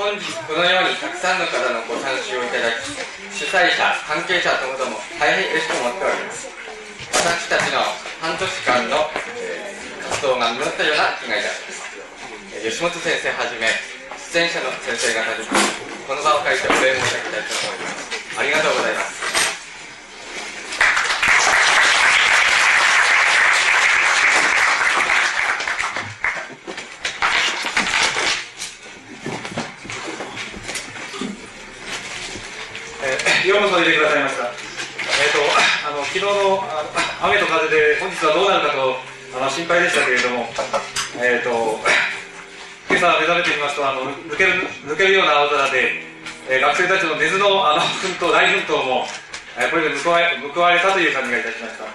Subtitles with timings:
[0.00, 2.88] 本日このようにたくさんの方のご参集をいただき、
[3.36, 6.48] 主催者、関係者ともども大変嬉しく思っております。
[7.20, 7.84] 私たちの
[8.16, 11.84] 半年間の、え、活動が実ったような気がいたします。
[12.56, 13.68] え、吉本先生はじめ、
[14.16, 15.44] 出演者の先生方に
[16.08, 18.40] この場を借りてお礼申し上げたいと思います。
[18.40, 19.19] ありがとうございます。
[33.50, 34.46] ようこそ出てくださいました。
[34.46, 35.42] えっ、ー、と、
[35.82, 36.62] あの、昨日の
[37.18, 38.94] 雨と風で本日はどうなるかと
[39.34, 40.46] あの心配でしたけれども、
[41.18, 41.50] えっ、ー、と、
[42.86, 45.98] 今朝目覚めてみますと、あの、抜ける、抜けるような青空で、
[46.46, 49.10] えー、学生たちの根津のあの奮闘、大奮闘も、
[49.58, 51.90] えー、これで報われ報われたという感じがいたしました。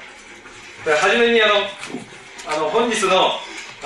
[0.92, 1.72] はじめにあの、
[2.52, 3.40] あの、本日の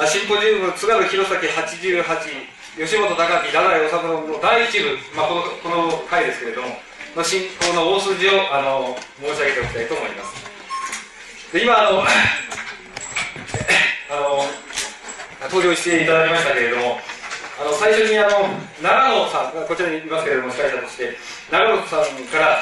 [0.09, 11.53] シンポジウム津軽弘前88、吉本高木、太宰治の第一部、まあ、このこの回ですけれども、の進行の大筋をあの申し上げておきたいと思います。
[11.53, 12.03] で今あの
[14.09, 14.45] あの
[15.49, 16.99] 登場していただきましたけれども、
[17.59, 18.49] あの最初にあの
[18.81, 21.17] 長野さん、こちらにいますけれども、司会者として、
[21.51, 22.59] 長野さんから、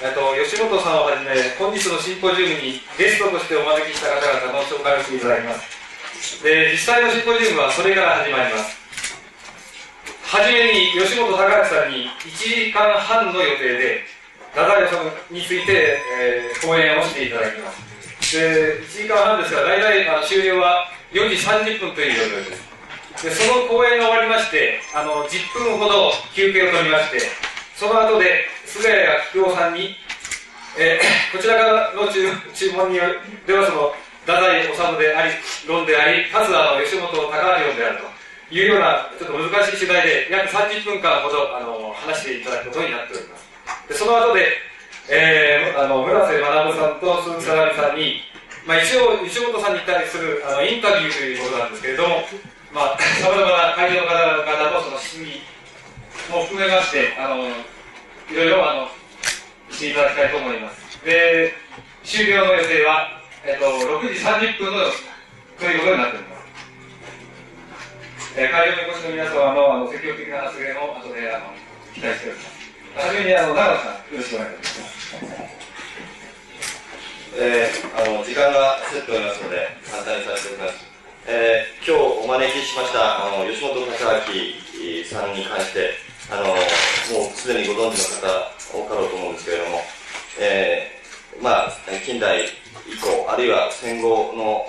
[0.00, 6.42] えっと、吉本さんをはじめ、本日のシンポジウムにゲストとしてお招きした方々の紹介をしていただきます。
[6.42, 8.87] で、実際のシンポジウムはそれから始まります。
[10.28, 14.04] はじめに吉本隆明さんに1時間半の予定で、
[14.52, 18.36] 太宰治について、えー、講演をしていただきます。
[18.36, 20.84] で、1時間半ですが、大体あの終了は
[21.16, 23.24] 4時30分という状況です。
[23.24, 27.24] で、その講演が終わりまして、あの、10分ほど休憩を取りまして、
[27.74, 29.96] その後で、菅谷菊夫さんに、
[30.76, 33.04] えー、 こちらからの注注文によ
[33.46, 33.96] ではその、
[34.28, 35.32] 太宰治であり、
[35.66, 38.17] 論であり、かつあの、吉本隆明論であると。
[38.50, 43.48] いうような、ちょっと難しい取材で、約30分間ほど、あの、話していただくことになっております。
[43.88, 44.48] で、その後で、
[45.10, 48.20] えー、あの、村瀬学さんと鈴木さなみさんに、
[48.66, 52.24] まあ、一応、西本さんに対する、あの、インタビューということなんですけれども、
[52.72, 55.40] まあ、様々な会場の方々のその質疑
[56.32, 58.88] も含めまして、あの、いろいろ、あの、
[59.72, 61.04] していただきたいと思います。
[61.04, 61.52] で、
[62.04, 64.84] 終了の予定は、えっと、6時30分の、
[65.58, 66.37] ということになっております。
[68.36, 71.54] えー、会場にお越しの皆様のあの積極的な発言を後であの
[71.94, 72.58] 期待しております。
[72.98, 74.98] はじめにあの長野さん、よろしくお願いします。
[77.38, 80.84] えー、あの時間がセットおりますので、簡単にさせておきます。
[81.26, 85.94] えー、今日お招きしましたあの吉本隆明さんに関して、
[86.30, 89.80] あのもうすでにご存知の方多かろうと思うんですけれども、
[90.40, 91.72] えー、まあ、
[92.04, 92.44] 近代
[92.86, 94.64] 以降、あるいは戦後の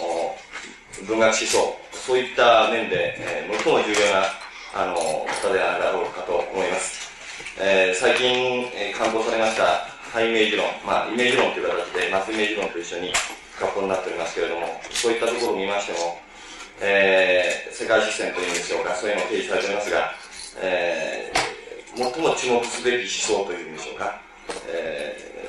[1.08, 4.26] 文学思想、そういった面で、えー、最も重要な
[4.74, 7.10] あの方であろうかと思います。
[7.60, 13.14] えー、最近、えー、刊行されましたハイイメージ論、まあ、イメージ論という形でマスイメージ論と一緒に
[13.60, 16.18] 活動になっておりますけれども、そういったところを見ましても、
[16.82, 20.12] えー、世界視線というんでしょうか、そういうのを提示されておりますが、
[20.62, 22.96] えー、最も注目すべき
[23.28, 24.22] 思想というんでしょうか、
[24.68, 25.49] えー、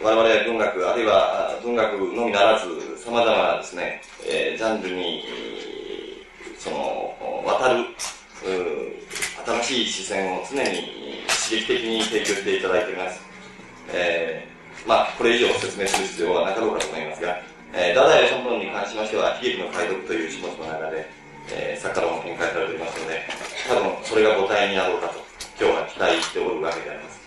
[0.00, 2.66] 我々は文学、あるいは文学のみならず、
[3.02, 5.24] 様々なですね、えー、ジャンルに、
[6.56, 7.84] その、渡る、
[9.44, 13.20] 新しい視線を常に刺激的に提供していただいております。
[13.92, 17.42] えー、まあ、これ以上説明する必要はなかろうかと思いますが、
[17.74, 21.10] えー、太宰治本に関しましては、悲劇の解読という書物の中で、
[21.50, 23.26] えー、作家論も展開されておりますので、
[23.66, 25.18] 多分それが母体になろうかと、
[25.58, 27.17] 今日は期待しておるわけであります。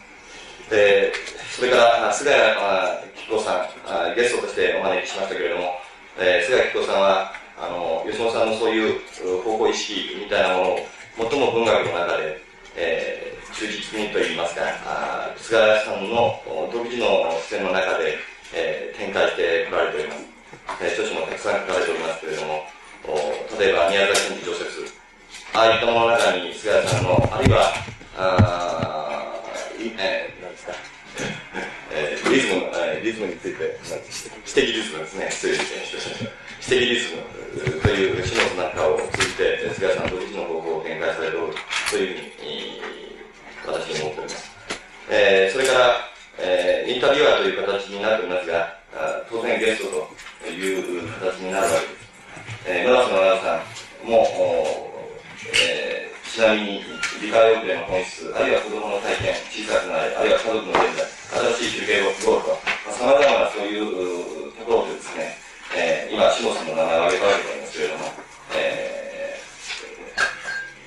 [0.73, 5.75] えー、それから、菅谷紀子さんゲストとしてお招きしましたけれども、
[6.17, 8.99] えー、菅谷紀子さんは、あの、吉本さんのそういう
[9.43, 10.79] 方向意識みたいなものを、
[11.29, 12.41] 最も文学の中で、
[12.75, 16.39] えー、忠実にといいますか、あ菅原さんの
[16.71, 18.15] 独自の視点の中で、
[18.55, 20.21] えー、展開してこられております。
[20.79, 22.63] えー、著書もたくさん書かれておりますけれども、
[23.03, 24.93] お例えば宮崎賢治常説、
[25.53, 27.73] ああいったものの中に菅原さんの、あるいは、
[28.15, 28.81] あ
[29.99, 30.40] えー、
[31.93, 33.77] えー、リズム、えー、リズムについて、
[34.45, 36.25] 知的リズムですね、失礼しました。
[36.61, 41.37] 知的リズムという種の中を通じて、菅さん独自の方法を展開される
[41.89, 42.81] というふうに、
[43.65, 44.51] 私に思っております。
[45.09, 48.81] えー、それから、えー、インタビュアーという形になっておりますが、
[49.29, 50.07] 当然ゲスト
[50.43, 52.01] という形になるわけです。
[52.67, 53.63] えー、村瀬直さ
[54.03, 54.91] んも、
[55.63, 56.79] えー、ちなみに
[57.19, 61.03] 理解遅れの本質、あるいは子供の体験、小さくなる、あるいは家族の現在、
[61.59, 62.55] 新しい中継ゴールと、
[62.87, 65.35] さまざ、まなそういうところでですね、
[65.75, 68.15] えー、今、下さんの名前を挙げたわけなんですけれども、
[68.55, 69.35] え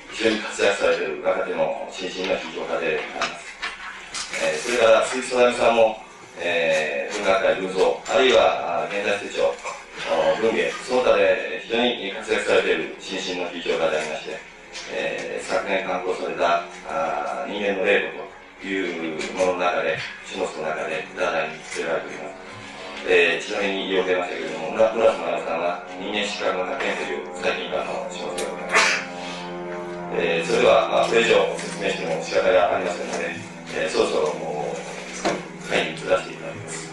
[0.08, 3.44] ー、非常に活躍されている若手の新進の起業家であります。
[4.40, 6.00] えー、それから鈴木曽波さんも、
[6.40, 9.52] えー、文学界文像、あるいは現代成長、
[10.40, 14.53] 文芸、その他で非常に活躍されている新進の起業家でありまして、
[14.92, 18.24] えー、昨年刊行されたあ人間の霊語
[18.60, 22.44] というものの中で、書物の中で題材に据えられております。
[23.06, 29.04] えー、ちなみに言おう出ましたけれども、村村島さんは人間資格の発見という最近からの書物でございます。
[30.16, 33.36] えー、それでは、まあ、これ以上説明しても仕方がありませんので、
[33.76, 36.88] えー、そろそろもう、会に移らせていただきます。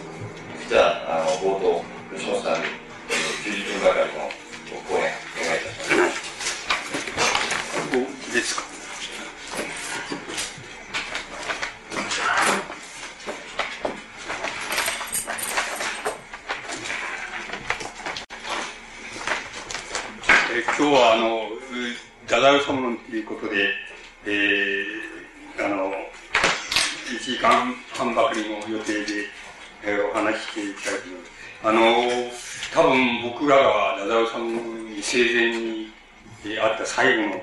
[0.68, 1.80] じゃあ、あの、冒頭、
[2.12, 2.68] 吉本さんに、
[3.46, 4.28] 90分がかりの
[4.84, 6.11] 講演、お願いいたします。
[8.32, 8.64] ですか？
[20.54, 21.48] え今日はあの
[22.26, 23.70] 太宰治論ということで、
[24.26, 25.92] えー、あの、
[27.10, 29.26] 1時間半ばかりの予定で、
[29.84, 32.72] えー、お話ししていきたいと思います。
[32.74, 34.38] あの、多分僕らが太宰治
[34.96, 35.92] に生前に、
[36.46, 37.42] えー、あった最後の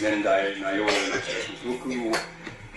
[0.00, 1.66] 年代なような気がします。
[1.66, 2.12] 僕も、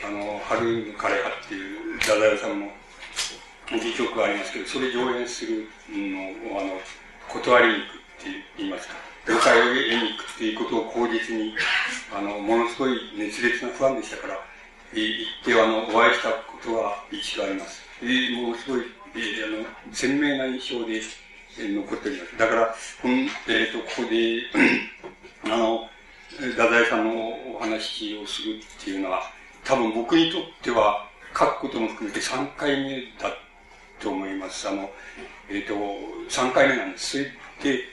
[0.05, 2.71] あの、春の枯葉っていう太宰治の
[3.71, 6.79] 戯曲がありますけど、それ上演するのを、あの、
[7.29, 8.93] 断りに行くって言いますか。
[9.27, 11.53] 了解を得に行くっていうことを口実に、
[12.15, 14.39] あの、ものすごい熱烈なファンでしたから、
[14.93, 17.81] 行ってあの、お会いしたことが一度あります。
[18.01, 18.83] えー、ものすごい、
[19.15, 21.01] えー、あの、鮮明な印象で、
[21.59, 22.37] えー、残っております。
[22.37, 24.43] だから、この、えっ、ー、と、ここで
[25.43, 25.89] あの、
[26.37, 29.23] 太宰さんのお話をするっていうのは、
[29.63, 31.07] 多分僕にとっては、
[31.37, 33.31] 書くことも含めて3回目だ
[33.99, 34.67] と思います。
[34.67, 34.89] あの、
[35.49, 35.73] えっ、ー、と、
[36.29, 37.11] 3回目なんです。
[37.11, 37.23] それ
[37.63, 37.83] で、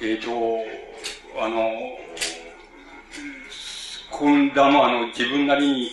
[0.00, 1.72] えっ、ー、と、あの、
[4.10, 5.90] 今度もあの、自分なりに、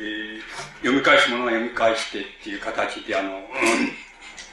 [0.00, 0.40] えー、
[0.78, 3.40] 読み返すものは読み返してっていう形で、あの、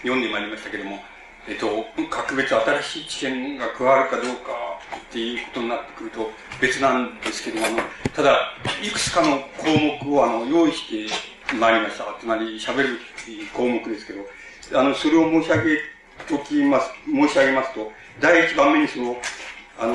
[0.02, 1.00] 読んでまいりましたけども、
[1.48, 4.52] えっ、と、格別新しい知見が加わるかどうか
[4.96, 6.30] っていうことになってくると
[6.62, 7.80] 別なんですけども、
[8.16, 8.54] ただ、
[8.84, 9.68] いくつかの項
[10.06, 12.06] 目をあの、用意してまいりました。
[12.20, 13.00] つまり、喋る
[13.54, 14.22] 項目ですけど、
[14.80, 15.78] あの、それを申し上げ
[16.28, 19.18] ときます、申し上げますと、第一番目にその、
[19.80, 19.94] あの、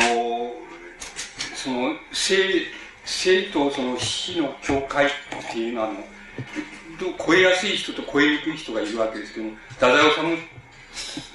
[1.55, 2.37] その、生、
[3.05, 5.11] 生とその死の境界っ
[5.53, 6.05] ていうのは、あの、
[7.25, 10.56] 超えやすい人と超えにくい人がいるわけですけども、太宰治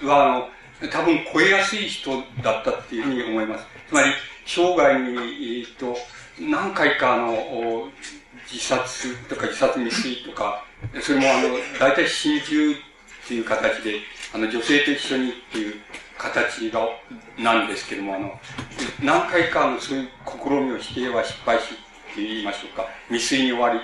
[0.03, 0.49] は、
[0.81, 3.65] あの、多分超えやすい人だったっていうふうに思います。
[3.87, 4.11] つまり、
[4.45, 5.97] 生涯に、え、っと、
[6.39, 7.89] 何回かあの、
[8.51, 10.65] 自殺とか自殺未遂とか、
[11.01, 11.49] それもあの、
[11.79, 12.75] 大体心中っ
[13.27, 13.99] ていう形で、
[14.33, 15.75] あの、女性と一緒にっていう
[16.17, 16.87] 形が、
[17.37, 18.39] なんですけども、あの、
[19.01, 23.79] 何回かのそういう試みをしては失敗し、って言いましょうか、未遂に終わり、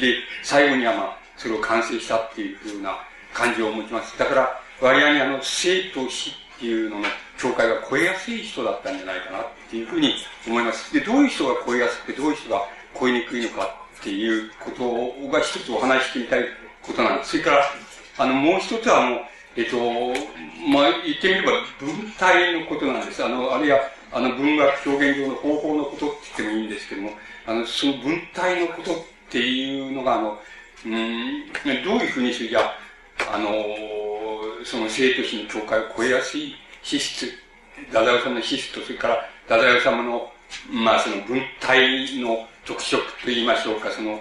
[0.00, 2.98] で、最後にはまあ、それを完成したっていうふうな
[3.32, 4.18] 感じを持ちます。
[4.18, 7.06] だから、割合にあの、生と死っていうのの
[7.38, 10.14] 境界が超えやすい人だったんじゃないかなっていうふうに
[10.46, 10.92] 思います。
[10.92, 12.62] で、どういう人が超えやすくて、どういう人が
[12.98, 13.64] 超えにくいのか
[14.00, 16.44] っていうことが一つお話ししてみたい
[16.82, 17.30] ことなんです。
[17.30, 17.64] それから、
[18.18, 19.20] あの、もう一つはあの、
[19.56, 19.76] えっと、
[20.70, 23.24] まあ、言ってみれば文体のことなんです。
[23.24, 23.80] あの、あるいは、
[24.12, 27.10] あの、文学表現上の方法のことって言ってもいいんですけども、
[27.46, 28.96] あの、その文体のことっ
[29.30, 30.38] ていうのが、あの、
[30.86, 30.92] うん、
[31.84, 32.87] どういうふうにしてじゃあ、
[33.32, 33.50] あの、
[34.64, 37.26] その生と死の境界を超えやすい資質、
[37.92, 40.32] ダダオさんの資質と、それから、ダダオ様の、
[40.70, 44.20] まあ、その文体の特色と言いましょうか、その、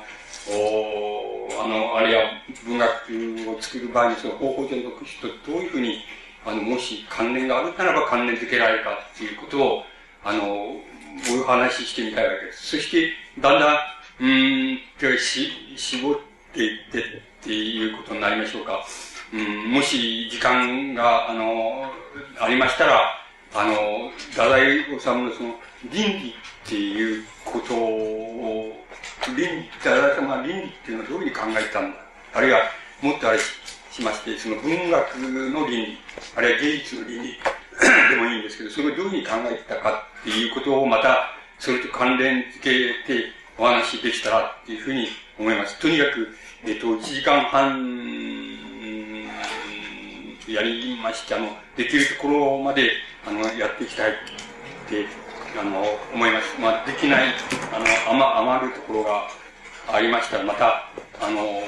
[0.50, 2.24] おあの、あるいは
[2.66, 6.00] 文学を作る場合にその方法上の特質とどういうふうに、
[6.46, 9.84] あの、もし関連があるならば関連づけられるかっていうことを、
[10.24, 10.76] あの、
[11.42, 12.68] お話ししてみたいわけです。
[12.68, 16.16] そして、だんだん、うんと、し、絞っ
[16.54, 18.86] ていってっていうことになりましょうか。
[19.34, 21.92] うん、もし時間が、あの、
[22.40, 23.14] ありましたら、
[23.54, 25.56] あの、太宰治のその、
[25.92, 26.30] 倫理
[26.66, 28.86] っていうことを、
[29.36, 31.98] 倫理、太宰様は倫理っていうのはどういうふうに考えたんだ
[32.34, 32.60] あるいは、
[33.02, 35.98] もっとあれしまして、その文学の倫理、
[36.36, 37.38] あるいは芸術の倫理
[38.10, 45.08] でもいいんですけど、それをどういうふうに考えたかっていうことをまた、それと関連付けてお話できたらっていうふうに
[45.40, 45.80] 思います。
[45.80, 47.98] とにかく、えっ、と、1時間半
[50.48, 52.92] やりまして、あの、できるところまで、
[53.26, 54.14] あの、やっていきたいっ
[54.90, 55.06] て、
[55.60, 55.84] あの、
[56.14, 56.60] 思います。
[56.60, 57.34] まあ、できない、
[57.74, 59.28] あの、余余るところが
[59.88, 60.90] ありましたら、また、
[61.22, 61.62] あの、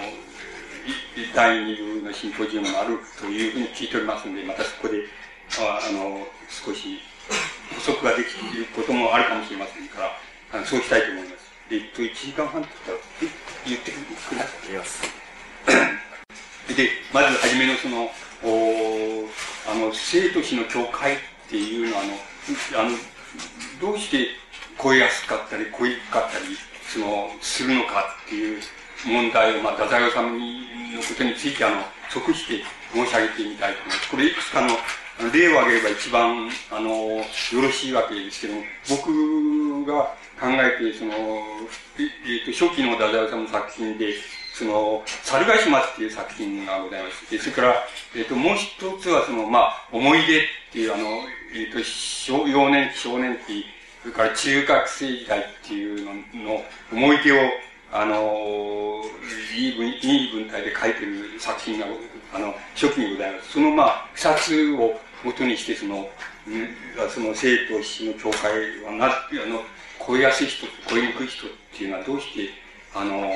[1.36, 5.04] 第2部のシンポジウムがあるというふうに聞いておりますので、またそこで、
[5.60, 7.00] ああの、少し
[7.76, 10.12] 補足ができることもあるかもしれませんから、
[10.52, 11.39] あのそうしたいと思います。
[11.72, 13.34] えっと、1時間半って言ったら、
[13.68, 13.96] 言ってく
[14.36, 14.74] ださい。
[14.74, 15.02] ます。
[16.76, 18.10] で、まず初めのその、
[18.44, 19.30] お
[19.70, 22.98] あの、生と死の境界っていうのは、あの、あの、
[23.80, 24.30] どうして
[24.82, 26.58] 超えやすかったり、超えにくかったり、
[26.92, 28.62] その、するのかっていう
[29.06, 34.10] 問題を、まあ、太宰治のことについて、あの、即して申し上げてみたいと思います。
[34.10, 34.70] これ、いくつかの、
[35.32, 37.26] 例を挙げれば一番、あの、よ
[37.62, 44.14] ろしいわけですけども、僕が考えて、その、えっ、と、初期の太宰治の作品で、
[44.54, 47.30] その、猿ヶ島っていう作品がございます。
[47.30, 47.76] で、それから、
[48.16, 50.42] えっ、と、もう一つは、その、まあ、思い出っ
[50.72, 51.04] ていう、あの、
[51.54, 51.80] えっ、と、
[52.48, 53.66] 幼年期、少年期、
[54.02, 56.14] それから中学生時代っていうの
[56.56, 57.36] の思い出を、
[57.92, 59.04] あの、
[59.58, 61.86] いい文、いい文体で書いてる作品が、
[62.34, 63.52] あの、初期にございます。
[63.54, 66.10] その、まあ、二つを元にして、その、
[67.10, 68.52] その生と死の境界
[68.86, 69.64] はな、あの、
[70.10, 72.50] 超えやすい人超えにくい人っていうのはどうして、
[72.96, 73.30] あの、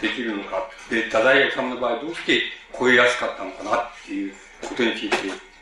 [0.00, 0.70] できるのか。
[0.88, 2.40] で、太宰治の場合どうして
[2.72, 5.16] 超えやすかったのかなっていうことについて、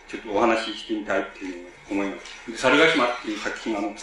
[0.07, 2.17] ちょっとお話ししてみたいっていう思いま
[2.55, 2.57] す。
[2.59, 3.95] 猿ヶ島っていう作品は、あの、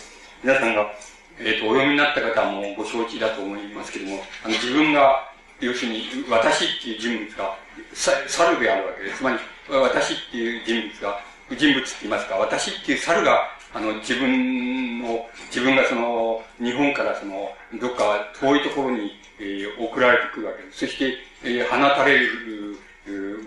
[0.44, 0.92] 皆さんが、
[1.40, 7.56] えっ、ー、と、お読みになった方もご承知だと思いますけども、あの、自分が、要するに、私っていう人物が、
[7.94, 9.20] 猿であるわけです。
[9.20, 9.40] つまり、
[9.70, 11.22] 私っていう人物が、
[11.56, 20.80] 人物って言いますか、私っていう猿が、あの、自分の、自分がその、日本からその、どっか遠いところに、えー、送られてくるわけです。
[20.80, 22.78] そして、えー、放たれる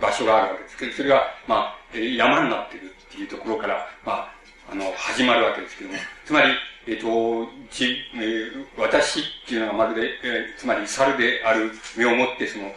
[0.00, 4.34] 場所があるわけですけど、それが、まあ、山になっているっていうところから、まあ、
[4.70, 6.52] あの、始まるわけですけども、つまり、
[6.86, 12.72] えっ、ー、と、ち、えー、私っていうのはまるで、えー、つまり猿である目をもって、その、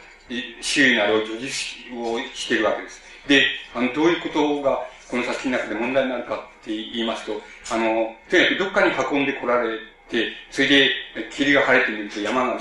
[0.61, 1.51] 周囲などを叙述
[1.95, 3.01] をしているわけです。
[3.27, 9.77] で、あの、どういうことが、この作品の中で問題になるかって言いますと、あの、とにかくどっかに運んでこられ
[10.09, 10.89] て、それで
[11.31, 12.59] 霧が晴れてみると山が、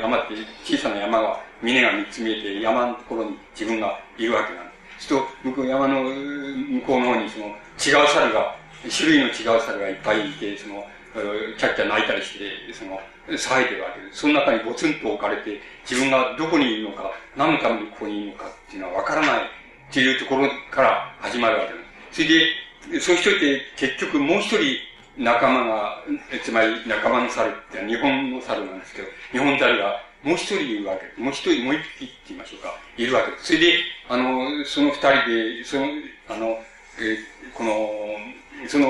[0.00, 0.34] 山って
[0.64, 5.06] 小さな山が、峰が三つ見えて山のところに自分がいるわけなんです。
[5.08, 8.56] すると、向こう山の向こうの方にその違う猿が、
[8.90, 14.20] 種類の違う猿がいっぱいいて、その、キャッキャ泣いたりして、その、騒いでるわけです。
[14.20, 21.81] その中にボツンと置かれて、自分がどこにいるのか、何のためにここにいるのかっていうのはわからないっていうところから始まるわけです。
[22.12, 24.76] それで、そういう人って結局もう一人
[25.16, 26.04] 仲間が、
[26.44, 31.20] つまり仲間の猿って日本の猿なんですけど、日本猿がもう一人いるわけ。
[31.20, 33.32] もう一人、もう一匹って言いましょうか、いるわけ。
[33.38, 33.78] それで、
[34.08, 35.86] あの、その二人で、その、
[36.28, 36.58] あの、
[37.00, 37.18] え
[37.54, 38.86] この、その、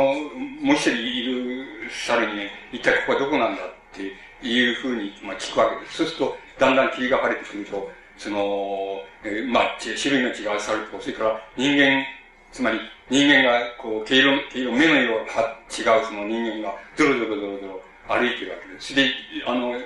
[0.60, 5.98] もう一人いる猿にね、一体ここはどこなんだっていうふうに、まあ、聞くわけです。
[5.98, 12.04] そうすると、だんだん霧が晴れてくると、その、えー、まあ、種類の違う猿と、それから人間、
[12.52, 12.78] つまり
[13.10, 18.94] 人間が、こう、毛色、毛色、目の色が違うその人間が、ゾロゾロゾロゾロ歩いてるわけです。
[18.94, 19.10] で、
[19.46, 19.76] あの、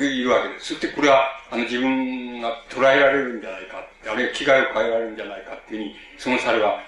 [0.00, 0.66] いるわけです。
[0.68, 6.80] そしてこれは、あの、自分が捉えられるんじゃないか、あるいは危害を変えられるんじゃないかっていうふうに、その猿は、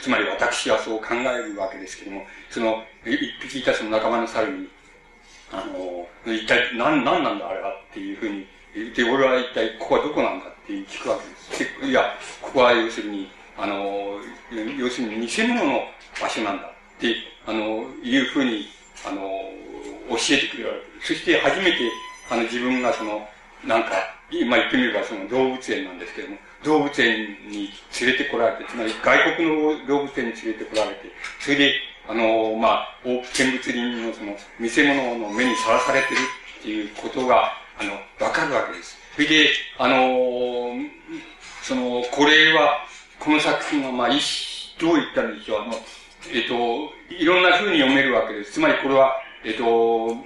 [0.00, 4.68] つまり私はそう考えるわけですけども、その、一匹いたその仲間の猿に、
[5.52, 8.46] あの、一体何、何なんだあれはっていうふうに、
[8.94, 11.86] で、俺は一体ここはどこなんだって聞くわけです。
[11.86, 14.18] いや、ここは要するに、あの、
[14.78, 15.80] 要するに偽物の
[16.20, 17.14] 場所なんだって、
[17.46, 18.66] あの、いうふうに、
[19.06, 19.20] あの、
[20.10, 21.06] 教えてくれるわけ。
[21.06, 21.78] そして初めて、
[22.30, 23.26] あの、自分がその、
[23.64, 23.90] なんか、
[24.30, 31.74] 今言ってみればその動物園なんですけども、動物園に連れてこられて、つまり外国の動物園に連れてこられて、それで、
[32.08, 33.20] あの、まあ、見
[33.52, 36.18] 物人のその、見せ物の目にさらされてる
[36.60, 37.92] っていうことが、あの、
[38.24, 38.96] わかるわけです。
[39.14, 40.74] それで、あの、
[41.62, 42.86] その、これは、
[43.22, 45.74] この作品は、まあ、どう言ったらいいでしょう、あの、
[46.34, 48.54] えっ、と、いろんな風に読めるわけです。
[48.54, 49.14] つまりこれは、
[49.44, 50.16] えっ、と、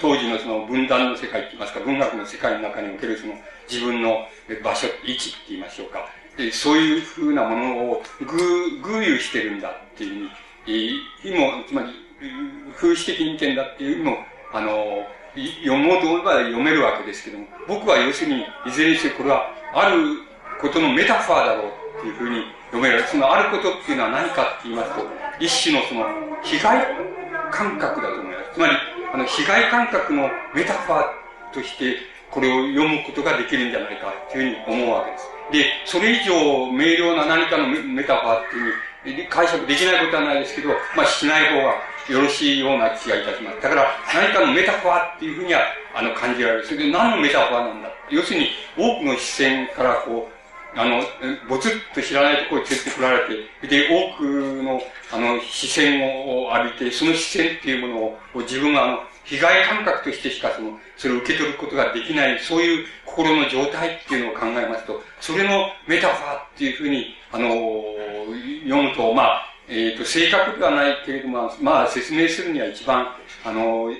[0.00, 3.34] 当時のその分断の世界って言いますか、文学の世界の中におけるその
[3.70, 4.26] 自分の
[4.64, 6.08] 場所、位置って言いましょうか。
[6.38, 10.30] でそういうふうなものをぐ、偶有してるんだっていう
[10.66, 11.88] 意味も、つまり、
[12.74, 14.16] 風刺的に見だっていう意味も、
[14.50, 15.06] あの、
[15.62, 20.22] 読もうと思えば読めるわけですけども、僕は要するに、いずれにせよこれは、ある
[20.58, 23.04] ことのメタファーだろうっていうふうに読める。
[23.06, 25.06] そのあることっていうのは何かって言いますと、
[25.38, 26.04] 一種のその、
[26.42, 26.86] 被害
[27.52, 28.54] 感覚だと思います。
[28.54, 28.74] つまり、
[29.14, 31.96] あの、被害感覚のメタファーとして、
[32.30, 35.28] これを読むことができるんじゃないかっていうふうに思うわけです。
[35.52, 36.32] で、それ以上
[36.72, 38.50] 明瞭な何かのメタファーっ
[39.04, 41.74] ていう解釈できないことはないですけど、まあしない方が
[42.08, 43.60] よろしいような気がいたします。
[43.60, 45.60] だから何かのメタファーっていうふうには
[45.94, 46.64] あの感じられる。
[46.64, 50.41] それで何のメタファーなんだ要するに多くの視線からこう、
[50.74, 51.02] あの、
[51.48, 53.18] ぼつっと知らないところに連れてこられ
[53.60, 67.48] て、で、多くの、あの、視線を浴びて、その視線っていうものを自分が、あの、被害感覚としてしかその、それを受け取ることができない、そういう心の状態っていうのを考えますと、それのメタファーっていうふうに、あの、
[68.64, 73.14] 読むと、まあ、えっ、ー、と、正確ではないけれども、まあ、説明するには一番、
[73.44, 73.90] あの、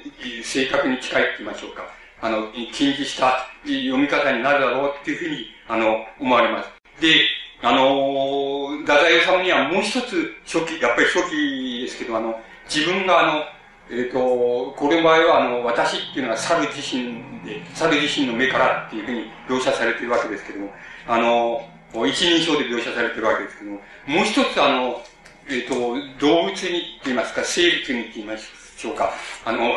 [0.42, 2.01] 正確に近いって言いましょうか。
[2.22, 6.70] あの、禁じした読み方になるだろうっていうふうに、あの、思われます。
[7.00, 7.26] で、
[7.62, 12.40] あの、太宰治にはもう一つ初期、やっぱり初期ですけど、あの、
[12.72, 13.42] 自分があの、
[13.90, 20.72] えっ、ー、と、これの場合は、あの、私っていうのは猿自身で、猿自身の目からっていうふうに描写されてるわけですけども、
[21.08, 21.68] あの、
[22.06, 25.02] 一人称で描写されてるわけですけども、もう一つあの、
[25.48, 25.74] えっ、ー、と、
[26.20, 29.12] 動物にって言いますか、生物にって言いましょうか、
[29.44, 29.76] あの、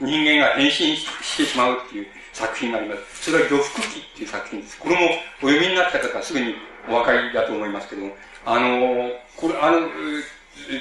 [0.00, 3.30] 人間が変身してしまうっていう作品があります。
[3.30, 4.78] それは魚福記っていう作品です。
[4.78, 5.00] これも
[5.42, 6.54] お読みになった方はすぐに
[6.88, 9.88] お分かりだと思いますけども、あの、これ、あの、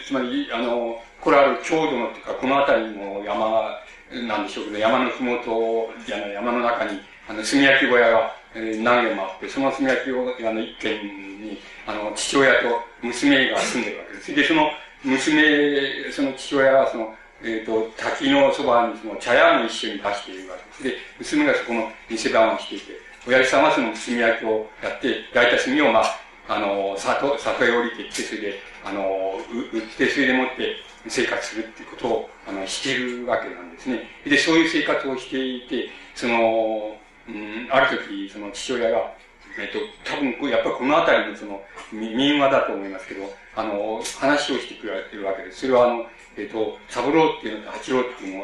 [0.06, 3.82] つまり、あの、これある郷土のっていうか、この辺りの山
[4.28, 10.94] なんでしょうけど、山のふもとじゃない、山の中に、あの、炭焼き小屋が、えー、何軒もあって、その炭焼き小屋の一軒
[11.42, 11.58] に、
[11.88, 14.36] あの、父親と娘が住んでるわけです。
[14.36, 14.70] で、その
[15.04, 17.16] 娘、その父親は、その、
[17.46, 20.84] えっ、ー、と、滝のそばにその茶屋も一緒に出しているわけです。
[20.84, 22.94] で、娘がそこの店番をしていて、
[23.28, 26.06] 親父さんはその炭焼きをやって、焼いた炭を、まあ、
[26.48, 29.40] あの、里、里へ降りてきて、それで、あの、
[29.74, 30.76] 売って、それでもって
[31.08, 34.10] 生活するっていうことを、あの、しているわけなんですね。
[34.26, 36.98] で、そういう生活をしていて、その、
[37.28, 39.14] うん、ある時、その父親が、
[39.60, 45.62] えっと、多分、やっぱりこの辺りのその、民話だと思いますけど、あの、話をしてくれてるわけです。
[45.62, 46.06] それはあの、
[46.38, 48.44] えっ、と、三郎っていうのと八郎っていうの、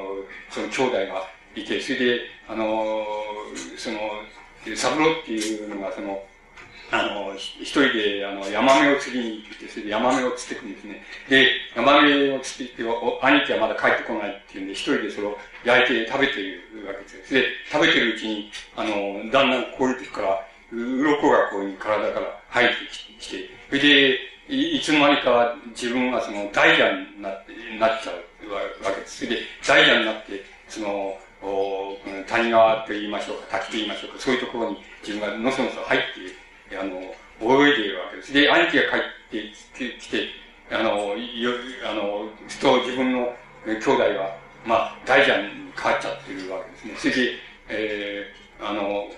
[0.49, 3.05] その兄弟がいて、それで、あの、
[3.77, 3.99] その、
[4.75, 6.23] 三郎っていうのが、その、
[6.91, 11.03] あの、一人で、あの、ヤマメを釣りに行って、それでヤマメを釣ってくんですね。
[11.29, 17.33] で、ヤマメを釣って、兄貴はまだ帰ってこないっていうんで、一人でそれを焼いて食べてるわけです。
[17.33, 22.75] で、食べてるうちに、あの、だんだんこういう時から、鱗がこういう体から入って
[23.19, 29.25] きて、それで、いつの間にか自分はそのダイヤになってなっちゃうわけです。
[29.25, 36.01] それで、ダイヤになって、その、お谷川と言いましょうか、滝と言いましょうか、そういうところに自分がのそのそ入っ
[36.69, 36.99] て、あの、
[37.41, 38.33] 泳いでいるわけです。
[38.33, 40.27] で、兄貴が帰ってきて、
[40.69, 41.51] あの、よ、
[41.89, 43.33] あの、と自分の
[43.65, 46.93] 兄弟が、まあ、大蛇に変わっちゃってるわけですね。
[46.97, 47.31] それで、
[47.69, 49.09] えー、あの、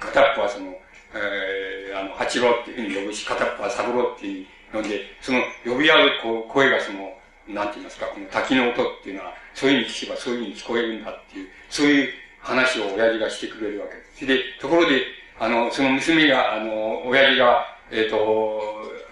[0.00, 0.74] 片っぽはその、
[1.14, 7.12] えー、あの、八郎っていうふうに呼ぶし、片っぽは三郎っていうふうに呼んで、その呼び合うこう声がその、
[7.48, 12.08] なんて言いますか、この滝の音っていうのは、そういうふうに聞けばそういうふうに聞こえるんだっていう、そういう
[12.40, 14.26] 話を親父がしてくれるわけです。
[14.26, 15.02] で、ところで、
[15.38, 18.62] あの、その娘が、あの、親父が、えっ、ー、と、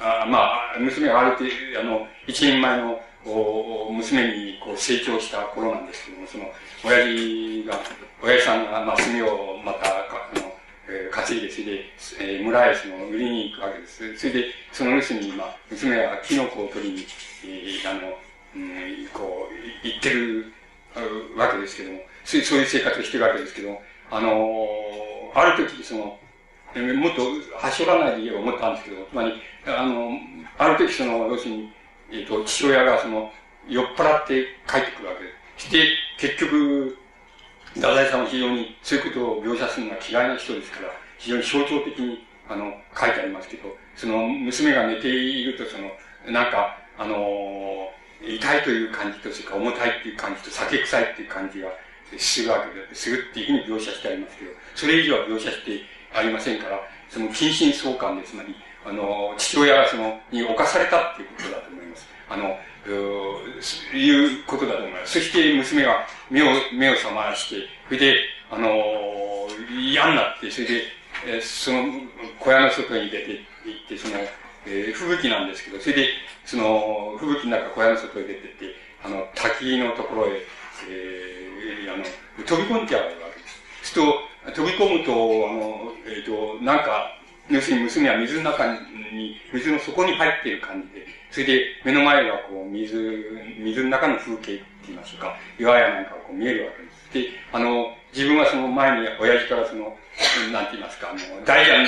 [0.01, 6.45] あまあ、娘がある程度、あの、一人前の、お娘にこう成長した頃なんですけども、その、
[6.83, 7.79] 親父が、
[8.23, 10.50] 親父さんが、まあ、炭をまた、あの、
[10.91, 11.85] えー、稼いで、それで、
[12.39, 14.17] えー、村へその、売りに行くわけです。
[14.19, 17.07] それで、その娘に、まあ、娘はキノコを取りに、
[17.45, 18.19] えー、あの、
[18.57, 20.53] うん、こう、行ってる
[21.37, 26.19] わけですけども、そういう生活をしてるわけですけども、あのー、ある時、その、
[26.75, 27.23] もっと、
[27.57, 29.35] はしょらないで言えば思ったんですけど、つまり、
[29.67, 30.11] あの、
[30.59, 31.73] ある時、その、要するに、
[32.11, 33.33] えっ、ー、と、父親が、その、
[33.69, 35.67] 酔っ払って帰ってくるわけです。
[35.67, 36.97] して、結局、
[37.75, 39.87] 太宰さんは非常にそういうことを描写する。
[39.87, 45.57] のが嫌いな人ですから、非常に象徴的に、あの、書いてありますけど、その、娘が寝ている。
[45.57, 45.91] と、その、
[46.33, 51.69] なんか、あのー、痛いという感じと、それから重たいっていう感じと、酒臭いっていう感じが
[52.19, 52.51] する。
[52.51, 53.29] わけで、する。
[53.31, 55.81] っていうふうに描写してありますけど、それ以上は描写して
[56.13, 58.55] ありませんから、その、近親相関で、つまり、
[58.85, 62.09] あの、父親がその、に侵されたっていうことだと思います。
[62.29, 65.21] あの、いうことだと思います。
[65.21, 68.17] そして娘が目を、目を覚まして、それで、
[68.51, 68.71] あの
[69.71, 70.83] 嫌になって、それで、
[71.27, 71.85] え、その
[72.39, 73.33] 小屋の外に出て
[73.65, 74.15] 行って、その、
[74.67, 76.09] えー、吹雪なんですけど、それで、
[76.45, 80.47] その、吹雪の中小屋の外へ出てって、あの、滝のところへ、
[80.89, 82.05] えー、あの、
[82.45, 83.49] 飛び込んじゃうわけで
[83.83, 83.93] す。
[83.93, 87.17] すると、飛び込むと、あの、えっ、ー、と、なんか、
[87.49, 88.73] 要するに娘は水の中
[89.13, 92.97] に、水の底に入っている感じで、それで目の前がこう水、
[93.59, 97.31] 水の中の風景って言いましょうか、岩やなんかがこう見えるわけです。
[97.33, 99.97] で、あの、自分はその前に親父からその、
[100.53, 101.87] なんて言いますか、あの、大蛇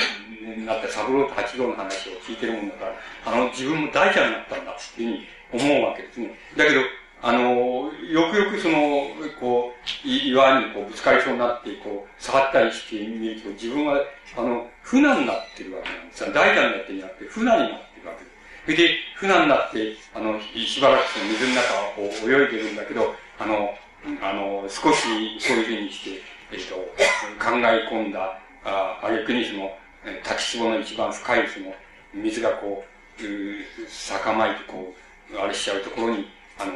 [0.59, 5.19] になった三郎と八郎の話を聞いてるもんだから、あの、自分も大蛇になったんだっていう
[5.51, 6.39] ふうに思うわけですね。
[6.55, 6.81] だけど、
[7.21, 9.07] あの、よくよくその、
[9.39, 9.73] こ
[10.05, 14.01] う、岩にこうぶつかりそうになって、こう、触ったりしてみると、自分は、
[14.35, 16.33] あの、船になってるわけなんですよ。
[16.33, 17.92] 大蛇になってるんじゃなくて、船になってる。
[18.65, 23.75] それで、船になって、あの、しばらく水の中を泳いでるんだけど、あの、
[24.21, 25.03] あの、少し
[25.39, 26.21] そういうふうにして、
[26.51, 26.75] えっ、と、
[27.43, 29.77] 考え込んだ、ああげくにその、
[30.23, 31.75] 滝壺の一番深いその、
[32.13, 32.85] 水がこ
[33.19, 34.93] う、う酒まいてこ
[35.33, 36.71] う、あれしちゃうところに、あの、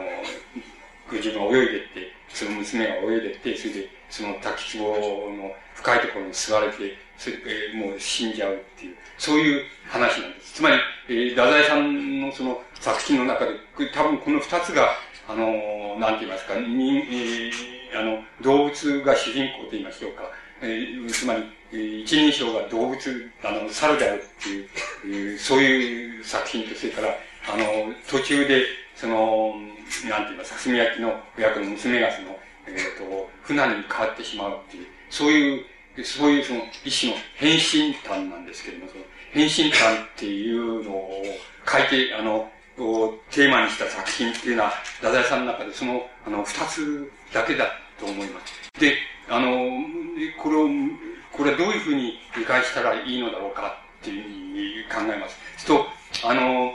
[1.11, 10.53] 自分が泳いでって、その娘が泳いでって、それで、その滝壺の深いところに吸われて、それで、もう死んじゃうっていう、そういう話なんです。
[10.55, 10.77] つまり、
[11.09, 13.53] えー、太宰さんのその作品の中で、
[13.93, 14.89] 多分この二つが、
[15.27, 20.23] あの、なんて言いますか、に、えー、あの、動物が主人公と言いましょうか。
[20.61, 24.69] えー、つまり、一人称が動物、あの、猿であるっていう、
[25.05, 27.09] えー、そういう作品と、それから、
[27.53, 29.55] あの、途中で、その、
[30.09, 35.65] なんて言いますか、炭焼きの親子の娘がその、えっ、ー、と、船に変わってしまうっていう、そういう、
[35.97, 41.23] でそういうその一種の変身譚なんですけれども、その変身譚っていうのを
[41.67, 42.49] 書いて、あの、
[43.31, 44.69] テーマにした作品っていうのは、
[45.01, 47.65] 太宰さんの中でその、あの、二つだけだ
[47.99, 48.79] と思います。
[48.79, 48.95] で、
[49.27, 49.49] あの、
[50.37, 50.67] これを、
[51.31, 55.65] これはどういうふうに理解したらいいのだろうかっていうふうに考えます。
[55.65, 55.87] と、
[56.23, 56.71] あの、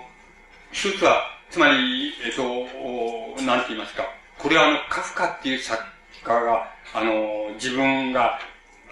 [0.72, 2.42] 一つは、つまり、えっと、
[3.42, 4.04] なんて言いますか、
[4.38, 5.80] これはあの、カフカっていう作
[6.24, 8.40] 家が、あの、自分が、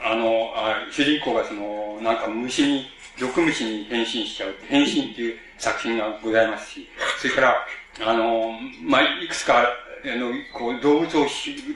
[0.03, 2.87] あの、あ主人公がその、なんか虫に、
[3.19, 4.55] 毒虫に変身しちゃう。
[4.69, 7.67] 変身っていう作品がございますし、それから、
[8.07, 11.27] あの、まあ、いくつか、あの、こう、動物を、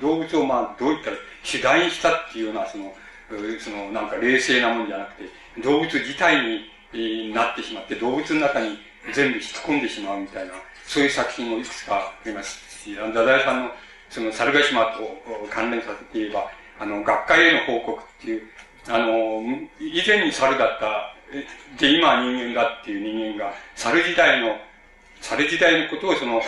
[0.01, 2.95] 動物を、まあ、どういったら、主題にしたっていうような、その、
[3.61, 5.29] その、なんか冷静なもんじゃなくて、
[5.63, 6.61] 動物自体に、
[6.95, 8.79] えー、なってしまって、動物の中に
[9.13, 10.55] 全部引き込んでしまうみたいな、
[10.87, 13.71] そういう作品をいくつかありますし、太宰さんの、
[14.09, 18.43] その、猿ヶ島と関連させて言えば、あの、学会への報告っていう、
[18.89, 19.43] あの、
[19.81, 21.15] 以前に猿だった、
[21.79, 24.57] で、今は人間だっていう人間が、猿時代の、
[25.21, 26.43] 猿時代のことをその、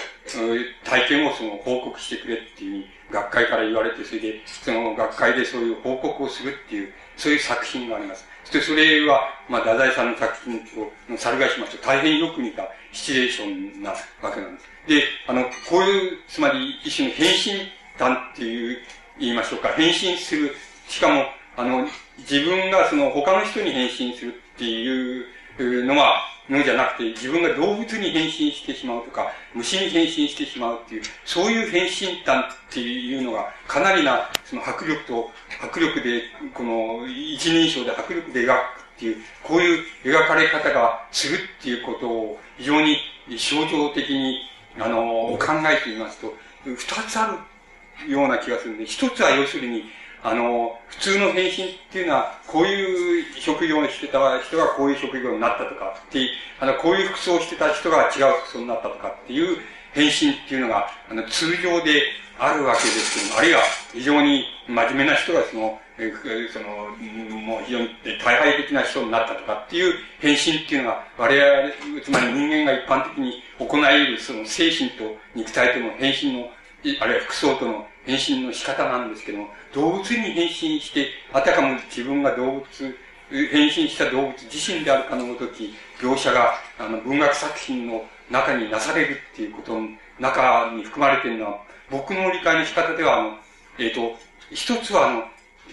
[0.85, 8.27] 体験をその報告してくれっていう学会から言われて、それで、その学会でそういう報告をするっていう、そういう作品があります。
[8.45, 13.97] そしてそれは、まあ、太宰さんの作品と、の猿ヶ島と大変よく似たシチュエーションなわ
[14.33, 14.69] けなんです。
[14.87, 18.79] で、あの、こういう、つまり一種の変身談っていう
[19.19, 20.55] 言いましょうか、変身する、
[20.89, 21.25] しかも、
[21.57, 21.87] あの、
[22.19, 36.23] 自分がその他の人に変身するっていうのは、のじゃなくて、自分が動物に変身してしまうとか、虫に変身してしまうっていう、そういう変身談っていうのが、かなりな、その迫力と、迫力で、
[36.55, 38.59] この、一人称で迫力で描く
[38.97, 42.99] っていう、こういう描かれ方がするっていうことを、非常に
[43.31, 44.41] 象徴的に、
[44.79, 46.33] あの、考えてみますと、
[46.65, 47.39] 二つある
[48.09, 49.85] ような気がするんで、一つは要するに、
[50.23, 56.29] あの、普通の変身っていうのは、こういう職業をしてた人がこういう職業になったとかっていう、
[56.61, 59.59] あの、こういう服装をしてた人が違う服装になったとかっていう
[59.93, 62.03] 変身っていうのが、あの、通常で
[62.39, 63.61] あるわけですけども、あるいは
[63.93, 66.13] 非常に真面目な人がその、え
[66.53, 66.67] その、
[67.41, 67.89] もう非常に
[68.23, 76.51] 大敗的な人になったとかっていう変身っていうのが、我々、つまり人間が一般的に行えるその精神と肉体との変身の
[77.01, 82.65] あるいは服装との変身の仕方なんですけども、動物に変身して、あたかも自分が動物、
[83.31, 89.89] 変身した動物自身であるかのごとき、描写が、あの、文学作品の中になされるっていうことの
[90.21, 91.59] 中に含まれているのは、
[91.91, 93.39] 僕の理解の仕方では、あの、
[93.79, 94.17] えっ、ー、と、
[94.53, 95.25] 一つは、あの、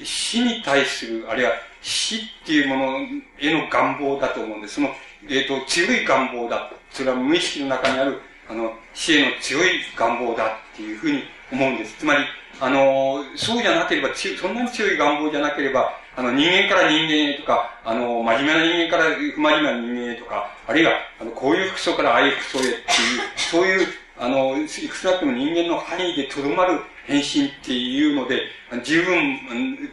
[0.03, 2.99] 死に対する、あるいは死っていうもの
[3.39, 4.75] への願望だと思うんです。
[4.75, 4.89] その、
[5.29, 6.71] えっ、ー、と、強い願望だ。
[6.89, 11.97] それは無意識の中にあるあの、死への強い願望だっていうふうに思うんです。
[11.99, 12.25] つまり、
[12.59, 22.79] あの、そうじゃなければ、そんなに強い願望じゃなければ、あの、人間から人間へとか、あの、真面目な人間から不真面目な人間へとか、あるいは、あの、こういう服装からああいう服装へっていう、
[23.37, 28.41] そういう、あの、いくつなっても人間の範囲でとどまる変身っていうので、
[28.83, 29.39] 十分、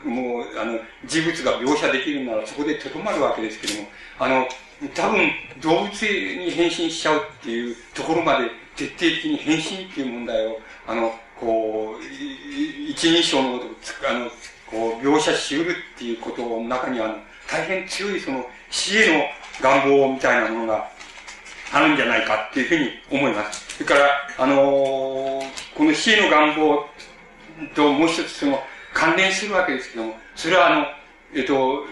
[0.04, 3.88] もう、あの、事物が描写できるならそこでとどまるわけですけども、
[4.18, 4.48] あの、
[4.94, 14.28] 多分、動物に変身しちゃうっていうところまで徹底的に変身っていう問題を、あの、こう、一人称のことをあの、
[14.66, 17.14] こう、描写しうるっていうことの中には、
[17.48, 19.24] 大変強いその死への
[19.62, 20.90] 願望みたいなものが
[21.72, 23.76] あるんじゃないかっていうふうに思います。
[23.76, 25.44] それから、あのー、
[25.76, 26.84] この死への願望
[27.76, 28.60] ともう一つその
[28.92, 30.86] 関連するわけですけども、それはあの、
[31.34, 31.84] えっと、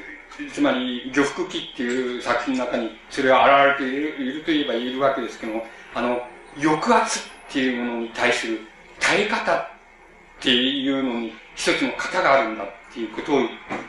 [0.52, 6.20] つまり、漁服記っていう作品の中に、それは現れているいるといえばいるわけですけども、あの、
[6.60, 8.60] 抑圧っていうものに対する
[9.00, 9.66] 耐え方っ
[10.40, 13.40] ていうのに一つの型があるんだっていうことを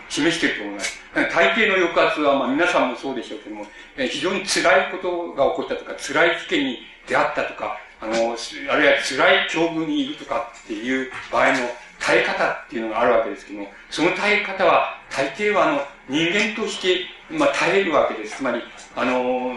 [0.10, 1.00] 示していると思います。
[1.14, 3.66] 大抵の抑圧は、まあ皆さんもそうでしょうけども、
[3.98, 11.60] 非常に辛いことが起こったとか、辛い危険に出会ったとか、あの、あるいは辛い境遇にいるとかっていう場合の
[12.00, 18.38] 耐え方っていうのがあるわけですけども、その耐え方は、大抵はあの、人間として、まあ、耐えるわけです。
[18.38, 18.62] つまり、
[18.96, 19.54] あの、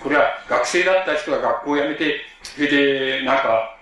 [0.00, 3.76] これは学生だった人が学校を辞めて、それで、なんか、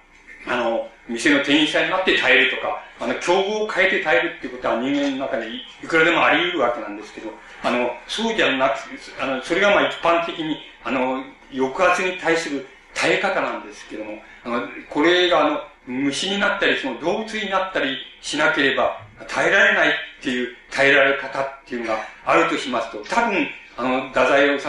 [0.47, 7.31] あの、店の店員さんになって耐えるとか、あの、境遇を変えて耐えるっていうことは人間の中でいくらでもあり得るわけなんですけど、
[7.63, 8.73] あの、そうじゃなく、
[9.21, 24.67] あの、それがまあ一般的に、あの、抑圧に対する耐え方なんですけども、あの、これがあの、虫になったり、その動物になったりしなければ耐えられないっていう耐えられ方っていうのがあるとしますと、多分、あの、太宰治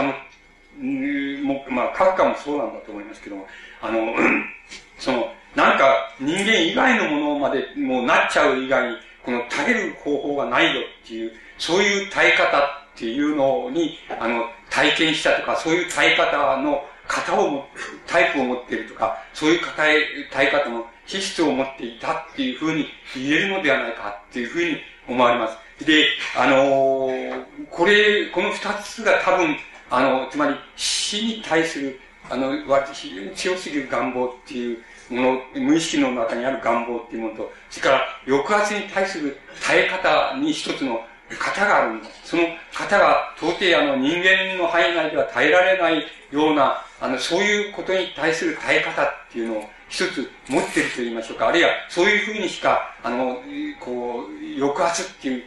[1.44, 3.48] も、まあ、カフカもそうなんだと思いますけども、
[3.82, 4.14] あの、
[5.00, 12.62] その、なんか人間以外のものまでもうなっちゃう以外に、この耐える方法がないよっていう、そういう耐え方っ
[12.96, 17.66] ていうのに、あの、体験したとか、そういう耐え方の型を、
[18.06, 25.86] タイプを持ってるとか、そういう耐え、耐え方の資質を持っていたっていうふうに言えるのではないかっていうふうに思われます。
[25.86, 29.58] で、あのー、これ、この二つが多分、
[29.90, 32.58] あの、つまり死に対する、あの、
[32.94, 34.78] 非常に強すぎる願望っていう
[35.10, 42.10] もの、無意識の中にある願望っていうものと、それから抑圧に対する耐え方に一つの型があるんだ。
[42.24, 42.44] その
[42.78, 51.48] 型が到底あの人間の範囲内では耐えられないような、あの、そういうことに対する耐え方っていうのを一つ持ってると言いましょうか。
[51.48, 53.42] あるいはそういうふうにしか、あの、
[53.80, 55.44] こう、抑圧っていう、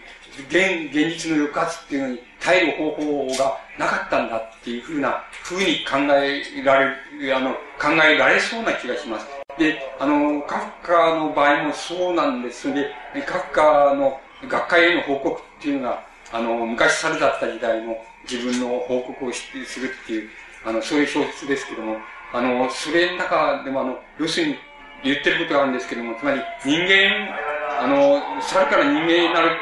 [0.48, 6.86] 現、現実の抑圧っていうのに耐える方法がなかったんだっていうふうな、ふうに考えられ
[7.20, 9.37] る、あの、考えられそうな気がします。
[9.58, 12.90] で、あの、カフカの場合もそうなんですで、
[13.26, 17.96] カフカの学会への報告っていうのが、あの、昔猿だった時代の
[18.30, 20.28] 自分の報告をするっていう、
[20.64, 21.96] あの、そういう小説ですけども、
[22.32, 24.56] あの、それの中でもあの、要するに
[25.02, 27.34] 言ってることがあるんですけども、つまり人間、
[27.80, 29.56] あの、猿から人間になる、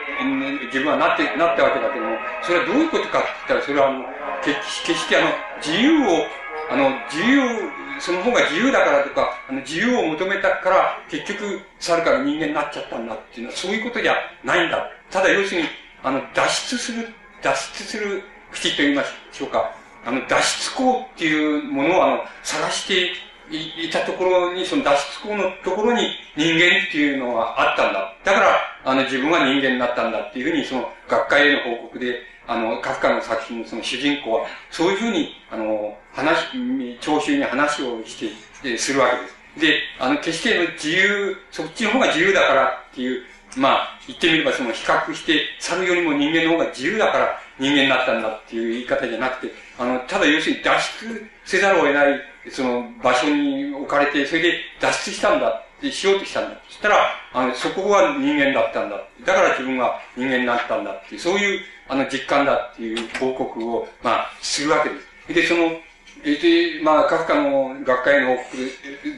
[0.67, 4.05] 自分はなって、なったわけだけども、それはどういうことかって言ったら、それはあの、
[4.43, 5.31] 決してあの、
[5.65, 6.27] 自由を、
[6.71, 14.91] あの、自由、その方が自由だからとか、あの、自由を求めたから、結局、猿から人間になっちゃったんだっていうのは、そういうことじゃないんだ。
[15.11, 15.69] ただ、要するに、
[16.03, 17.09] あの、脱出する、
[17.43, 19.73] 脱出する口と言いましょうか。
[20.05, 23.13] あの、脱出口っていうものを、あの、探して
[23.51, 28.15] いたところに、その脱出口のところに人間っていうのはあったんだ。
[28.25, 38.33] だから、あの、自分は人間になったんだっていうふうに、その、学会への報告で、あの、カフカの作品のその主人公は、そういうふうに、あの、話、聴衆に話をして、
[38.65, 39.37] えするわけです。
[39.61, 43.23] で、あの、決しての自由、そっちの方が自由だからっていう、
[43.57, 56.61] まあ、言ってみればその比較して、猿よりも人間の方が自由だから人間になったんだっていう言い方じゃなくて、あの、ただ要するに脱出せざるを得ない、その場所に置かれて、それで脱出したんだってしようとしたんだ。
[56.69, 56.97] そしたら、
[57.33, 58.97] あの、そこは人間だったんだ。
[59.25, 65.35] だから自分は人間になったんだっていう、そういうあの、実感だっていう報告を、まあ、するわけです。
[65.35, 65.71] で、その、
[66.35, 68.37] で、まあ、カフカの学会の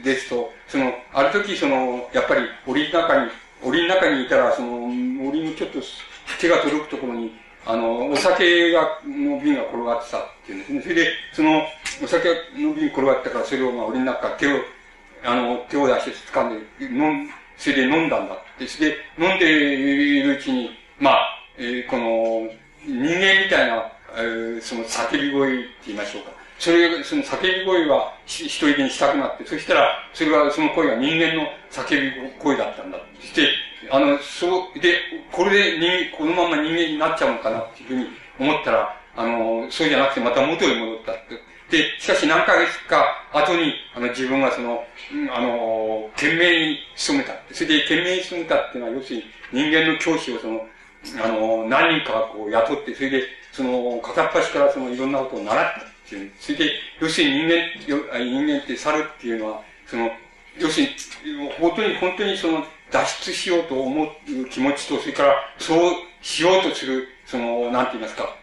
[0.03, 3.31] ですと、その、ある時、その、やっぱり、檻の中に、
[3.63, 5.79] 檻の中にいたら、その、檻のちょっと
[6.39, 10.81] 手が届くところに、あの、お酒が、の瓶が転がってたっていうんですね。
[10.83, 11.63] それで、その、
[12.03, 14.57] お酒の瓶転がったから、それを、まあ、檻の中から手を、
[15.23, 18.67] あの、手を出して掴んで、飲ん、それで飲んだんだって。
[18.67, 20.69] それで、飲んでいるうちに、
[20.99, 22.49] まあ、えー、この、
[22.85, 26.38] 人間みたいな、えー、その叫び声って言いましょうか。
[26.59, 32.99] それが、その叫び声は一人にしたくなって、そしたら、それは、その声が人間の叫び声だったんだ。
[33.19, 33.49] そして、
[33.89, 34.99] あの、そう、で、
[35.31, 38.07] これで人、このまま人間になっちゃうのかなっていうふうに
[38.39, 41.49] 思ったら、あの、そうじゃなくてまた元に戻ったって。
[41.71, 44.83] で、しかし何ヶ月か後に、あの、自分がその、
[45.33, 47.33] あの、懸命に努めた。
[47.53, 50.67] それで懸命に努めたっていうのは、要するに人間の教師をその、
[51.23, 56.31] あの、何人かこう雇って、それで、その、片っ端からそのいろんなことを習ったていう。
[56.39, 60.11] それで、要するに人間、人間って猿っていうのは、その、
[60.57, 64.09] 要するに、本当に、本当にその、脱出しようと思う
[64.49, 68.35] 気持ちと、それから、そうしようとする、その、なんて言いますか、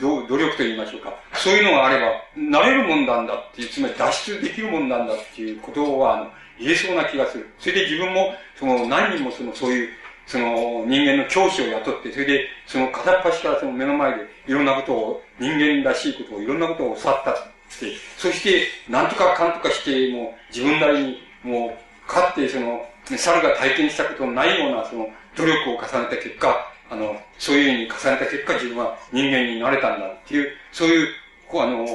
[0.00, 1.14] 努力と言いましょうか。
[1.34, 7.48] そういうのがあれば、なれるもんなんだっていう、つまり脱出できるもんなんだっていうことは、言えそうな気がする。
[7.58, 9.88] それで自分も、その、何人もその、そういう、
[10.26, 31.08] その人間の教師を雇って、それで、その片っ端からその目の前でいろんなことを、人間らしいことを、いろんなことを教わったって、そして、なんとかかんとかして、もう自分なりに、もう、かってその、猿が体験したことのないような、その、努力を重ねた結果、あの、そういうふうに重ねた結果、自分は人間になれたんだっていう、そういう
[31.48, 31.86] こうあの、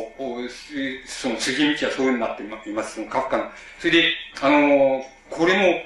[1.06, 3.52] その筋道はそういうふうになっています、そのカフカの。
[3.80, 5.82] それで、あの、これも、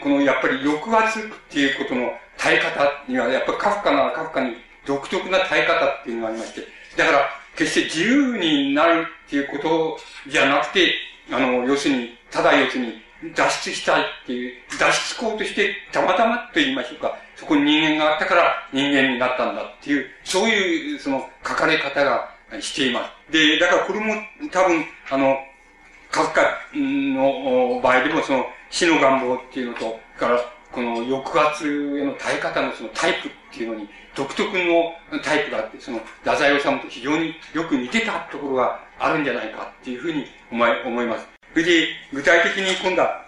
[0.00, 6.62] この、やっぱり抑圧っていうことの耐え方には、やっぱりカフカなカフカに独特な耐え方っていうのがありまして、
[6.96, 9.98] だから、決して自由になるっていうこと
[10.30, 10.94] じゃなくて、
[11.30, 13.02] あの、要するに、ただ要するに、
[13.34, 23.32] 脱出したいっていう、脱出行としてたまたまと言いましょうか、そこに人間があったから人間になったんだっていう、そういう、その、書かれ方がしています。
[23.32, 24.14] で、だからこれも
[24.50, 25.36] 多分、あの、
[26.10, 26.42] カフカ
[26.74, 30.40] の場合でもその、死の願望っていうのと、から、
[30.72, 41.26] この抑圧への耐え方のそのタイプっていうのに、独特のタイプがあって、その、太宰治と非常によく似てたところがあるんじゃないかっていうふうに思い思います。
[41.52, 43.26] それで、具体的に今度は、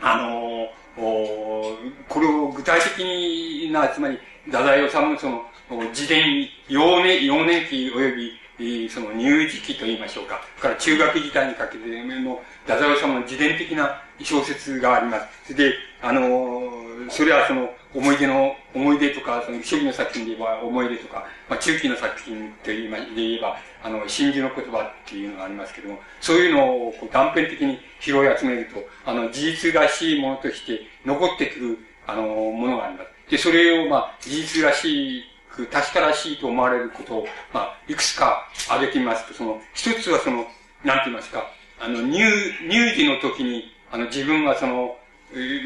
[0.00, 1.76] あのお
[2.08, 5.42] これを具体的な、つまり、太宰治のその、
[5.90, 8.41] 自伝、幼年、幼年期及び
[8.90, 10.40] その乳児期と言いましょうか。
[10.60, 15.54] から中学時代にかけての、太宰治の自伝的な小説があります。
[15.54, 16.70] で、あの、
[17.08, 33.30] それはその、思い出の、思い出とか、その、初期の作品で言えば思い出とか、まあ、中期の作品と言えば、あの、真珠の言葉っていうのがありますけども、そういうのをこう断片的に拾い集めると、あの、事実らしいものとして残ってくる、あの、ものがあります。
[33.30, 35.31] で、それを、まあ、事実らしい
[35.70, 40.46] 確からしいと思われることを、まあ、いくつか挙げてみますと、その、一つはその、
[40.84, 41.46] なんて言いますか、
[41.78, 42.20] あの、乳、
[42.68, 44.96] 乳児の時に、あの、自分はその、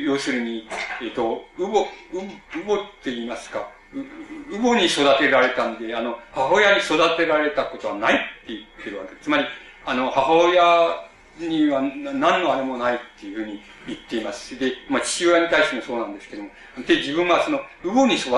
[0.05, 0.69] 要するに、
[1.03, 9.25] えっ、と、うぼ、う、うぼって言いますか、う、うぼに育てられたんで、あの、母親に育てられたことはないって言ってるわけです。
[9.25, 9.45] つまり、
[9.85, 11.07] あの、母親
[11.39, 14.59] には何のあれもないっていうふうに言っています。
[14.59, 16.51] で、まあ、父親に対してもそうなんですけども。
[16.87, 18.31] で、自分はその、うぼに育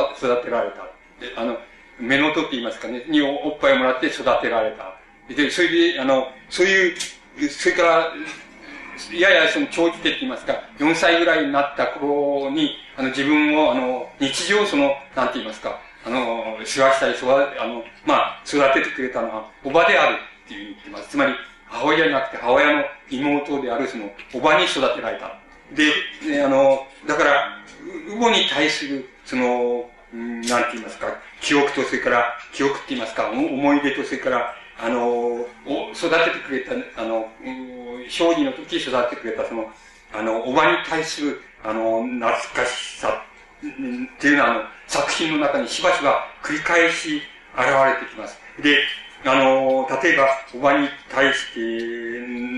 [0.43, 0.98] てられた。
[1.37, 1.59] あの、
[1.99, 4.95] 目の音って言いますかね、におっぱいもらって育てられた。
[5.35, 6.97] で、それで、あの、そういう、
[7.49, 8.13] それから、
[9.13, 17.27] ややその長期的って言いますか、4歳ぐらいになった頃に、あの、自分を、あの、日常その、なんて言いますか、あの、世話したり、育
[17.61, 21.11] あの、まあ、育ててくれたのは、おばであるっていう言ってます。
[21.11, 21.35] つまり、
[21.67, 25.39] 母親じゃなくて、母親の妹である、その、おばに育てられた。
[25.75, 27.59] で、あの、だから、
[28.09, 31.07] うごに対する、その、なんて言いますか、
[31.41, 35.47] 記憶と、それから、記憶って言いますか、思い出と、それから、あの、
[35.93, 37.29] 育ててくれた、あの、
[38.09, 39.71] 小児の時育ててくれた、その、
[40.13, 43.25] あの、おばに対する、あの、懐かしさ
[43.59, 47.23] っていうのは、あの、作品の中にしばしば繰り返し
[47.55, 48.39] 現れてきます。
[48.63, 48.79] で、
[49.25, 51.61] あの、例えば、おばに対して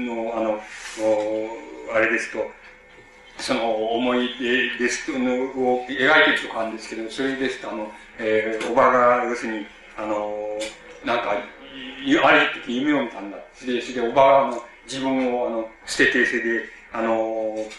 [0.06, 0.62] の、あの、
[1.92, 2.50] あれですと、
[3.40, 10.34] その思い出です、のを描いてるとかあるんですけど、それですと、あの、えー、おばが、要するに、あの、
[11.04, 13.38] なんか、ある時夢を見たんだ。
[13.54, 17.14] それで、それでおばが、あの、自分を、あの、捨てて、それで、あの、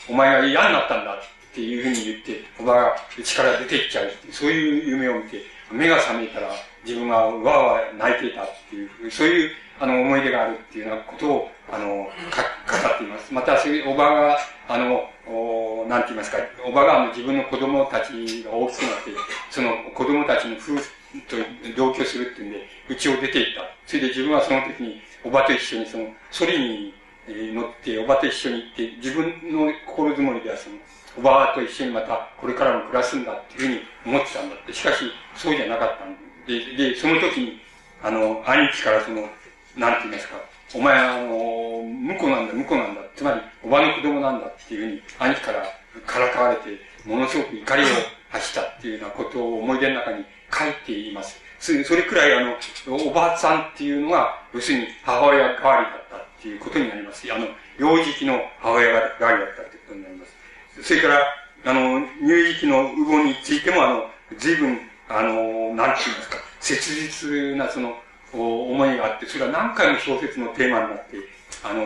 [0.10, 6.50] お前が嫌になったんだっていうふうに言って、おばが力出ていっちゃうそういう夢を見て、目が覚めたら
[6.86, 13.34] 自分がわわ泣いていたっていう、そういう、あの、思い出があるっていうようなことを、あの、語っています。
[13.34, 19.12] また、そういうおばが、あの、おなんて言いますか、おばがあの自分の子供たちが大きくなって、
[19.50, 20.82] その子供たちの夫婦
[21.28, 21.36] と
[21.76, 23.62] 同居するっていうんで、家を出て行った。
[23.88, 26.94] それで自分はその時に、おばと一緒にその、ソリ
[27.28, 30.76] に乗って、おばと一緒に行って、自分の心づもりではその、
[31.18, 34.74] おばと一緒にまたこれからも暮らすんだっていうふうに思ってたんだって。
[34.74, 36.16] しかし、そうじゃなかったん
[36.46, 37.60] で、で、その時に、
[38.04, 39.28] あの、兄貴からその、
[39.76, 40.36] なんて言いますか、
[40.74, 41.84] お前あの、
[42.18, 43.02] 婿なんだ、婿なんだ。
[43.16, 45.64] つまり、おばの子供なんだっていうふうに、兄貴から
[46.06, 47.86] からかわれて、ものすごく怒りを
[48.30, 51.40] 発したっていうようなことを思い出の中に書いています。
[51.60, 52.56] それくらいあの、
[52.96, 57.32] おばあさんっていうのが、要するに母親代わりだったっていうことになります。
[57.32, 60.84] あの、幼児期の母親代わりだったってことになります。
[60.84, 61.20] それから、
[61.66, 67.96] あの、乳児期の乳母についても、あの、随分、あの、なんて言いますか、切実なその、
[68.34, 71.18] 思いがあって、それは何回も小説のテーマになって、
[71.64, 71.84] あの、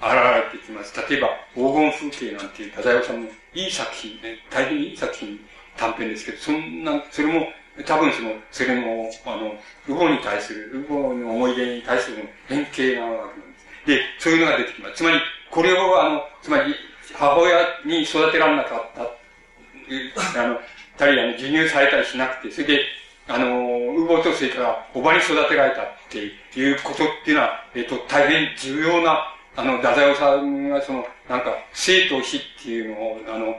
[0.00, 0.94] 現れてきます。
[1.08, 5.40] 例えば、黄金風景なんていう太宰治さんのいい作品、ね、大変いい作品、
[5.76, 7.48] 短編ですけど、そんな、それも、
[7.84, 9.54] 多分その、それも、あの、
[9.88, 13.66] ウゴに対する、ウゴの思い出に対する変形なわけなんです。
[13.86, 14.96] で、そういうのが出てきます。
[14.96, 15.20] つまり、
[15.50, 16.74] これを、あの、つまり、
[17.14, 20.60] 母親に育てられなかった、あの、
[20.96, 22.84] たり、あの、授乳されたりしなくて、それで、
[23.28, 26.18] あの、ウボとそれからおばに育てられたって
[26.58, 33.56] いうことっていうのは、えっ、と、大変重要な、あの、太宰治さんがその、なんか、生と死っていうのを、あの、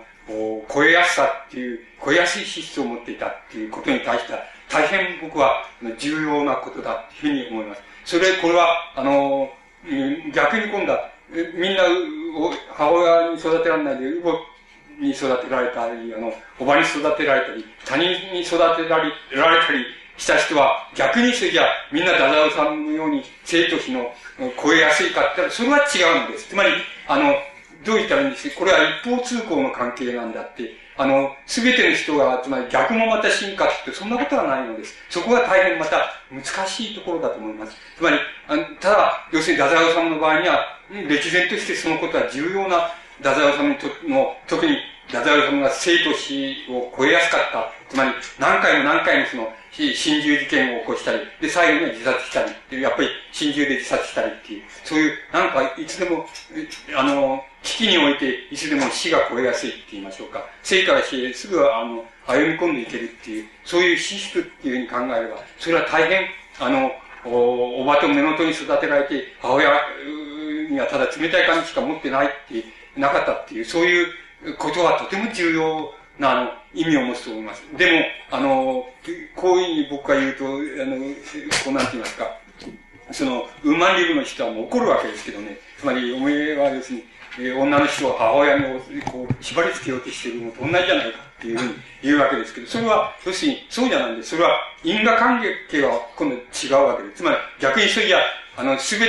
[0.74, 4.40] 超えやすさっていう、超えやすい資質を持っていたっていうことに対しては、
[4.70, 5.64] 大変僕は
[5.98, 7.82] 重要なことだというふうに思います。
[8.06, 9.50] それ、これは、あの、
[10.34, 11.84] 逆に今度は、みんな、
[12.74, 14.40] 母親に育てられないで、ウボ
[15.00, 19.86] に育てられたり、あの、おばに育てられたり、他人に育てられられたり
[20.18, 24.12] した人は、逆にそれじゃみんなダダオさんのように生徒費の
[24.62, 26.50] 超えやすいかって言ったら、それは違うんです。
[26.50, 26.72] つまり、
[27.08, 27.36] あの、
[27.86, 34.96] どう言ったらいいんですかこれは一方通行の関係なんだって、あの、すべての人が、つまり逆もまた進化って、そんなことはないのです。
[35.10, 37.78] そこが大変また難しいところだと思います。
[37.96, 38.18] つまり、
[38.48, 47.72] あただ、要するに、太宰治の場合には、歴然としてそのことは重要な、太宰治の、特に、太宰治が生と死を超えやすかった。
[47.90, 56.26] つまり、何回も何回もその、心中事件を起こしたり、で、最後には自殺したりっていう、やっぱり心中で自殺したりっていう、そういう、なんか、いつでも、
[56.96, 60.46] あの、危機において、いつでも死が超えやすいって言いましょうか。
[60.64, 66.28] 生から死へすぐ、あの、歩み込んでいけるっていう、そういう資質っていうふうに考えれば、それは大変、
[66.60, 66.92] あの、
[67.26, 69.72] お、おばと目元に育てられて、母親
[70.70, 72.64] にはただ冷たい感じしか持ってないって、
[73.00, 74.08] なかったっていう、そういう
[74.58, 77.64] ことはとても重要な、あの、意味を持つと思います。
[77.78, 77.92] で
[78.32, 78.90] も、あの、
[79.36, 80.98] こういうふうに僕が言うと、あの、
[81.64, 82.38] こうなんて言いますか、
[83.12, 85.58] その、ウーマンリブの人はもう怒るわけですけどね。
[85.78, 87.06] つまり、お前は要するに、
[87.40, 88.64] え、女の人を母親に
[89.04, 94.24] こう縛り付けようとしているのと同じじゃないかっていうふうに言うわけですけど、それは、要するに、そうじゃないんで。
[94.24, 97.18] それは因果関係が今度違うわけです。
[97.18, 98.20] つまり、逆にそれじゃ、
[98.58, 99.08] あの、すべ、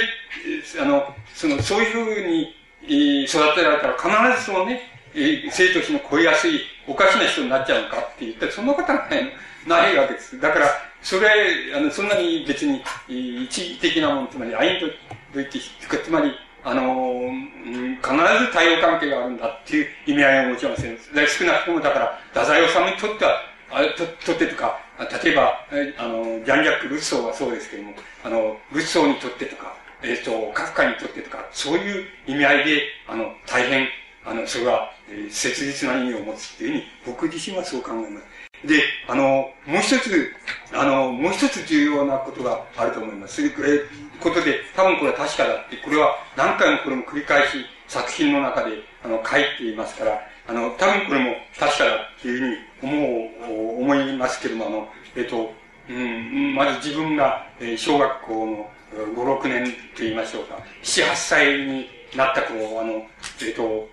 [0.80, 2.54] あの、その、そういうふうに、
[2.84, 4.82] えー、育てられたら必ずそのね、
[5.14, 9.32] えー、生徒費の超えやすい、おかしな人になっちゃうのかって言ったら、そんなことはない、
[9.66, 10.38] ないわけです。
[10.38, 10.68] だから、
[11.02, 11.28] それ、
[11.74, 14.86] あの、そんなに別に、一時的なもの、つまり、アインと
[15.34, 16.32] 言って、つまり、
[16.68, 17.30] あの、
[17.64, 20.98] 必ず対応関係があるんだっていう意味合いはもちろんせん。
[20.98, 23.40] 少なくともだから、太宰治にとっては、
[23.70, 24.78] あと、とってとか、
[25.24, 25.66] 例えば、
[25.96, 33.88] あの、ジャン・ジャック・ルッソーはそうですけども、あの、ルッソーにとってとか、えっ、ー、と、カフカにとってとか、そういう意味合いで、あの、大変、
[34.26, 38.26] あの、それは、えー、切実な意味を持つっていうふうに、僕自身はそう考えます。
[38.66, 40.32] で、あの、もう一つ、
[40.72, 43.36] あの、もう一つ重要なことがあると思います。
[43.36, 43.86] それえー、
[44.20, 55.52] ことで、多分これは確かだって、これは何回もこれも繰り返し作品の中で、あの、書いていますから、あの、多分これも確かだっていうふうに思う、思いますけども、あの、えっ、と、
[55.88, 63.06] うん、まず自分が、え、小学校の5、6年と言いましょうか、7、8歳になった頃、あの、
[63.46, 63.88] えっ、と、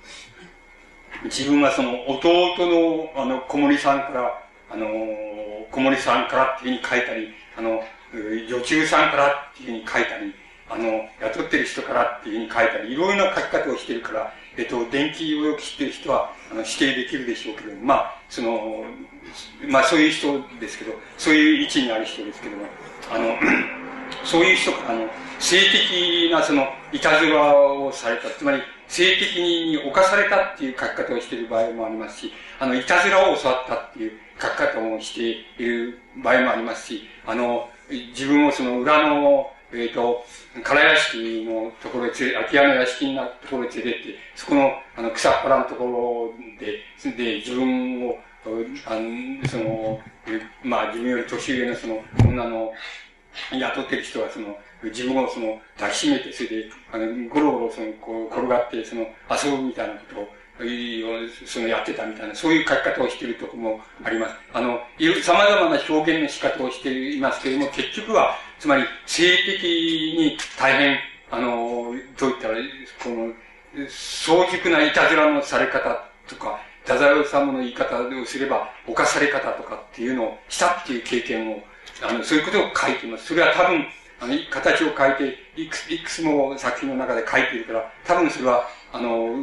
[1.23, 4.87] 自分はその弟の、あの、小森さんから、あの、
[5.71, 7.83] 小森さんからっていうふうに書いたり、あの、
[8.13, 10.33] 女中さんからっていうふうに書いたり、
[10.69, 18.85] あの、雇ってる人からっていうふうに書いたり、いろいろな書き方をしてるから、えっと、電気をよく知ってる人は、あの、指定できるでしょうけど、まあ、その、
[19.67, 22.65] まあ、そういう人ですけど、そういう位置にある人ですけども、
[23.11, 23.35] あの、
[24.23, 35.21] そういう人から、あの、性的な、その、いたずらをされた、つまり、性的に侵されたっていう書き方をしている場合もありますし、あの、いたずらを教わったっていう書き方をして
[35.61, 40.23] いる場合もありますし、あの、自分をその裏の、えっ、ー、と、
[40.63, 46.79] 空屋敷のところへ連れ、空き家の屋敷のところへ連れてって、そこの、あの、草っぱらのところで、
[47.15, 48.17] で、自分を、
[48.85, 49.99] あの、その、
[50.63, 52.73] まあ、自分より年上のその、女の、
[53.51, 60.27] 雇ってる人はその、自分をその、抱きしめて、それで、あの、ゴロゴロその、こう、転がって、その、遊ぶみたいなことを、
[61.45, 64.35] そのやってたみたいな、そういう書き方をしているところもあります。
[64.53, 70.97] あの、様々な表現の仕方をしていますけれども、結局は、つまり、性的に大変、
[71.31, 72.55] あの、どう言ったら、
[73.03, 73.33] この、
[73.89, 81.63] 早熟ないたずらのされ方とか、太宰治の言い方をすれば、犯され方とかっていうのをしたっていう経験を、
[82.01, 83.25] あの、そういうことを書いています。
[83.25, 83.85] それは多分、
[84.19, 89.35] あの、形を変えて、いく、いくつも作品の中で書いているから、多分それは、あの、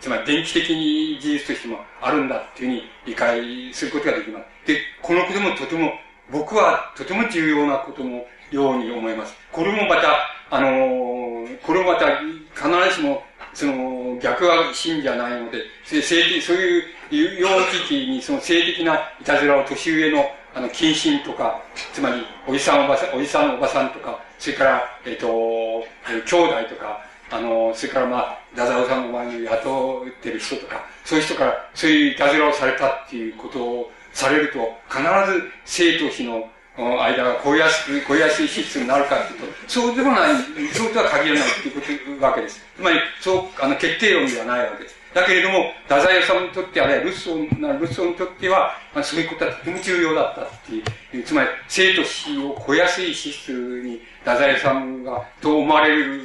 [0.00, 4.66] つまり電気的に事実としてもあるんだっていうふうに理解することができます。
[4.66, 5.92] で、このこともとても、
[6.30, 9.34] 僕はとても重要なことのように思います。
[9.52, 10.08] これもまた、
[10.50, 13.22] あの、これもまた必ずしも、
[13.52, 20.24] その、逆は真じゃないので、性的、そういう幼児期にその性的ないたずらを年上の
[20.54, 21.60] あの、謹慎とか、
[21.92, 27.00] つまり、おじさんおばさん、おじさんおばさんとか、それから、えっ、ー、と、兄弟とか、
[27.30, 35.02] あの、それからまあ、ダザオさんの前に雇ってる人とか、そういう人から、そういういたずらをされたっていうことをされると、必
[35.32, 40.34] ず生と死の間が超えやすく、超えやすい資質になるかっていうと、そうでもない、
[40.72, 42.60] そうとは限らないっていうことわけです。
[42.76, 44.93] つまり、そう、あの、決定論ではないわけです。
[45.14, 54.64] だけれども、太宰治にとって、あるいはルッソーな、ルッソーにとっては、まあ、そういうことはとても重要だったっていう、つまり、生と死を超えやすい資質に、太宰治
[55.04, 56.20] が、と思われる、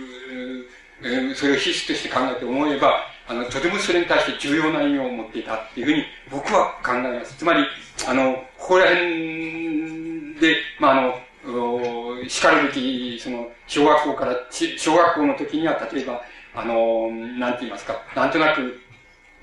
[1.36, 7.38] それを必須として考えて思えば、あの、とてもそれに対して重要な意味を持っていたっていうふうに僕は考えます。
[7.38, 7.64] つまり、
[8.08, 16.24] あの、ここら辺で、まあ、あの、叱るべき、その、小学校から、小学校の時には、例えば、
[16.60, 18.82] あの、なんて言いますか、なんとなく、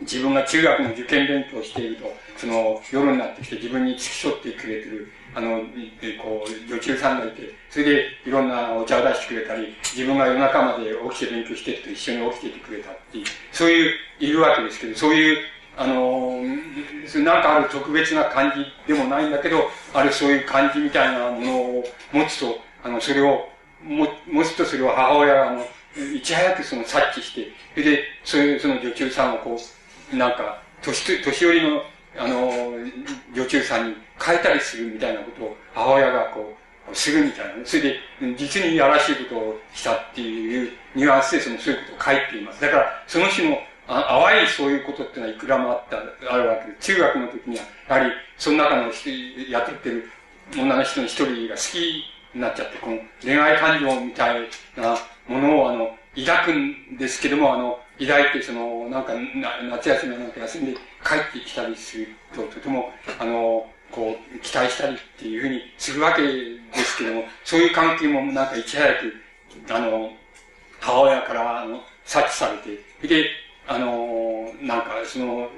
[0.01, 5.62] 自分が中学の受験勉強をしていると、その、夜になってきて自分に付き添ってくれてる、あの、
[6.23, 15.39] こう、女中さんがいて、それでいろんなお茶を出してくれたり、自分が夜中まで起きて勉強してると一緒に起きていてくれたっていう、そういう、いるわけですけど、そういう、
[15.79, 16.43] あの、
[17.25, 18.53] なんかある特別な感
[18.87, 23.49] じでもないんだけど、あるそういう感じみたいなものを持つと、あの、それを、
[23.83, 25.67] も持つとそれを母親が、あの、
[26.14, 29.59] いち早くその察知して、それで、そういうその女中さんをこ
[30.12, 31.82] う、なんか、年、年寄りの、
[32.18, 32.51] あの、
[33.34, 36.57] 女中さんに変えたりするみたいなことを母親がこ
[36.90, 37.99] う、するみたいな、それで、
[38.36, 42.61] 実にやらしいことをしたっていうニュアンスでその、そういうことを書いています。
[42.61, 45.99] だから、その種の、あ淡いそういうことってのはいくらもあった、
[46.32, 49.11] あるわけで、中学の時には、やはり、その中の人
[49.51, 50.11] やってってる
[50.57, 54.40] 女の人の一人が好きになっちゃって、この恋愛感情みたい
[54.76, 54.97] な
[55.29, 59.12] ものを、あの、抱くんですけども、あの、抱いて、その、なんか、
[59.70, 69.14] 夏休みなんか休んで帰ってきたりすると、とても、あの、こう、期待したりっていうふうにするわけですけども、そういう関係もなんかいち早く、
[69.70, 70.11] あの、
[70.81, 73.31] 母親から、あの、察知されて、で、
[73.66, 75.49] あの、なんか、その、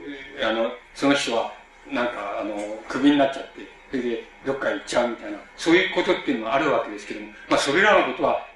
[0.42, 1.52] あの、その人は、
[1.90, 2.56] なんか、あの、
[2.88, 3.60] クビになっちゃって、
[3.90, 8.46] それで、どっか行っちゃうみたいな、そういうことっていうのはあるわけですけども、まあ、それらのことは、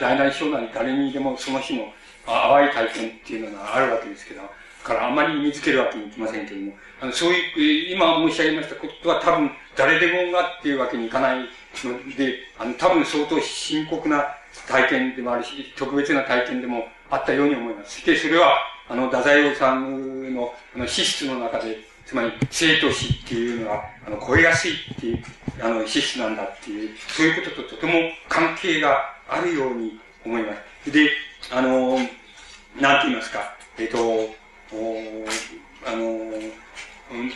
[0.00, 1.92] 大なり小なり誰にでもその日の
[2.26, 4.42] 淡い体験っていうのがあるわけですけど、
[4.82, 11.38] からあまり見つけるわけにいきませんけども、あの、そういう、今申し上げましたことは多分誰でもがっていうわけにいかない
[11.84, 14.24] ので、あの、多分相当深刻な
[14.68, 18.04] 体験でもあるし、特別な体験でもあったように思います。
[18.04, 21.78] で、それは、あの、太宰治の、あの、資質の中で、
[22.12, 25.24] つまり、生と死っていうのは、あの、超えやすいっていう、
[25.62, 27.92] あの、資質なんだっていう、そういうことととても
[28.28, 30.52] 関係があるように思いま
[30.84, 30.92] す。
[30.92, 31.08] で、
[31.50, 31.96] あの、
[32.78, 33.96] なんて言いますか、えっ、と、
[35.86, 37.30] あの、うん、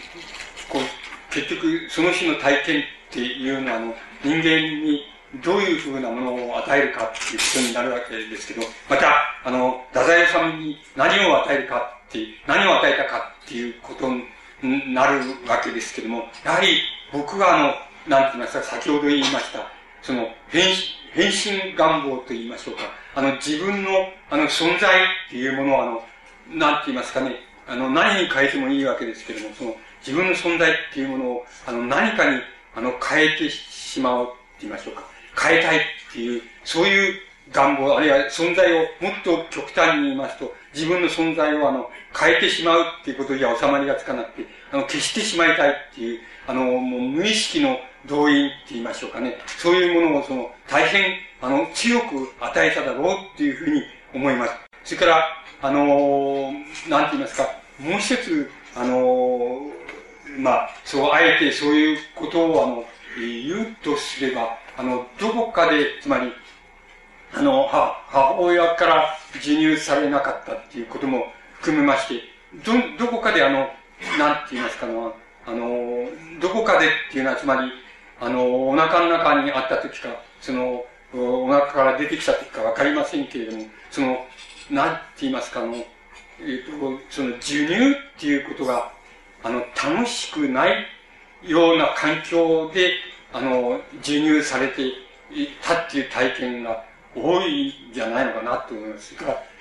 [0.68, 5.05] こう、結局、その日の体験っていうのは、あの、人間に
[5.43, 14.24] どういうふうなものを与えるかっていうことになるわけですけど、また、あの、太宰さんに何を与えるかって、何を与えたかっていうことに
[14.94, 16.80] なるわけですけども、やはり
[17.12, 17.74] 僕があの、
[18.08, 19.70] なんて言いますか、先ほど言いました、
[20.02, 20.62] その、変
[21.12, 22.82] 変身願望と言いましょうか。
[23.14, 23.90] あの、自分の、
[24.30, 26.02] あの、存在っていうものを、あの、
[26.50, 27.36] なんて言いますかね、
[27.66, 32.40] あの、何に変えてもいいわけですけども、その、自分の存在っていうものを、あの、何かに、
[32.74, 35.04] あの、変えてしまおうって言いましょうか。
[35.42, 35.80] 変えたいっ
[36.12, 49.38] ていう、そういう願望、あるいは存在をもっと極端に言いますと、自分の存在をあの、変えてしまうっていうことじゃ収まりがつかなくて、あの、消してしまいたいっていう、あの、もう無意識の動員って言いましょうかね。
[49.58, 53.82] そういうものをその、大変、あの、強く与えただろうっていうふうに
[54.14, 54.52] 思います。
[54.84, 56.52] それから、あの
[56.88, 57.48] なんて言いますか、
[57.78, 59.62] もう一つ、あの
[60.38, 62.84] まあ、そう、あえてそういうことを、あの、
[63.18, 66.30] 言うとすれば、あの、どこかで、つまり、
[67.34, 71.26] あの、母親から授乳されなかったっていうことも
[71.61, 72.22] 含めまして、
[72.64, 72.72] ど、
[73.07, 73.68] どこかであの、
[74.18, 75.14] なんて言いますかの、
[75.46, 76.09] あの、
[76.40, 77.70] どこかでっていうのは、つまり、
[78.20, 80.09] あの、お腹の中にあった時か、
[80.40, 80.84] その、
[81.14, 84.26] お腹から出てきた時かわかりませんけれども、その、
[84.70, 88.92] なんて言いますか、の、えっ、ー、と、その、授乳っていうことが、
[89.42, 90.86] あの、楽しくない
[91.42, 92.92] ような環境で、
[93.32, 94.94] あの、授乳されてい
[95.62, 96.84] たっていう体験が
[97.14, 99.14] 多いんじゃないのかなと思います。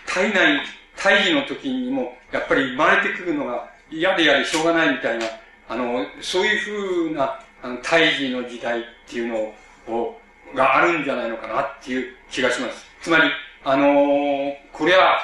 [0.07, 0.61] 体内、
[0.97, 5.25] 胎児の時にも、やっぱり生まれてくるのが嫌で嫌でしょうがないみたいな、
[5.67, 10.19] あの、そういうふうな、あの、胎児の時代っていうのを、
[10.53, 12.85] があるんじゃないのかなっていう気がします。
[13.01, 13.29] つまり、
[13.63, 15.19] あのー、これは、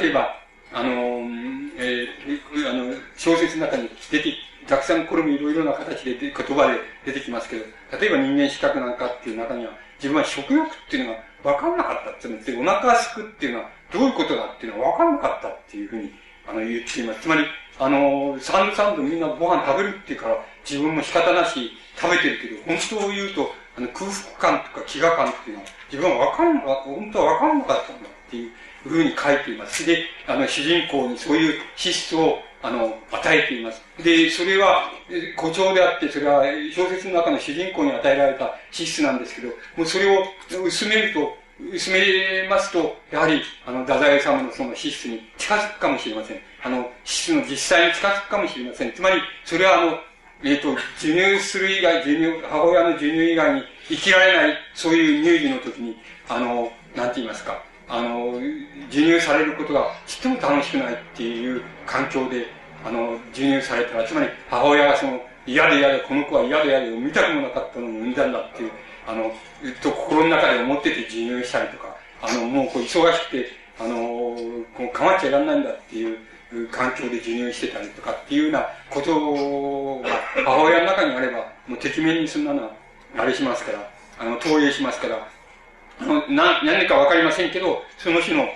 [0.00, 0.36] 例えば、
[0.72, 4.34] あのー、えー、あの、小説の中に出て、
[4.66, 7.64] たくさんこれもいろいろな形で言葉で出てきますけど、
[8.00, 11.18] 例えば人間資格なんかっていう中には、自分は食欲っていうのが
[11.54, 16.10] 分かんなかったって言って、お腹すくっていうのはどういうことだっていうのは分かんなかったっていうふうに、
[16.46, 17.20] あの、言っています。
[17.20, 17.44] つまり、
[17.78, 20.36] あの、三度三度みんなご飯食べるっていうから、
[20.68, 28.50] 自分も仕方なし食べてるけど、本当を言うと、あの、空腹感とか飢餓感っていうのは、自分はわかんなかった、本当はわかんなかったんだっていう
[28.88, 29.84] ふうに書いています。
[29.84, 33.82] で、あの、主人公にそういう資質を、あの、与えています。
[34.02, 34.90] で、それは、
[35.36, 40.24] 誇張であって、それは小説の中の主人公に与えられた資質なんですけど、もうそれを
[40.64, 46.40] 薄めると、薄めますと、やはり、あの、太宰治のその資質に近づくかもしれません。
[46.62, 48.92] あの、資質の実際に近づくかもしれません。
[48.92, 49.98] つまり、それはあの、
[50.42, 55.96] えっ、ー、と、授乳する以外、授乳、母親の授乳以外に生きられない、そういう乳児の時に、
[56.28, 58.34] あの、なんて言いますか、あの、
[58.90, 62.46] 授乳されることがちっとも楽しくないっていう環境で、
[62.84, 68.70] あの、授乳されたら、つまり母親がその、嫌で嫌で、この子は嫌で嫌で、産みたくもなかったのに産んだんだっていう、
[69.06, 69.32] あの、
[69.82, 73.46] と心の中で思ってて授乳したりとか、あの、もうこう忙しくて、
[73.78, 73.96] あの、
[74.76, 76.18] こう構っちゃいらんないんだっていう
[76.70, 82.70] 環境で授乳してたりとかっていうようなことが母親の中にあれば、もうてきめんにそんなのは、
[83.18, 85.28] あれしますから、あの、投影しますから、
[86.00, 88.46] あの、な、何かわかりませんけど、その日の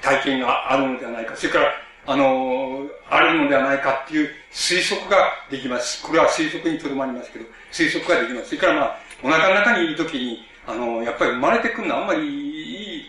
[0.00, 1.36] 体験があるのではないか。
[1.36, 1.72] それから、
[2.06, 6.02] あの、あるのではないかっていう推測ができます。
[6.02, 8.48] これは推測にとどまりますけど、推測ができます。
[8.48, 13.06] それからまあ、お腹の中にいるときに、あの、やっぱり生まれてくるのはあんまりいい、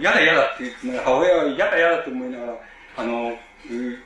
[0.00, 2.52] 嫌だ嫌だって言って、母親は嫌だ嫌だと思いながら、
[2.96, 3.38] あの、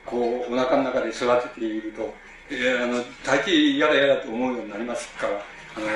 [0.05, 2.13] こう、お腹の中で育てていると、
[2.49, 5.33] えー、あの、大抵嫌だ嫌だと思うようになりますから、
[5.75, 5.95] あの、あの、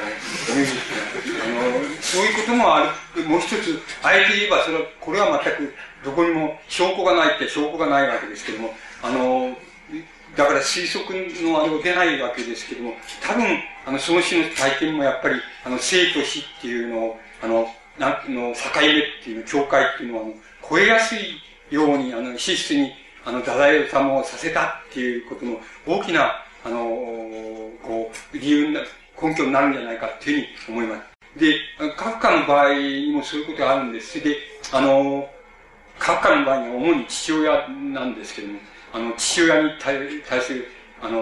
[2.01, 3.23] そういうこともある。
[3.23, 9.55] もう一つ、あえて言えば、それは、これは全く、どこにも証拠がないって証拠がないわけですけども、あの、
[10.35, 13.45] だから推測のあれを出ないわけですけども、多分、
[13.85, 17.67] あの、その種の体験もやっぱり、あの、生と死っていうのを、あの、
[17.97, 20.25] なんの、境目っていうの、境界っていうのは、
[20.69, 22.93] 超えやすいように、あの、資質に、
[23.25, 26.77] あの、太宰治をさせたっていうことの大きな、あの、
[27.83, 28.81] こう、理由な、
[29.21, 31.09] 根拠になるんじゃないかっていうふうに思います。
[31.39, 31.57] で、
[31.97, 34.23] カフカの場合にもそういうことがあるんです。
[34.23, 34.37] で、
[34.71, 35.29] あの、
[35.99, 38.59] カフカの場合には主に父親なんですけども、
[38.93, 40.67] あの、父親に対する、
[41.01, 41.19] あの、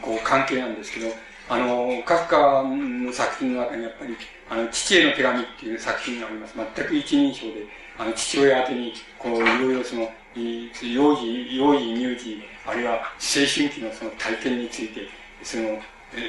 [0.00, 1.08] こう、関係なんですけど、
[1.48, 4.16] あの、カフカの作品の中にやっぱり、
[4.48, 6.54] あの、父への手紙っていう作品があります。
[6.54, 7.66] 全く一人称で、
[7.98, 13.00] あの、父親宛てに、こう、いろいろその、幼児、幼児、乳児、あるいは思
[13.46, 15.08] 春期のその体験について、
[15.42, 15.80] その、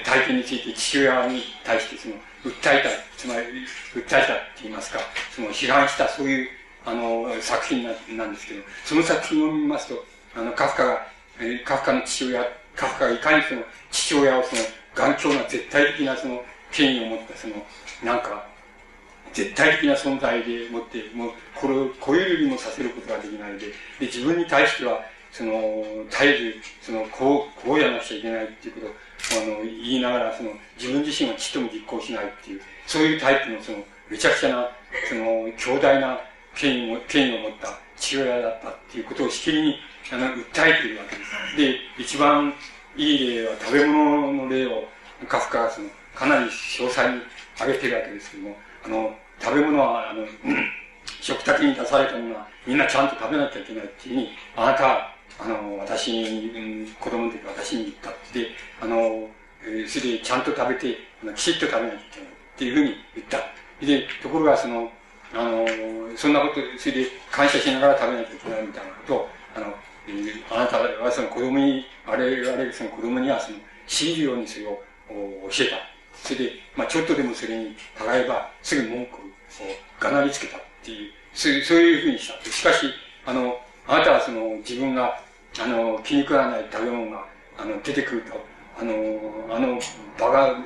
[0.05, 4.99] 体験について父親に対してその、訴えた、つまり、訴えたって言いますか、
[5.31, 6.49] その、批判したそういう、
[6.85, 7.83] あの、作品
[8.17, 10.03] なんですけど、その作品を見ますと、
[10.35, 11.07] あの、カフカが、
[11.39, 12.43] えー、カフカの父親、
[12.75, 13.61] カフカがいかにその、
[13.91, 14.61] 父親をその、
[14.95, 17.55] 頑強な絶対的なその、権威を持ったその、
[18.03, 18.45] なんか、
[19.33, 24.99] 絶対的な存在でもって、もう、これを超えるにもさせることができないで、で、自分に対しては、
[25.31, 34.69] その、絶えず、その、こう、こうやらなくちゃいけないっていうことを、あの、言いながら、その、自分自身はちっとも実行しないっていう、そういうタイプの、その、めちゃくちゃな、
[35.09, 36.19] その、強大な
[36.55, 39.75] 権威を、権威を持った父親だったっていうことをしきりに、
[40.11, 41.57] あの、訴えているわけです。
[41.57, 42.53] で、一番
[42.95, 44.83] いい例は食べ物の例を、
[45.27, 47.21] カフカはその、かなり詳細に
[47.55, 50.25] 挙げてるわけですけども、あの、食べ物は、あの、
[51.21, 58.47] 食卓に出されたものは、みんなちゃんと食べなきゃいけないっていうふうに、あなた、あの、私に、うん、子供の時私に言ったって、
[58.81, 59.29] あの、
[59.65, 63.37] えー、それでちゃんと食べて、あのきちっと食べなきゃいけないっていうふうに言った。
[63.85, 64.91] で、ところがその、
[65.33, 65.65] あの、
[66.15, 69.73] そんなこと、それで感謝しながら食べなきゃいけないみたいなことを、あの、
[70.07, 73.57] えー、あなたはその子供に、あれ、あれ、その子供にはその、
[73.87, 74.83] 強いるようにそれを
[75.49, 75.77] 教えた。
[76.15, 79.19] それで、まあちょっとでもそれにたがえば、すぐ文句を
[79.99, 82.43] がなりつけたっていう、そうそういうふうにした。
[82.49, 82.87] しかし、
[83.25, 85.19] あの、あなたはその自分が、
[85.59, 87.25] あの、気に食わない食べ物が、
[87.57, 88.45] あの、出てくると、
[88.79, 88.93] あの、
[89.49, 89.79] あの、
[90.19, 90.57] バカ、あの、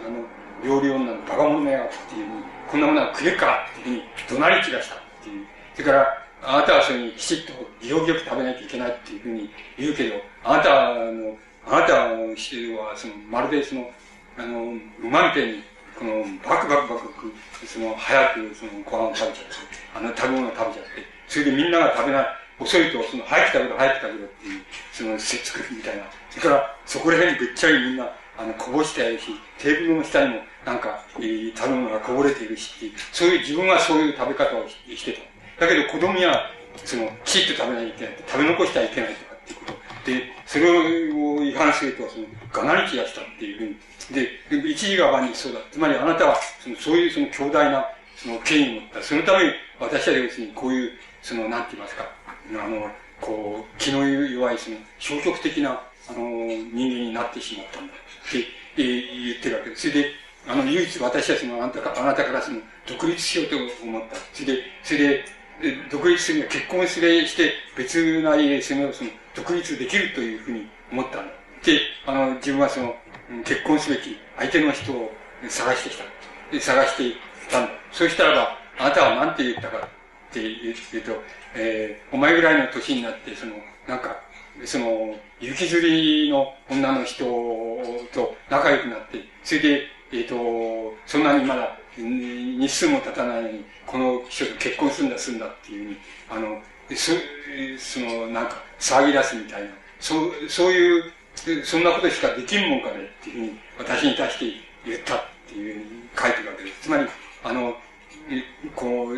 [0.63, 5.45] 料理女のバカ者やっていうふうにこんなものは食えるかっていうふうに怒鳴り散らしたっていう。
[5.73, 13.89] それから、あなたはそれにきちっと行儀よく食べなきゃいけないっていうふうに言うけど、あなたの、あなたは、その、まるでその、
[14.37, 15.63] あの、馬みたいに、
[15.97, 17.33] この、バクバクバク、
[17.65, 19.53] その、早く、その、ご飯を食べちゃって、
[19.95, 22.27] あの、食べ物を食べちゃって、それでみんなが食べない、
[22.59, 24.61] 遅いと、その、早く食べろ、早く食べろっていう、
[24.93, 26.03] その、せっつくみたいな。
[26.29, 35.13] それから、そこら辺にぐっちゃりみんな、あの、こぼしてあるし、テーブルの下にも、なんか、えー、食べ物がこぼれているしっていう、そういう、自分はそういう食べ方をして
[35.57, 35.65] た。
[35.65, 36.51] だけど、子供には、
[36.83, 38.15] その、きちっと食べないといけない。
[38.27, 40.11] 食べ残してはいけないとかっていうこと。
[40.11, 45.59] で、それを違反すると、その、がなり散らしたっていうふうに、で、一時が場にそうだ。
[45.71, 47.87] つまりあなたは、そのそういうその強大な、
[48.17, 49.01] その権威を持った。
[49.01, 50.91] そのために、私は要するにこういう、
[51.21, 52.11] その、なんて言いますか、
[52.61, 52.91] あの、
[53.21, 57.93] こう、気の弱い、その、消極的な、あの、人間になってしまったんだ。
[57.93, 57.95] っ
[58.29, 58.39] て、
[58.75, 59.89] えー、言ってるわけです。
[59.89, 64.15] それで、あの、唯一私たちもあなたかあなたからその、独立しようと思った。
[64.33, 65.25] それで、それで、
[65.89, 71.33] 独立するには結婚すれして別な家でその、その、独立できるというふうに思ったんだ。
[71.63, 72.95] で、あの、自分はその、
[73.43, 75.11] 結婚すべき相手の人を
[75.49, 76.03] 探してきた。
[76.51, 77.15] で、探してい
[77.51, 77.71] たんだ。
[77.91, 79.89] そうしたらば、あなたは何て言ったかっ
[80.31, 81.21] て言うと、
[81.55, 83.53] えー、お前ぐらいの年になって、その、
[83.87, 84.15] なんか、
[84.63, 87.25] その、雪吊りの女の人
[88.13, 95.97] と仲良くなって、それで、えっ、ー、と、そんなにまだ日数も経たないのに、この人と結婚するんだ、するんだっていうふうに、
[96.29, 96.61] あの、
[96.95, 97.11] そ、
[97.77, 101.13] その、なんか、騒ぎ出すみたいな、そう、そういう、
[101.63, 104.45] そんなことしかできんもんかねっていうふうに、私に対して
[104.85, 105.85] 言ったっていうふうに
[106.17, 106.81] 書いてるわけです。
[106.81, 107.07] つまり、
[107.43, 107.75] あの、
[108.75, 109.17] こう、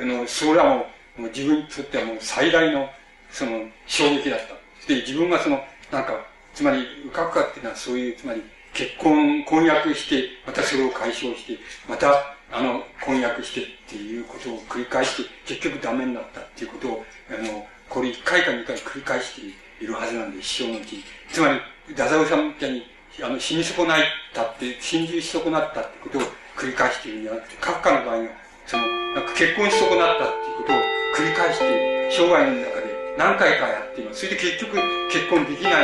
[0.00, 0.86] あの、それはも
[1.18, 2.88] う、もう自分にとってはもう最大の、
[3.30, 4.54] その、衝撃だった。
[4.86, 8.42] で、自分がその、なんか、つまり、うかうかっていうのはそういう、つまり、
[8.74, 11.58] 結婚、婚約して、またそれを解消して、
[11.88, 21.04] また、あの、婚約してっていうことを繰り返して、結局ダメになったっていうことを、あの、これ一回か二回繰り返しているはずなんで、一生のうちに。
[21.30, 22.86] つまり、太宰治みたいに、
[23.22, 26.22] あの、死に損ないったって、心中し損なったってことを
[26.56, 28.28] 繰り返しているんじゃなくて、カフカの場合は、
[28.66, 30.76] その、なんか結婚し損なったっていうことを
[31.16, 34.20] 繰り返して、生涯の中で何回かやっています。
[34.20, 34.76] それで結局
[35.12, 35.78] 結婚できないわ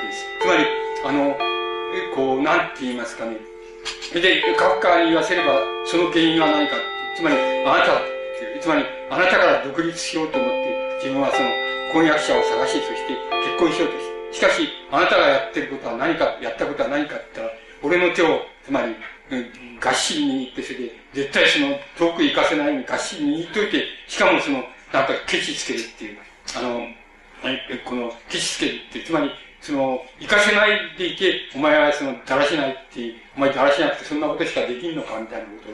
[0.00, 0.26] けです。
[0.40, 0.66] つまり、
[1.04, 1.53] あの、
[2.14, 3.36] こう、なんて言いますかね。
[4.12, 6.74] で、カフカに言わせれば、その原因は何か。
[7.16, 7.36] つまり、
[7.66, 8.14] あなた
[8.60, 11.48] つまり、あなたから独立しようと思って、自分はその、
[11.92, 13.14] 婚約者を探し、そして
[13.44, 13.98] 結婚しようと
[14.32, 18.96] ししかし、あなたがやってることは何か、やったことは何かって言ったら、俺の手を、つまり、
[19.78, 26.18] がっしり握って、それで、絶対その、遠く行かせないようにがっしり握っといて、しかもその、なんか、ケチつけるっていう、
[26.56, 26.88] あの、
[27.84, 29.30] この、ケチつけるって、つまり、
[29.64, 35.72] その、行かせないでいて、お前はその、だらしないって、お前だらしなくてそんなことしかできんのかみたいなことを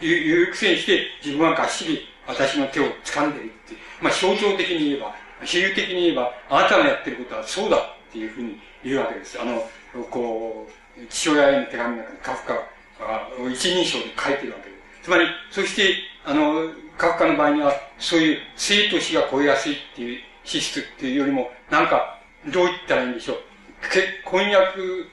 [0.00, 3.76] 言う言うくせにして、自分はがっしり私の手を掴んでるって。
[4.02, 5.14] まあ、象徴的に言えば、
[5.44, 7.80] 比喩的に言えば、あなたのやってることはそうだっ
[8.12, 9.40] ていうふうに言うわけです。
[9.40, 9.64] あの、
[10.10, 10.68] こ
[10.98, 12.62] う、父親への手紙の中にカフカが
[13.52, 15.04] 一人称で書いてるわけです。
[15.04, 23.38] つまり、そして、あの、カフカの場合には、そういう生と死が超えやすいっていう資質っていうよりも、なんか、どう言ったらいいんでしょう。
[23.92, 25.06] 結婚約、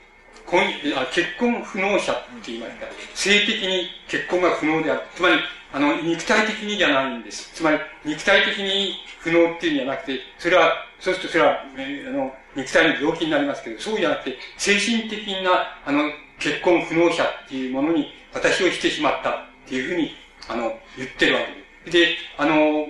[0.46, 0.62] 婚
[0.96, 5.02] あ結婚不能者って言いますか、性的に結婚が不能である。
[5.16, 5.36] つまり、
[5.74, 7.52] あの、肉体的にじゃないんです。
[7.54, 20.16] つまり、肉体的に不能っていうんじゃなくて、それは、そうするとそれは、え、あの、肉体の病気になりますけど、そうじゃなくて、精神的な、あの、結婚不能者っていうものに私をしてしまったっていうふうに、
[20.48, 22.16] あの、言ってるわけです。
[22.16, 22.88] で、あの、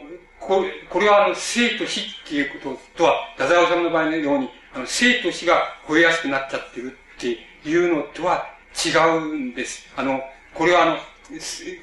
[0.47, 8.45] これ、これはあの、生と死っていうこととは、太宰治の場合のように、あの、生と死が超えやすくなっちゃってるっていうのとは
[8.85, 9.87] 違うんです。
[9.95, 10.21] あの、
[10.53, 10.97] これはあの、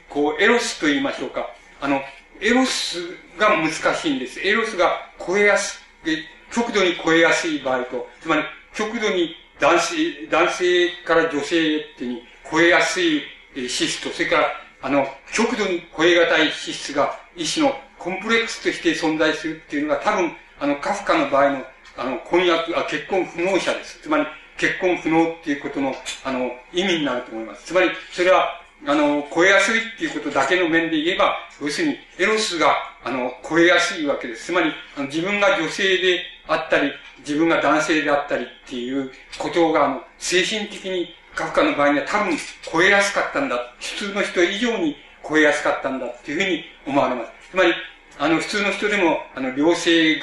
[0.08, 1.50] こう、エロスと言いましょうか。
[1.80, 2.00] あの、
[2.40, 2.98] エロス
[3.36, 4.40] が難しいんです。
[4.40, 6.18] エロスが超えやすい、
[6.52, 8.44] 極度に超えやすい場合と、つまり、
[8.74, 13.22] 極度に男性、男性から女性ってに超えやすい
[13.68, 14.46] 資質と、それから、
[14.82, 21.62] あの、極度に超え難い資質が、一種のコンプレックスとして存在するっていうのが多分、あの、カフカの場合の、
[21.96, 24.00] あの、婚約、あ、結婚不能者です。
[24.02, 24.26] つまり、
[24.58, 25.94] 結婚不能っていうことの、
[26.24, 27.66] あの、意味になると思います。
[27.66, 32.74] つまり、それは、あの、超えやすいっていうことだけの面で言えば、要するに、エロスが、
[33.04, 34.46] あの、超えやすいわけです。
[34.46, 43.74] つまり、あの自分が女性であったり、自分が男性であったりっていうことが、あの、精神的に、カフカの場合には多分超えやすかったんだ。
[43.78, 44.96] 普通の人以上に
[45.26, 47.30] 超えやすかったんだっていうふうに思われます。
[47.52, 47.72] つまり、
[48.18, 50.16] あの、普通の人でも、あの、良性、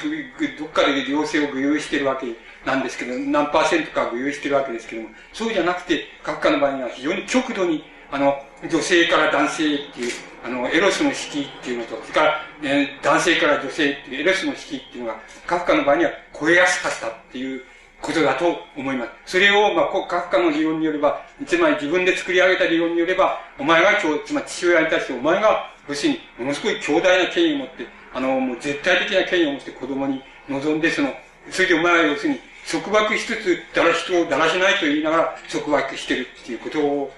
[0.58, 2.26] どっかで良性を具有してるわけ
[2.64, 10.12] なんですけど、何パーセントか具有してるわけですけども、そうじゃなくて、各家の場合には非常に極度に、あの、女性から男性っていう、
[10.44, 17.62] あの、エロスの式っていうのと、それから、えー、男性から女性っていうエロスの式っていうのが、カフカの場合には超えやすかったっていう
[18.00, 19.32] ことだと思います。
[19.32, 31.14] それを、まあ、カフカの理論によれば、つまり自分で作り上げた理論によれば、お前が今日、つまり父親に対してお前が要するに、ものすごい強大な権威を持って、あの、もう絶対的な権威を持って子供に望んで、その、
[31.50, 37.12] それでお前は要するに、束縛しつつ、だら人をだらしないと言いながら束縛してるっていうことを、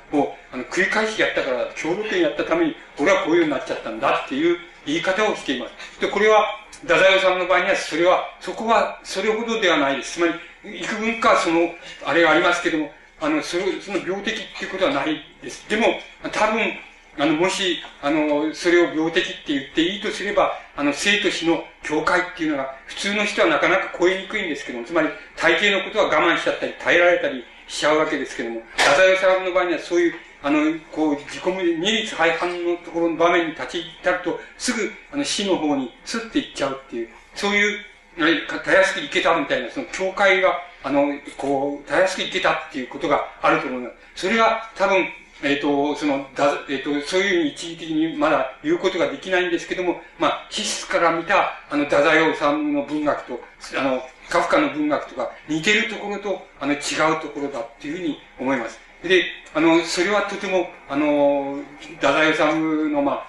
[0.53, 6.01] あの、繰り返しやったから、協力にやったために、俺はこういうようになっちゃったんだっていう言い方をしています。
[6.01, 6.47] で、これは、
[6.83, 10.15] 太宰治さんの場合には、それは、そこは、それほどではないです。
[10.15, 10.27] つま
[10.63, 11.71] り、幾分か、その、
[12.05, 15.69] あれがありますけども、あの、そのその病的っていうことはないです。
[15.69, 16.01] でも、
[16.31, 16.79] 多分、
[17.19, 37.79] あの、もし、あの、それを病的って言っていいとすれば、あの、生と死の境界っていうのが、普通の人はなかなか超えにくいんですけども、つまり、大抵のことは我慢しちゃったり、耐えられたりしちゃうわけですけども、太宰治の場合にはそういう、あの、こう、自己無理二律背反のところの場面に立ち至ると、すぐ、あの、死の方にスッて行っちゃうっていう、そういう、
[38.19, 44.27] あれたやすく行けたみたいな、その境界が、あの、こう、たやすく行けたっていうことがあると思います。
[44.27, 45.07] それが多分、
[45.43, 53.41] えっ、ー、と、その、だ、えっ、ー、と、そういうふうに一時的にまだ言うことができないんですけども、まあ、気質から見た、あの、太宰治の文学と、
[53.77, 58.79] あの、カフカの文学とか似てるところと、あの、違うところだっていうふうに思います。
[59.03, 59.25] で、
[59.55, 63.27] あの、それはとても、あの、太宰治の、まあ、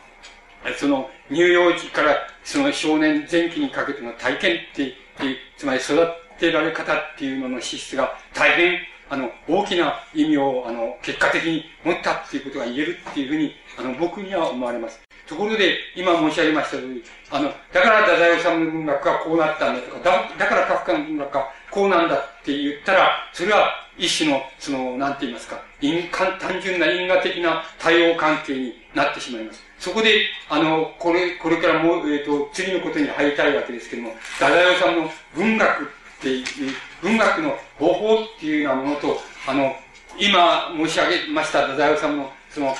[0.77, 4.93] その、乳幼児からその少年前期にかけての体験って、
[5.57, 6.07] つまり育
[6.39, 8.79] てられ方っていうのの資質が大変
[9.13, 14.99] あの、大きな意味を、あの、結果的に持ったっていうことが言えるっていうふうに、あの、僕には思われます。
[15.27, 29.61] ところで、今申し上げました通り、あの、だから太宰治の文学がこうなったんだとか、だだからカフカの文学がこうなんだって言ったら、それは一種の、その、なんて言いますか、因果単純な因果的な対応関係になってしまいます。
[29.77, 35.91] そこで、あの、これ、これからもう、えっ、ー、と、次のことに入りたいわけですけども、太宰治の文学
[36.29, 36.51] って、
[37.01, 39.75] 文学の方法っていうようなものと、あの、
[40.17, 42.75] 今申し上げました太宰治の、その、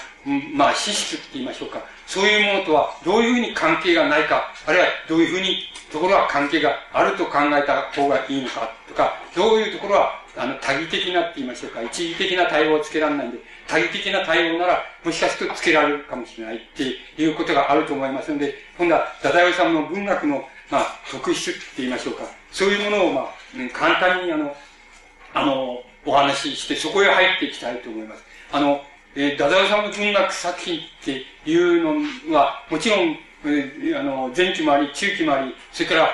[0.54, 1.80] まあ、資質って言いましょうか。
[2.06, 5.58] そういうものとはどういうふうに関係がないか、あるいはどういうふうに
[5.92, 13.38] ところは関係があると考えた方がいいのかとか、どういうところは、あの、多義的なって言いましょうか、一義的な対応をつけられないんで、
[13.68, 16.84] 多義的な対応なら、もしかするとつけられるかもしれないって
[17.22, 22.24] いうことがあると思いますので、今度は、太宰治の文学の、まあ、特質って言いましょうか、
[22.54, 23.26] そういうものを、まあ、
[23.74, 24.56] 簡単に、あの、
[25.34, 28.24] あの、お話しして、そこへ入っていきたいと思います。
[28.52, 28.80] あの、
[29.16, 31.84] えー、太宰治の文学作品っていう
[32.30, 36.10] のは、もちろん、えー、あの、前期もあり、中期もあり、それから、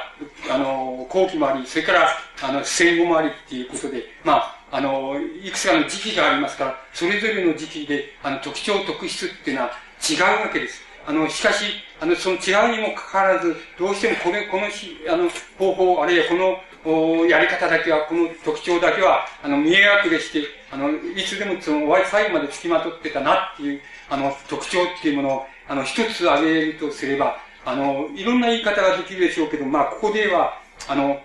[0.50, 2.10] あの、後期もあり、それから、
[2.42, 9.72] あの、戦後もありっていうことで、まあ、あの、いくつかの時期がありますから、それぞれの時期で、あの、特徴、特質っていうのは
[10.10, 10.89] 違うわけです。
[11.10, 11.66] あの、しかし、
[12.00, 31.20] あの、その違うにもかかわらず、どうしてもこれ、このし、あの、方法、あるいはこの、おやり方だけは、この特徴だけは、あの、見え隠れして、あの、いつでもその、最後まで付きまとってたなっていう、あの、特徴っていうものを、あの、一つ挙げるとすれば、あの、いろんな言い方ができるでしょうけど、まあ、ここでは、あの、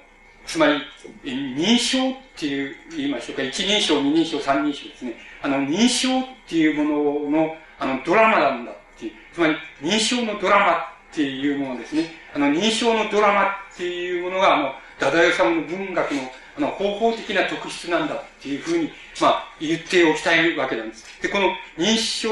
[0.46, 0.80] つまり、
[1.24, 5.12] 認証っていう言いましょうか、一人称、二人称、三人称ですね。
[5.42, 12.10] あの、認証っていうものの、あの、ドラマなんだていう、つまり、認証のドラマっていうものですね。
[12.34, 16.20] あの、認証のドラマっていうものが、あの、ダダヨさんの文学の
[16.56, 18.88] あの方法的な特質なんだっていうふうに、
[19.20, 21.04] まあ、言っておきたいわけなんです。
[21.20, 22.28] で、この認証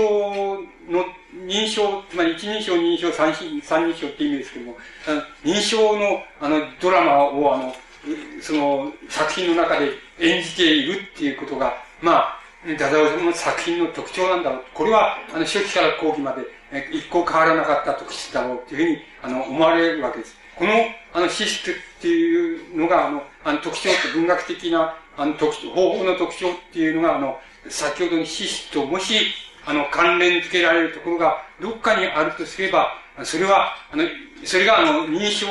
[0.88, 1.04] の、
[1.44, 4.76] 認証、つまり一人称、二人称、三三人称って意味ですけども、
[5.08, 7.74] あの認証の、あの、ドラマを、あの、
[8.40, 9.90] その、作品の中で
[10.20, 12.41] 演じているっていうことが、まあ、
[12.78, 14.64] ダダオの作品の特徴なんだろう。
[14.72, 20.36] これは、あの、初期から後期まで、え一向変わらなかった特質だろうっていうふうに、あの、思われるわけです。
[20.54, 20.70] この、
[21.12, 27.36] あの、資質っていうのが、あの、あの特徴って文学的な、あの、特徴、方法の特徴っていうのが、あの、
[27.68, 29.16] 先ほどに資質と、もし、
[29.66, 32.92] あの、関連付けられるところが、どっかにあるとすれば、
[33.24, 34.04] それは、あの、
[34.44, 35.46] それが、あの、認証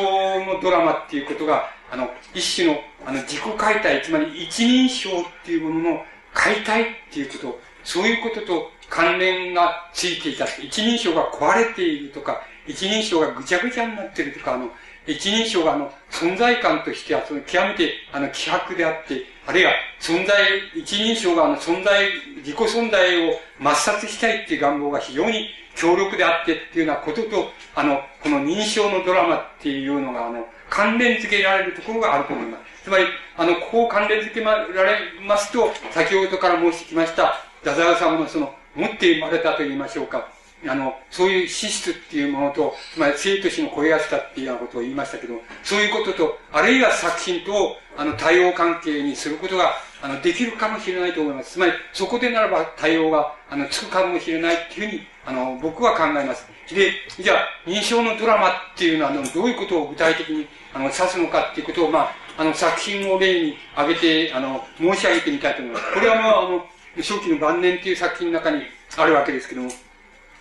[0.45, 10.45] のドラマっていうことが、あの、一種の、あの、自己解体、つまり一人称っていうものの解体っていうこと、そういうことと関連がついていた。
[10.45, 14.69] 一人称が壊れているとか、一人称がぐちゃぐちゃになっているとか、あの、
[15.07, 20.35] 一人称があの、存在感としては、その極めて、あの、希薄であって、あるいは、存在、
[20.75, 32.70] 一人称があの、存在、自己存在を抹殺したいっていう願望が非常に強力であってっていうようなことと、あの、この認証のドラマっていうのが、あの、関連付けられるところがあると思います。
[32.83, 33.05] つまり、
[33.37, 40.27] あの、ここを関連付けられますと、先ほどから申してきました、ダザーさんのその、持って生まれたと言いましょうか。
[40.67, 49.73] あの、そういう資質っていうものと、つまり生と死の超えやすさっていうようなことを言いましたけど、そういうことと、あるいは作品と、あの、対応関係にすることが、
[50.03, 51.53] あの、できるかもしれないと思います。
[51.53, 56.47] つまり、そこでならば対応が、あの、つくかもしれないっていうふうに、あの、僕は考えます。
[56.69, 65.93] で、じゃあ、認証のドラマっていうのは、あの、どういうことを具体的に、あの、指すのかっていうことを、まあ、あの、作品を例に挙げて、あの、申し上げてみたいと思います。
[65.93, 66.65] これは、あの、あの、
[66.97, 68.63] 初期の晩年っていう作品の中に
[68.97, 69.71] あるわけですけども、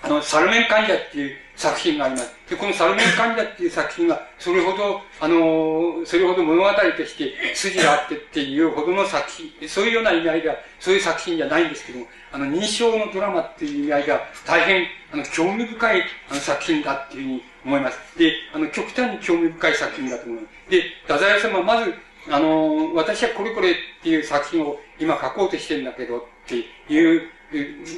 [0.02, 2.34] あの、サルメン患者っていう作品があります。
[2.48, 17.98] で、このサルメン患者っていう作品が、それほど、あの、それほど物語として筋があってっていうほどの作品、そういうような意味合いが、そういう作品じゃないんですけども、あの、認証のドラマっていう意味合いが、大変、あの、興味深いあの作品だっていうふうに思います。
[18.18, 20.59] で、あの、極端に興味深い作品だと思います。
[20.70, 21.94] で、太宰様はまず、
[22.30, 27.28] あの、私はこれこれっていう作品を今書こうとしてるんだけどっていう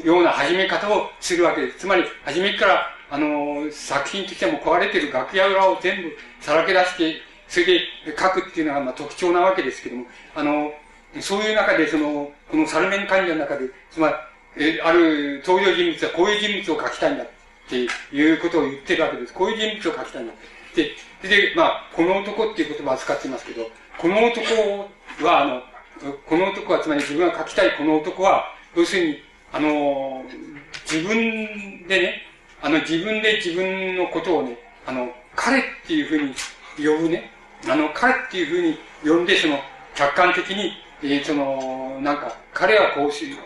[0.04, 1.80] ような始め方をするわけです。
[1.80, 7.80] つまり、初めから、あの、作品としても壊れてる楽屋裏を全部さらけ出して、それで
[8.18, 10.72] 書くっていうのがまあ特徴なわけですけども、あの、
[11.20, 14.14] そういう中で、その、このサルメン患者の中で、つまり、
[14.56, 17.28] え、ある登場人物はこういう人物を書きたいんだっ
[17.68, 19.34] ていうことを言ってるわけです。
[19.34, 20.32] こういう人物を書きたいんだ。
[20.74, 20.90] で、
[21.28, 24.90] で、まあ、この男っていう言葉を使っていますけど、この男
[25.24, 25.62] は、あの、
[26.26, 28.44] この男は、つまり自分が書きたいこの男は、
[28.74, 30.24] 要するに、あの、
[30.90, 32.22] 自分でね、
[32.60, 34.56] あの、自分で自分のことをね、
[34.86, 36.34] あの、彼っていうふうに
[36.76, 37.30] 呼ぶね、
[37.68, 38.78] あの、彼っていうふうに
[39.16, 39.58] 呼んで、その、
[39.94, 43.36] 客観的に、えー、その、なんか、彼はこうし、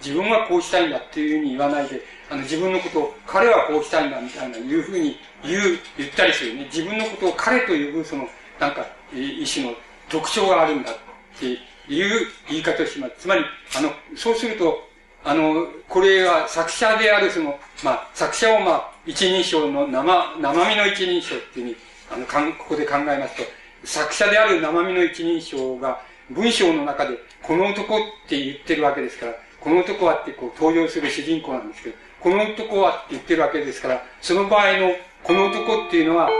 [0.00, 2.02] 自分はこうしたいんだっていうふうに言わないで、
[2.32, 6.64] あの、自分のことを、彼はこうしたいんだみたいな、いうふうに言う、言ったりするね。
[6.72, 8.26] 自分のことを彼と呼ぶ、その、
[8.58, 9.74] なんか、一種の
[10.08, 10.94] 特徴があるんだっ
[11.38, 11.46] て
[11.92, 13.12] いう言い方をします。
[13.18, 13.44] つまり、
[13.76, 14.88] あの、そうすると、
[15.24, 21.76] あの、これは作者であるその、まあ、作者をまあ、一人称の生、生身の一人称っていうふうに、
[22.10, 23.42] あの、ここで考えますと、
[23.84, 34.94] 作者である生身の一人称が、文章の中で、この男って言ってるわけですから、この男はってこう登場する主人公なんですけど、この男はって言ってるわけですから、その場合の
[35.24, 36.30] この男っていうのは、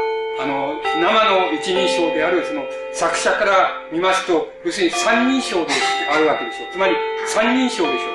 [0.40, 2.62] あの、生の一人称であるその
[2.94, 5.72] 作者から見ますと、要するに三人称で
[6.10, 6.72] あるわけでしょう。
[6.72, 6.94] つまり
[7.26, 8.08] 三人称でしょ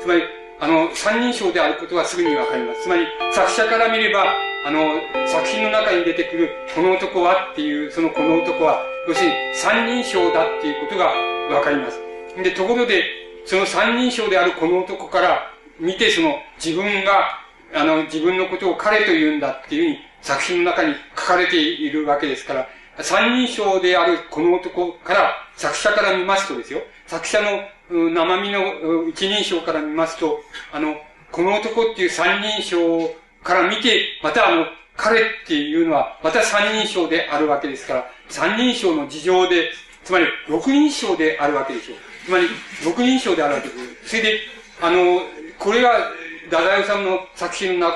[0.00, 0.02] う。
[0.02, 0.22] つまり、
[0.60, 2.82] あの、三人称であることはすぐにわかります。
[2.82, 4.24] つまり、作者から見れば、
[4.66, 4.80] あの、
[5.26, 11.12] 作品の中に出てくる、この男はっていう、そのこの男は、要するに三人称だっていうことが
[11.54, 12.00] わかります。
[12.42, 13.04] で、ところで、
[13.44, 15.49] その三人称であるこの男から
[15.80, 17.40] 見て、その自分が、
[17.74, 22.68] あの、自分のことを彼と言うんだっていうふうに作品の中に書かれているわけですから、
[23.02, 30.40] 三人称であるこの男から、作者から見ますとですよ、作者の生身の一人称から見ますと、
[30.72, 30.96] あの、
[31.32, 34.66] この男っていう三人称から見て、またあの、
[34.96, 39.70] 彼っていうのは、また三人称であるわけですから、三人称の事情で、
[40.04, 41.96] つまり六人称であるわけでしょう。
[42.26, 42.48] つまり、
[42.84, 43.74] 六人称であるわけで
[44.04, 44.08] す。
[44.10, 44.40] それで、
[44.82, 45.22] あの、
[45.60, 46.10] これが、
[46.46, 47.90] 太宰治の作品の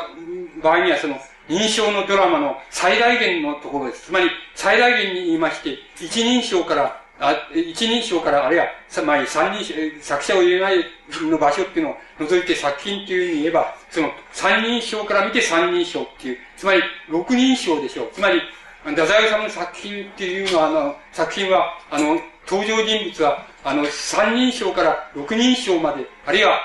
[0.62, 4.06] 場合には、その、認証のドラマの最大限のところです。
[4.06, 8.66] つまり、最大限に言いまして、一人称から、あ一人称から、あるいは、
[9.06, 10.84] まあ、三人称、作者を入れない
[11.22, 18.10] の場所っていうのを除いて作品っていうふうに言えば、その三人称から見て三人称っていう、つまり六人称でしょう。
[18.12, 18.42] つまり、
[18.84, 26.60] 太宰治の作品っていうのは、あの、作品は、あの、登場人物は、あの、三人称から六人称まで、あるいは、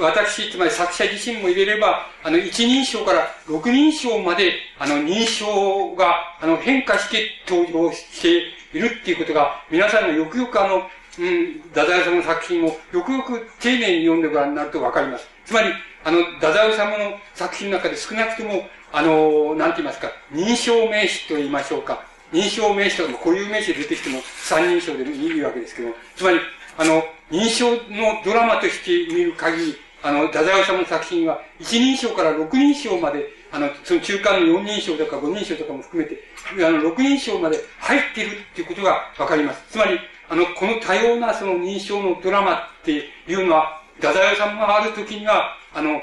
[0.00, 8.42] 私、つまり作者自身も入れれば、あの、一人称から六人称まで、あの、認証が、あの、変化して登場して
[8.76, 10.82] いるっていうことが、皆さんのよくよくあの、
[11.18, 15.28] うん、太宰治の作品をよくよく丁寧に読んでご覧になるとわかります。
[15.44, 15.72] つまり、
[16.04, 22.09] あの、太宰治の作品の中で少なくとも、あの、なんて言いますか、認証名詞と言いましょうか。
[22.32, 26.40] 認証名詞とかも固有名詞で出てきても三人称でいいわけですけど、つまり、
[26.78, 36.22] あの、認証のドラマとして見る限り、あの、太宰治の作品は、一人称から六人称まで、あの、その中間の四人称とか五人称とかも含めて、
[36.64, 39.62] あの、六人称まで入っているっていうことがわかります。
[39.70, 42.92] つまり、あの、この多様なその認証のドラマって
[43.26, 46.00] いうのは、太宰治がある時には、あの、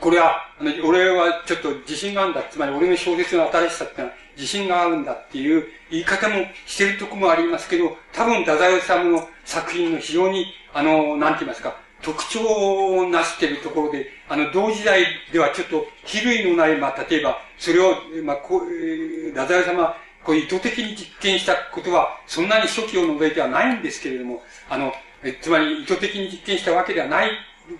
[0.00, 2.42] これは、あの、俺はちょっと自信があるんだ。
[2.50, 24.92] つまり俺の小説の新しさってのは自信があるんだっていう言い方もしてるとこもありますけど、多分太宰治の作品の非常に、あの、なんて言いますか、特徴をなしているところで、あの、同時代ではちょっと、比類のない、まあ、例えば、それを、まあ、こう、太宰治様、こう意図的に実験したことは、そんなに初期を除いてはないんですけれども、あの、
[25.24, 27.30] えつまり意図的に実験したわけではない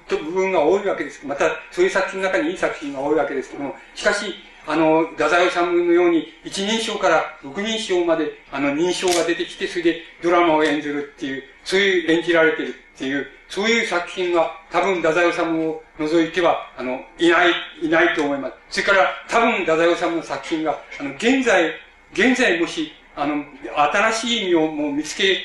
[0.09, 1.25] 部分が多いわけです。
[1.27, 4.35] また、そういう作品の中にいい作品が多いわけですけども、しかし、
[4.69, 18.83] あの、太宰治のように、一人称から六人称まで、あの、認証が出てきて、それでドラマを演ずるっていう、そういう演じられてるっていう、そういう作品は、多分、太宰治を除いては、あの、いない、いないと思います。
[18.83, 21.73] それから、多分、太宰治の作品が、あの、現在、
[22.13, 23.43] 現在もし、あの、
[23.75, 25.39] 新しい意味をもう見つけ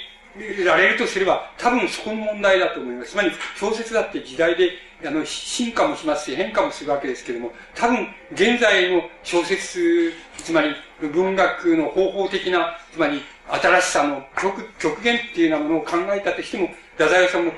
[0.66, 3.12] られるとすれば、多分そこの問題だと思います。
[3.12, 4.72] つまり、小説だって時代で、
[5.06, 17.58] あの、進化もしますし、変化もするわけですけれども、多分、現在の小説、つまり、文学の方法的な、つまり、新しさの極、極限っていうようなものを考えたとしても、太宰治のこ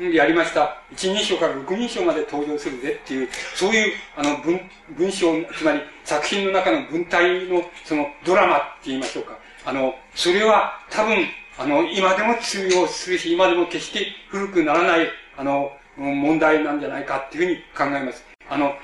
[0.00, 4.60] の、やりました、一人称から六人称まで登場するぜっていう、そういう、あの、文、
[4.96, 5.26] 文章、
[5.56, 9.38] つまり、作品の中の文体の、その、ドラマって言いましょうか。
[9.64, 11.26] あの、それは、多分、
[11.58, 15.70] あの、今でも通用するし、今でも決して古くならない、あの、
[16.00, 18.24] 問題なんじゃないかっていうふうに考えます。
[18.48, 18.74] あの、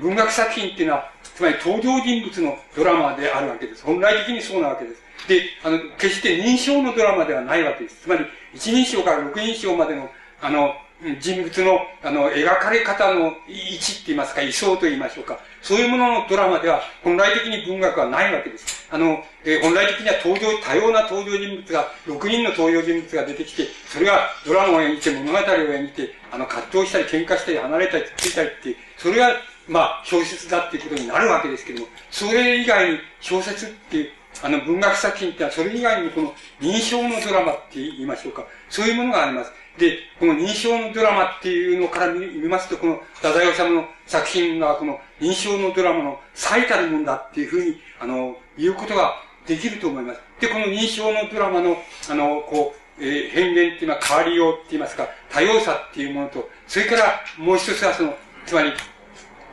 [0.00, 3.84] 文学作品っていうのは、つまり登場人物のドラマであるわけです。
[3.84, 5.02] 本来的にそうなわけです。
[5.28, 8.02] で、あの、決して認証のドラマではないわけです。
[8.02, 10.10] つまり、一人称から六人称までの、
[10.40, 10.74] あの、
[11.20, 15.38] 人物の、あの、描かれ方の位置って言いますか、位相と言いましょうか。
[15.60, 18.86] そういうもののドラマでは、本来的に文学はないわけです。
[18.90, 29.36] あの、えー、本来的には登場、多様な登場人物が、6人の登場人物が出てきて、それがドラマを演じて、物語を演じて、あの、葛藤したり、喧嘩したり、離れたり、ついたりっていう、それが、
[29.68, 34.10] まあ、小説だっていうことになるわけですけども、それ以外に小説っていう、
[34.42, 38.44] あの、文学作品ってのは、それ以外にこの認証のドラマって言いましょうか。
[38.68, 39.52] そういうものがあります。
[39.78, 49.14] で、この認証のドラマっていうのから見ますと、この、太宰治の作品が、この認証のドラマの最たるもんだっていうふうに、あの、言うことが
[49.46, 50.20] できると思います。
[50.40, 51.76] で、この認証のドラマの、
[52.08, 58.14] あの、こう、えー、変幻っていうのは変わりようって言いますか、多様さっていうものと、それからもう一つはその、
[58.46, 58.72] つまり、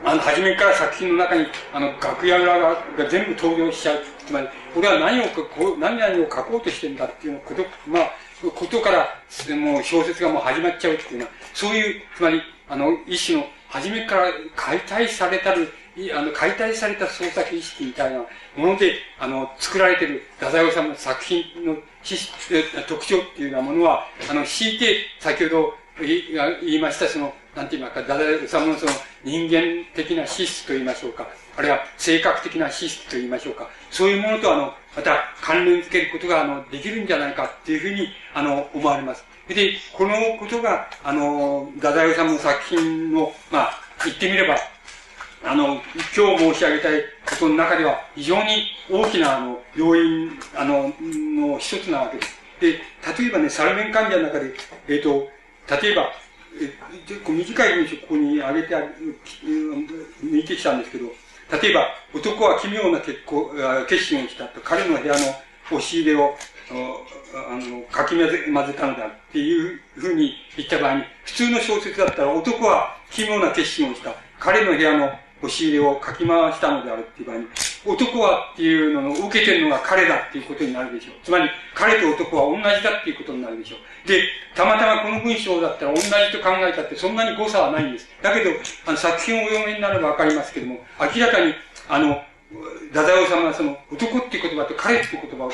[0.03, 4.03] あの、初めから作品の中に、あの、楽屋がが全部登場しちゃう。
[4.25, 8.11] つまり、俺は何を、こう、何々を書こうとしてるんだっていうこと、まあ、
[8.49, 9.07] ことから、
[9.55, 15.71] もう小説がもう始まっちゃうっていうのは、そういう、つまり、あの、一種の、初めから解体されたる、
[16.13, 18.19] あの、解体された創作意識みたいな
[18.55, 21.77] もので、あの、作られている太宰治の作品の
[22.87, 28.91] 特徴っていうようなものは、あの、強いて、先ほど言いました、その、なんて言いますか、太宰治のその
[29.23, 31.27] 人間的な資質と言いましょうか、
[31.57, 39.23] あるいは性格的な資質と言いましょうか、そういうものとあの、また関連付けることがあの、できるんじゃないかっていうふうに、あの、思われます。
[39.47, 43.71] で、このことが、あの、太宰治の作品の、まあ、
[44.05, 44.57] 言ってみれば、
[45.43, 45.81] あの、
[46.15, 52.41] 今日申し上げたいことの中では、非常に大きな、あの、要因、あの、の一つなわけです。
[52.59, 52.71] で、
[53.17, 54.53] 例えばね、サルメン患者の中で、
[54.87, 55.27] えっ、ー、と、
[55.81, 56.11] 例えば、
[56.61, 56.73] え
[57.07, 61.05] 結構短い文章ここに挙げて、抜いてきたんですけど、
[61.51, 63.51] 例えば、男は奇妙な結婚
[63.87, 65.19] 決心をしたと、彼の部屋の
[65.71, 66.35] 押し入れを、
[66.69, 74.15] あの、かき混ぜ混ぜたのだっていうふうに言った場合に、普通の小説だったら男は奇妙な決心をした。
[74.39, 75.11] 彼の部屋の
[75.41, 77.45] 押し入れをかき回したのであるっていう場合に、
[77.85, 81.15] 男はっていうのを受けてるのが彼だっていうことになるでしょう。
[81.23, 84.07] つまり、彼と男は同じだっていうことになるでしょう。
[84.07, 84.23] で、
[84.55, 88.07] たまたまこの文章だったら同じと考えたってそんなに誤差はないんです。
[88.21, 88.51] だけど、
[88.85, 91.53] あの作品をお読みになればわかりますけども、明らかに、
[91.89, 92.21] あの、
[92.91, 95.51] 太宰治はその、男っていう言葉と彼っていう言葉を、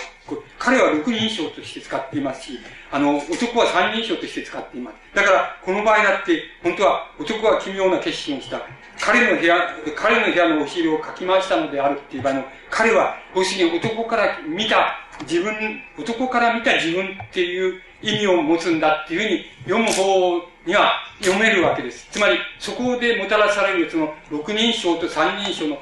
[0.58, 2.60] 彼は六人称として使っていますし、
[2.92, 4.96] あの、男は三人称として使っています。
[5.16, 8.62] だから、この場合だって、本当は男は奇妙な決心をした。
[9.00, 9.56] 彼の部屋、
[9.96, 15.54] 彼の部屋のお尻をかき回したのであるっていう場合の、彼は、要するに男から見た自分、
[15.98, 22.08] 男から見た自分っていう意味を持つんだっていうふうに読む方には読めるわけです。
[22.12, 25.82] つまり、そこでもたらされるその六人称と三人称の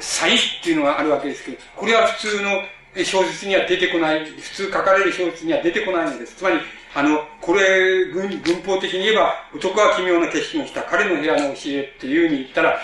[0.00, 2.62] 差異っていうのがあるわけですけど、これは普通の
[3.04, 6.36] 小説には出てこない、普通書かれる小説には出てこないのです。
[6.36, 6.56] つまり、
[6.94, 12.78] あの、これ、文、文法的に言えば、男は奇妙な決心をした、彼の部屋の教えっていうふうに言ったら、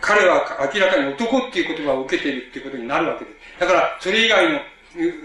[0.00, 3.60] 彼は明らかに男っていう言葉を受けているっていうことになるわけです。
[3.60, 4.60] だから、それ以外の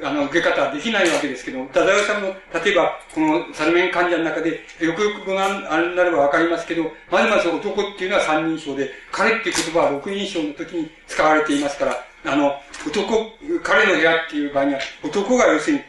[0.03, 2.29] あの、受け方はできないわけですけど、太宰さんの、
[2.63, 12.53] 例えば、このサルメン患者の中で、よくよくがあれなればわかりますけど、まずまず男っていうのは三人称で、彼っていう言葉は六人称の時に使われていますから、あの、
[12.87, 15.83] 男、彼の部屋っていう場合には、男が要するに、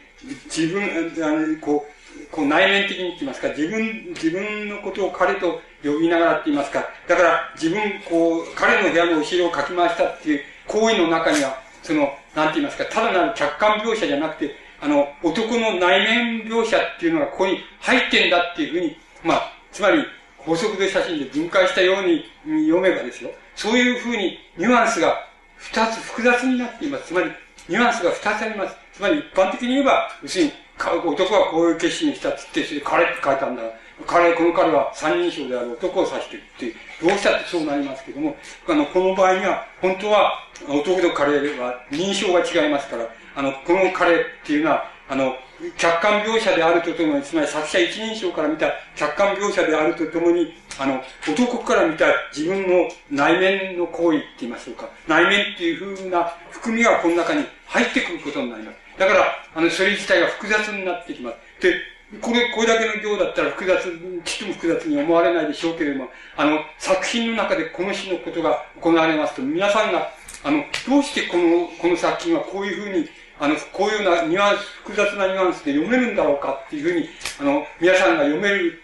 [0.45, 0.83] 自分、
[1.23, 1.98] あの、こう、
[2.31, 20.05] こう内面的に言いますか、自分、自分のことを彼と呼びながらって言いますか、だから自分、こう、彼の部屋の後ろをかき回したっていう行為の中には、その、なんて言いますか、ただなる客観描写じゃなくて、あの、男の内面描写っていうのがここに入ってんだっていうふうに、まあ、つまり、
[20.37, 22.23] 高速度写真で分解したように
[22.65, 23.31] 読めばですよ。
[23.55, 25.27] そういうふうにニュアンスが
[25.57, 27.07] 二つ複雑になっています。
[27.07, 27.31] つまり、
[27.67, 28.75] ニュアンスが二つあります。
[28.93, 30.53] つまり、一般的に言えば、要するに、
[30.87, 33.63] 男はこういう決心にしたっつって、それで彼って書いたんだ。
[34.07, 36.41] 彼、この彼は三人称である男を指してる
[36.71, 38.35] って、どうしたってそうなりますけども、
[38.67, 40.33] あの、この場合には、本当は、
[40.67, 45.35] 男と彼は認証が違いますから、あの、この彼っていうのは、あの、
[45.77, 54.87] 客観描写であるとともに、つまり作者一人称から見た客観描写であるとともに、あの、男から見た自分の内面の行為って言いましょうか。
[55.07, 58.88] 内面っていう風な含みがこの中に入ってくることになります。
[58.99, 61.61] だから、あの、それ自体が複雑になってきます。
[61.61, 61.73] で、
[62.21, 63.81] これ、これだけの行だったら複雑、
[64.25, 70.11] ちっとも複雑に思われないでしょうけれども、あの、作品の中でこの詩のことが行われますと、皆さんが、
[70.43, 73.09] あの、どうしてこの、この作品はこういうふうに、
[73.39, 77.07] あの、こういうようなニュアンス、複雑なニュアンスで読めるんだろうかっていうふうに、
[77.39, 78.81] あの、皆さんが読める、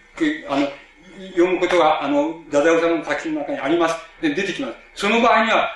[0.48, 0.68] あの、
[1.32, 3.96] 読むことが、あの、ダダオさんの作品の中にあります。
[4.22, 4.85] で、出てきます。
[4.96, 5.68] その場合には、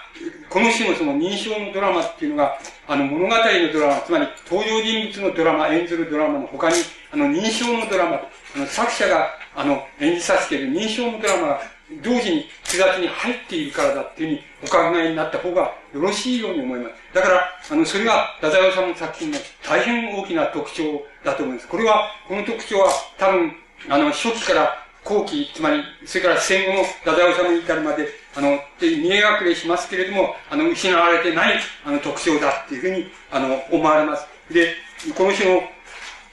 [0.48, 6.76] この種のその認証のドラマっていうのが、あの、物語のドラマ、つまり登場人物のドラマ、演ずるドラマの他に、
[7.12, 11.60] あの、認証のドラマ、あの、作者が、あの、演じさせている認証のドラマが、
[12.02, 16.94] 同時に複雑に入っているからだっていうふうにお考えになった方がよろしいように思います。
[17.12, 19.38] だから、あの、それが、ダダヨさんの作品の
[19.68, 21.68] 大変大きな特徴だと思います。
[21.68, 23.52] これは、この特徴は多分、
[23.88, 34.24] あの、初期から後期、つまり、それから戦後のダダオさんに至るまで、あの、見え隠れしますけれども、あの、失われてない、あの、特徴だっていうふうに、あの、思われます。
[34.52, 34.76] で、
[35.16, 35.62] この種の、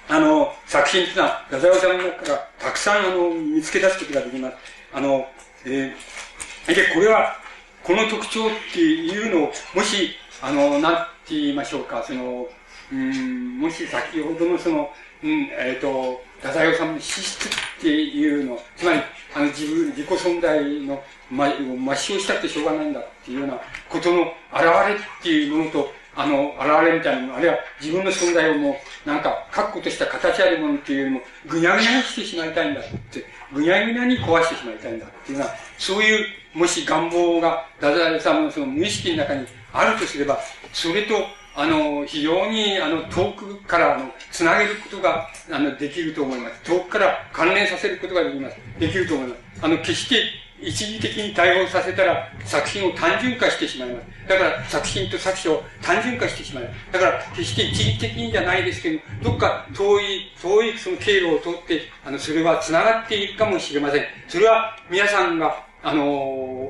[0.09, 4.57] あの、作品っていうのは、ダダオさんの中からたくさん、あの、見つけ出すことができます。
[4.93, 5.27] あの、
[5.65, 7.35] えー、で、これは、
[7.83, 10.93] この特徴っていうのを、もし、あの、なん
[11.25, 12.47] て言いましょうか、その、
[12.91, 14.91] うん、もし先ほどのその、
[15.23, 17.51] うん、えっ、ー、と、太宰治の資質っ
[17.81, 19.01] ていうの、つまり、
[19.35, 23.59] あの、自分、自己存在の、ま、抹消したってしょうがないんだっていうような
[23.89, 24.22] ことの
[24.53, 33.23] 現れっていうものと、あの、現れみたいなもの、あるいは自分の存在をもう、なんか、確固とした形あるものっていうよりも、ぐにゃぐにゃにしてしまいたいんだって、
[33.53, 40.39] ぐにゃぐにゃに壊してしまいたいんだっていうような、そういう、もし願望が、ダザイさんのその無意識の中にあるとすれば、
[40.73, 41.14] それと、
[41.59, 46.61] あの、非常に、あの、遠くから、あの、つなげることが、あの、できると思います。
[46.61, 48.57] 遠くから関連させることができます。
[48.79, 49.39] できると思います。
[49.63, 50.21] あの、決して、
[50.61, 54.05] 一時的に対応させたら作品を単純化してしまいます。
[54.27, 56.69] だから作品と作者を単純化してしまう。
[56.91, 64.03] だから決して一時的にじゃないですけど、どっか遠い、遠いその経路を通って、あの、それは繋がっているかもしれません。
[64.27, 66.05] それは皆さんがあの、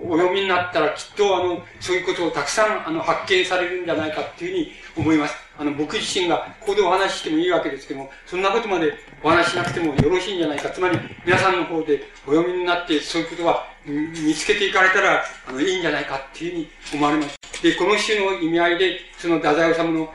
[0.09, 5.35] お読みになったらきっとあの、そういうことをたくさんあの、発見されるんじゃないかっていうふうに思います。
[5.57, 8.93] あの、僕自身がここでお話ししてもいいわけですけども、そんなことまで
[9.23, 10.69] お話しなくてもよろしいんじゃないか。
[10.69, 17.37] つまり、皆さんの方でお読みになって、そういうことは見つけていかれたら、あの、いいんじゃないかっていうふうに思われます。
[17.63, 20.13] で、この種の意味合いで、その、太宰治の、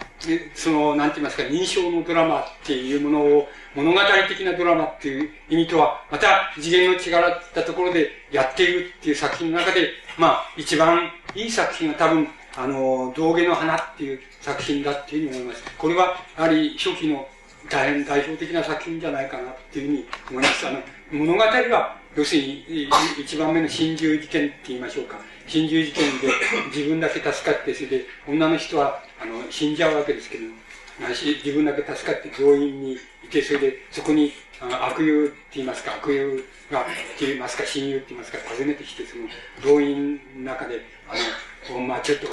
[0.55, 15.65] その、なんて言いますか、認証のドラマっていうものを、物語的なドラマっていう意味とは、また次元の違ったところでやっているっていう作品の中で、まあ、一番いい作品が多分、あの、道下の花っていう作品だっていうふうに思います。
[15.79, 17.27] これは、やはり初期の
[17.71, 20.67] 大変代表的な作品じゃないかなっていうふうに思います。
[20.67, 20.81] あの、
[21.11, 22.89] 物語は、要するに、
[23.19, 25.17] 一番目の心中事件って言いましょうか。
[25.47, 26.29] 心中事件で
[26.75, 30.55] 自分だけ助かって、それで女の人は、あの、死んじゃうわけですけども、
[30.99, 32.99] 自分だけ助かって病院に
[33.33, 36.37] て、それで、そこに、悪友って言いますか、悪友
[36.71, 36.85] が、っ
[37.19, 39.25] て言いますか、親友って言いますか、訪ねてきて、その、
[39.67, 42.29] 病院の中で、あの、まあちょっと、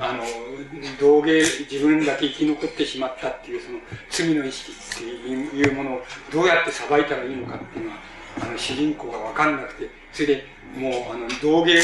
[0.00, 0.24] あの、
[1.00, 3.78] 道芸、自分だけ生き残ってしまったっていう、その、
[4.08, 7.98] 罪の意識っていうものを、どうやって裁いたらいいのかっていうのは、
[8.42, 10.46] あの、主人公がわかんなくて、それで、
[10.76, 11.80] もう、あの、道芸、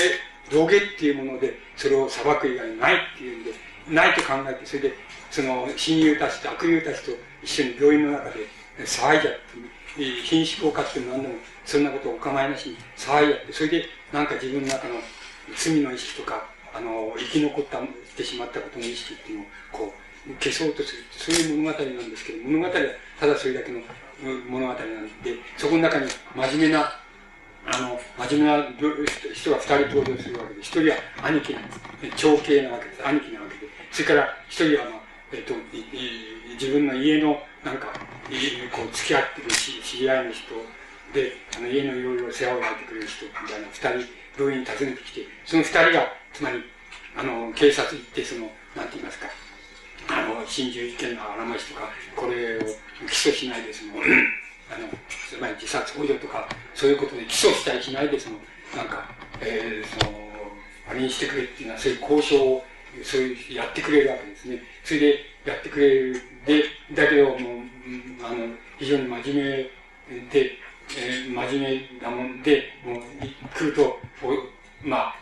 [0.51, 3.53] 道芸っていうもので、それを裁く以外ないっていうんで、
[3.89, 4.94] ないと考えて、それで、
[5.33, 8.47] その、親友たちと悪友たちと、一緒に病院の中で
[8.85, 9.41] 騒いじゃって、
[10.23, 11.35] 品種効果っていうのは何でも、
[11.65, 14.97] そんなことお構いなしに騒いじゃって、それでなんか自分の中の
[15.57, 16.45] 罪の意識とか、
[16.75, 17.81] あの、生き残った、
[18.15, 19.95] てしまったことの意識っていうのを、こ
[20.29, 21.03] う、消そうとする。
[21.11, 22.73] そういう物語なんですけど、物語は
[23.19, 23.81] ただそれだけの
[24.49, 27.01] 物語なんで、そこの中に真面目な、
[27.65, 28.71] あの、真面目な
[29.33, 31.81] 人が二人登場するわけで、一人は兄貴なんです。
[32.17, 33.07] 長兄なわけです。
[33.07, 33.73] 兄貴なわけで。
[33.91, 35.02] それから一人は、まあ、
[35.33, 35.55] えっと、
[36.61, 40.55] 自分の家の、なんか、こう、付き合ってる知り合いの人
[41.15, 46.63] で、あの、家のいろいろ世話を焼いてくれる人みたいな二人、病院に訪ねてきて、その二人が、つまり、
[47.17, 49.27] あの、警察行って、その、なんて言いますか、
[50.09, 53.93] あの、心中事件のあらましとか、これを起訴しないで、その、
[54.69, 58.37] あの、つまり自殺ほ助とか、そういうことで起訴したりしないで、その、
[58.77, 59.11] なんか、
[59.41, 60.13] えー、その、
[60.89, 62.65] あれにしてくれっていうのは、そういう交渉を、
[63.03, 64.63] そういう、やってくれるわけですね。
[64.85, 66.23] それでやってくれる。
[66.47, 66.65] で、
[66.95, 67.39] だけど、もう、
[68.25, 70.53] あの、非常に真面目で、
[70.99, 73.03] えー、真面目なもんで、もう、
[73.57, 73.99] 来ると、
[74.83, 75.15] まあ、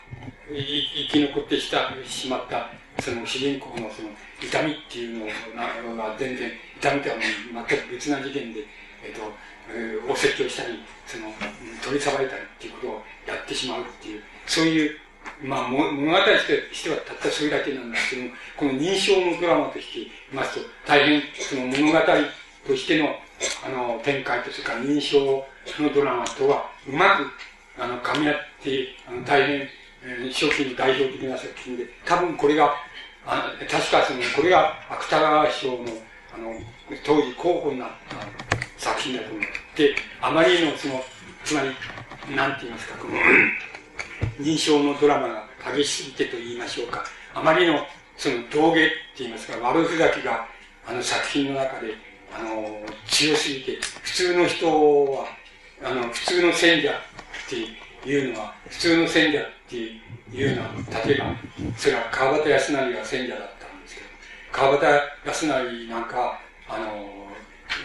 [0.49, 2.71] 生き残ってしたしまった、
[3.01, 4.09] その主人公のその
[4.43, 7.23] 痛みっていうのが全然、痛みとはも
[7.63, 8.61] う全く別な事件で、
[9.05, 9.33] えっ、ー、と、
[9.73, 11.33] えー、お説教したり、その、
[11.83, 14.99] 取りさばいたりっていうことをやってしまうっていう、そういう
[15.43, 16.25] まあ、物語と
[16.75, 21.99] してはたったそれだけなんですけども、この認証のドラマとして言いますと、大変その物語
[22.67, 23.17] としての、
[23.65, 25.45] あの、展開と、それから認証
[25.79, 27.27] のドラマとは、うまく、
[27.79, 29.69] あの、噛み合って、あの、大変、
[30.03, 32.75] えー、初期の代表的な作品で、多分これが、
[33.27, 35.77] あ確かその、これが芥川賞の、
[36.35, 36.55] あの、
[37.05, 38.17] 当時候補になった
[38.77, 39.43] 作品だと思っ
[39.75, 41.03] て、あまりのその、
[41.45, 43.15] つまり、なんて言いますか、この、
[44.39, 47.87] 認証のドラマが激しすぎてと言いましょうか、あまりの、
[48.17, 50.47] その、道芸って言いますか、悪ふざけが、
[50.87, 51.95] あの作品の中で、
[52.33, 54.67] あの、強すぎて、普通の人
[55.13, 55.27] は、
[55.83, 56.95] あの、普通の選者っ
[57.49, 60.69] ていうのは、普通の選者っていうのは、
[61.05, 61.35] 例えば、
[61.77, 64.07] それは川端康成が選者だったんですけど、
[64.53, 67.27] 川端康成なんか、あの、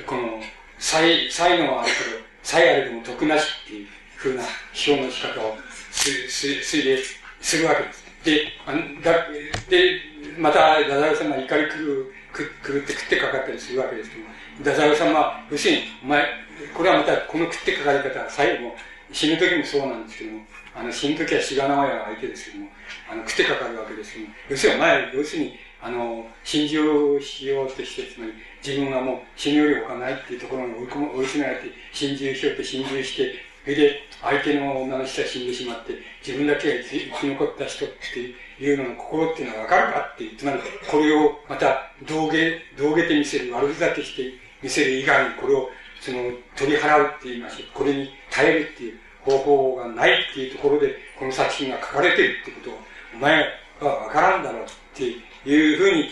[0.06, 0.42] この、
[0.78, 4.44] 才、才能はあるけど、才あれでも得なしっていうふうな
[4.88, 5.58] 表の仕方を
[5.96, 6.98] す、す、すいで
[7.42, 8.06] するわけです。
[8.24, 8.74] で、あ
[9.04, 9.28] だ
[9.70, 10.02] で、
[10.38, 16.26] また、太宰さんが怒り狂う、狂って食ってかかったりするわけですけども、太宰さんは、要するに、お前、
[16.74, 18.76] これはまた、この食ってかかり方は最後、
[19.12, 20.46] 死ぬ時もそうなんですけども、
[20.76, 22.70] あの、死ぬ時は志賀直哉が相手ですけども、
[23.12, 28.34] あの、食ってかかるわけですけども、要するに、前、要するに、あの、心中しようとして、つまり、
[28.66, 33.36] 自分はもう死ぬより他ないっていうところに追い込追い詰められて、心中しようと心中して、
[33.66, 35.94] それで、相手の女の人は死んでしまって、
[36.24, 45.70] 自分だけが生き残った人っていうのの心っていうのはわかるかって、つまり、これをまた、道下、道下て見せる、悪ふざけして見せる以外に、これを、
[46.00, 46.18] その、
[46.56, 47.70] 取り払うって言いましょう。
[47.74, 52.80] これに耐えるっていう方法がないっていうところで、この作品が書かれてるってことを、
[53.16, 55.06] お前はわからんだろうって
[55.50, 56.12] いうふうに、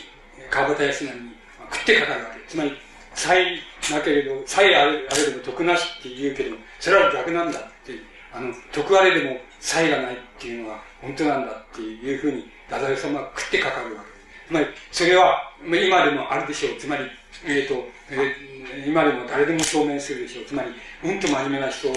[0.50, 1.20] 川端康成に
[1.72, 2.50] 食ってかかるわけ。
[2.50, 2.76] つまり、
[3.14, 3.58] さえ
[3.92, 7.94] なけれど、さえあれあれでも得なしって言うけど、それは逆なんだって、
[8.34, 16.78] あの、得あれでもさえがないっていうのが本当なんだっていうふうに、太宰様は食ってかかるわけですつまり、それは、今でもあるでしょう。
[16.78, 17.04] つまり、
[17.46, 20.46] えっ、ー、と、えー、今でも誰でも証明するでしょう。
[20.46, 20.70] つまり、
[21.04, 21.88] うんと真面目な人、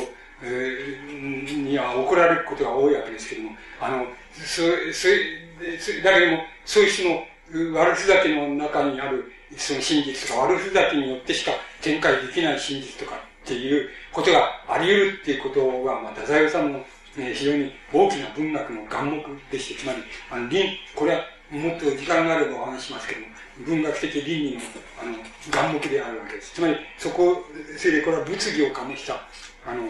[0.43, 4.63] えー、には怒られることが多いわけですけども、あの、そ、
[4.93, 5.09] そ、
[6.05, 16.69] だけども、そういう人の悪ふざけの中にあるその真実とか悪ふざけによってしか展開できない真実とかっていうことがあり得るっていうことが、まあ、太宰治の、
[17.17, 19.99] ね、非常に大きな文学の眼目でして、つまり、
[20.31, 20.67] あの、倫、
[20.97, 21.21] これは
[21.51, 23.27] もっと時間があればお話しますけども、
[23.65, 24.61] 文学的倫理の、
[25.01, 25.13] あの、
[25.51, 26.55] 眼目であるわけです。
[26.55, 27.45] つまり、そこ、
[27.79, 29.15] それでこれは物議を醸した、
[29.65, 29.89] あの、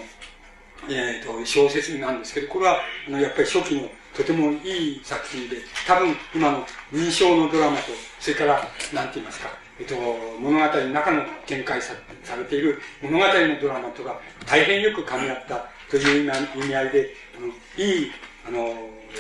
[0.91, 5.57] えっ、ー、と、小説なんですけど、これは、あの、やっぱり初期のとてもいい作品で、
[5.87, 7.93] 多分今の認証のドラマと、
[8.27, 8.55] それから、
[8.93, 9.47] なんて言いますか、
[9.79, 9.95] えっと、
[10.41, 11.95] 物語の中の展開さ
[12.25, 16.29] されている物語のドラマとか、大変よく噛み合ったという意
[16.65, 17.47] 味合いで、あの
[17.87, 18.13] いい、
[18.49, 18.75] あの、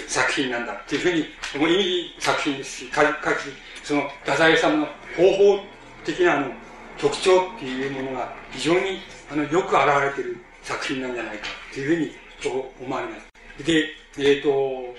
[0.08, 1.24] 作品なんだっていうふうに、
[1.56, 5.60] もういい作品ですし、かかつ、その、太宰治の方法
[6.04, 6.50] 的なあの、
[6.98, 12.10] 特徴っていうものが非常にあのよく表れている作品なんじゃないかというふうに
[12.42, 13.64] と思われます。
[13.64, 13.84] で、
[14.18, 14.96] えっ、ー、と、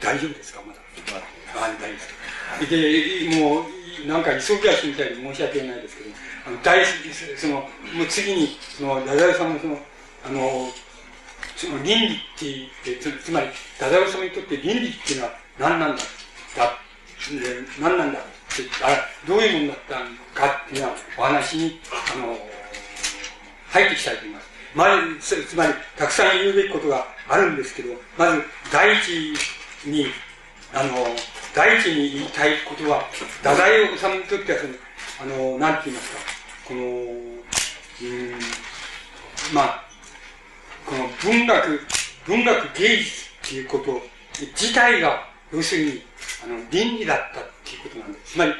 [0.00, 0.80] 大丈夫ですかまだ。
[1.56, 2.19] あ、大丈夫です。
[2.68, 6.10] で、もう、なんか急ぎ足みたいで申し訳ないですけど、
[6.46, 6.84] あの、大、
[7.36, 9.78] その、もう次に、その、ダダルさんのその、
[10.24, 10.68] あの、
[11.56, 13.48] その倫理って言って、つまり、
[13.78, 16.02] ダダルさんにとって倫理っていうのは何なんだ、
[16.56, 16.78] だ、
[17.80, 21.80] 何なんだって、あどういうものだったのかっていうのは、お話に、
[22.14, 22.38] あの、
[23.68, 24.50] 入ってきたいと思います。
[24.74, 24.86] ま
[25.20, 29.34] ず、つまり、たくさん言うべきことがあるんですけど、まず、第一
[29.84, 30.06] に、
[30.72, 31.16] あの、
[31.54, 34.74] 第一に言いたいことは、太宰治にとっては、その、
[35.20, 36.18] あの、なんて言いますか、
[36.66, 38.38] この、うん、
[39.52, 39.84] まあ、
[40.86, 41.80] この文学、
[42.26, 44.00] 文学芸術っていうこと
[44.40, 46.02] 自体が、要するに、
[46.44, 48.32] あの、倫理だったっていうことなんです。
[48.32, 48.54] つまり、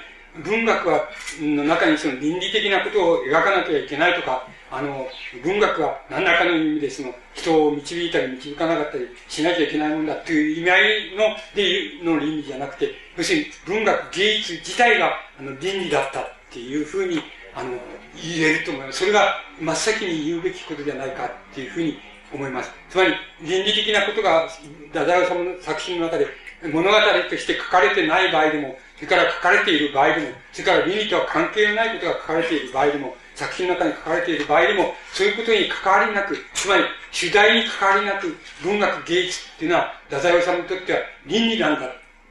[0.45, 1.09] 文学は、
[1.41, 5.09] の中にその倫理的なことを描かなきゃいけないとか、あの、
[5.43, 17.21] 文学は何らかの意味でその人を導いたり導かなかったりしなきゃいけないもんだっていう意味合いの、で、の倫理じゃなくて、要するに文学芸術自体があの倫理だったっていうふうに、
[17.55, 17.71] あの、
[18.15, 19.01] 言えると思います。
[19.01, 21.99] それが真っ先に言うべきことじゃないかっていうふうに
[22.33, 22.71] 思います。
[22.89, 24.49] つまり、倫理的なことが、
[24.93, 26.27] ダダオ様の作品の中で
[26.63, 26.97] 物語
[27.29, 41.89] として書かれてない場合でも、それから書かれている場合でも、それから倫理とは関係のないことが書かれている場合でも、作品の中に書かれている場合でも、そういうことに関わりなく、つまり主題に関わりなく、文学芸術っていうのは、太宰治にとっては倫理なんだ。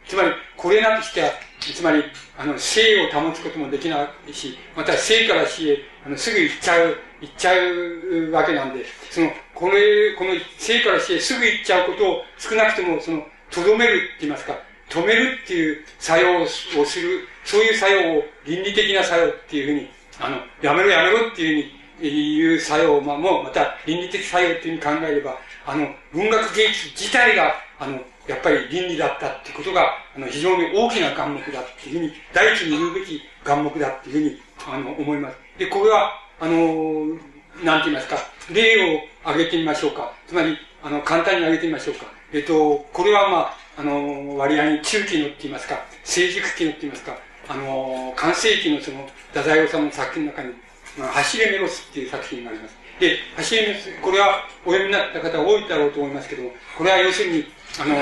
[0.08, 2.04] つまり、これなくしては、つまり、
[2.38, 14.56] あの、生を保つこともできないし、また生から死へ、あの、すぐ行っちゃう、行っちゃうわけなんで、その、これ、この生から死へすぐ行っちゃうことを少なくとも、その、とどめるって言いますか、
[14.90, 21.64] 止めるっていう作用をする、そういう作用を倫理的な作用っていうふうにあの、やめろやめろっていう
[21.98, 35.38] ふうに言う作用も、また倫理的作用っていうふうに考えれば、あの、文学芸術自体が、あの、やっぱり倫理だったっていうことが、あの、非常に大きな眼目だっていうふうに、第一に言うべき眼目だっていうふうに、あの、思います。
[35.58, 37.18] で、これは、あの、
[37.64, 38.18] なんて言いますか、
[38.52, 40.14] 例を挙げてみましょうか。
[40.28, 42.06] つまり、あの、簡単に挙げてみましょうか。
[42.32, 47.18] えっと、これはまあ、あの、割合に中期のって言いますか、成熟期のって言いますか、
[47.50, 50.54] あの、完成期のその、太宰治の作品の中に、
[50.98, 52.78] まあ、走れメロスっていう作品があります。
[53.00, 57.46] で、走れメロス、これはお読みになった方多いだろうと思いますけども、これは要するに、
[57.82, 57.96] あの、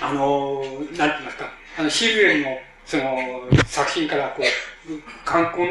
[0.00, 3.04] あの、なんて言いますか、あの、シルエルの、その、
[3.66, 5.70] 作品からこう、観光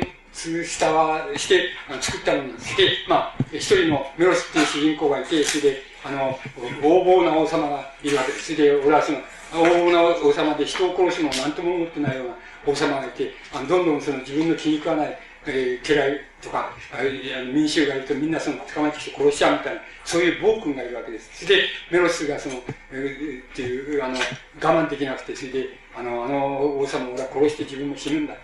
[0.64, 2.78] したは、してあの、作ったものです。
[2.78, 6.40] で、まあ、一人のメロスっていう主人公がいて、それで、あの、
[6.84, 8.54] 横暴な王様がいるわけです。
[8.54, 9.18] それで、俺はその、
[9.54, 17.03] 横暴な王様で人を殺すのを何とも思ってないような王様がいて、あのどんどんその自分の気に食わない、えー、家来とか、あ
[17.44, 21.48] の民衆がいるとみんなその捕まえてきて殺しちゃうみたいな、そういう暴君がいるわけです。
[21.48, 22.56] で、メロスがその、
[22.91, 28.44] えー、っていう、あの、我慢できなくて、それで、あの、あの王様を俺は殺して自分も死ぬんだって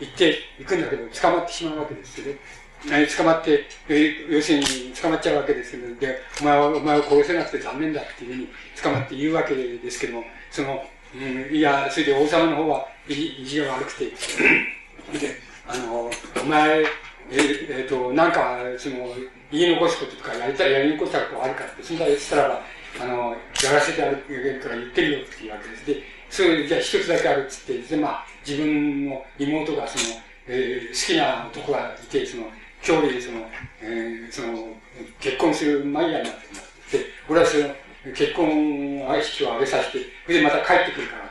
[0.00, 2.30] 言って行くんだけど、捕まってしまうわけですけど、
[2.92, 8.48] え捕まって、え要するに捕まっちゃうわけですけど、で、お前は、お前を殺せなくて残念だっていうふうに
[8.82, 10.84] 捕まって言うわけですけども、その、
[11.14, 14.04] うん、いや、それで王様の方は意地が悪くて、
[15.18, 16.10] で、あの、
[16.42, 16.86] お前、え
[17.30, 19.14] えっ、ー、と、なんか、その、
[19.50, 22.62] 言い残すこととか、やりたい、やり残したことあるかって、そんなしたらば、
[23.00, 24.16] あの、やらせてある
[24.62, 25.86] から言ってるよっていうわけです。
[25.86, 32.44] で、そういう、じゃあ一つだけあるっつって、で、まあ、自分の妹がその、えー、好きな男がいて、その、
[32.86, 33.46] 今日でその、
[33.82, 34.68] えー、その、
[35.20, 36.92] 結婚する前やになってます。
[36.92, 37.74] で、俺はその、
[38.14, 41.25] 結婚式を挙げさせて、それでまた帰ってくるから、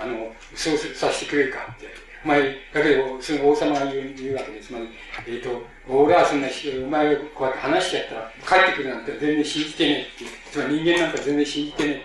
[0.00, 2.10] あの、そうさせてくれるかって。
[2.24, 4.68] お前、だけど、その王様が言う言うわけです。
[4.68, 4.88] つまり、
[5.26, 10.30] えっ、ー、と、俺はそんな、お前がこうやって話しちゃったら、帰ってくるなんて全然信じてねえっていう。
[10.52, 12.04] つまり人間なんか全然信じてねえって、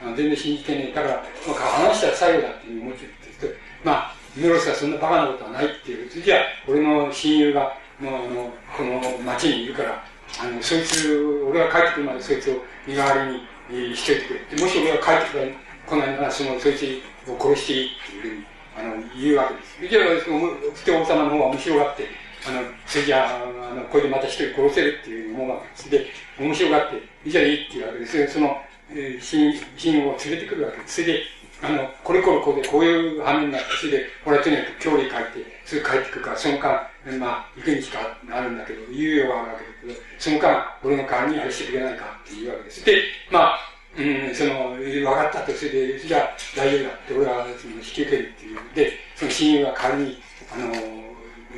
[0.00, 0.94] あの全然信じてねえ。
[0.94, 1.56] だから、まあ、
[1.90, 3.54] 話したら最後だっていう思ってるんですけど、
[3.84, 6.08] まあ、メロスはそんなバカなことはないっていう。
[6.08, 10.04] じゃあ、俺の親友が、もうあの、この町にいるから、
[10.40, 11.18] あの、そいつ、
[11.50, 14.56] 俺が帰ってくるまでそいつを身代わりに、えー、しといてくれ。
[14.56, 15.54] でもし俺が帰って
[15.84, 17.02] こないなら、その、そいつ
[17.32, 18.44] を殺していいっていうふうに、
[18.76, 19.54] あの、言うわけ
[19.86, 19.88] です。
[19.88, 20.38] じゃあ、その、
[20.74, 22.06] 不王様の方は面白がって、
[22.46, 25.90] あの、それじゃあ、の、これでまた一人殺せるっていう思うわけです。
[25.90, 26.06] で、
[26.38, 28.28] 面白がって、じゃあいいっていうわけです。
[28.28, 28.56] その、
[28.90, 31.02] えー、親、友を連れてくるわけです。
[31.02, 31.22] それで、
[31.60, 42.84] あの、これこれこうで、こういう羽目になって、それで、俺はとにかく距離帰って、すぐ帰ってくるから、その間、まあ、行くにしかなるんだけど、猶予があるわけだけど、その間、俺の代わりにあれしてくれないかっていうわけです。
[42.84, 43.58] で、まあ、
[43.98, 48.58] うん、その、分かったと、それで、じゃあ大丈夫だって、俺はその引き受けるっていう。
[48.74, 50.22] で、その親友が代わりに、
[50.54, 50.72] あの、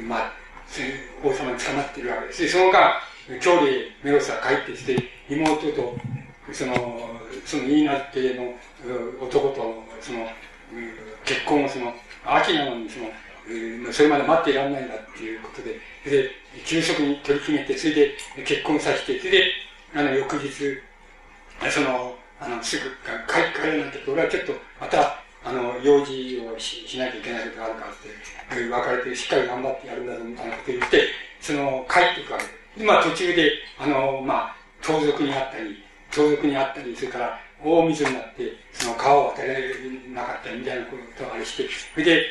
[0.09, 0.33] まあ、
[1.23, 2.43] 王様に捕まってるわけです。
[2.43, 4.97] で、その間、今日でメロスは帰ってきて、
[5.29, 5.97] 妹と、
[6.53, 7.11] その、
[7.45, 8.55] そのいいなっての
[9.21, 10.27] 男と、その、
[11.25, 11.95] 結婚をその、
[12.25, 13.11] 秋なのにその、
[13.93, 16.31] それまで待っていられないんだっていうことで、で、
[16.65, 19.53] 急速に取り決めて、それで結婚させて、それで、
[19.95, 20.79] あの、翌日、
[21.71, 31.09] その、あの、すぐ帰帰るなんて、俺はちょっと、また、あの、用事をししなきゃいけないことがあるからって、別れてしっかり頑張ってやるんだぞ、みたいなこと言って、
[31.41, 32.87] その、帰っていくわけで。
[32.87, 39.75] まあ途中で、あの、まあ、盗賊にあったり、盗賊にあったり、それから、大水になって、その川を渡れ
[40.15, 42.27] なかったりみたいなことがありして、それで、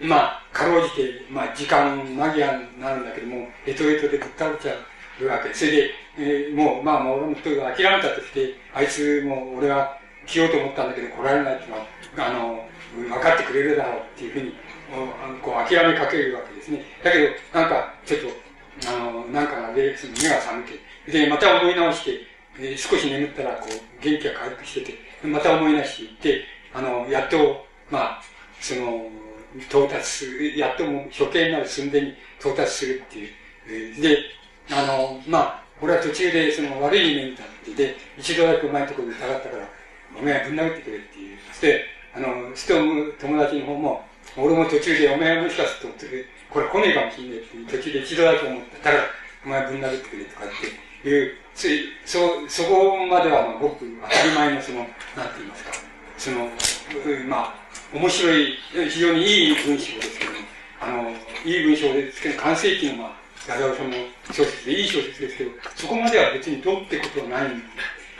[0.00, 4.74] まあ、かろうじて、まあ、時間間際になるんだけども、えとえとでぶっ倒れちゃ
[5.20, 5.52] うわけ。
[5.52, 11.86] それで、えー、もう、まあ、もう俺も諦めたとして、あいつも俺は来ようと思ったんだけど来られないっていうのは、
[12.18, 12.64] あの、
[12.94, 14.52] 分かってくれるだろうっていうふうに、
[15.42, 16.84] こう諦めかけるわけですね。
[17.02, 20.78] だけど、なんか、ちょっと、あの、なんかが目が覚めて、
[21.10, 22.20] で、また思い直して、
[22.60, 26.08] え、少し眠ったら、こう、元気が回復してて、また思い出していっ
[26.40, 28.22] て、あの、やっと、まあ、
[28.60, 29.10] その、
[29.68, 34.00] 到達する、やっともう処刑になる寸前に到達するっていう。
[34.00, 34.18] で、
[34.70, 39.68] あの、まあ、俺は途中でその悪い夢見たってで、一度だけお前のところに下がったから、
[40.18, 41.38] お前はぶん殴ってくれっていう。
[41.50, 41.84] そして、
[42.14, 44.04] あの、ストー友達の方も、
[44.36, 46.06] 俺も途中でお前はもしかすると、
[46.50, 48.90] これ来ねえかもしんねえって途中で一度だけ思った。
[48.90, 49.04] だから、
[49.44, 50.48] お前ぶん殴ってくれとかっ
[51.02, 54.94] ていうつい、そ、そこまではまあごく当たり前のその、なんて
[55.38, 55.70] 言いますか、
[56.16, 56.48] その、
[57.26, 57.54] まあ、
[57.92, 58.54] 面白い、
[58.88, 60.30] 非常にいい文章ですけど、
[60.80, 61.10] あの、
[61.44, 63.16] いい文章ですけど、完成期の、まあ、
[63.48, 63.96] 矢沢さんの
[64.30, 67.50] 小説でいい小説ですけど、そこまでは別にどうってことはない、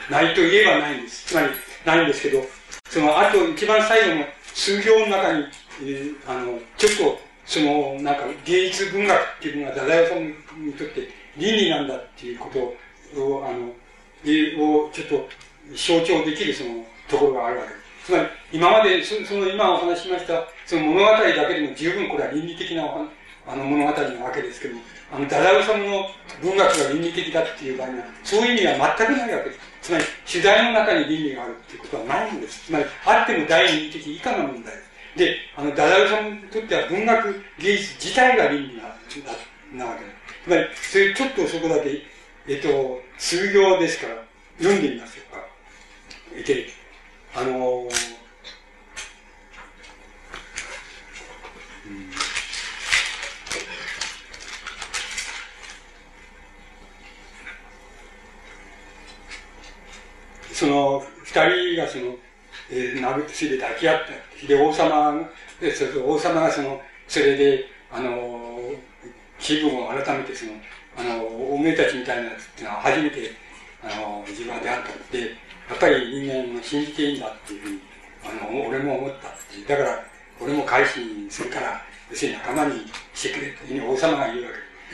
[0.09, 1.27] ないと言えばないんです。
[1.27, 1.47] つまり、
[1.85, 2.43] ないんですけど、
[2.89, 5.45] その、あと一番最後の数行の中に、
[5.83, 12.49] えー、あの、ちょっと、その、なんか、芸術文学っていうのが、太宰さんにとって倫理なんだっていうこ
[13.15, 13.71] とを、あの、
[14.25, 15.29] えをちょっと
[15.75, 18.05] 象徴できるそのところがあるわけです。
[18.05, 23.18] つまり、今まで、そその今お話ししました、その物語だけでも十分これは倫理的なお話
[23.49, 24.81] あの物語なわけですけども、
[25.11, 26.05] あの、ダダウさんの
[26.39, 29.59] 文学が倫理的だっていう場合には、そういう意味は全くないわけです。
[29.81, 32.65] つまり、取材の中に倫理があるっていうことはないんです。
[32.67, 34.89] つまり、あっても第二義的以下の問題です。
[35.17, 40.43] で、あの、ダダウさんにとっては文学芸術自体が倫理ななわけです。
[40.43, 42.01] つまり、それちょっとそこだけ、
[42.47, 44.15] えっと、数行ですから、
[44.59, 45.43] 読んでみますよか。
[46.45, 46.67] で、
[47.33, 48.18] あのー
[60.59, 62.15] その二人がその、
[62.69, 64.01] えー、殴ってついで抱き合っ
[64.41, 64.45] た。
[64.45, 65.29] で、王様
[65.61, 68.59] で、それ王様がその、それで、あの、
[69.39, 70.51] 気分を改めてその、
[70.97, 73.31] あの、おめえたちみたいなやつっていうのは初めて、
[73.81, 77.79] あの、自分は出会ったので、やっぱり人間を信じていいんだっていうふうに、
[78.25, 79.65] あの、俺も思ったっていう。
[79.65, 80.03] だから、
[80.41, 81.81] 俺も改心するから、
[82.11, 82.81] 要するに仲間に
[83.13, 84.49] してくれっていうふうに王様が言うわ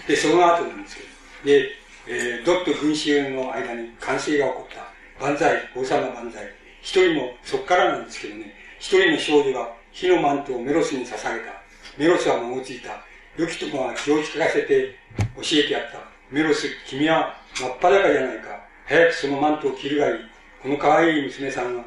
[0.05, 0.15] けで。
[0.15, 1.09] で、その後なんですけど。
[1.43, 1.69] で、
[2.07, 4.94] えー、ドッと群衆の間に歓声が起こった。
[5.19, 6.43] 万歳、王様万歳。
[6.81, 11.61] 一人も、そっからなんですけどね、一人の少女が火のマントをメロスに捧げた。
[11.97, 13.03] メロスは孫ついた。
[13.37, 14.95] 良きともは気を利かせて
[15.35, 15.99] 教えてやった。
[16.29, 18.65] メロス、君は真っ裸じゃないか。
[18.85, 20.15] 早くそのマントを着るがいい。
[20.61, 21.83] この可愛い娘さんは、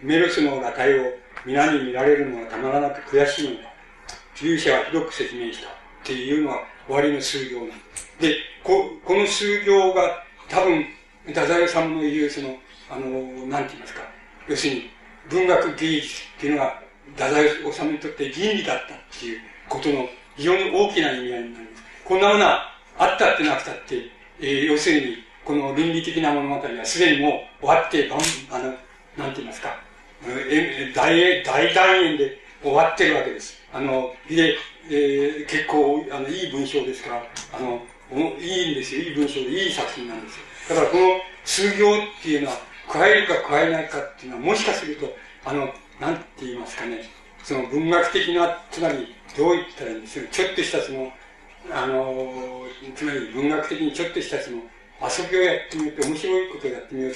[0.00, 1.12] メロスの裸体を
[1.44, 3.72] 皆に見られるのがたまらなく悔しいのだ。
[4.40, 5.68] 勇者はひどく説明した。
[5.68, 5.72] っ
[6.04, 8.16] ていうのは終わりの数行なんです。
[8.20, 10.84] で、こ、この数行が多分、
[11.26, 12.58] 太宰さんの言うその、
[12.92, 13.08] あの、
[13.46, 14.02] なんて言いますか、
[14.46, 14.90] 要するに
[15.30, 16.82] 文学芸術っていうのが、
[17.16, 20.06] 太宰治にとって倫理だったっていうことの
[20.36, 21.82] 非常に大きな意味合いになります。
[22.04, 24.10] こんなものはあったってなくたって、
[24.40, 28.10] えー、要するに、この倫理的な物語はすでにもう終わって、
[28.50, 28.64] あの、
[29.16, 29.74] なんて言いますか、
[30.26, 33.58] え大、大団円で終わってるわけです。
[33.72, 34.56] あの、で、
[34.90, 37.24] えー、結構、あの、いい文章ですから、
[37.54, 37.82] あの、
[38.38, 39.02] いいんですよ。
[39.02, 40.42] いい文章で、いい作品なんですよ。
[40.68, 47.08] だからこの数行っていうのは、加えるか加えないかっていうのは、もしかすると、あの、なんて言いますかね、
[47.42, 51.12] その文学的な、つまり、どう言ったらいいんですか、ちょっとしたその、
[51.70, 54.58] あの、つまり文学的にちょっとしたその、
[55.00, 57.14] 遊びをやってみようって、面白いことをやってみようっ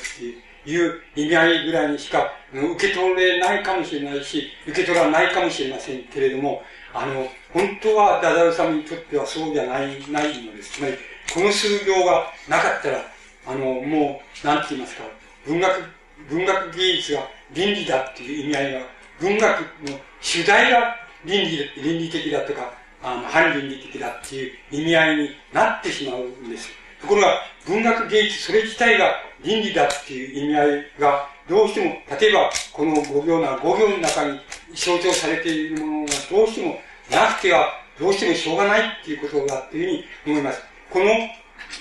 [0.65, 6.63] ていう意味合いぐらいにしか、受け取れないかもしれないし、受け取らないかもしれませんけれども、
[6.95, 10.73] あの、本当はダダル様にとってはそうじゃない、ないのです。
[10.73, 10.95] つまり、
[11.33, 13.05] この数行がなかったら、
[13.47, 15.05] あの、もう、なんて言いますか、
[15.47, 15.83] 文学、
[16.29, 18.81] 文学芸術が倫理だっていう意味合いが、
[19.21, 19.61] 文学
[19.91, 26.69] の主題が倫理、倫理的だとか、あの、反倫理的だっていう意味合いになってしまうんです。
[27.01, 29.13] ところが、文学芸術それ自体が
[29.45, 34.41] 倫理だっていう意味合いが、どうしても、例えば、この5行な、5行の中に
[34.75, 37.69] 象徴されているものがどうしてもなくては、
[37.99, 40.63] どうしてもしょうがないっていうことだっていうふうに思います。
[40.91, 41.07] この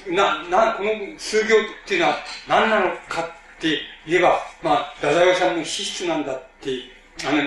[0.07, 1.47] な、な、この数行っ
[1.87, 2.17] ていうのは
[2.47, 6.71] 何なのかって言えば、まあ、太宰治の資質なんだって、
[7.27, 7.41] あの、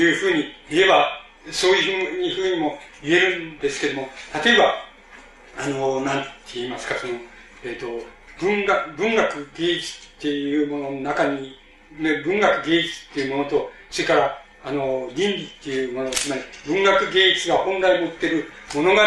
[0.00, 1.08] いうふうに言えば、
[1.50, 4.08] そういうふうにも言えるんですけども、
[4.44, 4.74] 例えば、
[5.58, 7.14] あの、なんて言いますか、その、
[7.64, 8.06] えっ、ー、と、
[8.40, 11.56] 文学、文学芸術っていうものの中に、
[11.98, 19.04] ね、文学芸術っていうものと、それから、あの、倫理っていうもの、つまり文学芸術が本来持ってる物語の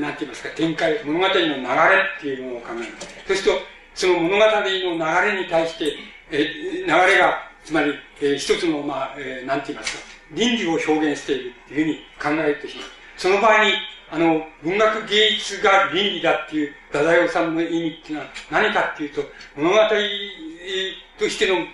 [0.00, 2.92] なんて言いますか、展開、物語の流れっていうものを考える。
[3.26, 5.96] そうすると、その物語の流れに対して、
[6.30, 6.44] え
[6.86, 10.02] 流れが、つまり、え、一つの、まあ、えー、なんて言いますか、
[10.32, 11.84] 倫理を表現しているっていう
[12.20, 12.86] ふうに考えてしまう。
[13.16, 13.72] その場合に、
[14.10, 19.22] あの、文学芸術が倫理だっていう、太宰治の意味っていうのは何かっていうと、
[19.56, 19.76] 物語
[21.18, 21.66] としての、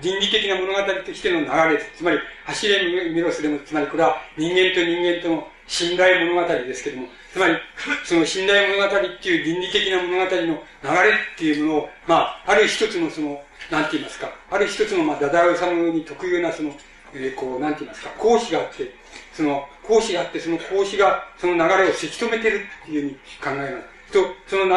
[0.00, 7.56] 倫理的な物語としての流れ、つまり、走れメロスでも、つまりこれは人間と人間との信頼物語ですけども、つまり、
[8.04, 13.40] その信頼物語っていう倫理的な物語の流れっていうものを、まあ、ある一つのその、
[13.70, 16.72] なんて言いますか、ある一つの、まあ、ダダウサムに特有なその、
[17.14, 18.90] えー、こう、なんて言いますか、講師があって、
[19.34, 23.98] その、講師があって、その講師がその流れをせき止めてるっていうふうに考えます。
[24.12, 24.70] と、その流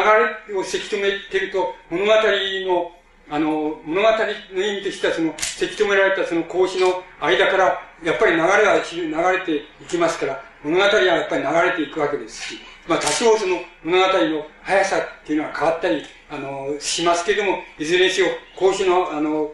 [0.52, 2.92] れをせき止めてると、物語の、
[3.30, 4.08] あの、物語
[4.54, 19.52] の意味としては、その、せき止められたその講師の間から、やっぱり流れは流れていきますから、物語はやっぱり流れていくわけですし、まあ多少その物語の速さっていうのは変わったり、あの、しますけども、いずれにせよ、講師の、あの、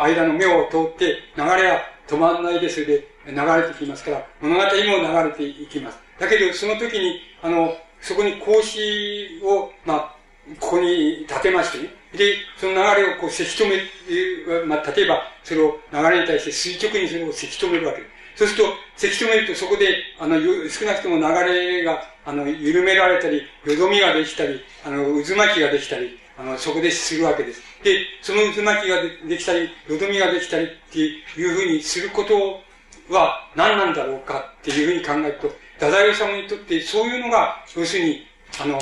[0.00, 5.98] 間の目を通って、流れは止まらないで、それで流れてきますから、物語も流れていきます。
[6.18, 10.16] だけど、その時に、あの、そこに格子を、まあ、
[10.60, 11.90] ここに立てましてね。
[12.16, 18.15] で、その流れをこう、せき止め、まあ、例えば、それを流れに対して垂直にそれをせき止めるわけです。
[18.36, 20.38] そうすると、せき止めるとそこで、あの、
[20.68, 21.22] 少なくとも流
[21.52, 27.62] れが、あの、緩められたり、よどみができたり、あの、渦巻きができたり、あの、そこでするわけです。
[27.82, 32.60] で、その渦巻きができたり、よどみができたりっていうふうにすること
[33.08, 35.48] は何なんだろうかっていうふうに考えると、
[35.78, 38.26] 太宰治にとってそういうのが、要するに、
[38.60, 38.78] あの、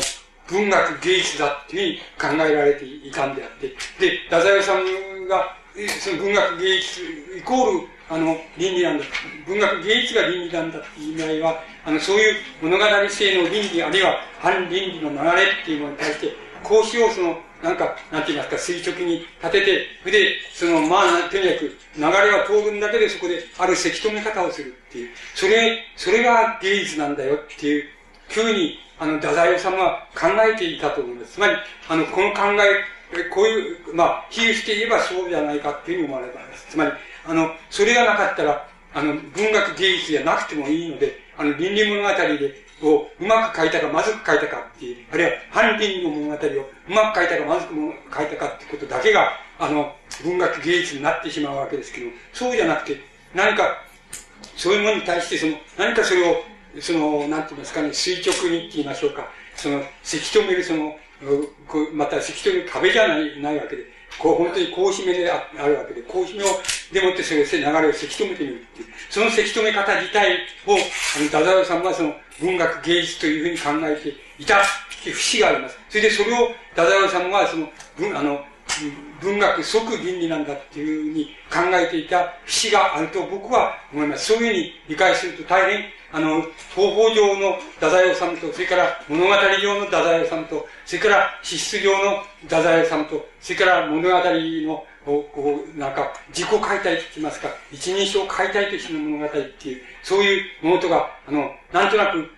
[0.49, 3.69] 文学芸術だっていうふうに考えられていたんであって、
[4.01, 5.57] で、太宰治が、
[6.01, 7.03] その文学芸術
[7.39, 9.05] イコール、あの、倫理なんだ。
[9.47, 22.09] 文学芸術が倫理なんだっていう意味合いは、あの、そういう物語性の倫理、あるいは反倫理の流れっていうものに対して、講師をその、なんか、なんて言いますか、垂直に立てて、それで、その、まあ、とにかく、流れ
[22.39, 25.11] は通るんだけで、そこで、あるせき止め方をするっていう。
[25.35, 27.85] それ、それが芸術なんだよっていう、
[28.29, 31.35] ふうに、あの、太宰治は考えていたと思います。
[31.35, 31.57] つまり、
[31.89, 36.67] あの、この考え、こういう、まあ、比喩して言えばそうじゃないかっていうふうに思われたんです。
[36.71, 36.93] つまり、
[37.27, 47.75] あの、それがなかったら、あの、文学芸術じゃなくてもいいので、あの、倫理物語で、をうまく書いたかまずく書いたかっていう、あるいは反倫理の物語をうまく書いたかまずく
[48.15, 53.01] 書いたかっていうことだけが、あの、文学芸術になってしまうわけですけど、そうじゃなくて、
[53.35, 53.83] 何か、
[54.57, 56.43] そういうものに対して、その、何かそれを、
[56.81, 60.97] その、なんて言いますかね、垂直にって言いましょうか、その、せき止めるその、
[61.93, 63.85] またせき止める壁じゃない、ないわけで、
[64.19, 66.47] こう、本当にこう締めであるわけで、こう締めを、
[66.93, 68.89] でもってそれ流れをせき止めてみるっていう。
[69.11, 74.09] そのせき止め方自体を、あの、ダザルさんはその、文学芸術というふうに考えて
[74.39, 74.61] いたっ
[75.03, 75.79] ていう節があります。
[75.89, 78.45] それでそれを、ダザルさんはその、文、あの、
[79.21, 84.27] 文学即倫理なんだっていうふうに考えていた節があると僕は思います。
[84.27, 85.85] そういうふうに理解すると大変
[86.15, 86.43] あの、
[86.77, 102.31] 東方上の太宰治と、それから物語上の太宰治と、それから資質上の太宰治と、それから物語の、こう、なんか、自己解体と言いますか、一人称解体としての物語っていう、そういうものとか、あの、なんとなく、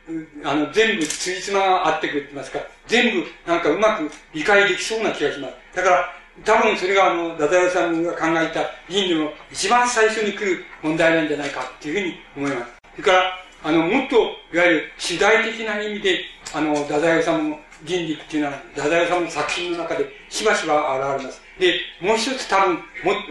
[0.42, 5.54] あの、全部ついつまがあってくるって言いますか、全部、なんかうまく理解できそうな気がします。
[5.76, 6.14] だから、
[6.46, 12.72] 多分それがあの、ダダヤさんが考えた倫理の一番最初に来る問題なんじゃないかっていうふうに思います。
[12.96, 14.16] それから、あの、もっと、
[14.54, 16.20] いわゆる主題的な意味で、
[16.54, 21.42] あの、太宰治の倫理っていうのは、太宰治の作品の中でしばしば現れます。
[21.58, 22.80] で、もう一つ多分、も、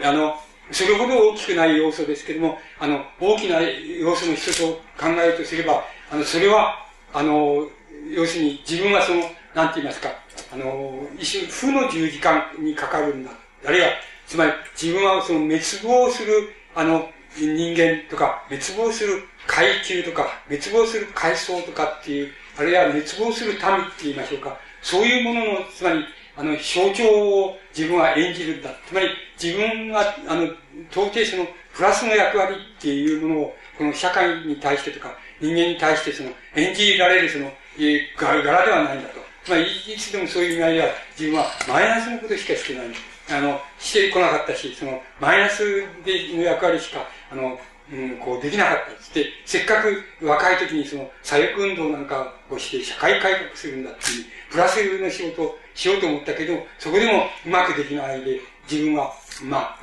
[0.04, 0.36] あの、
[0.72, 7.70] それほど大きくない要素ですけども、あの、大きな要素の一つを考えるとすれば、あの、それは、あの、
[8.12, 9.22] 要するに自分はその、
[9.54, 10.10] なんて言いますか、
[10.52, 13.32] あの、一種、負の十字架にかかるんだ。
[13.66, 13.88] あるいは、
[14.28, 24.58] つまり自分はその滅亡する、あの、人間とか、滅亡する階級とか、滅亡する階層とかっていう、あるいは滅亡する民って言いましょうか。
[24.82, 26.06] そういうものの、つまり、
[26.38, 27.04] あの、象徴
[27.44, 28.72] を自分は演じるんだ。
[28.88, 29.10] つまり、
[29.42, 30.46] 自分は、あの、
[30.92, 39.26] 到底その、プラスの役割っていうものを、この社会に対してとか、人間に対してその、演じられるその、えー、柄ではないんだと。
[39.48, 39.64] まり、
[39.94, 40.86] いつでもそういう意味合いは、
[41.18, 42.88] 自分はマイナスのことしかしてない。
[43.30, 47.60] あの、してこなかったし、その、マイナスでの役割しか、あの、
[47.92, 58.40] うん、こうできなかったっつって、せっかく若い時にその左翼運動なんかをして社会改革するんだっていう、プラスの仕事をしようと思ったけど、そこでもうまくできないで、
[58.70, 59.14] 自分は、
[59.44, 59.78] ま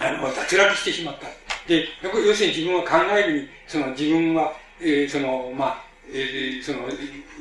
[0.00, 1.26] あ、あの、脱落してしまった。
[1.68, 6.88] で、要するに自分は考えるに、その自分は、えー、その、まあ、えー、その、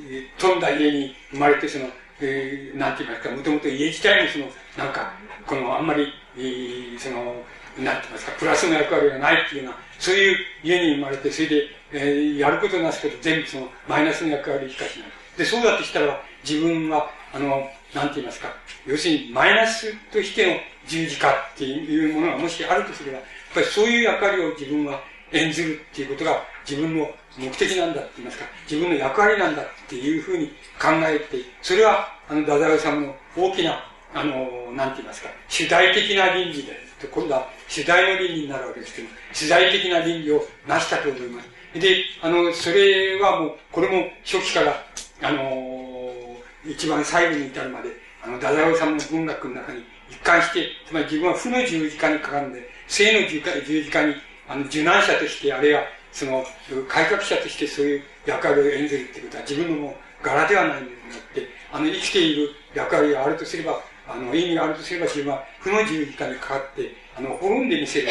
[0.09, 1.87] えー、飛んだ家に生まれて、その、
[2.21, 4.45] えー、なんて言いますか、もともと家自体もその、
[4.77, 5.13] なんか、
[5.45, 6.07] この、あんまり、
[6.37, 7.43] えー、その、
[7.77, 15.09] なんてますか、プラスの役割がないっていうような、そういう家に生まれて、それで、えー、やることなすけど、全部その、マイナスの役割しかしない。
[15.37, 18.49] で、そうだとしたら、自分は、あの、なんて言いますか、
[18.85, 25.01] 要するに、マイナスとしての十字架っていうものがもしあるとすれば、やっぱりそういう役割を自分は
[25.31, 30.47] 演ずるっていうことが自分の目的なんだって言いますか、自分の役割なんだっていうふうに
[30.79, 33.83] 考えて、それは、あの、ダダオさんの大きな、
[34.13, 36.77] あの、なんて言いますか、主題的な倫理で、
[37.11, 41.49] 今度は主題の倫理になるわけですけど、主題的な倫理を成したと思います。
[41.73, 44.85] で、あの、それはもう、これも初期から、
[45.23, 47.89] あの、一番最後に至るまで、
[48.21, 54.13] あの、ダダオさんの文学の中に一貫して、つまり自分は負の十字架にかかるんで、正の十字架に、
[54.47, 55.81] あの、受難者として、あるいは、
[56.11, 56.45] その、
[56.87, 68.07] 改革者としてそういう役割を演ずるっていうことは自分のもう柄ではないんですよって、あの、生きている役割があるとすれば、あの、意味があるとすれば自分は負の十字架にかかって、あの、滅んでみせる。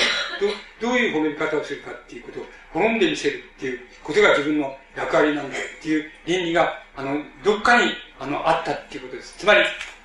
[0.80, 9.34] ど、どういう滅び方をするかっていうことを、滅んでみせるっていうことが自分の役割なんだっていう倫理が、あの、どっかに、あの、あったっていうことです。
[9.38, 9.60] つまり、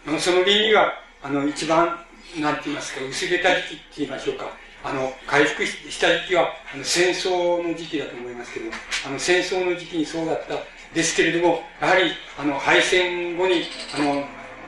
[0.07, 1.99] あの、その倫理が、あの、一番、
[2.40, 4.52] なんて言いますか、薄れた時期って言いましょうか。
[4.84, 8.72] あの、回復した時期は、あの、戦争の時期だと思いますけど、
[9.06, 10.56] あの、戦争の時期にそうだった
[10.94, 13.64] ですけれども、やはり、あの、敗戦後に、
[13.95, 14.26] あの、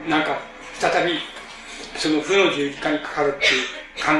[0.08, 0.40] なんか、
[0.80, 1.20] 再び、
[1.98, 3.52] その負の十字架にかかるっていう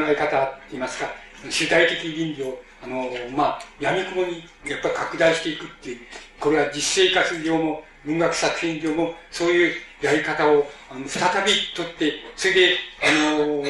[0.10, 1.10] え方って言いますか、
[1.50, 5.98] 主体的倫理を、あの、まあ、闇雲にやっぱ拡大していくっていう、
[6.40, 13.64] これは実生活上も文学作品上もそういうやり方をあの再び取って、それで、あの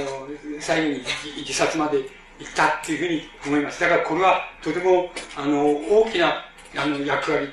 [0.59, 1.03] 最後に
[1.37, 1.97] 自殺まで
[2.39, 3.81] 行ったっていうふうに思います。
[3.81, 6.45] だからこれはとても、あの、大きな、
[6.75, 7.49] あの、役割、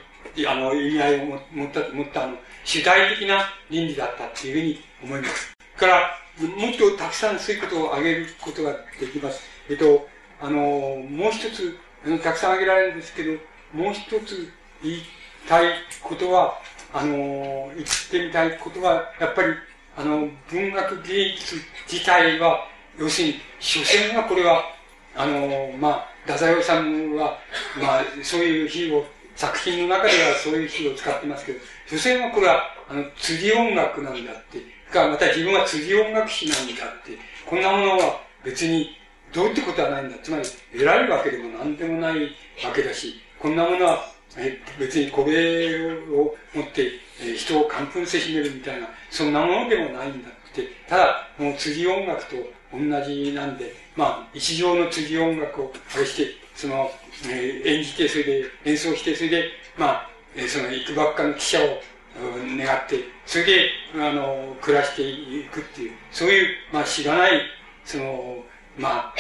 [0.46, 5.52] あの、意味合いを持った、持った、あの、主体的な倫理だったっていうふうに思います。
[5.76, 9.40] から、もっとたくさんそういうことを挙げることができます。
[9.70, 10.06] えっと、
[10.40, 13.32] あの、もう一つ、あのたくさん挙げられるんですけど、
[13.72, 14.52] もう一つ
[14.82, 15.02] 言い
[15.48, 15.72] たい
[16.02, 16.60] ことは、
[16.92, 19.54] あの、言ってみたいことは、やっぱり、
[19.96, 21.56] あの、文学芸術
[21.90, 22.68] 自体は、
[22.98, 24.62] 要するに、所詮はこれは、
[25.14, 26.70] あの、まあ、太宰治
[27.16, 27.38] は、
[27.80, 38.96] まあ、そういう比喩を、作品の中ではそういう比喩を使ってますけど、所詮はこれは、あの、釣り音楽なんだって、か、また自分は釣り音楽師なんだって、こんなものは別に
[39.32, 40.16] どうってことはないんだ。
[40.22, 40.44] つまり、
[40.74, 42.22] 偉いわけでも何でもない
[42.64, 46.92] わけだし、こんなものはえ別にこれを持って、
[47.36, 50.68] 人を感奮せしめるみたいな、そんなものでもないんだって。
[50.88, 52.36] ただ、もう次音楽と
[52.72, 56.90] 同じなんで、まあ、一条の次音楽をあれして、その、
[57.28, 59.44] えー、演じて、それで演奏して、それで、
[59.78, 61.80] まあ、えー、その、行くばっかの記者を、
[62.56, 67.40] 願って、それで、あの、暮らしていくっていう、そういう、まあ、知らない、
[67.84, 68.44] その、
[68.78, 69.14] まあ、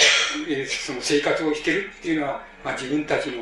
[0.86, 3.36] その生活をしてるっていうのは、まあ、自分たちの、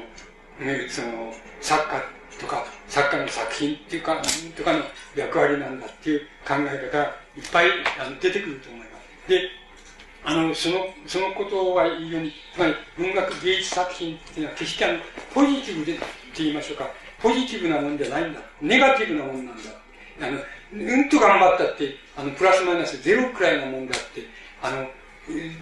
[0.64, 2.02] ね、その、作家
[2.38, 4.20] とか、作家の作品っていうか、
[4.56, 4.84] とかの
[5.16, 8.86] 役割なんだっていう考え方がいっぱいあの出てくると思いま
[9.26, 9.28] す。
[9.28, 9.50] で、
[10.24, 14.98] あの、その、そのことはいいように、つまり文学芸術作品っていうのは決してあの、
[15.32, 16.04] ポジティブでって
[16.38, 16.90] 言いましょうか、
[17.24, 18.40] ポジティブなもんじゃないんだ。
[18.60, 19.62] ネガティブなもんなんだ。
[20.20, 20.38] あの、
[20.74, 24.28] うんと頑張ったって、あの、プラスマイナスゼロくらいなもんだって、
[24.60, 24.86] あの、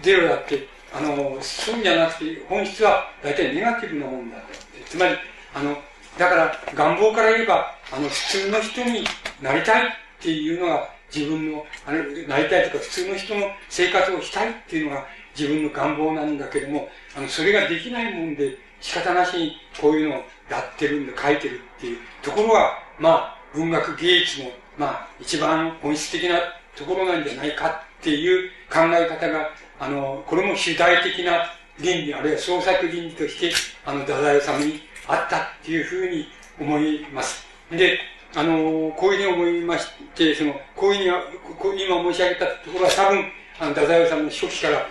[0.01, 4.47] ゼロだって、あの、そうじゃなくて、本質は大体ネガティブなもんだって。
[4.89, 5.15] つまり、
[5.53, 5.77] あの、
[6.17, 9.05] だから願望から言えば、あの、普通の人に
[9.41, 20.23] なりたいっていうのが自分の、あの、なりたいとか普通の人の生活をしたいっていうのが自分の願望なんだけども、あの、それができないもんで仕方なしにこういうのを
[20.53, 26.39] やってるんだ、書いてるっていうところは、まあ、文学芸術の、まあ、一番本質的な
[26.75, 29.49] ところなんじゃないかっていう考え方が、
[29.79, 31.45] あの、これも主体的な
[31.79, 33.51] 倫理、あるいは創作倫理として、
[33.85, 36.27] あの、太宰治にあったっていうふうに
[36.59, 37.45] 思います。
[37.71, 37.99] で、
[38.35, 41.11] あの、こういうふうに思いまして、その、こういう
[41.59, 43.25] ふうに、今申し上げたところは多分、
[43.59, 44.87] あの、太宰治の初期から、あの、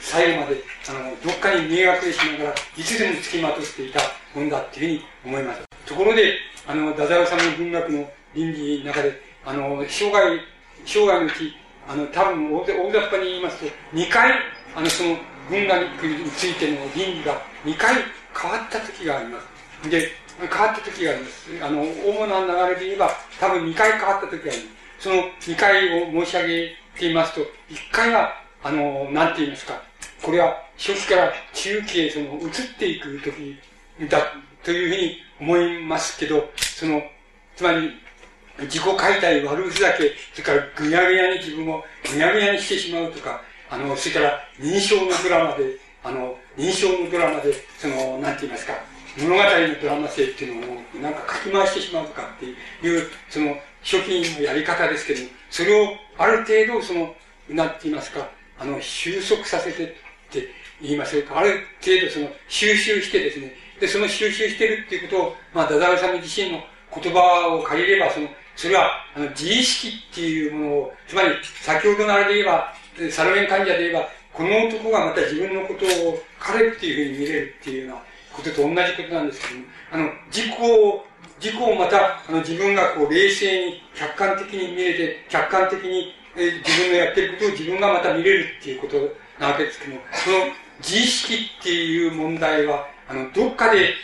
[0.00, 0.56] 最後まで、
[0.88, 4.00] あの、どっかに見え隠れしながら、いつでも付きまとっていた
[4.34, 5.62] もんだっていうふうに思います。
[5.86, 10.40] ところで、あの、太宰治の文学の倫理の中で、あの、生涯、
[10.84, 11.54] 生涯のうち、
[11.88, 14.32] あの、多分大、大雑把に言いますと、2回、
[14.74, 15.16] あの、その、
[15.50, 17.94] 文学についての倫理が2回
[18.40, 19.40] 変わった時がありま
[19.82, 19.90] す。
[19.90, 21.50] で、変わった時があります。
[21.60, 23.10] あの、主な流れで言えば、
[23.40, 24.82] 多分2回変わった時があります。
[25.00, 27.46] その2回を申し上げていますと、1
[27.90, 28.32] 回は、
[28.62, 29.82] あの、なんて言いますか、
[30.22, 33.58] これは初期から中期へその移っていく時
[34.08, 34.18] だ
[34.64, 37.02] というふうに思いますけど、その、
[37.56, 37.90] つまり、
[38.60, 48.74] 自己解体、悪ふざけ、それからぐやぐやに自分をぐやぐやにしてしまうとか、あの、それから認証のドラマで、あの、認証のドラマで、その、なんて言いますか、
[49.18, 57.14] 物語のドラマ性っていうのをなんか書き回してしまうとかっていう、その、初期のやり方ですけども、それをある程度、その、
[57.48, 59.88] なんて言いますか、あの、収束させてっ
[60.30, 60.48] て
[60.80, 66.60] 言いましょうか、ある程度その、収集してですね、で、その収集してるっていうことを、まあ、ダダウさん自身の
[66.94, 71.30] 言葉を借りれば、その、それは、あの、自意識っていうものを、つまり、
[71.60, 72.72] 先ほどのあれで言えば、
[73.10, 78.02] サルメン患者で言えば、この男がまた自分のことを彼っていうふうに見れるっていうような
[78.32, 81.04] ことと同じことなんですけども、あの、自己を、
[81.40, 88.96] 自己をまた、あの、自分がこう、冷静に、客観的に見れて、客観的に、え、自分のやってることを自分がまた見れるっていうこと
[89.40, 90.36] なわけですけども、その、
[90.78, 93.94] 自意識っていう問題は、あの、どっかで、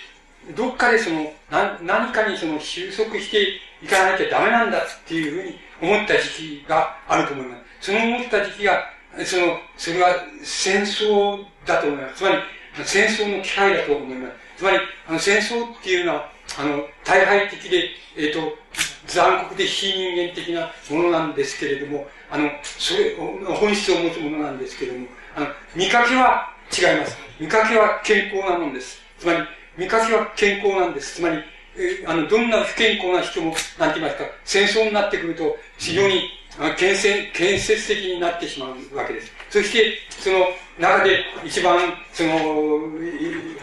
[0.55, 7.91] どっかでその、な、何かにその収束していかなきゃダメなんだっていうふうに思った時期があると思います。
[7.91, 8.85] その思った時期が、
[9.25, 10.09] その、それは
[10.43, 12.17] 戦争だと思います。
[12.17, 12.37] つまり、
[12.85, 14.35] 戦争の機会だと思います。
[14.59, 14.79] つまり、
[15.09, 18.59] あの、戦争っていうのは、あの、大敗的で、えっ、ー、と、
[19.07, 27.17] 残酷で非人間的なものなんですけれども、あの、それ、本質を持つものなんですけれども、あの、見かけは、違います。
[27.41, 29.01] 見かけは健康なもんです。
[29.19, 29.39] つまり、
[29.77, 31.17] 見かけは健康なんです。
[31.17, 31.43] つまり、
[31.77, 36.29] えあの、どんな不健康な人も、なんて言いますか、戦争になってくると、非常に、
[36.77, 39.33] 建設、建設的になってしまうわけです。
[39.49, 40.47] そして、その
[40.79, 41.79] 中で一番、
[42.13, 42.39] その、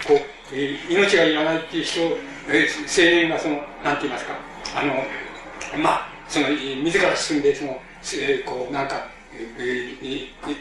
[0.08, 0.56] こう、
[0.90, 2.00] 命がいらないっていう人、
[2.50, 4.34] え青年がその、なんて言いますか、
[4.76, 4.94] あの、
[5.78, 7.82] まあ、その、自ら進んで、その、
[8.18, 9.15] えこう、なんか、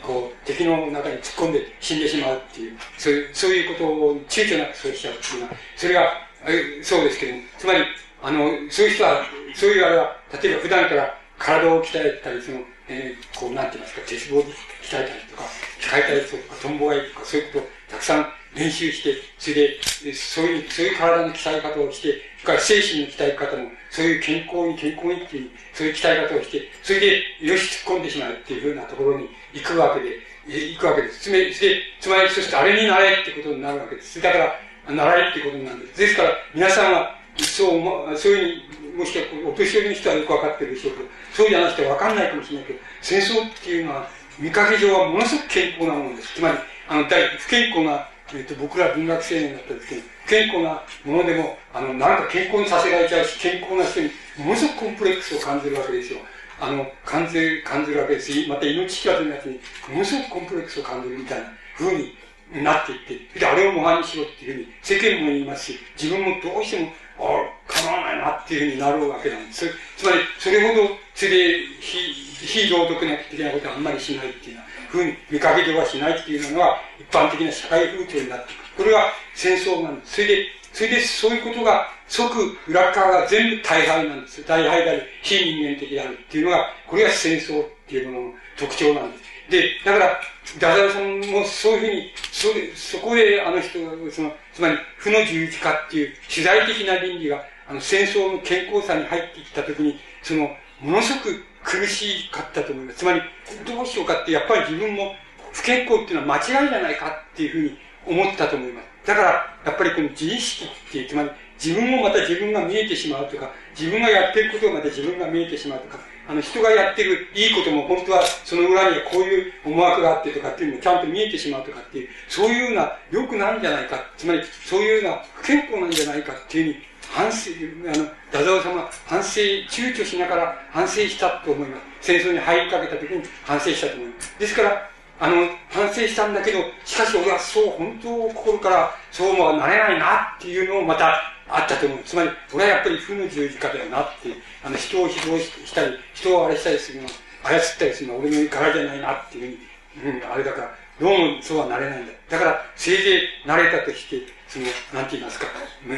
[0.03, 6.03] こう、敵の中に突っ込んで死んでしまうっていう、そういう、そういうことを躊躇なくそうしちゃうっていうのは、それが、
[6.47, 7.85] えそうですけども、つまり、
[8.23, 14.53] あの、そういう人は、そういうあれは、例えば普段から体を鍛えたり、その、えー、こう、なんて言いますか、鉄棒で鍛
[14.93, 15.43] えたりとか、
[15.81, 19.81] 鍛えたりとか、トンボがいとか、そういうことをたくさん練習して、それで、
[20.15, 31.21] そういう、そういう体の鍛え方をして、から精神の鍛え方も、そういう健康に、健康にっていう、そういう鍛え方をして、それで、よし、突っ込んでしまうっていうふうなところに行くわけで、行くわけです。
[31.21, 31.55] つまり、
[32.01, 34.21] つまり、そしてあれになれってことになるわけです。
[34.21, 36.01] だから、習いってことになるんです。
[36.01, 37.67] ですから、皆さんは、そ
[38.13, 44.09] う、そういうふうに、もしかお年寄りの人はよくわかってるでしょうけど、そうじゃなくてわかんないかもしれないけど、戦争っていうのは、
[44.39, 46.35] 見かけ上はものすごく健康なものです。
[46.35, 46.59] つまり、
[46.89, 56.21] あの、不健康な、えっと、僕ら文学青年だったですけど、不健康なものでも、あの、なんか健康にさせられちゃうし、健康な人に、ものすごくコンプレックスを感じるわけですよ。
[56.61, 62.17] あの、感じる、感じるわけですし、また命知らずのやつに、ものすごくコンプレックスを感じるみたいな風に
[62.63, 69.67] なっていって、で、あれを模範にしろっていうふうに世間も言いますし、自分もどうしても、ああ、構わないなっていうふうになるわけなんです。
[69.97, 71.99] つまり、それほど、それ、非、
[72.45, 78.77] 非道徳的なことはあんまりしないっていうふうに見かけではしないっていうのが、一般的な社会風潮になっていく。
[78.77, 80.15] これが戦争なんです。
[80.15, 84.45] それで、それでそういうことが即裏側が全部大敗なんです。
[84.47, 89.25] 大敗であり、非人間的であるっていうのが、これが戦争っていうものの特徴なんです。
[89.51, 90.21] で、だから、
[90.59, 93.79] ダダオさんもそういうふうに、そ、そこであの人
[94.11, 100.51] その、つまり、負の十字架っていう取材的な倫理が、あの、戦争の健康さに入ってきたときに、その、
[100.81, 102.99] ものすごく苦しかったと思います。
[102.99, 103.23] つまり、
[103.67, 105.15] どうしようかって、やっぱり自分も
[105.55, 107.79] 不健康っていうのは間違いじゃないかっていうふうに
[108.23, 109.07] 思ったと思います。
[109.07, 109.31] だから、
[109.65, 111.31] やっぱりこの自意識っていう、つまり、
[111.63, 127.51] 自分もまた自分が見えてしまうとか、自分がやってることをまで自分が見えてしまうとか、あの、人がやってるいいことも本当はその裏にはこういう思惑があってとかっていうのもちゃんと見えてしまうとかっていう、そういうような良くないんじゃないか、つまりそういうような不健康なんじゃないかっていうふうに反省、
[127.87, 131.83] あの、ダザオ様反省、躊躇しながら反省したと思います。
[132.01, 134.39] 戦争に入りかけた時に反省したと思います。
[134.39, 134.91] ですから、
[135.21, 141.99] あの、反省したんだけど、しかし俺はそう、本当心からそうはなれないなっていうのをまたあったと思う。
[142.05, 144.31] つまり、俺はやっぱり負の十字架だよなって、
[144.63, 147.09] あの、人を指導したり、人をあれしたりするの、
[147.43, 149.59] 操ったりするのは俺の柄じゃないなっていう
[149.97, 152.13] ふうに、うん、あれだから、どうもそうはなれないんだ。
[152.31, 155.47] だから、せいぜいなれたとして、その、なんて言いますか、
[155.85, 155.95] む、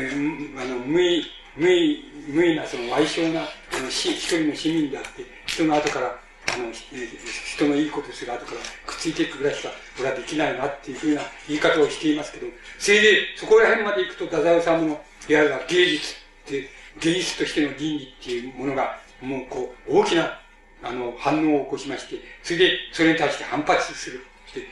[0.60, 1.24] あの、無意、
[1.56, 6.18] 無意、無意な、その、賠償な、あの、し、一人の市民であって、人の後から、
[6.54, 12.46] あの、人のいいことする後からくっついていくぐらいしか、俺はできないなっていうふうな言い方をしていますけど、
[12.78, 16.14] せいぜいそこら辺まで行くと、太宰治のいわゆる芸術
[16.46, 16.68] って、
[17.00, 20.40] 芸術としての倫理っていうものが、もうこう、大きな、
[20.82, 24.24] あの、反応を起こしまして、それで、それに対して反発する。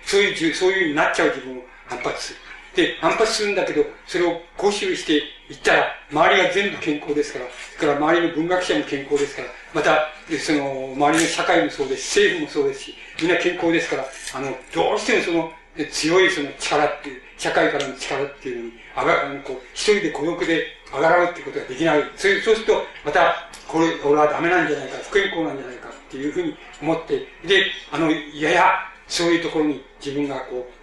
[0.05, 2.39] そういう、そういうふうになっちゃう自分を反発する。
[2.75, 7.47] で、反発するんだけど、それを講習していったら、周りが全部健康ですから、
[7.77, 15.53] それから周りの文学者も健康ですから、また、その、周りの社会もそうですし、政府もそうですし、みんな健康ですから、あの、どうしてもその、
[15.91, 19.15] 強いその力っていう、社会からの力っていうのに、あが、
[19.45, 22.05] こう、一人で孤独で上がらうっていうことができない。
[22.17, 28.79] そういう、そうすると、また、これ、俺はダメなんじゃないか、不健康なんじゃないかっていうふうに思って、で、あの、やや、
[29.09, 30.74] そういうところに自分がこう、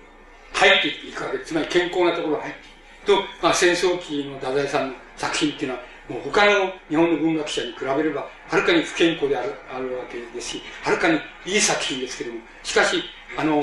[0.54, 1.50] 入っていくわけです。
[1.50, 2.72] つまり健康なところが入っていく。
[3.06, 13.02] と、まあ、戦争期の太宰さんの作品っていうのは、もう他の日本の文学者に比べれば、はるかに不健康であるあるわけですし、はるかにいい作品ですけども、しかし、
[13.38, 13.62] あの、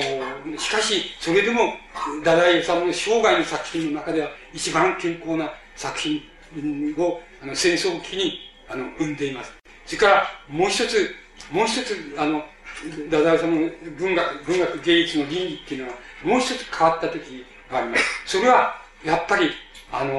[0.57, 1.73] しかし、それでも、
[2.19, 6.21] 太宰治の生涯の作品の中では、一番健康な作品
[6.97, 9.53] を、あの、戦争期に、あの、生んでいます。
[9.85, 11.13] それから、もう一つ、
[11.51, 18.03] もう一つ、あの、太宰治の文学、文学芸術の倫理っていうのは、もう一つ変わった時があります。
[18.25, 19.51] それは、やっぱり、
[19.91, 20.11] あの、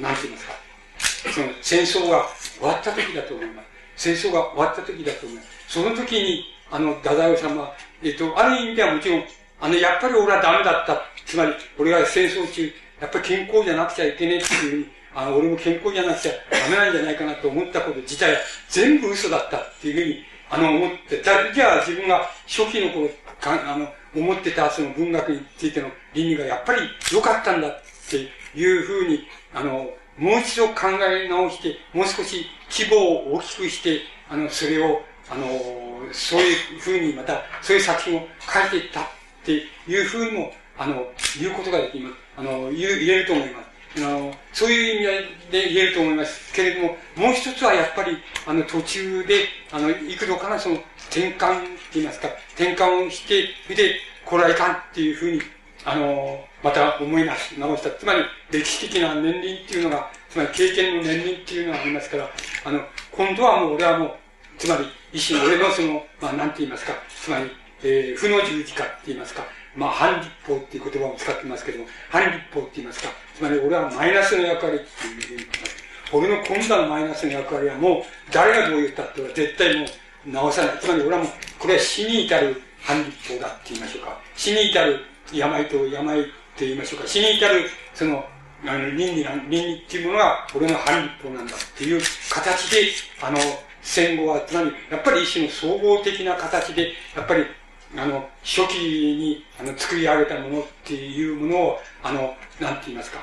[0.00, 2.26] なんて言いますか、その戦争が
[2.58, 3.66] 終わった時だと思います。
[3.96, 5.48] 戦争が終わった時だと思います。
[5.68, 9.24] その時に、あの、太宰治は、えっ、と、ある意味ではもちろん、
[9.60, 11.02] あの、やっぱり俺はダメだった。
[11.24, 23.08] つまり、俺が戦争中、やっぱり健康じゃなくちゃいけねえっていうふうに、あの、俺も健康じゃなくちゃダメなんじゃないかなと思ったこと自体は全部嘘だったっていうふうに、あの、思って、じゃあ自分が初期の頃、
[23.40, 26.82] かあの、思ってたその文学についての倫理がやっぱり
[27.12, 27.72] 良かったんだっ
[28.10, 28.28] て
[28.58, 35.46] いうふうに、あの、もう一度考え直して、もう少し規模を大きくして、あの、それを、あの、
[36.12, 39.04] そういうふうにまた、そういう作品を書いていったっ
[39.44, 39.52] て
[39.88, 41.06] いうふうにも、あの、
[41.40, 42.14] 言うことができます。
[42.36, 43.74] あの、言えると思います。
[43.96, 50.78] あの、そういう意味で言えると思いますけれども、もう一つはやっぱり、あの、途中で、あの、幾度かなその、
[51.14, 55.40] 転換って言いますか、転換をして、で、これはいかんっていうふうに、
[55.84, 57.90] あの、また思い直した。
[57.90, 62.30] つまり、歴史的な年輪っていうのが、つまり経験の年輪っていうのがありますから、
[62.64, 62.80] あの、
[63.12, 64.14] 今度はもう俺はもう、
[64.58, 67.50] つまり、一種俺のその、まあ、なんて言いますか、つまり、
[67.84, 69.44] えー、負の十字架って言いますか、
[69.76, 75.84] まあ、反立法っていう言葉を使ってますけども、反立法って言いますか、つまり俺はマイナスの役割っていうふうに言ってます。
[76.12, 79.88] 俺の今度のマイナスの役割はもう、誰がどう言ったって絶対もう
[80.26, 80.78] 直さない。
[80.80, 84.18] つまり俺はもう、これは死に至る反立法だって言いましょうか。
[84.36, 85.00] 死に至る
[85.32, 86.30] 病と病と
[86.60, 87.06] 言いましょうか。
[87.06, 87.64] 死に至る、
[87.94, 88.24] その、
[88.66, 92.88] あの、倫理な、倫理っていうものが俺の反立法なんだっていう形で、
[93.20, 93.38] あの、
[93.82, 97.44] 戦後は、つまり、やっぱり一種の総合的な形で、やっぱり、
[97.96, 103.20] あの、初期に、あの、作り上げたものっていうものを、あの、なんて言いますか、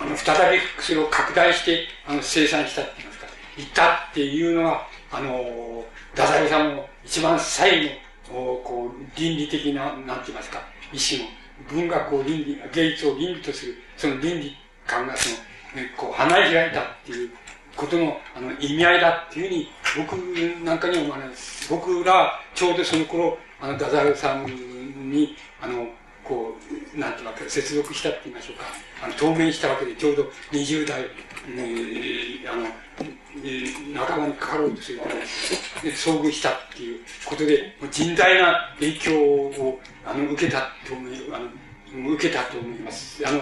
[0.00, 3.26] あの、再びそれを拡大して、あの、生産したって言いますか、
[3.56, 5.84] 言ったっていうのが、あの、
[6.14, 7.86] 太宰さんの一番最
[8.30, 10.60] 後、こう、倫理的な、なんて言いますか、
[10.92, 11.30] 一種の
[11.68, 15.36] 文学を倫理、芸術を倫理とする、その倫理観がその、
[15.96, 17.30] こう、花開いたっていう
[17.76, 21.68] ことの、あの、意味合いだっていうふうに、僕なんかに思われます。
[21.68, 24.46] 僕ら、ちょうどその頃、あの、太宰さん
[25.10, 25.88] に、あの、
[26.22, 26.56] こ
[26.94, 28.64] う、なんていうか、接続したって言いましょうか。
[29.02, 30.22] あの、当面したわけで、ちょうど
[30.52, 31.08] 20代、ね、
[32.48, 32.66] あの、
[33.92, 41.38] 仲間にかかろうとする、遭遇したっていうことで、甚大な影響を、あの、受けたと思い、あ
[41.96, 43.26] の、受けたと思います。
[43.26, 43.40] あの、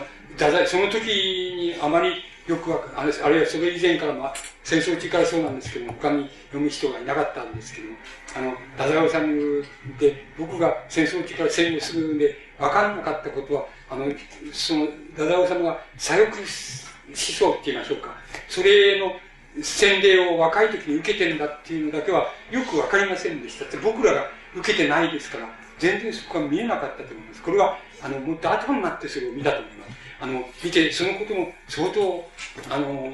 [0.66, 7.96] その時にあまりよくわかあるいはそれ以前から、まあ、戦争中からそうなんですけども、他に読む人がいなかったんですけども、
[8.36, 14.06] あの、太宰治で、僕が戦争中から戦後すぐで分かんなかったことは、あの、
[14.52, 18.16] その、太宰治が左翼思想って言いましょうか。
[18.48, 19.12] それの
[19.60, 23.64] 洗礼を若い時に受けてるんだっていうのだけはよく分かりませんでした。
[23.64, 24.26] って僕らが
[24.56, 25.48] 受けてないですから、
[25.78, 27.42] 全然そこは見えなかったと思います。
[27.42, 29.92] これは、あの、もっと後になってそれを見たと思います。
[30.20, 32.30] あの、見て、そのことも相当、
[32.70, 33.12] あの、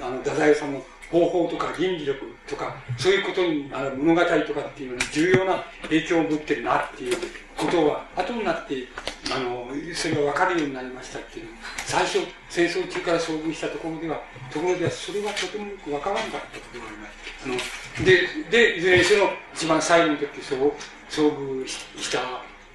[0.00, 7.16] あの、太宰さんの方法とか倫理力とか、そういうことに、あの、物語とかっていうのに重要な影響を持ってるなっていう
[7.56, 8.86] ことは、後になって、
[9.34, 11.46] あの、それが分かるようになりましたっていう
[11.84, 12.18] 最初、
[12.48, 14.20] 戦争中から遭遇したところでは、
[14.52, 16.42] ところでは、それはとてもよく分からなかったこ
[16.72, 17.90] とがあります。
[17.98, 20.72] あの、で、で、いずれにせよ、一番最後の時、そう、
[21.08, 22.20] 遭遇した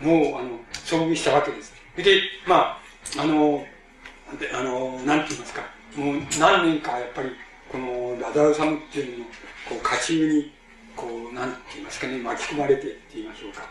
[0.02, 1.74] のを、あの、遭遇したわけです。
[1.95, 2.78] で、ま
[3.18, 3.66] あ、あの、
[4.40, 5.62] であの、なんて言いますか、
[5.95, 7.30] もう何年かやっぱり、
[7.76, 9.26] このラダウサムっていうの、
[9.68, 10.53] こう、歌中に、
[10.95, 13.64] こう、なんて言いますかね、巻き込まれてって言いましょうか。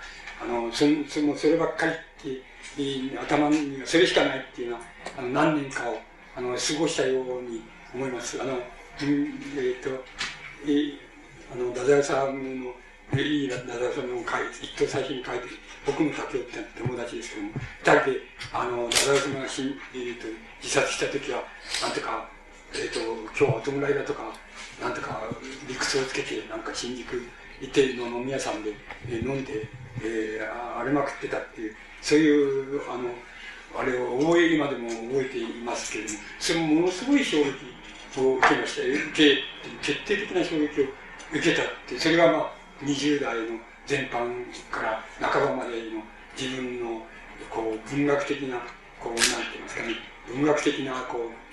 [0.42, 4.82] あの、そそのそればっかりって、頭にはそれしかないっていうのは、
[5.16, 5.96] あの何年かを、
[6.36, 7.62] あの、過ごしたように
[7.94, 8.42] 思います。
[8.42, 10.04] あの、うん、えっ、ー、と、
[10.66, 10.98] えー、
[11.54, 12.74] あの、ラダウサムの、
[13.18, 15.44] いいラダウサムを書いて、一等最初に書いて
[15.86, 18.20] 僕の竹雄って友達ですけども、二人で、
[18.52, 20.26] あの、ダダ様が死ん、えー、と
[20.62, 21.42] 自殺した時は、
[21.80, 22.33] なんてか、
[22.74, 23.00] えっ、ー、と、
[23.38, 24.22] 今日は弔いだとか、
[24.82, 25.22] なんとか
[25.68, 27.22] 理屈をつけて、なんか新宿
[27.60, 28.72] 行っての飲み屋さんで、
[29.08, 29.68] えー、飲んで、
[30.02, 33.10] えー、荒れまくってたっていう、そういう、あの、
[33.78, 38.82] あれを覚え、今でも覚えていますけれども、それもものすごい衝撃を受けました。
[38.82, 39.38] 受け、
[39.82, 40.84] 決定的な衝撃を
[41.32, 42.52] 受けたって、それがまあ、
[42.82, 46.02] 20代の全般から半ばまでの
[46.36, 47.02] 自分の
[47.50, 48.58] こう文学的な
[48.98, 49.94] こうなんて言いますかね
[50.26, 51.43] 文学的なこう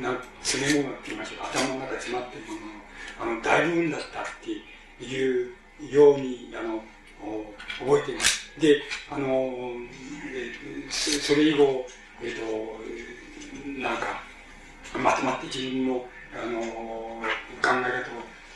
[0.00, 2.82] な詰め物って言いましょうか頭の中詰まってるものの
[3.20, 5.52] あの大部分だったっていう
[5.90, 6.82] ようにあの
[7.78, 8.42] 覚えています。
[8.58, 9.72] で、あの、
[10.90, 11.86] それ以後、
[12.22, 14.22] えっ、と、なんか、
[14.98, 16.04] まとまって自分の、
[16.34, 18.04] あの、考え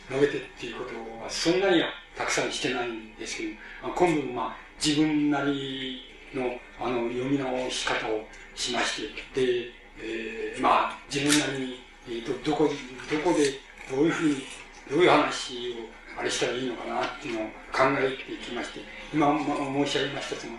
[0.08, 0.90] 方を述べてっていうこと
[1.22, 6.02] は、そんなにはたくさんしてないんですけど、今度まあ自分なり
[6.34, 9.70] のあの読み直し方をしまして、で、
[10.00, 12.68] えー、まあ自分なりに、えーと、どこ
[13.10, 13.60] どこで
[13.90, 14.42] どういうふうに、
[14.90, 18.80] どういう話をあれしたらいいのかなっていうのを考えていきまして、
[19.12, 20.54] 今、ま申し上げましたその、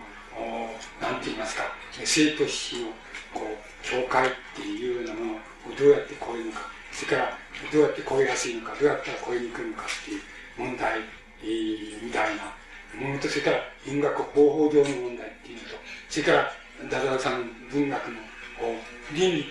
[1.00, 1.64] なんて言いますか、
[2.04, 2.88] 生と死の
[3.34, 5.38] こう境界っていうようなものを
[5.78, 6.60] どうやって超えるのか、
[6.92, 7.38] それから
[7.72, 10.22] どうやって超えやすいのか、どうやったら超えにくいのかっていう
[10.56, 11.00] 問題
[11.42, 12.54] えー、みたいな
[13.00, 15.76] ものと、それから文学方法上の問題っていうのと、
[16.08, 16.52] それから
[16.90, 18.20] ダダダさんの文学の
[18.58, 19.46] こう倫理、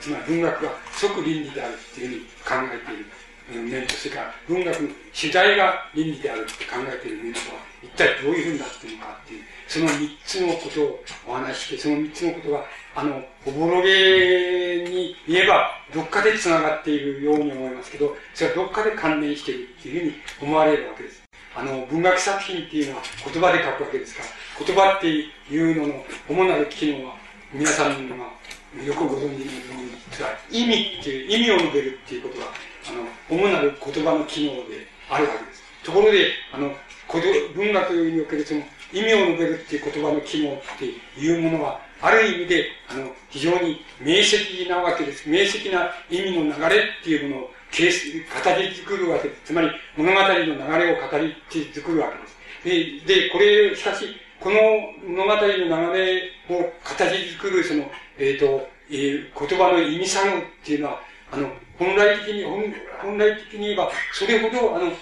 [0.00, 2.20] つまり文学が即倫理であるっていうふうに
[2.70, 3.06] 考えている。
[3.50, 12.64] 面と、それから文学の主題が倫理であるって考えている面とは、一体どういうふうになってるのかっていう、その三つのことをお話しして、その三つのことが、
[12.94, 20.06] あの、おぼろげに言えば、どっかで繋がっているように思いますけど、それはどっかで関連しているっていうふう
[20.46, 21.22] に思われるわけです。
[21.54, 24.28] あの、文学作品っていうのは言葉で書くわけですから、
[24.64, 27.16] 言葉っていうのの主なる機能は、
[27.52, 28.16] 皆さんが
[28.80, 29.36] よくご存知のよ
[30.50, 32.46] うに、意味っていう、意味を述べるっていうことが、
[32.88, 35.62] あの、主なる言葉の機能であるわけです。
[35.84, 36.74] ところで、あの、
[37.54, 38.62] 文学におけるその
[38.92, 45.28] 意味を述べるっていう言葉の機能っていうものは、ある意味で、あの、非常に明晰なわけです。
[45.28, 49.42] 明晰な意味の流れっていうものを形語り作るわけです。
[49.46, 51.34] つまり、物語の流れを語り
[51.72, 52.18] 作るわけ
[52.64, 53.04] です。
[53.06, 54.06] で、で、これ、しかし、
[54.40, 54.58] この
[55.06, 56.68] 物語の流れを語
[57.12, 57.90] り作る、その、
[58.22, 61.00] えっ、ー、と、えー、言葉の意味作用っていうのは、
[61.32, 62.62] あの、本来的に、本
[63.02, 64.92] 本来的に言えば、それほど、あの、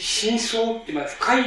[0.00, 1.44] 真相っていうのは深い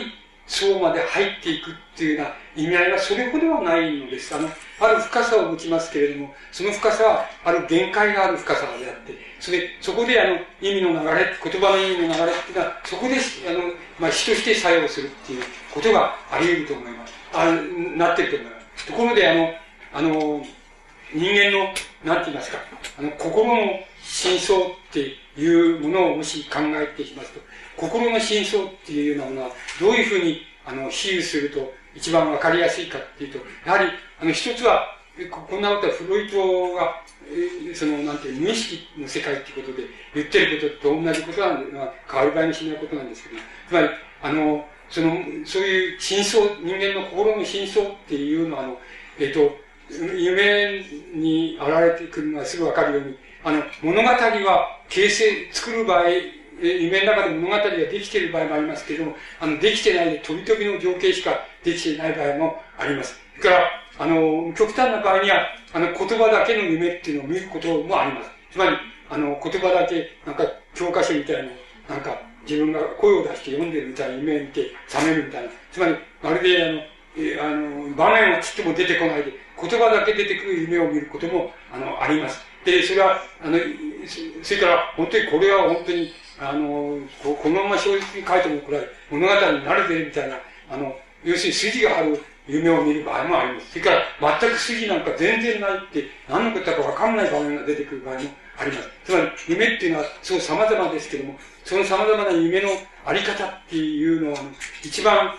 [0.48, 4.34] 層まで入っていくっていうような意味合いはそれほどはないのです。
[4.34, 4.48] あの、
[4.80, 13.60] ある深さを持ちますけれども、その深さはある限界がある深さであって、それ、そこであの、意味の流れ、言葉の意味の流れっていうのは、そこで、あの、
[14.00, 15.44] まあ、人として作用するっていう
[15.74, 17.14] ことがあり得ると思います。
[17.34, 17.52] あ
[17.98, 18.86] なってると思います。
[18.86, 19.54] ところで、あの、
[19.92, 20.46] あの、
[21.14, 21.74] 人間の、
[22.04, 22.58] なんて言いますか、
[22.98, 27.40] あの、心の真相っていうものをもし考えていきますと、
[27.78, 29.50] 心の真相っていうようなものは、
[29.80, 33.90] どういうふうに、あの、比喩すると一番わかりやすいかっていうと、やはり、
[34.22, 34.96] あの、一つは、
[35.32, 37.02] こんなことはフロイトが、
[37.74, 43.90] その、なんていう、無意識の世界っていうことで言ってることと同じことなんで、まあ、変わり映えにしないことなんですけど、つまり、
[44.22, 48.80] あの、その、そういう真相、人間の心の真相っていうのは、あの、
[49.20, 49.58] えっ、ー、と、
[49.92, 50.84] 夢
[51.14, 56.04] に現れてくるのはすぐわかるように、あの、物語は形成、作る場合、
[56.62, 61.32] 夢の中で物語ができている場合もありますけれども、あの、できてないで飛び飛びの情景しか
[61.64, 63.20] できていない場合もあります。
[63.38, 68.30] それから、あの、極端な場合には、あの、言葉だけの夢っていうのを見ることもあります。
[68.52, 68.78] つまり、
[69.10, 70.44] あの、言葉だけ、なんか、
[70.76, 71.50] 教科書みたいに、
[71.88, 75.50] なんか、自分が声を出して読んでるみたいな夢見て覚めるみたいな。
[75.72, 76.82] つまり、まるで、あの、
[77.18, 82.40] えあの、場面をつっても出てこないで、言葉だけ出てくる夢を見ることも、あの、あります。
[82.66, 83.58] で、それは、あの、
[84.44, 90.38] それから、本当にこれは本当に、あの、このまま小説に書いてもこれは物語になるぜ、みたいな、
[90.70, 93.72] あの、要するに筋がある夢を見る場合もあります。
[93.72, 98.22] それから、全く筋なんか全然ないって、何のことだかわかんない場面が出てくる場合も
[98.58, 98.90] あります。
[99.06, 102.70] つまり、夢っていうのは、そう様々ですけども、その様々な夢の
[103.06, 104.40] あり方っていうのは、
[104.84, 105.36] 一番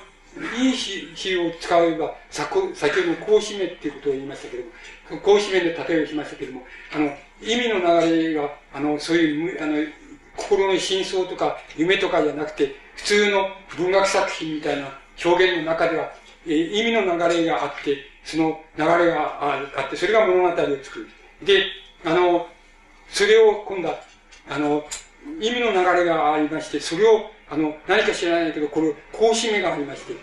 [0.59, 4.71] いい比を使えば、先ほどの格子目っていうことを言いましたけども、
[5.23, 6.63] 格子目で例えをしましたけども、
[6.95, 7.07] あの、
[7.43, 9.77] 意味の流れが、あの、そういう、あの、
[10.37, 14.89] 心の真相とか夢とかじゃなくて、普通の文学作品みたいな
[15.23, 16.13] 表現の中では、
[16.47, 21.09] えー、意味の流れがあって、その流れがあって、それが物語を作る。
[21.43, 21.65] で、
[22.05, 22.47] あの、
[23.11, 24.01] それを今度は、
[24.49, 24.85] あの、
[25.41, 30.15] 意味の流れがありまして、それを、あの、何か知らないけど、これ、格子目がありまして、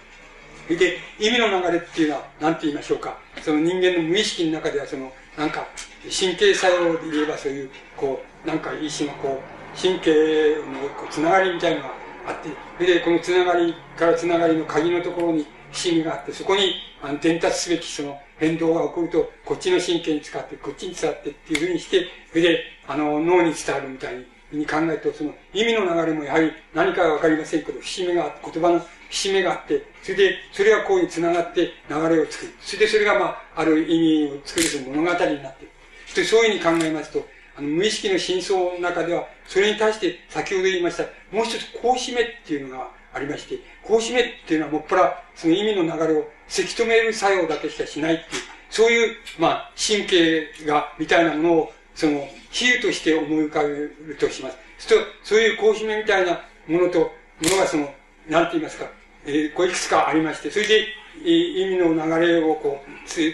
[0.75, 3.17] で、意味の流れっていうのは、何て言いましょうか？
[3.41, 5.65] その人間の無意識の中では、その、なんか、
[6.03, 11.93] 神経作用で言えばそういう、こう、なんか一種のこう、神経のこうつながりみたいなのが
[12.27, 24.25] あって、それで、このつながりからつながりの鍵のところに不思議があって、そこにあの伝達すべきその変動が起こると、こっちの神経に使って、こっちに伝わってっていうふうにして、それで、あの、脳に伝わるみたいに、
[24.59, 32.53] に考えると、その意味の流れもやはり何かわかりませんけど、節目が、言葉の節目があって、それで、それがこうに繋がって流れを作る。
[32.61, 35.67] それでそれがまあ、ある意味を作る物語になってい
[36.15, 36.25] る。
[36.25, 37.27] そういうふうに考えますと、
[37.57, 54.57] あの、無意識の真相の中では、それに対して先ほど言いました、もう一つ、こう締めっていうのがありまして、こう締めっていうのはもっぱら、その意味の流れをせき止める作用だけしかしないっていう、そういう、まあ、神経が、みたいなものを、その、比喩として思い浮かべるとします。
[54.79, 57.09] そうそういうこう締めみたいなものと、も
[57.49, 57.93] のがその、
[58.29, 58.85] なんて言いますか、
[59.27, 60.87] えー、こういくつかありまして、それで、
[61.23, 63.33] 意味の流れをこう、つ、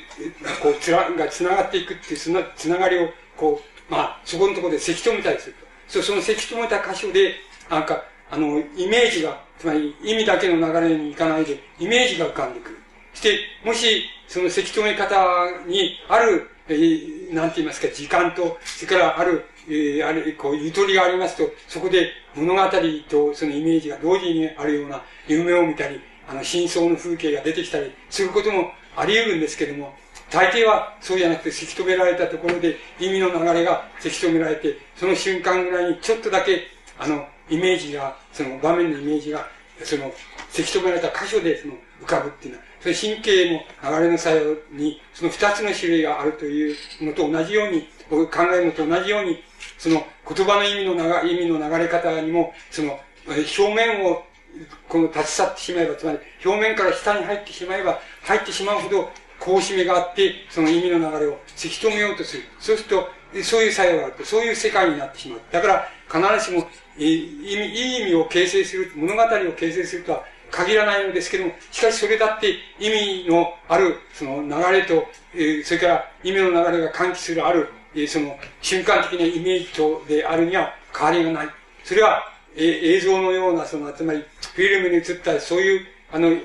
[0.62, 5.68] こう、つら、が繋がっていくっていう、そのつながりを、こう、まあ、そこのところでせき止めたりすると。
[5.88, 7.36] そそのせき止めた箇所で、
[7.70, 12.80] なんか、あの、イメージが、つまり意味だけの流れにいかないで、イメージが浮かんでくる
[13.14, 13.20] そ。
[13.20, 15.16] して、もし、そのせき止め方
[15.68, 22.62] にある、えー、なんて言いますか、時間と、それからある、えー、あれ、こう、ゆとりがありますと、そこで物語
[23.10, 29.96] とそのイメージが同時にあるような夢を見たり、あの、真相の風景が出てきたりすることもあり得るんですけども、
[30.32, 36.68] 大抵はそうじゃなくて、せき止められたところで意味の流れがせき止められて、その瞬間ぐらいにちょっとだけ、
[36.98, 39.48] あの、イメージが、その場面のイメージが、
[39.84, 40.12] その、
[40.50, 49.44] せき止められた箇所でその浮かぶっていうのは、それ神経の流れの作用に、その二つの種類があるというのと同じように、考えるのと同じように、
[49.84, 52.98] その言葉の意味の流意味の流れ方にも、その、
[53.28, 54.24] 表面を、
[54.88, 59.10] この立ち去ってしまえば、つまり表面から下に入ってしまえば、入ってしまうほど、
[59.42, 62.44] こうしめがあって、その意味の流れをせき止めようとする。
[62.62, 63.10] そうすると、
[63.44, 65.42] そういう作用があると、そういう世界になってしまう。
[65.52, 81.50] だから、必ずしも、いいい意味を形成する、物語を形成するとは限らないのですけども、しかしそれだって意味のある、その流れと、え、それから意味の流れが喚起するある、え、その瞬間的なイメージとであるには変わりがない。
[81.84, 82.24] それは、
[82.56, 86.42] え、映像のような、その、つまり、フィルムに映ったそういう、あの、イメ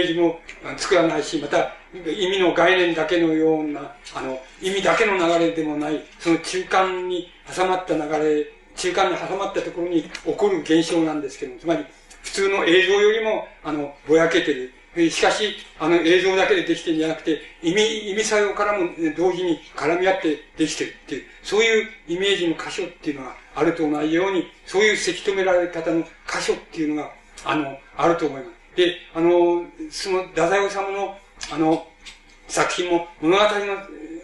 [0.00, 0.40] ージも
[0.76, 11.84] 作らないし、また、意味の概念だけのような、あの、意味だけの流れでもない、その中間に挟まった流れ、中間に挟まったところに起こる現象なんですけども、つまり、
[12.22, 14.72] 普通の映像よりも、あの、ぼやけてる。
[15.10, 27.10] しかし、あの、映像だけでできてるんじゃなくて、意味、意味作用からも同時に絡み合ってできてるっていう、そういうイメージの箇所っていうのがあると同じように、そういうせき止められ方の箇所っていうのが、
[27.44, 28.76] あの、あると思います。
[28.76, 31.18] で、あの、その、太宰治の、
[31.52, 31.86] あの、
[32.48, 33.50] 作品も物語の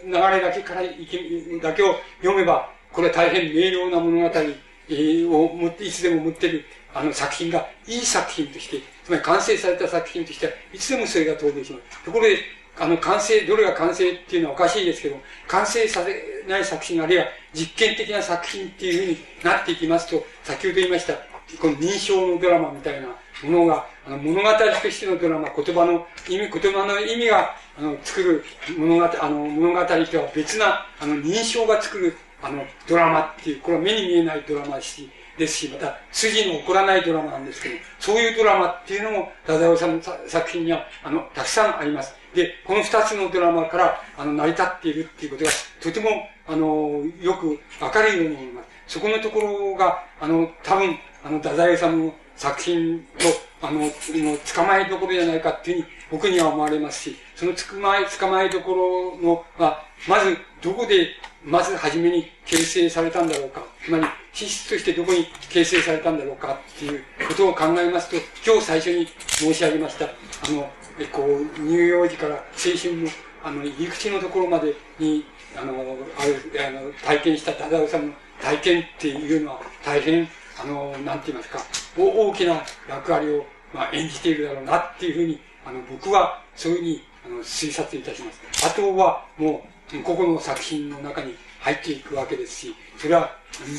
[0.05, 12.03] 流れだけからいき、だけを読めば、これは大変明瞭な物語を持って、いつでも持ってるあの作品がいい作品として、つまり完成された作品としては、いつでもそれが登場します。
[12.03, 12.37] ところで、
[12.79, 21.13] あの、完成、どれが完成っていうのはおかしいですけど、完成させない作品、あるいは実験的な作品っていうふうになっていきますと、先ほど言いました、
[21.59, 23.07] この認証のドラマみたいな
[23.43, 24.49] ものが、あの物語
[24.81, 28.43] としてのドラマ、言葉の意味、言葉の意味が、あの、作る
[28.77, 42.13] 物語、あの、物語とは別な、あの、認証が作る、あの、ドラマっていう、これは目に見えないドラマですし、ですし、また、筋の起こらないドラマなんですけど、そういうドラマっていうのも、太宰治の作品には、あの、たくさんあります。
[42.33, 45.51] で、この二つのドラマから、あの、成り立っているっていうことが、
[45.81, 46.09] とても、
[46.47, 48.67] あの、よくわかるように思います。
[48.87, 61.09] そこのところが、あの、多分、あの、太宰治の作品と、あの、の捕まえどころじゃないかっていうふうに、僕には思われますし、その捕まえ、捕まえどころの、は、まず、どこで、
[61.43, 63.63] まず初めに形成されたんだろうか。
[63.83, 68.15] つまり、資質としてどこに形成されたんだろうかっていうことを考えますと、
[68.45, 70.09] 今日最初に申し上げました、あ
[70.51, 70.69] の、
[70.99, 73.09] えこう、乳幼児から青春の、
[73.43, 75.73] あの、入り口のところまでに、あの、
[76.17, 80.27] ある、あの、体験した忠夫さんの体験っていうのは大変、
[80.61, 81.59] あの、なんて言いますか、
[81.97, 88.67] 大きな役割を、まあ、演じているだろうなっていうふうに、あの、僕はそういうふうに、あの、推察いたします。
[88.67, 93.35] あとは、もう、個々の作品の中に入っていくわけですし、それは、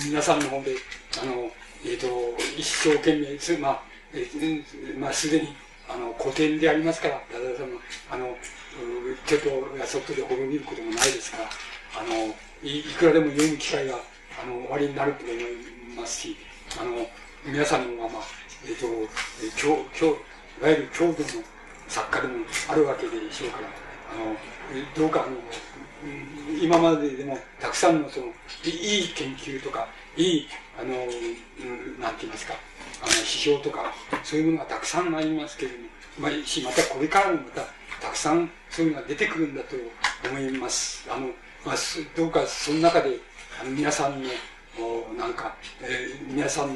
[0.06, 0.74] 皆さんの方で、
[1.22, 1.50] あの、
[1.84, 2.06] えっ、ー、と、
[2.56, 3.82] 一生懸命、す、まあ、
[4.12, 5.48] えー、まあ、すでに、
[5.88, 7.78] あの、古典でありますから、ダダさんの、
[8.10, 8.36] あの、
[9.26, 11.44] ちょっとやそっとで滅びることもないですから、
[12.00, 13.96] あの、いいくらでも読む機会が、
[14.42, 15.36] あの、終わりになると思い
[15.96, 16.36] ますし、
[16.78, 17.06] あの、
[17.44, 18.20] 皆さんのまま、
[18.66, 21.44] えっ、ー、と、今日、今日、いわゆる郷土の
[21.88, 23.68] 作家でもあるわけでしょうから、
[24.12, 24.36] あの、
[24.94, 25.36] どうか、あの、
[26.60, 28.26] 今まででもたくさんのその、
[28.64, 30.48] いい研究とか、いい、
[30.78, 30.94] あの、
[32.00, 32.54] なんて言いますか、
[33.02, 33.92] あの、指標とか、
[34.22, 35.84] そういうものがたくさんありますけれども、
[36.18, 37.62] まあ、またこれからもまた、
[38.00, 39.76] たくさんそういうのが出てくるんだと
[40.28, 41.06] 思います。
[41.10, 41.28] あの、
[41.64, 41.76] まあ、
[42.16, 43.16] どうかその中で、
[43.60, 44.28] あの皆さんの、
[45.16, 46.74] なんか、えー、皆さんの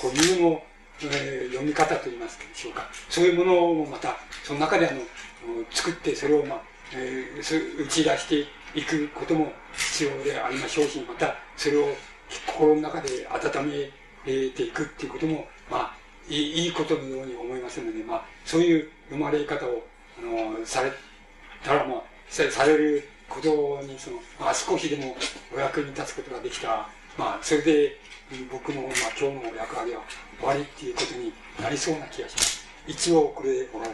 [0.00, 0.62] 固有の、
[1.02, 2.88] えー、読み方といいますでしょうか。
[3.08, 5.00] そういうものをまた、その中であの、
[5.70, 6.62] 作って、それをまあ、
[6.92, 11.88] えー、打ち出していくことも必要でありましょうし、またそれを
[12.46, 13.90] 心の中で温め
[14.24, 15.94] ていくっていうことも、まあ、
[16.28, 19.84] いいことのように思いますので、まあ、そういう生まれ方を、
[20.18, 20.92] あの、され
[21.62, 25.16] たら、まあ、されることに、その、まあ、少しでも
[25.54, 27.96] お役に立つことができたまあ、それで、
[28.50, 30.02] 僕の、まあ、今日の役割は
[30.40, 31.32] 終わりっていうことに
[31.62, 32.66] なりそうな気がします。
[32.88, 33.92] 一応、これで終わり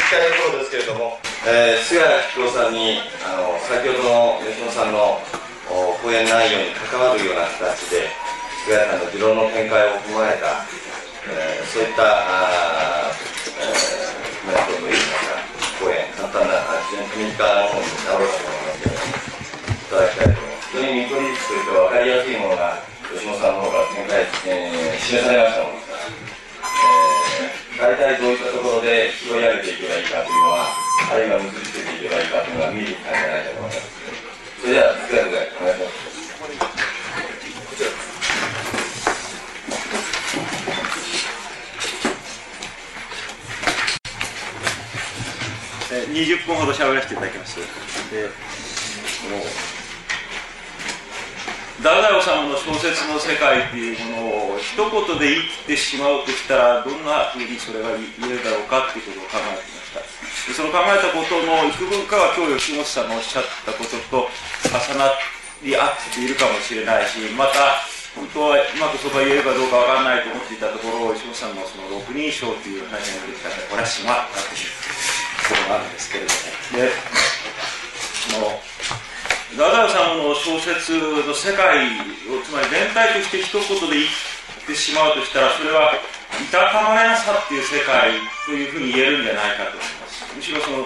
[0.00, 0.08] ます。
[0.08, 2.00] きたいところですけれども、えー、菅
[2.38, 5.18] 明子さんにあの先ほどの吉野さんの
[5.68, 8.08] 講演内容に関わるような形で
[8.64, 10.64] 菅さんの持論の見解を踏まえた、
[11.28, 13.12] えー、そういったあ、
[13.60, 16.56] えー、コメントといいますか講演簡単な、
[16.88, 20.68] 非常に手短なものになろうと思いますけど、いただきたいと思います。
[20.68, 27.17] 非常に見取り図として分かりやすいものが、吉本さんの方から展開、えー、示されましたものですから、えー、
[27.78, 30.74] 大体どういったところで拾い上げていけばいいかというのは、
[31.12, 33.86] あるいは結びつけていけばいいかというのが見えてきたんじゃないかと思います。
[34.60, 36.18] それでは、少なくお願いします。
[46.10, 47.60] 20分ほど喋らせていただきます。
[47.60, 47.62] で
[49.30, 49.77] もう
[51.78, 60.02] 太宰治の小説の世界っていうものを一言で言ってしまうとしたらどんなふうにそれが言えるだろうかっていうことを考えてきました。
[60.02, 64.26] でその考えたことの幾分かは今日吉本さんのおっしゃったことと
[64.66, 65.06] 重な
[65.62, 67.78] り合っているかもしれないしまた
[68.18, 74.74] 本当はうまくそこが言えるかどうかわからないと思っていたところを吉本さんのその六人称という話が出てきたらこれはしまったという
[75.46, 76.42] ことがあるんですけれども
[76.74, 76.90] で
[78.34, 78.67] の
[79.56, 81.88] ダダルさんの小説の世界
[82.28, 85.96] をつまり全体として一言で言ってしまうとしたらそれは
[86.36, 88.12] いたたまれなさっていう世界
[88.44, 90.84] というふうに言えるんじゃないかと思いますむしろその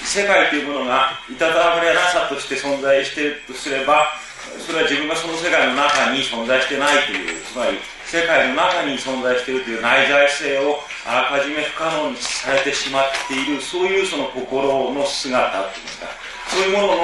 [0.00, 4.08] 世界というものがいたたまれなさとして存在しているとすれば
[4.58, 7.76] それは自分がその世界の中に存在してないというつまり
[8.08, 16.31] 世界の中に存在しているという内在性をあらかじめ不可能にされてしまっているそういうその心の姿といいますか。
[16.52, 16.96] そういうもののあ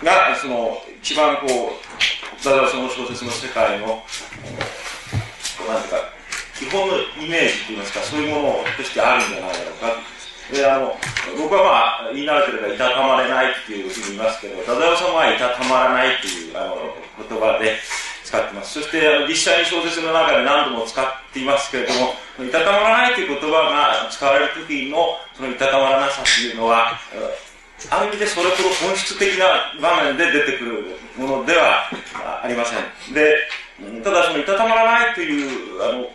[0.00, 4.00] のがその一番こうだからその小説の世界の
[5.68, 6.16] なんていうか
[6.56, 9.92] 基本のイメージといいますかそういうものとしてあるんじゃないだろうか
[10.56, 10.96] であの
[11.36, 16.96] 僕はまあ言い慣れてるからいたたまれないっていうふうに言いますけど忠夫さんはいたたまらないっていうあの
[17.28, 17.76] 言葉で
[18.26, 18.82] 使ってます。
[18.82, 26.98] そして、あの、実際に小説の中で何度も使っていますけれども、いたたまらないという言葉が使われる時の、そのいたたまらなさというのは、
[27.90, 31.90] ある意味でそれほど本質的な場面で出てくるものでは
[32.42, 33.14] ありません。
[33.14, 33.36] で、
[34.02, 36.06] ただそのいたたまらないという、あの、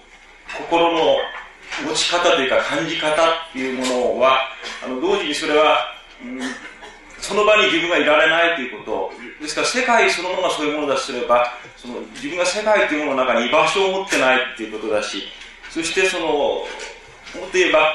[0.57, 1.17] 心の
[1.87, 3.15] 持ち方というか感じ方っ
[3.53, 4.39] ていうものは、
[4.83, 5.77] あの、同時にそれは、
[6.23, 6.39] うん
[7.21, 9.11] その場に自分がいられないということ、
[9.41, 15.23] ですから世界そのものがそういうものだとすれば、その自分が世界というものの中に居場所を持ってないっていうことだし、
[15.69, 17.93] そしてその、もっと言えば、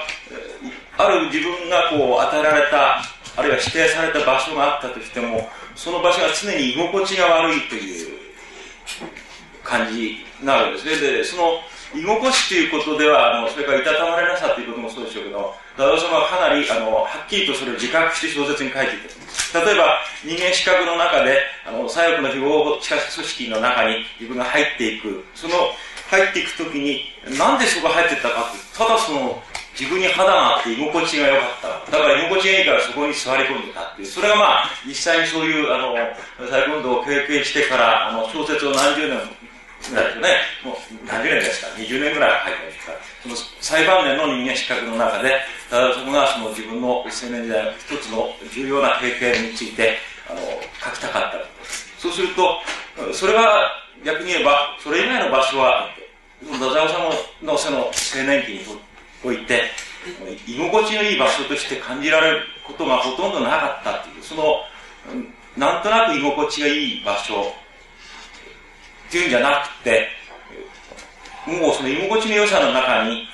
[0.97, 3.03] ある自分がこう与えられた、
[3.37, 8.09] あるいは指定された場所があったとしても、その場所が常に居心地が悪いという
[9.63, 10.97] 感じなるんですね。
[10.97, 11.61] で、その
[11.95, 19.13] 居心地ということでは、あのそれからいたたまれなさということもそうでしょうけど、ダダ様はかなりあのはっきりとそれを自覚して小説に書いていて
[19.53, 21.39] 例えば人間資格の中で
[21.69, 25.55] あの左翼の非合法地下組織の中に自分が入っていくその
[26.09, 27.05] 入っていくときに
[27.37, 29.43] なんでそこ入っていったかってただその
[29.79, 31.91] 自分に肌があって居心地が良かった。
[31.93, 34.09] だから居心地がいいからそこに座り込んでたっていう。
[34.09, 35.95] それがまあ実際にそういうあの
[36.49, 39.21] 再運動を経験してからあの小説を何十年
[39.91, 40.29] ぐらいですね
[40.65, 40.77] もう
[41.07, 41.69] 何十年ですか。
[41.77, 42.93] 20年ぐらい書いてますか。
[42.93, 45.37] らその最晩年の人間資格の中で
[45.69, 49.99] ただそこがその自分の青年時代の一つの重要な経験について
[50.29, 50.41] あの
[50.81, 51.39] 書きたかった
[51.99, 52.63] そうすると
[53.13, 53.71] それは
[54.05, 55.89] 逆に言えばそれ以外の場所は
[56.41, 57.93] 太宰治のその青
[58.27, 58.86] 年期にとって
[59.27, 59.63] おいて
[60.47, 64.63] 居心地のいい場所として感じられることがほとんどなかったっていうその
[65.57, 67.53] なんとなく居心地がいい場所
[69.09, 70.09] っていうんじゃなくて
[71.47, 73.29] もうその居心地の良さの中に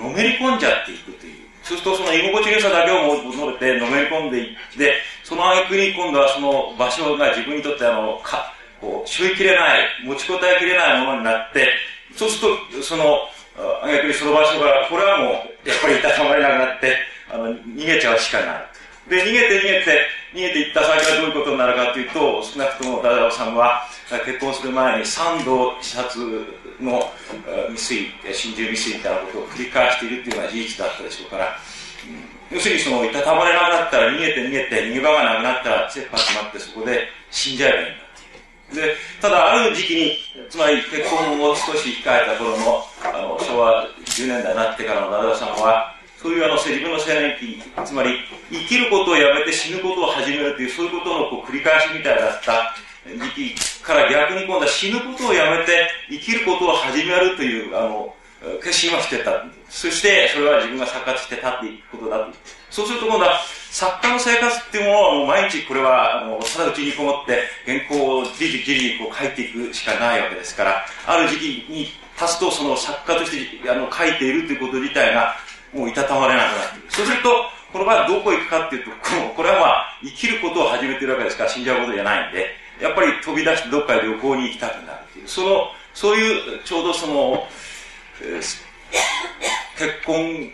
[0.00, 1.46] のめり込んじゃっていくという。
[1.62, 4.94] そうするとその居心地の良さだけを求めてのめり込んでいって、
[5.24, 11.68] その挙句に今度はその場所が自分にとってあの、か、こう、背負いきれない、持ちこたえきれないものになって、
[12.14, 13.18] そうすると、その、
[13.56, 16.96] 挙句にその場所が、これはもう、やっぱりいたたまれなくなって、
[17.30, 18.66] あの、逃げちゃうしかない。
[19.08, 23.88] で、逃げて逃げて、逃げていった先はどういうことになるかというと、少なくともダダオさんは、
[24.24, 26.18] 結婚する前に3度自殺
[26.80, 27.10] の
[27.70, 31.56] 未遂、心中未遂みたいなことを繰り返しているというのは事実だったでしょうから、
[32.50, 38.05] 要するにその、いたたまれなくなったら逃げて逃げて、逃げ場がなくなったら切羽詰まってそこで死んじゃえばいいんだ。
[38.74, 40.12] で、ただある時期に、
[40.48, 48.18] つまり結婚を少し控えた頃の、あの、昭和10年代になってからのダダさんは、そういうあの自分の青年期、つまり
[48.50, 52.74] 生きることをやめて死ぬことを始めるという、そういうことのこう繰り返しみたいだった
[53.06, 58.14] 時期から逆に今度は死ぬことをやめて生きることを始めるという、あの、
[58.62, 59.44] 決心をしてた。
[59.68, 62.32] そして、それは自分が作家として立っていくことだと。
[62.76, 63.40] そうすると今度は、
[63.70, 71.88] 作家の生活っていうものはもう毎日これは、あの、ただうちにこもって原稿をじりじりこう書いていくしかないわけですから、ある時期に
[72.20, 75.36] 立つとその作家としてあの書いているということ自体が、
[75.72, 76.90] もういたたまれなくなってくる。
[76.90, 77.30] そうすると、
[77.72, 78.96] この場合どこ行くかっていうと、こ
[79.36, 82.44] これはまあ、生きることを始めてるわけですから死んじゃうことじゃないんで、
[82.78, 87.48] やっぱり飛び出してどっかへ旅行に行きたくなるっていう、その、そういう、ちょうどその、
[88.20, 88.60] えー、結
[90.04, 90.52] 婚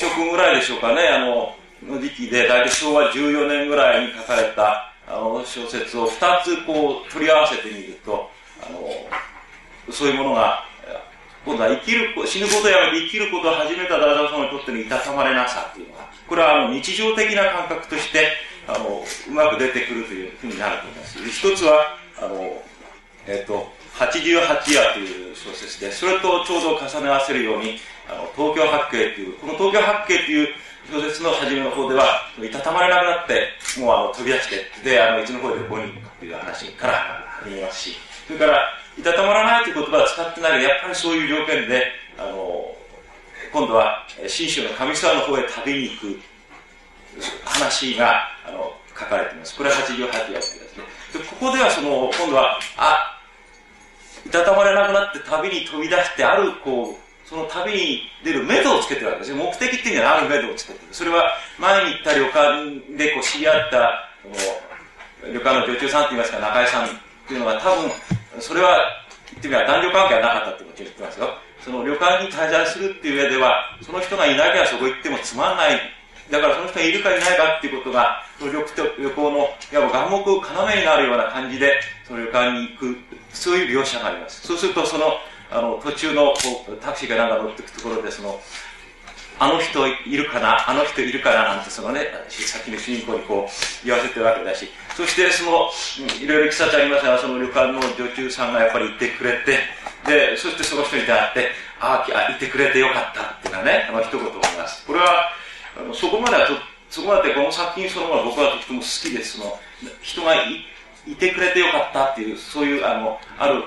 [0.00, 8.30] 直ぐらいでしょうかね、あの、の時期で、大体昭和14年ぐらいに書かれた、あの、小説を2つこう、取り合わせてみると、
[8.62, 10.64] あの、そういうものが、
[11.44, 18.32] 今度は生きる、死ぬことやめて生きることを始めたダダオさんにとってのいたたまれなさっていうのが、これはあの日常的な感覚として、
[18.66, 21.18] あの、うまく出てくるというふうになると思います。
[21.28, 22.62] 一つは、あの、
[23.26, 30.48] えっ、ー、と、88夜という小説で、それとちょうど重ね合わせるように、あの、東京八景という、この東京八景という
[30.90, 33.48] 小説の初めの方では、いたたまれなくなって、
[33.80, 38.60] もうあの、飛び出して、で、あの、いつの方で旅行に行くという話から見えますし、それから、
[38.98, 41.86] いたたまらないという言葉は使ってないけど、やっぱりそういう条件で、
[42.18, 42.76] あの、
[43.52, 46.20] 今度は、信州の上沢の方へ旅に行く
[47.44, 49.56] 話が、あの、書かれています。
[49.56, 50.84] これは88夜ですね。
[51.12, 53.20] で、ここではその、今度は、あ、
[54.26, 59.36] いたたまれなくなって旅に飛び出して、ある、こう、その旅に出る目処をつけてるわけですよ。
[59.36, 60.86] 目的っていうのはある目処をつけてる。
[60.92, 64.10] それは、前に行った旅館でこう知り合った、
[65.26, 66.88] 旅館の女中さんって言いますか、中井さんっ
[67.26, 67.90] ていうのが多分、
[68.40, 68.78] それは、
[69.30, 71.28] 言ってみれば男女関係はなかったってことを言ってますよ。
[71.64, 75.80] その旅館に滞在するっていう上では、その人がいなきゃそこ行ってもつまんない。
[76.30, 78.64] だからその人がいるかいないかっていうことが、その旅
[78.98, 82.96] 旅行の、いわば眼目、要になるような感じで、その旅館に行く、
[83.32, 84.46] そういう描写があります。
[84.46, 85.18] そうすると、その、
[85.54, 86.34] あの、途中の
[86.82, 88.40] タクシーかなんか乗っていくところで、その、
[89.38, 95.70] あの人いるかなあの人いるかななんてそのね、さっきの主人公にこう言わせてるわけだし、そしてその、
[96.22, 99.58] いろいろいきさつありますが、その旅館の女中さんがやっぱりいてくれて、
[100.06, 101.50] で、そしてその人に出会って、
[101.80, 104.84] ああ、いてくれてよかったっていうのはね、あの一言思います。
[104.86, 105.30] これは、
[105.78, 106.54] あのそこまではと、
[106.90, 109.38] そこまでこの作品そのもの僕はとても好きです。
[109.38, 109.58] その、
[110.02, 110.64] 人がい
[111.06, 113.64] いてくれてよかったっていう、そういう、あの、ある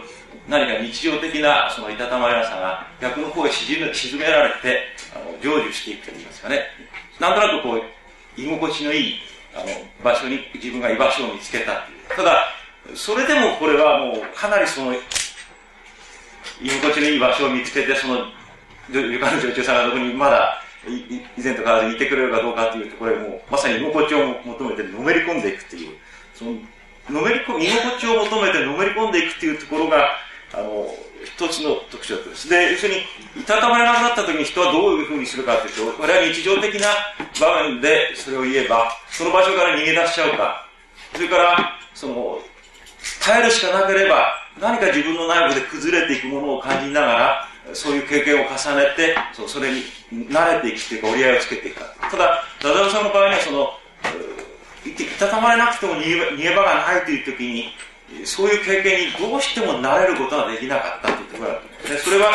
[0.48, 3.80] 何か日常的なそのいたたまれなさが逆の方へ沈
[4.18, 4.80] められて
[5.14, 6.62] あの成就していくといいますかね。
[7.20, 9.14] なんとなくこう居心地のいい
[9.54, 9.66] あの
[10.04, 12.16] 場所に自分が居場所を見つけたという。
[12.16, 12.46] ただ
[12.96, 18.28] それでもこれはもうかなりその居心地のいい場所を見つけてその
[18.90, 25.98] 旅館の女中さんがどこにまだ以前と変わらずいてくれるかどうかというとこれもうまさに居心地を求めてのめり込んでいくという
[26.34, 26.52] その
[27.10, 30.08] のめり込居心地を求めてのめり込んでいくというところが
[30.54, 30.88] あの、
[31.24, 32.50] 一つの特徴です。
[32.50, 33.02] で、要するに、
[33.42, 36.88] いたたまれなくなった時に人はどういうふうにするかというと、これは日常的な
[37.40, 40.66] 場面でそれを言えば、その場所から逃げ出しちゃうか、
[41.14, 42.40] それから、その、
[43.22, 49.84] 耐えるしかなければ、何か自分の内部で崩れていくものを感じながら、そういう経験を重ねて、そそれに
[50.30, 52.10] 慣れていくというか、折り合いをつけていくか。
[52.10, 53.74] ただ、ダダオさんの場合には、その、
[54.86, 57.74] いたたまれなくても逃げ場がないという時に、
[58.26, 61.88] そういう経験にどうしてもなれることができなかったというところだと。
[61.90, 62.34] で、それは、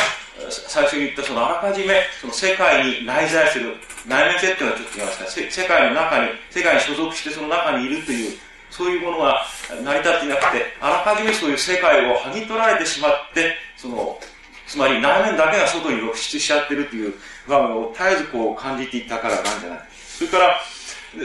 [0.50, 3.76] 最初に言ったそのあらかじめ、その世界に内在する、
[4.06, 8.38] 内面性っていうのはちょっと違いますが、世界の中に、世界に所属してその中にいるという、
[8.70, 9.46] そういうものが
[9.82, 14.18] 成り立っていなくて、あらかじめそういう世界を剥ぎ取られてしまって、その、
[14.66, 17.14] つまり内面だけが外に露出しちゃってるという
[17.46, 19.88] 場面を絶えずこう感じていたからなんじゃない。
[19.92, 20.60] それから、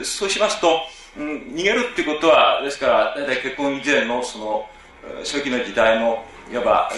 [0.03, 0.82] そうしますと、
[1.18, 4.69] 逃げるってことは、ですから、大体結婚以前のその、
[5.19, 6.91] 初期の時代の、いわば、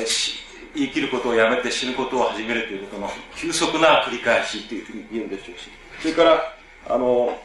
[0.76, 5.70] 生きることをやめて死ぬことを始めるということの急速な繰り返しというふうに言うんでしょうし、
[6.02, 6.54] それから、
[6.88, 7.40] あの、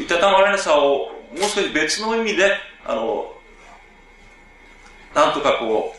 [0.00, 2.52] いたたまれなさをもう少し別の意味で、
[2.86, 3.32] あの、
[5.14, 5.98] なんとかこう、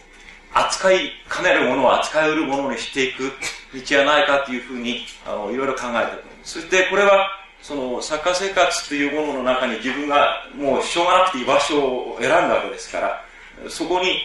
[0.54, 3.32] 扱いかねるものを扱いうるものにしていく
[3.74, 6.54] 道はないかというふうに、あの、いろいろ考えたと思います。
[6.54, 13.22] そしてこれは、その作家生活というものの中に自分がもうしょうがなくて居場所を選んだわけですから
[13.69, 14.19] そこに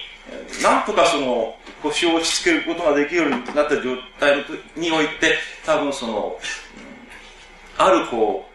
[0.63, 4.45] なんとかその腰を落ち着けることができるようになった状態
[4.77, 5.37] において
[5.67, 6.39] 多分その
[7.77, 8.49] あるこ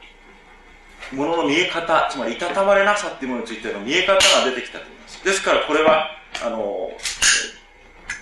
[1.14, 5.26] うものの見え方つまりいたたまれなさっていうものについての見え方が出てきたと思います。
[5.26, 6.07] ですからこれは
[6.43, 6.91] あの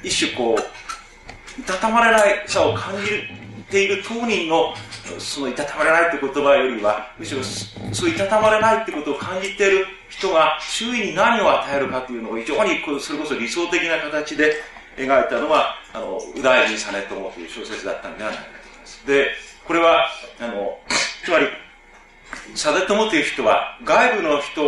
[0.03, 3.23] 一種こういたたまれないさを感じ
[3.69, 4.73] ている当人の
[5.19, 7.43] そのいたたまれないって言葉よりは、むしろ
[7.93, 14.55] そういたたまれないってことを感じている人が周囲に何を与えるかというのを非常にそれこそ理想的な形で
[14.97, 19.07] 描いたのは、あの、右大臣実朝という小説だったんではないかと思います。
[19.07, 19.29] で、
[19.65, 20.07] これは、
[20.39, 20.79] あの、
[21.23, 21.47] つまり、
[22.53, 24.61] 実朝という人は外部の人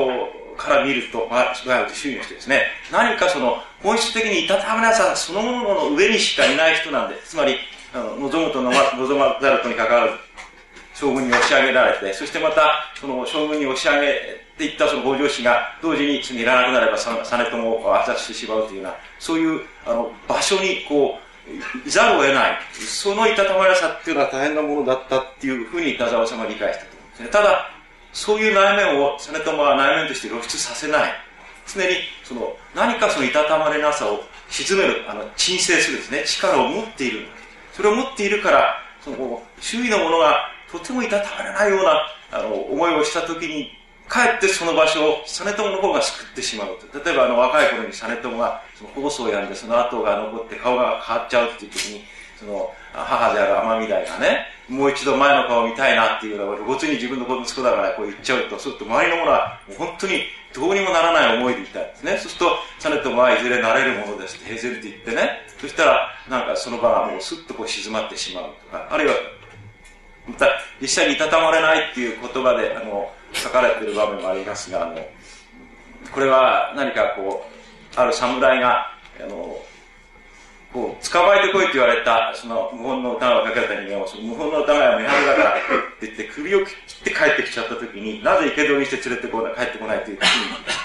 [0.57, 7.55] から見ると、まあ、外部と周囲の人ですね、何かその本質的にいたたまれなさそのものの上にしかいない人なんで、つまり、
[7.91, 8.69] あの望むと望
[9.17, 10.17] まざるとにかかわらず、
[10.99, 22.59] 将軍に押し上げられて、そしてまた、その将軍に押し上げていったその北条氏が、同時に次いらなくなれば実朝を暗殺してしまうというような、そういうあの場所にこう、いざるを得ない。
[22.73, 27.29] そのいたたまれさっていうのは大変なものだったっていうふうに太宰治は理解したと思うんですね。
[27.29, 27.71] ただ、
[28.11, 31.13] そういう内面を実朝は内面として露出させない。
[31.65, 37.25] 常にその何かそのいたたまれなさを沈める、あの鎮静するですね、力を持っている。
[37.71, 42.01] それを持っているから、その周囲のものがとてもいたたまれないような
[42.31, 43.71] あの思いをしたときに、
[44.07, 47.03] かえってその場所を実朝の方が救ってしまうと。
[47.03, 52.03] 例えばあの若い頃に実朝がその放送をやんでその後が残って顔が変わっちゃうっていう時に、
[52.39, 60.23] その母である天海大がね、もう一度前の顔を見たいなっていうのは、露骨に自分の息子だからこう言っちゃうと、すると周りのものはもう本当に
[60.53, 62.17] どうにもならない思いでいたんですね。
[62.17, 65.29] そうすると、実朝はいずれなれるものですって平然って言ってね、
[65.59, 69.13] そしたら、なんかその場がもうスッとこう静まってしまうとか、あるいは、
[70.81, 75.07] 実際にいたたまれないっていう言葉で、あの、書かれている場面もありますが、あの、
[76.11, 77.45] これは何かこ
[77.95, 79.59] う、ある侍が、あの、
[80.73, 85.53] こう、捕まえてこいって言われた、その、無本の歌をかけた人間を、その無本の歌が目張だからっ
[85.99, 90.29] て言って、首を切って帰ってきちゃった時に、なぜ生け捕りにして連れてこない、帰ってこないというふうに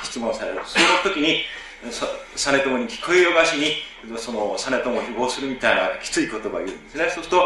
[0.05, 0.61] 質問される。
[0.65, 1.45] その時に、
[1.85, 3.77] 実朝に聞こえよがしに、
[4.17, 7.05] その、実朝を誹謗するみたいなきつい言葉を言うんですね。
[7.11, 7.37] そうする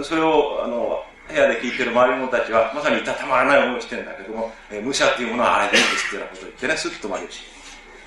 [0.00, 7.40] と、それを、あの、部屋で聞いてる周りの者たちは、まさにいたたまらない思いをしてるんだけども、えー、武者っていうものはあれでいいんですっていうようなことを言ってね、スッと曲げるし。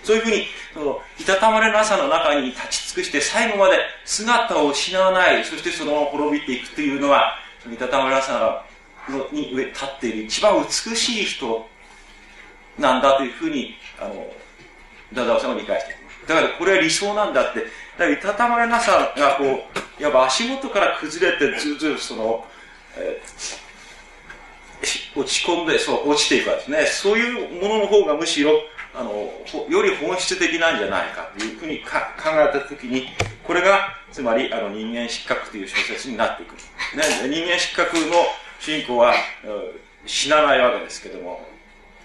[0.04, 8.64] そういうふうに、その、いたたまれなさの中に立ち尽くして、最後まで姿を失わない、そしてそのまま滅びていくというのが、そのいたたまれなさ
[9.10, 11.68] のに上立っている一番美しい人
[12.78, 14.28] なんだというふうに、あの、
[15.14, 15.96] ダダオさんは理解してい。
[16.28, 17.62] だからこれは理想なんだって。
[17.62, 19.44] だからいたたまれなさがこ
[20.00, 22.46] う、いわば足元から崩れてずるずるその、
[22.98, 23.22] え、
[25.16, 26.86] 落ち込んで、そう、落ちていくわけですね。
[26.86, 28.52] そういうものの方がむしろ、
[28.94, 29.32] あの、
[29.70, 31.88] より本質的なんじゃないかというふうに考
[32.26, 33.08] えたときに、
[33.44, 36.54] これが、つまり、あの、人間失格という小説になっていく。
[36.54, 38.04] ね、人間失格の
[38.60, 39.14] 主人公は、
[40.06, 41.46] 死なないわけですけども、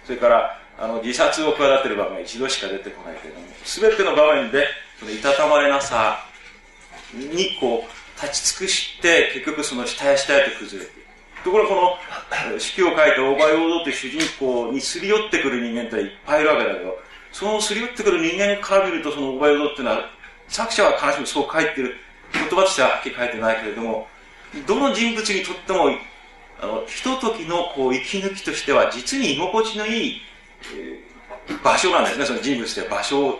[0.05, 4.67] それから、あの、自殺を企てる場面が一度しか出てこないけれども、すべての場面で、
[4.99, 6.25] そのいたたまれなさ
[7.15, 11.45] に、こう、立ち尽くして、結局その下や下へと崩れていく。
[11.45, 11.99] ところがこ
[12.53, 16.99] の、死記を書いた大場陽道という主人公にすり寄ってくる人間っていっぱいいるわけだけど、
[17.33, 20.11] そのすり寄ってくる人間から見ると、その大場陽道っていうのは、
[20.49, 21.97] 作者は必ずしもそう書いてる、
[22.33, 24.09] 言葉としてははっきり書いてないけれども、
[24.67, 25.91] どの人物にとっても、
[26.61, 30.23] あの、ひとときのこう、息抜きとしては、実に居心地のいい、
[30.75, 33.39] えー、場所なんですね、その人物で場所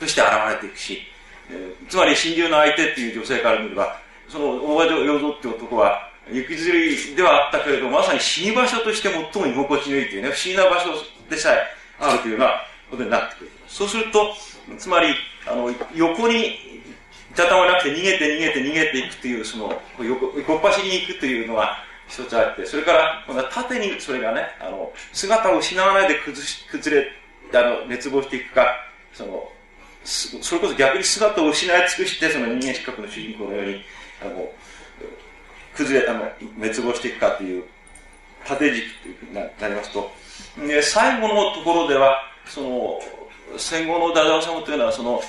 [0.00, 1.02] として現れていくし、
[1.50, 10.90] えー、つまり、心中の相手っていう女性から見れば、その大場陽道っていう男は、行きずりではあったけれどまさに死に場所として最も居心地のいいというね、不思議な場所
[11.28, 11.62] でさえ
[11.98, 12.52] あるというような
[12.90, 13.50] ことになってくる。
[13.66, 14.34] そうすると、
[14.78, 15.14] つまり、
[15.46, 16.72] あの、横に、
[17.32, 27.08] いたたまなくて逃げて逃げて逃げていくという、その、横、横っ端に行くというのが一つあって、それから、今度は縦にそれがね、あの、姿を失わないで崩し、崩れ、
[27.58, 28.66] あの、滅亡していくか、
[29.14, 29.48] その、
[30.04, 33.82] それこそ逆に姿を失い尽くして、その人間失格の主人公のように、
[34.24, 34.50] あの、
[35.74, 37.64] 崩れ、あの、滅亡していくかという
[38.44, 40.10] 縦軸というになりますと、
[40.58, 43.00] で最後のところでは、その、
[43.56, 45.20] 戦後のダダオサムというのは、その、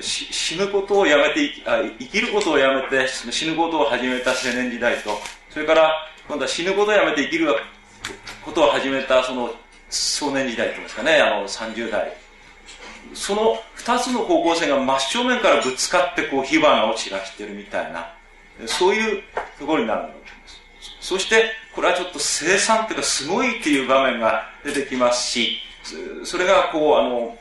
[0.00, 5.18] 死ぬことをやめてあ、生きることをやめて死ぬことを始めた青年時代と、
[5.48, 5.90] それから
[6.28, 7.54] 今度は死ぬことをやめて生きる
[8.44, 9.50] ことを始めたその
[9.88, 12.12] 少年時代といいますかね、あの30代。
[13.14, 18.12] その二つの方向性が真正面からぶつかってこう火花を散らしてるみたいな、
[18.66, 19.22] そういう
[19.58, 20.60] ところになるんだと思います。
[21.00, 25.58] そして、これはちょっと生産というかすごいっていう場面が出てきますし、
[26.24, 27.38] それがこう、あの、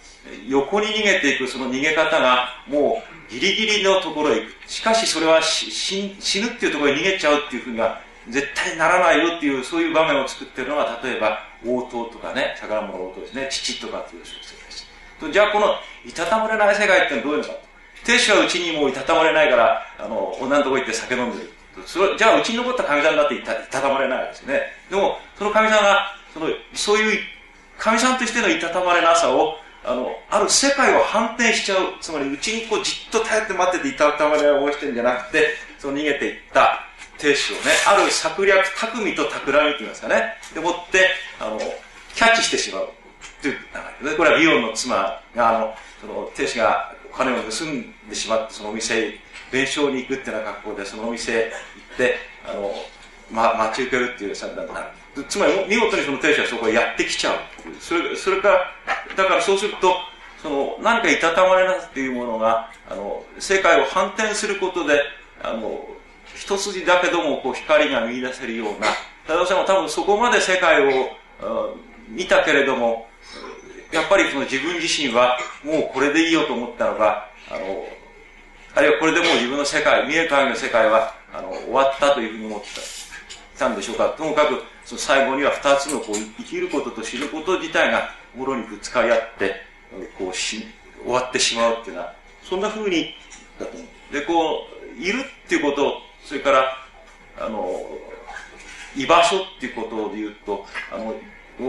[0.48, 4.70] 横に逃げていくその逃げ方がもうギリギリのところへ行く。
[4.70, 14.88] しかしそれは死ぬっていうところへ逃げちゃうっていうふうには絶対ならないよっていうそういう場面を作ってるのが例えば応答とかね、宝物応答ですね、父とかっていう小説です。
[15.32, 15.76] じゃあこの
[16.06, 17.52] いたたまれない世界ってどういうのか
[18.06, 21.54] 亭主はうちにもういたたまれないから、あの、女のとこ行って酒飲んでる。
[22.18, 24.62] じゃあうちに残った神さんだっていたいたたまれないですね。
[24.90, 27.20] でも、その神さんが、その、そういう
[27.78, 31.94] 神さんとしてのいたたまれなさを、あの、ある世界を反転しちゃう。
[32.02, 36.86] つまり、うちにこうじっと耐えて待ってていたたまれをしてるんじゃなくて、その逃げていった
[37.18, 40.34] 亭主をね、ある策略、巧みと企みと言いますかね。
[40.54, 41.10] でもって、
[41.40, 41.58] あの、
[42.14, 42.90] キャッチしてしまう。
[43.42, 49.14] という流れで、これはビヨンの妻が、あの、その、亭主がお金を盗んでしまって、そのお店
[49.52, 52.16] 弁償に行くっていうような格好でそのお店へ行って
[52.46, 52.74] あの、
[53.32, 54.88] ま、待ち受けるっていう算段になる。
[55.28, 57.38] つまり見事にその亭主はそこへやってきちゃう
[57.80, 58.60] それそれから
[59.18, 59.94] だからそうすると
[60.42, 65.02] その何かいたたまれなっていうものがあの世界を反転することで
[65.44, 65.86] あの
[66.36, 68.88] 一筋だけどもこう光が見出せるような。
[69.28, 71.10] 多田さんは多分そこまで世界を
[72.08, 73.09] 見たけれども
[73.92, 77.86] やっぱりその自分自身はもうこれでいいよと思ったのがあの
[78.76, 82.68] あるいはこれでもう自分の世界見える限りの世界はあの終わったというふうに思って
[83.58, 84.10] たんでしょうか。
[84.18, 89.56] ともかくその最後には二つのこう生きることと死ぬこと自体がもろにぶつかり合って
[90.18, 90.66] こうし
[91.04, 92.14] 終わってしまうっていうのは
[92.44, 93.14] そんなふうに
[93.60, 94.14] だと思う。
[94.14, 94.68] でこ
[94.98, 96.78] ういるっていうことそれから
[97.40, 97.86] あの
[98.96, 101.16] 居場所っていうことで言うとあの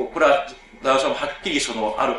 [0.06, 0.46] これは
[0.82, 2.16] ダさんもはっきりそのある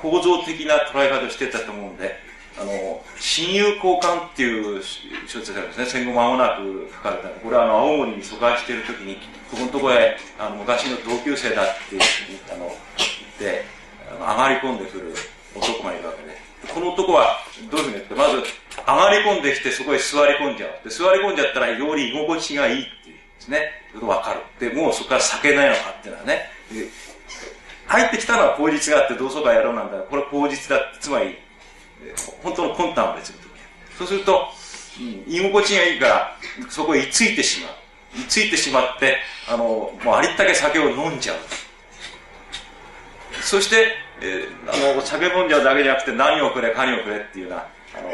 [0.00, 2.14] 構造的な捉え方をしてたと思うんで
[2.60, 4.82] あの親友交換っていう
[5.26, 5.86] 小説がですね。
[5.86, 7.28] 戦後間もなく書かれた。
[7.28, 9.16] これはあの青森に疎開している時に
[9.50, 11.72] ここのところへあの昔の同級生だって
[12.52, 12.74] あの言っ
[13.38, 13.64] て
[14.10, 15.14] 上がり込んでくる
[15.54, 16.38] 男がいるわけで。
[16.74, 17.38] この男は
[17.70, 20.70] どういうふうに言ってまず上がり込んできてそこへ座り込んじゃう。
[20.82, 23.70] で座り込んじゃったらより居心地がいいっていうですね。
[23.94, 24.68] 分かる。
[24.68, 26.50] でもうそこから避けないのかっていうのはね。
[27.88, 29.98] 入ってきたのは口実があって同窓会やろうなんだ。
[29.98, 31.36] これ口実だつまり
[32.42, 33.36] 本当の魂胆は別に
[33.96, 34.46] そうすると、
[35.00, 36.36] うん、居心地がいいから
[36.68, 37.72] そこへ居ついてしまう。
[38.20, 41.36] 居ついてしまってあのもうありったけ酒を飲んじゃう。
[43.42, 43.88] そして、
[44.20, 48.10] えー、あの酒飲んじゃうだけじゃなくて何をくれ何をくれっていうようなあの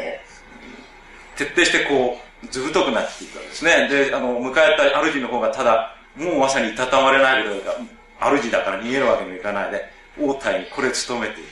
[1.35, 3.87] 徹底してこうずぶとくなっていくわけですね。
[3.89, 7.55] であの迎えた主の方がただもうまさにいたたまれないけど
[8.19, 9.89] 主だから逃げるわけにもいかないで
[10.19, 11.49] 王体にこれ務めている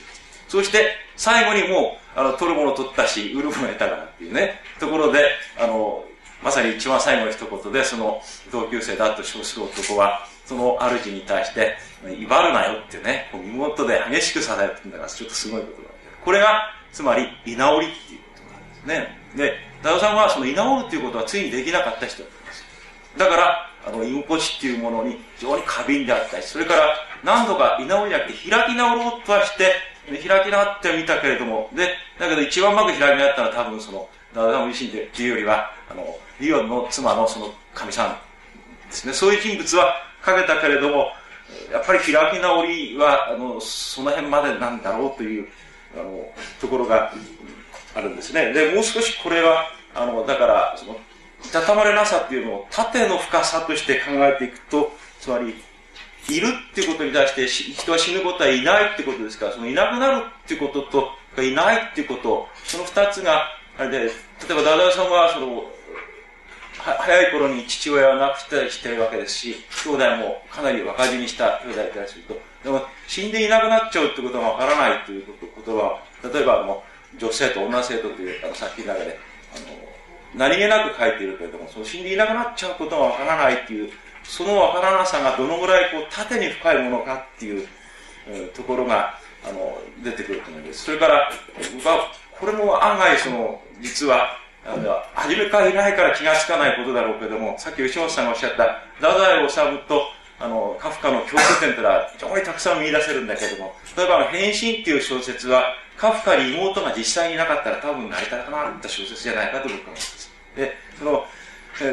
[0.48, 4.60] そして最後にもうあの取るもの取ったし売るもの得たからっていうね。
[4.78, 6.04] ところであの
[6.42, 8.20] まさに一番最後の一言でその
[8.52, 11.76] 同級生だと称する男はその主に対して
[12.06, 15.88] 威張るなよっていうね身元で激しく支えてるんだからちょっとすごいことだ
[16.24, 19.18] これがつまり居直りっていうことなんですね。
[19.36, 22.64] でダオさんはその居直るっていうことはついにできなかった人だったんです
[23.18, 29.72] だからあの居心地っていうものに非常に過敏であったりそれから何度か居直りじゃなくて開き直ろうとはして
[30.06, 31.88] 開き直ってみたけれどもで
[32.18, 38.10] だけど一番うまく開き直ったのは多分そのダダム自身でっていうよりはあのリオンの妻のそのかみさん
[38.88, 39.12] ですね。
[39.12, 41.12] そういう人物はかけたけれども
[41.72, 45.46] やっぱり開き直りはあのその辺までなんだろうという
[45.94, 46.26] あの
[46.60, 47.12] ところが
[47.94, 48.52] あるんですね。
[48.52, 50.96] でもう少しこれはあのだからその
[51.46, 55.54] いたたまれなさっていうのを縦の深さとして考えていくと、つまり、
[56.28, 65.64] いるっていうことに対して人は死ぬことはいないってことですから、そのいなくなるっていうことと、いないっていうこと、その二つが、あれで、例えばダダさんは、その、
[66.78, 76.82] 早い頃に父親は亡くしたりしてるわけですし、兄弟もかなり若死にした兄弟いたりすると、でも死んでいなくなっちゃうってことがわからないということは、例えばあの、
[77.18, 79.18] 女性と女性とというあの作品の中で、
[79.54, 79.93] あの、
[80.36, 83.90] 何気なく書いているけれども、その死んでいなくなっちゃうことがわからないっていう、
[84.24, 87.66] そのわからなさがどのぐらいこう縦に深いものかっていう、
[88.26, 90.84] えところが、あの、出てくると思うんです。
[90.84, 91.30] それから、
[91.76, 100.02] 僕は、これも案外その、実は、あの、初めからいないから気がつかないことだろうけども、さっき吉本さんがおっしゃった、太宰治と、
[100.40, 110.30] あの、カフカの共通点というのは非常にたくさん見出せるんだけども、例えば、変身っていう小説は、カフカに妹が実際にいなかったら多分成り立たなかった小説じゃないかと僕は思います。
[110.56, 111.24] で、その、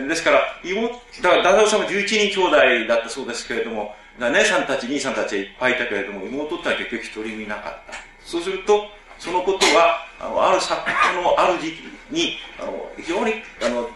[0.08, 7.94] ですから、妹、だから、ダダオさんも11人兄弟だったそうですけれども、姉さんたち、兄さんたちはいっぱいいたけれども、妹ってのは結局一人もいなかった。
[8.24, 8.88] そうすると、
[9.18, 13.90] そのことは、あの、ある作家のある時期に、あの、非常に、あの、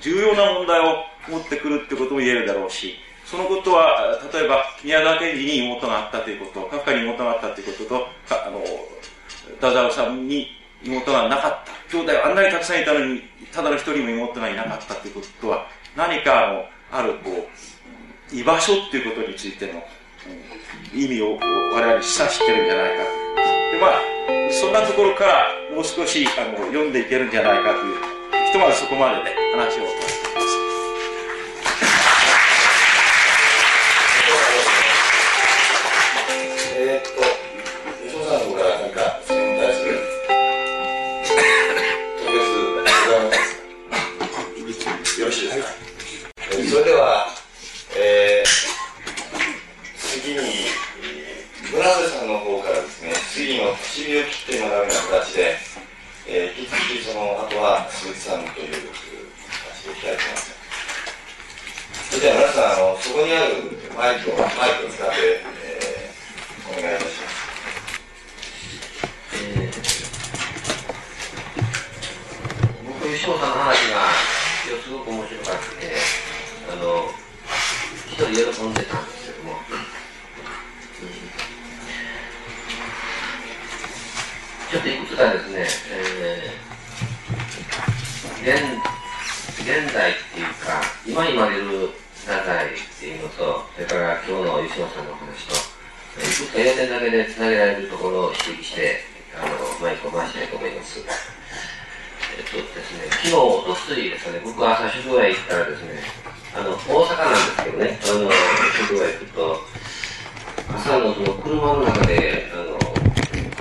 [0.00, 2.96] 重要な問題を持ってくるってことも言えるだろうし、
[3.34, 8.62] そのことは、例えば、宮沢賢治に妹があったということ、カフカに妹があったということと、あの、
[9.60, 10.46] ダダオさんに
[10.84, 11.72] 妹がなかった。
[11.90, 13.22] 兄弟はあんなにたくさんいたのに、
[13.52, 17.48] ただの一人も妹がいなかったということは、何かあの、あるこ
[18.32, 19.82] う、居場所っていうことについての、
[20.92, 23.02] うん、意味を我々示唆してるんじゃないか。
[23.02, 24.00] で、まあ、
[24.52, 27.96] そんなところからもう少しあの読んでいけるんじゃないかという、
[28.46, 30.13] ひとまずそこまでね、話を
[54.58, 55.56] 村部さんの方からですね、次の唇を切って学ぶような形で、
[56.26, 59.02] えー引き続きその後は鈴木さんという形
[59.84, 60.54] でいきたいと思います。
[62.10, 67.34] それでは皆さん、あのそこにあるマイクをマイクを使って、えーお願いいたします。
[72.86, 74.06] 僕、吉本さんの話が
[74.64, 75.92] 今日すごく面白かったて、
[76.72, 77.10] あの、
[78.08, 79.23] 一人喜んでたんです
[84.74, 85.62] ちょっといくつかですね、
[85.94, 88.82] えー、現
[89.62, 91.94] 現在っていうか、今言われる
[92.26, 95.54] 太宰っていうのと、それから今日の吉本さんの話と、
[96.18, 98.98] いくつか要点だけでつなげられるところを指摘して、
[99.38, 100.98] あの、マイクを回したいと思います。
[100.98, 106.02] えっとですね、昨日、おとついですね、僕は朝食屋行ったらですね、
[106.50, 108.28] あの、大阪なんですけどね、あの、
[108.74, 109.62] 職場行くと、
[110.74, 112.83] 朝のその車の中で、あの、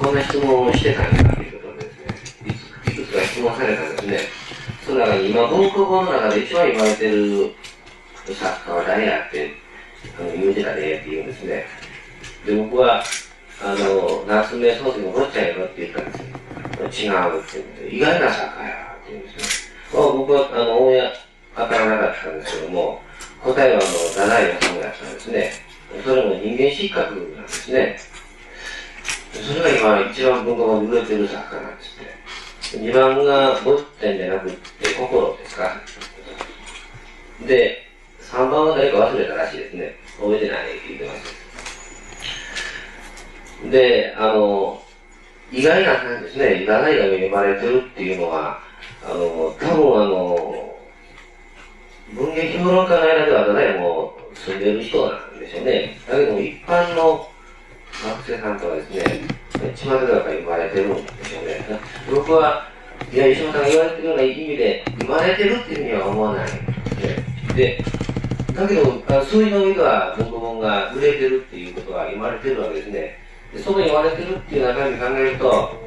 [0.04, 2.00] こんな質問をしてたんだということでです
[2.44, 4.20] ね、いくつか質問されたんですね。
[4.86, 7.56] その中に今、文庫本の中で一番言われてる
[8.28, 9.54] 作家は誰やって、
[10.20, 11.66] あの、言うてたねって言うんですね。
[12.46, 13.02] で、僕は、
[13.64, 17.14] あの、夏目漱石の坊ちゃんやろって言ったんですよ。
[17.14, 20.00] 違うって言って、意外な作家やって言うんですよ。
[20.02, 21.14] まあ僕は、あの、オンエア
[21.56, 23.02] 当たらなかったんですけども、
[23.42, 25.54] 答えはあの、太宰治やったんですね。
[26.04, 28.13] それも人間失格なんですね。
[29.34, 32.78] それが今一番文庫本で売れてる作家なんですって。
[32.78, 35.82] 二番が坊ちゃんじゃなくて心ですか。
[37.46, 37.88] で、
[38.20, 39.96] 三番は誰か忘れたらしいですね。
[40.20, 41.14] 覚えてないって言ってま
[43.64, 43.70] す。
[43.72, 44.82] で、あの、
[45.52, 46.60] 意外な感じですね。
[46.60, 48.60] 太宰が恵まれてるっていうのは、
[49.04, 50.76] あの、多分あの、
[52.14, 55.98] 文芸評論家の間では太宰も住んでる人なんでしょうね。
[56.08, 57.30] だけども一般の
[58.02, 59.28] 学生さんとはですね、
[59.76, 61.80] 巷では生まれてるんでしょうね。
[62.10, 62.68] 僕は、
[63.12, 66.48] いや、石本さんが言われてるような意味で、生まれてるっていうふうには思わない。
[67.56, 67.84] で、
[68.54, 73.20] だけど、あの数字の上では文庫本が売れてるっていうことは言われてるわけですね。
[73.54, 75.84] でその言われてるっていう中身考えると、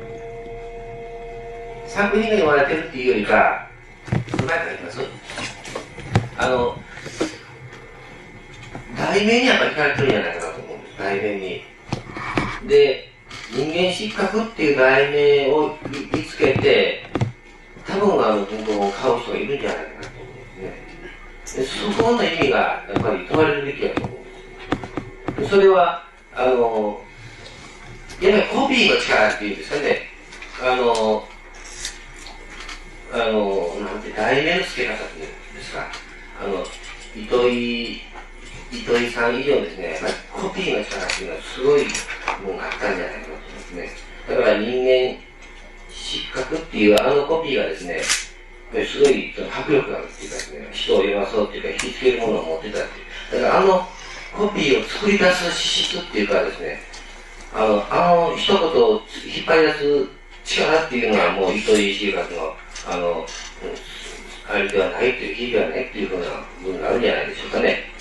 [1.86, 3.68] 作品が言われてるっていうよりか、
[4.12, 5.00] うまいからいます
[6.38, 6.76] あの、
[8.96, 11.75] 題名にやっぱり惹かれてるんじゃないかなと思うんです、題名に。
[12.66, 13.12] で、
[13.50, 15.76] 人間失格っていう題名を
[16.12, 17.04] 見つけて、
[17.86, 21.62] 多分あの文を買う人がいるんじゃないかなと思うんですね。
[21.62, 25.50] でそこの意味がやっぱり問われるべきだと思うんです。
[25.50, 27.00] それは、あの、
[28.20, 30.00] やっぱりコピーの力っていうんですかね。
[30.62, 31.28] あの、
[33.12, 35.86] あの、なんて、題名の付け方っていうんですか。
[36.42, 36.66] あの、
[37.14, 38.02] 糸井、
[38.80, 41.84] 糸井さん以上ですね、やっぱりコピーの力っていうのはすごい
[42.44, 43.90] ものがあったんじゃないかと思いますね。
[44.28, 45.18] だから人間
[45.90, 48.02] 失格っていうあのコピーがですね、
[48.84, 52.82] すごいその迫力があるっていうかですね、人を酔わそうっていうか引きつけるものを持ってたっ
[53.30, 53.42] ていう。
[53.42, 53.88] だからあの
[54.36, 56.80] コピーを作り出す資質っていうかですね、
[57.54, 60.08] あの、あの一言を引っ張り出す
[60.44, 62.54] 力っていうのはもう糸井重勝の、
[62.86, 63.26] あの、
[64.48, 66.26] あれではないっていう、日ではないっていうふうな
[66.62, 67.95] 部分があるんじゃないでしょうかね。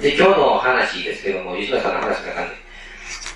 [0.00, 2.54] で、今日の話ですけども、吉田さんの話がかんで、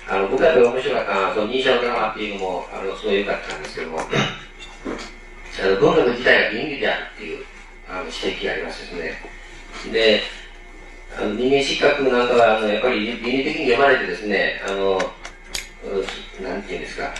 [0.09, 7.45] あの、僕はやっぱり面白かったのは、その認証のドラマっていうのも、あの、すごい良かったんですけども、あの、文学自体が倫理であるっていう、
[7.87, 9.93] あの、指摘がありますですね。
[9.93, 10.21] で、
[11.17, 14.99] あの人間失格なんかは、あの、やっぱり倫理的に読まれてですね、あの、
[16.41, 17.13] なんていうんですか、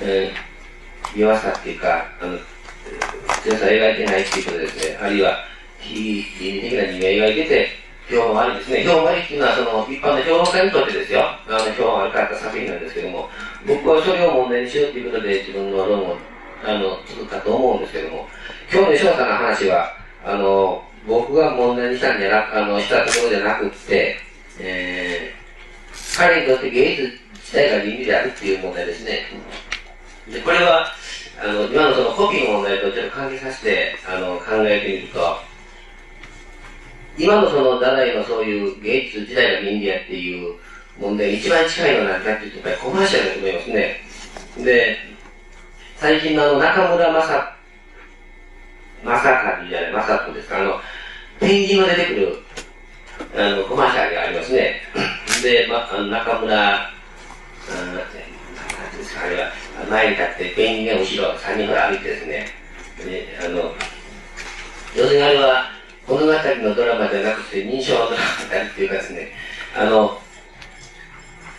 [0.00, 2.38] えー、弱さっていうか、あの、
[3.42, 4.98] 強さを描いてないっていうことですね。
[5.00, 5.36] あるいは、
[5.78, 7.68] 非倫理的な人間を描いてて、
[8.10, 8.84] 評判悪いですね。
[8.84, 11.20] 評判悪いっていうのは、その、一般の評論家にとってですよ。
[11.22, 13.30] あの、評判悪かった作品なんですけども、
[13.66, 16.16] 僕はそれを問題にしようということで、自分の論を、
[16.64, 18.28] あの、作ったと思うんですけども、
[18.72, 24.16] 今日の吉野さんの話は、あの、僕が問題にしたんじゃなく、あの、したところじゃなくって、
[24.58, 29.26] えー、彼にとって芸術自体が倫理であるっていう問題ですね。
[30.30, 30.92] で、これは、
[31.42, 35.38] あの、今のそのコピーの問題とちょっと関係させて、あの、考えてみると、
[37.18, 40.54] 今のその、太宰のそういう芸術自体が倫理やっていう
[40.98, 43.96] 問題一番近いのは何かっていうと、やっぱりコマーシャルだと思いますね。
[44.64, 44.98] で、
[45.96, 47.56] 最近のあの、中村正、
[49.04, 50.80] 正和じゃない、正人ですか、あの、
[51.40, 52.42] ペンギンの出てくる、
[53.36, 54.82] あの、コマーシャルがありますね。
[55.42, 56.90] で、ま、あの中村、あ
[58.96, 59.50] ですか、あれは、
[59.88, 62.46] 前に立って、ペンギンが後ろ、3人ほら歩いてですね、
[63.04, 63.74] で、あの、
[64.94, 65.79] 要するにあれは、
[66.10, 69.28] 物語のドラマじゃなくて、認証のドラマだっていうかですね、
[69.76, 70.20] あの、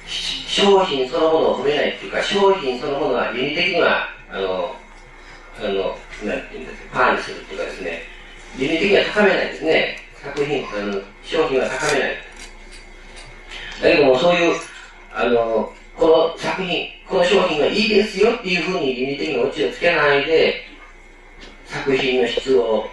[0.05, 4.75] 商品そのものを褒めないっていうか、商品そのものは倫理的には、あの、
[5.57, 5.97] あの、
[6.27, 8.01] なんていうんですか、パーにするっていうかですね、
[8.57, 9.97] 倫理的には高めないですね。
[10.21, 12.17] 作品、あの、商品は高めない。
[13.81, 14.59] だけども、そういう、
[15.13, 20.65] あの、この作品、この商品がいいですよっていうふうに倫理的にオチをつけないで、
[21.65, 22.85] 作品の質を、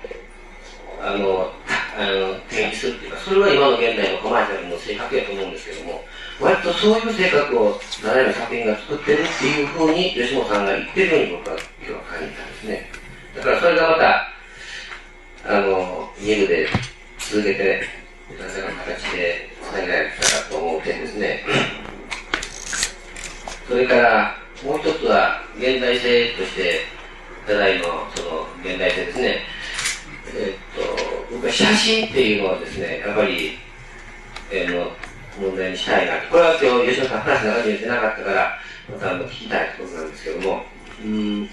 [1.01, 1.53] あの、
[1.97, 6.05] あの、提示するっていうか、それは今の現代のコマーシャルの性格やと思うんですけども、
[6.41, 12.91] 割とそういう性格を、ただいま作品が作ってるっていうふうに、吉本さんが言ってるように僕は今日は感じたんですね。
[13.37, 14.29] だからそれがまた、
[15.47, 16.69] あの、家で
[17.19, 17.83] 続けて、
[18.39, 21.45] 何らか形で伝えられたらと思う点ですね。
[23.69, 26.81] それから、もう一つは、現代性として、
[27.47, 29.41] ただいの、その、現代性ですね。
[30.35, 33.59] えっと、僕は写真っていうのはですね、やっぱり、
[34.51, 34.93] えー、の
[35.41, 38.59] 問題にしたいなこれは今日、吉野さん話の中で言ってなかったから、
[38.91, 40.63] またあの聞きたいことなんですけども、
[41.05, 41.51] うん、言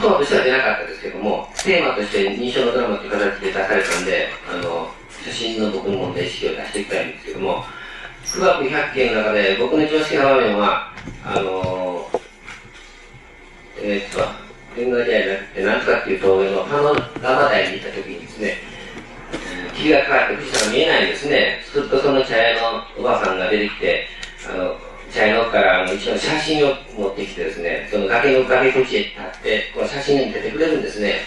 [0.00, 4.90] 葉としては出なかったですけども、テーマとして認証のドラマという形で出されたんで、あの、
[5.24, 7.64] 写真の僕の問題意識を出していきたいんですけども、
[8.30, 10.92] 富岳百景の中で僕の一番好きな場面は、
[11.24, 12.10] あの、
[13.80, 18.56] えー、っと、天画時代じゃなくて、何とかっていう峠の花のラマ台に行った時にですね、
[19.74, 21.60] 霧がかかって富士山が見えないんですね。
[21.64, 24.06] するとその茶屋のおばあさんが出てきて、
[24.50, 24.76] あの、
[25.12, 31.20] 茶屋の奥からあの一応写真を持ってきてですね、その崖の崖口へ立って、この写真に出てくれるんですね。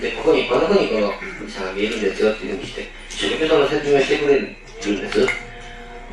[0.00, 4.54] で、ここに、このふうにこの富士山が見えるんですよっていうふうにして、一生懸命その説明してくれるん
[5.00, 5.26] です。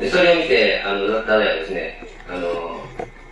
[0.00, 2.84] で、それを見て、あの、ダダはですね、あの、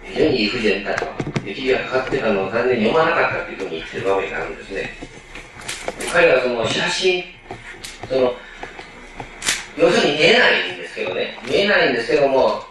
[0.05, 1.07] 非常にいい富士山だと。
[1.44, 4.91] 雪がかかってたのを残念に読まなかったっていうふうに言ってる場面があるんですね。
[6.12, 7.24] 彼はその写真、
[8.08, 8.34] その、
[9.76, 12.62] 要するに見えないんですけどね、見えないんですけども、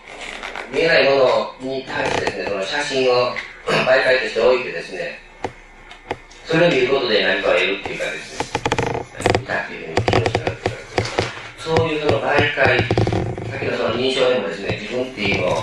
[0.74, 3.36] 見えないものに対してですね、その写真を
[3.68, 5.20] 媒介として置いてですね、
[6.46, 8.48] それを見ることで何かを得るっていうかですね、
[9.40, 10.82] 見たっていうふうに気持ちになるっていうか、
[11.60, 13.13] そういうその媒介、
[13.54, 15.62] さっきのその認証でもですね、自分っていうのを、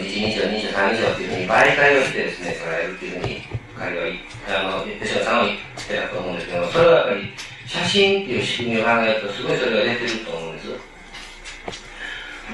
[0.00, 3.42] 一認証、二認証、三認証っていうふうに媒介をしてですね、捉えるっていうふうに、
[3.76, 4.06] 彼は、
[4.48, 7.28] あの、吉野さんは言ってたと思うんですけど、それはやっぱり、
[7.66, 10.68] 写真っていう仕組みを考えると、すごいそれが出てると思うんです。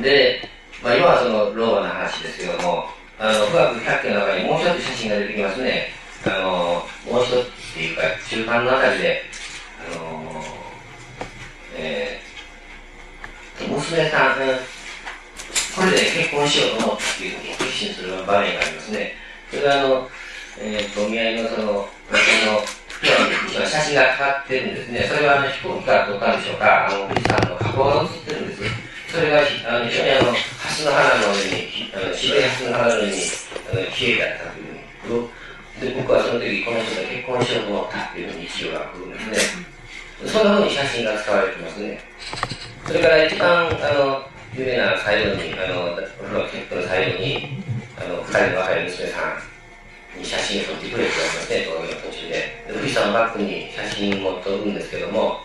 [0.03, 0.51] で、
[0.83, 5.95] まあ、今はそのローマの話ですけども、あの、富岳百景の中にもう一つ写真が出てきますね。
[6.27, 9.23] あの、もう一つっていうか、中間のあたりで、
[9.87, 10.43] あの、
[11.79, 12.34] えー、
[13.61, 14.37] 娘さん、
[15.75, 19.13] これで結婚しようと思ったっていうふうに決心する場面がありますね。
[19.51, 20.09] それはあの、
[20.59, 22.63] えー、と、お見合いのその、私の、
[23.55, 25.07] 今写真がかかってるんですね。
[25.09, 26.87] それはあの飛行機から撮ったんでしょうか。
[26.87, 28.63] あの、富士山の火口が写ってるんです。
[29.13, 33.23] それが、あの、非常にあの、蓮の花の上に、あの、白い蓮の花の上に、
[33.71, 35.95] あの、綺麗だったというふうに。
[35.95, 39.74] で、僕はその時、この人と結婚しようと思ったっていうふうに一応が来るんですね。
[40.23, 42.01] そんなふうに写真が使われてますね。
[42.87, 44.23] それから一番、あの、
[44.55, 47.59] 有名な最後に、あの、ロジェクトの最後に、
[47.99, 49.35] あの、二人の若い娘さ
[50.17, 52.35] んに写真を撮ってくれって言われまして、峠の途中で。
[52.69, 55.41] で、富士山のバックに写真も撮るんですけども、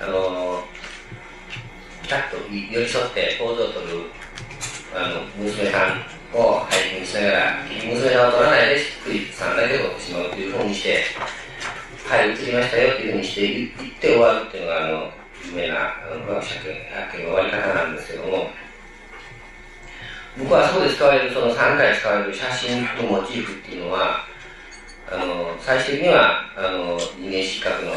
[0.00, 0.62] あの、
[2.02, 4.10] ピタッと寄り添ってポーズを撮る、
[4.94, 11.04] あの、娘さんを背景にしながら、娘さんを撮らないで、富士山だけ撮ってしまうというふうにして、
[12.06, 15.10] はい、映りましたよっていうふうにして言って終わるっていうのが、あの、
[15.50, 18.50] 有名な、あの、学者発見の終わり方なんですけども、
[20.38, 24.22] 僕はそこで使われる、その3回使われる写真とモチーフっていうのは、
[25.10, 27.90] あの、最終的には、あの、人間失格の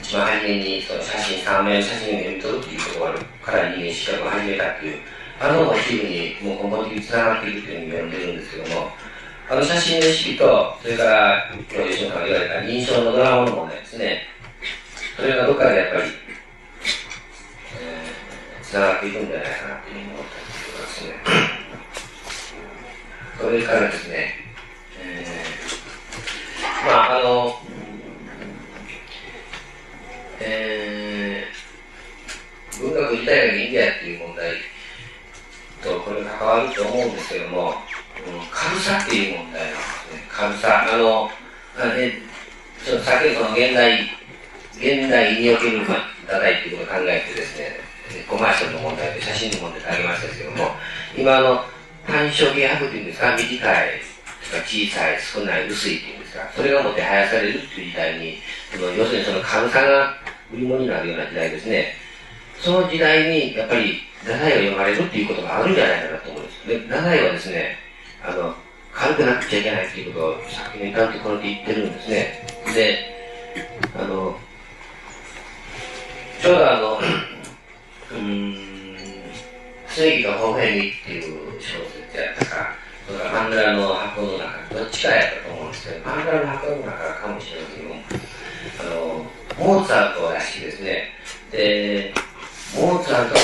[0.00, 3.12] 一番初めにその写真、3枚の写真を読み取るっていうところ
[3.44, 4.98] から人間失格を始めたっていう、
[5.40, 8.90] あのモチーフにもう根本的に繋がっていくっていうふうに読んでるんですけども、
[9.50, 14.24] あの写真の意識と、それから、今日吉野さんが言われた認証のドラマの問題ですね。
[15.16, 16.02] それがどっかでやっぱり、
[17.80, 21.14] えー、繋がっていくんじゃないかなっていうふうに思ったりすることですね。
[23.40, 24.34] それからですね、
[25.00, 27.58] えー、まあ、あの、
[30.40, 34.52] えー、文学自体が人間やっていう問題
[35.82, 37.74] とこれ関わると思うんですけども、
[38.24, 40.24] この軽さっていう問題なんですね。
[40.30, 40.86] 軽さ。
[40.92, 41.30] あの、
[41.78, 42.12] あで
[42.84, 44.02] ちょっと先ほどの現代、
[44.76, 45.86] 現代における
[46.26, 47.80] ダダイっていうことを考えてですね、
[48.28, 50.70] コマーシャルの問題で写真の問題で挙げましたけども、
[51.16, 51.64] 今あの、
[52.06, 54.00] 単色芸博っていうんですか、短い、
[54.64, 58.38] 小さい、少ない、薄いっていうんですか、それがもてはやされるっていう時代に、
[58.72, 60.14] その要するにその軽さが
[60.52, 61.94] 売り物になるような時代ですね。
[62.60, 66.68] その時代に、やっぱり、ダダイを読まれるっていうことがあるんじゃないかなと思うんです。
[66.68, 67.76] で、ダダイはですね、
[68.22, 68.54] あの、
[68.92, 72.46] 軽くなくちゃいけないっていうことを作品の至るところで言ってるんですね。
[72.74, 72.98] で、
[73.96, 74.38] あの、
[76.40, 77.00] ちょうどあの、
[78.12, 78.56] うん、
[79.88, 82.74] 正義の方変にっていう小説やったか、
[83.06, 88.02] それからマンダラの箱の中、どっちかやったと思うんですけど、マンダラの箱の中かもしれませんけども、
[88.80, 89.26] あの、
[89.58, 91.12] モーツァルトらしいですね。
[91.50, 92.14] で、
[92.76, 93.40] モーツァルトが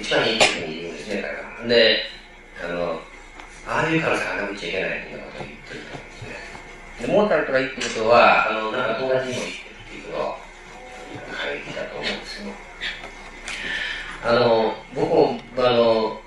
[0.00, 1.24] 一番いい時にいるんですね、
[1.58, 1.68] 彼は。
[1.68, 2.02] で、
[2.64, 3.00] あの、
[3.66, 7.06] ああいうからさ、なくちゃいけないようなことを言ってるんですね。
[7.06, 10.36] で、モーツァルトが言ってることは、あの、なんか友達にも言ってるっていうことを
[11.32, 12.52] 書いてたと思うんですよ。
[14.24, 16.20] あの、僕も、あの、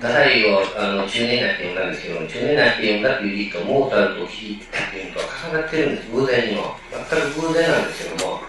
[0.00, 6.76] ダサいをあの中年代って呼んだんですけど、中年代って呼んだっていう理と、モーツァルトを聞いたっていうのと重なってるんです、偶然にも。
[7.10, 8.40] 全く偶然なんですけども、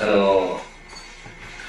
[0.00, 0.60] あの、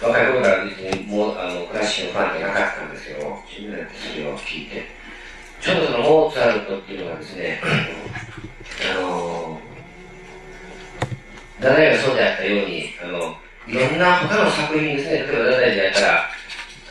[0.02, 4.99] 若い頃から別にもうあのクラシックのファンじゃなかったんですけど、中年代ってそれを聞いて、
[5.62, 7.62] ちょうどそのモーツァルトっていうのがですね、
[8.96, 9.60] あの、
[11.60, 13.36] ダダイがそうであったように、あの、
[13.68, 16.30] いろんな他の作品ですね、例えばダダイでやったら、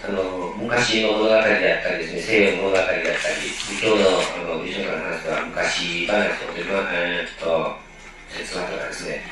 [0.05, 3.15] あの、昔の物語であったりですね、西洋の物語であったり、
[3.81, 7.77] 今日の、あの、吉岡の話は昔話とか、えーっと、
[8.29, 9.23] 説話とかですね、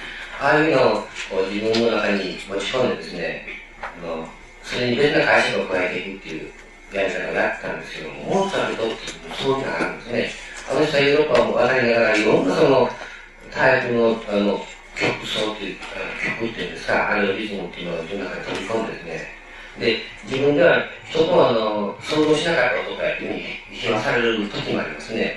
[0.40, 1.00] ああいうのを
[1.30, 3.46] こう自分の中に持ち込んでですね、
[3.82, 4.26] あの、
[4.62, 6.52] それに別な解釈を加えていくっていう
[6.92, 8.98] やり方をやったんですけども、モーツァルトっていう
[9.34, 10.30] そういうのがあるんですね。
[10.70, 12.90] あの人はヨーロッパを渡りながら、いろんなその、
[13.50, 15.76] タイプの、あの、曲奏っていう、
[16.40, 19.36] 曲っていうんですか、あるいはリズムっていうのを自分の中に取り込んでですね、
[19.78, 23.42] で、自分では人とあの想像しなかったことやっていうふうに
[23.72, 25.36] 批判される時もありますね。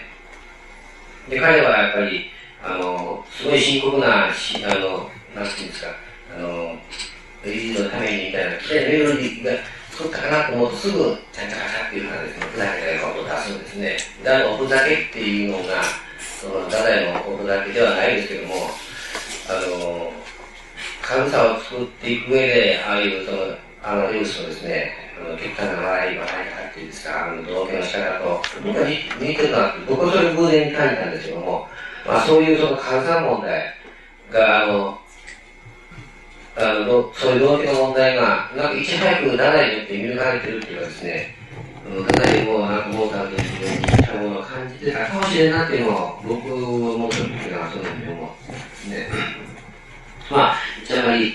[1.30, 2.32] で、彼はやっぱり、
[2.64, 5.96] あの、すごい深刻なし、あの、なんていうんですか、
[6.36, 6.78] あの、
[7.46, 9.52] リズムのためにみたいな、きれいなメロディーが
[10.00, 13.98] 取ったかなと思うとすぐ、ちゃんちゃかちゃっていう感じで、ふざけたような音を出すんですね。
[14.24, 15.84] で、あの、おふざけっていうのが、
[16.40, 18.56] その、ダダイのおふざけではないですけども、
[19.50, 20.14] あの、
[21.02, 23.38] 軽さを作っていく上で、ああいうその、
[23.84, 31.68] あの、要素ですね、あの、極端な笑い、笑い方っていうんですか、あの、同型の仕方と、僕は似てるなって、僕はそれを偶然に感じたんですけども、
[32.08, 33.76] まあそういうその軽さ問題
[34.32, 34.99] が、あの、
[36.60, 41.36] あの、どそういう動機の問題が、なんかいち早くダダイによって見抜かれてるっていうかですね、
[41.86, 48.36] あのダダイもなんかモーターと自分に近いものを感じてたかもしれんなっていうのを、僕も思った時がそうなんですけども、
[48.90, 49.10] ね。
[50.30, 51.34] まあ、一応あまり、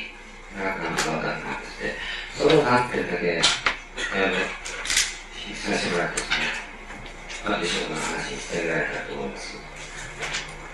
[0.59, 1.97] 長くなるかわかんないですね。
[2.36, 4.35] それをなってるだけ、あの、
[5.55, 6.36] させてもらってですね、
[7.49, 9.57] まあ、でしょうの話にしてられたらと思います。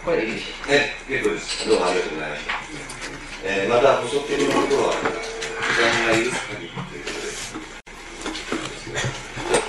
[0.05, 0.73] これでいいでしょう。
[0.73, 1.69] ね、結構です。
[1.69, 3.30] どうもありがとうございました。
[3.43, 5.01] えー、また補足的なことは、時
[5.81, 7.57] 間が許す限りということです。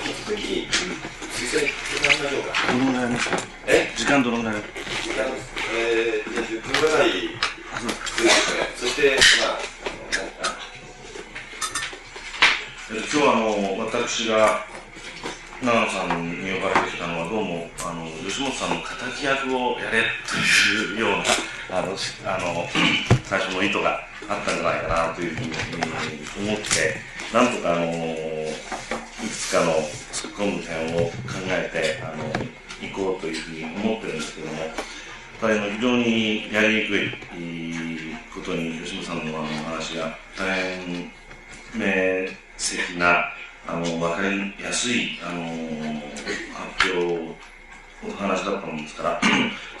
[0.06, 0.42] 引き続き、
[1.32, 2.52] 推薦してみましょうか。
[2.72, 3.36] どのぐらいありますか
[3.66, 3.92] え？
[3.96, 4.54] 時間どのぐらい？
[5.02, 5.24] 時間、
[5.74, 7.10] えー、じゃあ10分ぐらい？
[7.12, 8.68] ですね。
[8.76, 9.58] そして、まあ、
[12.94, 14.66] えっと今日はあの私が
[15.62, 21.10] 長野さんに呼ばれてきたのはどうもあの吉本さんの敵役をやれというよう
[21.72, 21.94] なあの
[22.26, 22.66] あの
[23.22, 26.98] 最初の意図があったんじゃないかなというふうに思って
[27.32, 28.48] なんとかあのい
[29.22, 29.70] くつかの
[30.10, 31.14] 突っ込む点を考
[31.46, 32.24] えてあの
[32.82, 34.54] 行こうというふうに思ってるんですけども
[35.40, 37.10] ただあの非常にやりにくい
[38.34, 41.12] ことに吉本さんのあの話が大変
[41.72, 43.26] 明晰な
[43.66, 45.44] あの分かりやすいあの
[46.54, 47.36] 発表
[48.04, 49.20] お話だったもんですから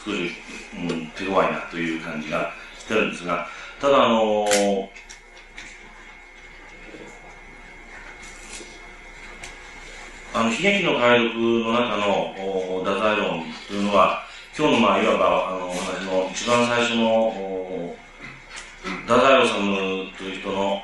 [0.04, 0.30] 少し、
[0.74, 3.46] うん、手強いなという感じがしてるんですが
[3.80, 4.46] ただあの
[10.34, 14.22] あの悲劇の解読の中のお太宰論というのは
[14.56, 17.96] 今日のまあいわばあの話の一番最初のお
[19.06, 20.82] 太宰治という人の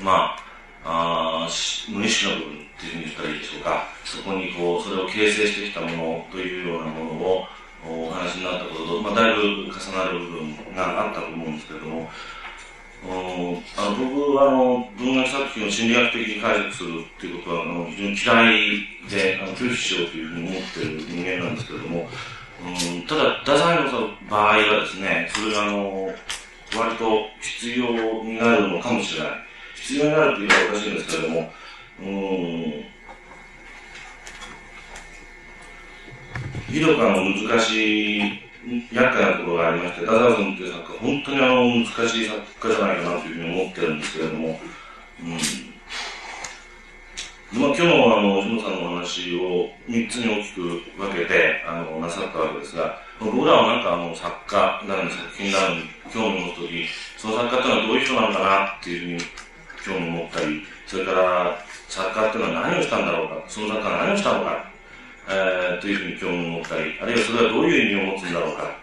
[0.00, 0.45] まあ、
[0.88, 1.48] あ
[1.88, 3.88] 無意識の部分っていうふうに言ったらいいでしょうか。
[4.04, 7.44] そこにこう、それを形成してきたものというようなものを
[7.84, 12.08] お話になったことと、まあ、だいぶ重なる部分があったと思うんですけれども、
[13.04, 22.08] おあの僕はあの文学作品を心理学的に解釈するっていうことはあの非常に嫌いであの拒否しようというふうに思ってる人間なんですけれども、
[22.64, 26.14] うん、ただ太宰の場合はですねそれがあの
[26.76, 29.45] 割と必要になるのかもしれない
[29.76, 31.52] 必要になるというのはおかしいんですけれども
[32.00, 32.96] うん。
[36.68, 38.46] ひどくあの難しい
[38.92, 44.60] 厄介なところがありまして、ダザーズンという作家、本当にあの難しい作家じゃないかなというふうに思ってるんですけれども、
[45.22, 45.30] うん、
[47.60, 50.60] まあ、今日のあの、吉野さんのお話を3つに大きく
[50.98, 55.82] 分けて、あの、なさったわけですが、僕らはなんかあの、作家なり作品なりに
[56.12, 59.45] 興味を持つとき、その作家っていうのはどういう人なのかなっていうふうに
[59.86, 61.58] 興味を持ったり、それから
[61.88, 64.70] 作家っていうのは何をしたんだろうか、その作家が何をしたのか、
[65.28, 68.76] えー、というふうに興味を持ったり、あるいはそれはどういう意味を持つんだろうか、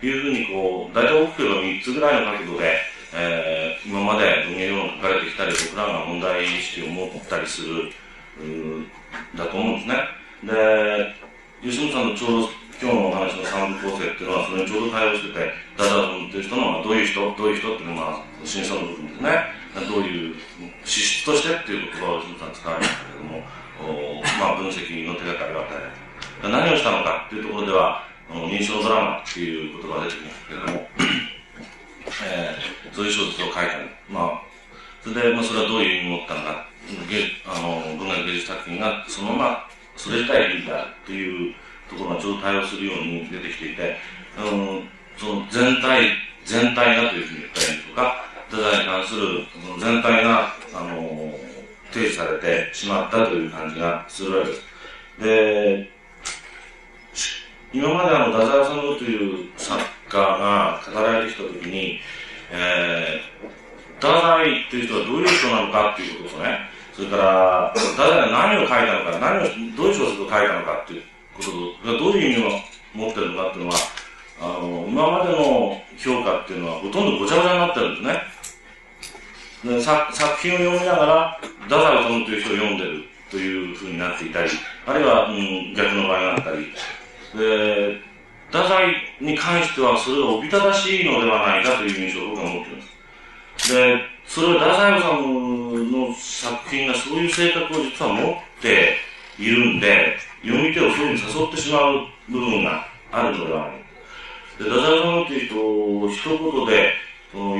[0.00, 2.76] というふうにこう、大体大きく言えば3つぐらいの角度で、
[3.14, 7.92] えー、今まで文芸を書かれてきたり、僕らが問題意識を持ったりする、
[9.34, 9.96] だと思うんですね。
[10.44, 11.14] で、
[11.62, 12.48] 吉本さんのちょうど
[12.80, 19.30] 今日のお話の三部構成っていうのは、それにちょうど対応してて、ダダ君っていう人の、どういう人、どういう人っていうのは、審査の部分ですね。
[19.80, 20.34] どういう、
[20.84, 23.42] 資質としてっていう言葉を吉本さん使われましたけれども、
[23.80, 25.68] おまあ、分析の手がかりを与
[26.42, 26.48] え。
[26.48, 30.88] 何をしたのかっていうところでは、認証ドラマっていう言葉が出てきますけれども、
[32.24, 33.62] えー、そういう小説を書いた
[34.08, 34.42] まあ、
[35.02, 36.66] それで、まあ、それはどういう意味を持ったのか、
[37.46, 41.54] あの文学芸術作品がそのままそれ自体でいいんだっていう
[41.90, 43.96] ところがちょうど対応するように出てきていて、
[44.38, 44.82] あの
[45.18, 46.10] その全体、
[46.44, 49.46] 全体がというふうに言ったらいいんでしょうか、太宰に関する
[49.80, 51.32] 全体が、あの
[51.92, 54.62] 提示されてしまったという感じがするわけです。
[55.22, 55.90] で、
[57.72, 58.64] 今まであの、太宰
[58.98, 62.00] 治という作家が語られてきたときに、
[62.50, 66.58] えー、太宰っていう人はどういう人なのかっていうことですね。
[66.92, 71.02] それから、太宰が何を書いたのか、何を、どういう小説を書いたのかっていう
[71.34, 72.60] ことがどういう意味を
[72.94, 73.76] 持ってるのかっていうのは、
[74.40, 78.35] あの、今までの評価っていうのはほとんどごちゃごちゃになってるんですね。
[79.80, 84.50] 作作品を読みながら、太宰治という人を読んでるというふうになっていたり、
[84.86, 86.72] あるいは、うん、逆の場合があったり、
[87.36, 88.00] で、
[88.46, 93.74] 太宰に関してはそれがおびただしいのではないかという印象を僕は持っています。
[93.74, 98.96] で、それは太宰治の作品がそういう性格を実は持って
[99.38, 103.86] いるんで、読み手をそういうふうに誘ってしまう部分があるのではないか。
[104.58, 106.92] で、太宰治という人を一言で、
[107.32, 107.56] その、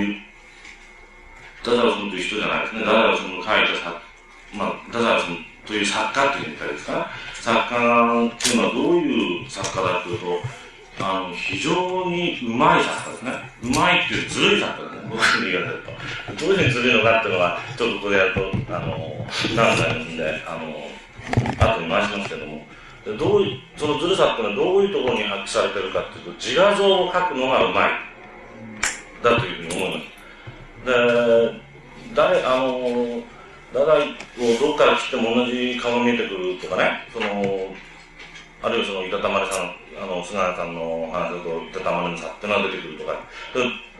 [1.67, 2.81] 太宰治という人じゃないですね。
[2.87, 3.99] 太宰治の書いた作、
[4.55, 5.27] まあ、太宰治
[5.67, 7.11] という作家っていう言い方ですか？
[7.43, 10.39] 作家っていうのはどういう作家だというと、
[11.03, 13.33] あの、非常にうまい作家ですね。
[13.65, 15.11] うまいっていうずるい作家ですね。
[15.11, 15.91] 僕の言い方だと。
[16.39, 20.87] どういうふうにずるいのかっていうのは、ちょっとここでやると、あの、何歳なんで、あの、
[21.59, 22.65] 後に回しますけども、
[23.19, 27.91] どういう、そのずるさっていうのはどういうところに発揮されてるかっていうと、自画像を描くのがうまい。
[29.23, 30.16] だというふうに思います。
[30.87, 31.61] で、
[32.15, 33.21] 誰、あの、
[33.73, 37.27] 太宰をどっから切っても同じ顔が見えてくるとかね、その、
[38.63, 43.21] あるいはその、いたたまれさん、あの、菅谷さんの話だと、いたたまれの差っていうのが出てくるとか、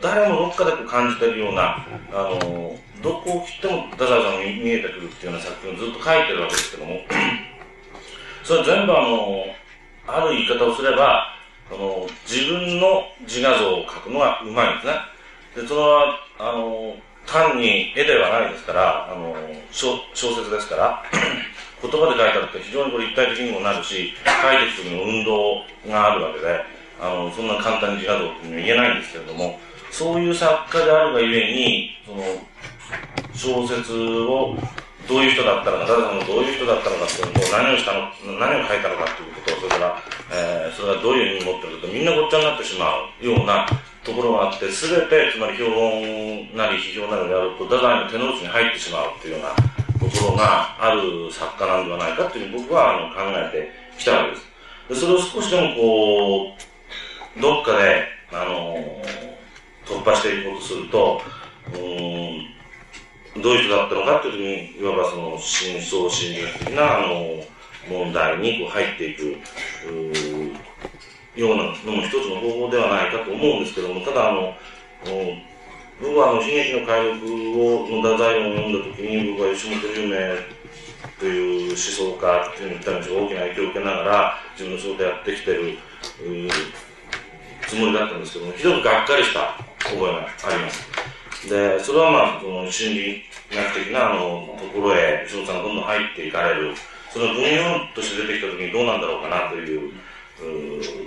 [0.01, 7.01] 誰もどっかでこう感じてるような、あの、どこを切っても太宰さんに見えてくるっていうような作品をずっと書いてるわけですけども、
[8.43, 9.45] それ全部あの、
[10.07, 11.35] ある言い方をすれば、
[11.69, 14.93] あの、自分の自画像を描くのがうまいんですね。
[15.57, 16.93] で、それは、あの、
[17.25, 19.35] 単に絵ではないですから、あの、
[19.71, 21.03] 小説ですから、
[21.81, 26.61] 言葉で書いたって非常にこれ一体的にもなるし、書いていく時の運動があるわけで、
[27.01, 32.23] あの、そんな簡単に自画像っていうのは言えないんですけれども、そういう作家であるがゆえに、その、
[33.33, 34.55] 小説を
[35.07, 40.03] どういう人だったのか、誰さんもどういう人だったのかっていうことを何をしたの、何を書いたのかっていうことを、それから、
[40.35, 43.65] えー、それがどういう意味を持ってるかとみんなごっちゃになってしまうような
[44.03, 46.03] ところがあって、すべて、つまり評論
[46.59, 54.43] なり批評なりをやると、太宰の手の内に入ってしまうっていうようなところがある作家なんではないかっていうふうに僕はあの考えてきたわけです。
[54.89, 56.51] でそれを少しでもこ
[57.39, 58.75] う、どっかで、あの
[59.85, 61.21] 突破していこうとすると、
[61.73, 62.56] うん
[63.41, 67.43] どういう人だったのかっていうときに、いわばその深層心理的なあの
[67.89, 69.37] 問題にこう入っていく
[71.35, 74.53] ようなのも一つの方法ではないかと思うんですけども、ただあの、
[76.01, 80.17] 僕はあの、悲劇の解読を、の太宰を読んだときに、僕は吉本有名
[81.19, 85.77] という思想家っていうのに大きな影響を受けながら、自分の仕事やってきてる、
[87.67, 89.57] つもりだったんですけども、ひどくがっかりした
[89.89, 91.16] 覚えがあります。
[91.45, 96.73] で、それはまあ、その心理学的なあのところへ、吉本さんがどんどん入っていかれる、
[97.13, 99.91] その分野として出てきたときにどうなんだろうかなという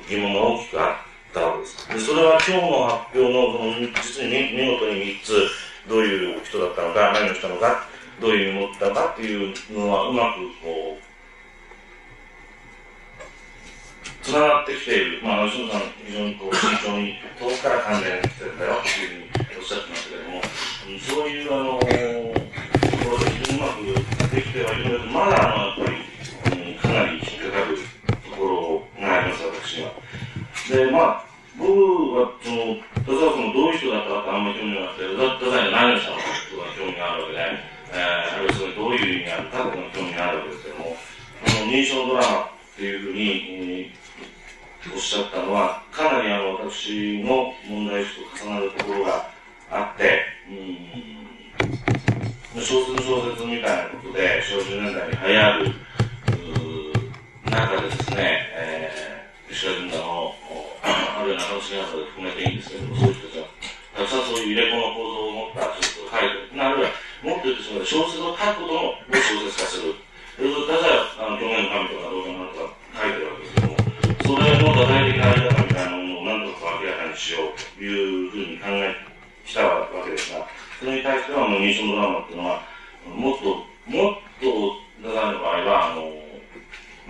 [0.09, 1.89] 疑問が大きくあったわけです。
[1.89, 5.49] で、それは今日の発表の、その実に見事に3つ、
[5.89, 7.89] どういう人だったのか、何をしたのか、
[8.21, 11.10] どういう意味を持ったのかっていうのは、うまくこう、
[14.31, 15.23] つながってきている。
[15.27, 20.43] まあ、吉野さん、非常にこう、慎重に遠くから関連してるんだよっていうふうにおっしゃってましたけれども、
[21.03, 21.91] そういう、あの、と
[23.03, 25.99] ころで非常にうまくできてはいるんだけど、まだあの、やっぱり、
[26.63, 29.99] うん、かなり引っかかるところがあります、私は。
[29.99, 31.27] で、まあ、
[31.59, 31.67] 僕
[32.15, 37.43] は、その、田沢さんのどういう人だったかってあんまり興味がなくて、田沢さんが何をしたのかってことが興味があるわけで、
[37.91, 44.10] えー、あるいはそれどういう意味があるかっていうのが興味があるわけですけども、あの、認証ドラマっていうふうに、えー
[44.89, 49.29] おっしゃったのは、かなりあの、私の問題意識と重なるところが
[49.71, 50.53] あって、う
[52.59, 55.91] ん、小説小説みたいなことで、小10年代に流行る、
[57.45, 60.35] 中でですね、えー、吉田軍団の、
[60.83, 63.47] あるいは中野重原で含めていいんですけども、そういう人たちは、
[64.01, 66.57] たくさんそういう入れ子の構造を持った小説を書いてる。
[66.57, 69.93] あるいは、もっと言ってしまう、小説を書くことのを小説化する。
[70.41, 72.65] それと、だから、あの、表現の神とかどうかなんか
[72.97, 73.90] 書いてるわけですけども、
[74.31, 78.95] それの具体的なあり方みたいなものを何とか明らかにしようというふうに考え
[79.45, 80.47] きたわけですが、
[80.79, 82.63] それに対しては、もう認証ドラマっていうのは、
[83.11, 86.15] もっと、もっと、ダダの場合は、あの、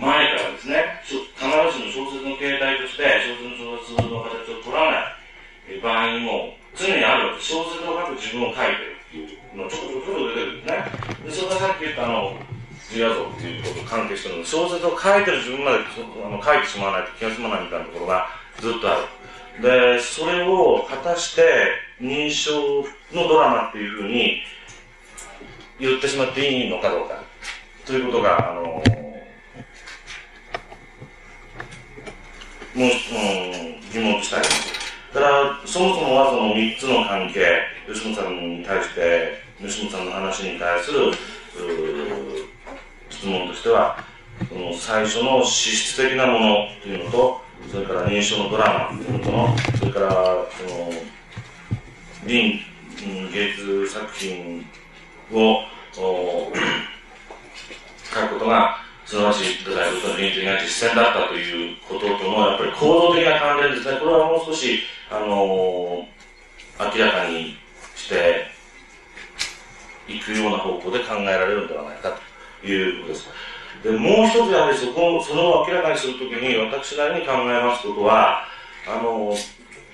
[0.00, 5.12] 前からですね、必ずしも小説の形態として、小説の小説の形を取らな
[5.68, 7.52] い場合にも、常にあるわけです。
[7.52, 10.88] 小説を書く自分を書いてるっていうのちょこちょこちょこ出てるんですね。
[11.20, 12.32] で、それがさっき言ったあの、
[12.90, 18.26] 自画像っていうことと関係してるので、小説を書いてる自分まであの書いてしまわないと気が済まないみたいなところが
[18.58, 19.62] ずっとある。
[19.62, 21.42] で、それを果たして
[22.00, 24.42] 認証のドラマっていうふうに
[25.78, 27.22] 言ってしまっていいのかどうか。
[27.86, 28.82] ということが、あの、も
[32.74, 32.90] う、うん、
[33.92, 34.42] 疑問としたい。
[35.14, 41.12] だから、そもそもはその3つの関係、吉本さんに対して、吉本さんの話に対する、う
[43.20, 44.02] 質問としては、
[44.48, 50.90] その最初の資質的なものっていうのと、それから認証のドラマっていうのと、それから、その、
[52.26, 52.64] 林
[53.30, 54.64] 芸術作品
[55.32, 55.64] を
[58.04, 63.98] 書くことが、すなわち、太宰ことの倫理的な実践だったということとの、やっぱり構造的な関連ですね。
[63.98, 66.06] これはもう少し、あの
[66.78, 67.58] 明らかに
[67.94, 68.46] して
[70.08, 72.29] いくような方向で考えられるんではないかと
[72.66, 73.28] いうことです。
[73.82, 78.44] で、もう一つやはりそこ、それを明らかにするときに、私なりに考えますことは、
[78.86, 79.34] あの、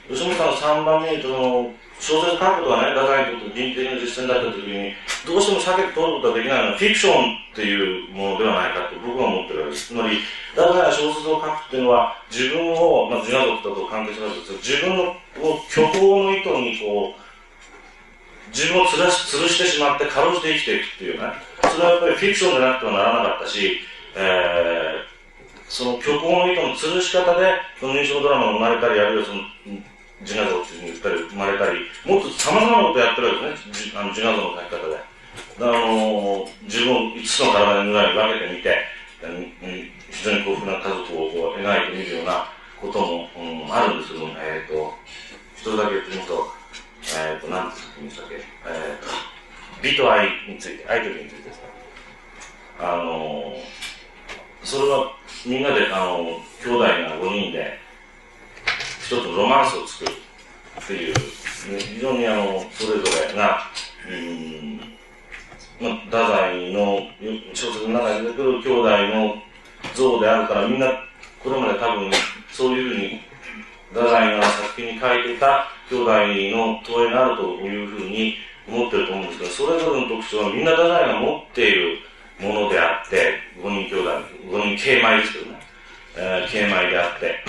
[0.09, 4.93] 吉本さんの3番目に、その、小説書くことはね、太宰にとって倫理的な実践だったときに、
[5.25, 7.15] どうしても避けて通ることができないのは、フィクション
[7.53, 9.89] っていうものではないかと僕は思ってるわけです。
[9.89, 10.21] つまり、
[10.53, 17.26] 太宰が小説を書くっていうのは、自分を、まあ、自我族と関係するわけですけど、自分のこう虚構の意図にこう、
[18.53, 21.33] 自分をつらし吊るしてしまって、かろうじて生きていくっていうね。
[21.73, 23.81] それはやっぱりフィクションでなくてはならなかったし、
[24.17, 29.41] えー、その虚構の意図の吊るし方で、その認証ドラマが生まれたり、あるいはその、
[30.23, 33.93] 自画像を中心に言ったり、生まれたり、もっと様々なことをやってるわけですね。
[33.97, 35.17] あの自画像の描き方で。
[35.61, 38.77] あの自分を5つの体ぐらいに分けてみて、
[40.11, 42.49] 非常に幸福な家族をこう描いてみるような
[42.81, 44.95] ことも、うん、あるんですけども、えっ、ー、と、
[45.57, 46.56] 一つだけ言ってみると、
[47.15, 48.43] えっ、ー、と、何て作品でしたっけ、えっ、ー、
[49.01, 49.09] と、
[49.83, 51.63] 美と愛について、愛と美についてですね。
[52.81, 53.57] あの、
[54.65, 55.13] それは
[55.47, 57.79] みんなで、あの、兄弟が5人で、
[59.01, 60.13] 一つロマンスを作る
[60.83, 63.61] っていう、ね非常にあの、それぞれが、
[64.09, 64.81] うん、
[65.81, 67.01] まあ、太宰の
[67.55, 69.35] 小説の中に出てくる兄弟の
[69.95, 70.87] 像であるから、みんな、
[71.43, 72.11] これまで多分、
[72.51, 73.21] そういうふうに、
[73.93, 78.35] 太宰が作品に書いてた兄弟の投影があるというふうに
[78.69, 81.99] 思ってると思うんですけど、それぞれの特徴はみんな太宰が持っている
[82.41, 84.11] ものであって、5人兄弟、
[84.51, 85.61] 5人慶米ですけどね、
[86.17, 87.45] えー、慶米であって、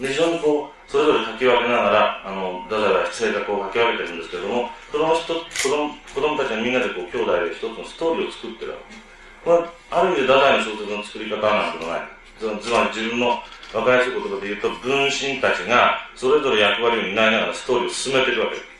[0.00, 9.12] で、非常にこう、それぞれ書き分けながら、あの、太宰は性格を書き分けてるんですけども、その人、子供子供たちはみんなでこう、兄弟で一つのストーリーを作ってるわけです。
[9.44, 12.22] これ、ある意味で太宰の小説の作り方なんてない。
[12.42, 13.38] つまり自分の
[13.72, 18.56] 分かりやすい言葉で言うと、分身たちがそれぞれ役割を担いながらストーリーを進めていくわけ。
[18.56, 18.72] です。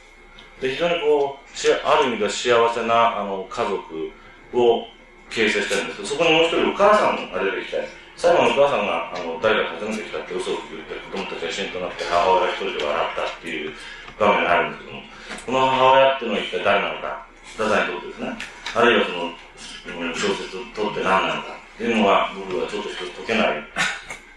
[0.60, 4.12] で、非常にこう、ある意味では幸せなあの家族
[4.52, 4.86] を
[5.30, 5.96] 形成してるんです。
[5.96, 13.72] けど、そこにもう一人お母さんが出てきて、最後のお母さんがあの誰か訪ねてきたって嘘を言って子供たちが一緒にとなって母親が一人で笑ったっていう
[14.20, 15.02] 場面があるんですけども、
[15.46, 18.38] この母親っていうのは一体誰なのか、太宰にとってですね、
[18.76, 23.64] あるいはその、小説をとって何なのかっていうのは僕はちょっと一つ解けない、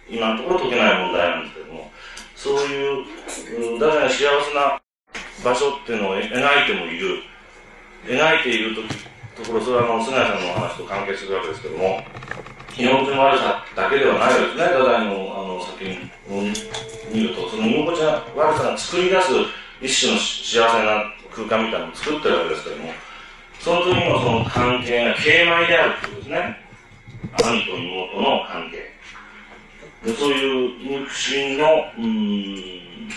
[0.09, 1.92] 今のところ解けない問題なんですけども、
[2.35, 3.06] そういう、
[3.77, 4.82] 太宰の幸せな
[5.43, 6.30] 場所っていうのを描い
[6.67, 7.24] てもいる、
[8.06, 8.82] 描いていると
[9.43, 12.03] ところ、それはあの菅谷さんのお話と関係するわけですけども、
[12.72, 16.42] 日本人の悪さだけではないですね、太宰のあの作品を
[17.11, 19.32] 見ると、その居心地の悪さが作り出す
[19.82, 22.93] 一種の幸せな空間みたいなのを作ってるわけですけども、
[23.59, 26.58] その時のその関係が敬米であるということですね。
[27.43, 28.94] 兄と妹の関係。
[30.14, 31.66] そういう肉親の、
[31.98, 33.09] うん、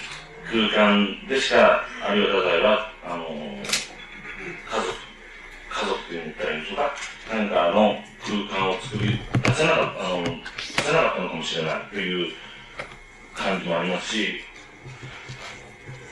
[0.50, 4.96] 空間でしか、あるいは太宰は、あの家族、
[5.68, 6.94] 家族って言ったらいいんでしょうか。
[7.30, 7.94] 何かの
[8.24, 10.32] 空間を作り出せなかった、あの、出
[10.82, 12.32] せなかったのかもしれないという
[13.34, 14.40] 感じもありますし、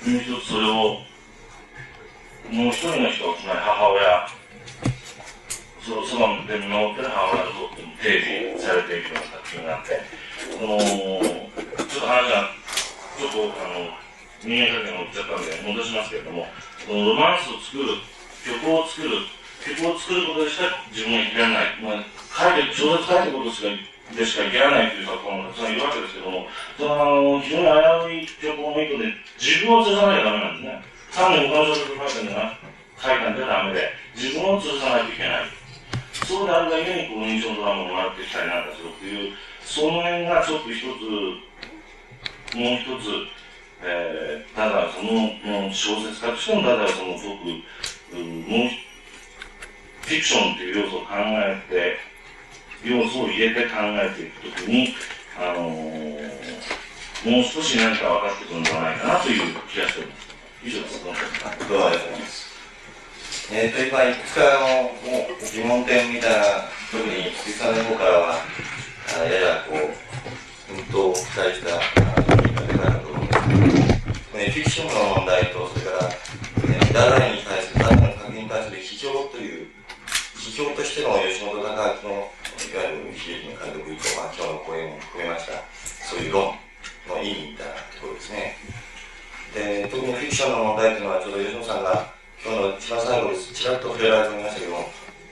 [0.05, 0.73] もう一つそれを、
[2.53, 4.29] もう一人の人、つまり母親、
[5.81, 7.51] そそばで見守ってる母親と
[8.03, 8.21] 提
[8.53, 12.51] 示されているような作品があって、その、ちょっと話が、
[13.19, 13.91] ちょっとあの、
[14.45, 16.47] 人間関係が落ちちゃったんで戻しますけれども、
[16.87, 17.99] そのロマンスを作る、
[18.45, 19.11] 曲を作る、
[19.65, 21.81] 曲を作ることでしか自分が生きられない。
[21.83, 23.69] まあ、書いて、小説書いてることしか
[24.15, 26.47] でしか生きられないという作家もたくさんいるわけですけども、
[26.79, 30.85] そのあの非常に危うい曲をメイクで自分を通さなきゃダメなんですね。
[31.11, 32.59] 単に他の小説書いたんじゃな
[33.03, 35.51] 書いたんじゃダメで、自分を通さないといけない。
[36.23, 39.35] そうであるだけにこの印象のドラマをもらってきたりなんかするっていう、
[39.67, 43.11] その辺がちょっと一つ、もう一つ、
[43.83, 47.27] えー、ただその、もう小説家としてもただその僕、
[48.15, 48.71] うんもう
[50.07, 51.99] フィクションっていう要素を考えて、
[52.89, 54.95] 要素を入れて考えていくときに、
[55.37, 56.23] あのー、
[57.29, 60.27] もう少し何か分かってくるんではないかなという気がしております。
[60.65, 61.05] 以上です。
[61.05, 62.47] どうもありがとうございます。
[63.53, 66.29] えっ、と、今、いくつかあの、もう疑問点みた、
[66.93, 68.39] 特に鈴木さんの方からは、
[69.15, 73.39] ややこう、奮闘を期待した意味が出たかと思うんです、
[74.35, 76.13] ね、フィクションの問題と、それから、ね、
[76.93, 79.69] ダダに対する、ダダの作品に対する批評という、
[80.37, 85.53] 批評としての吉本隆明の、いわゆる悲劇の監督以降、まあ、今日の講演も含めました、
[86.05, 86.55] そういう論
[87.09, 88.57] の意味みたいなところですね。
[89.55, 92.13] で特にフィクションの問題というのは、ちょうど吉野さんが
[92.45, 94.91] 今日の一番最後です、ちらっと触れられていましたけども、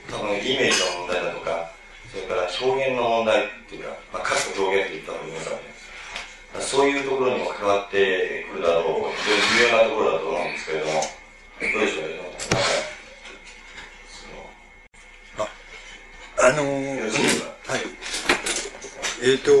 [0.09, 1.74] 多分イメージの問題だとか、
[2.15, 5.63] それから表現の問題っていうか、まあ、歌詞の表現といった方がいいのかもしれない
[6.55, 6.69] です。
[6.71, 12.87] そういうところにも関わってくるだろう、非常に重要なところだと思うんですけれども、どうでしょう、吉野さん。
[15.37, 15.51] なんか？
[16.37, 17.81] ああのー、よろしいですかはい。
[19.21, 19.51] えっ、と、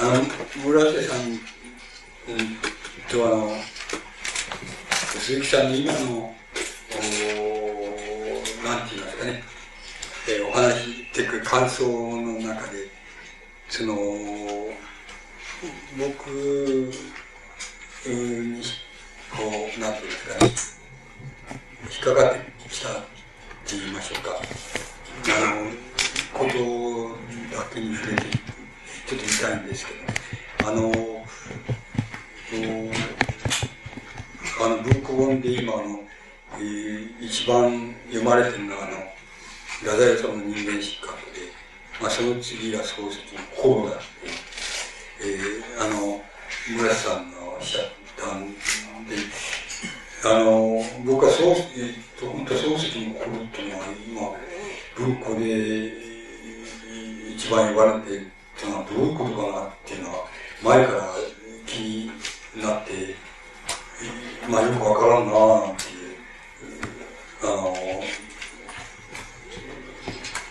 [0.00, 0.24] あの、
[0.64, 1.36] 村瀬さん、うん、
[3.10, 3.52] とあの、
[5.20, 6.34] 鈴木さんの今の、
[7.36, 7.83] お
[8.74, 9.42] なんて言いますかね、
[10.28, 12.88] えーお話っていうか感想の中で、
[13.68, 13.94] その、
[15.96, 16.28] 僕
[18.04, 18.62] に、
[19.30, 19.42] こ
[19.76, 20.52] う、なんていうんですかね、
[21.88, 23.06] 引っかかってきたって
[23.70, 24.40] 言いましょうか。
[25.28, 25.70] あの、
[26.32, 28.22] ことだけに触れて、
[29.06, 29.92] ちょっと見たいんですけ
[30.64, 30.92] ど、あの、
[34.60, 36.04] あの、文庫本で今あの、
[37.20, 38.96] 一番読まれてるのはあの、
[39.80, 41.50] 太宰治の人間失格で、
[42.00, 44.02] まあその次が漱石のコロナって、
[45.20, 46.22] えーあの、
[46.76, 48.54] 村瀬さんのおっしゃったん
[49.06, 49.16] で、
[50.24, 51.60] あの、僕はそう、えっ
[52.18, 53.84] と、本当漱石の頃っていうのは、
[54.96, 55.92] 今、文庫で
[57.34, 60.24] 一番言われてるっていうのはどういうことかなっていうのは、
[60.62, 61.08] 前から
[61.66, 62.10] 気に
[62.62, 63.14] なって、
[64.48, 65.66] まあよくわからんなぁ。
[65.66, 65.93] なんて、
[67.44, 67.76] あの、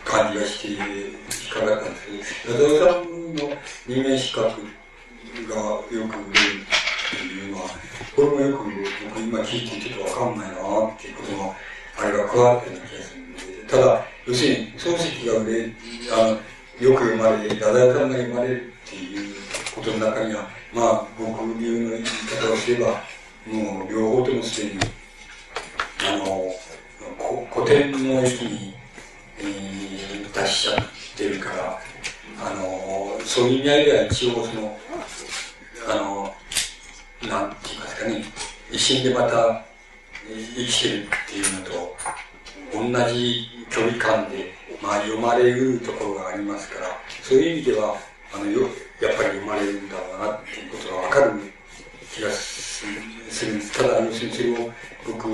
[0.06, 3.58] 感じがして、引っかかったんですけど、矢沢さんの
[3.88, 4.44] 人間資格
[5.50, 6.08] がよく売れる
[6.62, 7.70] っていうのは、
[8.16, 8.64] これもよく
[9.10, 10.56] 僕今聞いてちょっとわかんないな
[10.88, 11.56] っていうことの、
[11.98, 15.72] あれが加わってな気がするんで、ただ、要するに、漱石が売れ、
[16.12, 16.40] あ
[16.80, 19.36] の、よく生まれ、太宰さんが生まれるっていう
[19.76, 23.02] ことの中には、まあ、僕流の言い方をすれば、
[23.48, 24.80] もう両方ともすでに、
[26.06, 26.53] あの、
[27.64, 28.74] 古典の域に、
[29.40, 30.86] えー達しちゃっ
[31.16, 31.80] てるから、
[32.44, 34.78] あの、そういう意味合いでは一応その、
[35.88, 36.36] あの、
[37.30, 38.26] なんて言いますかね、
[38.70, 39.64] 一心でまた
[40.30, 46.88] えー生きてるっていうのと、同じ距離感で、まあ読まれるところがありますから、
[47.22, 47.96] そういう意味では、
[48.34, 48.70] あの、よ、やっ
[49.16, 51.32] ぱり読まれるんだろうなっていうことがわかる
[52.12, 52.86] 気がす
[53.30, 53.72] するんです。
[53.80, 54.72] ただ、要するにそれを
[55.06, 55.30] 僕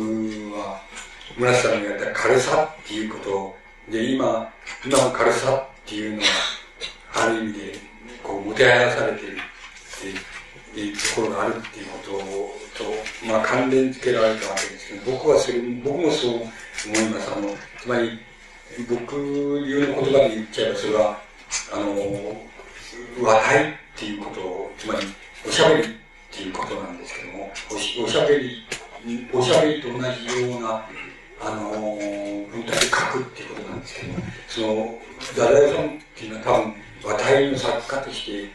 [0.54, 0.89] は、
[1.40, 3.56] 村瀬さんがやった軽さっていうこと
[3.90, 4.52] で、今、
[4.86, 6.28] 今の軽さっていうのは、
[7.16, 7.60] ある意味で、
[8.22, 12.12] こう、もてはやされてるっていうところがあるっていうこと
[12.84, 17.32] と、まあ、関連付けられたわけですけど、僕はそれ、僕もそう思います。
[17.34, 18.20] あの、つまり、
[18.90, 19.16] 僕
[19.66, 21.22] 流の言葉で言っちゃえば、それは、
[21.72, 22.36] あの、
[23.24, 25.08] 話題っていうことを、つまり、
[25.48, 25.86] おしゃべりっ
[26.32, 28.66] ていうことなんですけども、おしおしゃべり
[29.32, 30.86] おしゃべりと同じような、
[31.42, 34.14] あのー、文体で書くっていうことなんですけど、
[34.48, 35.00] その、
[35.38, 38.50] ダダイさんっていうのは多分、話題の作家として、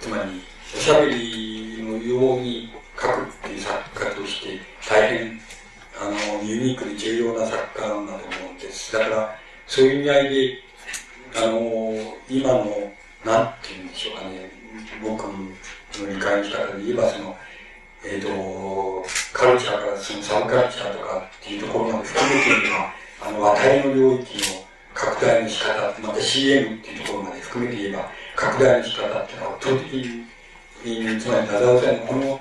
[0.00, 0.42] つまり、
[0.74, 2.70] おしゃべりのように
[3.00, 5.40] 書くっていう作家として、大変、
[6.00, 8.92] あの、ユニークで重要な作家なんだと思うんです。
[8.92, 10.58] だから、そういう意味合いで、
[11.36, 12.92] あの、今の、
[13.24, 14.50] なんて言うんでしょうかね、
[15.02, 15.48] 僕の
[16.08, 17.36] 理解の仕方で言えば、その、
[18.04, 32.40] えっ、ー、と、カルチャーからそのサブカルチャーとかっていうところまで含めているのは、あの、話題の領域の拡大の仕方、また CM っていうところまで含めて言えば、拡大の仕方っていうのは圧倒的に、つまり、ダダオさんのこの、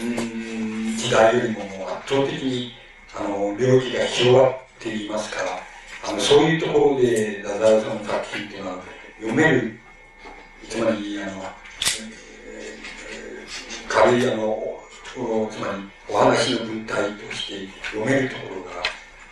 [0.00, 2.72] うん、時代よりももう圧倒的に、
[3.14, 5.60] あの、領域が広がっていますから、
[6.08, 8.82] あの、そういうところで、ダダオさんの作品っていうのは
[9.18, 9.78] 読める、
[10.68, 11.44] つまり、あの、
[13.88, 14.85] 軽いあの、
[15.16, 18.82] つまりお話の文体として読めるところが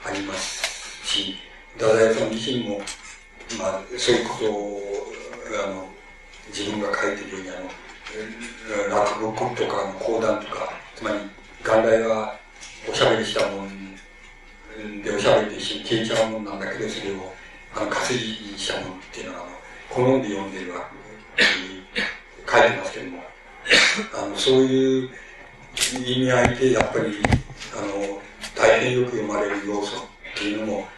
[0.06, 1.36] ありますし、
[1.74, 2.78] 太宰さん自身も、
[3.58, 4.80] まあ、そういうことを、
[5.62, 5.88] あの、
[6.48, 11.18] 自分が書いてるように、あの、落語とか講談とか、つまり、
[11.62, 12.34] 元来は
[12.90, 13.94] おしゃべりしたもん
[15.02, 17.34] で、おしゃべりと一緒に消えちゃうもんなんだけど、それを、
[17.76, 20.88] あの、活字にしたもんっていうのは、あの、好んで読んでるわ
[21.36, 21.84] けに
[22.50, 23.22] 書いてますけども、
[24.14, 25.10] あの、そういう、
[26.06, 27.22] 意味合いで、やっぱり、
[27.76, 28.20] あの、
[28.54, 30.00] 大変よく読まれる要素っ
[30.36, 30.88] ていうのも、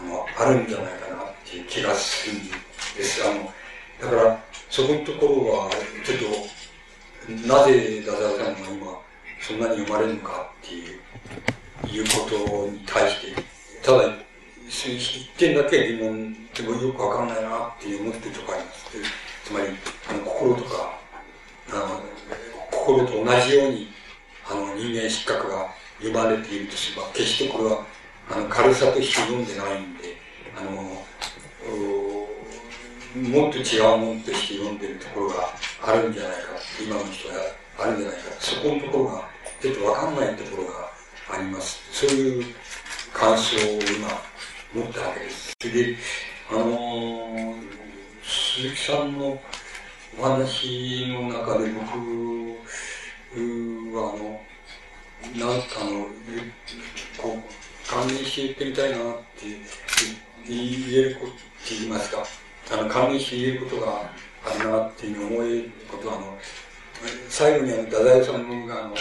[0.00, 2.48] あの、あるんじゃないかなっていう気がするん
[2.96, 3.22] です。
[3.24, 3.52] あの、
[4.00, 5.70] だから、そこのところは、
[6.04, 8.98] ちょっと、なぜダダさんが今、
[9.40, 11.00] そんなに読まれるのかっていう、
[11.86, 13.42] いうことに対して、
[13.82, 14.14] ただ、
[14.68, 18.86] 一点だけ疑問でもよくわかんないなって思ってとこあります。
[19.44, 19.66] つまり、
[20.10, 20.98] あの、心とか、
[21.70, 22.02] あの、
[22.70, 23.97] 心と同じように
[24.50, 25.68] あの、人間失格が
[25.98, 27.84] 読まれているとすれば、決してこれは、
[28.30, 30.16] あの、軽さとして読んでないんで、
[30.56, 30.72] あの、
[33.14, 36.38] もっと違うものとして読んでるところがあるんじゃないか、
[36.80, 37.34] 今の人が
[37.78, 39.28] あるんじゃないか、そこのところが、
[39.60, 40.90] ちょっとわかんないところが
[41.30, 41.80] あります。
[41.92, 42.44] そういう
[43.12, 44.08] 感想を今、
[44.74, 45.56] 持ったわけです。
[45.60, 45.96] で、
[46.50, 47.54] あのー、
[48.22, 49.40] 鈴木さんの
[50.18, 52.58] お話の中で僕、
[53.36, 54.40] は、あの、
[55.36, 56.06] なんかあの、
[57.20, 59.00] こう、関連して言ってみたいなっ
[59.36, 59.46] て
[60.46, 60.56] 言
[60.92, 61.40] えることって
[61.78, 62.24] 言いますか、
[62.72, 64.12] あの、関連して言えることが
[64.44, 66.38] あるなっていう思えることは、あの、
[67.28, 68.96] 最後にあの、太宰さんが、あの、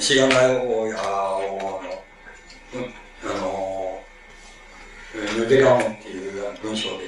[0.00, 2.04] しがないをやを、あの、
[3.24, 4.02] あの、
[5.38, 7.04] ヌデラモンっていう文章で、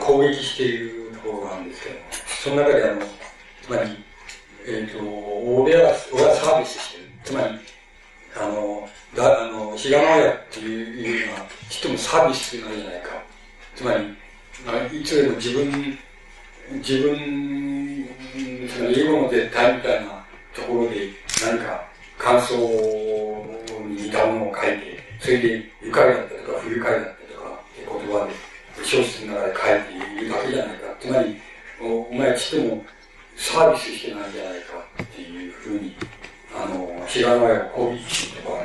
[0.00, 1.96] 攻撃しているところがあるんですけど、
[2.42, 3.02] その中であの、
[3.62, 4.04] つまり、
[4.66, 5.04] えっ、ー、と、
[5.62, 7.04] 俺は、俺はサービスしてる。
[7.22, 7.58] つまり、
[8.36, 13.10] あの、だ、あの、ひがまやっていうのは、ちっともサービスなんじゃないか。
[13.76, 14.16] つまり、
[14.66, 15.98] あいつでも自分、
[16.78, 18.08] 自分、
[18.68, 21.10] その英語の絶対みたいなところで
[21.44, 21.84] 何か
[22.18, 22.56] 感想
[23.86, 28.32] に似たものを書いて、それで愉快だったとか不愉快だったとか言葉で
[28.84, 30.96] 小説の中で書いているだけじゃないか。
[30.98, 31.36] つまり、
[31.82, 32.84] おお前ちっとも
[33.36, 35.94] サービスしてないんじゃないかっていうふうに、
[36.54, 38.64] あの、知らないを攻撃してとか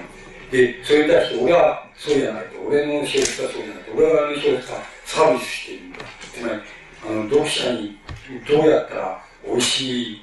[0.51, 5.99] で、それに対して俺はそうじゃないと、俺の小説はそうじゃないと、俺はあの小説はサービスしているんだ。
[6.33, 6.61] つまり、
[7.06, 7.98] あの、読者に
[8.48, 10.22] どうやったら美味しい、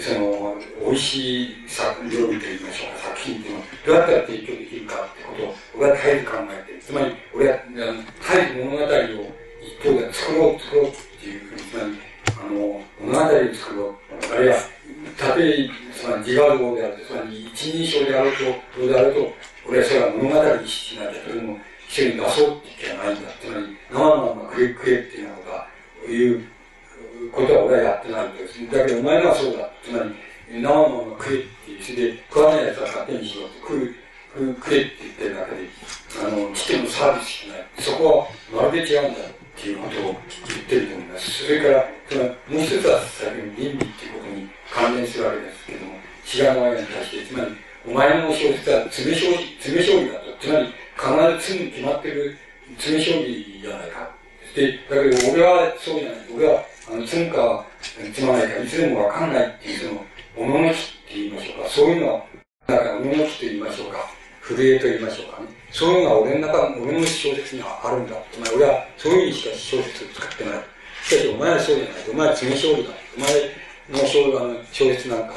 [0.00, 6.82] その、美味しい作料理と言いましょうか、作品っていうのをどうやったら提供できるかってことを、俺は絶えず考えてる。
[6.82, 12.11] つまり、俺は、絶えず物語を一方で作ろう、作ろうっていうふうに、つまり、
[12.42, 14.34] あの、物語を作ろう。
[14.34, 14.56] あるいは、
[15.16, 19.32] 縦、つまり自画像であると、つまり一人称であると、どうであると、
[19.68, 23.30] 俺はそれは物語にしなきゃ、それも一緒に出そうって言ってはないんだ。
[23.40, 25.68] つまり、生のまま食え食えっていうようなことは、
[26.08, 26.44] いう
[27.30, 28.70] ことは俺はやってないんです。
[28.70, 29.70] だけどお前はそうだ。
[29.84, 30.14] つまり、
[30.50, 33.94] 生のまま食えっていう、それで食わない奴は勝手にしろって、食う、
[34.32, 35.68] 食、えって言ってるだけで、
[36.20, 37.66] あの、来てもサービスしない。
[37.78, 39.20] そこはまるで違うんだ。
[39.62, 41.44] っていうことを言ってると思います。
[41.46, 45.94] それから、そのもう一つは先ほど倫理っていうことに関連するわけですけども、
[46.26, 47.50] 違う前に対して、つまり、
[47.86, 50.36] お前の小説は詰将棋、詰将棋だと。
[50.40, 50.66] つまり、
[50.98, 52.38] 必ず詰む決まってる
[52.76, 54.10] 詰将棋じゃないか。
[54.56, 56.20] で、だけど俺はそうじゃない。
[56.34, 60.04] 俺は、あの、詰むか、詰まないか、いつでもわかんないっていう、その、
[60.36, 60.76] おののきっ
[61.06, 61.68] て言いましょうか。
[61.68, 62.26] そういうのは、
[62.66, 64.10] だから、おののきと言いましょうか。
[64.42, 65.61] 震えと言いましょうかね。
[65.72, 68.16] そういうのが俺の中、俺の小説にはあるんだ。
[68.30, 70.54] つまり俺はそういう意味しか小説を使ってない。
[71.02, 71.94] しかしお前はそうじゃない。
[72.10, 72.90] お前は詰め勝利だ。
[73.16, 75.34] お前の小あの小説なんか、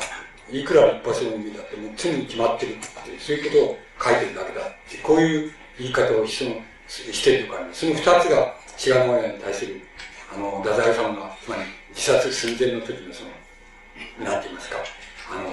[0.52, 2.86] いくら立派そうに見たってもう常に決まってるって、
[3.18, 9.82] そういうことを書いてるだけだって、こういう言い方をそのしてるとかね、その二つが志賀直哉に対する、
[10.36, 11.62] あの、太宰さんが、つまり
[11.96, 13.32] 自殺寸前の時のその、
[14.30, 14.78] なんて言いますか、
[15.32, 15.50] あの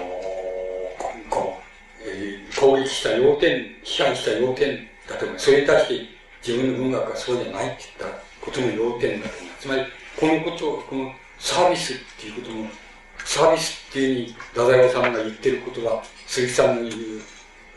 [1.31, 1.62] こう、
[2.59, 5.39] 攻撃した要点、批判した要点だと思う。
[5.39, 6.07] それに対して
[6.47, 9.53] 自分の文学はそうじゃないって言ったことの要点だと思う。
[9.61, 9.83] つまり、
[10.19, 12.69] このことを、このサービスっていうことも、
[13.25, 16.93] サービスっていうふうに、太宰治が言ってることは、鈴木さんの言う、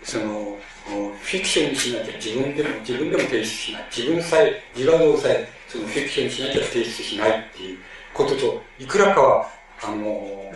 [0.03, 3.85] その、フィクションにしなきゃ自分でも、自分でも提出しない。
[3.95, 7.79] 自分さえ、自画像さえ、そのフィクションにしなきゃ提出しないっていう
[8.13, 9.49] ことと、いくらかは、
[9.81, 10.53] あの、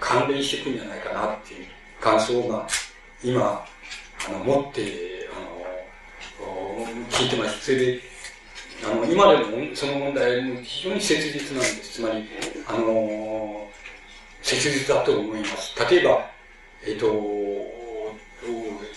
[0.00, 1.66] 関連していくんじゃないかなっていう
[2.00, 2.66] 感想が、
[3.22, 3.64] 今、
[4.28, 7.64] あの、持って、あの、聞いてます。
[7.64, 8.00] それで、
[8.84, 11.94] あの、今でもその問題も非常に切実なんです。
[11.94, 12.28] つまり、
[12.68, 13.68] あの、
[14.42, 15.74] 切実だと思います。
[15.90, 16.30] 例えば、
[16.84, 17.76] えっ、ー、と、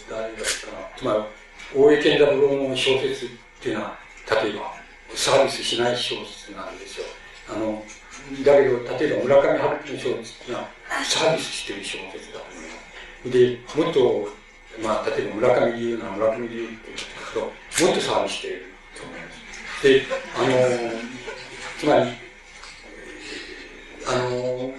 [0.09, 0.97] 誰だかな。
[0.97, 3.29] つまり、大江健三郎の小説っ
[3.61, 3.97] ていうのは、
[4.43, 4.73] 例えば、
[5.15, 7.05] サービスしない小説なんですよ。
[7.49, 7.83] あの、
[8.43, 10.69] だけど、例えば村上春樹の小説っていうのは、
[11.03, 12.39] サービスしてる小説だ。
[13.25, 14.29] で、もっと、
[14.81, 18.65] まあ、例えば村上龍な村上龍って言うんですけど、もっとサービスしている
[18.95, 19.83] と思います。
[19.83, 20.01] で、
[20.35, 20.99] あの、
[21.79, 22.11] つまり、
[24.07, 24.73] あの、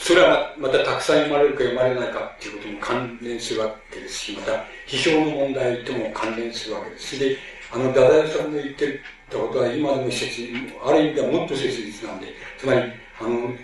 [0.00, 7.18] それはまたたくさん読まれるか読まれないかっていうことも関連するわけですし、また、批評の問題とも関連するわけです。
[7.18, 7.36] で、
[7.72, 9.00] あの、ダダヤさんの言って
[9.30, 10.48] たことは今でも切
[10.84, 12.28] ある意味ではもっと切実なんで、
[12.58, 12.80] つまり、
[13.20, 13.54] あの、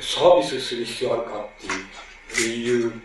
[0.00, 3.02] サービスする必要あるかっていう、いう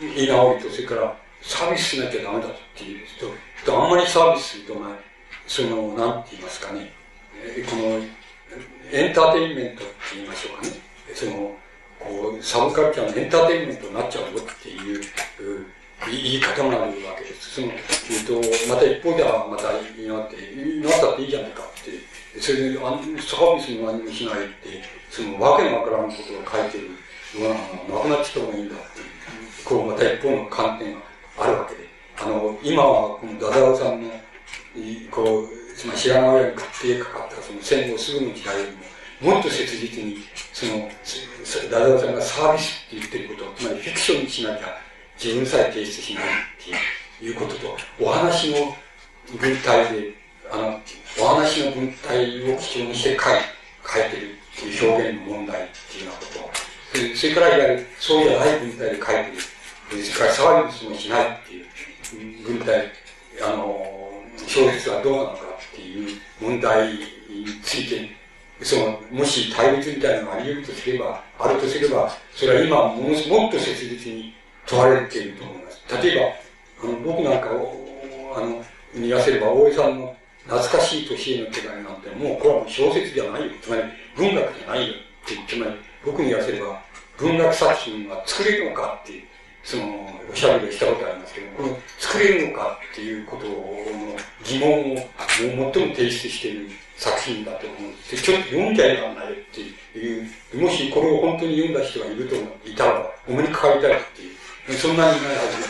[0.00, 3.06] 言い直りと、それからサービスしなきゃダメだっていう
[3.64, 4.90] と、あんまりサービスすると、まあ、
[5.46, 6.92] その、なんて言いますかね、
[7.42, 8.04] えこの、
[8.90, 10.72] エンターテインメントって言いましょうかね。
[11.14, 11.56] その、
[11.98, 15.00] こう、サブカルチャーのエンターテインメントになっちゃうよっていう、
[16.06, 17.56] 言い方もあるわけです。
[17.56, 20.36] その、えっと、また一方ではまた言いなって、
[20.80, 26.90] なったっていいじゃないかって、それで、あの、サービスも何もしないって、その、わけのわからんことを書いてる
[27.34, 28.78] のが、なくなっちゃった方がいいんだっ、
[29.64, 31.00] こう、また一方の観点が
[31.38, 31.88] あるわけで、
[32.20, 34.10] あの、今は、このダダオさんの、
[35.10, 38.66] こう、つまり白髪親に食ってかかったその戦後すぐの時代よ
[39.20, 40.18] りも、もっと切実に、
[40.52, 40.90] その、
[41.70, 44.76] ダダオさんがサービスって言ってること、つまりフィクションにしなきゃ
[45.22, 46.26] 自分さえ提出しないっ
[47.18, 48.76] ていうことと、お話の
[49.38, 50.12] 文体で、
[50.50, 50.80] あの、
[51.20, 56.67] お話の文体を基準にして書い書いてるっていう表現の問題っていうようなこと
[57.14, 62.92] それからいわゆるそうじゃない文体で書いてる、それからサービスもしないっていう文体、
[63.42, 63.98] あの、
[64.46, 65.36] 小説はどうなのか
[65.72, 67.00] っていう問題に
[67.62, 68.10] ついて、
[68.62, 74.34] その、もし対立みたいなのがあり得るとすれば、あるとすれば、それは今ももっと切実に
[74.66, 75.82] 問われていると思います。
[76.02, 76.20] 例え
[76.80, 83.52] ば、あの、僕なんかを、あの、見わせれば、大江さんの懐かしい年への手紙なんて、もうこれはもう小説じゃないよ。
[83.62, 83.82] つまり、
[84.16, 85.72] 文学じゃないよってつまり、
[86.10, 86.80] 僕に言わせれば、
[87.18, 89.22] 文学作品は作れるのかっていう、
[89.62, 89.84] その、
[90.32, 94.96] おしゃべりをしたことありますけど、この作れるのかっていうことの疑問を
[95.36, 98.22] 最も提出している作品だと思うんです。
[98.22, 105.68] ちょっと読んじゃえらんないっていう、もしこれを本当に読んだ人がいるといたら、お目にかかりたいっていう、そんなにいないはず、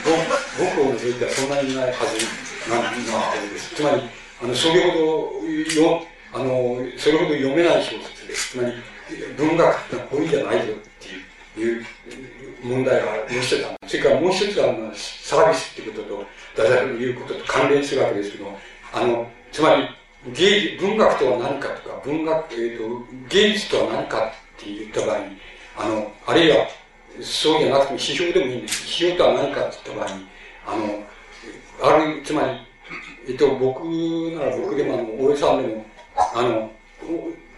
[0.59, 3.75] 僕を除いてはそんなにいないはずなんです。
[3.75, 4.03] つまり、
[4.43, 8.51] あの、それほどよ、あの、それほど読めない小説です。
[8.53, 8.75] つまり、
[9.37, 10.79] 文学ってのはこういうんじゃないよっ
[11.55, 11.85] ていう、
[12.63, 13.77] 問題がもう一つある。
[13.87, 18.59] それからもう一つは、サービスっていうことと、大体いうことと関連するわけですけど、
[18.93, 19.89] あの、つまり、
[20.33, 25.25] 芸文学とは何かとか、文学、えっ、ー、と、芸術とは何かって言った場合に、
[25.77, 26.67] あの、あるいは、
[27.21, 28.85] そうじゃなくても批評でもいいんです。
[28.85, 30.27] 批評とは何かって言った場合に、
[30.67, 31.05] あの、
[31.81, 32.49] ある、つまり、
[33.29, 35.87] えっ、と、僕なら僕でも、あの、大江さんでも、
[36.35, 36.73] あの、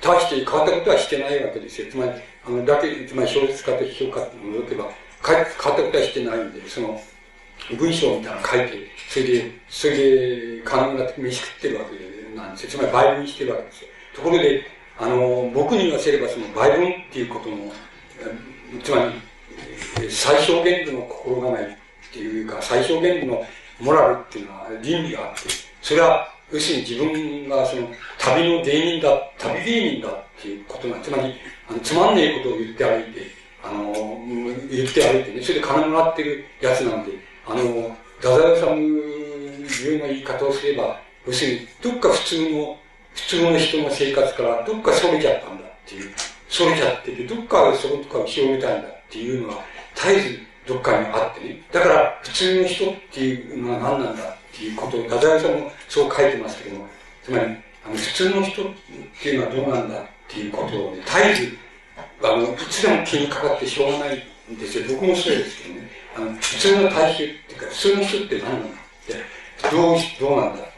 [0.01, 1.91] 大して変わったことはしてないわけですよ。
[1.91, 2.13] つまり、
[2.47, 4.89] あの、だけ、つまり小説家と批評家って戻けば、
[5.27, 7.01] 変わったことはしてないんで、その、
[7.79, 12.71] 文章みたいなの書いて、それで、それで、金村的飯食ってるわけなんですよ。
[12.71, 13.89] つまり倍分してるわけですよ。
[14.17, 14.65] ところで、
[14.99, 17.73] あの、僕に言わせれば、その倍分っていうことの、
[18.83, 23.47] つまり、最小限度の心構えっていうか、最小限度の
[23.81, 25.49] モラルっていうのは倫理があって、
[25.83, 27.89] それは、要するに自分がその
[28.19, 31.35] 旅の芸人だ、旅芸人だっていうことが、つまり、
[31.69, 33.21] あのつまんねえことを言って歩いて、
[33.63, 33.93] あの、
[34.71, 37.13] 言って歩いてね、それで金もらってるやつなんで、
[37.47, 42.79] あの、太宰治のうな言い方をすれば、要するに、どっか普通の、
[43.15, 46.11] 普通の人の生活からどっかそれちゃったんだっていう、
[46.49, 49.65] それちゃってて、どっかそことかを広げたいんだっていうのは
[49.95, 51.63] 絶えずどっかにあってね。
[51.73, 56.87] だから普通の人っていうのは何なんだっていうことを、太宰さんもそう書いてますけども、
[57.23, 57.45] つまり、
[57.85, 58.67] あの普通の人っ
[59.23, 61.59] ていうのはどうなんだっていうことをね、絶えず、
[62.23, 64.85] あの、いつでも気にかかってしょうがないんですよ。
[64.89, 65.91] 僕もそうですけどね。
[66.17, 68.71] あの、普通の大衆っていうか、普通の人って何なんだっ
[69.07, 70.71] て、どう、どうなんだって、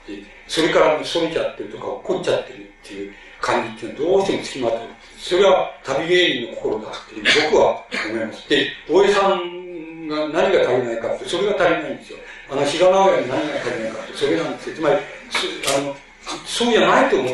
[0.47, 4.81] それからそれちゃってるとか怒っちゃってるっていう感じっていうのはどうしても付きまとう。
[5.19, 8.49] それは旅芸人の心だって僕は思います。
[8.49, 12.19] で、大江さんが何が足りないかって、それが足りないんですよ。
[12.53, 14.77] あの、比嘉直哉に何が足りないかって、それなんですよ。
[14.77, 15.97] つまり、あの、
[16.45, 17.33] そうじゃないと思っ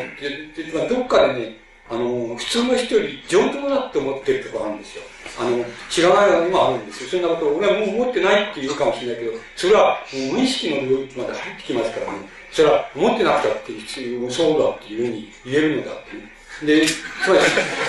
[0.55, 1.57] て、でどっかでね、
[1.89, 5.03] あの、普通の人より上等だって思ってるところあるんですよ。
[5.39, 7.09] あの、知らないのにもあるんですよ。
[7.09, 12.19] そんなことを俺はもう思ってないって言うかもしれないけど、それはもう無意識の領域まで入ってきますからね。
[12.51, 16.79] それは思ってなくたって必要、そうだっていうふうに言えるのだってね。
[16.79, 16.93] で、つ
[17.27, 17.41] まり、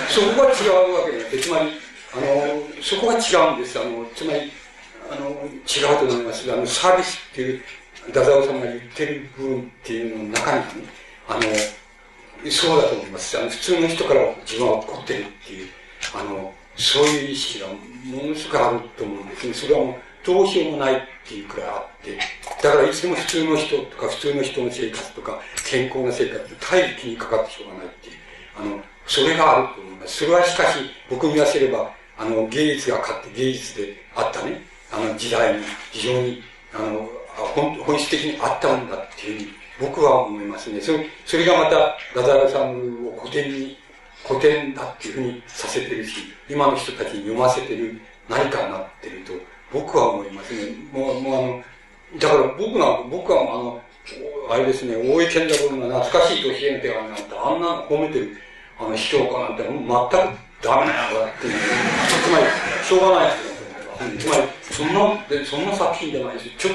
[0.08, 1.70] そこが違うわけで、つまり、
[2.12, 3.78] あの、そこが違うんです。
[3.78, 4.50] あの、つまり、
[5.10, 5.30] あの、
[5.66, 6.52] 違うと思います。
[6.52, 7.62] あの、サービスっていう、
[8.06, 10.64] 太宰さんが言ってる部分っていうのの中にね、
[11.28, 11.40] あの、
[12.50, 13.36] そうだと思います。
[13.36, 15.68] あの、普通の人から自分は怒ってるっていう、
[16.14, 19.54] あの、そういう意識がものすごくあると思うんですね。
[19.54, 22.18] それはもう、どうしようもないっていうくらいあって、
[22.62, 28.14] だからいつでも普通の人とか、普通の人の生活とか、健康な生活って絶えず気にかかってしょうがないっていう、
[28.56, 30.18] あの、それがあると思います。
[30.18, 30.78] それはしかし、
[31.10, 36.42] 僕に言わせれば、あの、芸術が勝って芸術であったね、あの時代に非常に、
[36.74, 37.08] あの、
[37.54, 40.80] 本本質的にあったんだっていうふうに、僕は思いますね。
[40.80, 43.78] それ、それがまた、ガザラさんを古典に、
[44.26, 49.32] 古典だっていうふうにさせてるし、今の人たちに読ませてる何かになってると、
[49.72, 50.72] 僕は思いますね。
[50.92, 51.64] もう、もうあの、
[52.18, 53.80] だから僕が、僕はあの、
[54.50, 58.36] あれですね、大井健太郎の懐かしい年への手紙なんて、あんな褒めてる、
[58.78, 61.54] あの、批評家なんて、全くダメなやつだっていう。
[62.24, 62.44] つまり、
[62.84, 63.49] しょうがないですよ。
[64.18, 66.50] つまり、そんな、そんな作品じゃないです。
[66.56, 66.72] ちょっ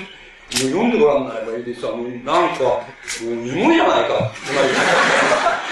[0.52, 1.98] と、読んでごらんなればいいですよ。
[1.98, 2.82] なんか、も
[3.32, 4.32] う、芋じゃないか。
[4.46, 4.70] つまり、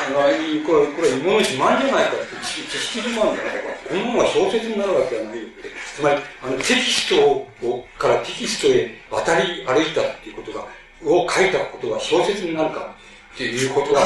[0.04, 3.74] あの、これ、これ芋の自慢じゃないかって、知識自慢じゃないか。
[3.88, 5.70] このまま小説になるわけはないよって。
[5.96, 7.22] つまり、あの、テキスト
[7.62, 10.66] をからテキストへ渡り歩いたっていうことが、
[11.06, 12.96] を書いたことが小説になるか
[13.36, 14.02] っていうことが、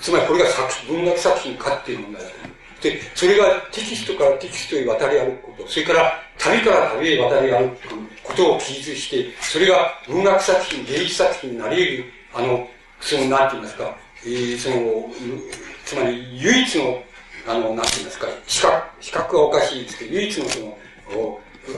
[0.00, 2.30] つまりこれが作文学作品かっていう問題だ。
[2.82, 7.76] で、それがテキストからテキストへ渡り歩くこと、それから旅から旅へ渡り歩く
[8.22, 12.68] ことを記述して、それが文学作品、芸術作品になり得る、あの、
[13.00, 15.10] その、なんて言いますか、えー、その、
[15.84, 17.02] つまり唯一の、
[17.46, 20.78] あの、なんて言いますか、比較、比較はおかしいですけど、唯一のその、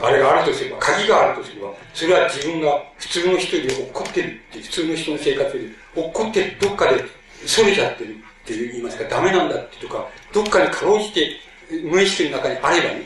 [0.02, 7.04] あれがあるとすれば、鍵があるとすれば、それは自分が普通の人より落っこってるって、普通の人の生活より落っこってどっかで
[7.46, 11.30] それちゃってるって言いますか、ダメなんだってとか、どっかにかろうじて
[11.84, 13.02] 無意識の中にあればね、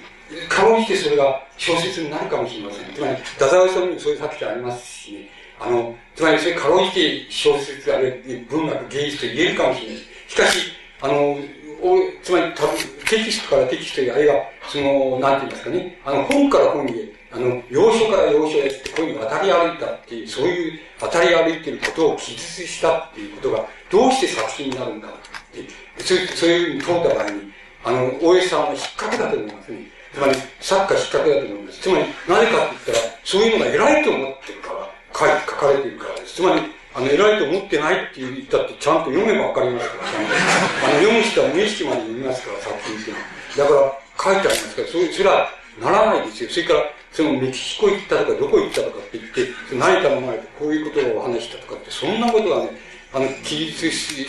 [0.49, 2.94] かろうじてそれが小説になるかもしれません。
[2.94, 5.28] つまり、太宰さんにもそういう作品ありますしね、
[5.61, 8.11] あの、つまりそれかろうじて小説、あれ、
[8.49, 9.97] 文学、芸術と言えるかもしれない。
[10.28, 11.39] しかし、あの、
[11.83, 12.62] おつまりた
[13.09, 16.93] テキストからテキストへ、あるいは、その、なんて言いますかね、あの、本から本へ、
[17.31, 25.12] あの、要所から要所へって、こういうふうに渡り歩いたっていう、そういう渡り歩いてることを記述したっていうことが、どうして作品になるんだっ
[25.53, 25.61] て、
[25.98, 27.52] そういう、そういうふうに問うた場合に、
[27.84, 29.78] あの、大江さんは引っ掛けだと思いますね。
[30.14, 31.81] つまり、作家引っ掛けだと思います。
[31.81, 36.34] つまり、何かって言ったら、そういうのが偉いと思ってるから、書書かれているからです。
[36.34, 36.62] つまり、
[36.94, 43.90] あの、偉いと思ってないって言ったって、ちゃんと読めばわかりますから、あの、読む人は無意識まで読みますから、作品っていうのは。
[43.90, 43.92] だ
[44.23, 45.48] から、書いてありますから、そういう、それは、
[45.81, 46.50] ならないですよ。
[46.50, 52.70] それから、そのメキシコ行ったとか、どこ行ったとかって言って、何頼まれて、こういうことをお話したとかって、そんなことがね、
[53.12, 54.26] あの、記述し、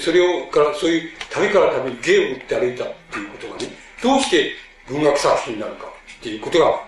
[0.00, 3.68] それをから、そういう旅から旅に芸を打って歩いたっていうことがね、
[4.02, 4.52] どうして
[4.88, 6.80] 文学作品になるかっていうことが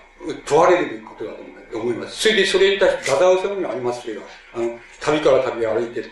[0.44, 1.32] 問われるべきことだ
[1.72, 2.22] と思います。
[2.22, 4.22] それで、それに対して、ダダオさんにもありますけど、
[4.54, 6.10] あの、旅から旅歩いてって、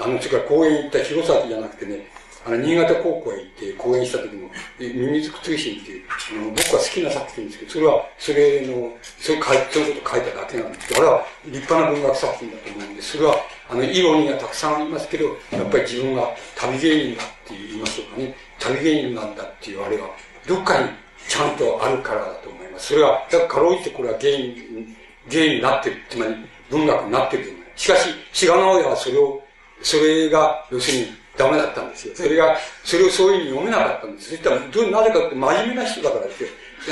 [0.00, 2.06] あの、それから公園行った弘前じゃなくてね、
[2.46, 13.36] あの、新潟高校へ行って講演した時の、ミミズク通信っていう、あの、僕は好きな作品ですけど、それは、それの、それ書い、そのこと書いただけなんですけど、あれは立派な文学作品だと思うんです、それは、
[13.70, 20.04] あの、イロニーがたくさんありますけど、やっぱり自分が旅芸人だって言いましょうかね、旅芸人なんだっていうあれが、
[20.46, 20.88] どっかに
[21.26, 22.88] ちゃんとあるからだと思います。
[22.88, 24.96] それは、だからかろうじてこれは芸人、
[25.30, 26.36] 芸になってる、つまり
[26.70, 27.82] 文学になってると思います。
[27.84, 29.42] しかし、志賀直哉はそれを、
[29.82, 32.14] それが、要するに、ダメだったんですよ。
[32.14, 34.30] それが、それをそういうふうに読めなかったんです。
[34.30, 36.48] そしたら、どなぜかって真面目な人だからですよ。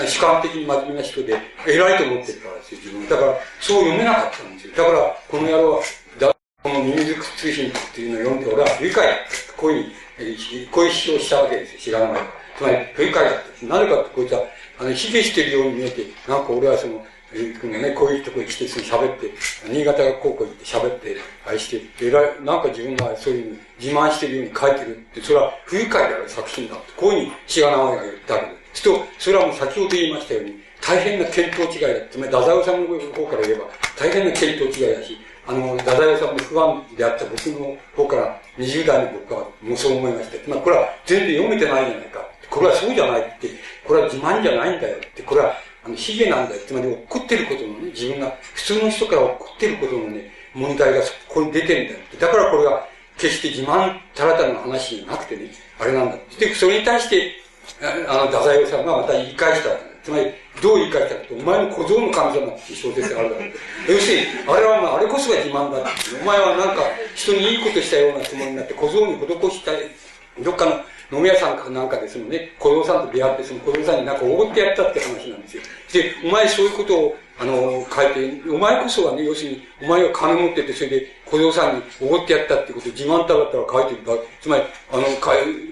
[0.06, 4.76] 主観的に真面目な人で、偉いと思ってるからですよ、自分だから、そう読めなかったんですよ。
[4.76, 5.82] だから、この野郎は、
[6.18, 9.08] だこのミミズク通信っていうのを読んで、俺は理解、
[9.56, 12.22] こういうふうに、こういう批評したわけですよ、知らない。
[12.56, 13.66] つまり不愉快だった。
[13.66, 14.44] なぜかってこいつは、
[14.78, 19.30] あの、卑下してるように見えて、なんか俺はその、えーね、こういうとこに来てすぐ喋って、
[19.66, 28.80] 新潟が高校行って喋って、あれして、えらい、なんか自分がそういう自慢してるように書いてるって、それは不愉快である作品だって、こういうふうに志賀直哉が言ったわけです。
[28.80, 32.06] すと、それはもう先ほど言いましたように、大変な見当違いだ。
[32.10, 33.64] つまり、太宰治の方から言えば、
[33.98, 40.48] 大変な見当違いだし、あの、太宰治の不安であった僕の方から、20代の僕はもうそう思いました。
[40.48, 42.26] まり、これは全然読めてないじゃないか。
[42.50, 43.48] これはそうじゃないって、
[43.86, 45.54] これは自慢じゃないんだよって、これは、
[45.84, 46.60] あの、卑下なんだよ。
[46.66, 51.98] つまり、怒ってることのね、自分が、普通の人から怒ってることのね、問題がそこに出てるんだよ。
[52.20, 52.86] だからこれが、
[53.18, 56.16] 決して自慢たらたらの話じゃなくてね、あれなんだ。
[56.38, 57.32] で、それに対して、
[58.08, 60.26] あの、太宰治さんがまた言い返したつまり、
[60.60, 63.50] どう言い返したかと、お前の小僧の神様っていう小説があるだろう。
[63.88, 65.90] 要するに、あれは、まあ、あれこそが自慢だって。
[66.20, 66.82] お前はなんか、
[67.14, 69.76] 人にいいことしたようなつもりになって、小僧に施したい、
[70.40, 70.80] どっかの
[71.12, 75.62] 飲み屋さんかなんかでそのね、小僧さんと出会って、その小僧さんになんかおごってやったって話なんですよ。
[75.92, 85.16] で、お前そういうことを、あの、書いて、お前こそはね、要するに、お前が金持ってて、それで小僧さんにおごってやったってことを自慢たらったら書いてる、つまり、あの、書い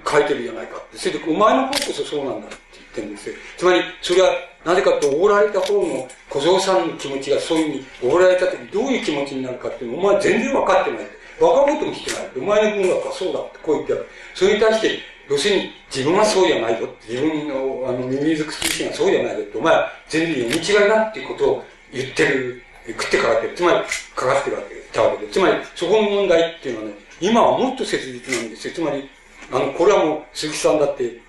[0.06, 0.98] 書いてるじゃないかって。
[0.98, 3.34] それで、お前の方こそそうなんだって言ってるんですよ。
[3.56, 4.28] つまり、それは、
[4.62, 11.00] なぜかと、おごられた方の小僧さんの気持ちがそういうふうに、おごられた時どういう気持ちになるかっていうのお前全然分かってない。
[11.40, 12.30] 分かろうともしてない。
[12.36, 14.06] お前の文学はそうだってこう言ってある。
[14.34, 14.98] それに対して、
[15.30, 16.88] 要するに、自分はそうじゃないぞ。
[17.08, 23.54] 自分の、あの、ミミズク通信がそうじゃないぞって、お前は全然読み違いだっていうことを言ってる、食ってかかってる。
[23.54, 23.78] つまり、
[24.16, 25.32] かかってるわけたわけで。
[25.32, 28.74] つまり、そこの問題っていうのはね、今はもっと切実なんですよ。
[28.74, 29.08] つまり、
[29.52, 31.20] あの、これはもう、鈴木さんだって、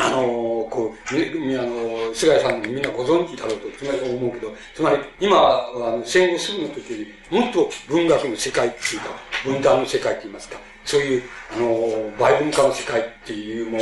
[0.00, 6.98] あのこう、み、あの菅谷さんもみんなご存知だろうと、つまり思うけど、つまり、今は、あの、戦後すぐの時よ
[7.30, 9.06] り、もっと文学の世界っていうか、
[9.44, 10.56] 分断の世界って言いますか、
[10.88, 11.22] そういう、
[11.54, 13.78] あの売文化の世界っていうも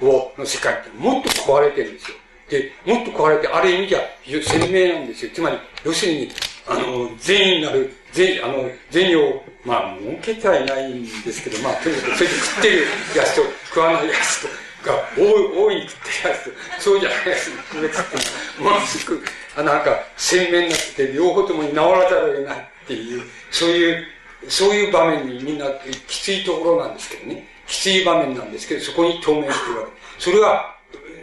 [0.00, 2.16] のを、の世界ってもっと壊れてるんですよ。
[2.48, 5.30] で、もっと壊れて、ある意味じゃ、非常に鮮明なんですよ。
[5.34, 6.30] つまり、要するに、
[6.66, 12.82] あの、善意なる、善意、あの、銭を、まあ、儲けてはいないんですけど、まあ、とにかく、それで食ってる
[13.16, 14.48] やつと、食わないやつと、
[14.88, 18.20] が大い、に食ってるやつと、そうじゃないやつの区別ってい
[18.60, 24.06] うのは、ものすごく、なんか、鮮明になってて、両方ともに治らざるを得ないっていう、そういう、
[24.48, 25.66] そういう場面にみんな、
[26.06, 27.46] きついところなんですけどね。
[27.66, 29.92] きつい場面なんですけど、そこに透明してるわけ。
[30.18, 30.74] それは、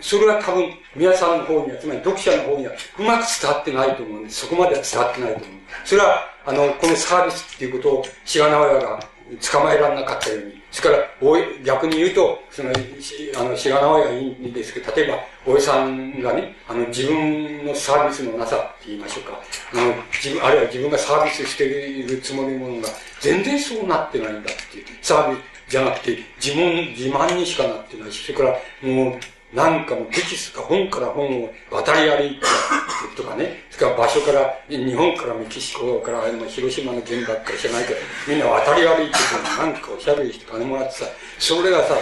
[0.01, 4.41] それは多分、皆さんの方には、つまり読者の方には、うまく伝わってないと思うんです。
[4.41, 5.50] そこまでは伝わってないと思う。
[5.85, 11.08] それは、あの、このサービスっていうことを、志賀直哉が捕まえられなかったように、それから、
[11.64, 19.40] 逆に言うと、その、あの、志賀直哉がいいんですけど、例えば、大江さんがね、あの、自分のサービスのなさって言いましょうか。
[19.74, 22.88] あの、自分、あるいは自分がサービスしているつもりものが、
[23.19, 24.85] 全然そうなってないんだっていう。
[25.01, 28.43] サービスじゃなくて、自分、自慢にしかなってないし、それか
[28.82, 29.19] ら、もう、
[29.54, 32.46] なんかもテキストか本から本を渡り歩いて
[33.18, 39.14] とかね、それから場所から、日本からメキシコから、広島の原爆から知らないけど、みんな渡り歩いて
[39.60, 41.06] なんかおしゃべりして金もらってさ、
[41.38, 41.96] それがさ、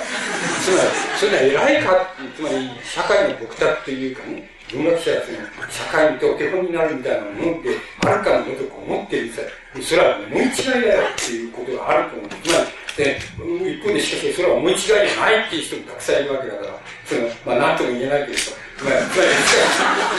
[0.63, 7.69] つまり、それは偉いかつまり、社会の僕たちというかね、文学者はその、社会にとお手本になるみたいなものって、
[8.05, 9.41] あるかのごとく思ってるさ、
[9.81, 10.53] それは思い違い
[10.85, 12.29] だよっていうことがあると思う。
[12.29, 18.37] つまり、で、一方でしかし、それは思い違いじゃないっていう人もたくさんいるわけだから、その、まあ、なんとも言えないけど、
[18.83, 19.31] まあ、まり、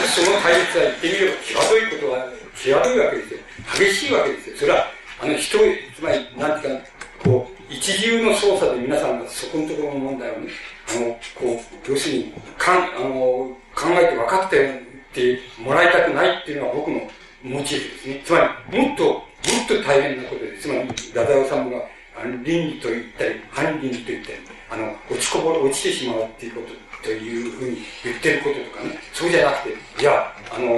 [0.09, 3.39] その対立は言ってみれば、際どいことは、際どいわけですよ。
[3.77, 4.57] 激しいわけですよ。
[4.57, 4.87] それは、
[5.21, 5.57] あの、人、
[5.93, 6.85] つまり、なんていうか、
[7.23, 10.49] こう、一流の操作で皆さんがそこのところの問題をね、
[10.89, 14.81] あの、こう、要するに、かん、あの、考えて分かって
[15.61, 16.99] もらいたくないっていうのが僕の
[17.43, 18.21] モチーフですね。
[18.25, 21.77] つまり、もっと、もっと大変なことで、つまり、ダダオさんが、
[22.15, 24.37] あの倫理と言ったり、反倫理と言ったり、
[24.69, 26.73] あの、落ちこぼれ、落ちてしまうっていうこと
[27.03, 30.75] というふうに言ってることとかね、そうじゃなくて、じゃあ、あの、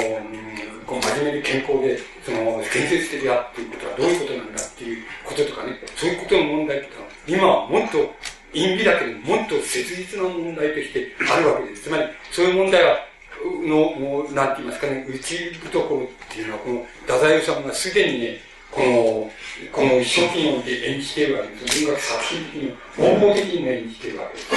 [0.86, 6.94] こう真面目に健康で、その、建設的だっていうことはどういうことなんだっていうこととかね、そういうことの問題とか、
[7.28, 8.14] 今はもっと、
[8.54, 11.84] 陰微だけど、もっと切実な問題としてあるわけです。
[11.84, 12.98] つまり、そういう問題は、
[13.44, 18.42] の、もう、なんて言いますかね、打ち懐っていうのは、この、太宰治がすでにね、
[18.74, 19.32] この、
[19.72, 21.86] この初期において演じているわけです。
[21.86, 24.50] 文学作品的に、方法的に演じているわけです。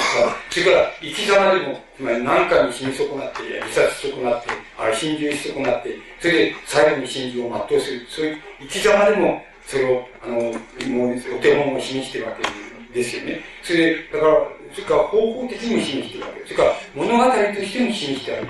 [0.49, 8.07] それから、生き様でも、つまり何かに死に損なって、自殺し損なって、ある心中し損なって、それで最後に心中を全うする。
[8.09, 13.41] そういう生き様でも、それを、あの、もう、お手本を示しているわけですよね。
[13.61, 16.53] それで、だから、それから方法的にも示しているわけです。
[16.55, 18.47] それから、物語としても示してある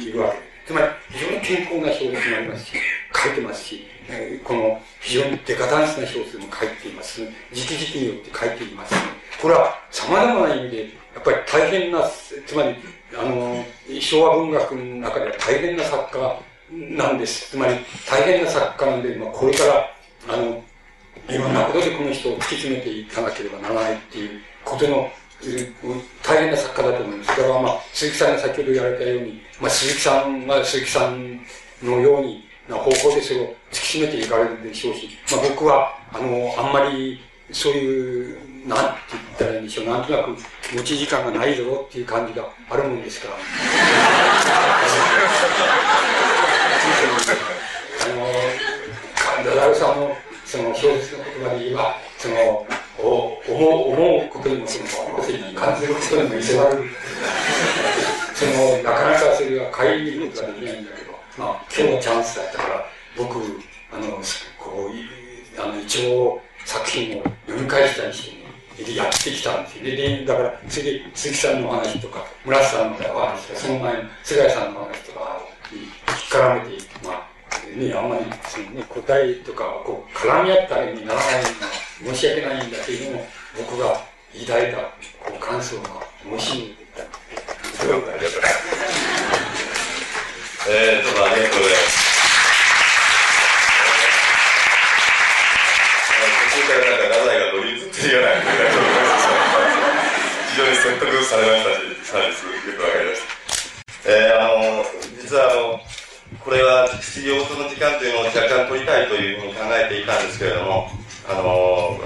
[0.00, 0.44] いるわけです。
[0.66, 2.72] つまり、非常に健康な小説もありますし、
[3.14, 7.22] 書いてますし、えこの非常にデカダンスな小説も書いています。
[7.52, 8.94] 時期時期によって書いています、
[9.40, 10.82] これは様々な意味で、
[11.14, 12.02] やっぱり大変な、
[12.46, 12.76] つまり、
[13.16, 13.64] あの、
[14.00, 17.50] 昭和文学の中では大変な作家なんです。
[17.50, 17.74] つまり、
[18.08, 19.90] 大変な作家なんで、まあ、これから、
[20.28, 20.62] あの、
[21.28, 25.10] いろんなことでこの人を突き詰めていかなければならないっていうことの、
[26.22, 27.34] 大変な作家だと思います。
[27.34, 31.40] それはまあ、鈴木さんが先ほど言われたように、まあ、鈴木さんが鈴木さん
[31.82, 37.20] のように、な方向でそれを突き詰めていかれるでしょうし、まあ、僕は、あの、あんまり、
[37.50, 38.38] そういう、
[38.68, 40.30] なんて言ったらいいんでしょう、なんとなく
[40.72, 43.34] 持ち時間がないぞっていう感じがあるもんですから。
[48.04, 54.86] あの、ダダルさんの、その小説の言葉で言えば、その、お思う、思うことにも、その、
[55.54, 56.84] 感じることにも見せられる。
[58.34, 62.86] その、なかなかそれは買いに行くことができないんだけど、まあ、今日のチャンスだったから、
[63.16, 63.38] 僕、
[63.92, 64.20] あの、
[64.58, 68.44] こう、あの、一応、作品を読み返したりしてね、
[68.84, 69.84] でやってきたんですよ。
[69.84, 75.40] で、だから、それで、鈴木さんの話とか、村瀬さんの話とか、その前の菅井さんの話とか、
[75.72, 75.82] 引っ
[76.30, 77.34] 絡めて、まあ、
[77.76, 83.26] ね、あんまり、そのね、答えとか、こう、絡み合ったようにならないのは申し訳ないんだけれども、
[83.56, 84.00] 僕が
[84.46, 84.88] 抱いた、こ
[85.36, 85.90] う、感想が
[86.24, 86.76] 面白い。
[86.98, 88.40] ありがとうございます。
[90.66, 92.03] えー、どうもありがとうございます。
[96.74, 98.30] からなんか太宰が乗り移ってるような
[100.54, 103.34] 非常に説得されましたし、さらにすごくよくわかりました。
[104.06, 104.84] えー、あの、
[105.20, 105.80] 実はあの、
[106.44, 110.90] これは質疑応答の時間というのを若干取りたいというふうに考えていたんですけれども、
[111.26, 111.98] あの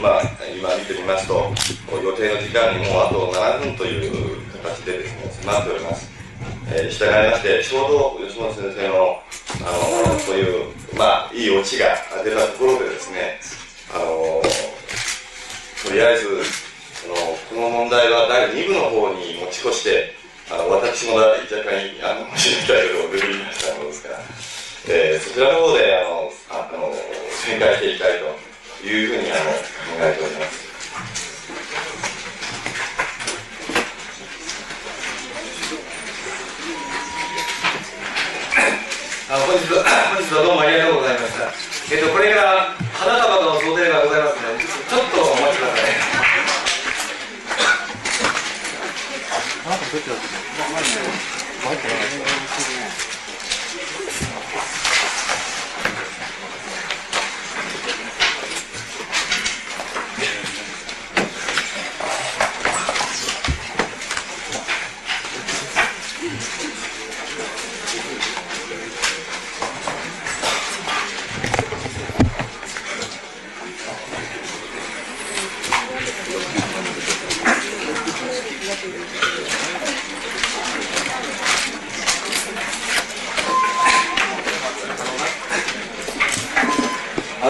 [0.00, 0.22] まあ、
[0.54, 1.50] 今見てみますと、
[1.92, 6.08] 予定の時間にもうあと7分という形でですね、迫っております。
[6.72, 9.18] えー、従いまして、ちょうど吉本先生の、
[9.66, 13.38] あのそういう、まあ、いいオチが出たところでですね、
[13.92, 14.42] あの
[15.84, 16.24] とりあえず
[17.02, 17.14] その
[17.48, 20.14] この問題は第2部の方に持ち越して
[20.50, 24.18] あの私も若干あの知りたいことを出てきましたものですから、
[24.88, 26.94] えー、そちらの方であのあの
[27.46, 28.18] 展開していきたい
[28.82, 29.58] というふうにあの考
[30.00, 30.66] えております。
[39.28, 39.82] あ本日本
[40.22, 41.38] 日はどうもありがとうございまし
[41.90, 41.94] た。
[41.94, 45.90] えっと、これから花束の贈呈がございますので、ちょっとお待ちください。
[49.66, 50.16] あなたどっちだっ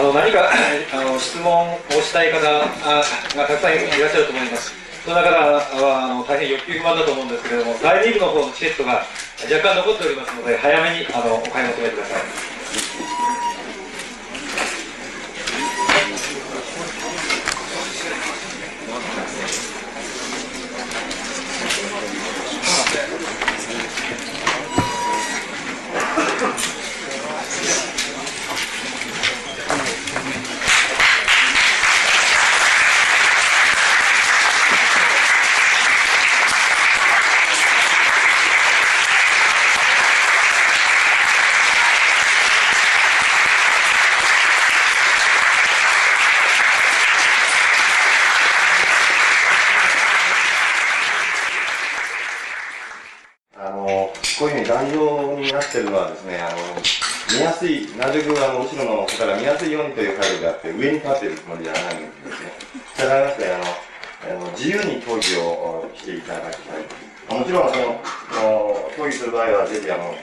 [0.07, 0.49] の何か
[0.93, 2.63] あの質問をしたい方が
[3.35, 4.73] たくさんいらっしゃると思います。
[5.03, 9.03] その中はあの大変欲求不満だと思うんですけれども、第2部の方のチケットが
[9.43, 12.57] 若干残っておりますので、早めにあのお買い求めください。
[55.67, 56.57] ってるのはですね、あの、
[57.37, 62.53] 見やすい、なるべくあの、後ろの方から見やすいようにという配慮であって、上に立ってるつもりではないんですね。
[62.95, 63.65] 従いまして、あの、
[64.37, 67.39] あの自由に討議をしていただきたい。
[67.39, 67.99] もちろん、その、
[68.95, 70.13] 討議する場合は、ぜひ、あの、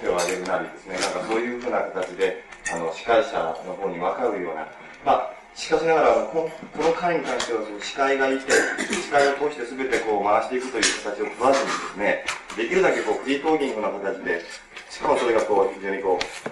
[0.00, 4.66] 手を挙げるなりですね、なんかそういうふうな形で、あの、司会者の方に分かるような、
[5.04, 12.24] まあ、しかしながら、このこの会に関しては、司会がいて、司会を通して全てこう回していくという形を取らずにですね、
[12.56, 14.44] できるだけこうフリートーキングな形で、
[14.90, 16.50] しかもそれがこう、非常にこう、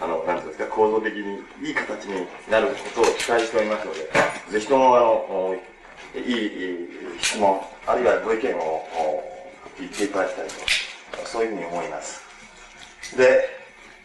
[0.00, 4.10] あの、なんていうんですか、構造的にいい形になることを期待しておりますので、
[4.50, 5.56] ぜひとも、あの、
[6.14, 6.88] いい
[7.20, 8.84] 質問、あるいはご意見を
[9.78, 12.22] 言っていただきたいと、そういうふうに思います。
[13.16, 13.48] で、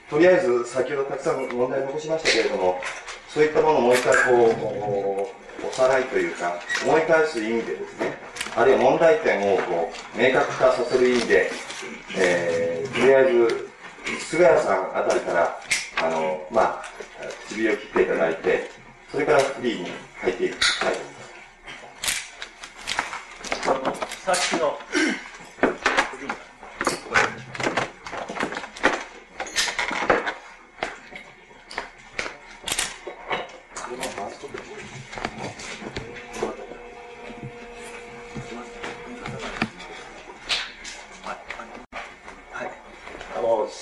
[0.09, 2.81] とりあえず、先ほどたくさん問題を残しましたけれども、
[3.27, 5.31] そういったものをもう一回こ
[5.63, 8.17] う、おさらいというか、思い返す意味でですね、
[8.55, 11.51] あるいは問題点をこう明確化させる意味で、
[12.17, 13.68] えー、とりあえず、
[14.17, 15.59] 菅谷さんあたりから、
[16.01, 16.83] あの、まあ、
[17.47, 18.69] 唇を切っていただいて、
[19.11, 20.95] それからフリーに入っていきたい。
[24.25, 24.77] さっきの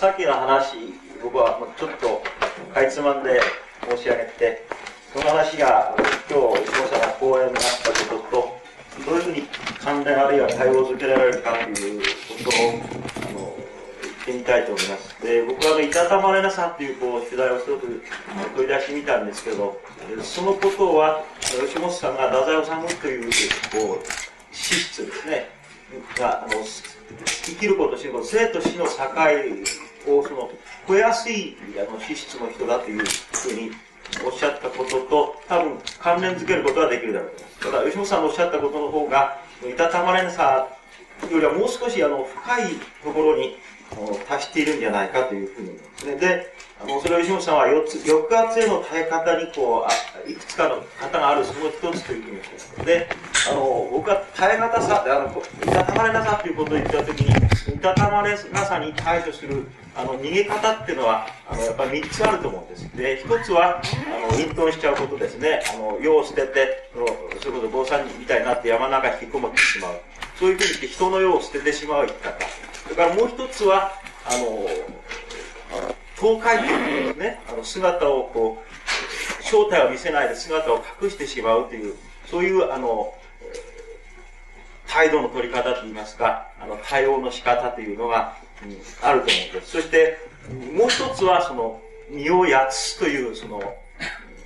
[0.08, 0.77] さっきの話、
[1.22, 2.24] 僕はちょっと
[2.74, 3.42] かいつまんで
[3.92, 4.64] 申し上げて、
[5.11, 5.94] その話が
[6.32, 9.44] 今日、視聴者が講演になったことと、どういうふうに
[9.84, 12.06] 関連あるいは対応づけられるかというこ
[12.42, 12.53] とを
[13.27, 13.58] あの
[14.02, 15.22] 言ってみたいと思います。
[15.22, 19.77] で僕はあの、いたたまれなさっていうこう取材を一つ取り出してみたんですけど、
[20.24, 23.30] そのことは、吉本さんが太宰治という
[23.74, 25.50] こう資質ですね、
[26.18, 26.64] があの
[27.44, 28.92] 生きること死ぬこと生と死の境
[30.10, 30.50] をその
[30.88, 33.72] 増えやすいあの資質の人だというふうに
[34.26, 37.60] おっしゃったことと多分関連づけることはできるだろうと思います。
[37.60, 40.68] ただ吉本さんのおっしゃったことの方がいたたまれなさ
[41.32, 43.58] よりはもう少しあの深いところに
[44.28, 46.16] 達しているんじゃないかというふうに思いますね。
[46.16, 53.10] であのそれを吉本さんは4つ抑圧への耐え方にこうあいくつかの方があるその一つというふうに言ってますで
[53.50, 57.32] あの僕は耐え難さあのいたたまれなさということを言ったときに
[57.74, 62.84] いたたまれなさに対処するあの逃げ方っていうのはあのやっぱり3つあると思うんです。
[62.96, 65.64] で1つはあの隠遁しちゃうことですね。
[65.74, 67.08] あの世を捨ててその
[67.40, 70.00] それこそ坊さんみたいになって山の中引きこもってしまう。
[70.38, 72.46] そういうふうにして人の世を捨ててしまう生き方。
[72.88, 73.92] それからもう1つは
[74.26, 74.68] あの
[76.16, 78.64] 倒壊というねあの姿をこ
[79.40, 81.96] う正体を見せないで姿を隠してしまうという
[82.30, 83.14] そういうあの
[84.88, 89.72] 態度の取り方といいますか、あの、対応の仕方というのが、うん、あると思うんです。
[89.72, 90.18] そして、
[90.74, 93.62] もう一つは、その、身をやつという、その、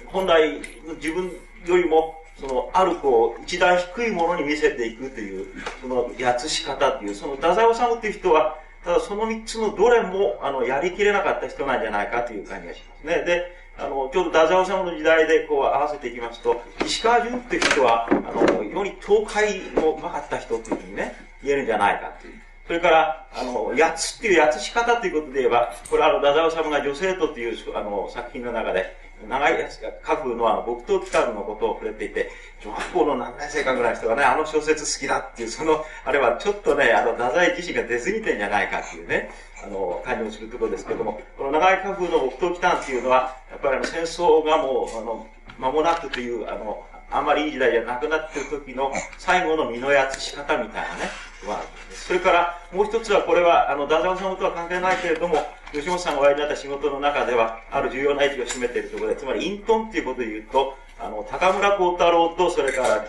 [0.07, 0.59] 本来
[0.95, 1.31] 自分
[1.65, 5.45] よりも、その、あるこう、一段低いものに見せていくという、
[5.79, 13.23] その、やつし方という、その、太宰治という人は、ただその三つのどれも、あの、やりきれなかった人なんじゃないかという感じがしますね。
[13.23, 22.41] で、あの、ちょうど太宰治の時代でこう合わせていきますと、石川淳っていう人は、あの、非常に東海のうまかった人というふうにね、言えるんじゃないかという。
[22.65, 28.95] それから、あの、やつっていうやつし方ということで言えば、これあの、太宰治が女性とっていうあの、作品の中で、
[29.27, 32.29] 長いやつが書くのは、木刀機関のことを触れていて、
[32.63, 39.31] 小学校の何年生かぐらいの人がね、あの小説好きだっていう、その、あれはちょっとね、あの、太宰自身が出過ぎてんじゃないかっていうね、
[39.63, 45.27] あの、感じもするところですけども、この長い家風の木刀機関っていうのは、やっぱりあの、戦争がもう、あの、
[45.59, 51.11] 間もなくという、あの、あんまりいい時代じゃなくなってる時の最後の身のやつ仕方みたいなね、
[51.47, 55.37] はそれから、もう一つは、これは、あの、ダザオさんとは関係ないけれども、
[55.71, 63.05] 吉本さんがおやりになった仕事の中では、ある重要な位置を占めているところで、つまり、隠遁っていうことで言うと、あの、高村光太郎と、それから、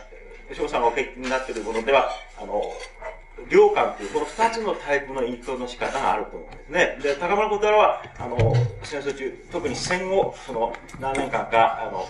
[0.49, 2.63] 吉本さんがお聞きになっているものでは、あの、
[3.49, 6.99] 良寛という、この二つのタイプの隠遁の仕方があると思うんですね。
[7.03, 12.09] で、高村光太郎は、あの、戦争中、特に戦後、その、何年間か、あの、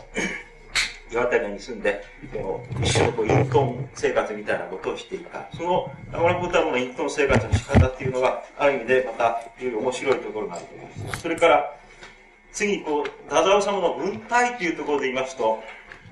[1.12, 5.46] 岩手に住んで、この一種のこう隠遁生活みたいなことをしていた。
[5.54, 11.20] その、中村光太郎の隠遁生活の仕方っていうのが、ある意味でまた、いろいろ面白いところがあると思います。
[11.20, 11.76] それから、
[12.52, 15.62] 次にこう、太宰治の文体というところで言いますと、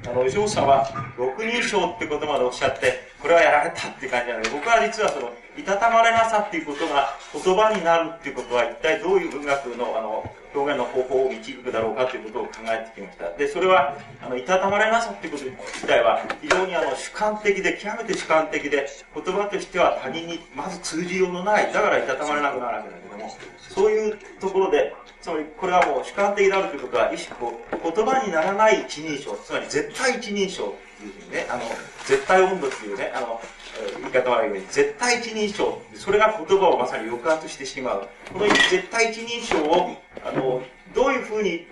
[0.06, 13.30] あの、吉本さんは、六人称ってことまでおっしゃって、これはやられたって感じなので、僕は実はその、いたたまれなさっていうことが言葉になるっていうことは、一体どういう文学の、あの、表現の方法を導くだろうかということを考えてきました。
[13.32, 23.30] で、それは、あの、いたたまれなさっていうこと自体は、非常にあの、主観的で、極めて主観的で、言葉としては他人にまず通じようのない、だからいたたまれなくなるわけだけども、
[23.68, 31.62] そういうところで、つまりこれはもう主観的であるということは、一種こう、言葉にならない一人称、つまり絶対一人称っていうふうにね、あの、
[32.06, 33.40] 絶対温度っていうね、あの、
[34.00, 38.08] 言い方悪いように、絶対一人称、それが言葉をまさに抑圧してしまう。
[38.32, 40.62] この絶対一人称を、あの、
[40.94, 41.66] どういうふうに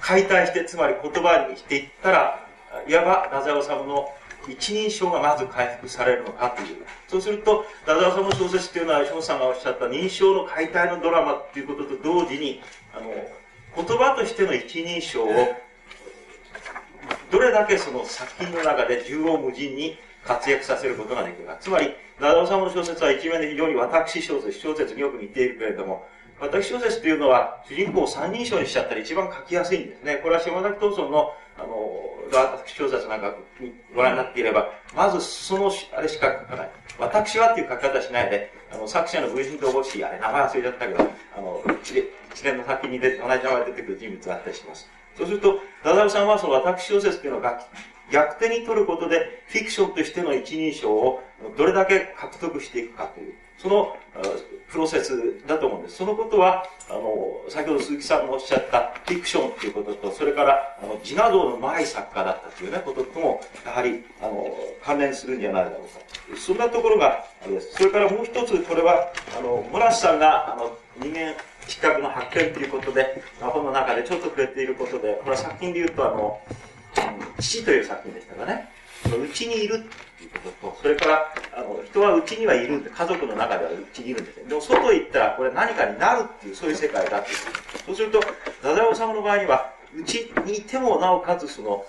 [0.00, 2.46] 解体して、つまり言葉にしていったら、
[2.86, 4.08] いわば、太宰治の
[4.48, 6.76] 一人称がまず回復されるのかという。
[7.08, 12.62] そうすると、太宰治の小説っていうのは、吉本さんがおっしゃった認証の解体のドラマっていうことと同時に、
[12.92, 15.56] あの、言葉としての一人称を、
[17.30, 21.56] どれだけその作品の中で縦横無尽に活躍させることができるか。
[21.60, 26.06] つまり、太宰治の小説は一面で非常に私小説、小説によく似ているけれども、
[26.40, 30.16] 私小説というのは主人公を三人称にしちゃったら一番書きやすいんですね。
[30.16, 33.34] これは島崎藤村のあの、私小説なんか
[33.94, 36.70] ご覧になっていれば、まずその、あれしか書かない。
[36.98, 44.88] 私はっていう書き方しないで、あの、作者の V 人とおし、あれ名前忘れちゃったけど、あの、一連の先にで同じ名前出てくる人物があったりします。
[45.16, 47.42] そうすると、ダダルさんはその私小説っていうのを
[48.10, 51.22] 逆手に取ることで、フィクションとしての一人称を
[51.56, 53.96] どれだけ獲得していくかという、その
[54.68, 55.96] プロセスだと思うんです。
[55.96, 66.38] そのことは、あの、先ほど鈴木さんのおっしゃったフィクションということと、それから、あの、自画像の前作家だったというね、こととも、やはり、あの、関連するんじゃないだろうか。
[66.38, 67.74] そんなところがあれです。
[67.74, 71.34] それからもう一つ、これは、あの、村瀬さんが、あの、人間
[71.66, 76.40] 失格の発見ということで、本の中でちょっと触れていることで、これは作品で言うと、あの、
[77.38, 78.68] 父という作品でしたがね、
[79.04, 84.44] うちにいるっていうことと、それから、あの、人はうちにはいるんで、家族の中ではうちにいるんですね。
[84.48, 87.36] でも、外行ったら、これ何かになるっていう、そういう世界だっていう。
[87.86, 91.84] そうすると、太宰治の場合には、うちにいても、なおかつ、その、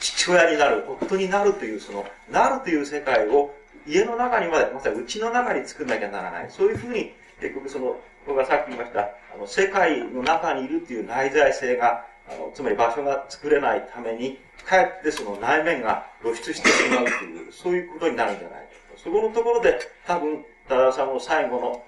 [0.00, 3.54] 父親になる、夫になるという、その、なるという世界を、
[3.86, 6.46] 家の中にまで、まさにうちの中に作んなきゃならない。
[6.50, 7.96] そういうふうに、結局その、
[8.26, 21.84] 僕がさっき言いました、あの、世界の中にいるっていう内在性が、あの、つまり場所が作れないために、かえってその内面が露出してしまうという、 そういうことになるんじゃないかそこのところで、多分、多田さんの最後の、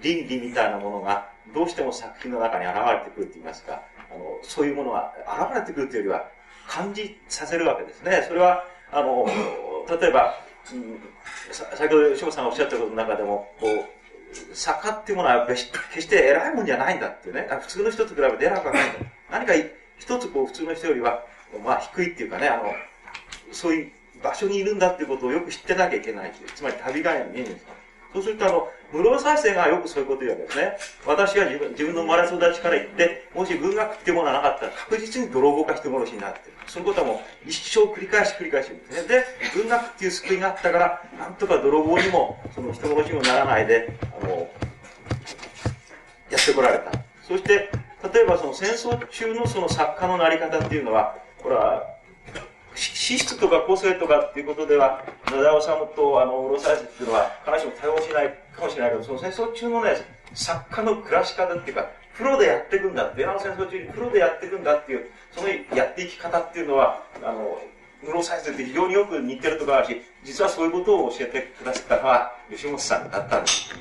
[0.00, 5.14] 倫理みたいなものが、どうしても作品の中に現れてくると言いますか、あの、そういうものが
[5.50, 6.28] 現れてくるというよりは、
[6.68, 8.24] 感じさせるわけですね。
[8.28, 9.26] それは、あの、
[10.00, 10.34] 例えば、
[10.72, 11.00] うん、
[11.50, 13.84] 先ほど吉本さんがおっしゃったことの中でも、こう、
[14.52, 15.58] 坂っていうものはやっぱり
[15.94, 17.48] 決して偉いもんじゃないんだっていうね。
[17.60, 18.98] 普通の人と比べて偉くはないんだ。
[19.30, 19.52] 何か
[19.98, 21.24] 一つこう普通の人よりは、
[21.64, 22.72] まあ低いっていうかね、あの、
[23.52, 23.92] そういう
[24.22, 27.66] 場所にいるんだっていうことをよく知ってなきゃいけないつまり旅がに見えるんです。
[28.12, 30.76] そうするとあの、無料再生がよくそういうこと言うわけですね。
[31.06, 36.52] 私が自分自分の生まれ育ちから言って、もし文学っていうものがなかったら確実に泥棒か人殺しになってる。
[36.66, 39.08] そういうことはもう一生繰り返し繰り返しですね。
[39.08, 44.48] で、文学っていう救いがあったから、なんとか泥棒にも、その人殺しにもならないで、あの、
[46.30, 46.92] やってこられた。
[47.26, 47.70] そして、
[48.12, 51.86] 例えばその戦争中のその作家のなり方っていうのは、これは、
[52.78, 55.66] 資質とか個性とかっていうことでは、野田治
[55.96, 59.96] とあの、おろされっていうのは、必ずしも対応しないかもしれないけど、その戦争中のね、
[60.34, 67.60] 作家の暮らし方っていうか、プロでやっていくんだ、ベラの戦争中にプロでやっていくんだっていう、そのやっていき方っていうのは、あの、
[68.02, 73.74] ムロサイズって非常によく似てるところあるし、実はそういうことを教えてくださったのは、吉本さんだったんです。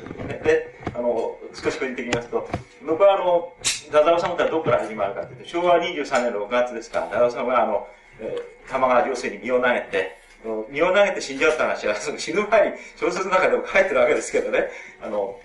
[0.43, 2.49] で、あの、少し個人的に言いますと、
[2.85, 3.53] 僕はあの、
[3.91, 7.87] ダザオさんはどこから始まるかというと、昭和23年6月ですから、ダザオさんはあの、
[8.69, 10.17] 玉川上水に身を投げて、
[10.69, 14.69] 身を投げて死んじゃった話は、その死ぬ前に小説の中でも書いてるわけですけどね、
[15.01, 15.39] あの、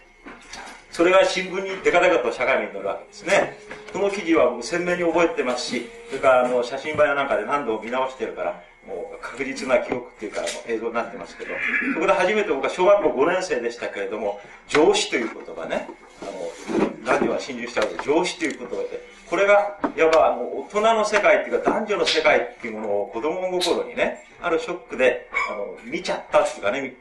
[0.90, 3.56] それが新聞にデカデカと社会に載るわけですね。
[3.92, 11.54] この記事は僕鮮明に覚えてますし、それからあの写真映やなんかで何度も見直してるから、もう確実な記憶っていうか、映像になってますけど、
[11.94, 15.88] そこで初めて僕は小学校5年生でしたけれども、上司という言葉ね、
[16.20, 19.00] あの、ラジオは侵入しちゃうと、上司という言葉で、
[19.32, 26.94] これが、いわば、あの、大人の世界っていうか、男女の世界っていうものを子供心にね、あるショックで、あの、見ちゃったっていうかね、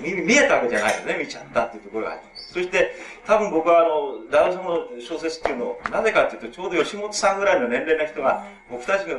[0.00, 2.35] 見、見えたわけじゃないよね、見ちゃったっていうところがあります。
[2.56, 9.18] そして、多分僕はあの、ダウさんの小説っていうのを、なぜかっていうと、ちょうど吉本さんぐらいの年齢の人が、僕たちの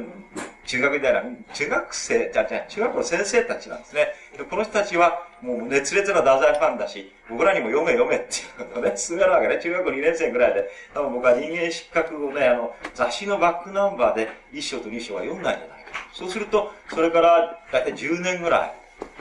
[0.65, 4.07] 中学時代の、中学生、じゃじゃ中学校の先生たちなんですね。
[4.35, 9.59] でこの人たちは、もう熱烈な太宰ファンだし、僕らにも読め読めっていうことをね、進めるわけね。
[9.61, 16.09] 中学校2年生ぐらいで、多分僕は人間失格をね、あの、雑誌のバックナンバーで1章と2章は読んだんじゃないか。
[16.11, 18.73] そうすると、それから大体10年ぐらい、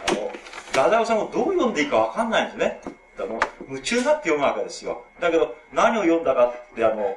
[0.09, 0.33] あの、
[0.69, 2.81] 太宰さんをどう読んでいいかわかんないんですね。
[3.25, 5.05] あの、夢中になって読むわけですよ。
[5.21, 7.17] だけど、何を読んだかって、あの、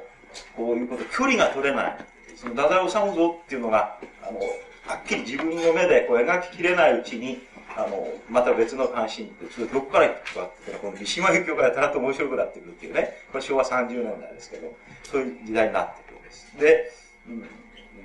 [0.56, 1.96] こういうこと、距離が取れない。
[2.36, 4.38] その、太宰治像っていうのが、あの、
[4.86, 7.38] はっきり自分の目でこう描ききれないうちに、
[7.76, 16.52] あの、また別の関心って、それどこから行くかってこの三島由紀夫がやたらと面白くなってくるっていうね、これ昭和30年代ですけど、そういう時代になってくるんです。
[16.58, 16.92] で、
[17.28, 17.44] うん、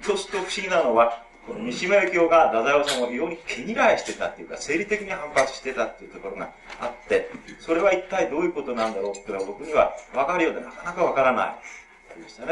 [0.02, 6.50] そうすると不思議なのは、この三島由紀夫が太宰治を非常に毛嫌いしてたっていうか、生理的に反発してたっていうところが
[6.80, 11.56] あって、それは一体どういうことなんだろうっていうのは僕には分かるようでなかなか分からない。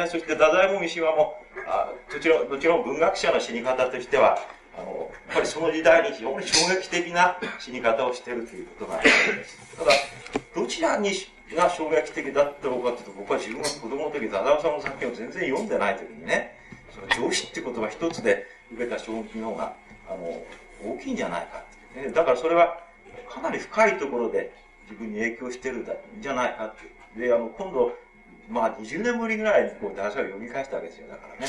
[0.09, 4.37] そして太宰も三島も、あどちらもちろん文学者の死に方としては、
[4.77, 9.77] あの、やっぱりその時代に非常に衝撃的な死に方をしているということがあります。
[9.77, 9.91] ただ、
[10.55, 11.11] どちらに
[11.55, 16.59] が衝撃的だったのかというと、僕は自分が子供の時、太宰さんの作品を全然読んでない時にね、
[16.91, 19.73] その上司って言葉一つで受けた衝撃の方が、
[20.07, 20.43] あの、
[20.83, 21.63] 大きいんじゃないか、
[21.95, 22.09] ね。
[22.09, 22.81] だからそれは、
[23.29, 24.53] かなり深いところで
[24.89, 25.87] 自分に影響してるん
[26.21, 26.75] じゃないかっ
[27.15, 27.19] て。
[27.19, 27.93] で、あの、今度、
[28.49, 31.07] まあ20年ぶりぐらいにこう、大学を読み返したわけですよ。
[31.07, 31.47] だからね、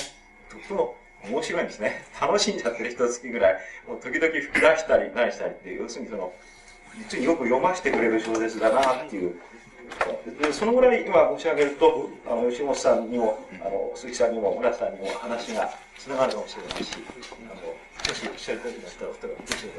[0.48, 2.04] とっても面白いんですね。
[2.20, 6.32] 楽しんじゃってる人好きぐらい、もう時々吹き出したり何したりって、要するにその、
[6.96, 9.40] 実によく読ませてくれる小説だなっていう。
[10.40, 16.92] でそのぐらい今申し上げると、あの、吉本さんにも、あの、鈴木さんにも、村さんにも話が繋がるかもしれないし、
[17.46, 17.60] あの、も
[18.14, 19.70] しおっしゃりたいんだったら、お二人はぜひ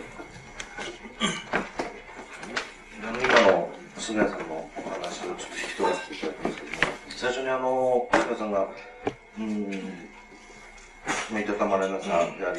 [3.05, 8.67] 今の菅谷さんのお話をちょっと引き取らせていただきますけども、最初にあの、菅谷さんが、
[9.37, 12.55] うん、いたたまれなさでありある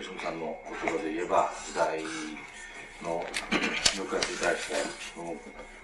[0.00, 2.02] 吉野さんの言葉で言えば、時代
[3.02, 3.24] の
[3.94, 4.74] 抑圧に対して、
[5.14, 5.36] この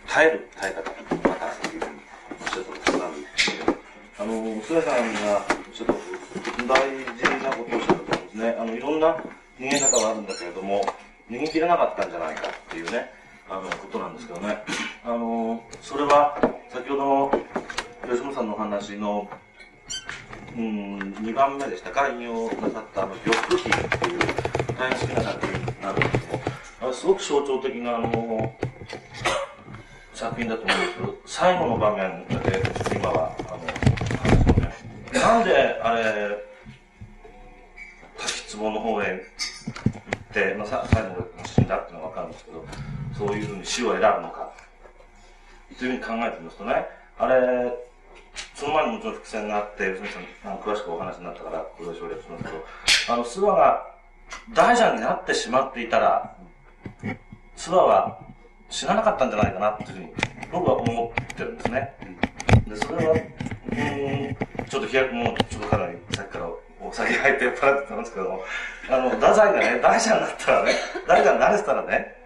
[0.06, 2.00] 耐える耐え方、またというふうに
[2.40, 3.74] おっしゃったことがあるんですけど、
[4.18, 5.94] あの、菅さんがちょっと
[6.66, 6.80] 大
[7.16, 8.56] 事なことをおっしゃったと思うんですね。
[8.58, 9.16] あの、いろんな
[9.58, 10.84] 逃げ方があるんだけれども、
[11.30, 13.10] 逃げ切れなかったんじゃないかっていうね、
[13.48, 14.58] あの、ことなんですけどね。
[15.04, 16.38] あの、それは、
[16.70, 17.44] 先ほどの
[18.08, 19.28] 吉野さんのお話の、
[20.56, 24.18] うん、2番目でしたか、引用なさった、あの、玉器っていう、
[24.78, 26.42] 大変好きな作品なるんですけど、
[26.80, 28.54] あれすごく象徴的な、あの、
[30.14, 32.62] 作品だと思うんですけど、最後の場面だけ、
[32.96, 36.38] 今は、あの、なんで、あれ、
[38.16, 42.64] 滝壺の方へ行って、まあ、さ最後死んだっていうのはわかるんですけど、
[43.18, 44.52] そういうふうに死を選ぶのか、
[45.78, 46.86] というふうに考えてみますとね、
[47.18, 47.72] あれ、
[48.54, 52.64] その前にもちろん伏線があって、吉野さん、あの詳しくお話になったから、これを省略しますけど、
[53.08, 53.94] あの、諏訪が
[54.52, 56.36] 大蛇になってしまっていたら、
[57.56, 58.20] 諏訪は
[58.74, 60.08] 死ななかったんじゃないかなっていうふうに、
[60.50, 61.94] 僕は思ってるんですね。
[62.66, 66.48] で、それは、うん、ちょっと飛躍も、ちょっとかなりさっきから
[66.80, 68.40] お酒入って酔っ払ってたんですけども、
[68.90, 70.72] あの、太宰がね、大蛇になったらね、
[71.06, 72.16] 大蛇になれてたらね、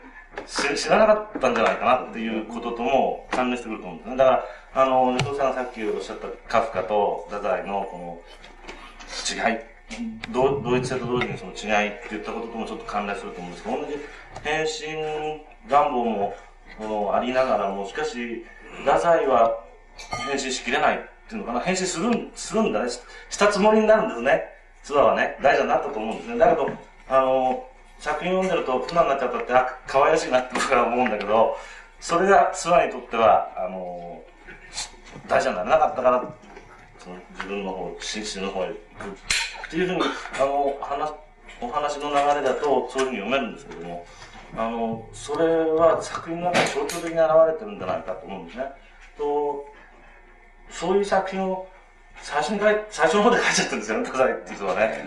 [0.46, 4.16] 知らなかったんじゃないかなっていうこととも関連してくると思うんですね。
[4.16, 4.30] だか
[4.74, 9.58] ら、あの、吉尾さんがさっきおっしゃったカフカと太宰のこの違い、
[10.32, 13.98] 同同一性と同時にその違いって言ったことともちょっと関連すると思うんですけど、同じ
[14.44, 16.34] 変身願望も
[16.78, 18.44] このありながらも、しかし、
[18.84, 19.58] 太宰は
[20.26, 24.44] 変身しきれないっていうのかな、変身するん、するんだね、したつもりになるんですね。
[24.82, 26.38] ツアーはね、大事になったと思うんですね。
[26.38, 26.70] だけど、
[27.08, 31.56] あの、作品読んでると、プナになっちゃったって、あ、可愛らしいなって僕は思うんだけど、
[32.00, 34.22] それがツアーにとっては、あの、
[35.26, 36.34] 大事にならなかったから、
[36.98, 38.76] その自分の方、死死の方へ行く。
[39.66, 40.02] っていうふうに、
[40.40, 41.12] あの、話、
[41.60, 44.06] お話の流れだと、そういうふうに読めるんですけども、
[44.56, 48.64] あの、それは作品の中に象徴的に現れてるんじゃないかと思うんですね。
[49.16, 49.66] と、
[50.70, 51.68] そういう作品を
[52.22, 55.04] 最初に書い、最初の方で書いちゃってるんですよね、太宰っていう人はね。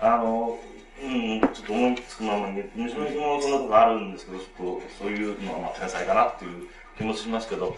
[0.00, 0.58] あの、
[1.02, 7.76] うん、ちょっと思いつくままに、西野君もそんなことこあるんですけど、ちょっとそういうのはまあ天才かなっていう気もしますけど、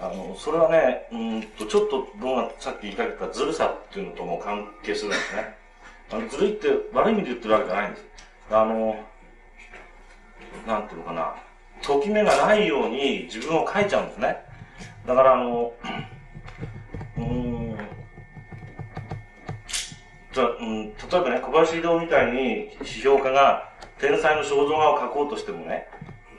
[0.00, 5.54] あの、それはね、うんと、ちょっと僕がさっき言いかけたずるさっていうのとも関係するんですね。
[6.12, 8.04] あのずるいって悪い意味で言ってるわけじゃないんです。
[8.50, 8.96] あの、
[10.66, 11.34] なんていうのかな、
[11.82, 14.36] ときめがないように自分を書いちゃうんですね。
[15.06, 15.72] だからあの、
[17.18, 17.76] うん、
[20.32, 25.88] じゃうん、例えばね、小林堂みたいに批評家が天才の肖像画を描こうとしてもね、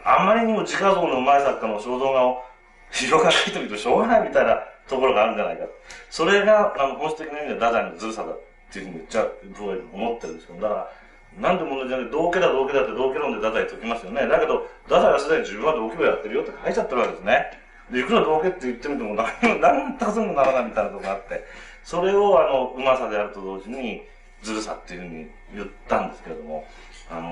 [0.03, 2.43] あまりにも自家像のうまい作家の肖像画を
[2.91, 5.65] 批評家が描いてみるとしょうがないみたいなところがあるんじゃないか。
[6.09, 8.39] それが、あの、本質的な意味では太宰のずるさだっ
[8.71, 10.91] ていうふうに言っちゃう、僕は思ってるんですけど、だから、
[11.39, 14.27] なんでも同じなんで、道家だ道家だって道家論で太宰解きますよね。
[14.27, 17.45] だけど、太宰はすでに自分は道家をやってるよって書いちゃってるわけですね。
[17.91, 21.45] で、いくら道家って言ってみても何も、何たそうにもならないみたいなとこがあって、
[21.83, 24.03] それをあの、うまさであると同時に、
[24.43, 26.65] ずるさっていうふうに言ったんですけれども、
[27.09, 27.29] あの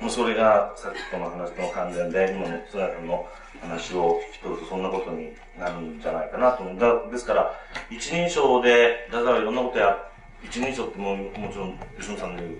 [0.00, 3.26] もうそれがさっきとの話との関連で、今の津田君の
[3.60, 6.78] 話を聞き取るとそんなことになるんじゃないかなと思う。
[6.78, 7.54] だですから、
[7.88, 10.11] 一人称で、だからいろんなことやっ、
[10.44, 12.52] 一人称ってももちろん、吉野さんの言う、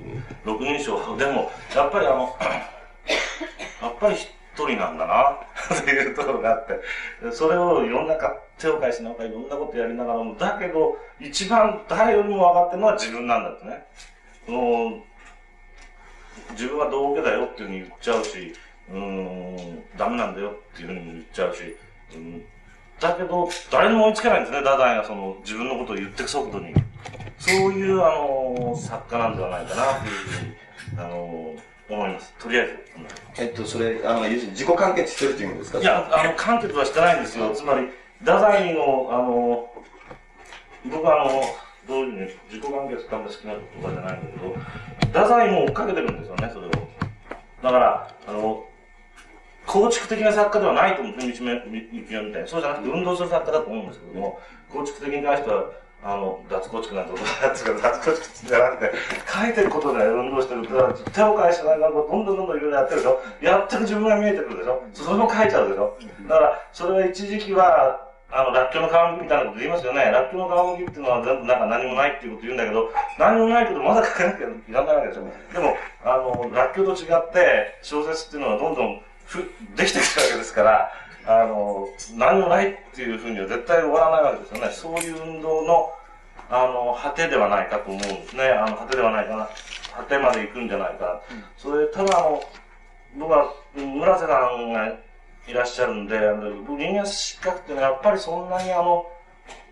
[0.44, 2.36] 六人称でも、やっぱりあの、
[3.82, 5.30] やっぱり一人なんだな、
[5.76, 6.80] っていうところがあって、
[7.32, 13.86] それをいろんなか、手を返しなんかいろんなことやりながらも、だけど、一番誰よりも分かってるのは自分なんだってね。
[14.48, 15.02] の
[16.52, 18.52] 自分は道家だよっていうふうに言っちゃうし、
[18.90, 21.76] うん、ダメなんだよっていうふうに言っちゃうし、
[22.14, 22.44] うん、
[23.02, 26.72] だけど、誰にも追いつけないんですね、太宰がその自分のことを言っていく速度に。
[27.38, 30.54] そういう、あの、作家なんではないかな、というふうに、
[30.96, 31.54] あの、
[31.90, 32.32] 思います。
[32.38, 33.42] とりあえず。
[33.42, 35.78] えっと、それ、あの、自己完結してるっていうんですか？
[35.80, 37.50] いや、あの、完結はしてないんですよ。
[37.50, 37.88] つまり、
[38.20, 39.68] 太宰の、あの、
[40.84, 41.42] 僕はあの、
[41.88, 44.54] どういう自己完結ってあんま好きな言葉じゃないんだけど、
[45.08, 46.70] 太宰も追っかけてるんですよね、それを。
[47.62, 48.64] だから、あの、
[49.66, 52.48] 構築的な作家ではないと思うんですね、道目みみみたい。
[52.48, 55.64] そうじゃなくて運動する作家だと思うんですけども、構築的に関しては、
[56.04, 58.92] あの、脱構築なんてことなんですけど、脱構築じゃなくて、
[59.32, 63.20] 書いてることで運動してるから、手を返しながら、どんどんどんどんいろいろやってるでしょ？
[63.40, 64.82] やってる自分が見えてくるでしょ？
[64.92, 65.96] それも書いちゃうでしょ？
[66.28, 70.04] だから、それは一時期は、あの、らっきょうの皮むきみたいなこと言いますよね。
[70.04, 75.26] らっきょうの皮むきっていうのは全部なんか何もないっていうこと言うんだけど、何もないけどまだ書かなきゃいらないわけですよ。
[75.52, 79.02] でも、あの、らっきょうと違って、小説っていうのはどんどん
[79.76, 80.92] できてくるわけですから、
[81.26, 84.72] あの、何もないっていうふうには絶対終わらないわけですよね。
[84.72, 85.92] そういう運動の、
[86.50, 88.48] あの、果てではないかと思うんですね。
[88.48, 89.48] あの、果てではないかな。
[89.96, 91.20] 果てまで行くんじゃないかな。
[91.56, 92.42] それ、ただあの、
[93.16, 94.88] 僕は、村瀬さんが
[95.46, 99.06] いらっしゃるんで、あの僕人間失格っていうのはやっぱりそんなにあの、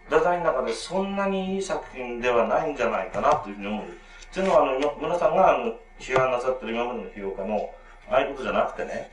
[0.07, 3.85] 太宰の中でそんなにいい作品ではないんじゃないかなというふうに思う。
[3.85, 3.89] っ
[4.33, 7.71] ていうのは、あの、村さんがあの批判なさってる今までの評価の、
[8.11, 9.11] ああいうことじゃなくてね、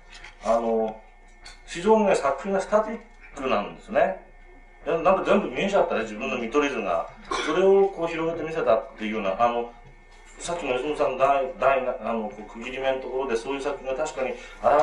[0.48, 1.00] あの、
[1.66, 3.00] 非常にね、作品がスタティッ
[3.36, 4.26] クなんですね。
[4.86, 7.10] なんか全部見えちゃったね、自分の見取り図が。
[7.46, 9.74] それをこう広げてみせたっていうような、あの、
[10.40, 14.38] さっきの吉野さんの大、大な、あの、こう区切り目のところでそういう作品が確かに現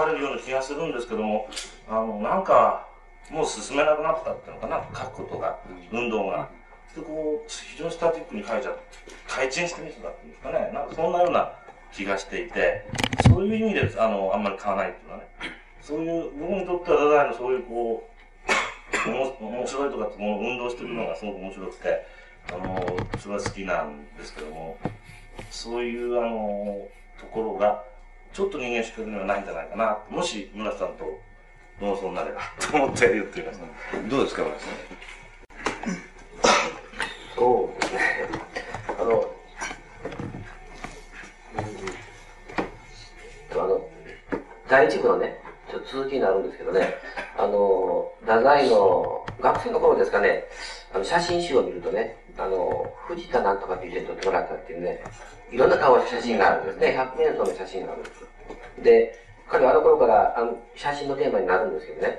[0.06, 1.48] れるような気がするんですけども、
[1.88, 2.86] あの、なんか、
[3.30, 5.58] もう進めなくなったっていうのかな、書くことが、
[5.90, 6.50] 運動が。
[6.94, 8.78] で、こう、非常にスタティックに書いちゃう。
[9.26, 10.70] 改陳してみせたっていうんですかね。
[10.74, 11.50] なんかそんなような
[11.94, 12.84] 気がしていて、
[13.28, 15.26] そういう意味で、あの、あんまり買わないっていうのはね。
[15.80, 18.10] そういう、僕にとっては太宰のそういうこ
[19.06, 22.06] う、面白いとかってもう運動してるのがすごく面白くて、
[22.48, 24.78] あの、それは好きなんですけども、
[25.50, 26.88] そういうあの、
[27.20, 27.84] ところが、
[28.32, 29.98] ちょっと人間失格にはないんじゃないかな。
[30.10, 31.20] もし村瀬さんと
[31.80, 33.60] 論争になれば、と思って言っています。
[34.08, 35.04] どうですか、村瀬さん。
[37.36, 38.00] そうですね。
[38.98, 39.33] あの、
[44.74, 45.38] 第一部のね、
[45.70, 46.94] ちょっと続きになるんですけどね、
[47.38, 50.46] あの、太宰の学生の頃ですかね、
[50.92, 54.98] あの写真集を見るとね、あの、藤田なんとかっていう人に撮ってもらったっていうね、
[55.52, 56.92] いろんな顔の写真があるんですね。
[56.96, 58.82] 百年層の写真があるんです。
[58.82, 62.18] で、彼はあの頃からあの写真のテーマになるんですけどね、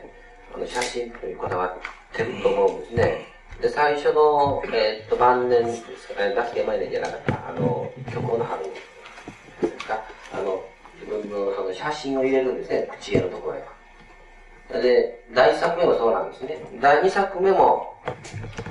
[0.56, 3.26] あの写真というこだわってると思うんですね。
[3.62, 10.02] で、最初の、えーっと、晩年ですかね、出すけ前年じゃなかった、あの、虚構の春ですか、
[10.34, 10.64] あ、の
[11.08, 14.82] その写真を入れるんですね、口絵のところへ。
[14.82, 16.58] で、第一作目もそうなんですね。
[16.82, 17.94] 第二作目も、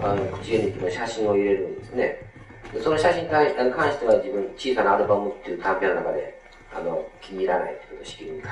[0.03, 2.19] あの、口絵日記の写真を入れるんですね。
[2.83, 6.41] その写真に関しては自分、小さなアルバムっていう短編の中で、
[6.75, 8.51] あの、気に入らないってことをしきりに書い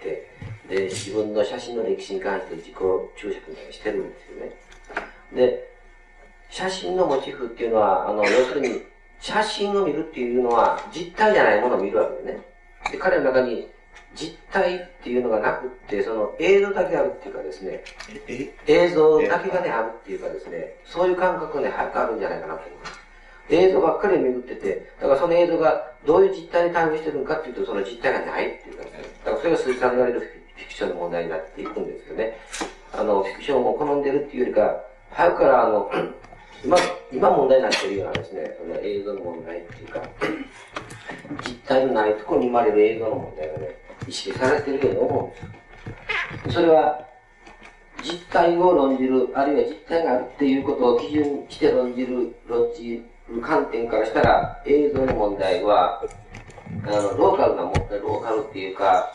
[0.00, 0.30] て、
[0.68, 2.74] で、自分の写真の歴史に関して自己
[3.16, 4.52] 注釈みたいにしてるんですよね。
[5.34, 5.70] で、
[6.50, 8.82] 写真のモチーフっていうのは、あの、要するに、
[9.20, 12.55] 写真を見るっていうのは、実体じゃないものを見るわけですね。
[12.90, 13.68] で、彼の中に、
[14.14, 17.82] 実体っていうのがなくって、その映像だけあるっていうかですね、
[18.66, 23.00] 映像だけがね、あるっていうかですね、そういう感覚がね、早くあるんじゃないかなと思います。
[23.50, 32.38] 映像ばっかり巡ってて、だからその映像がどういう実態に対応してるのかっていうと、その実態がないっていうかですね、だからそれが鈴木さんの言われるフィクションの問題になっていくんですけどね、
[32.92, 35.90] あの、フィクションを好んでるっていうよりか、早くからあの、
[36.64, 36.76] 今、
[37.12, 40.02] 今問題になっているようなですね、その映像の問題っていうか、
[41.46, 43.78] 実体のないところに生まれる映像の問題がね、
[44.08, 46.54] 意識されているように思うんです。
[46.54, 47.06] それは、
[48.02, 56.02] 実体を論じる、あるいは実体があるっていうことを基準にして論じる、論じる観点からしたら、映像の問題は、
[56.84, 59.12] あの、ローカルな問題、ローカルっていうか、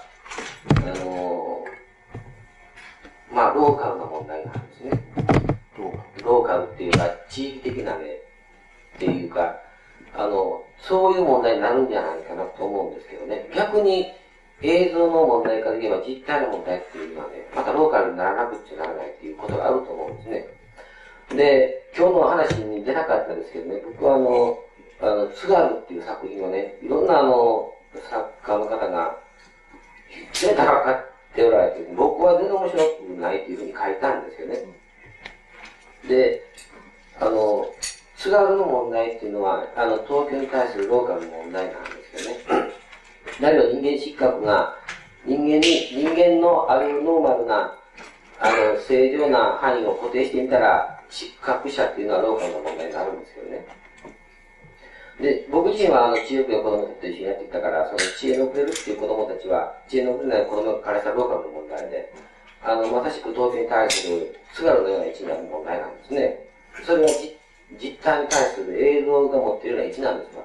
[0.75, 1.65] あの、
[3.31, 4.91] まあ、ローカルな問題なんですね。
[5.77, 8.21] ローカルローカルっていうか、地域的なね、
[8.95, 9.59] っていうか、
[10.13, 13.49] あの、そういう問題になるんじゃないかなと思うんですけどね。
[13.55, 14.11] 逆に、
[14.63, 20.45] 映像の問題から言えば実態の問題っていうのはね、またローカルにならなくちゃならないっていうことがあると思うんですね。
[21.35, 24.59] で、今日の話に出なかったですけどね、僕はあの、
[25.01, 27.73] あの、津軽っていう作品をね、いろんなあの、
[28.09, 29.17] 作家の方が、
[30.33, 34.57] 非常に高かっておられて、僕は全然面白くないっていうふうに書いたんですよね。
[36.07, 36.43] で、
[37.19, 37.65] あの、
[38.17, 42.39] 津軽の問題っていうのは、あの、東京に対するローカルの問題なんですよね。
[43.41, 44.75] だけど人間失格が、
[45.25, 47.77] 人間に、人間のあるノーマルな、
[48.39, 53.65] あの、正常な範囲を固定してみたら、失格者っていうのはローカルの問題になるんですけどね。
[55.21, 62.11] で、僕自身はあの、知恵の子供たちと一緒にやってきたから、その知恵のくれるっていう子供たちは、知恵のくれない子供が彼したローカルの問題で、
[62.63, 66.45] あの、まさしく東京に対する津軽のような位置にな問題なんですね。
[66.85, 67.37] それは実
[67.79, 70.43] 実態に対する映像が持っているような位置なんですわ。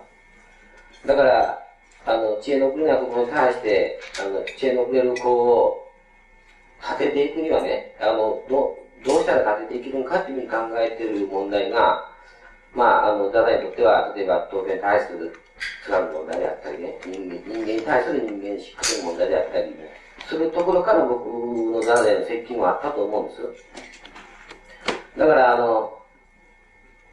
[1.07, 1.63] だから、
[2.07, 5.91] あの、知恵のくれない子供に対して、あの、知恵のくれる子を
[6.81, 12.11] 立てていくにはね、あの、どどうしたら立てていけるのかっていうふうに考えている問題が、
[12.75, 15.33] まあ、あの、太宰にとっては、例えば東京に対する
[15.85, 19.75] 津軽問題であったりね、人間人間に対する人間失格の問題であったり、
[20.29, 23.49] するところから僕の太宰の接近はあったと思うんですよ。
[25.19, 25.99] だから、あの、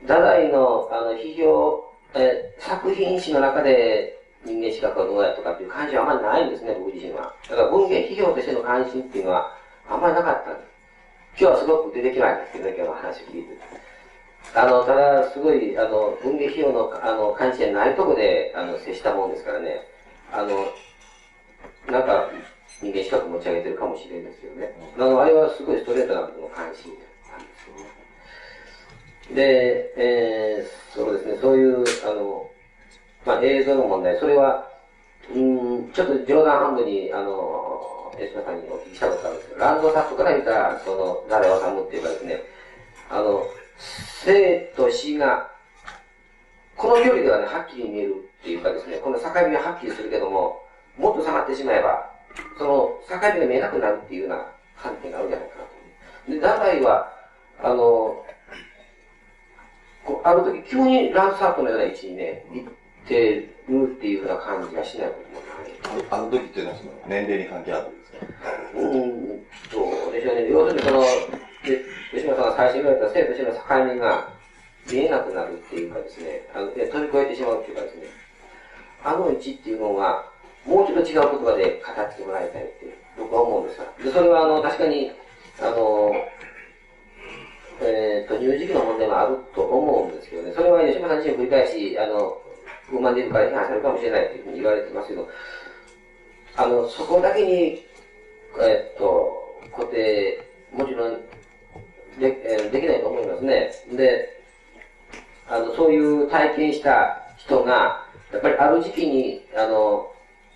[0.02, 7.34] 太宰の、あの、批評、え作品史の中で人間資格はどうやとかっていう関心はあんまりないんですね、僕自身は。
[7.50, 9.58] だから文芸批評としての関心っていうのは
[9.90, 10.68] あんまりなかったんです。
[11.40, 13.84] 今日はすごく出てきないんですけどね、今日の話を聞いて。
[14.54, 19.88] あの、ただ、すごい、あの、文芸費用の、あの、関心ないとこで、あの、接したもんですからね、
[20.32, 20.68] あの、
[21.92, 22.30] なんか、
[22.84, 24.76] 人間資格持ち上げてるかもしれんですよね。
[24.98, 26.92] あの、あれはすごいストレートな僕の関心
[27.32, 29.34] なんですよね。
[29.34, 32.52] で、えー、そうですね、そういう、あの、
[33.26, 34.70] まあ、映像の問題、それは、
[35.34, 42.42] うん、ちょっと冗談半分に、あの、江島さんにお聞きしたことあるんですけど、ランドサットから見た、その、誰を治っていうかですね、
[43.10, 43.44] あの、
[44.26, 45.50] 生と死が、
[46.76, 50.62] この距離ではね、はっきり見えるっていうかですね、この境目ははっきりするけども、
[50.98, 52.13] もっと下がってしまえば、
[52.58, 54.46] その境目が見えなくなるっていうような
[54.78, 55.70] 観点があるんじゃないかなと。
[56.32, 57.14] で、太宰は、
[57.62, 58.26] あの、
[60.24, 62.68] ある時急にランサートのような位置にね、行っ
[63.08, 66.08] てるっていうような感じがしないこともない。
[66.10, 68.18] あの時っていうのはその年齢に関係あるんですか？
[68.76, 69.28] うん、
[69.72, 70.50] どうでしょうね。
[70.50, 71.08] 要するにその、で、
[72.12, 74.30] 吉村さんが最初に言われた生と死の境目が
[74.92, 78.04] 見えなくなるっていうかですね、あの飛び越えてしまうっていうかですね、
[79.04, 80.26] あの位置っていうのが、
[80.66, 83.86] もうちょっと違う言葉で語ってもらいたいって僕は思うんですが。
[84.04, 85.12] で、それはあの、確かに、
[85.60, 86.12] あの、
[87.82, 92.42] えっ、ー、と、乳児期の問題もあると思うんですけどね、それは吉村さん自身繰り返し、あの、
[92.90, 95.30] 不満でいるから批判されるかもしれないというふうに言われてますけど、
[96.56, 97.86] あの、そこだけに、
[98.62, 100.40] えっ、ー、と、固定、
[100.72, 101.22] もちろん
[102.20, 103.72] で,、えできないと思いますね。
[103.92, 104.42] で、
[105.48, 110.13] あの、そういう体験した人が、やっぱりある時期に、あの、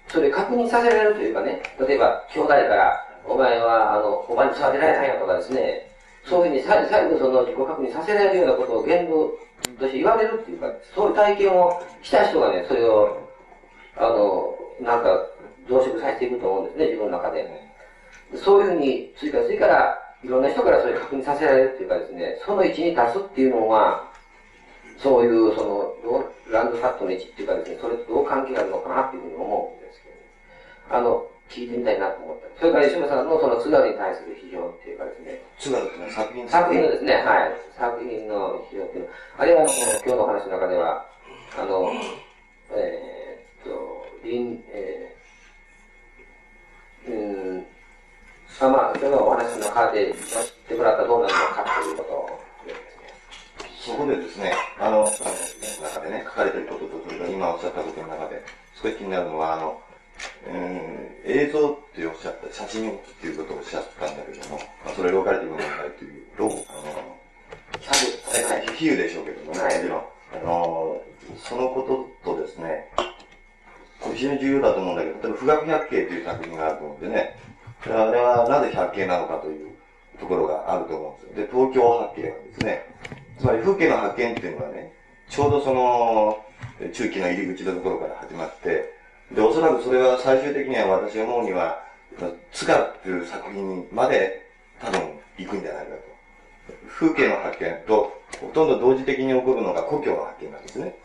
[0.08, 5.92] それ確認させられるというかね、例えば、兄弟から、お前は、あの、お前に育てられないよとかですね、
[6.24, 9.32] そういうふうに再再度その自己確認させられるようなことを言動
[9.80, 13.30] として言われるっていうか、そういう体験をした人がね、それを、
[13.98, 15.26] あの、なんか、
[15.68, 17.68] 増殖させていくと思うんですね、自分の中で。
[18.36, 24.10] そういうふうに、次から次から、いろんな人からそれ確認させられるっていうかですね、その位置に立つっていうのは、
[24.98, 29.77] そういう、その、ランドサットの位置っていうかですね、それとどう関係があるのかなっていうふうに思う、
[30.90, 32.60] あの、聞いてみたいなと思った。
[32.60, 35.42] それから石村さんのその津軽に対する批評っていうかですね。
[35.60, 37.52] 津軽ってのは作品作品のですね、はい。
[37.78, 41.06] 作品の批評っていうのは、あれはあの、今日の話の中では、
[41.58, 41.92] あの、
[42.72, 47.66] えー、っと、臨、えー、うん、
[48.60, 52.40] まあまあ、今日のお話の中で知ってもらったらどうなるのかということを、
[53.80, 58.44] そこでですね、あの、あの中でね、書かれていることと、今おっしゃったことの中で、
[58.82, 59.82] 少し気になるのは、あの、
[60.48, 67.18] うん、映像っておっしゃった、写真っていうことをおっしゃったんだけども、まあ、それローカリティブ問題という、ロー、あの、
[68.76, 70.02] 比喩でしょうけどもね、もちろん。
[70.34, 71.02] あの、
[71.38, 72.90] そのこととですね、
[74.14, 77.36] 非常に重要だと思うんだけど、例えば、富岳百景という作品があると思うんでね、
[77.86, 79.70] あれはなぜ百景なのかという
[80.20, 81.46] ところがあると思うんですよ。
[81.48, 82.86] で、東京八景はですね、
[83.40, 84.94] つまり風景の発見っていうのはね、
[85.30, 86.44] ちょうどその、
[86.94, 88.97] 中期の入り口のところから始まって、
[89.32, 91.84] で、おそらくそれは最終的には私思うには、
[92.52, 94.50] 津軽っていう作品まで
[94.82, 95.02] 多分
[95.38, 96.18] 行くんじゃないかと。
[96.88, 100.96] 風景の発見と、ほとんど同時的に起こるのが故郷の発見なんですね。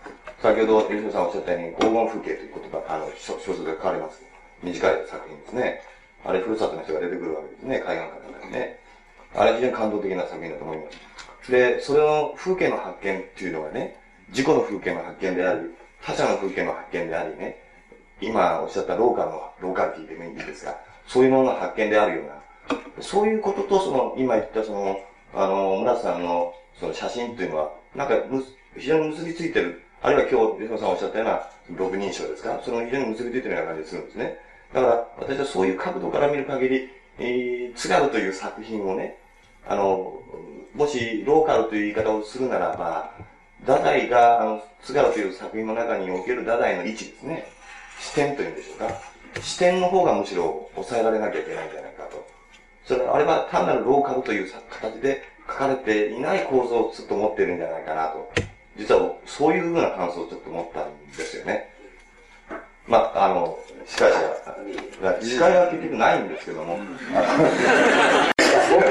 [0.41, 4.23] 先ほど、吉野さんおっしゃったように、黄金風景という言葉、あの、小説が書かれます。
[4.63, 5.83] 短い作品ですね。
[6.25, 8.79] あれ、ふるさとの人が出てくるわけですね、海岸からね。
[9.35, 10.85] あれ非常に感動的な作品だと思いま
[11.43, 11.51] す。
[11.51, 13.97] で、それの風景の発見っていうのはね、
[14.29, 15.61] 自己の風景の発見であり、
[16.03, 17.63] 他者の風景の発見でありね、
[18.23, 25.01] 今おっしゃったローカルの、ローカルティーでもいいんですが、そういうものの発見であるような、そういうことと、その、今言ったその、
[25.35, 28.45] あの、村瀬さんの、その写真っていうのは、なんかむ、
[28.77, 29.83] 非常に結びついてる。
[30.03, 31.43] あるいは今日、吉野さんおっしゃったような、
[31.77, 32.61] 六人称ですか？
[32.65, 34.37] その非常に結びついてるような感じがするんですね。
[34.73, 39.19] だから、私はそういう角度から見る限り、えー、津軽という作品をね、
[39.67, 40.21] あの、
[40.75, 43.13] もしローカルという言い方をするならば、
[43.61, 47.47] 太宰が、あの、津軽という作品の中における太宰の位置ですね。
[48.03, 49.01] 視点というんでしょうか。
[49.41, 52.27] 視点の方がむしろ抑えられなきゃいけないんじゃないかと。
[52.85, 58.33] それあれは単なるローカルという形で書かれていない構造をちょっと持ってるんじゃないかなと。
[58.77, 61.71] 実はそういうふうな感想をちょっと持ったんですよね。
[62.87, 63.57] まあ、あの、
[63.87, 64.19] 司会者、
[65.21, 66.77] 司会は結局ないんですけども。
[66.77, 66.85] 僕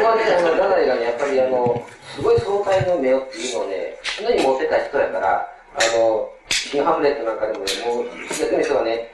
[0.03, 8.05] はね、あの、太宰がね、やっぱりあの、すごい相対の目をっていうのをね、常に持ってた人やから、あの、新ハムレットなんかでもね、もう、
[8.39, 9.07] 逆に人がね、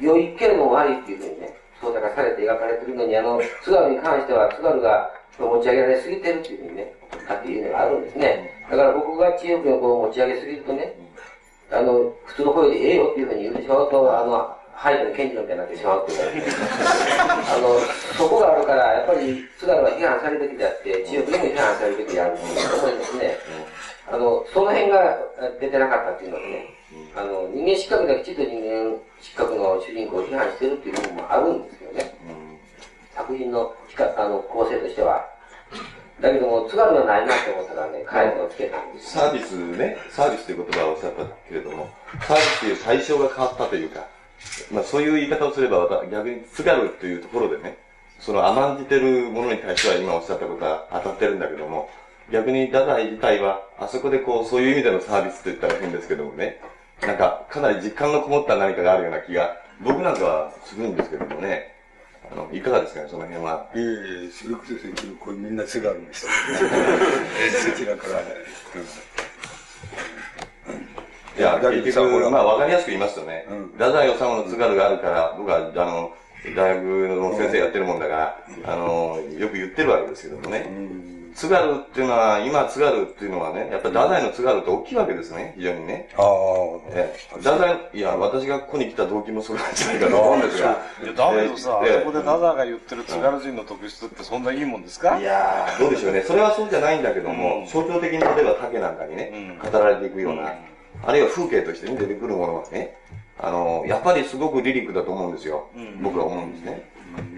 [0.00, 6.94] 良いけれども悪いっていうふうにね、操作がされて描かれてるのに、あの、津軽に関しては、津軽が持ち上げられすぎてるっていうふうにね、
[7.32, 8.50] っていうのがあるんですね。
[8.70, 10.94] だから僕が知恵をこう持ち上げすぎるとね、
[11.70, 16.56] あの、普通の声でええよっていうふうに言ってしまうと、あの、背後に賢治のみたいになってしまうっていうか、
[17.54, 17.78] あの、
[18.16, 23.38] そこがあるから、やっぱり津軽は批判されるべきであって、知恵でも批判されるべきであると思いますね。
[24.10, 25.18] あの、その辺が
[25.60, 26.74] 出てなかったっていうのはね、
[27.16, 32.14] あの、人間失格できちんと人間失格の主人公を批判してるっていう部分もあるんですけどね。
[33.14, 33.74] 作品の
[34.16, 35.24] あの構成としては。
[36.20, 39.12] だけども、津軽がないなと思ったらね、彼をつけたんです。
[39.12, 41.88] サービスね、サービスという言葉をおっしゃったけれども、
[42.26, 44.06] サービスという対象が変わったというか、
[44.70, 47.78] まあそういう言い方をすれば、逆に津軽というところでね、
[48.18, 51.88] その甘んじてるものに対しては今おっしゃったことは当たってるんだけども、
[52.30, 56.60] 逆に太宰自体は、あそこでこう、そういう意味でのサービスと言ったら変ですけどもね、
[57.02, 61.74] なんか、かなり実感のこもった何かがあるような気が、僕なんかはするんですけどもね、
[62.30, 63.66] あの、いかがですかね、その辺は。
[63.74, 64.74] いえいえ、それこそ、
[65.18, 66.28] これみんな津軽の人。
[66.30, 68.20] そちらから、
[71.38, 76.14] いや、結局、まあ、わかりやすく言いますとね、太宰治の津軽があるから、僕は、あの、
[76.54, 81.19] 大学の先生やってるもんだから、あの、よく言ってるわけですけどもね。
[81.34, 86.08] 津軽っていうのは、今津軽っていうのはね、やっぱり太宰の津軽って大きいわけですね、非常にね。
[86.16, 86.26] ああ。
[86.90, 87.38] ええ。
[87.38, 90.68] 太宰、いや、私がここに来た動機もそれなんじゃないかと思うんですが。
[91.02, 95.18] いや、だけどさ、ええ、そこで太宰が言ってる津軽人の特質ってそんないいもんですか？
[95.18, 96.22] いやどうでしょうね。
[96.22, 100.54] それはそうじゃないんだけども、象徴的に例えば竹なんかにね、語られていくような、
[101.06, 102.96] あるいは風景として、出てくるものはね、
[103.38, 105.68] あの、やっぱりすごくリリックだと思うんですよ。
[106.02, 106.90] 僕は思うんですね。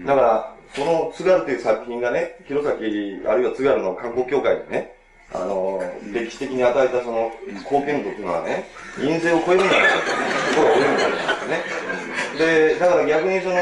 [0.05, 4.95] だから、その津軽という作品がね、弘前、あるいは津軽の観光協会にね、
[5.31, 8.65] あの、歴史的に与えたその貢献度というのはね、
[8.99, 10.03] 印税を超えるんじゃないかと、
[10.55, 11.03] 僕は思うんで
[11.41, 11.63] すね。
[12.37, 13.55] で、だから逆にその、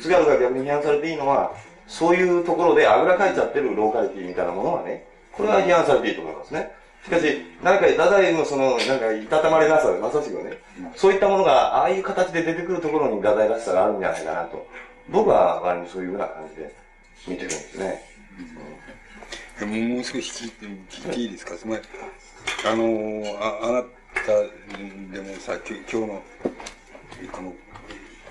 [0.00, 1.52] 津軽が逆に批判されていいのは、
[1.86, 6.72] そういうところであぐらかいちゃってるローカリティみたいなものはね、これは批判されていいと思いますね。
[7.04, 10.56] しかし、なんか、太宰のその、なんか、いたたまれなさ、まさしくね、
[10.96, 14.66] そういったものが、ああいう形で出てくるところに太宰らしさがあるんじゃないかなと。
[15.08, 16.74] 僕は割にそういうような感じで
[17.28, 18.02] 見てるんですね。
[19.62, 21.56] うん、もう少し聞いて、聞いていいですか？
[21.56, 21.82] つまり、
[22.66, 23.88] あのあ、あなた
[25.12, 26.22] でもさ、今日の、
[27.30, 27.54] この、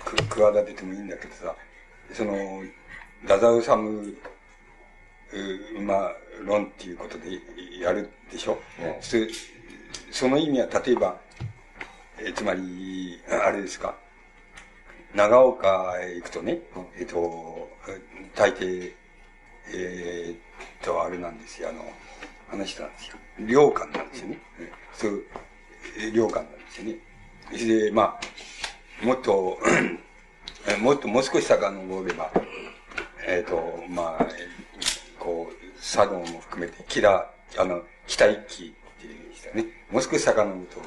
[0.04, 1.54] く、企ててもいいんだけどさ、
[2.12, 2.62] その、
[3.22, 3.68] 太宰治
[5.80, 6.12] まあ、
[6.44, 7.40] 論っていうことで
[7.80, 8.58] やるでしょ、
[10.10, 11.18] その意味は、例えば、
[12.18, 13.96] えつまり、あれですか、
[15.14, 16.58] 長岡へ行くとね、
[16.98, 17.70] えっと、
[18.34, 18.92] 大抵、
[19.72, 20.36] えー、っ
[20.82, 21.84] と、あれなんですよ、あの、
[22.52, 23.16] あの人なんですよ。
[23.40, 24.38] 領館なんですよね。
[24.92, 25.22] そう、
[26.12, 26.96] 領館なんですよね。
[27.52, 28.18] それで、ま
[29.02, 29.58] あ、もっと、
[30.80, 32.30] もっともう少し遡れば、
[33.26, 34.26] えっ、と、まあ、
[35.20, 39.64] こう、佐渡も含めて、キラ、あの、北一揆っていう人ね。
[39.90, 40.82] もう少し遡ると、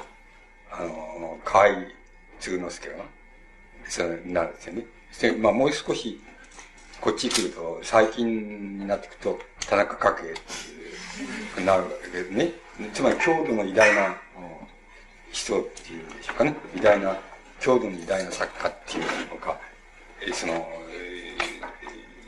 [0.70, 1.68] あの、河合
[2.40, 2.96] 鶴之助が、
[3.88, 4.86] そうなんですよね。
[5.10, 6.20] そして、まあもう少し、
[7.00, 10.34] こっち来ると、最近になっていくと、田中角栄っ
[11.56, 12.52] て、なるわけですね。
[12.92, 14.16] つまり、郷土の偉大な
[15.32, 16.54] 人っていうんでしょうかね。
[16.76, 17.16] 偉大な、
[17.60, 19.58] 郷土の偉大な作家っていうのか、
[20.32, 20.68] その、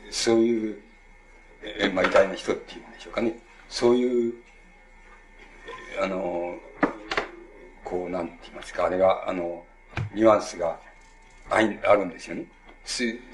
[0.09, 0.79] そういう、
[1.93, 3.37] まあ、偉大な人っていうんでしょうかね。
[3.69, 4.33] そういう、
[6.01, 6.55] あの、
[7.83, 9.65] こう、なんて言いますか、あれが、あの、
[10.13, 10.79] ニュアンスが
[11.51, 11.57] あ
[11.91, 12.45] あるんですよね。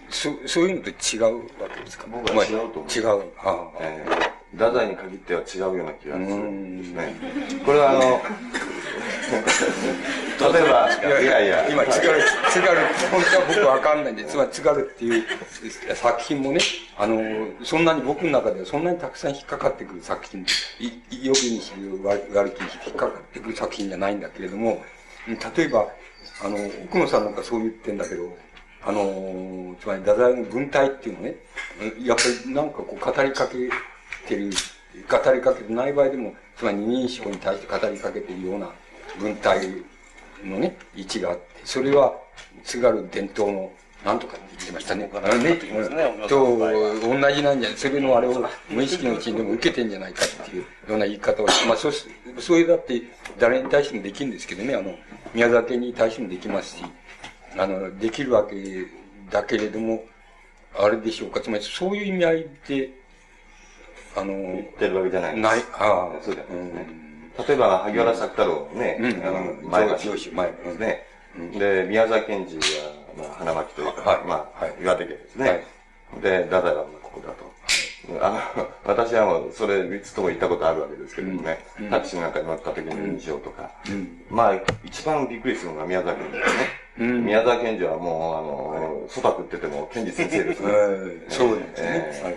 [0.10, 2.06] そそういうのと違うわけですか？
[2.10, 2.92] 僕は違うと思う。
[2.92, 3.08] 違う。
[3.40, 7.14] ああ、えー太宰に限っては違うような気がするんですね。
[7.66, 8.00] これはあの、
[10.54, 10.90] 例えば、
[11.22, 12.80] いやいや、今、津軽、津軽、
[13.12, 15.26] 本当は僕わかんないんで、つまり津軽っていう
[15.96, 16.62] 作品もね、
[16.98, 17.22] あの、
[17.64, 20.46] そんなに僕の中ではそんなにたくさん引っかかってくる作品、
[20.80, 21.74] い、よくにし
[22.34, 24.82] 悪きに引っかかってくる作品じゃないんだけれども、
[25.58, 25.90] 例えば、
[26.44, 28.38] あの、奥野さんなんかそう言ってんだけど、
[28.84, 31.36] あの、つまり太宰の文体っていうのね、
[32.00, 33.70] やっぱりなんかこう語りかけ
[34.28, 34.52] てる、
[35.10, 38.72] 語りかけてない場合でも、つまり二人称に対して語りかけているような
[39.20, 39.68] 文体
[40.44, 42.16] のね、位置があって、それは
[42.64, 43.72] 津軽伝統の
[44.06, 45.10] なんとかって言ってましたね。
[45.14, 45.56] あのね、
[46.28, 51.92] と、同じなんじゃない、それのあれを無意識のうちにでも受けてんじゃないかっていうような言い方をして、まあそう、
[52.40, 53.02] そういうだって
[53.40, 54.96] 誰に対してもできるんですけどね、あの、
[55.34, 56.86] 宮崎に対してもできますし、
[57.58, 58.56] あの、できるわけ
[59.30, 60.04] だけれども、
[60.78, 62.90] あれでしょうか、つまりそういう意味合いで、
[64.16, 66.88] あの、言ってるわけじゃないない、ああ、そうだよね。
[67.48, 71.06] 例えば、萩原作太郎ね、あの、前橋上司、前ですね。
[71.58, 72.62] で、宮沢賢治は、
[73.18, 75.66] まあ、花巻というか、まあ、岩手県ですね。
[76.22, 77.48] で、太宰はまあここだと。
[78.22, 83.72] あの、私はもう、それ三つとも行ったことあるわけですけどもね、タクシーなんかに乗った時の印象とか、
[84.30, 84.56] まあ、
[84.86, 87.20] 一番びっくりするのが宮沢賢治ですね。
[87.20, 90.72] 宮沢賢治はもう、あの、そば食ってても、賢治先生ですね。
[91.30, 92.22] そうですね。
[92.24, 92.36] はい。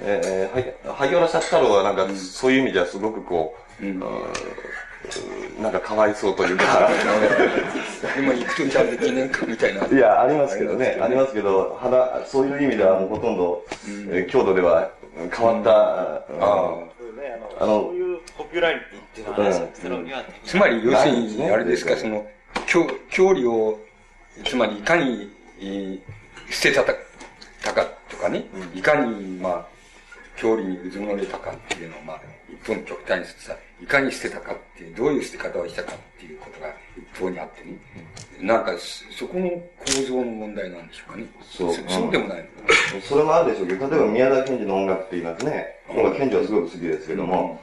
[0.00, 3.84] えー、は萩原作太郎はなんか、そういう意味ではすごくこう、
[5.60, 6.90] なんかかわいそうというか。
[8.18, 9.86] 今行くとちゃんと記念館みたいな。
[9.86, 13.64] いや、ありますけどね、ありますけど、肌、そういう意味ではもうほとんど、
[14.10, 14.90] えー郷土では
[15.32, 16.74] 変わった、あ
[17.60, 22.26] あの、そういうポピュラリティっていうのはね、作太郎にはつまり、要するに、あれですか、その、
[22.66, 23.78] 教、教理を、
[24.44, 26.00] つまり、いかに、えー
[26.50, 26.94] 捨てたた
[27.62, 29.66] たかとかね、いかに、まあ、
[30.36, 32.20] 教理にうずもれたかっていうのを、まあ、
[32.52, 37.76] 一方に極端にさ、いかに捨てたかっていう、どういう捨て方をしたかっていうことが一方にあってね、
[38.40, 41.26] なんか、そそこの構造の問題なんでしょうかね。
[41.42, 41.74] そう。
[41.88, 42.38] そうでもない
[42.94, 45.66] のそれもあるでしょうけど、例えば宮沢賢治の音楽って言いますね。
[45.88, 47.60] 僕は賢治はすごく好きですけども、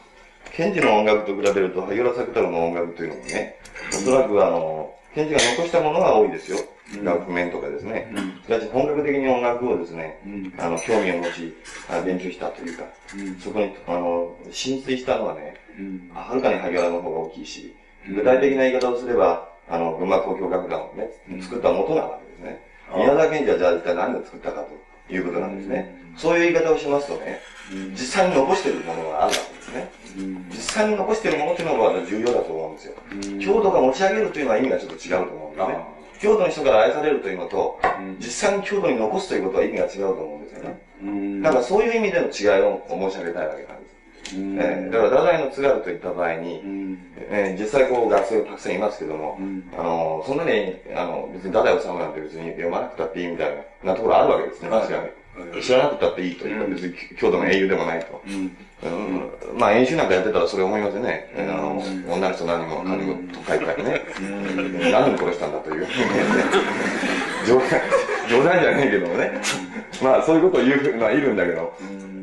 [0.53, 3.57] 賢治の音楽と比べると、萩原作太郎の音楽というのもね、
[3.89, 6.57] おそらくあの、賢治が残したものは多いですよ。
[7.03, 8.11] 楽譜面とかですね。
[8.43, 10.19] しかし本格的に音楽をですね、
[10.57, 11.55] あの、興味を持ち、
[11.89, 12.83] あ勉強したというか、
[13.41, 15.55] そこに、あの、浸水したのはね、
[16.13, 17.75] はるかに萩原の方が大きいし、
[18.07, 21.09] 具体的な言い方をすれば、あの、群馬交響楽団をね、
[21.41, 22.61] 作った元なわけですね。
[22.95, 24.65] 宮沢賢治はじゃあ一体何を作ったか
[25.07, 25.95] ということなんですね。
[26.17, 27.39] そういう言い方をしますとね、
[27.91, 29.91] 実際に残しているものがあるわけですね。
[30.49, 32.93] 実際に残しているものというのが重要だと思うんですよ。
[33.39, 35.77] 郷土が持ち上げるというのは意味がちょっと違うと思うんですね。
[36.21, 37.79] 郷土の人から愛されるというのと、
[38.19, 41.41] 実際に郷土に残すということは意味が違うと思うんですよね。
[41.41, 43.80] だからそういう意味での違いを申し上げたいわけなんです。
[44.33, 46.61] えーだから、太宰の津軽といった場合に、
[47.29, 49.37] えー実際こう学生がたくさんいますけども、
[49.77, 54.95] あの、そんなに、あの、別に太宰治なんて別に読まなくたっていいみたいなところあるわけですね、確か
[55.55, 55.61] に。
[55.61, 58.21] 知らなくたっていいというか、別に郷土の英雄でもないと。
[58.25, 58.55] うん
[59.57, 61.31] まあ演習なんかやってたらそれ思いますよね。
[61.37, 64.01] あの、女の人何人も金も都会からね。
[64.91, 65.87] 何人殺したんだという。
[67.47, 67.63] 冗談、
[68.29, 69.31] 冗談じゃねえけどもね。
[70.01, 71.73] まあそういうことを言うのはいるんだけど、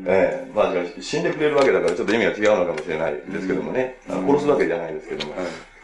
[0.05, 0.51] ええ。
[0.55, 3.13] まあ死んでくれるわけだからちょっと意味が違うのかもしれない。
[3.27, 3.97] ですけどもね。
[4.09, 5.33] あの殺すわけじゃないですけども。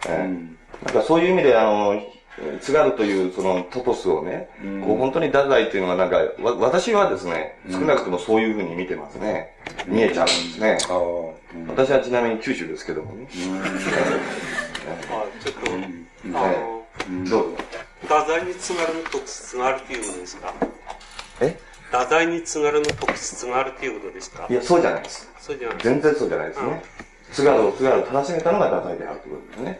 [0.07, 0.85] ええ。
[0.85, 2.01] なんかそういう意味であの、
[2.59, 4.49] 津軽というそのトトスをね、
[4.85, 9.53] こう本当に太宰っていうのはなんか、わ私はですね、少なくともそういうふうに見てますね。
[9.87, 10.77] 見えちゃうんですね。
[11.69, 13.27] 私はちなみに九州ですけどもね。
[15.09, 15.71] あちょっと、
[16.37, 16.85] あの、
[17.29, 17.57] どうぞ。
[18.01, 20.53] 太宰に津軽の特質があるということですか？
[21.39, 21.57] え？
[21.91, 24.47] 太宰に津軽の特質があるということですか？
[24.49, 25.31] いや、そうじゃないです。
[25.39, 26.83] そうじゃない全然そうじゃないですね。
[27.31, 29.79] 津軽を津軽を正しめたのが太宰であるということですね。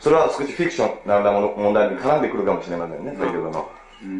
[0.00, 3.70] それは少しフィクションなもの問題に絡んでくるかもしれませんね、先ほどの。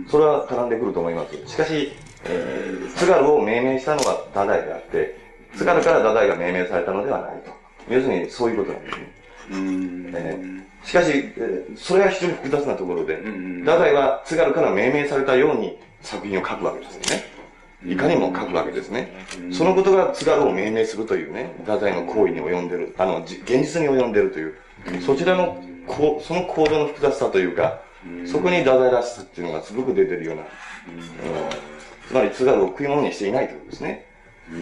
[0.09, 1.37] それは絡んでくると思います。
[1.47, 1.93] しかし、
[2.25, 5.19] えー津軽を命名したのが太宰であって、
[5.57, 7.51] 津軽から太宰が命名されたのではないと。
[7.89, 9.13] 要するにそういうことなんですね。
[9.51, 17.33] えーしかし、えーそれは非常に複雑なところで、太宰は津軽から命名されたように作品を書くわけですよね。
[17.85, 19.13] いかにも書くわけですね。
[19.51, 24.55] そのことが津軽を命名するというね、太宰の行為に及んでる、あの、じ現実に及んでるという、
[25.05, 27.81] そちらの、こうその構造の複雑さというか、
[28.27, 30.49] そこに太宰らしさっていうのがすごく出てるような、うん
[32.09, 34.07] つまり津軽を食い物にしていないということですね。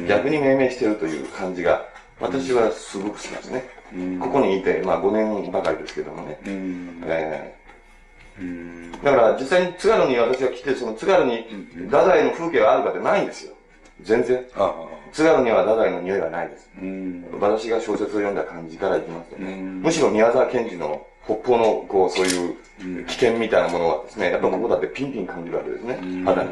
[0.08, 1.86] 逆に命名しているという感じが、
[2.20, 3.64] 私はすごく好きなんですね。
[4.20, 6.38] ここにいて、まあ5年ばかりですけどもね。
[6.44, 7.59] えー
[9.02, 11.46] だから実際に津軽に私が来て、その津軽に
[11.86, 13.54] 太宰の風景があるかってないんですよ。
[14.02, 14.44] 全然。
[15.12, 16.70] 津軽には太宰の匂いはないです。
[17.40, 19.54] 私が小説を読んだ感じからいきますとね。
[19.56, 22.50] むしろ宮沢賢治の北方の、こう、そうい
[23.00, 25.98] う危険みたいなものはですね、やっぱここだってピンピン感じるわけですね。
[26.24, 26.50] 肌に。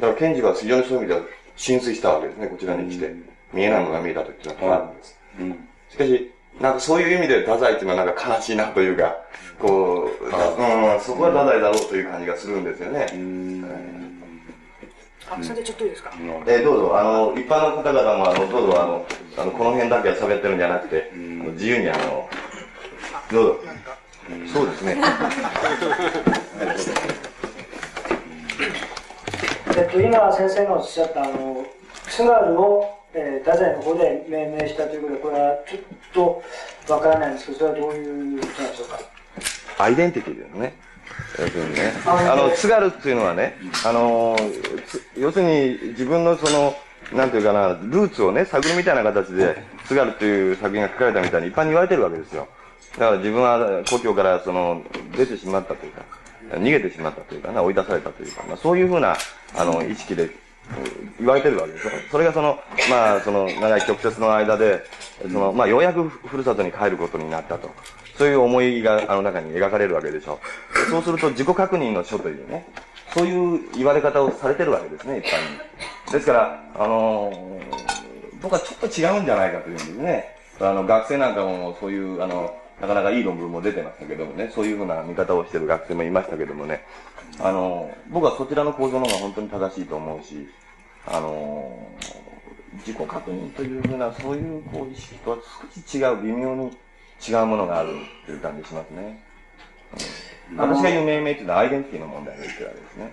[0.00, 1.20] だから賢治は非常にそういう意味では
[1.56, 3.14] 浸水したわけですね、こちらに来て。
[3.52, 5.18] 見えないものが見えたというのはあるんです。
[5.90, 9.16] しかし、なんかそういう意味で太宰っていうのはなんか悲しいなというか、
[9.58, 10.30] こう、うん、
[11.00, 13.06] そこは太宰だろうという感じがするんですよね。
[15.28, 16.12] あ、それでちょっといいですか？
[16.46, 19.04] えーどうぞ、あの、一般の方々も、あの、どうぞ、あの、
[19.36, 22.28] あのこの辺だけは喋ってるんじゃなくて、自由に、あの、
[23.32, 23.58] どうぞ。
[24.52, 24.96] そうですね。
[29.76, 31.66] えっと、今先生がおっしゃった、あの、
[32.08, 35.80] 津軽を、えー、太宰の方で命名したということで、これはちょっ
[36.86, 38.98] とわからないんですけど、それはどういうことなんでしょうか？
[39.78, 40.74] アイデンティティですね。
[41.38, 41.92] 要するにね。
[42.04, 44.36] あの、津軽っていうのはね、あの、
[44.86, 46.74] つ要するに自分のその、
[47.12, 52.48] なんていうかな、ルーツをね、探るみたいな形で、津軽という作品が書かれたみたいに一般に言われてるわけですよ。
[52.98, 54.82] だから自分は故郷からその、
[55.16, 56.02] 出てしまったというか、
[56.52, 59.16] 逃げてしまったというかな、追い出されたというか、まあ、そういうふうな、
[59.54, 60.30] あの、意識で、
[61.18, 61.92] 言われてるわけですよ。
[62.10, 62.58] それがその、
[62.90, 64.82] まあ、その、長い曲折の間で、
[65.22, 67.70] その、まあ、ようやくふるさとに帰ることになったと。
[68.16, 70.40] そういう思いがあの中に描かれるわけでしょ
[70.88, 70.90] う。
[70.90, 72.66] そうすると自己確認の書というね、
[73.14, 76.12] そういう言われ方をされてるわけですね、一般に。
[76.12, 77.60] ですから、あの、
[78.40, 80.36] 僕はちょっと違うんじゃないかというんですね。
[80.60, 86.84] あの、学生なんかもそういう、あの、なかなかいい論文も出てましたけどもね、そういうふうな見方をしてる学生もいましたけどもね、
[87.40, 90.48] あの、僕はそちらの構造の方が本当に正しいと思うし、
[91.06, 91.88] あの、
[92.78, 95.38] 自己確認というふうな、そういうこう意識とは
[95.74, 96.76] 少し違う、微妙に
[97.26, 97.90] 違うものがある
[98.26, 99.22] という感じしますね。
[100.52, 103.12] うん、私が言う命名というのはアイデンティティの問題が言ってるわけですね。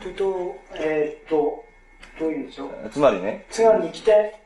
[0.00, 1.64] というと、えー、っと、
[2.18, 3.44] どういうんでしょうつまりね。
[3.50, 4.36] 津軽に来て、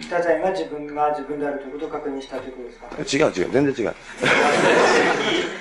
[0.00, 3.26] 太宰が自分が自分であるということを確認したということですか？
[3.26, 3.92] 違う違う、全然違う。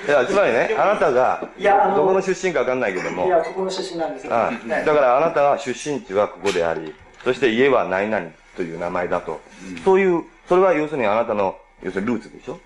[0.07, 1.49] いや、つまりね、あなたが、
[1.93, 3.25] どこの出身かわかんないけども。
[3.25, 4.51] いや、ここの出身なんですああ
[4.85, 9.41] だからあなたは出身地はここであり、そして家は何々という名前だと。
[9.69, 12.59] うん、そういう、それは要するにあなたの、要するにルーツでしょ？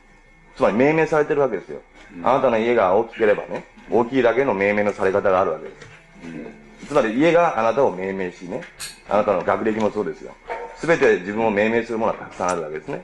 [0.56, 1.80] つまり命名されてるわけですよ。
[2.16, 5.88] うん、あなたの家が大きければね、大きいだけの命名のされ方があるわけです。
[6.26, 8.62] うんつまり家があなたを命名しね、
[9.10, 10.34] あなたの学歴もそうですよ。
[10.78, 13.04] すべて自分を命名するものはたくさんあるわけですね。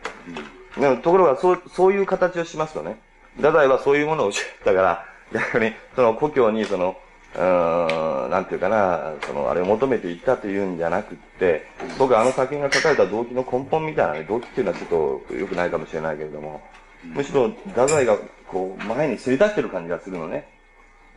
[1.04, 3.00] ところがそう、そういう形をしますとね、
[3.38, 6.98] 太宰はそういうものを知ったから、逆にその故郷にその、
[7.36, 11.68] うん、なんていうかな、その、あれを求めていったというんじゃなくって、
[12.00, 14.90] 僕はあの作品が書かれた動機の根本みたいなね、動機っていうのはちょっ
[15.28, 16.62] と良くないかもしれないけれども、
[17.04, 20.48] むしろ太宰がこう、前にせり出してる感じがするのね。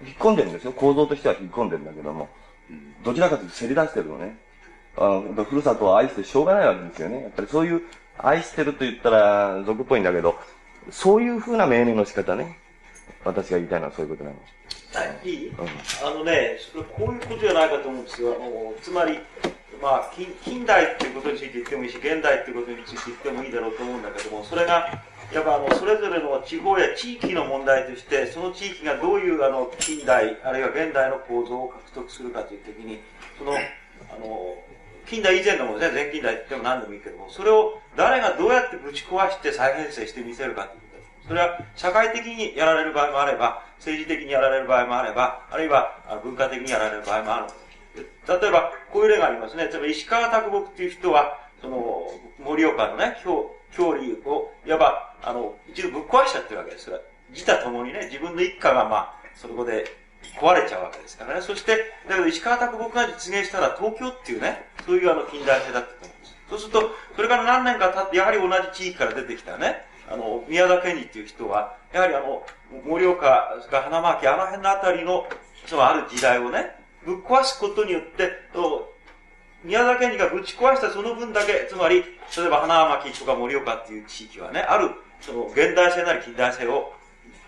[0.05, 0.73] 引っ込んでるんですよ。
[0.73, 2.29] 構造としては引っ込んでるんだけども。
[3.05, 4.37] どちらかというとせり出してるのね。
[4.97, 7.23] あの、ふるさとを愛してしょうがないわけですよね。
[7.23, 7.83] やっぱりそういう、
[8.19, 10.37] 愛してると言ったら俗っぽいんだけど、
[10.91, 12.59] そういうふうな命令の仕方ね。
[13.25, 14.37] 私が言いたいのはそういうことなの。
[14.93, 15.57] はい、いい、うん、
[16.05, 18.35] あのね、それこういうことじゃないかと思うんですよ。
[18.83, 19.19] つまり、
[19.81, 25.03] まあ近、近代っていうことについて言ってもいいし、現代っていうことについて言ってもいいだろうと思うんだけども、それが、
[25.33, 33.01] やっぱあの、それぞれの地方や地域の問題として、その地域がどういうあの、近代、あるいは現代の構造を獲得するかというときに、
[33.39, 33.57] その、あ
[34.19, 34.57] の、
[35.07, 40.87] 近代以前のものですね、前近代でも何でもいいけども、それを誰がどうやってぶち壊して再編成してみせるかというこ
[41.23, 41.29] と。
[41.29, 47.47] それは社会的にやられる場合もあれば、政治的にやられる場合もあれば、あるいは文化的にやられる場合もある。
[48.29, 49.65] 例えば、こういう例がありますね。
[49.65, 52.07] 例えば、石川啄木っていう人は、その、
[52.39, 56.91] 盛岡のね、教、教理を、いわば、あの、一度ぶっ壊しちゃってるわけです。
[57.31, 59.85] 自他ともにね、自分の一家が、まあ、そこで
[60.41, 61.41] 壊れちゃうわけですからね。
[61.41, 66.37] そして、だけど石川啄木が実現したら東京っていうね、そういうあの近代性だったと思うんです。
[66.51, 72.45] そうすると、それから何年か経って、やはり同じ地域から出てきたね、あの、宮田健二っていう人は、やはりあの、
[72.85, 75.27] 盛岡、それから花巻、あの辺のあたりの、
[75.67, 76.75] そのある時代をね、
[77.05, 78.31] ぶっ壊すことによって、
[79.63, 82.03] 宮田健二がぶち壊したその分だけ、つまり、
[82.37, 84.91] 例えば花巻とか盛岡っていう地域はね、ある、
[85.21, 86.93] その現代性なり近代性を、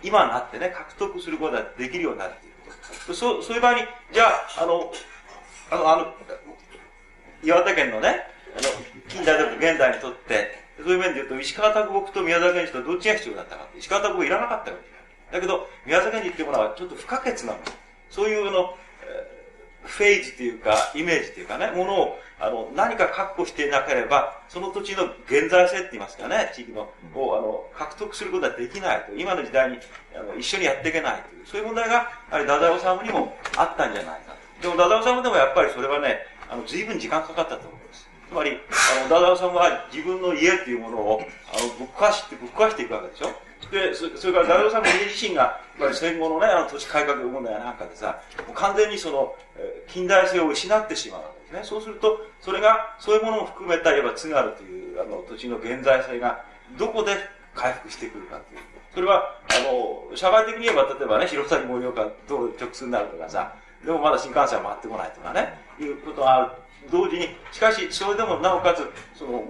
[0.03, 2.71] 今になってね、獲得することができるようになるっていうこ
[3.07, 3.13] と。
[3.13, 4.91] そう、そういう場合に、じゃあ、あの、
[5.71, 6.13] あの、あの、
[7.43, 8.21] 岩手県のね、
[8.57, 8.67] あの、
[9.09, 17.63] 近代だと現代にとって、そういう面で言うと、石川啄木と宮田健二とどっちが必要だったか石川啄木いらなかったわけだけど、宮田健二っていうものはちょっと不可欠なもの。
[18.09, 18.77] そういうの、
[19.83, 29.15] フェーズというか、イメージというかね、ものを、あの、何か確保していなければ、その土地の現在性って言いますかね、地域の、を、あの、獲得することはできないと。
[29.15, 29.77] 今の時代に、
[30.13, 34.61] あの、一緒にやっていけないという、そういう問題が、やはり、太宰治にもあったんじゃないかと。
[34.61, 38.09] でも、太宰治でもやっぱりそれはね、あの、随分時間かかったと思います。
[38.27, 43.31] つまり、あの、太宰治は自分の家っていうものを、あの、ぶっ壊して、ぶっ壊していくわけでしょ
[43.71, 51.21] で、そそれからダルさんも家自身が、やっぱり戦後のね、あの土地改革問題なんかでさ、もう完全にその、えー、近代性を失ってしまう
[51.53, 51.61] ね。
[51.63, 56.43] そうすると、それが、そういうものも含めた、いわば津軽という、あの、土地の現在性が、
[56.77, 57.15] どこで
[57.53, 58.59] 回復してくるかという。
[58.93, 66.51] それは、あの、社会的に言えば、例えばね、弘前盛岡と直通になるとかさ、でもまだ新幹線は回ってこないとかね、いうことがある。
[66.91, 68.83] 同時に、しかし、それでもなおかつ、
[69.17, 69.45] その、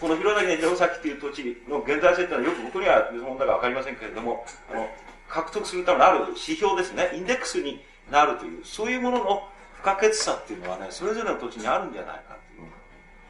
[0.00, 4.88] この広崎の城崎という土地の現在性というのはよく僕には問題がわかりませんけれども、あの、
[5.28, 9.48] 獲得するためのある指標ですね、インデックスになるという、そういうものの
[9.82, 12.70] 不可欠さっていうのはね、それぞれの土地にあるんじゃないかという、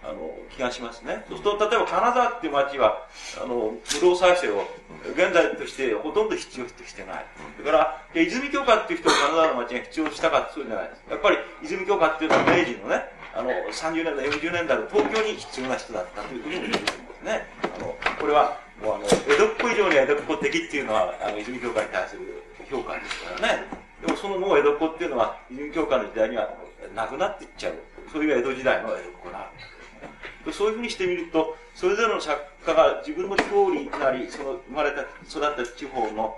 [0.05, 1.25] あの、気がしますね。
[1.27, 3.09] そうすると、例えば金沢っていう町は、
[3.43, 4.69] あの、無道再生を
[5.17, 7.27] 現在としてほとんど必要としてない。
[7.65, 11.05] だから、泉鏡花っていう人を金沢の町が必要したかってそうじゃないです。
[11.09, 13.01] やっぱり泉鏡花っていうのは明治のね、
[13.35, 17.47] あの30年代、40年代の東京に必要な人だったというふうに言えるんですね。
[17.65, 23.65] あのこれはもうあの江戸っ子以上に江戸っ子的っていうのはあの泉教会に対する評価ですからね。
[24.03, 26.51] でもそのもう江戸っ子っていうのは泉教会の時代には
[26.95, 27.75] なくなっていっちゃう。
[28.13, 30.59] そういう江戸時代の江戸っ子なんです。
[30.59, 36.37] そういうふうにしてみると、それぞれの作家が自分の郷里なり、その生まれた、育った地方の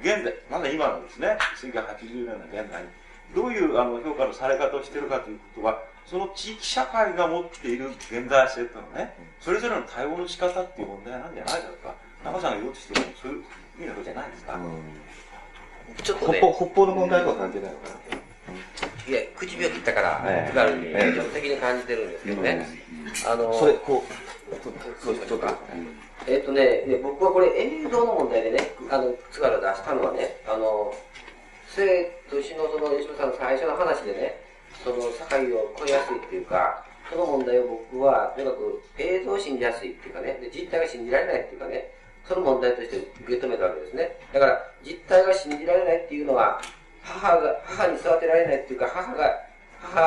[0.00, 2.88] 現代、まだ今のですね、1980年の現代に、
[3.34, 11.94] どういうあの評価のされ方をしているかということは、その地域社会が持っている現代性というのはね、それぞれの対応の仕方っていう問題なんじゃないだろうか。
[12.24, 13.42] 中さんが言おうとしてるのもそういう意
[13.80, 14.54] 味のことじゃないですか。
[14.54, 15.01] うん
[16.02, 16.38] ちょっとね。
[16.38, 17.88] 北方北方の問題とは関係ないのか
[19.08, 20.50] いや、口火を切ったから、ええ。
[20.50, 22.66] 津軽にえ的に感じてるんですけどね。
[23.26, 24.54] あの、それこう、
[25.04, 25.58] そうしましょうか？
[26.28, 30.94] えっとね、で僕はこれ、映像の問題でね、あの、津軽出したのはね、あの、
[31.74, 34.38] 生と死のその吉野さんの最初の話でね、
[34.84, 35.02] その境
[35.58, 41.90] を越えやすいっていうか、その問題を僕は、とにかく映像を信じやすいっていうかね、で実態が信じられないっていうかね、
[42.28, 44.16] その問題として受け止めたわけですね。
[44.32, 46.60] だから、実態が信じられないっていうのは、
[47.02, 49.40] 母が、母に育てられないっていうか、母が、
[49.80, 50.00] 母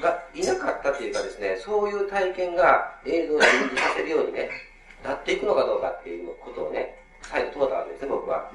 [0.00, 4.50] がいなかったっていうかですね、そういう体験が映像を信じさせるようにね、
[5.02, 8.50] なっていくのかどうかっていうことをね、再度問うたわけですね、僕は。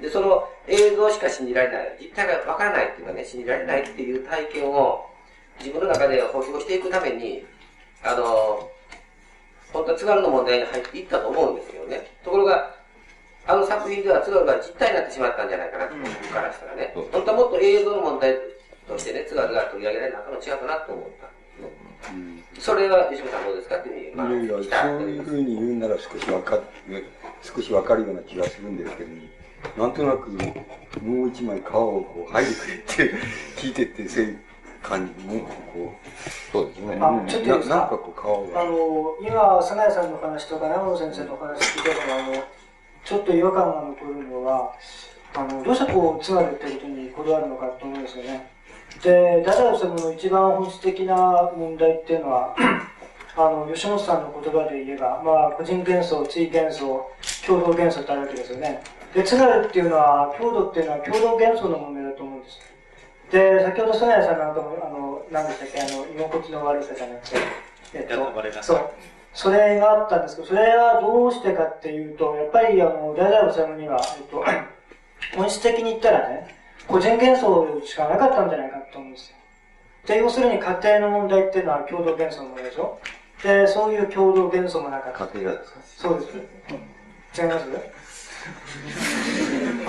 [0.00, 5.06] で、その映像しか信じられない、実態がわからないっていうかね、信じられないっていう体験を
[5.58, 7.44] 自分の中で保証していくために、
[8.02, 8.70] あの、
[9.72, 12.10] 本当は津軽の問題に入っていったと思うんですけどね。
[12.24, 12.74] ところが、
[13.46, 16.94] あの作品では津軽が実態になってしまったんじゃないかなと、僕からしたらね。
[17.12, 18.36] 本当はもっと映像の問題
[18.86, 21.28] としてね、津軽が取り上げられなかったの違うかなと思った。
[22.60, 26.56] それは吉本さんどうですかっていうふうに、まあ、いやいや、そういうふうに言うなら少しわか
[26.88, 27.04] る、
[27.42, 29.10] 少しわかるような気がするんですけど、
[29.76, 30.30] なんとなく、
[31.02, 33.14] もう一枚皮をこう、剥いでくれって
[33.56, 34.40] 聞いてて、そういう
[34.82, 35.48] 感じも、こ
[35.94, 36.98] う、そうですね。
[37.00, 37.76] あちょっといいですか？
[37.76, 38.60] なんかこう、皮が。
[38.60, 42.44] あの、今、菅谷さんの話とか長野先生の話聞いても、あの、
[43.04, 44.72] ちょっと違和感が残るのは、
[45.34, 48.50] あの、どうしてこう、津軽ってことにこだわるのかと思うんですよね。
[49.02, 52.54] で、太宰治の一番本質的な問題っていうのは、
[53.36, 57.06] あの、吉本さんの言葉で言えば、まあ、個人幻想、追幻想、
[57.46, 58.82] 共同幻想ってあるわけですよね。
[59.14, 62.58] で、津軽っていうのは、郷土っていうのは共同幻想の問題だと思うんです。
[63.30, 67.36] で、先ほど菅谷さんなんかも、あの、何でしたっけ、あの、居心地の悪さじゃなくて、
[67.94, 68.24] えっと、
[68.62, 68.90] そう。
[69.34, 74.44] それがあったんですけど、それはどうしてかっていうと、やっぱり、あの、太宰治には、えっと、
[75.36, 76.54] 本質的に言ったらね、
[76.86, 79.36] 個人幻想しかなかったんじゃないかと思うんですよ。
[80.06, 82.98] で、要するに家庭の問題っていうのは共同幻想の問題でしょ？
[83.42, 85.26] で、そういう共同幻想もなかった。
[85.26, 85.80] 家庭がですか？
[85.84, 87.42] そうです。
[87.42, 87.66] 違います？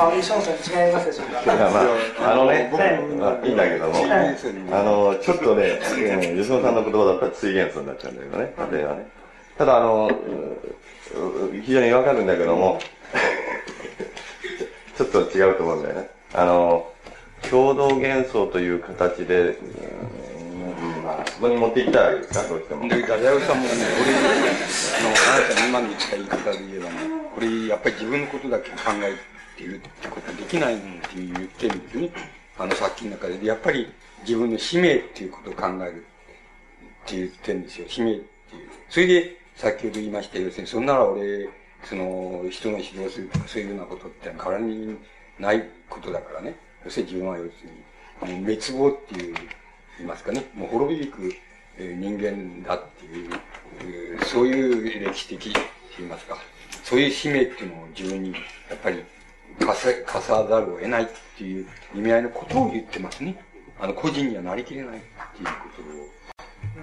[0.07, 0.57] あ、石本さん違
[0.89, 1.81] いますでしょうかいや、ま
[2.27, 2.71] あ、あのね、
[3.19, 4.03] まあ、いいんだけども、はい
[4.71, 5.95] あの、ちょっとね、う
[6.35, 9.07] ん吉野さんの言葉だったら追幻想になっちゃうんだけどね、家庭はね。
[9.57, 10.11] ただ、あの、う
[11.63, 12.79] 非常にわかるんだけども、
[14.97, 16.09] ちょっと違うと思うんだよね。
[16.33, 16.87] あの、
[17.49, 19.57] 共同幻想という形で、
[21.09, 22.87] あ、そこに持っていったわけですか、どうしても。
[22.87, 23.69] で、ダジャレさんもね、
[24.01, 24.11] 俺、
[24.95, 26.95] あの、あなたの今の言った言い方で言えばね、
[27.33, 29.15] これ、やっぱり自分のことだけ考え
[29.59, 30.79] っているってことはできないっ
[31.11, 32.09] ていう言ってるんですね。
[32.57, 33.45] あの作品の中で。
[33.45, 33.87] やっぱり
[34.21, 36.05] 自分の使命っていうことを考える
[37.05, 37.85] って言ってるんですよ。
[37.89, 38.69] 使命っていう。
[38.89, 41.49] それで、先ほど言いました要するに、そんなら俺、
[41.83, 44.97] その、人の指導するとかそういうようなことって変わりに
[45.37, 46.55] ないことだからね。
[46.85, 49.33] 要するに自分は要するに、もう滅亡っていう、
[49.97, 51.33] 言いますかね、もう滅びゆく
[51.77, 55.59] 人間だっていう、そういう歴史的、と
[55.97, 56.37] 言いますか、
[56.83, 58.37] そういう使命っていうのを自分に、や
[58.75, 59.03] っぱり、
[59.59, 61.07] 課さ、課さざるを得ないっ
[61.37, 63.35] ていう意味合いのことを言ってますね。
[63.79, 65.05] あの、個人にはなりきれないって
[65.41, 65.85] いうことを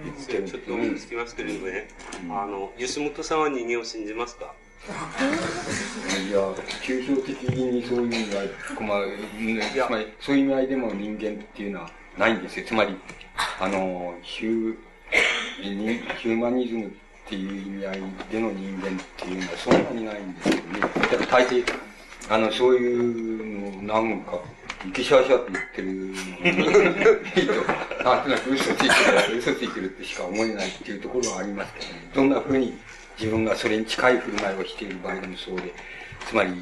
[0.04, 1.88] 言ってるんですちょっと思いつきますけれどね、
[2.30, 4.54] あの、吉本さんは人間を信じますか？
[4.86, 6.38] いや、
[6.82, 9.16] 抽象的にそういう意味合い、まあ、うん
[9.60, 12.66] つまり、そういう意味合いでも人間っていうのはないんですよ。
[12.66, 12.96] つまり、
[13.60, 14.76] あの、ヒュ
[15.60, 16.90] ヒューマニズムっ
[17.28, 20.80] ていう意味合いでの人間っていうのはそんなにないんですけどね。
[20.80, 21.64] だから大抵、
[22.28, 24.40] あの、そういうのをなんか、
[24.86, 26.14] いけしゃしゃって言ってるのに、
[28.04, 28.88] なんとなく嘘つい
[29.26, 32.10] てる、嘘ついてるってしか思えないっていうところはありますけどね。
[32.14, 32.74] どんな風に
[33.18, 35.72] 自分がそれに近い振る舞いをしている場合でもそうで、
[36.28, 36.52] つまり、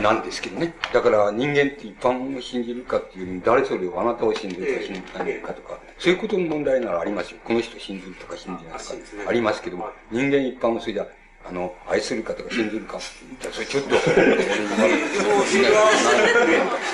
[0.00, 0.72] なんですけどね。
[0.92, 7.38] だから人間って一般を信じるかっていうより、誰それをあなたを信じるか信じないかとか、そういうことの問題ならありますよ。
[7.44, 8.94] この人信じるとか信じないとか、
[9.28, 11.06] ありますけども、人間一般をそれじゃ、
[11.44, 13.96] あの、愛するかとか信じるかそれちょっと、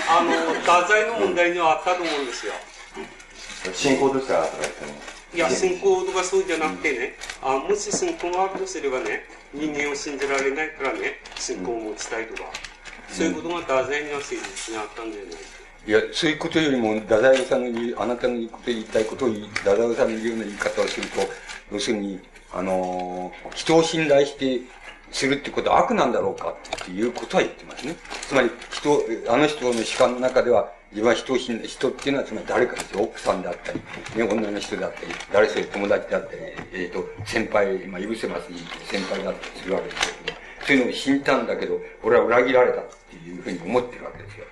[0.08, 2.52] あの、太宰の問題にはあったと思うんですよ。
[3.74, 4.48] 信仰ですか。
[5.34, 12.50] いや、信仰とかそうじゃなくてね、あもし信仰があるとすればね、人間を信じられないからね、信仰を持ちたいとか、
[13.10, 15.32] そういうことが太宰には誠実にあったんだよね。
[15.86, 21.20] いや、そういうことよりも、太宰治の言う、あなたの言うこと言いたいことを太宰治の言うような言い方をすると、
[21.72, 22.20] 要するに、
[22.52, 24.60] あの人を信頼して、
[25.10, 27.96] するってことは悪なんだろうかっていうことは言ってますね。
[28.26, 33.02] つまり、人、あの人の主観の中では、自分は人を信頼、人っていうのはつまり誰かですよ。
[33.02, 33.80] 奥さんであったり、
[34.16, 44.44] ね、女の人であったり、誰それ友達であったり、えっ、と、先輩、まあ、許せますに先輩だったりするわけですけど、そういうのを信じたんだけど、俺は裏切られたっていうふうに思ってるわけですよ。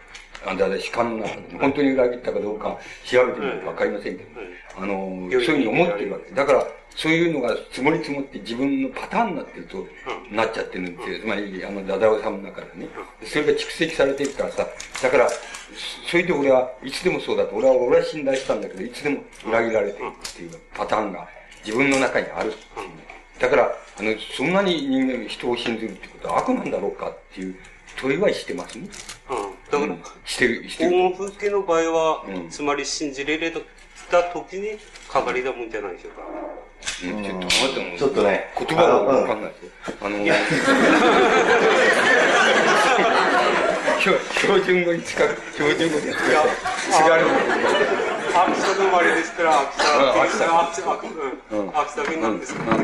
[0.46, 4.30] あだから主観の中で、本当に裏切ったかどうか調べてみるとわかりませんけど、
[4.78, 6.32] あの、そういうふうに思ってるわけ。
[6.32, 6.66] だから、
[6.96, 9.86] そういうのが積もり積もって自分のパターンになってると、
[10.30, 11.20] なっちゃってるんですよ。
[11.20, 12.88] つまり、あの、ダダオさんの中でね。
[13.24, 14.66] それが蓄積されてるからさ、
[15.02, 15.28] だから、
[16.08, 21.28] それで俺はいつでもそうだと、俺は、俺は信頼したんだけど、いつでも裏切られてるっていうパターンが
[21.64, 23.06] 自分の中にあるっていうね。
[23.38, 23.64] だから、
[23.98, 27.56] あの、そんなに人間、人を信じるってことは悪なんだろうかっていう
[27.96, 28.88] 問いはしてますね。
[29.70, 30.90] だから、してる、してる。
[30.90, 33.50] 黄金風景の場合は、つまり信じられ
[34.10, 34.78] た時に
[35.10, 36.22] かかりだもんじゃないでしょうか。
[37.04, 37.24] うん。
[37.24, 37.48] ちょっと、
[37.98, 38.52] ちょっとね。
[38.58, 39.50] 言葉がわかんない。
[39.50, 39.96] ですよ。
[40.02, 40.18] あの、
[43.98, 46.36] 標標準語に近く、標準語に近く、違う。
[48.36, 51.70] 秋田の生まれですから、秋田、秋田秋田、うん。
[51.74, 52.74] 秋田弁なんですけね、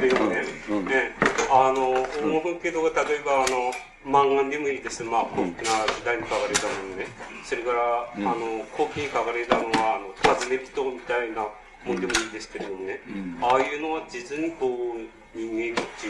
[0.82, 1.14] ね。
[1.50, 3.72] あの、黄金風景とか、例えば、あの、
[4.04, 5.02] 漫画でもいいです。
[5.04, 7.06] まあ、高貴な時代に書かれたものね。
[7.44, 11.46] それから、うんあの、高貴に書かれたのは、あの、尋ね人みたいな
[11.84, 13.00] もんでもいいですけれどもね。
[13.40, 16.06] ああいうのは実にこう、人間って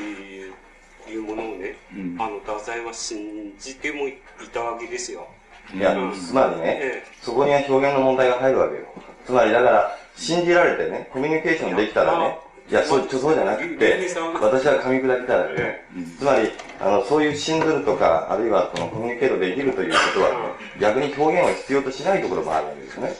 [1.10, 1.76] いうものをね、
[2.18, 4.18] あの、太宰は信じてもい
[4.52, 5.28] たわけですよ。
[5.74, 8.80] いや、つまりね、そこには表現の問題が入るわけよ。
[9.26, 12.38] つまりだから、信じられてね、コミュニケーションできたらね、
[12.72, 14.08] いや、そう、そうじゃなくて、
[14.40, 15.84] 私は噛み砕きただけね。
[16.18, 16.48] つまり、
[16.80, 20.36] あの、そういう信ずるとか、あるいはそのコミュニケートできるということはね、
[20.80, 23.12] 逆に表現を必要としないところもあるわけですよね。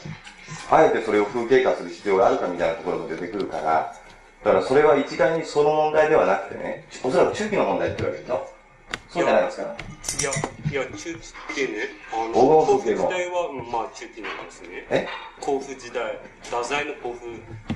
[0.71, 3.93] あえてそれを風景化する必要があるかみたいなところも出てくるから、
[4.43, 8.52] だからそれは一概にその問題ではなくてね、おそらく中期の問題って言われると、
[9.13, 9.63] そうじゃないですか。
[10.73, 14.87] いや、いや、中期ってね、あの、甲府時代は、うんまあ中期なんですね。
[14.89, 15.07] え？
[15.39, 17.19] 甲府時代、太宰の甲府、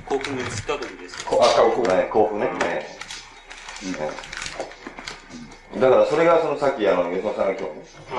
[0.04, 1.24] 甲府に移った時です。
[1.24, 2.44] こあ、甲府ね、甲府ね。
[2.46, 2.86] ね
[5.72, 7.70] うんだからそれがそのさっきあの、吉野さんが今日ね、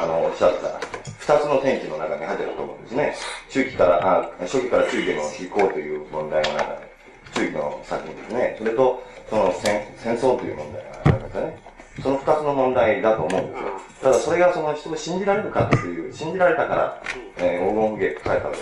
[0.02, 0.80] あの、おっしゃった、
[1.20, 3.16] 二つの天気の中に入ってると思うんですね。
[3.50, 6.94] 中期から、あ、初期から中期の飛行という問題の中で、
[7.34, 8.56] 中期の作品ですね。
[8.60, 11.58] それと、その戦戦争という問題がありますよね。
[12.02, 13.69] その二つの問題だと思うんですよ。
[14.02, 17.03] ただそれがその人を信じられるかっていう、信じられたから、
[17.38, 18.56] えー、黄金風景書かれたと。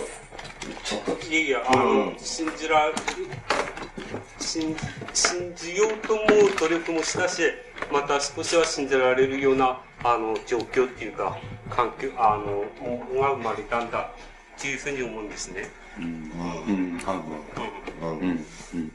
[0.84, 2.16] ちょっと、いやいや、あの、うん。
[2.18, 2.94] 信じられ、
[4.40, 4.76] 信
[5.14, 6.26] 信じようと思う
[6.58, 7.42] 努力もしたし、
[7.92, 11.38] また少しは信じられるような、あの、状況っていうか、
[11.70, 12.64] 環境、あの、
[13.20, 14.10] が生まれたんだ
[14.56, 15.70] っていうふうに思うんですね。
[15.98, 17.00] うん、うん、
[18.00, 18.44] うん、
[18.74, 18.92] うん。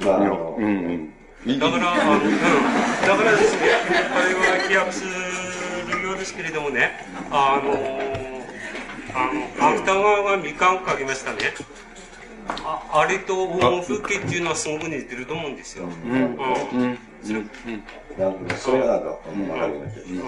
[0.00, 1.12] まあ、あの、うん、
[1.44, 3.72] だから、あのうんだからですね、
[4.14, 7.98] あれは飛躍するようですけれどもね、あの、
[9.12, 11.52] あの、芥川がみかんをかけましたね。
[12.64, 15.84] ああれと黄金風景っていうのはすごく似てると思うんですよ。
[15.84, 16.28] うんうん
[16.80, 16.98] うん。
[17.22, 17.42] それ
[18.18, 20.22] なんかそれがなんか、わかるような気がする。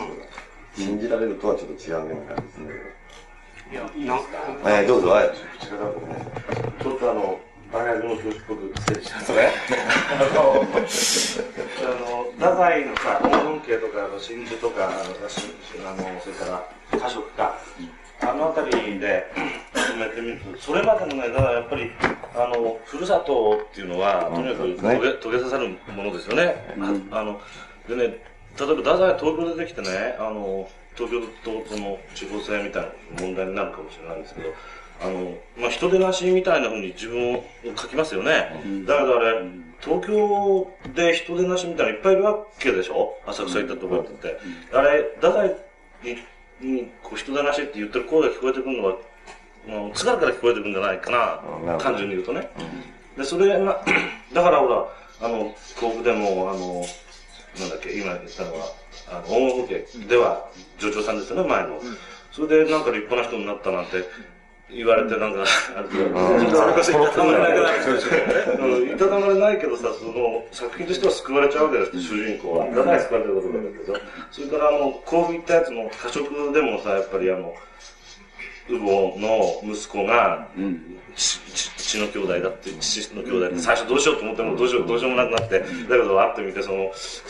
[0.77, 2.95] 信じられるとはちょっと違うような感じですね。
[3.71, 4.19] いや、なん
[4.67, 5.31] えー、どうぞ、はい。
[6.83, 7.39] ちょっとあの、
[7.75, 9.51] 大学の教師っぽく失礼しますね。
[10.09, 10.63] あの、
[12.31, 15.43] 太宰のさ、黄金系とか、あの真珠とか、あの、し
[15.85, 16.45] あのそれか
[16.93, 17.59] ら、過食か、
[18.21, 19.27] あのあたりで、
[19.75, 21.91] まとめてみると、それまでのね、だからやっぱり、
[22.37, 26.55] あの、ふるさとっていうのは、とにかくね遂げ、遂げさせるものですよね。
[27.11, 27.41] ああの、
[27.89, 28.19] でね、例え
[28.57, 34.55] ば太宰が東京出てきてね、あの、東京とその地方性みたいな問題になるかもしれないんですけど、
[35.01, 37.45] あの、まあ、人出なしみたいな風に自分を
[37.77, 38.61] 書きますよね。
[38.87, 39.43] だけどあれ、
[39.81, 43.19] 東京で人出なしみたいなのいっぱいいるわけでしょ？
[43.27, 44.39] 浅草行ったところって。
[44.73, 45.57] あれ、太宰
[46.61, 48.97] に、にこう人出なしって言ってる声が聞こえてくるのは、
[49.67, 52.49] もう津軽から聞こえてくるんじゃないかな、単純に言うとね。
[53.17, 53.85] で、それが、
[54.33, 54.87] だからほら、
[55.21, 56.85] あの、甲府でも、あの、
[57.61, 58.67] なんだっけ、今言ったのは、
[59.09, 60.49] あの、黄金風景では、
[60.79, 61.81] 女長さんですよね、前の。
[62.33, 63.99] それでなんか立派な人になったなんて、
[64.71, 68.89] 言われて、なんか、それこそいたたまれないから、うん。
[68.89, 72.67] いたたまれないけどさ、その、作品としては救われちゃうわけです、主人公は。
[72.67, 73.97] だから救われてることなんだけど、
[74.31, 77.55] それからあの、甲府行ったやつの過食でもさ、やっぱりあの、
[78.71, 80.49] ウボの息子が、
[81.15, 85.69] 父の兄弟だって、父の兄弟って、最初どうしようと思ってもどうしよう、どうしようもなくなって、だけ
[85.99, 86.77] ど会ってみて、その、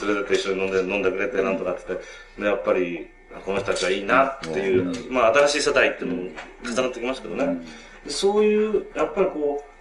[0.06, 2.06] 連れてって一緒に飲んで、飲んでくれて、なんとかって言って、
[2.40, 3.10] で、やっぱり、
[3.44, 6.30] この人たちはいいなっていう、まあ新しい世代っていうのも
[6.64, 7.64] 重なってきますけどね。
[8.04, 9.74] でそういう、やっぱりこう、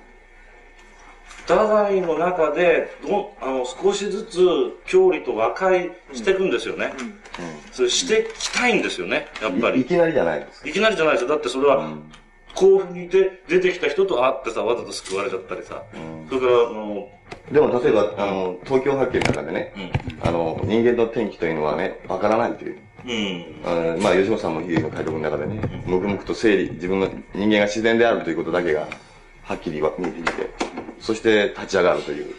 [1.43, 4.39] 太宰の中でどあの少しずつ
[4.85, 6.93] 郷里と和解していくんですよね。
[7.71, 9.81] それしていきたいんですよね、やっぱり。
[9.81, 11.29] いきなりじゃないですいきなりじゃないですよ。
[11.29, 11.97] だってそれは、
[12.55, 15.83] 甲府にいて出てきた人と会ってさ、わざと救われちゃったりさ。
[16.29, 17.09] それから、あの、
[17.51, 19.73] でも例えば、あの、東京発見の中でね、
[20.21, 22.77] あの、人間の天気というのはね、わからないという。
[23.05, 24.01] うん。
[24.01, 28.87] まあ、吉本さんも日々の体力の中でね、黙々と整理、自分の人間が自然であるということだけが、
[29.43, 30.49] はっきりわ見えてきて、
[30.99, 32.33] そして立ち上がるという。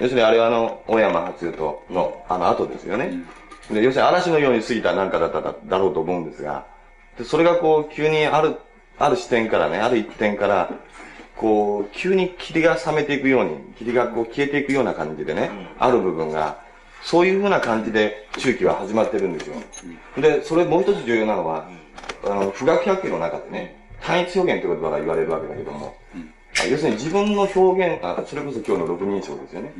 [0.00, 3.22] 要するにあれはあの、大山初との、あの後ですよね。
[3.70, 6.66] で、要するに嵐のように過ぎたなんかだっただだろうと思うんですが、
[7.18, 8.56] でそれがこう、急にある、
[8.98, 10.70] ある視点からね、ある一点から、
[11.36, 16.63] こう、急に霧が冷めていくように、霧がこう消えていくような感じでね、ある部分が、
[17.04, 19.56] そういうふうな感じで中期は始まってるんですよ。
[20.16, 21.68] で、それもう一つ重要なのは、
[22.24, 25.94] あの、富岳百景の中でね、単一表現という言葉が言われるわけだけども、
[26.60, 29.72] あ要するに自分の表現、あそれこそ今日の六人称ですよね。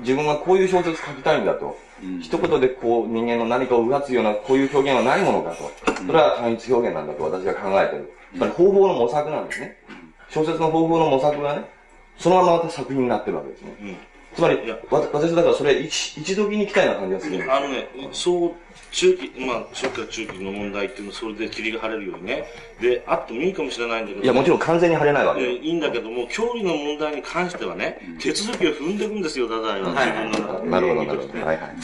[0.00, 1.78] 自分はこういう小説書きたいんだと。
[2.20, 5.70] 一言でこう人間の何かをうがつようなこういう表現はないものかと。
[6.06, 8.12] それは単一表現なんだと私は考えてる。
[8.34, 9.76] つまり方法の模索なんですね。
[10.28, 11.64] 小説の方法の模索がね、
[12.18, 13.74] そのまままた作品になってるわけですね。
[14.34, 18.52] つまり、わ私だからそれ一一時に来たような感じがするんですよあのね、そう、
[18.90, 22.44] 中期、まあ、初期は中期の問題っていうのは、それで霧が晴れるようにね。
[22.80, 29.90] で、あってもいいかもしれないんだけど、いや、もちろん完全に晴れないわけいやいいんだけども、距離の問題に関してはね、手続きを踏んでいくんですよ、太宰は。
[29.90, 31.44] 自分の中でなるほど、なるほど。
[31.46, 31.76] はいはい。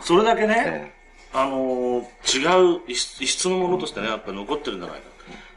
[0.00, 0.92] それだけね、
[1.32, 5.08] あのー違う異質のものとしてね、やっぱり残ってるんじゃないか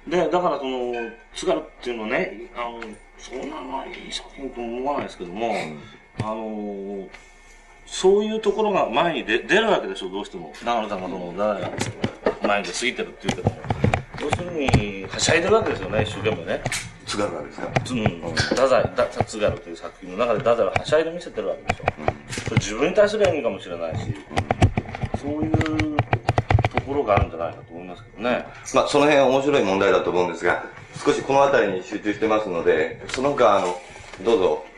[0.06, 0.10] と。
[0.10, 0.94] で、だからその、
[1.36, 2.82] 津軽っていうのはね、あの、
[3.18, 5.54] そんなのいい作品とも思わないですけども、
[6.20, 7.08] あのー
[7.94, 10.54] そういうところが前に出出るわけでしょ、どうしても。
[10.64, 11.34] 長野さんがその、
[12.48, 13.58] 前に過ぎてるっていうけども。
[14.22, 16.62] 要するに、はしゃいでるわけですよね、一生懸命ね。
[17.06, 17.68] 津軽がですか？
[17.68, 18.34] うん。
[18.34, 21.84] 太宰、だ津軽という作品の中で太宰ははしゃいで見せてるわけでしょ。
[22.46, 24.16] それ自分に対する演技かもしれないし、
[25.22, 25.52] そういう
[26.74, 28.46] ところがあるんじゃないかと思いますけどね。
[28.74, 30.64] まあ、その辺は面白い問題だと思うんですが、
[31.04, 33.82] 少しこの辺りに集中してますので、その他、あの、
[34.24, 34.71] どうぞ、あ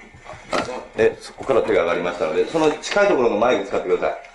[0.98, 4.34] え、そこから手が上がりましたので、その近いところのマイク使ってください。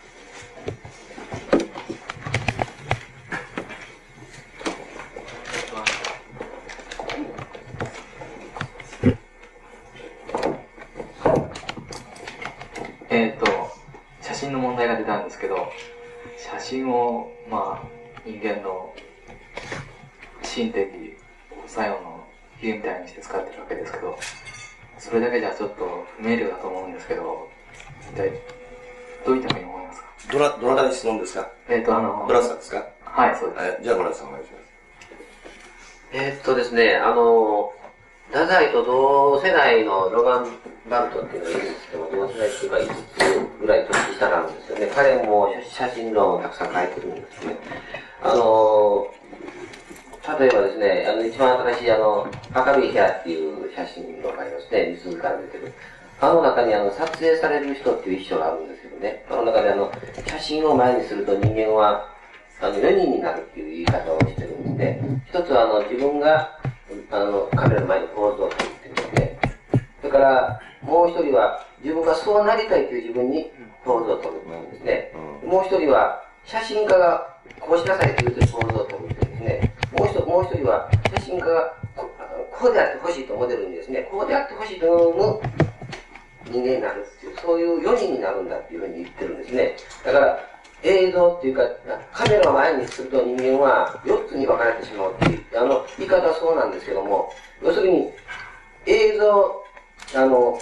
[13.10, 13.46] えっ、と、
[14.20, 15.72] 写真の問題が出たんですけど、
[16.36, 17.86] 写真を、まあ、
[18.24, 18.94] 人間の
[20.42, 20.88] 心的
[21.66, 22.26] 作用の
[22.60, 24.18] 比喩みたいにして使ってるわけですけど、
[24.98, 27.48] それだけじゃちょっと不明瞭だと思うんですけど、
[28.12, 28.32] 一体、
[29.26, 30.08] どういったふうに思いますか？
[30.32, 31.48] どな、どなたに質問ですか？
[31.68, 32.84] えっ、と、あの、ブラスさんですか？
[33.04, 33.64] はい、そうです。
[33.80, 34.68] えじゃあ、ブラスさんお願いします。
[36.12, 37.72] えーっとですね、あの、
[38.28, 40.48] 太宰と同世代のロガン・
[40.90, 42.86] バルトっていうのがいるんですけども、同世代っていうか5
[43.56, 44.90] つぐらい年下なんですよね。
[44.94, 47.56] 彼も写真論をたくさん書いてるんですね。
[48.22, 49.06] あの、
[50.36, 55.72] 例えばですね、あの一番新しいあの、明るい部屋っていう写真がありますね、水から出てる。
[56.20, 59.90] あの中にあの、撮影される人っていう一章があるんですけどね、あの中であの、
[60.26, 62.12] 写真を前にすると人間は、
[62.60, 65.22] あの、4人になるっていう言い方をしてるんですね。
[65.28, 66.58] 一つはあの、自分が、
[67.10, 69.38] あの、カメラの前にポーズを取るっていうんで。
[70.02, 73.50] それから、もう一人は、自分がそうなりたいという自分に
[73.84, 75.12] ポーズを取るんですね。
[75.44, 79.72] もう一人は、写真家がこうしなさいというとポーズを取るっていうんですね。
[79.96, 82.10] もう一人もう一人は、写真家がこ
[82.52, 85.40] こうであってほしいとモデルにですね、こうであってほしいと思う
[86.50, 89.76] 人間になるっていう、そういう4人になるんだっていうふうに言ってるんですね。
[90.04, 90.38] だから、
[90.82, 91.62] 映像っていうか、
[92.12, 98.10] カメラを前にすると人間は4つに分かれてしまうっていう、あの、言い方はそうなんですけども、要するに、
[98.86, 99.64] 映像、
[100.14, 100.58] あの、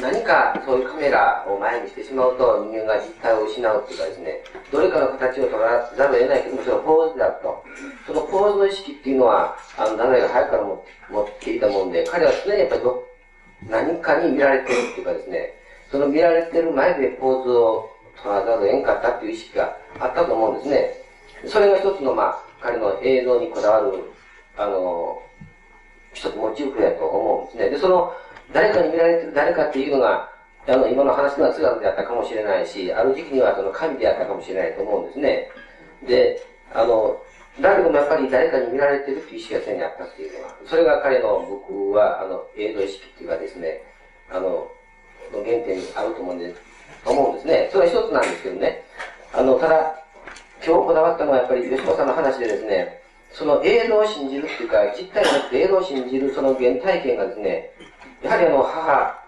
[0.00, 7.64] 何かそういうカメラを前にしてしまうと人間が実体を失うっていうかですね、どれかの形を取らざるを得ないけども、それはポーズであると。
[8.06, 10.74] そのポーズの意識っていうのは、あの、誰が早くから持
[11.22, 13.04] っていたもんで、彼は常にやっぱりど
[13.68, 15.54] 何かに見られてるっていうかですね、
[15.90, 21.02] その見られてる前でポーズを取らざるを得んかったっていう意識があったと思うんですね。
[21.46, 24.10] それが一つの、まあ、彼の映像にこだわる、
[24.56, 25.22] あの、
[26.14, 27.70] 一つモチーフやと思うんですね。
[27.70, 28.12] で、その、
[28.52, 30.28] 誰かに見られて誰かっていうのが、
[30.66, 35.48] あの、今の話のは津軽であったかもしれないし、ある時期にはその神であったかもしれないと思うんですね。
[36.06, 37.20] で、あの、
[37.60, 43.82] だけどもやっぱり誰かに見られてるっていう意識が常にあったっていうのは、それが彼の僕は、あの、映像意識っていうかですね、
[44.30, 44.70] あの、
[45.32, 46.54] の原点にあると思うんで、
[47.04, 47.68] 思うんですね。
[47.72, 48.84] それは一つなんですけどね。
[49.32, 49.98] あの、ただ、
[50.64, 57.71] 今日こだわったのはやっぱり吉野さんの話でですね、その映像を信じるっていうか、実体じゃなくて映像を信じるその原体験がですね、
[58.22, 59.24] やはりあの、母、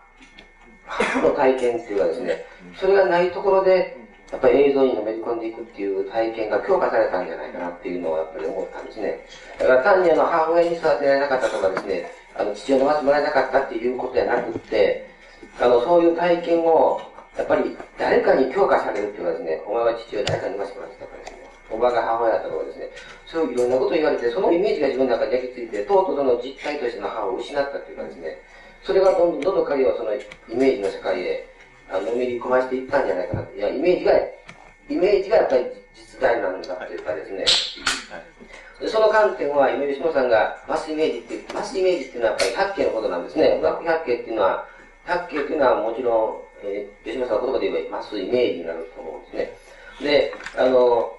[0.86, 2.44] 母の体験っていうかですね、
[2.76, 3.96] それがないところで、
[4.30, 9.20] やっぱり映像にのめり込んでいくっていう体験が強化されたんじゃないかなっていうのをやっぱり思ったんですね。
[9.58, 15.06] だから単にあの、母親に育てられなかったとかですね、あの、父を飲ませてもらえなかったっていうことじゃなくって、
[15.60, 17.00] あの、そういう体験を、
[17.36, 22.90] やっぱり誰かに強化されるっていうのはですね、お前は父を誰かに飲ませてもらってたからですね、おばが母親だったとかですね、
[23.26, 28.38] そういういろんなことを言われて、そのイメージが自分の中に焼き付いて、とうとうその実体としての母を失ったっていうかですね、
[28.84, 30.18] それがどんどんどんどん彼はそのイ
[30.54, 31.48] メージの世界へ、
[31.90, 33.58] あの、のめり込ましていったんじゃないかなって。
[33.58, 34.12] いや、イメージが、
[34.90, 35.64] イメージがやっぱり
[35.94, 37.44] 実在なんだっていうかですね、
[38.80, 43.60] でその観点は、今吉野さんがマスイメージっていう、マスイメージっていうのはやっぱり百景のことなんですね。
[43.62, 44.68] 学百景っていうのは、
[45.06, 49.52] 百景っていうのはもちろん、えー、吉野さんの言葉で言えばマスイメージになると思うんですね。
[50.02, 51.16] で、あの、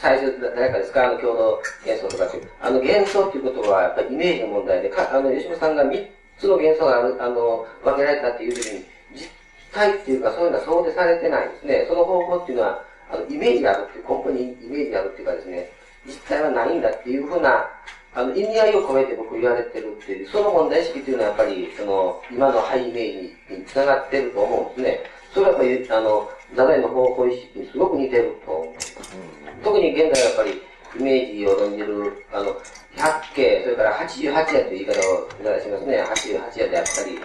[0.00, 1.06] 最初、誰かですか？
[1.06, 2.48] あの、共同幻想とかっていう。
[2.60, 6.08] あの、幻想っていうことは、やっぱりイメージの問題で、かあの、吉野さんが3
[6.42, 9.30] つの幻想がある、あの、分けられたっていう時に、実
[9.72, 11.86] 体っていうか、そういうのは想定されてないんですね。
[11.88, 15.70] その方法っていうのは、あの、イメージがあるっていう、根本にイメージがあるっていうかですね、
[16.04, 17.70] 実態はないんだっていうふうな、
[18.14, 23.12] あの、意味合いを込めて僕言われてるっていう、その問題意識っていうのはやっぱり、その、今のハイイメー
[23.48, 25.00] ジにつながってると思うんですね。
[25.32, 29.16] それはやっぱり、あの、ダダイの方法意識にすごく似てると思います。
[29.62, 30.62] 特に現在はやっぱり、
[30.98, 32.56] イメージを論じる、あの、
[32.96, 36.02] 百景、それから88夜という言い方をしますね。
[36.02, 37.18] 88夜であったり、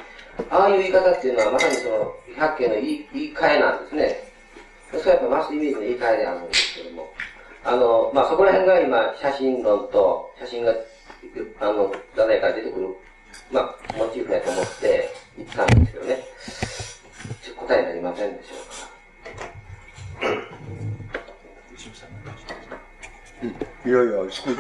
[0.50, 4.28] ああいう言い方っていうのはまさにその、百景の言い言い換えなんですね。
[4.92, 7.14] それはやっぱマスイメージの言い換えであるんですけども。
[7.64, 10.74] あの、まあ、そこら辺が今、写真論と、写真が、
[11.60, 12.96] あの、ダダイから出てくる、
[13.52, 16.24] まあ、モチーフやと思って言ったんですけどね。
[17.44, 20.47] ちょっと答えになりませんでしょうか。
[23.44, 24.58] いやいや、少し、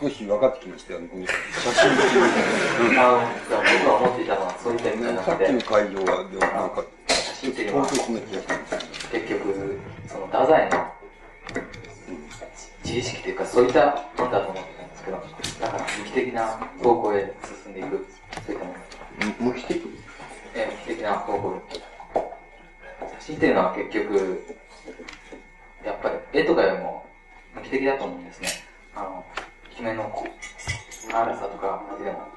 [0.00, 2.98] 少し分かってきましたよ、写真っていう。
[2.98, 5.04] あの、僕が思っていたのは、そういった意味。
[5.22, 6.24] さっきの会場は、
[6.58, 8.00] なんか、写真っていうのは、結
[9.28, 10.92] 局、その、太宰の、
[12.84, 13.86] 自意識というか、そういった
[14.18, 15.22] ものだと思ってたんですけど、
[15.60, 16.46] だから、無機的な
[16.82, 17.32] 方向へ
[17.64, 18.06] 進んでいく、
[18.44, 19.34] そういったもの。
[19.38, 19.82] 無機的
[20.56, 23.10] え無機的な方向へ。
[23.20, 24.44] 写真っていうのは結局、
[25.84, 27.09] やっぱり絵とかよりも
[27.54, 28.48] 無機的だと思うんですね。
[28.94, 29.24] あの、
[29.70, 30.24] 決めの
[31.12, 32.28] 荒さとかでも。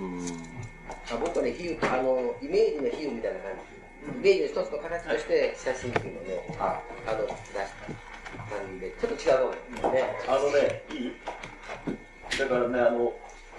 [0.00, 0.26] うん
[1.20, 4.30] 僕はね、比喩、あの、イメージの比喩みたいな感じ。
[4.30, 6.80] イメージの一つの形として写真っていうのをね、あ
[7.12, 7.60] の、出した
[8.48, 10.16] 感じで、ちょっと違うと思うんですね。
[10.26, 11.12] あのね、いい？
[12.38, 13.12] だからね、あの、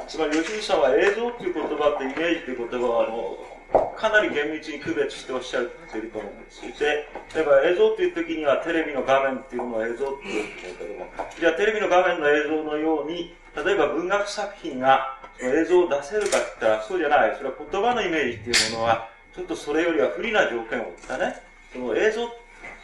[0.08, 3.38] つまり吉井さんは映像っていう言葉とイメージという言葉は、あの、
[3.74, 6.62] かなり厳密に区別しておっしゃっていると思うんです。
[6.80, 11.08] で、例えば映像っていう時にはテレビの画面っていうのを映像っていうんですけども、
[11.40, 17.36] じゃあテレビの画面の映像のように、例えば文学作品がその映像を出せるかって言ったらそうじゃない。
[17.38, 21.36] それは言葉のイメージっていうものは、ちょっとそれよりは不利な条件を負ったね。
[21.72, 22.30] その映像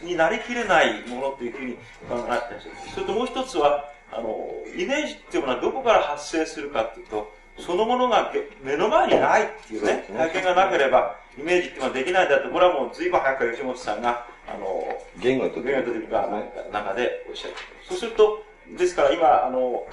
[0.02, 1.74] になりきれないものっていうふうに
[2.08, 8.32] 考えてるんですそれともう一つは、あの、イメージっていうものはどこから発生するかっていうと、そのものが
[8.64, 16.28] 目の前にないっていうね、体験がなければ、イメージっていうのはできないんだって、これはもう随分早く吉本さんが、あの、言語と言語というか、
[16.72, 17.54] 中でおっしゃる。
[17.88, 18.44] そうすると、
[18.78, 19.86] ですから今、あの、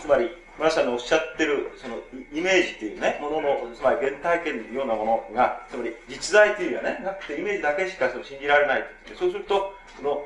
[0.00, 1.96] つまり、村さんのおっしゃってる、その、
[2.32, 10.24] イメージっていうね、ものの、つまり原体験のようなものが、つまり実在というのはね、なくてイメージだけしかその信じられないってそうすると、その、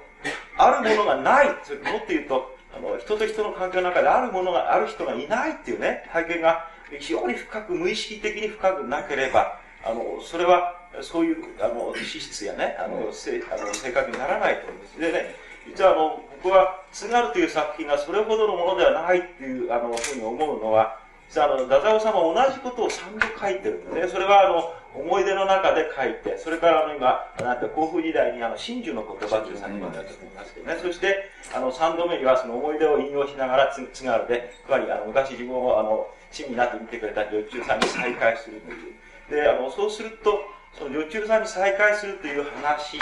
[0.58, 6.68] あるものがない、もっと言うと、あの、人と人の関係の中であるものがある人がいないっていうね、体験が
[7.00, 15.00] 非常に深く、無意識的に深くなければ、あの、それは、そういう、あの、資質やね、あの、せあの正確にならないと思うんです。
[15.00, 15.34] でね、
[15.66, 24.08] 実はあの、僕は、津軽という作品がそれほどのものではないっていう、あの、ふうに思うのは、実はあの、太宰治は同じことを3度書いてるんでね。
[24.08, 30.78] それはあの、思い出の中で書いて、それからあの、今、なんて、甲府時代にあの、真珠の言葉という作品があると思いますけどね。
[30.80, 39.42] そして、あの、3度目にはその思い出を引用しながら津軽で、つまりあの、昔自分をあの、親身になって見てくれた女中さんに再会するという。
[39.42, 40.40] で、あの、そうすると、
[40.78, 42.98] その女中さんに再会するという話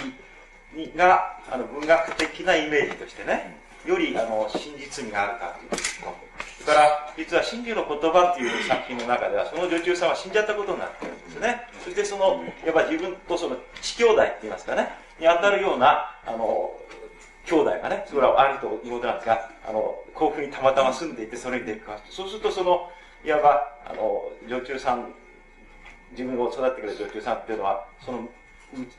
[0.74, 6.33] にが、あの、文学的なイメージとしてね、より、あの、真実味があるかという。
[6.64, 11.60] それから、実は真珠の言葉っていう作品の中では、その女中さんは死んじゃったことになってるんですね。
[11.84, 14.88] そしてその、やっぱ自分とその、地兄弟って言いますかね、
[15.20, 16.72] に当たるような、あの、
[17.44, 22.90] 兄弟がね、それは兄と妹なんですが、あの、甲府にたまたま住んでいて、それに出くわして、そうするとその、
[23.26, 25.12] いわば、あの、女中さん、
[26.12, 28.26] 自分を育ってくれる女中さんっていうのは、その、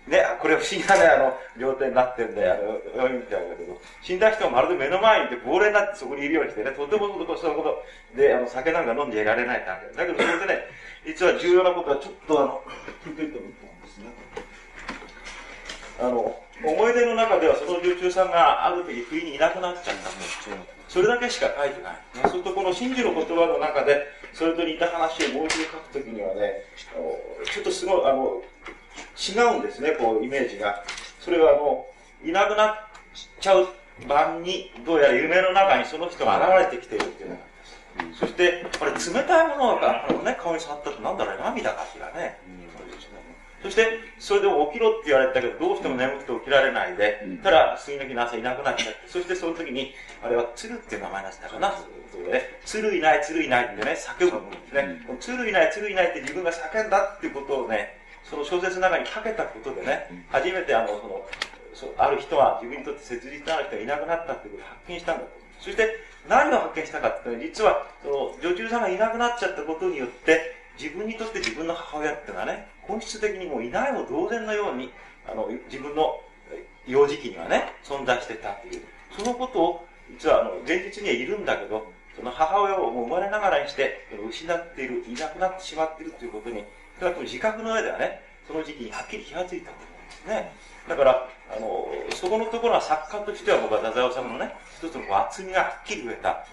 [0.08, 7.84] ね、これ不思議なね、あの、両手になってるんで、あの、読みみたいだけど、死んだ人がまるで目の前にいて、亡霊になってそこにいるようにしてね、とてもそのこと
[8.16, 10.64] で、あの、酒なんか飲んでいられないわけだけど、それでね、
[11.06, 12.62] 実は重要なことはちょっとあの、
[13.06, 14.06] 聞いてると思ったんですね。
[16.00, 20.50] あの、思い出の中ではその女中さんがある時不意にいなくなっちゃったんです
[20.88, 21.98] それだけしか書いてない。
[22.22, 26.64] そうするとこの真珠の言葉の中で、それと似た話をもう一度書くときにはね、
[26.96, 27.20] あの
[27.52, 28.42] ちょっとすごい、あの、
[29.16, 30.84] 違うんですね、こう、イメージが。
[31.20, 31.88] それはあの、
[32.24, 32.76] いなくなっ
[33.40, 33.68] ちゃう
[34.08, 37.42] 晩に、どうやら夢の中にその人が現れてきているっていうのが。
[38.20, 42.40] そして、これ冷たいものが、ね、顔に触ったとなんだろう、涙かしらね。
[43.64, 51.74] そして、それでも起きろって言われたけど、どうしても眠くて起きられないで、ただ、次の日の朝いなくなっちゃって、そしてその時に、あれは鶴っていう名前だったかな、
[52.66, 55.02] 鶴いない、鶴いないってね、叫ぶんですね。
[55.20, 57.98] 鶴いない、鶴いないって自分が叫んだっていうことをね、
[58.30, 61.26] その小説の中にかけたことでね、初めてあの、その、
[61.74, 65.30] そうある人は自分にとって切実な人がいなくなったっていうことを発見したんだと。
[65.60, 65.90] そして、
[66.28, 74.92] 何を発見したかっていうと、実は、その、女中さんがいなくなっちゃったことによって、自分にとって自分の母親っていうのはね、本質的にもういないも同然のように、
[75.28, 76.20] あの、自分の
[76.88, 78.82] 幼児期にはね、存在してたっていう。
[79.18, 86.64] そのことを、実はあの、現実にはいるんだけど、その母親をもう生まれながらにして、失っている、いなくなってしまっているということに、
[87.00, 90.52] ただこの自覚の上ではね、その時期にはっきり気がついたと思うんですね。
[90.88, 96.46] だから、あの、そこのところは作家としては僕は太宰治のね、一つの厚みがはっきり増えた、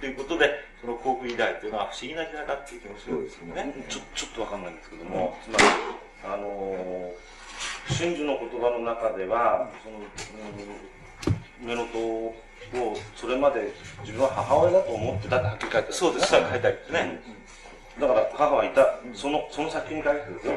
[0.00, 0.50] ということで、
[0.80, 3.74] その航空時代というのは不思議な時代だっていう気もするんですよね。
[3.88, 5.64] ちょちょっとわかんないんですけども、つまり、
[6.24, 12.34] あのー、真珠の言葉の中では、その、うん、目のとを、
[13.14, 17.35] それまで自分は母親だと思ってたってはっきり書いてある、そうです、書いてありますね。
[18.00, 20.52] だから母はいた、その、その作品に書いてですよ。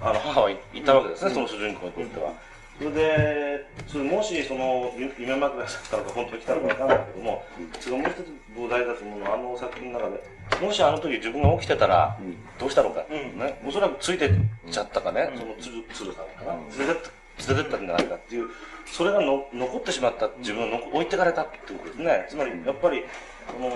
[0.00, 2.32] あの、母はいたわけですね、その主人公にとっては。
[2.78, 7.44] それで、それもしその夢枕だったのか本当に来たのかわからないけども、
[7.78, 10.24] それもう一つ膨大だと思うのは、あの作品の中で、
[10.60, 12.18] もしあの時自分が起きてたら、
[12.58, 14.32] どうしたのか、ね、おそらくついてっ
[14.70, 17.10] ちゃったかね、その鶴鶴さんかな、連れて
[17.48, 18.48] 連れてったんじゃないかっていう、
[18.86, 22.26] それがの残ってしまった、自分の置いてかれたってことですね。
[22.28, 23.04] つまり、やっぱり、
[23.46, 23.70] その、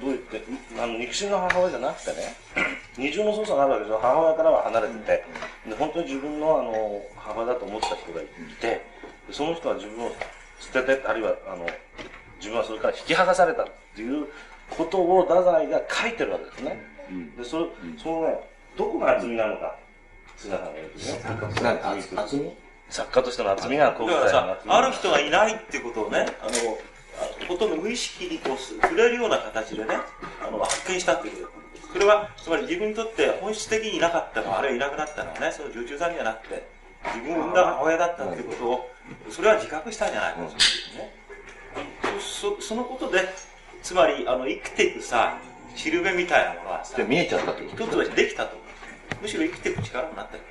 [0.00, 0.42] どう言って、
[0.80, 2.36] あの肉親の母親じゃなくてね、
[2.96, 3.98] 二重の操作があるわけですよ。
[4.02, 5.24] 母親からは離れてて、
[5.68, 8.26] で本当に自分のあの母親だと思ってた人がい
[8.60, 8.86] て、
[9.30, 10.12] その人は自分を
[10.60, 11.66] 捨てて、あるいはあの
[12.38, 14.26] 自分はそれから引き剥がされたっていう
[14.70, 16.82] ことを太宰が書いてるわけですね。
[17.36, 17.66] でそれ
[17.96, 18.40] そのね、
[18.76, 19.76] どこが厚みなのか、
[20.36, 21.04] 菅さんが言うとね。
[22.22, 22.50] 厚み
[22.90, 24.08] 作家としての厚みがこう
[24.66, 26.50] ある人がいないっていうことをね、あの、
[27.46, 29.96] ほとんど無意識にこう触れるような形でね、
[30.46, 31.92] あの、発見したっていうこと。
[31.92, 36.68] それは、つまり自分にとって本質的にいなかったのは、あるいはいなくなったのはね、その女中さんじゃなくて、
[37.14, 38.90] 自分を産んだ母親だったっていうことを、
[39.30, 41.14] それは自覚したんじゃないかと思うんですね。
[42.20, 43.28] そそそのことで、
[43.82, 45.38] つまり、あの、生きていくさ、
[45.74, 49.22] しるべみたいなものはさ、で見えちゃったってこと一つはできたと思う。
[49.22, 50.42] むしろ生きていく力になったよ。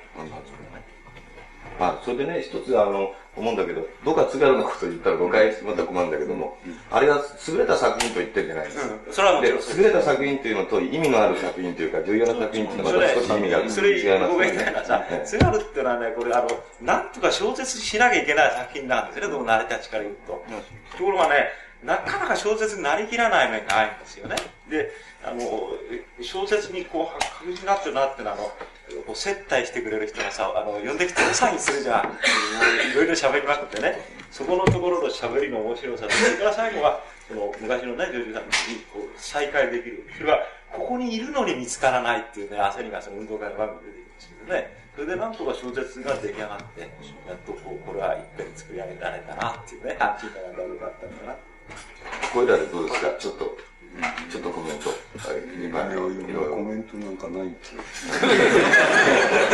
[1.78, 6.58] まあ、それでね、一つあの、思うんだけど、どっか津軽のこと言ったら誤解また困るんだけども、
[6.90, 8.94] あれが優れた作品と言ってるじゃないですか。
[9.06, 9.12] うん。
[9.12, 16.48] それはで優れた作品っていうのと意味のある作品というか、重要な作品っていうのはまた少し意味がそれ、違います僕が言いたいのはさ、津軽って いうのはね、これ、あの、
[16.82, 20.44] なんとか小説しなきゃいけない作品なんですよね、どう成り立ちから言うと。
[20.98, 21.48] ところがね、
[21.84, 24.36] なかなか小説になりきらない面があるんですよね。
[24.68, 24.90] で、
[25.24, 25.40] あの、
[26.20, 28.44] 小説にこう、確実になってるなっていうのは、あの、
[29.06, 32.90] こう接待してくれる人がさ、あの、呼んできておサインするじゃん。
[32.90, 33.98] いろいろ喋りまくってね。
[34.30, 38.50] そこのところの喋りの面白さと、それから最後は、その昔のね、女優さんに
[38.92, 40.04] こう再会できる。
[40.16, 40.40] それは、
[40.72, 44.78] ここにいるのに見つからないっていうね、焦りがその運動会の場面で出てくるんですけどね。
[44.94, 51.36] それでなんとか小説が出来上がって、やっとこう、これはいっぺん作り上げられたなっていうね、安心感がだったのかな。
[52.32, 53.10] これらでどうですか？
[53.18, 53.56] ちょっと、
[54.30, 54.90] ちょっとコメント。
[55.62, 55.80] 今
[56.50, 57.80] コメントなんかないっていう。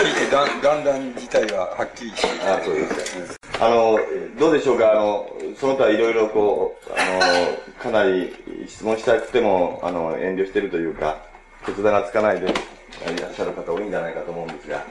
[0.04, 2.28] 聞いてだんだんだん自体がはっきりして。
[2.48, 3.66] あそうですか。
[3.66, 3.98] あの、
[4.38, 4.92] どうでしょうか？
[4.92, 8.34] あの、その他いろいろこう、あの、かなり
[8.68, 11.18] 質問したくても、あの、遠慮してるというか、
[11.64, 14.84] 決断がつかないでいらっしゃる方多いんじゃないかと思うんですが、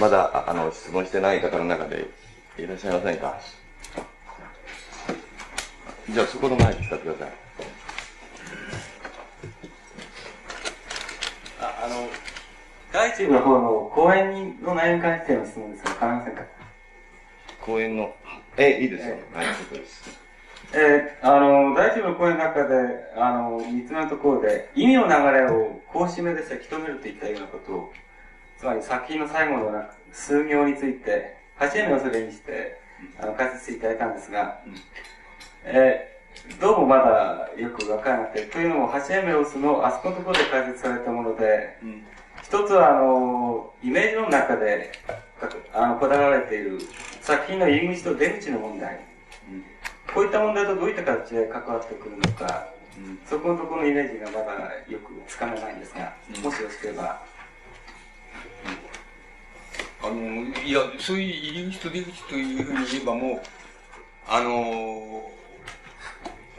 [0.00, 2.06] まだ、ああの、質問してない方の中で
[2.58, 3.38] いらっしゃいませんか？
[6.10, 7.32] じゃあそこの前に使ってください。
[11.60, 12.08] ああの、
[12.92, 16.42] 外中の方の公演の内容に関しての質問ですが、構いませんか？
[17.60, 18.14] 公演の、
[18.56, 19.16] え、いいですよ。
[19.34, 20.18] はい、そうです。
[20.72, 22.74] えーあの、大規模の声の中で、
[23.16, 27.92] あの、三つ目のところで、意味の流れをこう締めでせき止めるといったようなことを、
[28.58, 32.80] つまり作品の最後の数行について、8年をそれにして、
[33.20, 34.60] あの、解説していただいたんですが、
[35.64, 36.08] えー
[36.60, 41.78] どうもまだよくわからなくて、というのも、ハシエメロスのあそこのところで解説されたもので、
[42.42, 44.92] 一つは、あの、イメージの中で、
[45.40, 46.78] かあの、こだわられている
[47.20, 49.00] 作品の入り口と出口の問題。
[50.14, 52.68] こういった問題とどういった形で関わってくるのか、
[53.28, 57.20] そこのところのイメージがまだよくつかめないんですが、もしよろしければ。
[60.02, 60.14] あの、
[60.64, 63.40] いや、そういう入り口と出口というふうに言えばもう、
[64.26, 65.30] あの、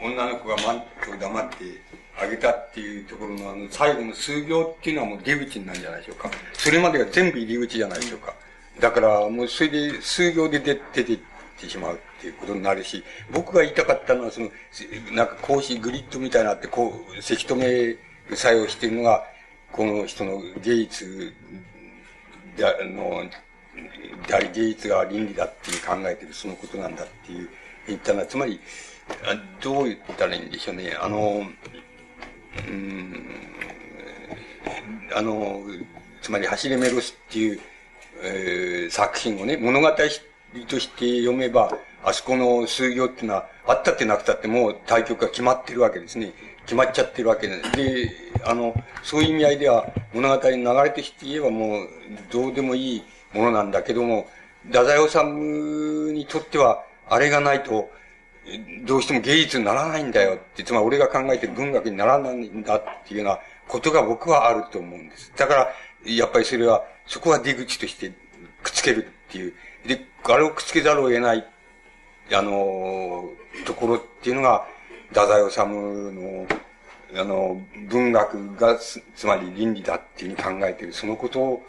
[0.01, 1.55] 女の子がマントを黙って
[2.17, 6.29] あげたっていうところのあの最後の数行っていうのはもう出口なんじゃないでしょうか。
[6.53, 8.33] それまでが全部入り口じゃないでしょうか。
[8.79, 11.19] だからもうそれで数行で出てっ
[11.59, 14.49] てしまうっていうことになるし、僕が言いたかったのはその、
[15.11, 19.23] なんか格子グリッドみたいなって、こう、せき止め作用してるのが、
[19.71, 21.33] この人の芸術
[22.55, 23.23] であの、
[24.27, 27.49] であり芸術が倫理だっていう考えてるそのことなんだっていう
[27.87, 28.59] 言ったのは、つまり、
[29.61, 30.97] どう言ったらいいんでしょうね。
[30.99, 31.43] あの、
[32.67, 33.29] うん、
[35.15, 35.61] あの、
[36.21, 37.59] つまり、走れメロスっていう、
[38.21, 39.89] えー作品をね、物語
[40.67, 46.33] として読めば、あそこの数行っていうのは、あったってなくたってもう対局が決まってるわけですね。
[46.65, 48.11] 決まっちゃってるわけで、で、
[48.45, 48.73] あの、
[49.03, 51.87] そういう意味合いでは、物語の流れとして言えばもう、
[52.31, 54.27] どうでもいいものなんだけども、
[54.67, 55.17] 太宰治
[56.13, 57.91] にとっては、あれがないと、
[58.85, 65.31] どうしても芸術にならないんだよって、つまり俺が考えて文学にならないんだっていうようなことが僕はあると思うんです。
[65.35, 65.73] だから、
[66.05, 68.11] やっぱりそれは、そこは出口として
[68.63, 69.53] くっつけるっていう。
[69.85, 71.45] で、あれをくっつけざるを得ない、
[72.31, 73.29] あの、
[73.65, 74.65] ところっていうのが、
[75.09, 76.47] 太宰治の、
[77.15, 81.61] あの、文学がつ、つまり倫理だっていうふうに考えている、そのこと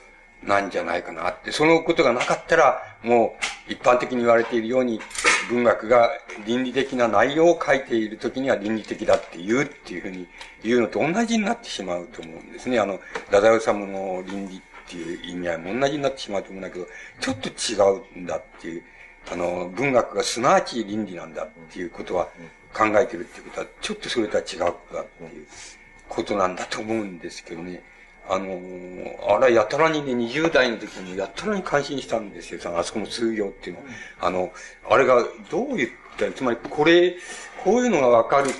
[0.42, 1.52] なんじゃないかなって。
[1.52, 3.36] そのことがなかったら、も
[3.68, 5.00] う、一般的に言われているように、
[5.48, 6.10] 文学が
[6.46, 10.26] 倫理的な内容を書いているときには倫理的だって言うっていうふうに
[10.62, 12.78] 言うのと同じになってしまうと思うんですね。
[12.78, 16.86] あの、太宰治の倫理っていう意味合いも同じになってしまうと思うんだけど、
[17.20, 18.82] ちょっと違うんだっていう、
[19.32, 22.28] あの、文学がすなわち倫理なんだっていうことは
[22.72, 25.46] 考えてるっていうことは、ちょっとそれとは違うだっていう
[26.08, 27.82] ことなんだと思うんですけどね。
[28.30, 28.60] あの
[29.26, 32.60] あれはやたらにね、20代の時にやたらに感心したんですよ。
[32.78, 33.86] あそこの数行っていうのは。
[34.20, 34.52] あの、
[34.88, 37.16] あれがどう言ったら、つまりこれ、
[37.64, 38.50] こういうのがわかる、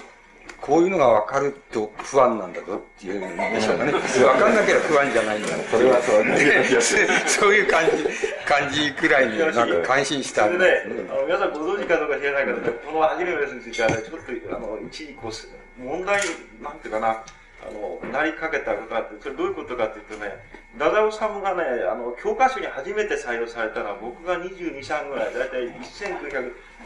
[0.61, 3.93] こういうのがわかると不安なんだぞっていうんでしょうかね。
[3.93, 4.01] わ
[4.35, 5.49] かんなければ不安じゃないんだ。
[5.71, 6.65] それはそうね
[7.27, 8.05] そういう感じ、
[8.45, 16.21] 感じくらいになんか感心したそれで、あの皆さんご存知かどうか知らないけど、この初めのレッスンについてはね、ちょっと、あの、一時こう、問題、
[16.61, 17.23] なんていうかな、
[17.67, 20.39] あの、なりかけたことがあって、それどういうことかというとね、
[20.79, 25.69] ダダオサムがね、あの、教科書に初めて採用されたのは、僕が22、3ぐらい、だいたい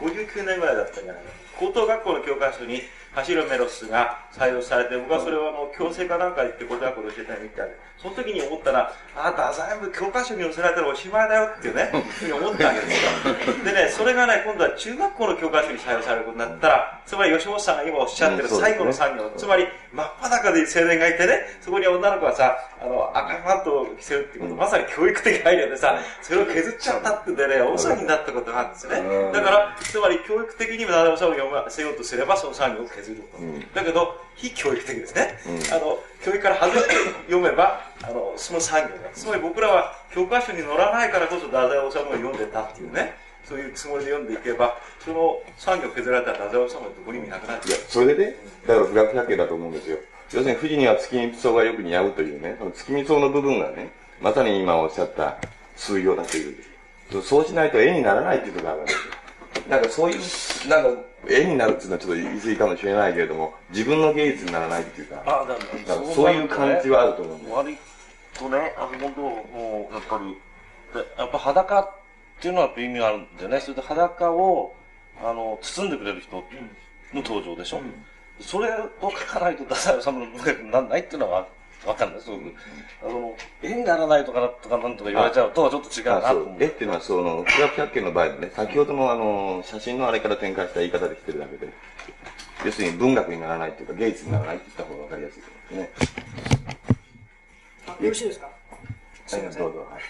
[0.01, 1.35] 1959年ぐらいだったんじゃないかな。
[1.59, 2.83] 高等学校の教科書に、
[3.15, 13.05] 走るメロスが採用されて、僕はそれをあの、強制かなんかで言って高等学校で教えたみたいで、その時に思ったら、あ、ダザイム教科書に寄せられたらおしまいだよっていうね、ふうに思ったわけです
[13.55, 13.65] よ。
[13.65, 29.31] でね、それがね、今度は中学校の教科書に採用されることになったら、つまり吉本さんが今おっしゃってる最後の産業、つまり真っ裸で青年がいてね、そこに女の子がさ、あの、赤いマントを着せるってこと、まさに教育的配慮でさ、それを削っちゃったってんでね、大騒ぎになったことがあるんですね。
[29.33, 33.39] だから、つまり教育的にも七尾さんを読ませようとすれば、その産業を削ると。
[33.75, 35.39] だけど、非教育的ですね。
[35.73, 36.95] あの、教育から外れて
[37.27, 39.11] 読めば、あの、その産業だ。
[39.15, 43.15] つまり僕らは教科書に載らないからこそ、太宰治を読んでたっていうね。
[43.45, 47.81] そういうつもりで読んでいけば、その産業削られたら太宰治はどこにもいなくなっちゃう。
[47.89, 49.99] それでね、だから不学百景だと思うんですよ。
[50.33, 55.37] 要するに富士には月見草がよく似合うというね、その月見草の部分がね、まさに今おっしゃった
[55.77, 56.57] 数行だという。
[57.23, 59.13] そうしないと絵にならないっていうことがあるわけですよ。
[59.69, 67.53] なんかそういう、なんか絵になるっていうのはちょっと言い過ぎかもしれないけれども、自分の芸術にならないっていうか、あだだからそういう感じはあると思うんです。
[67.53, 67.79] 割
[68.35, 70.37] とね、あの、本当もう、やっぱり、
[70.93, 71.91] でやっぱ裸っ
[72.41, 74.75] ていうのはやっぱ意味があるんでね、それで裸を、
[75.23, 76.43] あの、包んでくれる人の
[77.15, 77.81] 登場でしょ。
[78.41, 81.47] それを書かないと、太宰治の文学にならないっていうのは
[81.87, 82.55] わかんない、すごく。
[83.03, 86.57] あの、絵にならないとかな、とかなんとか言われちゃうとは、ちょっと違うなと。
[86.59, 91.73] 絵っていうのは、その、不学百景の場合のね、先ほどのあの、写真のあれから展開した言い方で来てるだけで、
[92.65, 96.15] 要するに文学にならないっていうか、芸術にならないって言った方がわかりやすいと思うんですね。
[97.87, 99.87] あよろしいですかはいどうぞ。
[99.91, 100.01] はい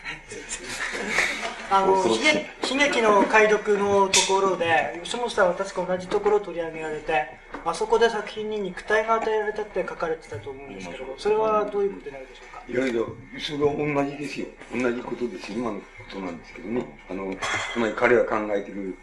[1.70, 2.18] あの悲
[2.62, 7.26] 劇悲劇の解読のところで吉本さんは確か同じところを取り上げられて
[7.64, 12.54] あそこで作品に肉体が与えられたって書かれてたと思うんですけどそれはどういうことになるでしょうか？
[12.66, 13.02] いやいや、
[13.38, 14.46] それは同じですよ。
[14.72, 15.58] 同じことですよ。
[15.58, 16.86] 今のことなんですけどね。
[17.10, 17.34] あの、
[17.72, 18.96] つまり彼が考えてる、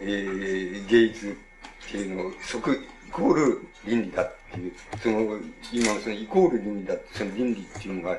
[0.00, 1.36] えー、芸術
[1.88, 4.72] っていうのを、即、イコール倫理だっていう、
[5.02, 5.38] その、
[5.72, 8.18] 今のそのイコール倫理だって、その倫理っていうのが、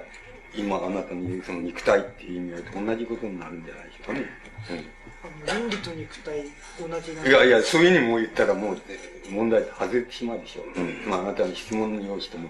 [0.56, 4.26] 今あなたに言うその肉体っていう意味合いと同じことになるんじゃないでしょうかね。
[5.46, 6.44] 倫理と肉体
[6.80, 8.78] 同じなんいやいや、そういうふうにも言ったらもう、
[9.30, 11.10] 問題外れてしまうでしょう。
[11.10, 12.50] まあ、あなたの質問の用紙とも、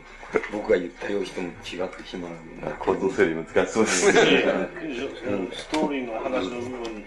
[0.52, 1.54] 僕が言った用紙とも違っ
[1.90, 2.32] てしまう。
[2.80, 4.14] 構造整理難しそうですね。
[5.54, 7.04] ストーリーの話の部分に、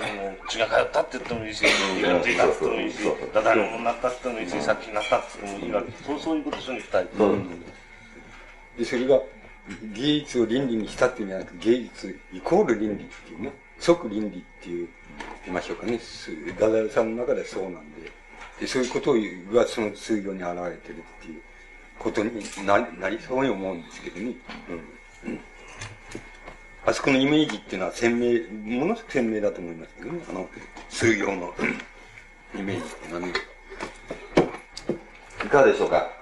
[0.00, 1.64] あの血が通ったって言ってもいいし、
[1.96, 2.98] 気がついたって言ってもいいし、
[3.32, 7.46] ダダロになったって言ってもいいし、作品になったって言ってもいいわけそうそういうことですよね、二人。
[8.78, 9.22] で、それが、
[9.94, 14.88] 芸術を倫理にしたっていうんじゃなくて、芸術イコール倫理っていうね、即倫理っていう、
[15.44, 16.00] 言いましょうかね、
[16.58, 18.10] ダダルさんの中ではそうなんで、
[18.60, 19.14] で、そういうこと
[19.54, 21.42] がその数行に現れてるっていう
[21.98, 24.34] ことにななりそうに思うんですけどね。
[25.24, 25.40] うん。
[26.84, 28.40] あそこのイメージっていうのは鮮明、
[28.80, 30.48] ものすごく鮮明だと思いますけどね、あの、
[30.88, 31.54] 数行の
[32.58, 33.32] イメージっていうのはね。
[35.44, 36.21] いかがでしょうか？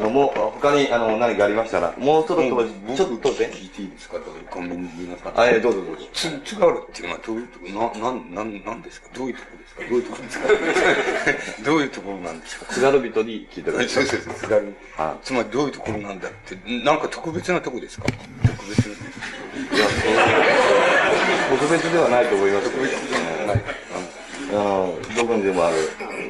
[0.00, 2.64] あの、もう、他に、あの、何かありましたら、もうちょっと、
[2.96, 3.50] ちょっとで。
[3.50, 3.98] 聞いていいで？
[4.00, 4.16] すか
[4.50, 6.02] コンビニに言いますかあ、ええ、どうぞどうぞ。
[6.12, 7.66] つ、津軽っていうのはどういうとこ？
[7.66, 9.08] ろ、な、なん、なん、なんですか？
[9.14, 9.82] どういうところですか？
[9.84, 11.62] どういうところですか？
[11.70, 12.74] どういうところなんでしょうか？
[12.74, 14.74] 津軽人に聞いてくださいそうそうそう、津軽。
[15.22, 18.06] つまりどういうところなんだって、なんか特別なとこですか？
[18.06, 18.94] 特別な。
[18.94, 19.86] いや、
[21.48, 22.90] そう、特別ではないと思いますけど、ね。
[23.46, 23.62] はい。
[24.52, 25.76] あの、どこにでもある、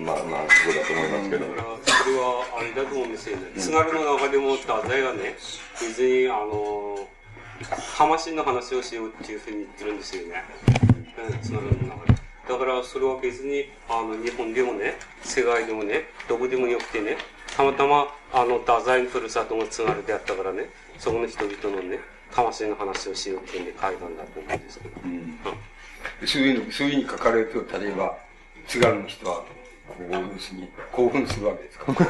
[0.05, 1.80] まあまあ、そこだと思いますけど。
[2.21, 3.43] はあれだと思うんですよね。
[3.57, 5.35] 津軽の中でも太宰がね、
[5.81, 7.09] 別にあの、
[7.97, 10.45] 魂の話をしようっていうふうに言ってるんですよね。
[11.29, 12.21] うん、津軽の中で。
[12.49, 17.17] だからそれは別に、あの、日本でもね、世界でもね、どこでもよくてね、
[17.57, 22.01] たまたま、あの、太宰のふるさとが津軽であったからね、そこの人々のね、
[22.33, 25.01] 魂の話をしようっていうんで書いたんだと思うんですけど。
[25.05, 25.39] うん
[26.27, 28.17] そういうの、そういうふうに書かれると、例えば、
[28.67, 29.45] 津軽の人は、
[29.91, 31.85] こう、要するに、興奮するわけですか？
[31.87, 32.07] 僕は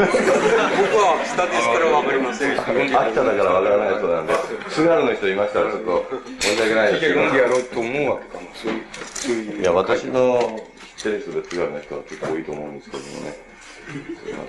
[1.25, 2.61] 下ですからわかりません。
[2.61, 4.35] 秋田だからわからないそうなんで、
[4.69, 6.05] 津軽の人いましたらちょっと
[6.41, 7.21] 申し訳ないですけど。
[7.23, 8.49] 飲んでやろうと思うわけかな。
[8.55, 9.63] そういう、そういう。
[9.63, 10.61] いや、私の
[10.97, 13.37] 知ってる人で津軽の人は結構多いと思うんですけどもね。
[14.33, 14.45] あの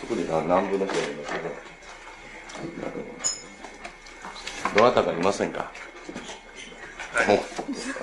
[0.00, 1.48] そこにな南部の人がいますけど、
[4.76, 5.72] どなたかいませんか？
[7.26, 7.38] もう、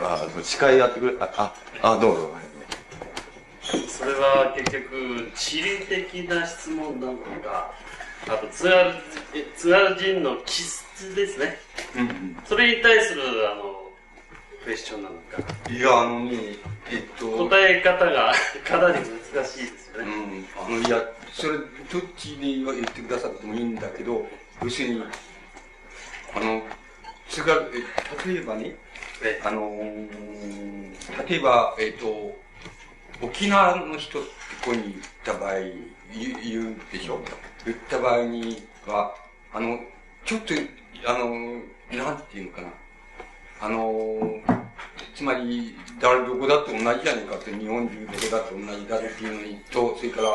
[0.03, 2.31] あ、司会やってくれ、あ、あ、あどうぞ。
[3.87, 7.73] それは結局地理的な質問なのか
[8.27, 8.93] あと津軽
[9.55, 11.57] 津軽人の気質ですね、
[12.45, 13.21] それに対する
[13.51, 13.85] あの
[14.65, 15.71] クエスチョンなのか。
[15.71, 16.31] いや、あのね、
[16.91, 17.47] えっと。
[17.47, 18.33] 答え方が
[18.67, 18.99] かなり
[19.33, 21.59] 難しいですよね、うん、あのいや、それ、
[21.91, 24.27] どっちで言ってくださってもいいんだけど、
[24.63, 25.03] 要するに、
[26.33, 26.63] あの、
[27.29, 27.71] 津軽、
[28.25, 28.75] え例えばね、
[29.43, 32.35] あのー、例えば、えっ、と、
[33.25, 34.29] 沖縄の人って
[34.63, 35.53] ここに行った場合、
[36.13, 37.19] 言うでしょう
[37.65, 39.15] 言った場合には、
[39.51, 39.79] あの、
[40.23, 40.53] ちょっと、
[41.07, 42.67] あの、なんていうのかな。
[43.61, 44.19] あの、
[45.15, 50.27] つまり、誰どこだって同じじゃないかって、日本中どこだって同じだっていうのにと、それから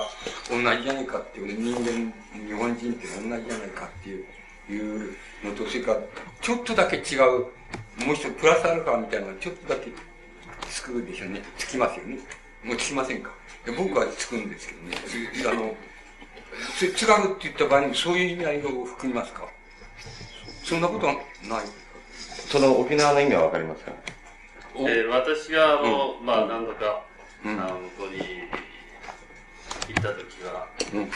[0.48, 2.12] 同じじゃないかっていう、人間、
[2.46, 4.24] 日本人って同じじゃないかっていう、
[4.70, 6.00] いうのと、それから、
[6.40, 7.46] ちょっとだけ違う、
[8.04, 9.90] もう一つプラスアルファみたいなのがちょっとだけ
[10.68, 11.42] つくでしょうね。
[11.58, 12.18] つきますよね。
[12.64, 13.30] もうつきませんか？
[13.76, 14.96] 僕はつくんですけどね。
[15.50, 15.74] あの、
[16.76, 19.48] つ津軽って言った場合にそういう意味合いを含みますか？
[20.64, 21.22] そんなことはない。
[22.48, 23.92] その沖縄の意味はわかりますか？
[24.76, 27.04] えー私があの、まあ何度か、
[27.44, 28.18] あの向こうに
[29.88, 30.68] 行った時は、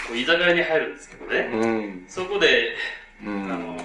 [0.09, 2.05] こう居酒屋に入るんですけどね、うん。
[2.09, 2.75] そこで、
[3.23, 3.77] あの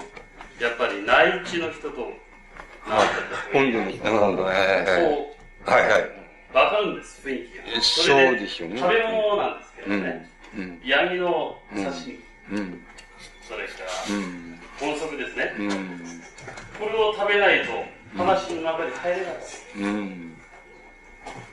[0.60, 2.12] やっぱり内地の人と
[3.54, 4.04] 本土の人。
[4.04, 4.86] なんだね。
[5.66, 6.19] こはいはい。
[6.54, 10.82] うわかるんです雰囲気がえそうでしょうね食べ物なんですけどね、うん。
[10.84, 11.84] ヤギの刺
[12.52, 12.86] 身、うん。
[13.48, 13.74] それか
[14.10, 14.60] らうん。
[14.80, 16.02] 豚足ですね、うん。
[16.80, 17.72] これを食べないと
[18.18, 20.38] 話の中に入れないです、うん。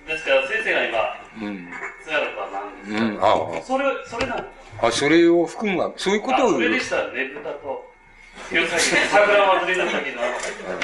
[0.06, 0.98] ですから先生が今
[1.42, 1.68] うん。
[2.02, 4.48] 津軽とは何ですか、うんああそれそれなんです
[4.80, 5.92] あ、それを含むわ。
[5.96, 7.92] そういうことをあそれでしたらねぶたと
[8.50, 10.22] 弘前桜祭りの時の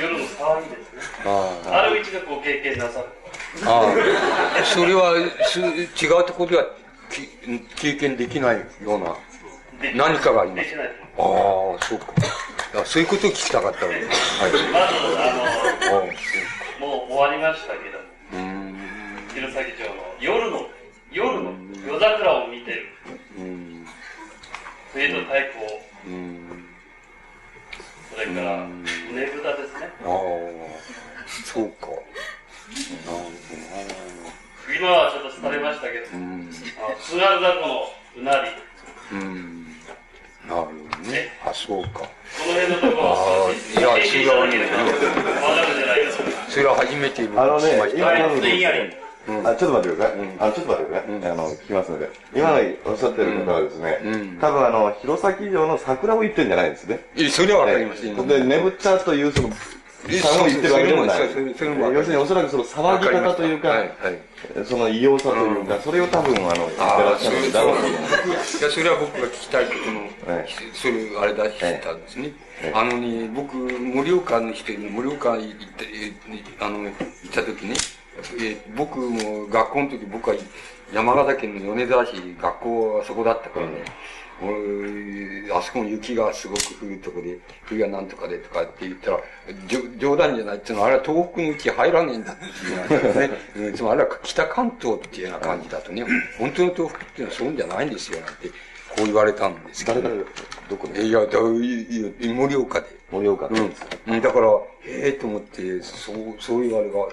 [0.01, 1.03] 夜の騒ぎですね。
[1.27, 3.07] ああれを一度こう経験なさる。
[3.65, 3.95] あ
[4.61, 6.67] あ、それはす違うところでは
[7.11, 7.29] き
[7.77, 9.15] 経験できないような
[9.95, 10.75] 何かがあります。
[10.75, 12.07] ああ、そうか。
[12.75, 13.95] あそういうことを聞きたかったので。
[13.97, 14.07] はい。
[14.07, 14.59] まず、
[15.19, 16.01] あ
[16.81, 18.73] の、もう終わりましたけども、
[19.35, 20.67] 弘前町の夜の、
[21.13, 21.53] 夜の
[21.87, 22.87] 夜桜を見てる。
[24.95, 25.83] 冬と太鼓を、
[28.15, 29.89] それから、ねぶたですね。
[30.05, 30.11] ああ、
[31.45, 31.89] そうか。
[34.75, 38.51] 今はちょっと廃れましたけど、あの津軽凧のうなり、
[39.13, 39.67] うん。
[40.49, 41.29] なるほどね。
[41.45, 42.01] あ、そうか。
[42.01, 42.07] こ
[42.49, 46.25] の辺のところああ、いや、それはね、わかるじゃないですか。
[46.49, 47.93] それは初めてあのね。
[47.95, 50.19] 今のあちょっと待ってください。
[50.41, 51.31] あのちょっと待ってください。
[51.31, 52.11] あの、聞きますので。
[52.35, 53.99] 今のおっしゃってる方はですね、
[54.41, 57.01] 多分あの、弘前城の桜を言ってるんじゃないんですね。
[57.31, 58.03] それはわかります。
[58.03, 59.51] で、ねぶったというその、
[60.21, 61.21] 単を言ってるわけでもない。
[61.21, 61.29] 要
[62.03, 62.17] する。
[62.17, 63.85] におそらくその騒ぎ方というか、
[64.65, 67.87] その異様さというか、それを多分あの、言ってらっしゃるんだろうと。
[67.87, 67.91] 思う。
[67.91, 70.01] いや、それは僕が聞きたいことの、
[70.75, 72.33] それ、あれだしたんですね。
[72.75, 76.13] あのね、僕、盛岡の人に、盛岡行って、え
[76.61, 76.95] あの、行っ
[77.33, 77.75] た時ね、
[78.41, 80.37] え僕も学校の時、僕は
[80.93, 83.85] 山形県の米沢市、学校はそこだったからね、俺、
[85.55, 89.21] あそこの雪がすごく降るとこで、冬はなんとかでとかって言ったら、
[89.99, 93.31] 冗談じゃないっていうのは、あれは東北の雪入らねえんだっていうね。
[93.57, 96.05] う んつまりあれは北関東っていうような感じだとね、
[96.39, 98.55] 本当の東北っていうのはそういうんじゃないんですよ、なんて、こ
[99.03, 100.03] う言われたんですけど。
[100.03, 100.15] 誰
[100.69, 101.05] どこで？
[101.05, 102.87] いや、だ盛岡で。
[103.11, 103.61] 盛岡で。
[103.61, 104.21] うん。
[104.21, 104.49] だから、
[104.87, 107.07] ええと思って、そう、そういうあれが、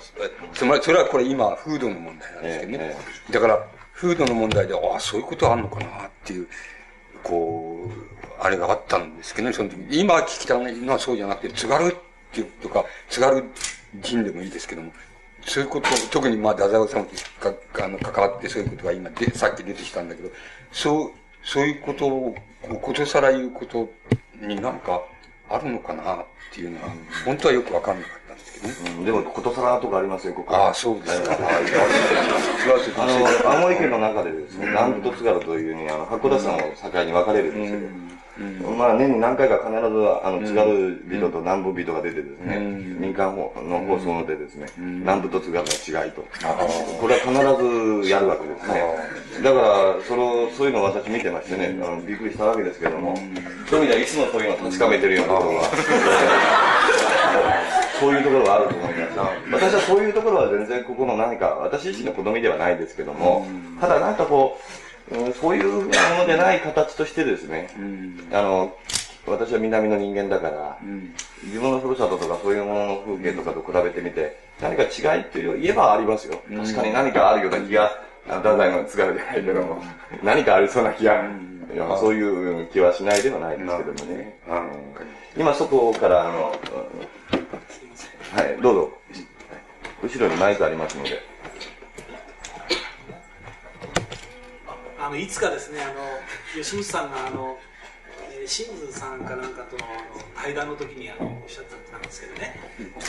[0.53, 2.97] つまり、それはこれ今、風土の問題なんですけどね。
[3.31, 6.47] だから、風土の問題で、ああ、そういうことあんのかなっていう、
[7.23, 9.77] こう、あれがあったんですけどね、その時。
[9.91, 11.95] 今聞きたいのはそうじゃなくて、津軽っ
[12.31, 13.43] ていうとか、津軽
[13.95, 14.91] 人でもいいですけども、
[15.41, 17.07] そういうこと、特にまあ、太宰治さん
[17.73, 20.29] が、あの、関わってそういうことが今で、さっき出てきたんだけど、
[20.71, 21.11] そう、
[21.43, 22.35] そういうことを、
[22.81, 23.89] ことさら言うこと
[24.41, 25.01] になんか
[25.49, 26.93] あるのかなっていうのは、
[27.25, 28.18] 本当はよくわかんなかっ
[28.61, 30.55] たんでも、ことさらとかありますよ、ここ。
[30.55, 31.37] ああ、そうですか。
[32.97, 39.77] あの、青森県の中でですね、南部と津軽というふうに、あの、函館山を境に分かれるんですけど、まあ、年に何回か必ず、
[40.23, 42.57] あの、津軽人と南部人が出てですね、
[42.97, 43.51] 民間の
[43.87, 46.21] 放送でですね、南部と津軽の違いと。
[47.01, 48.81] これは必ずやるわけですね。
[49.43, 53.15] だから、その、そういうのを私見てましてね、あのびっくりしたわけですけども、
[53.69, 55.67] そういう意味ではいつもそういうのを確かめてるようなところが、
[57.99, 59.19] そういうところがあると思います。
[59.51, 63.45] 私はそういうところは全然ここの何か、私自身の好みではないですけども、
[63.79, 64.79] ただなんかこう、うん
[65.41, 67.69] そういうふうなものでない形としてですね、
[68.31, 68.75] あの、
[69.25, 70.77] 私は南の人間だから、
[71.43, 76.39] 自分のふるさととかそういうものの風景とかと比べてみて、何か違いっていう言えばありますよ。
[76.55, 77.91] 確かに何かあるような気が、
[78.29, 79.81] あ太宰の津軽じゃないけども、
[80.23, 81.23] 何かありそうな気が、
[81.99, 84.37] そういう気はしないではないですけどもね。
[85.35, 86.53] 今外からあの、
[88.31, 88.91] はい、どうぞ。
[90.03, 91.23] 後ろにマイクありますので。
[94.99, 95.93] あのいつかですねあの
[96.61, 97.57] 吉本さんがあの
[98.49, 99.83] 清水さんかなんかとの
[100.35, 102.55] 対談の時にあのおっしゃったんですけどね。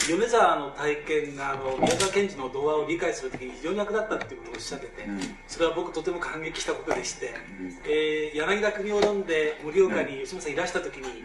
[0.07, 5.07] 米沢の体験があの宮沢賢治の童話を理解する時に非常に役立ったっていうことをおっしゃってて
[5.47, 7.33] それは僕とても感激したことでして、
[7.85, 11.23] えー柳田国を飲んで盛岡に吉本さんいらした時に、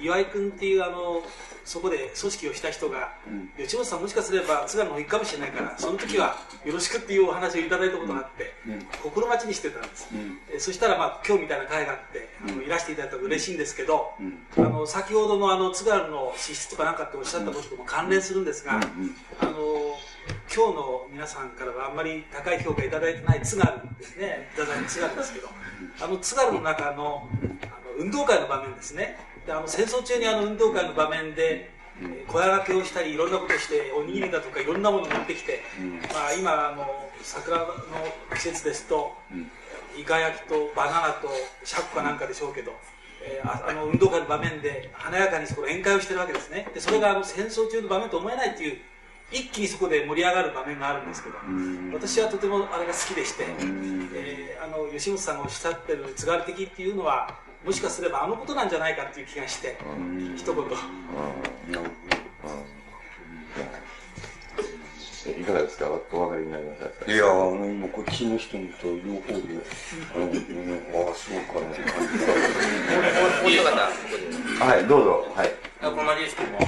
[0.00, 1.22] 岩井君っていうあの
[1.64, 3.12] そこで組織をした人が、
[3.56, 8.52] 吉本さんもしかすれば津軽の方行くかもしれないからその時はよろしくっていうお話をいただいたことがあって、
[9.02, 10.08] 心待ちにしてたんです、
[10.50, 14.12] えーそしたら、まあ、今日みたいな会があってあのいらしていただいたら嬉しいんですけど、
[14.56, 18.80] あの先ほどのあの津軽の資質とかなんかっておっしゃったこととも関連するんですが、あ
[19.46, 19.52] の
[20.54, 24.50] 今日の皆さんからはあんまり高い評価いただいてない津軽ですね。
[24.54, 25.48] いただいた津軽ですけど。
[26.00, 27.28] あの津軽の中の
[27.62, 29.18] あの運動会の場面ですね。
[29.46, 35.60] であの戦争中にあの運動会の場面でえー小屋掛けをしたりいろんなことをしておにぎりだとかいろんなものを持ってきて、
[36.14, 36.86] まあ、今あの
[37.20, 37.66] 桜の
[38.34, 39.14] 季節ですと、
[39.98, 41.28] イカ焼きとバナナと
[41.64, 42.72] シャックかなんかでしょうけど、
[43.24, 46.68] えーああの運動会の場面で華やかにそこで宴会をしてるわけですね。
[46.74, 48.78] でそれがあの戦争中の場面と思えないっていう
[49.30, 51.36] 一気にそこで盛り上がる場面があるんですけど、
[51.94, 53.46] 私はとてもあれが好きでして、
[54.14, 59.76] えーあの吉本さんがおっしゃってる津軽的っていうのはもしかすればあのことなんじゃないかっていう気がして、
[60.36, 60.64] 一言。
[65.26, 65.86] えいかがですか？
[65.90, 67.12] お分かりになりましたか？
[67.12, 69.54] いや、あの、今、こっちの人と両方で、
[70.14, 70.34] あの、うん
[70.94, 71.78] ああ、そうかね。
[73.42, 74.16] もう一方、ここ
[74.58, 74.64] で。
[74.64, 75.26] はい、どうぞ。
[75.34, 75.52] はい。
[75.80, 76.60] こですけども、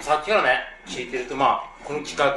[0.00, 2.34] さっきからね、聞いてると、まあ、この企画、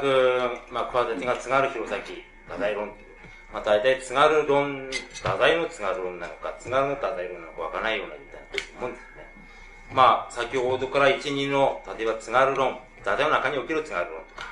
[0.70, 2.14] まあ、桑田が津軽弘前、太
[2.58, 3.08] 宰論っていう、
[3.52, 8.40] まあ、大体津軽論、太宰の津軽論なのか、津軽の太宰論なのかわからないようなみたい
[8.76, 9.26] なもんですね。
[9.92, 14.46] まあ、先ほどから一二の、例えば津軽論、太宰の中における津軽論とか、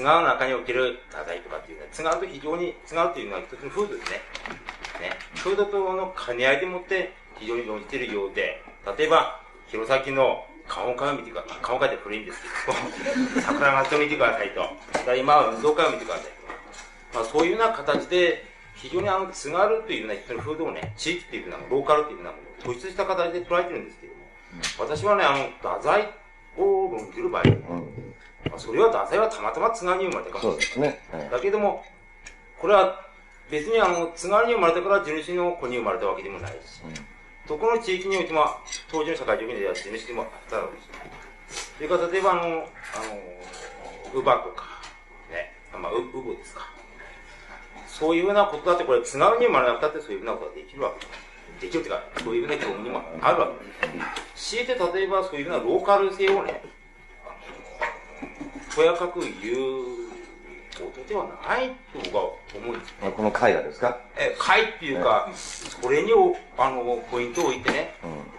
[0.00, 4.16] 津軽の中における太宰とかっていうね、津軽と非常に、津軽というのは一つの風土ですね。
[4.16, 5.12] ね。
[5.36, 8.64] 風土との兼ね合いでもって非常に論じているようで、
[8.96, 11.58] 例えば、弘前の顔を見てください。
[11.60, 12.72] 顔を描いて古いんですけ
[13.36, 15.14] ど、 桜松を見てくださいと。
[15.14, 16.24] 今は運動会を見てください
[17.12, 17.18] と。
[17.18, 24.20] まあ、そういうような形で、非常にあの、津軽というような人の風土をね、地域というような、ローカルというようなものを突出した形で捉えてるんですけども、
[24.78, 26.08] 私はね、あの、太宰
[26.56, 27.42] を論じる場合、
[28.48, 30.90] まあ、それは太宰はたまたま津軽に生まれたかもしれない。
[30.90, 31.20] そうですね。
[31.20, 31.84] はいだけども、
[32.58, 33.06] これは
[33.50, 36.80] 別にあの、津軽に生まれたから地主の子に生まれたわけでもないし、
[37.48, 38.44] どこの地域においても、
[38.90, 40.82] 当時の社会主義では地主でもあったわけで
[41.50, 41.72] す。
[41.76, 42.64] それから例えばあの、あの、
[44.12, 44.64] 乳母とか、
[45.30, 46.70] ね、まあ、う、うぼですか。
[47.86, 51.06] そういうようなことだって、これ津軽に生まれなくたってそういうようなことができるわけ
[51.60, 53.48] できるっていうか、そういうような興味もあるわ
[53.80, 54.00] けで
[54.34, 54.54] す。
[54.56, 56.62] 強いて例えばそういうようなローカル性をね、
[58.74, 60.10] とやかく言う
[60.78, 62.22] ことではないと僕は
[62.54, 63.98] 思うんですあこの絵画ですか？
[64.16, 67.94] え、会っていうか、それにお、あの、ポイントを置いてね、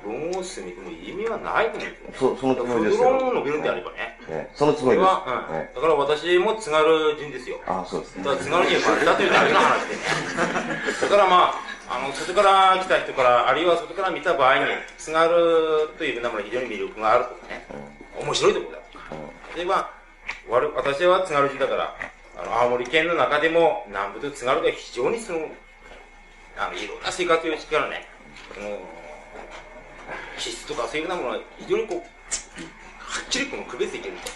[0.06, 2.38] 論を進めても意味はないと思うんですよ。
[2.40, 3.04] そのつもりですよ。
[3.12, 4.18] 論を述べるんであればね。
[4.30, 5.10] ええそのつもりです。
[5.10, 7.60] だから私も津軽人ですよ。
[7.68, 8.24] あそうですね。
[8.24, 10.02] だから津軽に生まれたというだけの話でね。
[11.02, 11.36] だからま
[11.90, 14.66] あ、あの、外から来た人から、あるいは外から見た場合に、
[14.98, 15.30] 津軽
[15.98, 17.66] というようなものに非常に魅力があるとかね、
[18.20, 19.04] 面白いところだとか。
[19.56, 19.92] 例えば、
[20.52, 21.96] 私は津軽人だから、
[22.38, 25.48] あの、青森県の中でも南部と津軽では非常にその、
[26.58, 28.06] あの、いろんな生活様式からね、
[28.54, 28.80] その、
[30.38, 32.04] 気質とかそういうようなものが非常にこう、は
[33.26, 34.18] っきりこの区別できる。
[34.18, 34.32] と。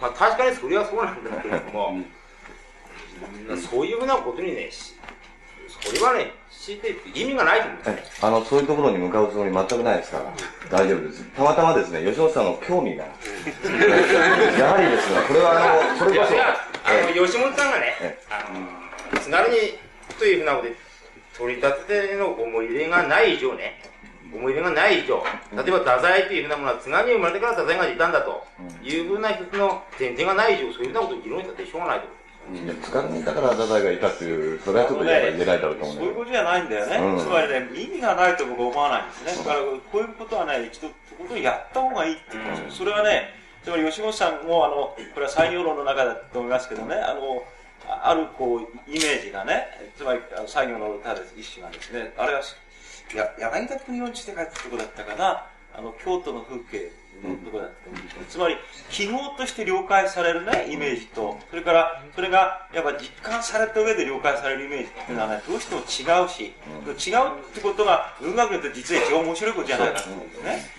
[0.00, 1.98] まあ確かにそれはそうなんだけれども、
[3.70, 4.94] そういうふうなことにね、し
[5.68, 6.32] それはね、
[6.66, 7.74] て意味がないと思う。
[7.74, 8.02] んですよね。
[8.22, 10.24] あの、そういうところに向かうつもり全くないですから、
[10.70, 11.24] 大丈夫です。
[11.36, 13.04] たまたまですね、吉本さんの興味が、
[14.58, 16.34] やはりですね、これはあの、それこそ。
[16.34, 19.78] あの、吉本さんがね、あの、津軽に、
[20.18, 20.76] というふうなことで、
[21.36, 23.80] 取り立てての思い入れがない以上ね、
[24.32, 28.46] 思い入れがない以上、例えば太宰というふうなものは津軽に生まれてから太宰がいたんだと
[28.82, 32.64] いうふうな一つの前提がない以上、そういうふうなことを議論したってしょうがないと思う。
[32.64, 36.96] いや疲れにいたから太宰がいたっていう、それはちょっと言えないだろうと思うんだけどそういうことじゃないんだよね。
[36.96, 39.44] うんつまりね、意味がないと僕は思わないんですね。
[39.44, 42.76] だから、こういうことはね、一度、本当にやった方がいいっていうことです。
[42.78, 44.74] それはね、つまり吉本さんも、あの、
[45.14, 47.44] これは産業論の中だと思いますけどね、あの、
[47.88, 48.60] ああるこう、
[48.90, 52.12] イメージがね、つまり、あの産業のただ一種なんですね。
[52.16, 52.42] あれは、
[53.14, 56.90] や柳田国音地って書いたとこだったかな、あの、京都の風景の
[58.28, 58.56] つまり、
[58.90, 70.70] 記号として了解されるね、イメージと、それから、それが、やっぱ実感された上で了解されるイメージっていうのはね、どうしても違うし、違うってことが、文学によって実は一番面白いことじゃないかと思うんですね。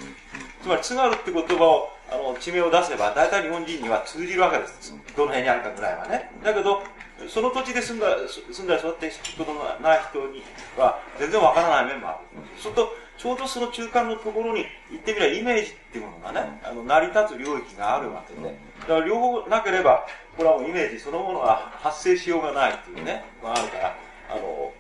[0.61, 4.93] つまり、津軽って言葉を、あの、地名を出せば、大体日本人には通じるわけです。
[5.15, 6.31] どの辺にあるかぐらいはね。
[6.43, 6.83] だけど、
[7.27, 8.07] その土地で住んだ、
[8.51, 10.43] 住んだり育ってきたことのない人に
[10.77, 12.17] は、全然わからない面もある。
[12.61, 18.55] そうすると、ちょうどその中間のところに行ってみれば、イメージっていうものがね、あの、成り立つ領域があるわけで。
[18.81, 23.95] だから両方なければ、これはもうイメージそのものが発生しようがないっていうね、まああるから、
[24.29, 24.73] あの、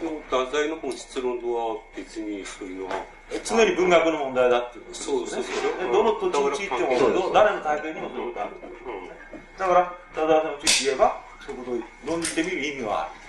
[0.00, 3.02] でも太宰の本質論とは別にそういうのは
[3.44, 5.86] 常に文学の問題だっていうことですそうそうそう。
[5.86, 8.30] でどの土地についても、ど誰の体験にもそうい。
[8.30, 8.50] うことある。
[9.58, 13.19] だから、ただのうち言えば、そういうことを論じてみる意味はある。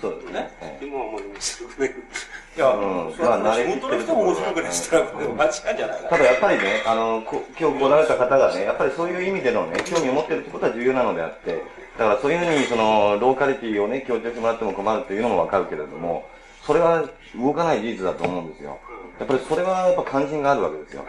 [0.00, 0.50] そうですね。
[0.82, 1.90] 今はあまり面白くない。
[1.90, 2.82] いや、うん。
[3.18, 11.62] まあ慣れ面白くないしたら、間違いじゃないかただやっぱりね、あの、こ今日来られた方がね、やっぱりそういう意味でのね、興味を持ってるってことは重要なのであって、
[11.98, 16.26] だからそういうふうにその、ローカリティをね、強調してもらっても困るっていうのもわかるけれども、
[16.66, 18.78] それは動かない事実だと思うんですよ。
[19.18, 21.04] やっぱりそれはやっぱ関心があるわけですよ。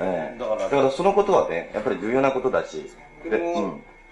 [0.00, 0.38] ええ。
[0.38, 2.90] だからそのことはね、やっぱり重要なことだし、
[3.24, 3.38] で。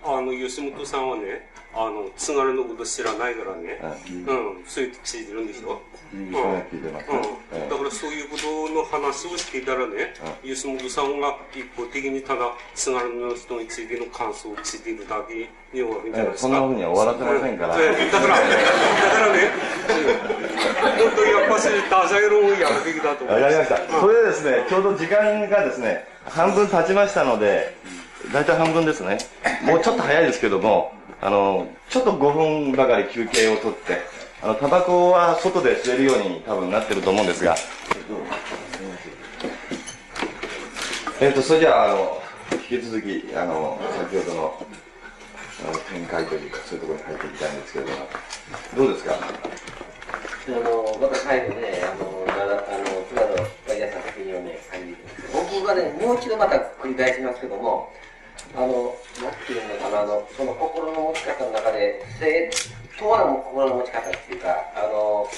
[0.04, 3.78] あの、吉本さんはね、あの、津軽のこと知らないからね、
[4.26, 5.80] うん、そういうついてるんでしょ？
[6.14, 6.32] うん。
[6.32, 16.48] だからそういうことの話をしていたらね、吉本さんが一方的にただ津軽の人についての感想をついているだけに終わるんじゃないですか？
[16.48, 18.48] ええそんな風には終わらせませんからええだから、だか
[19.20, 19.38] らね、
[20.98, 23.36] 本当にやっぱし太宰論をやるべきだと思う。
[23.36, 24.00] わかりました。
[24.00, 27.76] それでですね、ちょうど時間がですね、半分経ちましたので、
[28.32, 29.18] 大体半分ですね。
[29.62, 33.98] もうちょっと早いですけども、あの、ちょっと5分ばかり休憩を取って、
[34.42, 37.56] あの、タバコは外で吸えるように多分なってると思うんですが、
[41.20, 42.22] えっ、と、それじゃあ、あの、
[42.70, 44.66] 引き続き、あの、先ほどの、
[45.60, 48.06] あの展開というか、そういうところに入っていきたいんですけれども、
[48.76, 49.14] どうですか？
[49.14, 53.34] あの、また最後ね、あの、なあの、津軽
[53.66, 57.92] がやった作品をね、感じるんですけど僕はね、もう一度また繰り返しますけども、
[58.56, 62.50] あの、なんていうのかな、あの、その心の持ち方の中で、正
[62.98, 65.28] 当な心の持ち方っていうか、あの、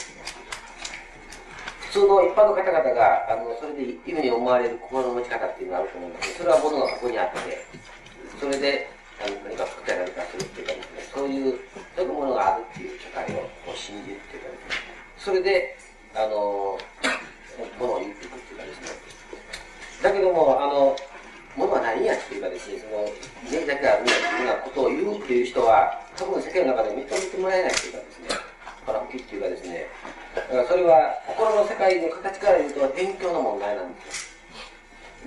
[1.91, 7.67] 普通の一般の方々が、あの、それでいいふうに思われる心の持ち方っていうのがあると思うんですけど、それはものここにあって、
[8.39, 8.89] それで、
[9.21, 11.61] あの何か作ったり何かするっていうかですね、そういう、
[11.97, 15.77] そういうものがあるっていう社会をこう信じるっていうかですね、それで、
[16.15, 16.79] あの、
[17.77, 18.89] ものを言っていくっていうかですね、
[20.03, 20.97] だけども、あの、
[21.57, 28.29] ものは何やっていうかですね、その、ね、だけあるんだっていうようなことを言うっていう人は、多分世間の中で認めてもらえないっていうかですね、
[28.87, 29.87] 腹吹きっていうかですね、
[30.35, 34.31] だからそれは心の世界の形から言うと勉強の問題なんです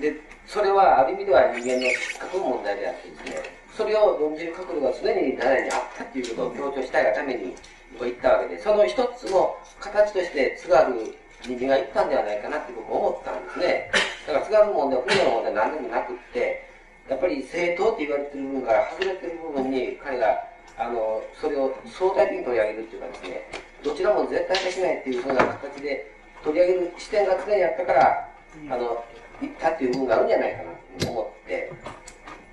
[0.00, 7.54] で、それはある意味では人間の失格の問題であってですね、それを論じる角度が常に誰にあったっていうことを強調したいがために
[7.92, 13.90] 僕は言ったわけで、その一つの形として津軽人間が言ったんではないかなって僕は思ったんですね。
[14.26, 16.64] だから津軽の問題、船の問題何でもなくって、
[17.08, 20.42] やっぱり正当って言われてる部分から外れてる部分に彼が
[20.78, 23.48] あのそれを相対的に取り上げるっていうかですね、
[23.82, 26.10] どちらも絶対できないっていうふうな形で
[26.42, 28.28] 取り上げる視点が常にあったから、
[28.70, 29.04] あの、
[29.40, 30.64] 言ったっていう部分があるんじゃないかな
[30.98, 31.72] と思って、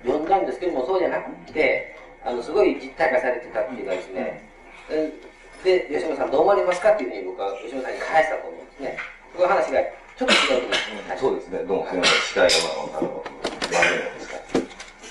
[0.04, 4.48] 読んだんですけども、そうじゃなくて、あの、すごい実体化されてたっていうかですね、
[5.64, 8.96] で、吉野さんどう思われますかっていうふうに僕は吉野さんに返したと思うんですね。
[9.36, 9.80] この話が
[10.16, 11.16] ちょっと違うと思うんですね。
[11.18, 12.56] そうですね、どうもすみません、司会が、
[12.92, 13.38] まあ、あの、悪いの
[14.14, 14.34] ですか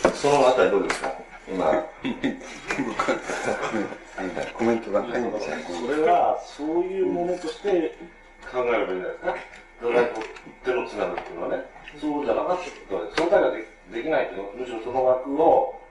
[0.10, 0.16] ら。
[0.16, 1.12] そのあたりどうですか？
[1.48, 1.72] 今。
[4.53, 5.56] コメントがないんですよ。
[5.88, 7.98] それは、そういうものとして
[8.51, 9.34] 考えればいいんじゃないですか。
[9.80, 10.12] 太宰府
[10.64, 11.64] 手の津軽っていうのはね、
[12.00, 15.82] そうじゃなかったと、相対がでできないというのは、むしろその枠を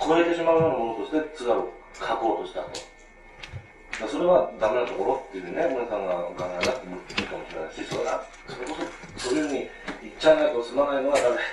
[0.00, 2.70] 超えてしまうようなものとして津軽を書こうとしたと。
[2.70, 8.76] だからそれはダメなところっていうね、森さんが考えなくてもいいかもしれないし、それは、それこ
[9.16, 9.70] そ、そういうふうに
[10.02, 11.44] 言っちゃわないと済まないのは誰かっ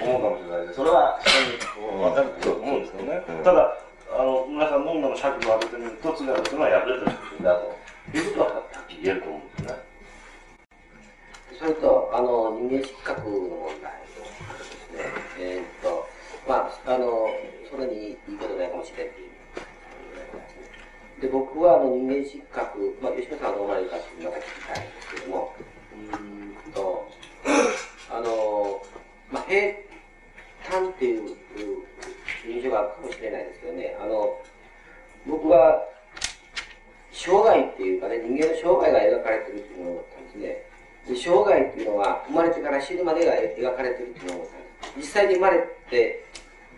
[0.00, 3.20] て思うかもしれないし、それは人に分かると思うんですけどね。
[3.44, 3.76] ただ、
[4.10, 9.90] あの、皆さんの今の尺度を当ててみると、津軽っていうのは破れた作品だということははっきり言えると思うんですね。
[11.60, 15.04] それと、あの、人間失格の問題ですね。
[15.38, 16.08] えーっと、
[16.48, 17.28] まあ、あの、
[17.70, 19.29] それにいいことないかもしれない。
[21.20, 25.54] で、僕はあの人間失格、まあ、吉野さんはどう思われるかってまた聞きたいんですけども、
[26.14, 27.08] うんと、
[28.10, 28.82] あの、
[29.30, 29.74] まあ、平
[30.70, 31.36] 坦っていう
[32.48, 34.40] 印象があるかもしれないですけどね、あの、
[35.26, 35.84] 僕は、
[37.12, 40.70] 生涯っていうかね、人間の生涯が描かれてるっていうのを思ったんですね。
[41.08, 44.96] で生涯っていうのは生まれてから死ぬまでが描かれてるっていうのを思ったんです。
[44.96, 45.58] 実際に生まれ
[45.90, 46.24] て、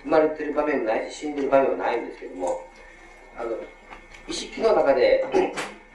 [0.02, 2.66] 生まれてる場面もないし、死んでる場面もないんですけども、
[3.36, 3.50] あの、
[4.28, 5.24] 意識の中で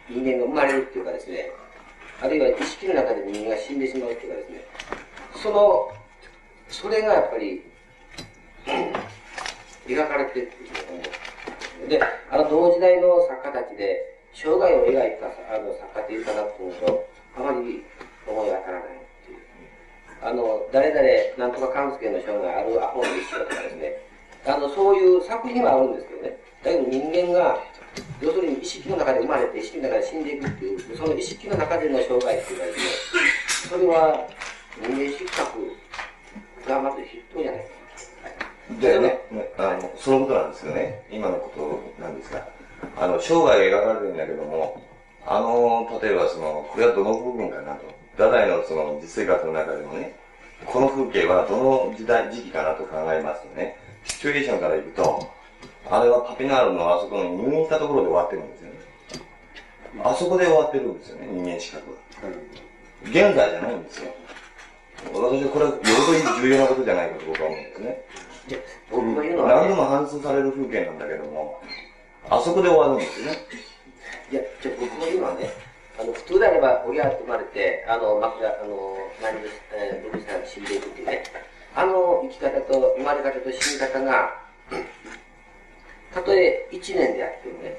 [0.10, 1.52] 人間が生まれるっていうかですね、
[2.22, 4.66] あるいは意識の中で人間が死んでしまうっていうかですね、
[5.44, 5.92] その、
[6.70, 7.64] それがやっぱり、
[9.88, 11.04] 描かれてるっていうふうに思
[11.86, 11.90] う。
[11.90, 17.84] で、あの同時代の作家たちで、生涯を描いたあの作家っていうかなと思うと、あまり
[18.28, 19.40] 思い当たらないっていう。
[20.22, 23.94] あの、誰々、なんとか勘介の生涯あるアホの一生とかですね、
[24.46, 27.58] あの、そういう作品はあるんですけどね、だけど人間が、
[28.22, 34.28] 要するに意識の中で生まれて、意識の中で死んでいくっていう、その意識の中での生涯っていうかですね、それは
[34.82, 35.76] 人間失格
[36.68, 37.78] がまず筆頭じゃないか
[38.82, 39.20] でね、
[39.58, 41.02] あの、そのことなんですよね。
[41.10, 42.48] 今のことなんですが。
[42.98, 44.84] あの、生涯が描かれるんだけども、
[45.26, 47.86] あの、例えばその、これはどの部分かなと。
[48.14, 50.16] 太宰のその実生活の中でもね、
[50.66, 55.30] この風景はどの時代、時期かなと考えますとね、シチュエーションからいくと、
[55.90, 58.78] あれはパピナールのあそこの入院したところで終わってるんですよね。
[60.04, 61.98] あそこで終わってるんですよね、人間資格は。
[63.04, 64.12] 現在じゃないんですよ。
[65.14, 68.04] 私はこれはよほど重要なことじゃないかと僕は思うんですね。
[68.92, 71.62] 僕が言うのはね何度も反芻される風景なんだけども、
[72.30, 73.38] あそこで終わるんですよね。
[74.32, 75.50] いや、じゃあ僕が言うのはね、
[76.00, 81.24] あの、普通であれば、親って生まれて、あの、枕、あの、何で、えー、6歳で死んでいくっていうね、
[81.76, 84.48] あの生き方と、生まれ方と死に方が、
[86.14, 87.78] たとえ1年であってもね、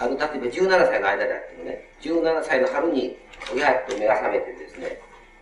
[0.00, 3.16] あの、例えば17歳の間であってもね、17歳の春に
[3.54, 4.98] 親と目が覚めてですね、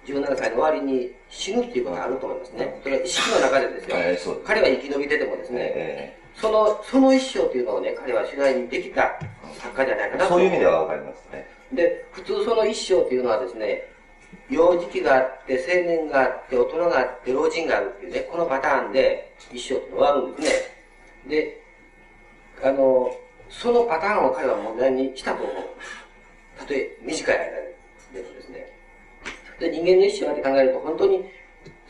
[0.06, 2.80] 17歳の終わりに死ぬっていうことがあると思いますね。
[2.82, 3.96] それは意識の中でですよ。
[3.96, 9.18] えー彼は生き延びててもですね、その、その一生というのをね、彼は取材にできた
[9.58, 11.46] 作家じゃないかなとそういう意味ではわかりますね。
[11.72, 13.88] で、普通その一生というのはですね、
[14.50, 20.48] 幼児期があって、青年があって、大人があって、老人があるっていうね、このパターンで一生って終わるんです
[21.26, 21.30] ね。
[21.30, 21.63] で、
[22.62, 23.10] あの、
[23.48, 25.54] そのパターンを彼は問題にしたと思う？
[26.58, 28.66] たとえ短い間でもですね。
[29.58, 31.24] で、人間の一生って考えると、本当に、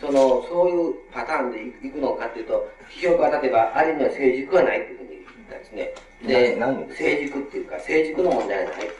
[0.00, 5.94] その、そういうパターンでいくのかっていうと、批評家は例えば、あれには成熟はないっていうふうに言ったんですね。
[6.26, 6.56] で、
[6.94, 8.90] 成熟っていうか、成熟の問題はない。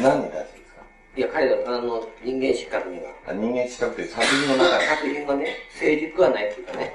[0.00, 0.82] 何に対してですか
[1.16, 3.10] いや、彼ら、あの、人間失格には。
[3.26, 4.86] あ人間資格という作品の中で。
[4.86, 6.94] 作品はね、成熟はないっていうかね。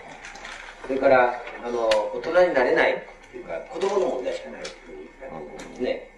[0.88, 6.10] それから、あの、大人になれないっていうか、子供の問題しかないっていうふうに言ったと思うんですね。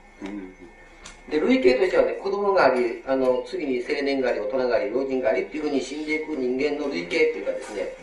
[1.30, 7.94] で、類型としてはね、子供があり、あの、次に青年があり、大人があり、老人がありっていうふうに死んでいく人間の類型っていうかですね、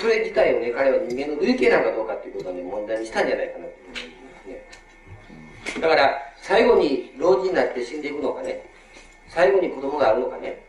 [0.00, 4.00] それ自体をね、彼は人間の類型なのかどうかっていうことをね、問題にしたんじゃないかなと思うんで
[5.64, 5.80] すね。
[5.80, 8.64] だから、最後に老人になって死んでいくのかね、
[9.28, 10.62] 最後に子供があるのかね、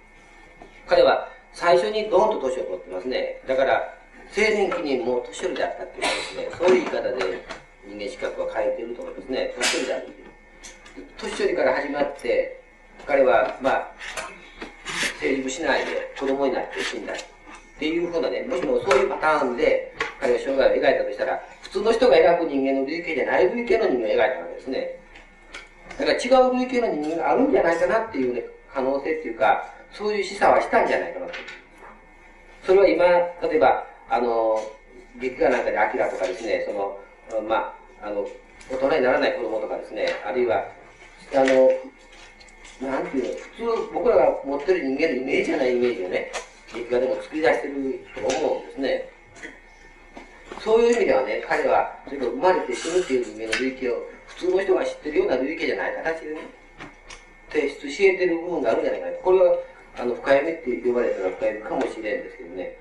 [0.88, 3.42] 彼は最初にドーンと年を取ってますね。
[3.48, 3.98] だから、
[4.35, 7.44] 青年期にもう年寄りだったっていうかですね、そういう言い方で
[7.88, 9.53] 人間資格は変えていると思いますね。
[9.58, 9.96] 年寄りだ。
[11.17, 12.62] 年寄りから始まって、
[13.06, 13.92] 彼は、まあ、
[15.19, 17.14] 成熟しないで子供になって死んだ。
[17.14, 17.16] っ
[17.80, 24.99] ていうふうなね、もしもそういうパターンで彼は生涯を描いたとしたら、普通の人が描く人間の類型じゃない類型の人間を描いたわけですね。
[25.98, 31.33] だから違う類型の人間があるんじゃないかなっていうね、可能性っていうか、そういう示唆はしたんじゃないかなと。
[32.66, 33.06] それは今、
[33.49, 34.60] 例えば、あの、
[35.19, 36.99] 劇画なんかでアキラとかですね、その、
[37.42, 38.28] まあ、あの、
[38.69, 40.66] 大人にならない子供とかですね、あるいは、
[41.33, 46.32] あの、なんていうの、普通僕らが持ってる人間のイメージじゃないイメージをね、
[46.74, 47.74] 劇画でも作り出してる
[48.16, 49.10] と思うんですね。
[50.60, 56.42] そういう意味ではね、彼は、それか生まれて死ぬっていう人間の類型を、普通の人が知ってるような類型じゃない形でね、
[57.51, 59.14] 提出し得てる部分があるんじゃないかな。
[59.17, 59.58] これは、
[59.98, 62.78] あの、深読みって呼ばれたら深読みかもしれんですけどね、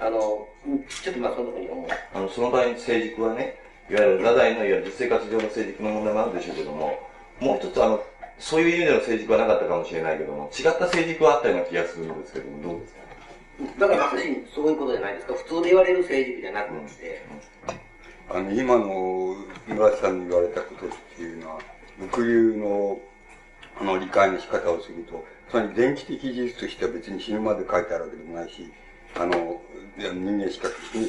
[0.00, 0.48] あの、
[0.88, 1.86] ちょっとまあそんなふうに思う。
[2.14, 3.56] あの、その場合成熟はね、
[3.90, 7.08] いわゆる太宰のいわゆる実生活上の成熟の問題もあるでしょうけども、
[7.40, 8.04] もう一つあの、
[8.38, 13.00] そういう意味での成熟はなかったかもしれないけども、違った成熟はあったような気がするんですけども、どうですか？
[13.80, 15.34] だからまさしそういうことじゃないですか。
[15.34, 17.22] 普通で言われる成熟じゃなくて、
[18.30, 21.58] あの、今の村瀬さんに言われたことっていうのは、
[21.98, 23.00] 僕流の、
[23.80, 28.70] あの、理解の仕方をすると、つまり電気的事実としては別に死ぬまで書いてあるわけでもないし、
[29.16, 29.60] あの、
[29.98, 31.06] 人間資格に、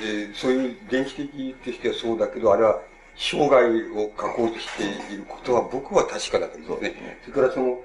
[0.00, 2.80] でそういう電気的としてはそうだけど、あれは
[3.16, 6.94] 生涯を書こうとしていることは僕は確かだけどね。
[7.22, 7.80] それからその、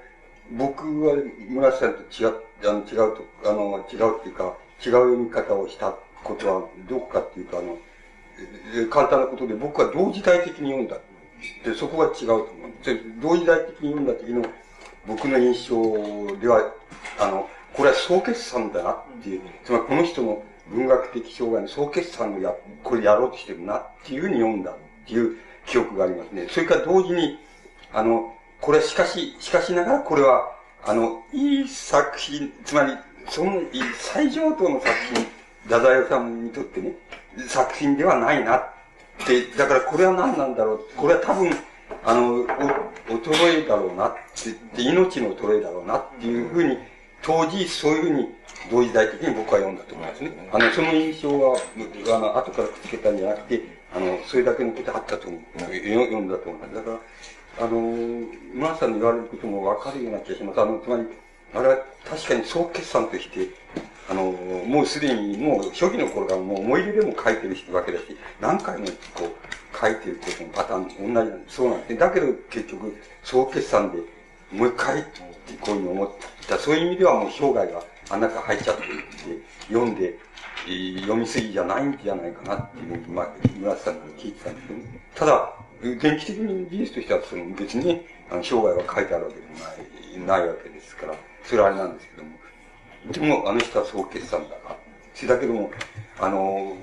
[0.52, 1.16] 僕は
[1.48, 7.78] 村瀬さんと違う、あの違うと、あの、違うっていうか、違う読み方をしたことはどこかっていうと、あの、
[8.74, 10.98] え簡単なことで僕は同時代的に読んだ。
[11.64, 12.84] で、そこが違うと思う。
[12.84, 14.44] で同時代的に読んだ時の
[15.06, 16.72] 僕の印象では、
[17.18, 24.74] あの、これは総決算だなっていう、つまりこの人の文学的障害の総決算をや、これやろうとしてるなっていうふうに読んだっ
[25.06, 26.46] ていう記憶がありますね。
[26.50, 27.38] それから同時に、
[27.92, 30.52] あの、これはしかし、しかしながらこれは、
[30.84, 32.92] あの、いい作品、つまり、
[33.28, 33.62] その、
[33.98, 35.26] 最上等の作品、
[35.64, 36.92] 太宰治にとってね、
[37.48, 38.70] 作品ではないなっ
[39.26, 40.80] て、だからこれは何なんだろう。
[40.96, 41.50] これは多分、
[42.04, 42.40] あの、
[43.10, 46.78] お衰えだろうなって、で命の衰えだろうなっていうふうに、
[47.22, 48.28] 当時そういうふうに
[48.70, 50.30] 同時代的に僕は読んだと思いますね。
[50.52, 51.58] あの、その印象は、
[52.14, 53.62] あの、後からくっつけたんじゃなくて、
[53.94, 55.76] あの、それだけのことあったと思う。
[55.76, 56.74] よ読んだと思います。
[56.74, 57.80] だから、あの、
[58.54, 60.60] 村さんの言われることもわかるような気がします。
[60.60, 61.04] あの、つまり、
[61.54, 63.48] あれは確かに総決算として、
[64.10, 71.56] あの、もうすでに、もう初期の頃からもう思い出でも書いてるわけだし、何回もこう、書いてることのパターンと同じなんです。
[71.56, 71.96] そうなんですね。
[71.96, 73.98] だけど結局、総決算で
[74.52, 75.04] もう一回
[75.60, 76.10] こういうふうに思っ
[76.46, 76.58] た。
[76.58, 78.92] そういう意味ではもう生涯があん中入っちゃってって、
[79.68, 80.18] 読んで、
[80.66, 85.52] えー読みすぎじゃないんじゃないかなっていうふうに、まあ、村瀬さんから聞いてたんですけど、ね、ただ、
[85.82, 92.30] 電気的に事実としては、その別に、あの、生涯は書いてあるわけでもない、ないわけですから、それはあれなんですけども。
[93.10, 94.76] でも、あの人はそう決算だな。
[95.14, 95.70] それだけども、
[96.20, 96.76] あの、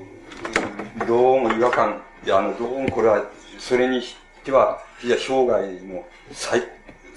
[1.07, 3.23] どうも違和感、いや、あの、どうもこれは、
[3.57, 6.61] それにしては、いや、生涯の最、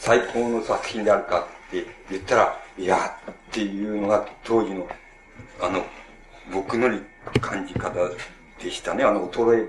[0.03, 4.89] 最高の作品であるかって言ったら、いや、っていうのが当時の、
[5.61, 5.81] あの、
[6.53, 6.89] 僕の
[7.41, 7.93] 感じ方
[8.61, 9.05] でしたね。
[9.05, 9.69] あの、衰え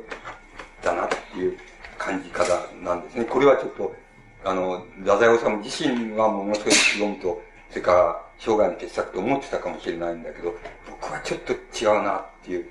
[0.82, 1.56] だなっていう
[1.99, 2.51] 感じ方
[2.83, 3.26] なんですね。
[3.26, 3.96] これはちょっと、
[4.44, 10.56] あの、太宰治自身はものすごい読むと、それから生涯の傑作と思ってたかもしれないんだけど、
[10.90, 12.67] 僕はちょっと違うなっていう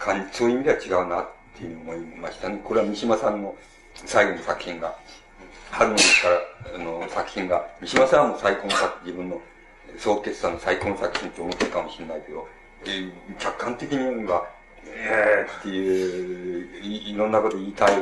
[0.00, 2.60] 感じ、そういう意味では違うなっていうふうに思いましたね。
[2.64, 3.54] これは三島さんの
[3.94, 4.92] 最後の作品が、
[5.76, 6.28] 春の日か
[6.72, 9.40] ら、の、作品が、三島さんはもう最高の作、自分の、
[9.98, 12.48] 総決算の最高の作品と思ってるかもしれないけど、
[12.86, 14.46] えー客観的には、えば、
[14.86, 17.98] えーっていうい、いろんなこと言いたい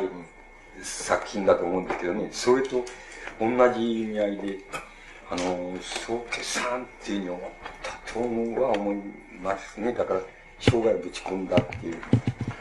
[0.83, 2.85] 作品だと思うんですけどね、それと
[3.41, 4.59] 同じ意味合いで、
[5.29, 7.51] あの、総決算っていうふうに思っ
[7.83, 8.97] たと思うは思い
[9.43, 9.93] ますね。
[9.93, 10.21] だから、
[10.61, 11.97] 生涯ぶち込んだっていう。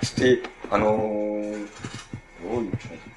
[0.03, 0.40] して、
[0.72, 2.72] あのどういう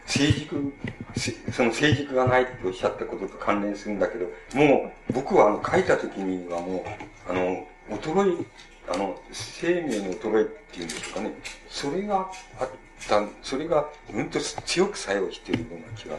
[0.06, 0.72] 成熟、
[1.16, 6.84] せその成熟がないっておっしゃったことと関連するんだけど、もう僕はあの書いた時にはも
[7.28, 7.66] う、あの、
[7.98, 8.46] 衰え、
[8.92, 11.32] あの、生命の衰えっていうんですかね、
[11.68, 12.68] それがあっ
[13.08, 16.16] た、それがうんと強く作用しているような気が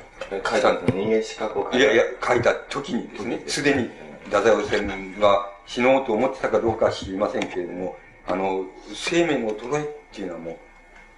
[0.52, 1.72] 書いたんです人間資格を書い。
[1.74, 3.90] たいやいや、書いた時にですね、すでに
[4.26, 10.58] 太宰治が死のうと思ってたかどうかは知りませんけれども、あの、生命の衰えっていうのはもう、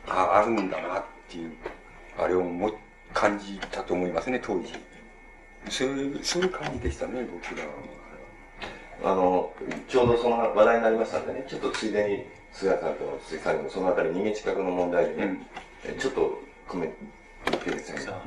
[0.08, 1.52] ああるんだなっていう、
[2.19, 2.72] あれをも
[3.14, 4.74] 感じたと思いますね、当時。
[5.69, 9.14] そういう、そういう感じでしたね、僕らは。
[9.14, 9.53] あの、
[9.88, 15.48] ちょうどその話題になりましたんでね、ちょっとついでに、菅谷さんと鈴木さんにもそのあたり人間資格の問題にね、
[15.85, 16.96] えちょっとコメント
[17.52, 18.12] 言ってですね。
[18.12, 18.22] あ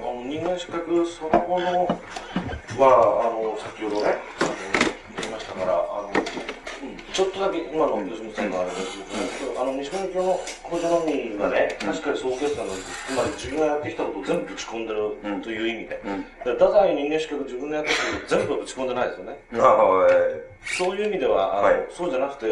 [0.00, 1.96] の人間資格そのものは、
[3.26, 4.50] あの、先ほどね、あの
[5.20, 6.49] 言いましたから、あの、うん
[7.20, 16.00] ちょっとだけ今の吉本さんのあれですけど、あの、西村教の工場論理がね、確かに総決算の、つまり自分がやってきたことを全部ぶち込んでるという意味で、
[16.46, 19.38] で太宰人間資格自分がやったことを全部ぶち込んでないですよね。
[20.64, 22.46] そういう意味では、あのそうじゃなくて、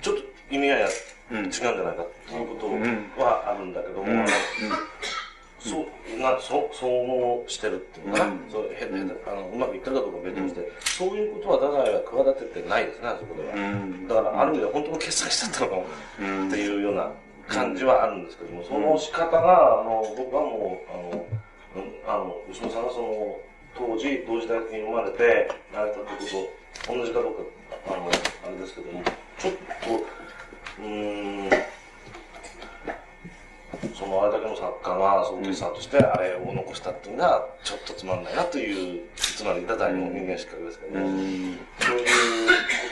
[0.00, 0.22] ちょっと
[0.54, 4.24] 意味合いが違うんじゃないかっていうことはあるんだけども、
[5.62, 8.32] そう、な、そう、そう思してるっていうのかな。
[8.50, 8.88] そう、へ、へ、
[9.26, 13.54] あの、うまくいってるかどうか別にして、そういうことは太宰は企ててないですね、あそこでは。
[14.08, 15.82] だから、ある意味で本当の決算しちゃったのかも、
[16.48, 17.10] っていうような
[17.46, 21.26] 感じはあるんですけども、その仕方が、あの、僕はもう、あの、
[21.76, 23.40] うんあの、吉本さんがその、
[23.74, 26.52] 当時、同時代に生まれて、やられたってこ
[26.86, 27.42] と、同じかどうか、
[27.86, 28.10] あの、
[28.46, 29.02] あれですけども、
[29.38, 29.62] ちょっと、
[30.82, 31.50] うーん、
[33.94, 42.06] そのあれだけの作家が総決算としてあれを残したっていうのはちょっとつまんないなというつまり太宰の人間資格ですけどね、そういう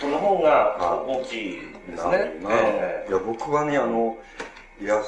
[0.01, 2.33] ことの方が大きいですね。
[2.49, 4.19] えいや、僕はね、あの、
[4.81, 5.03] いや、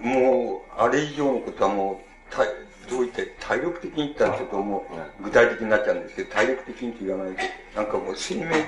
[0.00, 1.96] もう、あれ以上のことはもう、
[2.34, 2.48] 体
[2.88, 4.86] どう言って、体力的に言ったらちょっとも
[5.20, 7.42] う、具体的になっちゃうんですけど、体力的にって言わないと、
[7.76, 8.64] なんかもう生命、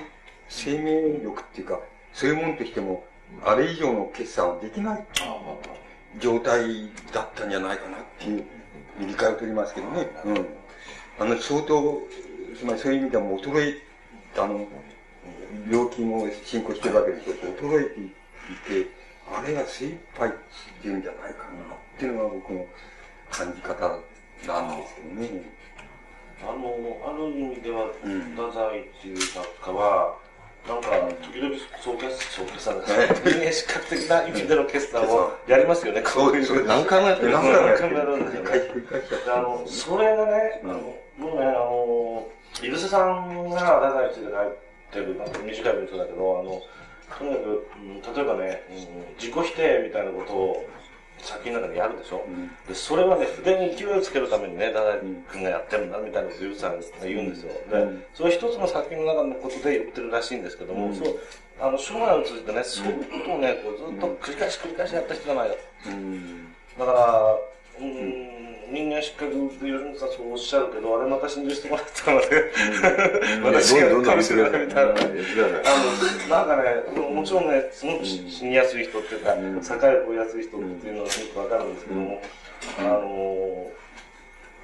[0.48, 1.80] 生命力っていうか、
[2.12, 3.04] そういうものとしても、
[3.44, 5.06] あれ以上の決算はできない
[6.18, 8.44] 状態だったんじゃないかなっていう
[9.00, 10.08] 理解を取りますけどね。
[10.24, 10.46] うん。
[11.18, 12.02] あの、相当、
[12.58, 13.82] つまりそういう意味ではもう衰え、
[14.38, 14.66] あの、
[15.70, 18.90] 病気も進行してるわけでしょうけど、衰えていて、
[19.32, 20.32] あれが精一杯っ
[20.82, 22.66] ていうんじゃないかなっていうのが僕の
[23.30, 23.88] 感じ方
[24.46, 25.42] なんですけどね。
[26.42, 30.18] あの、ある意味では、太宰っていう作家は、
[30.68, 30.90] なんか、
[31.22, 33.32] 時々総決総決算ですね。
[33.32, 36.66] 人間資格的な意味での決算をやりますよね、こういう。
[36.66, 37.42] 何回もやってる何
[37.76, 38.50] 回もやるんですよね。
[38.50, 40.72] であの、それがね、あの、
[41.18, 42.28] もうね、あの、
[42.62, 44.32] 井伏さんが太宰について
[44.92, 46.62] 書いてる、なんか短い文章だけど、あの、
[47.18, 50.66] とにかく、うん例えばね、うん自己否定みたいなことを
[51.22, 52.26] 作品の中でやるでしょ、
[52.68, 55.00] でそれはね、筆に勢いをつけるためにね、太宰
[55.32, 57.52] 君がやってるんだみたいなことをさんが言うんですよ。
[57.70, 61.18] で、それ一つの作品の中のことで言ってるらしいんですけども、そう、
[61.60, 65.54] あの、生涯を通じてね、そういうことをね、こうずっと繰り返し繰り返しやった人じゃないか。
[66.78, 67.38] だから、
[67.78, 67.84] う
[68.72, 72.26] 人間失格って吉本さんそうおっしゃるけど、あれまた信じしてもらったので、
[73.44, 74.92] 私がかもしれないみたいな。
[74.92, 74.98] あの、
[76.28, 76.56] なんか
[76.96, 82.22] ね、もちろんね、すごく死にやすい人っていうか、境を越えやすい人っていうのはすごくわかるんですけども、
[82.78, 83.70] あの、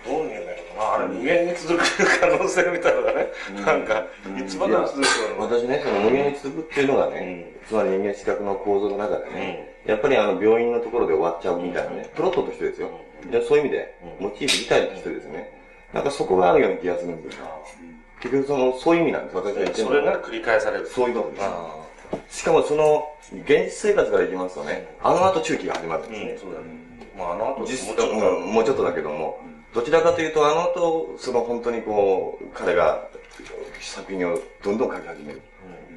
[0.06, 3.26] どういうんだろうな、あれ無限に続く可能性みたいなのがね、
[3.66, 4.06] なんか、
[4.38, 5.04] いつまでも続く
[5.36, 12.88] の私ね、その無限に続くっていうのがね、つまり人間資格の構造の中でね、やっぱりあの病院のところで終わっちゃうみたいなね、プロットとしてですよ。
[13.30, 15.52] でそういう意味で、モチーフ自体としてですね、
[15.92, 17.46] なんかそこがあるような気がするんですよ。
[18.20, 20.86] 結局その、そういう意味なんです、私が言ってそれが繰り返される。
[20.86, 21.40] そういうことで
[22.30, 22.40] す。
[22.40, 23.08] しかもその、
[23.44, 26.38] 現実生活からいきますとね、あの後中期が始まるんですね。
[26.40, 26.66] そうだね。
[27.16, 29.40] まあ、あの後、実もうちょっとうんもうちょっとだけども、
[29.74, 33.06] どちらかというと、あの後、その本当にこう、彼が
[33.80, 35.42] 作品をどんどん書き始める。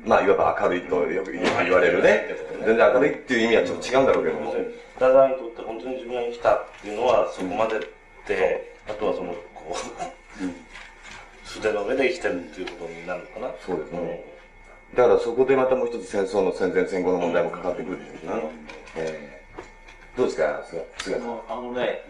[0.06, 2.28] まあ、いわば明るいとよく言われるね。
[2.66, 4.56] 全然明るいっていう意味はちょっと違うんだろうけども。
[5.10, 7.80] にとって本当に自分が生きたっていうのはそこまで
[8.28, 13.51] で、あとはその、こう、筆の上で生きてるっていうことになるのかな。
[13.66, 14.24] そうですね。
[14.96, 18.44] だからそこでまたもう一つ戦争の戦前戦後の問題もかかってくるんですよね。
[18.96, 19.42] えー
[20.17, 21.42] どうですか、菅菅さん。
[21.48, 22.03] あのね、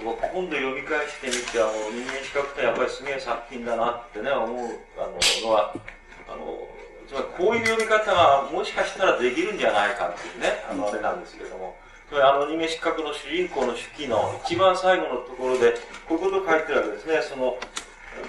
[0.00, 5.74] 今度読み返してみて、あの、人間資格ってやっぱりすげえ作品だなってね、思う、あの、のは、
[6.28, 6.68] あの、
[7.08, 11.76] つまりこういう読み方がもしかしたらできるんじゃないかっていうね、あの、あれなんですけども、
[12.20, 15.72] あの人間失格の主人公の手記の一番最後のところで、
[16.06, 17.22] こういうことを書いてるわけですね。
[17.22, 17.56] その、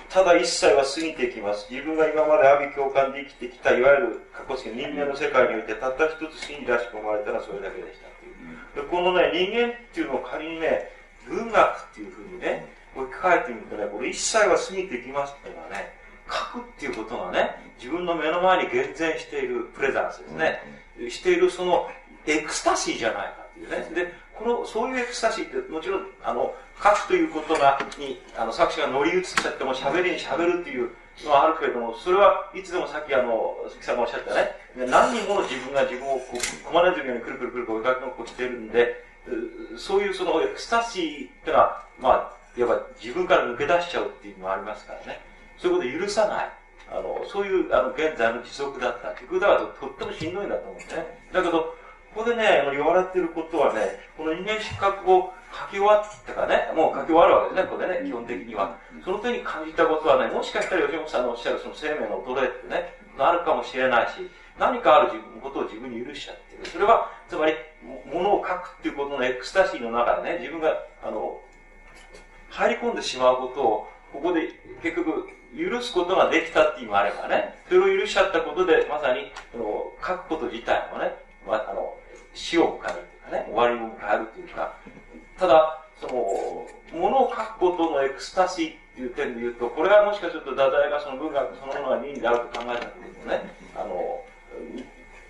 [0.09, 1.67] ただ一切は過ぎていきます。
[1.69, 8.85] 自分が今まで阿鼻共感で生きてきた、いわゆる過去式人間の世界において、たった一つ真理らしく思われたらそれだけでしたっていう。
[8.85, 10.89] でこのね、人間っていうのを仮にね、
[11.27, 15.91] 文学っていうふうにね、置き換えてみるとね、これ一切は過ぎていきますっていうのはね、
[16.29, 20.61] 書くっていうことがね、自分の目の前に厳然しているプレゼンスですね。
[21.09, 21.89] しているその
[22.27, 23.89] エクスタシーじゃないかっていうね。
[23.93, 30.89] で、この、そういうエクスタシーって、もちろん、あの、書くということが、に、あの、作者が乗り移っちゃっても喋りに喋るっていう
[31.23, 39.05] のはあるけれども、それはいつでもさっきあの、鈴木さんがおっしゃったね、何人もの自分が自分をこう、こまねずみにくるくるくるくる追いかけっこしてるんで、
[39.77, 45.21] そういうそのエクスタシーってのは、まあ、いわば自分から抜け出しちゃうっていうのもありますからね。
[45.57, 46.49] そういうことを許さない。
[46.91, 51.05] あの、そういう、あの、現在の持続だったっていうことだと、とってもしんどいんだと思うんですね。
[51.31, 51.75] だけど、
[52.13, 58.77] ここでね、言われてることはね、この人間失格を書き終わったかね、もう書き終わるわけですね、ここでね、基本的には。
[59.03, 64.29] その時に感じたことはね、もしかしたら吉本さんのおっしゃるその生命の衰えってね、あるかもしれないし、
[64.59, 66.69] 何かある自分ことを自分に許しちゃってる。
[66.69, 71.41] それは、つまり、ものを書くっていうことのエクスタシーの中でね、自分が、あの、
[72.49, 74.49] 入り込んでしまうことを、ここで
[74.83, 81.13] 結局、許すことができたっていうのもあればね、それを許しちゃったことで、まさに、その、書くこと自体もね、
[81.45, 81.95] まあ、あの、
[82.33, 84.73] 死を迎えるというかね、終わりを迎えるというか、
[85.37, 86.67] ただ、その、
[86.99, 93.41] ものを書くことのエクスタシーっていう点で言うと、これはもしかすると、太宰がその文学そのものが任意であると考えたんですね、
[93.75, 94.23] あの、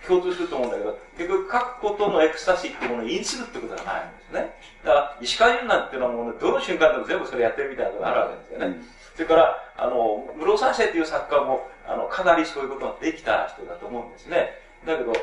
[0.05, 4.53] 共通すると思うんだけど、結局書くことのエクスタシーっていうものを因するってことがないんですね。
[4.83, 8.81] だから、石川淳なんていうのはもう、ね、どの瞬間でも全部それやってるみたいなのがあるわけですよね。
[9.15, 14.59] それから、あの、室生犀星という作家も、あの、かなりそういうことができた人だと思うんですね。
[14.85, 15.13] だけど、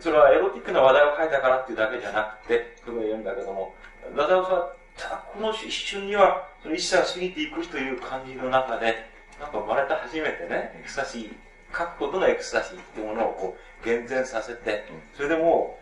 [0.00, 3.74] それはエロティックな話題を書いたからっていうだけじゃなくて、それを言うんだけども、
[4.10, 9.10] 太宰さんは、ただこの一瞬には、その一切過ぎていくという感じの中で、
[9.40, 14.84] なんか生まれて初めてね、エクスタシー、書くことのエクスタシーっていうものをこう、現前させて、
[15.16, 15.78] それでも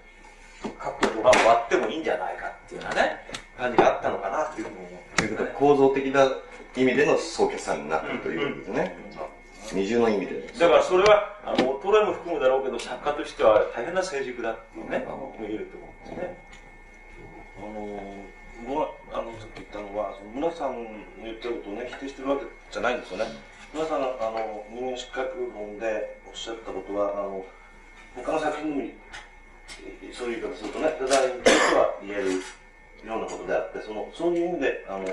[0.62, 3.26] う、書くことが終わってもいいんじゃないかっていうようなね、
[3.56, 5.00] 感じがあったのかなっていうふうに思って。
[5.16, 6.30] ということは構造的な
[6.76, 8.96] 意味での総決算になっているということですね。
[9.72, 10.46] 二重の意味で。
[10.58, 15.06] だからそれは、あの、衰えも含むだろうけど、作家としては大変な成熟だっていうね、
[15.38, 16.36] 言えると思うんですね。
[17.58, 18.30] あの
[18.66, 20.90] 僕は、あの、さっき言ったのは、その村さんの
[21.24, 23.24] 言ってることをね、否定してるわけじゃないんですよね。
[23.72, 27.44] 村さんの、あの、人間失格論でおっしゃったことは、あの、
[28.16, 28.94] 他の作品に、
[30.12, 32.40] そういう言い方するとね、太宰にとっては言えるよ
[33.04, 35.04] うなことであって、その、そういう意味で、あの、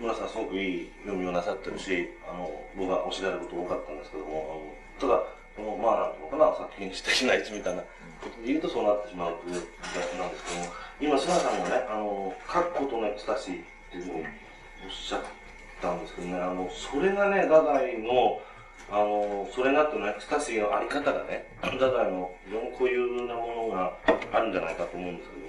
[0.00, 7.82] 村さんすごくいい読みをなさってるし、あの、僕が教えられること多かったんですけども、あのただ、その、まあ、なんていうのかな、作品的な位置みたいな
[8.24, 15.22] ことで言うとそうなってしまうという気がなんですけども、今、菅さんがね、あの、書くことのエクスタシーっていうふうにおっしゃっ
[15.82, 18.40] たんですけどね、あの、それがね、太宰の、
[18.88, 23.92] あの、それがっていうのはエクスタシーのあり方がね、太宰の非常に固有なものが
[24.32, 25.39] あるんじゃないかと思うんですけど、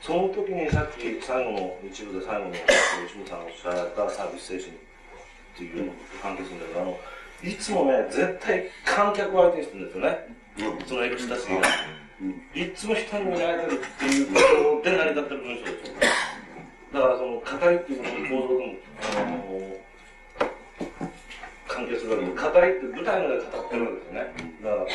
[0.00, 4.74] その時にさっき最後の一部で最後の吉本さんがおっしゃられたサービス精神っ
[5.56, 6.98] ていうのと関係するんだけど、あの、
[7.42, 10.18] いつもね、絶対観客を相手にしてるんですよね。
[10.86, 11.68] そのエクスタシーが。
[12.54, 14.40] いつも人に見られてるっていうこ
[14.82, 15.94] とで成り立ってる文章ですよ。
[16.92, 18.74] だからその語りっていうのの構造でも、
[19.18, 19.38] あの
[21.68, 24.18] 関係するわけで、語りって舞台の上で語ってるわけですよね。
[24.62, 24.86] だから、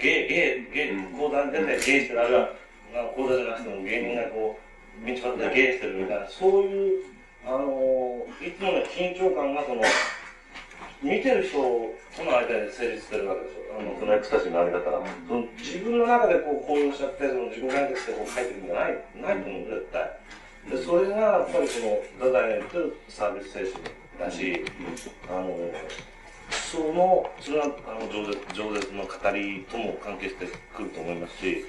[0.00, 7.04] 芸、芸、芸、講談に出て芸してる、あるいは、講談じゃなくても芸人がこう、道端で芸してるみたいな、そういう、
[7.46, 9.82] あのいつもね、緊張感がその、
[11.02, 13.58] 見てる人との間で成立してるわけですよ。
[13.78, 15.00] あの、そのエクスタシーのあり方が。
[15.28, 20.10] その自分の中でこう、高揚しちゃって、その自分が出てこう書いてるんじゃない、ないと思うん絶対。
[20.70, 23.74] で、それがやっぱりその、太宰が言ってるサービス精神
[24.18, 24.64] だし、
[25.30, 25.56] あの、
[26.50, 31.66] その、それは、あの、饒舌、饒舌の語りとも関係してくると思いますし、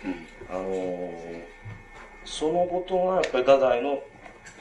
[0.49, 1.13] あの、
[2.26, 4.03] そのことがやっぱり太宰の、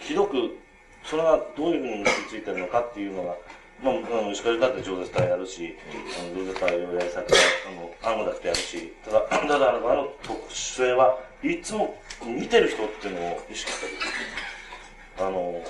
[0.01, 0.57] ひどく、
[1.05, 3.37] それがどういうふうに結びついてるのかっていうのが、
[3.83, 5.77] まあ、あの、石川だって饒舌隊やるし、
[6.19, 13.93] あの、饒舌隊をやりさあの、暗号だってやるし、ただ、太宰の場合の特殊性はいつも見てる人っていうのを意識してる。
[15.19, 15.63] あの、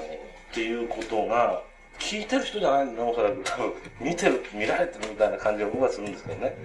[0.51, 1.63] っていうことが、
[1.99, 3.37] 聞いてる人じゃないんだな、おそらく。
[4.01, 6.57] 見てる、見られてるみたいな感じが僕はするんですけどね。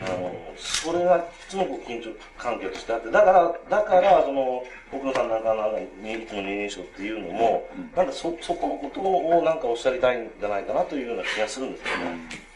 [0.00, 12.46] あの、それがいつもこう緊張関係としてあって、だから、だから、その、奥野さんなんかなんかに、いつも二人称っていうのも、なんかそ、そこのことをなんかおっしゃりたいんじゃないかなというような気がするんですよね。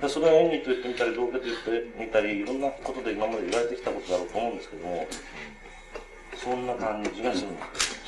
[0.00, 5.06] でそれは演技と言ってみたり、道化と言ってみたり、いろんなことで今まで言われてきたことだろうと思うんですけども、
[6.42, 7.48] そんな感じがする。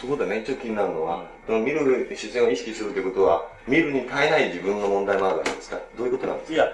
[0.00, 5.78] そこでね、ちょっと気になるのは、その見る視線を意識するということは、見るに耐えない自分の問題もあるわけですか？
[5.96, 6.54] どういうことなんですか？
[6.54, 6.64] いや、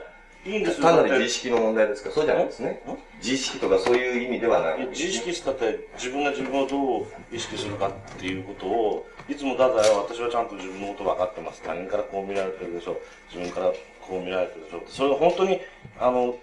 [0.47, 0.87] いいんですよ。
[0.87, 2.11] 単なる自意識の問題ですか？
[2.11, 2.81] そうじゃないですね。
[3.21, 4.87] 自意識とかそういう意味ではない。
[4.89, 11.61] 自意識したって自分が自分をどう意識するかっていうことをいつも太宰は私はちゃんと自分のこと分かってます。
[11.63, 12.97] 他人からこう見られてるでしょ
[13.35, 15.61] 自分からこう見られてるでしょそれが本当に
[15.99, 16.37] あの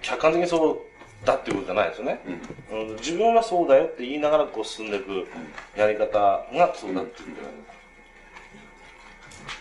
[0.00, 0.80] 客観的にそう
[1.24, 2.20] だっていうことじゃないですよね、
[2.72, 2.96] うん。
[2.96, 5.26] 自分はそうだよって言いながらこう進んでいく
[5.76, 7.42] やり方がそうだっていうこ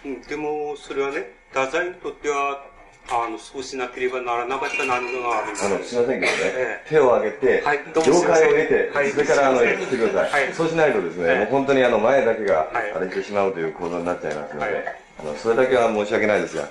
[0.03, 0.21] とうん。
[0.21, 2.65] でも、それはね、太宰にとっては、
[3.09, 5.65] あの、そうしなければならなかった何かがあるんです。
[5.65, 10.43] あの、すいませんけどね、え手を挙げて、はいどうも了解を得て、ませんそれからあの、はい言ってください。
[10.43, 10.53] はい。
[10.53, 11.37] そうしないとですね、はい。
[11.39, 14.85] もう本当にあの、前だけが、あれしてしまうという構造になっちゃいますので、
[15.19, 16.69] あの、それだけは申し訳ないですが、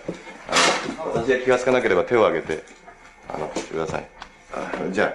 [0.49, 2.65] あの、私が気がつかなければ手を挙げて、
[3.29, 4.20] あの、してください。
[4.93, 5.15] じゃあ、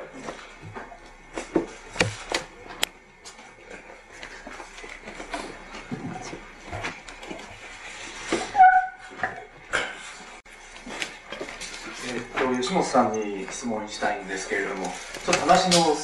[12.08, 15.96] えっと、吉本さんに質問したいんですけれども、ちょっと話の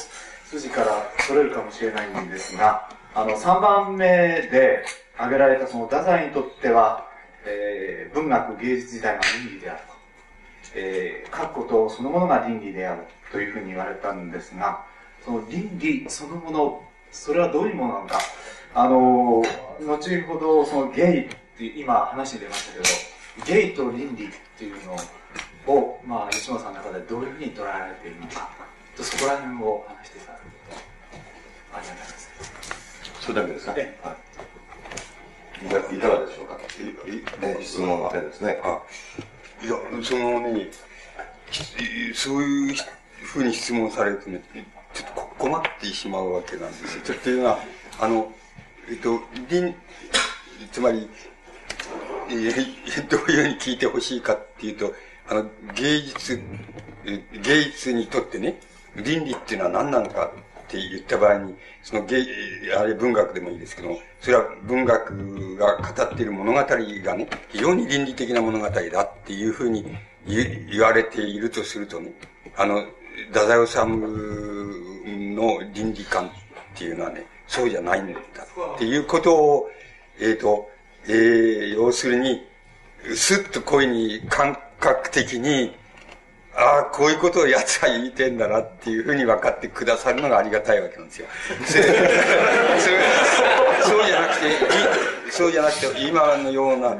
[0.50, 4.84] 筋からそれるかもしれないんですが、あの、3番目で
[5.16, 7.06] 挙げられたその太宰にとっては、
[7.46, 10.01] えー文学芸術自体が倫理であると。
[10.74, 14.84] えー書くことそのものが倫理であるというふうに言われたんですが、
[15.24, 18.20] その倫理そのもの、それはどういうものなのか。
[18.74, 19.42] あの、
[19.80, 21.28] 後ほどそのゲイっ
[21.58, 24.28] て今話に出ましたけど、ゲイと倫理っ
[24.58, 24.96] ていうの
[25.66, 28.50] を、まあ、吉本さんの中でどういうふうに捉えられているのか、
[28.96, 30.48] とそこら辺を話していただくと、
[31.74, 32.30] ありがたいです。
[33.20, 33.88] それだけですかはい。
[35.64, 36.58] いかいかがでしょうか
[37.46, 38.58] ね質問はですね。
[38.60, 39.31] い
[39.68, 40.68] や、そのね、
[42.14, 42.76] そういう
[43.22, 44.42] ふうに質問されるとね、
[44.94, 47.18] ちょっとこ困ってしまうわけなんですよ。
[47.22, 47.58] というのは、
[48.00, 48.32] あの、
[48.90, 49.74] えっと、倫、
[50.70, 51.08] つまり、
[52.28, 54.94] えーどういうふうに聞いてほしいかっていうと、
[55.28, 56.40] あの、芸術、
[57.04, 58.60] え芸術にとってね、
[58.96, 60.30] 倫理っていうのは何なのか
[60.72, 62.24] って言った場合に、その芸、
[62.78, 66.66] あれ文学でもいいですけど、それは文学が語っている物語が
[67.14, 69.84] ね、非常に倫理的な物語だっていうふうに
[70.26, 72.10] 言われているとするとね、
[72.56, 72.86] あの、
[73.28, 73.86] 太宰治
[75.36, 76.30] の倫理観っ
[76.74, 79.70] ていうのはね、そうじゃないんだっていうことを、
[80.18, 80.70] えっ、と、
[81.06, 82.46] えー、要するに、
[83.14, 85.74] すっとこういうふうに感覚的に、
[86.54, 91.26] ああ、こういうことを奴は言いてんだなっていうふうに分かってくださるのがありがたいわけなんですよ。
[93.82, 94.52] そうじゃなくて、い
[95.30, 96.96] そうじゃなくて、今のような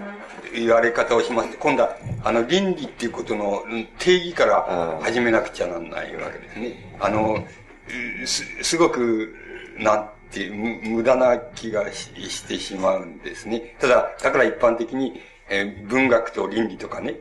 [0.54, 6.96] 言われ方をしますと、今度は、あの、倫理っていうことのうん定義から始めなくちゃなんないわけですね。
[6.98, 7.44] あの、
[8.22, 9.34] うす、すごく、
[9.78, 13.76] なんて無駄な気がししてしまうんですね。
[13.80, 15.20] ただ、だから一般的に、
[15.50, 17.16] えー文学と倫理とかね、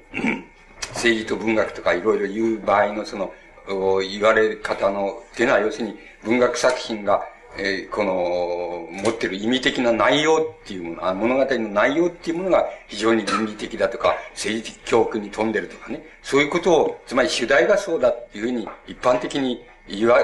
[0.90, 3.34] 政治と文学とかいろいろ言う場合のその、
[3.68, 7.24] 言われ方の、っていうのは要するに文学作品が、
[7.58, 20.20] えーこの、持ってる意味的な内容っていうもの、物語の内容っていうものが非常に倫理的だとか、政治的教訓に富んでるとかね、そういうことを、つまり主題がそうだっていうふうに一般的に言わ、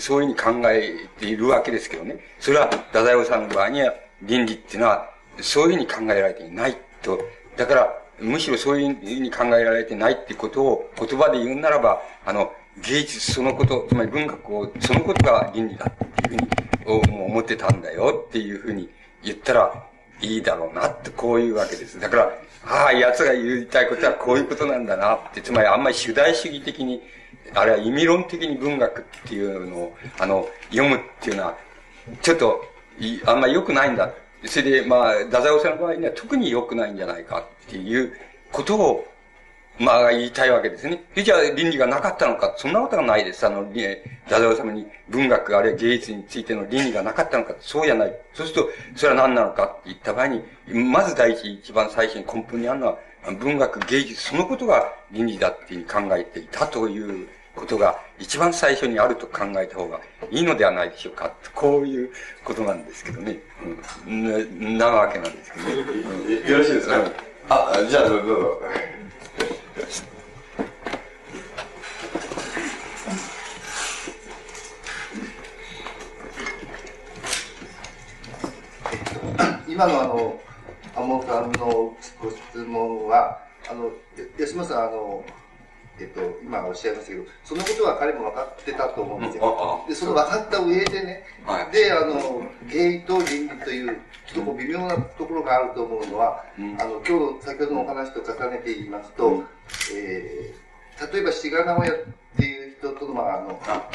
[0.00, 2.18] そういうふうに考えているわけですけどね。
[2.40, 5.10] それは、太宰治の場合には、倫理っていうのは、
[5.40, 7.20] そういうふうに考えられていないと。
[7.56, 18.88] だから、むしろそういうふうに考えられてないってことを言葉で言うならば、あの、芸術そのこと、つまり文学を、そのことが倫理だっていうふうに思ってたんだよっていうふうに
[19.22, 19.86] 言ったら
[20.20, 22.00] いいだろうなってこういうわけです。
[22.00, 22.32] だから、
[22.66, 27.02] ああ、奴が言いたいことはこういうことなんだなって、つまりあんまり主題主義的に、
[27.54, 31.56] あるいは意味論的に文学っていうのを、あの、読むっていうのは、
[32.22, 32.64] ちょっと、
[33.26, 34.10] あんまり良くないんだ。
[34.46, 38.12] それで、まあ、太宰治の場合には特に良くないんじゃないかっていう
[38.52, 39.06] ことを、
[39.78, 41.02] まあ、言いたいわけですね。
[41.16, 43.46] じゃあ、倫理がなかったのかそんなことがないです。
[43.46, 43.82] あの、り
[44.26, 48.14] 太宰治に文学あるいは芸術についての倫理がなかったのかそうじゃない。
[48.34, 52.98] そうすると、それは何なのかって言った場合に、まず第一、一番最初に根本にあるのは、
[53.40, 61.32] 文学、芸術、そのことが倫理だっていう考えていたということが一番最初にあると考えた方がいいのではないでしょうか。
[61.54, 62.10] こういう
[62.44, 63.38] ことなんですけどね。
[64.06, 65.72] うん、ななわけなんですけどね。
[65.74, 67.10] うんよろしいですか？
[67.48, 68.62] あ、じゃあどうぞ。
[79.66, 80.40] 今のあの、
[80.94, 83.90] 天野さんのご質問は、あの、
[84.38, 85.24] 吉本さん、あの、
[86.00, 89.84] えっと、今おっしゃいましたけど、そのことは彼も分かってたと思うんですよ。
[89.88, 91.24] で、その分かった上でね、
[91.72, 96.44] で、あの、芸と倫理という、ちょっと微妙なところがあると思うのは、
[96.78, 99.44] あの、今日、先ほどのお話と重ねて言いますと、
[99.94, 101.94] えー、例えば、志賀直哉っ
[102.36, 103.52] ていう人との、まあ、あの、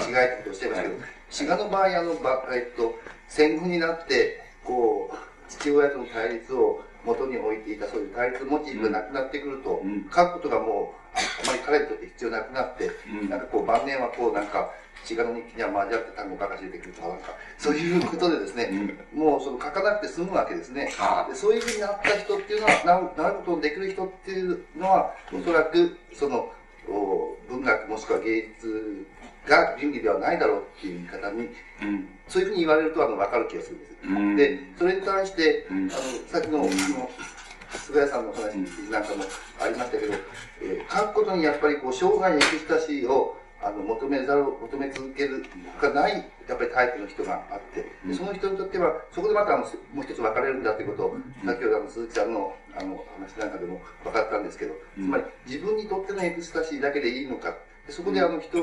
[0.08, 0.96] 違いっておっしゃいますけど、
[1.30, 2.96] 志賀の場合、あの、ばえっと、
[3.28, 5.18] 戦後になって、こう、
[5.50, 9.82] 父親との対立を元に置いていたそういう対立モチーフがなくなってくると、
[10.14, 12.92] 書くことがもう、ああまり彼にとって必要なくなって、
[13.30, 14.70] なんかこう晩年はこうなんか、
[15.10, 20.90] 違う日記には交わって単語ばかし出てくるとか、なんか、そういうことでですね、もうその書かなくて済むわけですね。
[21.30, 26.52] でそういうふうになった人っていうのは、ななることのできる人っていうのは、おそらく、その、
[26.88, 29.06] お文学もしくは芸術
[29.48, 31.50] が倫理ではないだろうっていう言い方に、
[32.28, 33.76] そういうふうに言われるとあの分かる気がする
[34.12, 34.60] んです。
[34.60, 36.68] で、それに対して、あの、さっきの、あの、
[37.78, 38.56] 菅谷さんの話
[38.90, 39.24] なんかも
[39.62, 40.14] ありましたけど、
[40.62, 46.14] えー書くことにやっぱりこう、生涯エクスタシーをあの求めざるを、求め続けるほかない、
[46.48, 58.58] やっぱりタイプの人があって、でその人にとっては、そこでまたあのもう一つ分かれるんだということを、先ほどあの鈴木さんのあの話なんかでも分かったんですけど、つまり自分にとってのエクスタシーだけでいいのか、でそこであの人、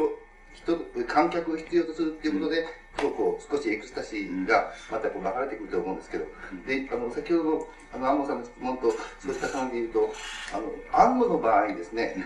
[0.55, 6.25] 人、観客を必要とするっていうことで、こうこう少しエクスタシーがまたこう分かれてくると思うんですけど、
[6.67, 8.93] で、あの、先ほどの、あの、安野さんの質問と
[9.25, 10.12] 少し重ねて言うと、
[10.55, 12.17] あの、安野の場合ですね、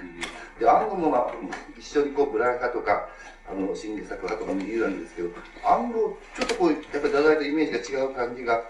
[0.59, 1.31] で、安野もまあ、
[1.79, 3.09] 一緒にこう、ブライ派とか、
[3.51, 5.29] あの、新芸作派とかって言うわけですけど、
[5.65, 8.63] 安野、ちょっとこう、やっぱり太宰とイメージが違う感じが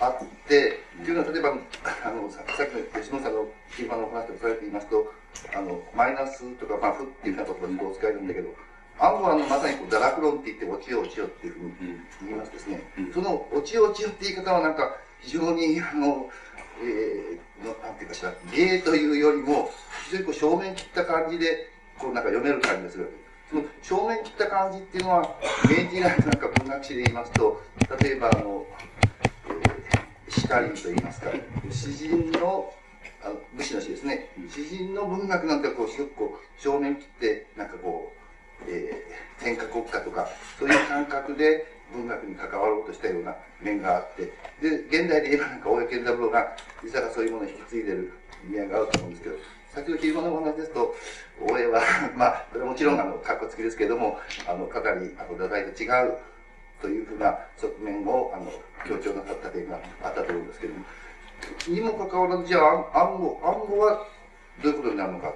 [0.00, 1.58] あって、っていうのは、例えば、
[2.04, 3.48] あの、ささっきの吉野さんの
[3.80, 5.12] 今のお話とされていますと、
[5.56, 8.54] あの、マイナスとか、まあ、負っていうような言葉を使えるんだけど、
[9.00, 11.72] 暗号はあのまさにこう堕落論って言って、落ちよ落ちよっていうふうに
[12.22, 12.82] 言いますですね。
[13.14, 16.30] その落ちよ落ちよって言い方はなんか非常に、あの、
[16.82, 19.70] えー、のなんていうかしら、芸というよりも、
[20.04, 23.28] 非常にこう正面切った感じで、こうなんか読める感じがするわけです。
[23.50, 25.36] その正面切った感じっていうのは、
[25.68, 27.62] 明治以来のなんか文学史で言いますと、
[28.00, 28.66] 例えばあの、
[29.48, 31.30] えー、シカリンと言いますか、
[31.70, 32.74] 詩人の
[33.22, 34.30] あの武士の詩ですね。
[34.48, 38.17] 詩人の文学なんてこう、すごくこう、正面切って、なんかこう、
[38.66, 48.12] えー、天下国家とか、そういう感覚で文学に関わろうとしたような面があって、で、現代で言えばなんか大江健三郎が、実はそういうものを引き継いでる
[48.48, 49.36] 意味合いがあると思うんですけど、
[49.74, 50.94] 先ほど昼間のお話ですと、
[51.40, 51.82] 大江は、
[52.16, 56.16] まあ、これはもちろんあの、格好付きですけども、あの、かなり、あの、太宰と違う
[56.80, 58.50] というふうな側面を、あの、
[58.86, 60.84] 強調なさった点があったと思うんですけれども、
[61.68, 64.06] にもかかわらず、じゃあ、暗号、暗号は
[64.62, 65.32] どういうことになるのか。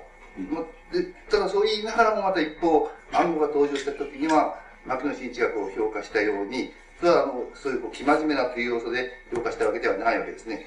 [0.92, 10.66] でただそう言いながらもまた一方、暗号が登場した時には、牧野真一がこう評価したように、それはあの、そういうこう、生真面目なという要素で評価したわけではないわけですね。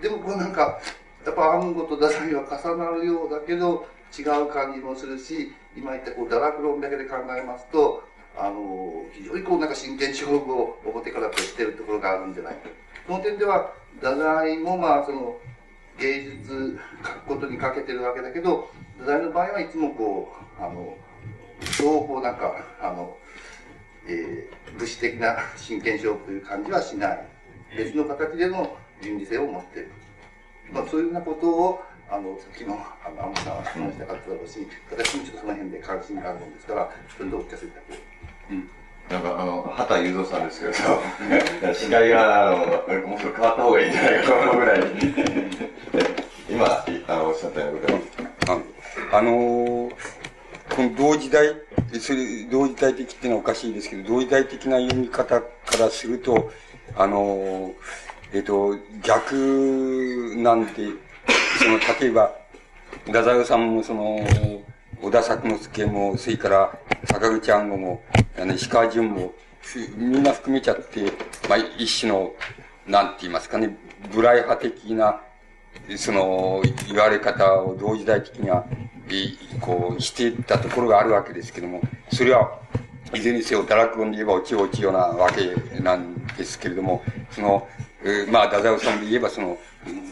[0.00, 0.78] でもこうなんか、
[1.24, 8.04] やっぱ暗号と太宰は重なるようだけど、違う感じもするし、今言ったこう、堕落論だけで考えますと、
[8.36, 12.68] あの、非常にこうなんか真剣勝負を表からとしてるところがあるんじゃないか。
[13.06, 15.38] その点では、太宰もまあその、
[15.98, 20.96] 芸術書くことにかけてるわけだけど、太宰の場合はいつもこう、あの、
[21.72, 23.16] そうこうなんか、あの、
[24.08, 27.26] えー、武士的な真剣勝負という感じはしない。
[27.76, 29.90] 別の形での倫理性を持っている。
[30.72, 37.82] まあそういうようなことを、あの、さっきの、あの、天さんは話したかっただろうし、私もちょっとその辺で関心があるもんですから、それでお聞かせいただ
[38.48, 38.70] けうん。
[39.08, 40.72] なんかあの、畑雄三さんですけど、
[41.74, 44.86] 司会が、あの、もうちょっと変わった方がいいんじゃないかと思うぐらいに、
[46.50, 48.75] 今、あの、おっしゃったようなこと
[49.12, 49.90] あのー、
[50.74, 51.54] この同時代、
[52.00, 55.46] それ、同時代的っていうのはおかしいですけど、同時代的な読み方か
[55.78, 56.50] らすると、
[56.96, 57.74] あのー、
[58.32, 60.88] えっ、と、逆なんて、
[61.58, 62.34] その、例えば、
[63.06, 64.26] 太宰治もその、
[65.00, 68.02] 小田作之助も、それから坂口安吾も、
[68.38, 69.32] あの、石川淳も、
[69.96, 71.12] みんな含めちゃって、
[71.48, 72.32] まあ、一種の、
[72.86, 73.76] なんて言いますかね、
[74.12, 75.20] ブライ派的な、
[75.96, 78.66] その、言われ方を同時代的には、
[79.60, 81.80] こう、していったところがあるわけですけども、
[82.12, 82.58] それは、
[83.14, 87.66] いずれにせよ、堕落論で言えば落ち落ちようなわけなんですけれども、その、
[88.30, 89.58] まあ、太宰治で言えば、その、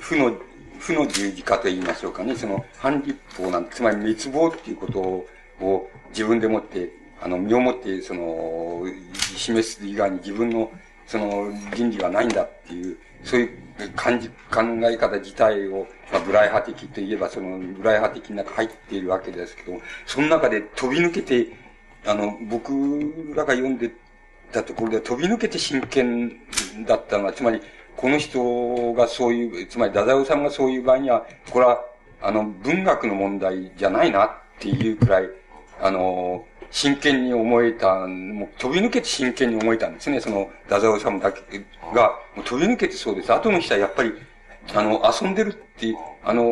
[0.00, 0.36] 負の、
[0.78, 5.00] 負の十字架と言いましょうかね、その、反立法なんつまり滅亡っていうこと
[5.64, 10.70] を自分でもって、あの、身をもって、その、示す以外に自分の、
[11.06, 13.63] その、倫理はないんだっていう、そういう
[13.96, 21.48] 感じ、考え方自体を、まあ、ブライ派的といえば、その、ブライ派的の中入っているわけですけど、その中で飛び抜けて、
[22.06, 22.72] あの、僕
[23.34, 23.90] らが読んで
[24.52, 26.30] たところで飛び抜けて真剣
[26.86, 27.60] だったのは、つまり、
[27.96, 31.84] この人がそういう、つまり、太宰治がそういう場合には、これは、
[32.22, 35.28] あの、文学の問題じゃないなっていうくらい、
[35.80, 40.20] あの、真剣に思えた、もう飛び抜けて真剣に思えたんですね。
[40.20, 43.32] その、太宰治だけが、もう飛び抜けてそうです。
[43.32, 44.12] 後の人はやっぱり、
[44.74, 46.42] あの、遊んでるって、あの、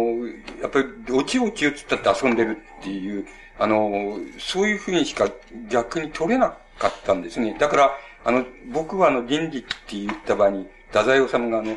[0.60, 3.26] やっぱり、おちおちをつったって遊んでるっていう、
[3.58, 5.28] あの、そういうふうにしか
[5.68, 7.56] 逆に取れなかったんですね。
[7.58, 7.90] だから、
[8.24, 11.76] あの、僕はあの、倫理って言った場合に、太宰治があの、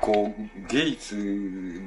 [0.00, 1.14] こう、芸術、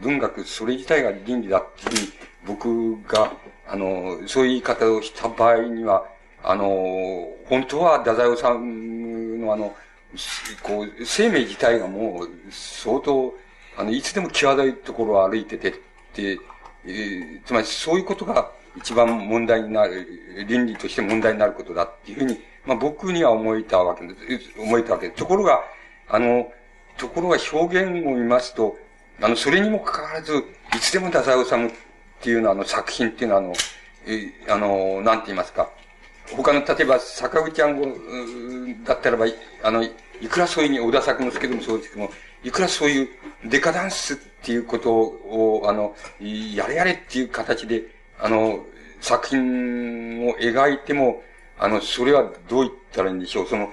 [0.04, 2.14] 文学、それ自体が倫理だっていう
[2.46, 3.32] 僕が、
[3.68, 6.06] あの、そういう言い方をした場合には、
[6.44, 8.44] あの、本当は太宰治
[9.40, 9.76] のあの、
[10.62, 13.34] こう、生命自体がもう、相当、
[13.78, 15.74] あの、いつでも際どいところを歩いててっ
[16.14, 16.38] て、
[16.86, 20.08] えー、つまりそういうことが一番問題になる、
[20.48, 24.60] 倫理として問題になることだっていうふうに、まあ僕には思えたわけです。
[24.60, 25.20] 思えたわけです。
[25.20, 25.62] ところが、
[26.10, 26.52] あの、
[26.98, 28.78] ところが表現を見ますと、
[29.22, 30.34] あの、それにもかかわらず、
[30.76, 31.74] いつでも太宰治
[32.24, 33.54] っていうのは、あの、作品っていうのは、あの、
[34.08, 35.70] え、あの、なんて言いますか。
[36.32, 37.86] 他の、例えば、坂口安吾
[38.86, 39.26] だったらば、
[39.62, 39.92] あの、い
[40.30, 42.12] くらそういうに、小田作之助でもそうですけども、
[42.46, 43.10] いくらそういう
[43.44, 47.84] デカダンスっていうことを、あの、やれやれっていう形で、
[48.18, 48.66] あの、
[49.02, 51.24] 作品を描いても、
[51.60, 53.48] あの、それはどう言ったらいいんでしょう。
[53.48, 53.70] その、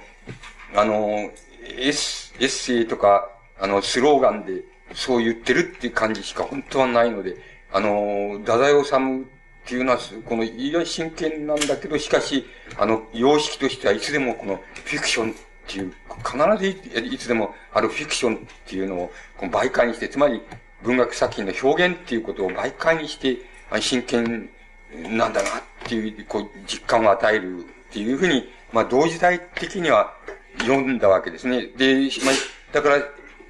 [0.75, 1.31] あの、
[1.63, 3.29] エッエッセイとか、
[3.61, 9.25] あの、スローガンで、そう言ってるっていう感じしか本当はないので、あの、太宰治
[9.63, 12.45] っていうのは、この、いや真剣なんだけど、しかし、
[12.77, 15.35] あの、様式としてはいつでもこのフィクションっ
[15.67, 15.93] ていう、
[16.25, 20.41] 必ずいつでもあるフィクションっていうのをこの媒介にして、つまり
[20.83, 23.37] 文学作品の表現っていうことを媒介にして、
[23.79, 24.49] 真剣
[24.93, 25.53] なんだなっ
[25.85, 30.13] ていう、こう、実感を与えるっていうふうに、まあ、同時代的には
[30.59, 31.67] 読んだわけですね。
[31.77, 32.35] で、まあ、
[32.73, 33.03] だから、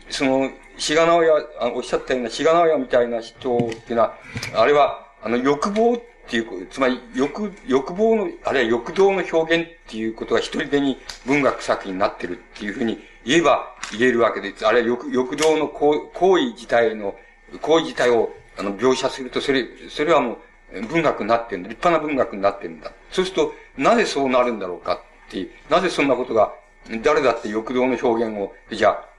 [0.09, 4.17] その、志賀直哉、あおっしゃったような志賀直哉みたいな人っていうのは、
[4.55, 10.97] あれは、あの、欲望っていう、つまり、欲、欲望の、あるいは欲動の表現っていうことが一人でに
[11.27, 14.65] 文学作品になってるっていうふうに言えば言えるわけです。
[14.65, 17.15] あるいは欲、欲動の行為自体の、
[17.61, 20.39] 行為自体を、あの、描写すると、それ、それはも
[20.73, 21.69] う、文学になってるんだ。
[21.69, 22.91] 立派な文学になってるんだ。
[23.11, 24.95] そうすると、なぜそうなるんだろうか
[25.27, 26.55] っていう、なぜそんなことが、
[27.03, 29.10] 誰だって欲動の表現を、じゃあ、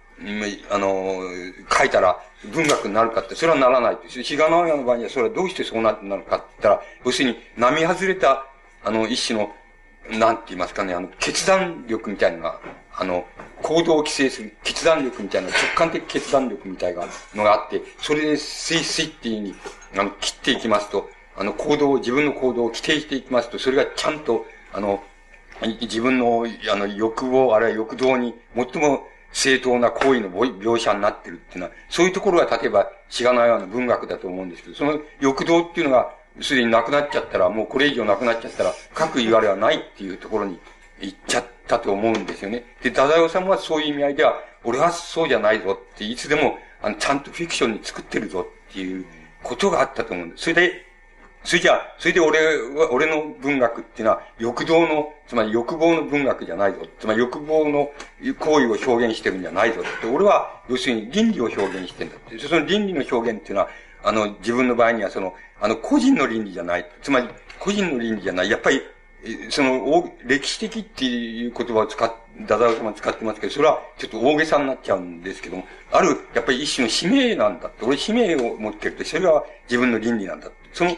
[0.70, 1.20] あの、
[1.70, 2.20] 書いたら
[2.52, 3.98] 文学になるかって、それはならない。
[4.08, 8.46] 志賀直哉の場合には、それはどうしてそうなるかって言ったら、要するに、並外れた、
[8.84, 9.52] あの、一種の、
[10.10, 12.60] なんて言いますかね、あの、決断力みたいなのが、
[12.94, 13.24] あの、
[13.62, 19.54] 行動を規制する決断力みたいな、直感的決断力みたいなのがあって、それでスイスイっていうふうに、
[19.96, 25.02] あの、切っていきますと、あの、行動を、自分の行動を規定していきますと、それがちゃんと、あの、
[25.80, 40.58] 自分の、あの、欲望、あるいは欲動に、最も正当な行為の描写になってるっていうのは、そういうところが例えば、しがないような文学だと思うんですけど、その欲動っていうのが、すでになくなっちゃったら、もうこれ以上なくなっちゃったら、書く言われはないっていうところに
[41.00, 42.64] 行っちゃったと思うんですよね。
[42.82, 49.04] で、太宰治はそういう意味合いでは、俺はそうじゃないぞって、いつでも、あの、ちゃんとフィクションに作ってるぞっていう
[49.42, 50.44] ことがあったと思うんです。
[50.44, 50.86] それで、
[51.44, 52.38] それじゃあ、それで俺
[52.74, 56.78] は、俺の文学っていうのは、欲動の、つまり欲望の文学じゃないぞ。
[57.00, 57.90] つまり欲望の
[58.38, 60.06] 行為を表現してるんじゃないぞって。
[60.06, 62.38] 俺は、要するに倫理を表現してんだって。
[62.38, 63.68] その倫理の表現っていうのは、
[64.04, 66.88] あの、自分の場合にはその、あの、個人の倫理じゃない。
[67.02, 68.50] つまり、個人の倫理じゃない。
[68.50, 68.82] やっぱり、
[69.50, 72.12] その、歴史的っていう言葉を使っ、
[72.46, 77.84] ダダウ様使ってますけど、それはちょっと大げさになっちゃうんですけども、ある、やっぱり一種の使命なんだって。
[77.84, 80.56] 俺使命を持ってるって、それは自分の倫理なんだって。
[80.72, 80.96] その、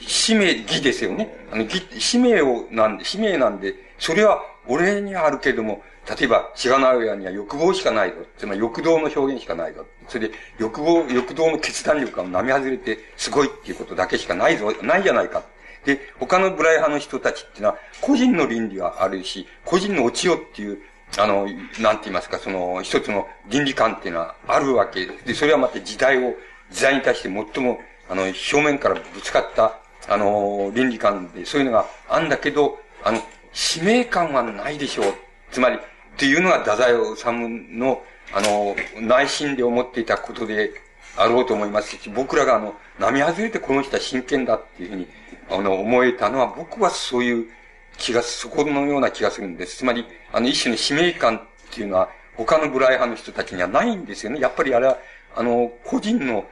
[0.00, 1.46] 使命、義ですよね。
[1.52, 5.82] あの、義、使命を、なんで、使命なんで、それは俺にはあるけれども、
[6.18, 8.16] 例えば、しがない親には欲望しかないぞ。
[8.36, 9.86] つまり欲動の表現しかないぞ。
[10.08, 15.42] それで、欲望、欲動の決断力が並外れてすごいっていうことだけしかないぞ、ないじゃないか。
[15.84, 20.78] で、他のブライ派の人たちっていうのは、個人の倫理はあるし、個人の落ちよっていう、
[21.18, 21.46] あの、
[21.80, 26.34] なんて言いますか、その、一つの倫理観っていうのはあるわけで、それはまた時代を、
[26.70, 29.78] 時代に対して最も、あの、表面からぶつかった、
[30.08, 33.20] あの、倫理観で、そういうのがあんだけど、あの、
[33.52, 35.14] 使命感はないでしょう。
[35.50, 35.80] つまり、っ
[36.16, 37.24] ていうのが太宰治
[37.76, 38.02] の、
[38.34, 40.70] あの、内心で思っていたことで
[41.16, 45.06] あろうと思いますし、僕らがあの、並外れてこの人は真剣だっていうふうに、
[45.50, 47.46] あの、思えたのは、僕はそういう
[47.98, 49.78] 気が、そこのような気がするんです。
[49.78, 51.40] つまり、あの、一種の使命感っ
[51.72, 54.40] っていうのは、他のブライ派の人たちにはないんですよね。
[54.40, 54.98] やっぱりあれは、
[55.34, 56.44] あの、個人の、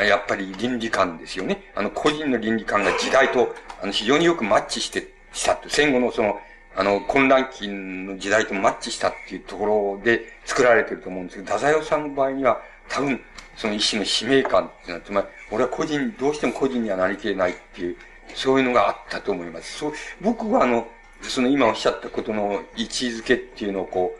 [0.00, 1.70] やっぱり倫理観ですよね。
[1.74, 5.68] あの、個人の倫理観が時代と、あの、非常によくマッチして、したと。
[5.68, 6.38] 戦後のその、
[6.74, 13.20] あの、混乱期の時代とマッチしたっていうところで作られてると思うんですけど、太宰治の場合には、多分、
[13.56, 17.96] その一種の使命感っていうのは、つまり、俺は個人、どうしても個人にはなりきれないっていう、
[18.34, 19.78] そういうのがあったと思います。
[19.78, 20.86] そう、僕はあの、
[21.22, 24.14] その今おっしゃったことの位置づけっていうのをこ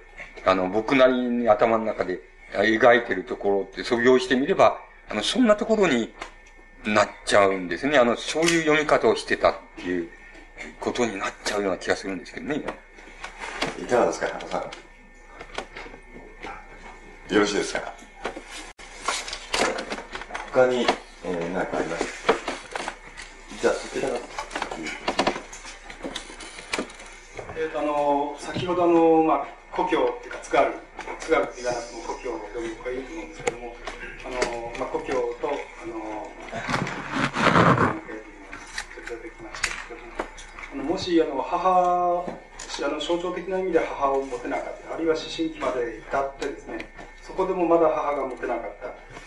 [0.45, 2.21] う、あの、僕なりに頭の中で
[2.53, 6.13] 描いてるところって、素描してみれば、あの、そんなところに
[6.85, 7.99] なっちゃうんですね。
[7.99, 10.09] あの、そういう読み方をしてたっていう
[10.81, 12.63] ことになっちゃうような気がするんですけどね。
[13.81, 14.63] いかがですか、加藤さん。
[17.35, 17.95] よろしいですか？
[20.53, 20.87] 他に、
[21.25, 22.05] えー、何かあります？
[23.61, 24.17] じゃあ、そちらが。
[27.57, 30.73] えーとあの先ほどの、まあ、故郷っていうか津軽
[31.21, 33.77] 津軽って言わなくても故郷を読む子がいると思うんですけども
[34.25, 35.51] あの、まあ、故郷と
[35.83, 36.33] あのも
[40.73, 42.25] あのもしあの母
[42.85, 46.87] あの象徴的な意味で母を持てなかったあるいは思春期まで至ってですね
[47.23, 48.73] そこでもまだ母が持てなかっ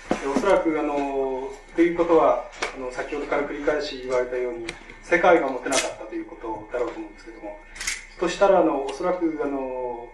[0.10, 2.46] たでおそらくあのということは
[2.76, 4.66] あの先ほどから繰り返し言われたように
[5.04, 7.60] 世界が持てなかったということだろうと思うんですけども
[8.20, 10.10] としたらあのおそらくあの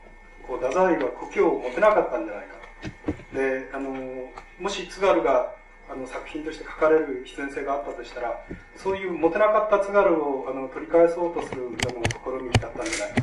[0.47, 2.60] こう太宰は故郷を持てなかったんじゃないか
[3.33, 5.53] であのもし津軽が
[5.89, 8.43] あの作品として書かれる必然性があったとしたら
[8.77, 13.21] そういう持てなかった津軽をあの取り返そうとするあの試みだったんじゃないか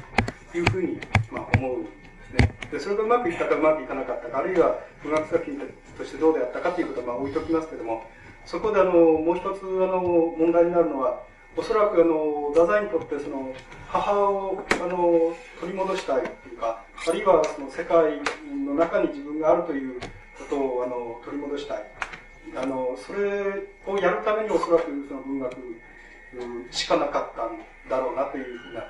[0.53, 1.91] というふうに、まあ、思うんで
[2.29, 2.55] すね。
[2.71, 5.59] でそれがうまくいったかうまくいかなかったかあるいは文学作品
[5.97, 8.05] としてどうであったかということはまあ置いときますけども
[8.45, 10.01] そこであのもう一つあの
[10.39, 11.23] 問題になるのは
[11.57, 13.53] おそらくあの太宰にとってその
[13.89, 18.21] 母をあの取り戻したいというかあるいはその世界
[18.65, 21.85] の中に自分があるということをあの取り戻したい。
[22.57, 25.55] あのそれをやるためにおそらくその文学
[26.71, 28.81] しかなかったんだろうなというふうな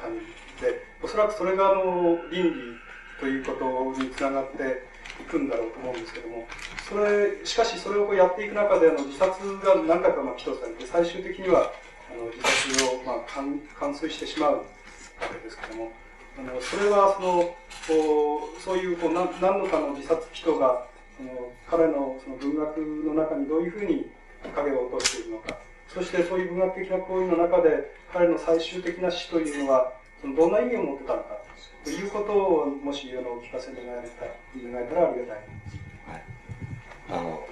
[0.00, 0.12] 感
[0.58, 2.54] じでおそらくそれがあの倫理
[3.20, 4.82] ということにつながって
[5.20, 6.46] いくんだろうと思うんですけども
[6.88, 9.30] それしかしそれをやっていく中であの自殺
[9.64, 11.72] が何回かまあ起訴されて最終的には
[12.16, 14.62] の自殺を、まあ、完遂してしまうわ
[15.32, 15.92] けですけども
[16.38, 24.10] あのそれはそのこうそういうこう何何のかの自殺祈祷がその彼のその文学の中にどういうふうに
[24.54, 25.56] 影を落としているのか
[25.88, 31.38] そしてそういう文学的な行為の中で彼の最終的な死というのはそのどんな意味を持ってたのか
[31.84, 34.24] ということをもしあのお聞かせ願えた
[34.56, 35.36] 願えたらありがたい。
[36.08, 36.22] はい、
[37.10, 37.46] あの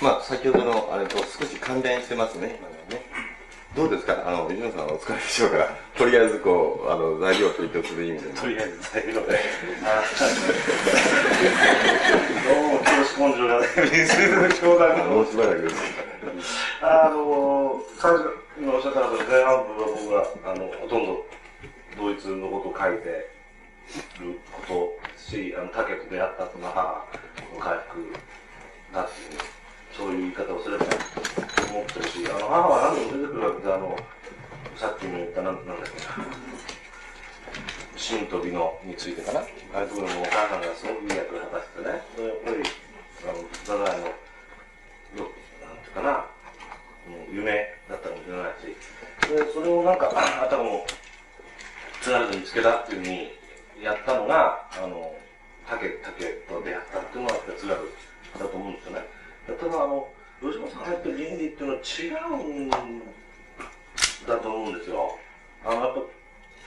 [0.00, 3.31] まあ先ほどのあれと少し関連してますね今のね。
[3.74, 4.22] どうですか？
[4.26, 8.28] あの、吉野さんお疲れでしょうから、とりあえずこう、あの、材料を提供する意味で。
[8.34, 9.20] とりあえず材料で。
[9.20, 9.24] ど
[12.60, 15.04] うも、調子根性がね、水の商談が。
[15.04, 15.74] もうしばらくです。
[16.82, 18.28] あの、最初、
[18.60, 21.26] 今おっしゃったの前半部は僕は、あの、ほとんど、
[21.96, 23.08] ドイツのことを書いて
[24.20, 27.06] ることし、あの、竹と出会った後の母
[27.54, 28.12] の回復
[28.92, 29.40] だっていう、
[29.92, 30.86] そういう言い方をすれば
[31.70, 33.98] 思ってるし、あの、母は何度も出てくるわけで、あの、
[34.76, 36.52] さっきも言った、なん、なんだっけな。
[37.96, 39.40] 新飛びのについてかな。
[39.40, 39.44] あ
[39.74, 41.88] あいうところもお母さんがすごくいい役を果たしてね。
[41.88, 42.02] やっ
[42.44, 42.56] ぱり、
[43.22, 46.26] あの、太宰の、よ、なんていうかな、
[47.30, 48.74] 夢だったかもしれないし、
[49.28, 50.86] でそれをなんか、あたかも、
[52.00, 53.30] 津軽で見つけたっていうふうに
[53.84, 55.14] やったのが、あの、
[55.68, 57.90] 竹、竹と出会ったっていうのが、津軽
[58.38, 59.21] だと思うんですよね。
[59.46, 60.08] ただ、あの、
[60.40, 62.08] 吉本さんがやって倫理っていうのは違
[62.46, 62.70] うん
[64.26, 65.18] だと思うんですよ。
[65.64, 65.94] あの、やっ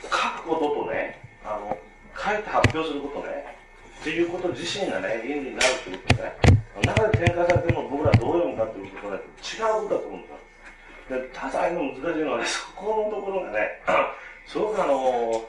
[0.09, 1.77] ぱ、書くこととね、あの、
[2.15, 3.57] 書いて発表することね、
[4.01, 6.35] っていうこと自身がね、倫理になるっていうことね、
[6.85, 11.19] 中で展開されてるのを僕らどう読むかっていうことね、違うことだと思うんですよ。
[11.21, 13.81] で、多彩の難しいのはね、そこのところがね、
[14.47, 15.45] すごくあの、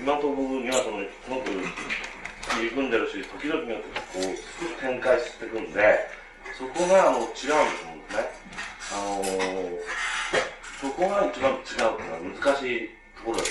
[0.00, 1.50] 今のところにはその、すごく
[2.54, 5.98] 入り組んでるし、時々によってこう、展開していくんで、
[6.56, 8.44] そこがあの違うんだと思うんですね。
[8.92, 9.24] あの
[10.80, 13.50] そこが一番違うっていうのは難しいところだと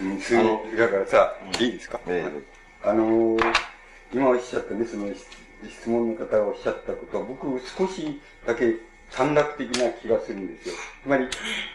[0.00, 0.42] 思うんですね。
[0.42, 2.00] うん、だからさ、いいですか、
[2.84, 3.54] あのー、
[4.12, 5.08] 今おっしゃったね、その
[5.68, 8.74] 質問の方がおっしゃったことは、僕少しだけ
[9.10, 10.74] 短絡的な気がするんですよ。
[11.02, 11.26] つまり、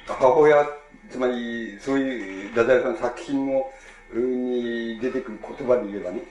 [0.07, 0.65] 母親、
[1.09, 3.71] つまり、そういう、太宰さんの作品の、
[4.13, 6.21] に出てくる言葉で言えばね、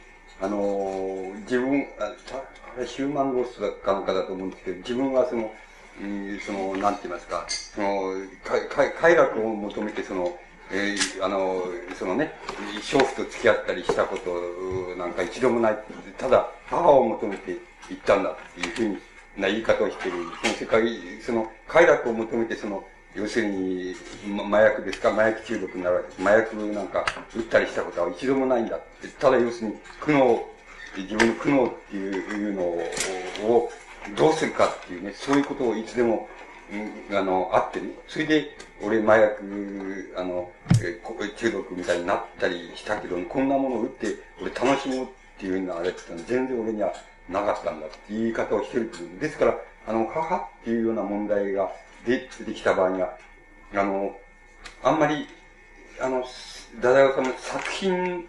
[0.40, 5.52] あの、自分、あれヒューマンロストだかなんかだと思うんですけど、自分はその、
[6.00, 8.14] うん、その、なんて言いますか、その、
[9.00, 10.38] 快楽を求めて、その、
[10.70, 11.64] えー、あの、
[11.98, 12.32] そのね、
[12.82, 15.78] 娼婦と付き合ったりしたことなんか一度もない。
[16.18, 17.56] ただ、母を求めて
[17.88, 19.00] 行ったんだっていうふ
[19.38, 20.18] うな言い方をしている。
[20.42, 20.86] その世界、
[21.20, 22.84] その快楽を求めてその、
[23.18, 23.96] 要するに、
[24.48, 26.22] 麻薬ですか、麻薬中毒になるわけです。
[26.22, 29.08] 麻薬なんか打ったりしたことは一度もないんだって。
[29.08, 30.40] ただ要するに、苦悩、
[30.96, 33.70] 自分の苦悩っていうのを、
[34.16, 36.28] どうするかっていうね、そういうことをいつでも、
[37.10, 37.90] うんあの、あってね。
[38.06, 41.00] それで、俺麻薬、あの、え
[41.36, 45.06] 中毒みたいになったりしたけど、こんなものを打って、俺楽しむっ
[45.38, 46.92] ていうのはあれって全然俺には
[47.28, 48.90] なかったんだって言い方をしてる。
[49.20, 51.72] ですから、あの、母っていうような問題が
[52.08, 53.16] 出てきた場合には、
[53.74, 54.16] あの、
[54.82, 55.26] あんまり、
[56.00, 56.24] あの、
[56.80, 58.26] ダダオさんの作品、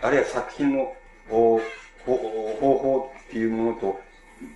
[0.00, 0.94] あるいは作品の
[1.28, 1.60] 方
[2.60, 4.00] 法っていうものと、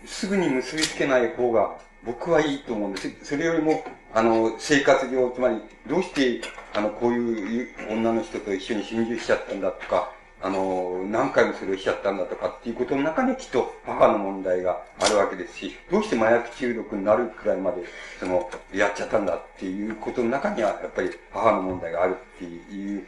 [0.05, 3.11] すぐに結びつけない方が僕はいいと思うんです。
[3.23, 6.41] それよりも、あの、生活上、つまり、どうして、
[6.75, 10.13] あの、こういう女の人と一緒に心中しちゃったんだとか、
[10.47, 17.83] あの、何回もそれをしちゃったんだとかっていうことの中にきっと母の問題があるわけですし、どうして麻薬中毒になるくらいまで、
[18.21, 23.05] その、やっちゃったんだっていうことの中には、やっぱり母の問題があるっていう、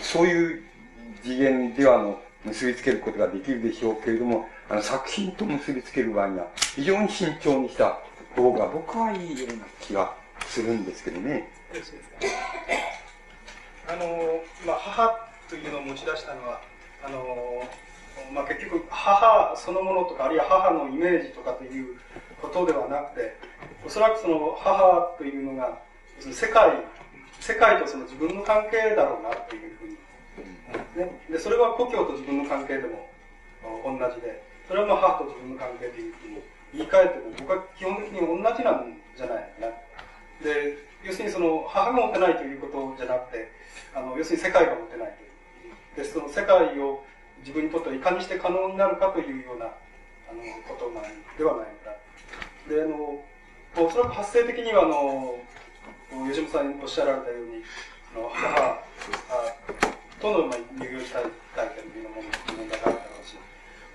[0.00, 0.64] そういう
[1.22, 8.00] 次元では、あの、結びつけることができるでしょうけれども、あの、作品と結びつける場合には、非常に慎重にした
[8.34, 10.12] 方が僕はいいような気が
[10.46, 11.48] するんですけどね。
[13.86, 16.71] あの、まあ、母というのを持ち出したのは、
[17.04, 17.68] あの、
[18.32, 21.98] まあ、結局、母そのものとか、あるいは母のイメージとかという
[22.40, 23.36] ことではなくて、
[23.84, 25.78] おそらくその母というのが、
[26.20, 26.70] 世界、
[27.40, 29.96] 世界とその自分の関係だろうなというふうに、
[30.96, 31.20] ね。
[31.28, 33.10] で、それは故郷と自分の関係でも
[33.84, 36.42] 同じで、それはまあ母と自分の関係というふうに
[36.74, 39.72] 言い換えても僕は基本的に同じなんじゃないかな。
[40.44, 43.50] で、要するにその母が持てないということじゃなくて、
[43.94, 45.31] あの要するに世界が持てないという。
[45.96, 47.04] で、その世界を
[47.40, 49.68] 自分にとってはいかにして可能になるかというようなあ
[50.32, 51.02] のことなん
[51.36, 51.94] ではないか。
[52.68, 53.24] で、あの、
[53.76, 55.38] おそらく発生的にはあの、
[56.28, 57.64] 吉本さんにおっしゃられたように、
[58.14, 58.84] あの母
[60.20, 61.24] との、まあ、入業したい
[61.56, 62.22] 体験というのも
[62.56, 63.36] 問題があるだろうし、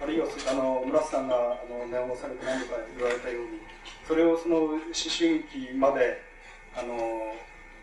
[0.01, 3.62] あるいはあの村瀬さんがあの念をされて何度か言われたように
[4.08, 6.22] それをその思春期まで
[6.76, 7.33] あの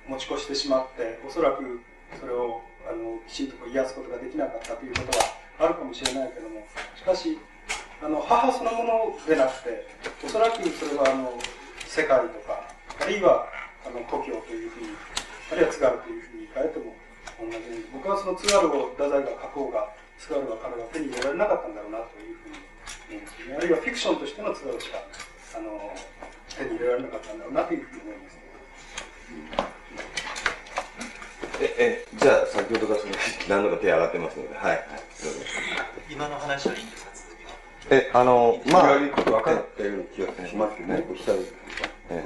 [0.07, 1.81] 持ち越してしまっておそらく
[2.21, 5.25] それをあのきちんとこう癒すことができなかったということは
[5.59, 7.39] あるかもしれないけどもしかし
[8.03, 9.87] あの母そのものでなくて
[10.25, 11.33] おそらくそれはあの
[11.87, 12.69] 世界とか
[13.01, 13.49] あるいは
[13.87, 14.89] あの故郷というふうに
[15.53, 16.95] あるいは津軽というふうに変えても
[17.41, 22.59] 同じように僕はその津軽を太宰が書こうが津軽は彼は手に入れられなかったんだろうなというふうに
[23.11, 23.57] 思うんですね。
[23.57, 24.99] あるいはフィクションとしての津軽しか
[25.57, 25.95] あの
[26.51, 28.35] 手に入れられなかったんだろうなというふうに思います。
[31.61, 33.13] え、え、じゃあ、先ほどからその、
[33.49, 34.67] 何度か手上がってますので、はい。
[34.71, 34.81] はい、
[36.11, 37.11] 今の話はいいんですか？
[37.91, 39.11] え、あの、まあ、分
[39.43, 41.47] かったような気がしますよね、おっしゃる。
[42.11, 42.23] え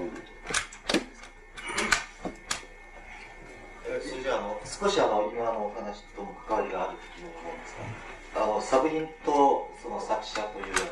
[4.09, 7.75] それじゃあ、あの、少しあの、今のお話とも関わりがあると思うんです
[8.35, 10.91] が、あの、作品とその作者というよう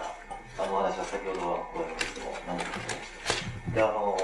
[0.59, 1.85] な、あの話は先ほどはこも
[2.47, 2.59] 何
[3.75, 4.19] で、あの、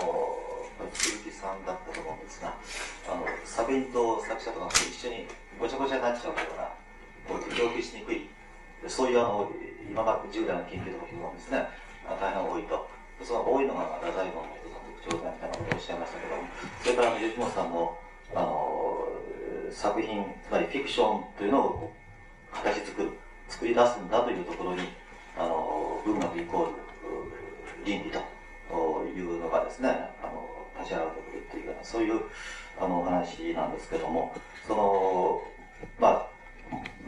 [1.43, 2.55] さんだったと思うんですが、
[3.11, 5.27] あの、作品と作者とが一緒に
[5.59, 6.71] ごちゃごちゃになっちゃうような、
[7.27, 8.31] こう、表記しにくい、
[8.87, 9.51] そういうあの、
[9.91, 11.67] 今まで10代の研究とか聞くもですね、
[12.07, 12.87] 大変多いと。
[13.23, 14.47] その多いのが太宰の
[15.07, 16.43] 特徴だみたいなことをおっしゃいましたけども、
[16.83, 17.99] それから吉本さんも、
[18.35, 19.07] あの、
[19.71, 21.93] 作品、つまりフィクションというのを
[22.51, 23.11] 形作る、
[23.49, 24.83] 作り出すんだというところに、
[25.39, 26.73] あの、文学イコール
[27.85, 28.19] 倫理と
[29.07, 29.89] いうのがですね、
[30.23, 32.21] あの、立ち上がってくるというか、そういう
[32.81, 34.35] あの話なんですけども、
[34.67, 35.43] その、
[35.99, 36.29] まあ、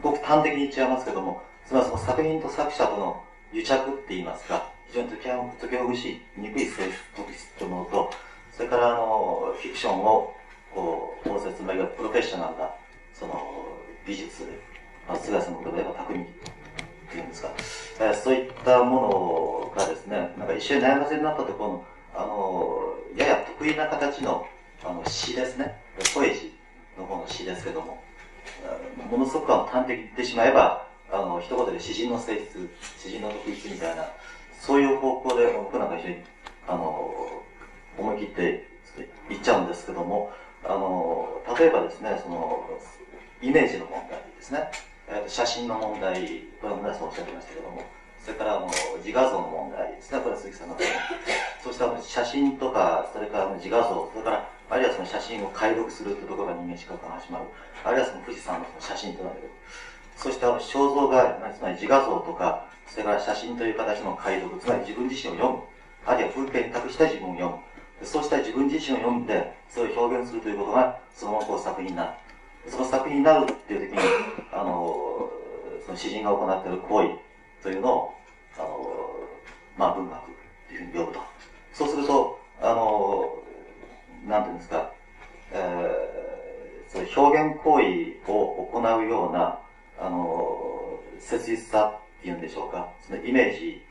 [0.01, 6.83] ごく端的に言っちゃいますけども、つまりその作品と作者との癒着って言いますか、非常に解きほぐしにくい性
[7.33, 8.11] 質というものと、
[8.51, 10.35] それからあの、フィクションを
[10.75, 12.69] こう、法説、まあ、いわゆるプロフェッショナルな、
[13.13, 13.41] その、
[14.05, 14.43] 美術、
[15.07, 16.25] まあ、菅さんのことで言えば匠っ
[17.09, 17.53] ていうんですか、
[18.01, 24.47] えー、そういったものがですね、なんか一緒に悩ませになったところの、あの、やや得意な形の、
[24.83, 25.75] あの、詩ですね、
[26.13, 26.53] ポエジ
[26.97, 28.01] の方の詩ですけども、
[29.09, 34.07] ものすごくあの端的に言ってしまえば、あの、一言で詩人の性質、詩人の特質みたいな、
[34.59, 36.15] そういう方向で僕なんか非常に、
[36.67, 37.43] あの、
[37.97, 38.67] 思い切って
[39.29, 40.31] 言っちゃうんですけども、
[40.63, 42.67] あの、例えばですね、その、
[43.41, 44.71] イメージの問題ですね、
[45.07, 47.83] えー、写真の問題、これは村さんおっしゃってましたけども、
[48.25, 50.77] それからあの自画像の問題ですね、これ鈴木さんの
[51.63, 57.45] そうした写真とか、それから自画像、それからあるいはその写真を解読するというところが人間視覚が始まる。
[57.83, 59.35] あるいはその富士山のその写真となる。
[60.17, 65.63] そうした肖像画、つまり自画像とか、それから写真という形の解読、つまり自分自身を読む。
[66.07, 67.61] あるいは風景に託した自分を読む。
[68.01, 72.09] そうした自分自身を読んで、それを表現するということが、そのままこう作品になる。
[72.71, 73.99] その作品になるっていう時に、
[74.51, 75.29] あの、
[75.85, 77.09] その詩人が行っている行為
[77.61, 78.14] というのを、
[78.57, 79.19] あの、
[79.77, 80.25] まあ文学
[80.67, 81.23] というふうに呼ぶと。
[81.73, 83.43] そうすると、あの、
[84.27, 84.91] なんていうんですか、
[85.51, 89.59] えー、そう表現行為を行うような、
[89.99, 93.81] あの、切実さっていうんでしょうか、そのイメージ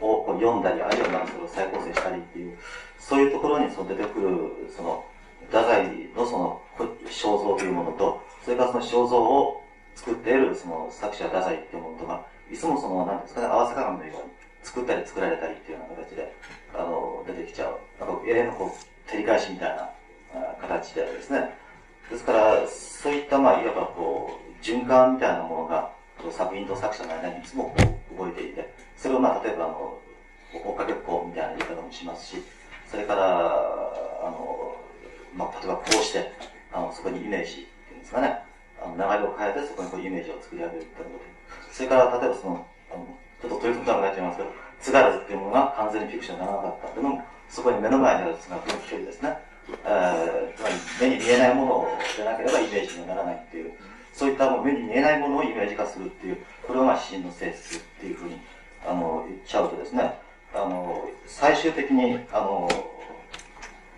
[0.00, 2.56] をこう読んだり、あるいはそれを再構成したりっていう、
[2.98, 5.04] そういうところにその出てくる、その、
[5.46, 6.62] 太宰のその
[7.06, 13.40] 肖像というものと、それからその肖像を作っているその作者太宰っていうものとが、いつもその、なんですか？
[13.42, 14.32] ね、合わせ鏡のように
[14.62, 16.32] 作ったり作られたりっていうような形で、
[16.74, 17.78] あの、出てきちゃう。
[18.00, 19.90] なんか、永遠のこう、照り返しみたいな
[20.60, 21.54] 形でですね。
[22.10, 25.92] ですから、そういった、まあ、いわばこう、循環みたいなものが、
[26.30, 27.74] 作品と作者の間にいつも
[28.16, 29.98] 動いていて、それをまあ、例えばあの、
[30.52, 32.42] 追っかけっこみたいな言い方もしますし、
[32.90, 33.22] それから、
[34.24, 34.74] あの、
[35.36, 36.32] まあ、例えばこうして、
[36.72, 38.42] あの、そこにイメージっていうんですかね、
[38.88, 41.10] の流れを変えてそこにこうイメージを作り上げるってこと。
[41.72, 43.06] それから、例えばその、あの
[43.40, 49.38] ちょっと取り留めなくなっちゃいますけど、津軽っていうものが完全にフィクションにならなかったっていうのも、そこに目の前にある津軽の距離ですね。
[49.84, 53.72] えー、つまり目に見えないものでなければイメージにならないっていう、
[54.14, 58.40] そういったもう目に見えないものをイメージ化するっていう、これをまあ詩人の性質っていうふうに
[58.86, 60.18] あの言っちゃうとですね、
[60.54, 62.68] あの最終的にあの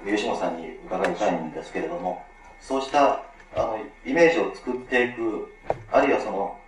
[0.04, 2.24] 吉本さんに伺いたいんですけれども、
[2.60, 3.22] そうした
[3.54, 5.52] あのイメージを作っていく、
[5.90, 6.58] あるいはその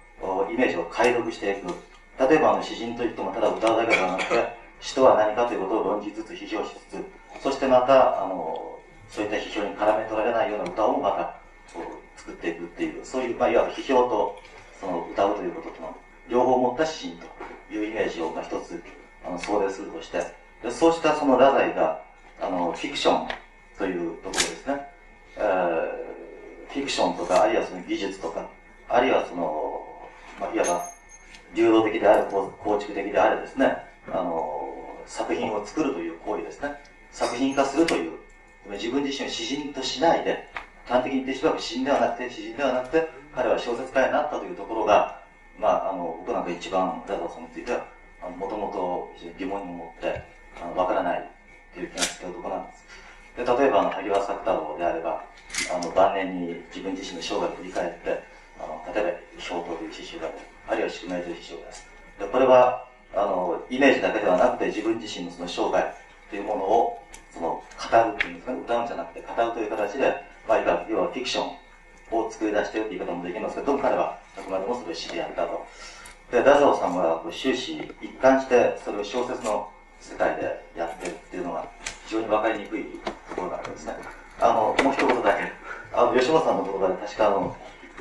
[0.51, 1.69] イメージを解読していく、
[2.19, 4.49] 例えばあの詩人といってもただ歌うだけではなくて、
[4.81, 11.35] 詩とは何かということを論じつつ、批評しつつ、そしてまた、あのそういった批評に絡め取られないような歌をまた
[12.17, 14.39] 作っていくっていう、そういう、まあ、いわば批評と
[14.81, 15.97] その歌うということとの
[16.29, 17.19] 両方持った詩人
[17.71, 18.83] というイメージをまあ一つ
[19.25, 20.23] あの想定するとして、
[20.63, 22.03] でそうしたその太宰が
[22.41, 23.29] あのフィクション
[23.79, 24.92] というところですね、
[26.73, 28.49] フィクションとか、あるいはその技術とか、
[28.89, 29.85] あるいはその、
[30.41, 30.89] まあ、いわば
[31.55, 33.77] 流動的である、構築的であれですね、
[34.11, 36.73] あの、作品を作るという行為ですね。
[37.11, 38.13] 作品化するという、
[38.71, 40.49] 自分自身を詩人としないで、
[40.87, 45.23] 端的に言ってしまえば詩人ではなくて、詩人ではなくて、彼は小説家になったというところが、
[45.59, 47.87] まあ、あの、僕なんか一番、ダダさんについては、
[48.39, 50.23] もともと疑問に思って、
[50.63, 52.87] あの、わからないっていう気がつけるところなんです。
[53.37, 55.25] で、例えば、萩原作太郎であれば、
[55.73, 58.23] あの、晩年に自分自身の生涯を振り返って、
[58.59, 60.35] あの、例えば、氷刀という詩集がある。
[60.69, 61.87] あるいは宿命という詩集です。
[62.19, 65.95] で、これは、あの、イメージだけではなくて、自分自身のその生涯
[66.31, 67.03] というものを、
[67.33, 70.15] その、語るっていうんですかね、歌うんじゃなくて、語るという形で、
[70.49, 71.57] まあ、いわゆるフィクション
[72.11, 75.67] を作り出しているという言い方もできますけど、彼は、あくまでもそれを詩でやったと。
[76.33, 79.69] で、太宰さんは終始一貫してそれを小説の
[80.01, 81.69] 世界でやってるっていうのが
[82.07, 82.85] 非常に分かりにくい
[83.29, 84.22] ところがあるんですね。
[84.43, 85.53] あの、もう一言だけ。
[85.93, 87.57] あの、吉本さんの言葉で確かあの、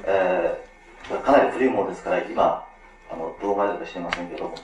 [0.06, 2.66] えー、かなり古いものですから、今、
[3.12, 4.56] あの、どう思われるか知りませんけども、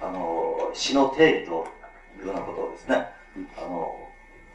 [0.00, 1.68] あの、詩の定義と
[2.20, 3.04] いうようなことをですね、
[3.58, 4.08] あの、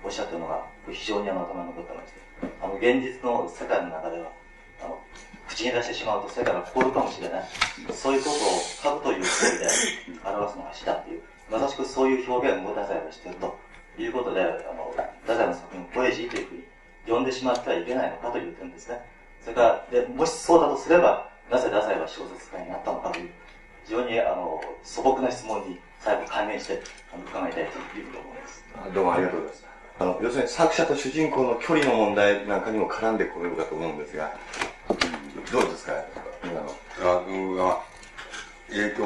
[0.03, 2.19] おっしゃってるのが非常にあの頭に残ってまして、
[2.63, 4.31] あの、現実の世界の中では、
[4.81, 4.97] あの、
[5.47, 7.43] 口に出してしまうと世界が凍るかもしれない。
[7.93, 9.67] そういうことを書くという行為で
[10.25, 13.59] 表すのが詩だっていう、まさしくそういう表現を太宰がしていると
[13.99, 16.70] いうことで、あの、太宰の作品をポエジーというふうに
[17.07, 19.01] 呼んでしまってはいけないのかという点ですね。
[19.41, 23.29] それから、で、もしそうだとすれば、なぜ太宰は小説家になったのかという、
[23.85, 26.81] 非常にあの素朴な質問に最後関連して
[27.13, 28.63] あの伺いたいというふうに思います。
[28.93, 29.65] どうもありがとうございます。
[29.99, 34.33] あの、要するに作者と主人公の距離の問題なんかにも絡んでくるかと思うんですが、
[35.51, 35.93] どうですか、
[36.43, 36.75] 今の。
[37.01, 37.81] あの、あ
[38.71, 39.03] えっ、ー、と、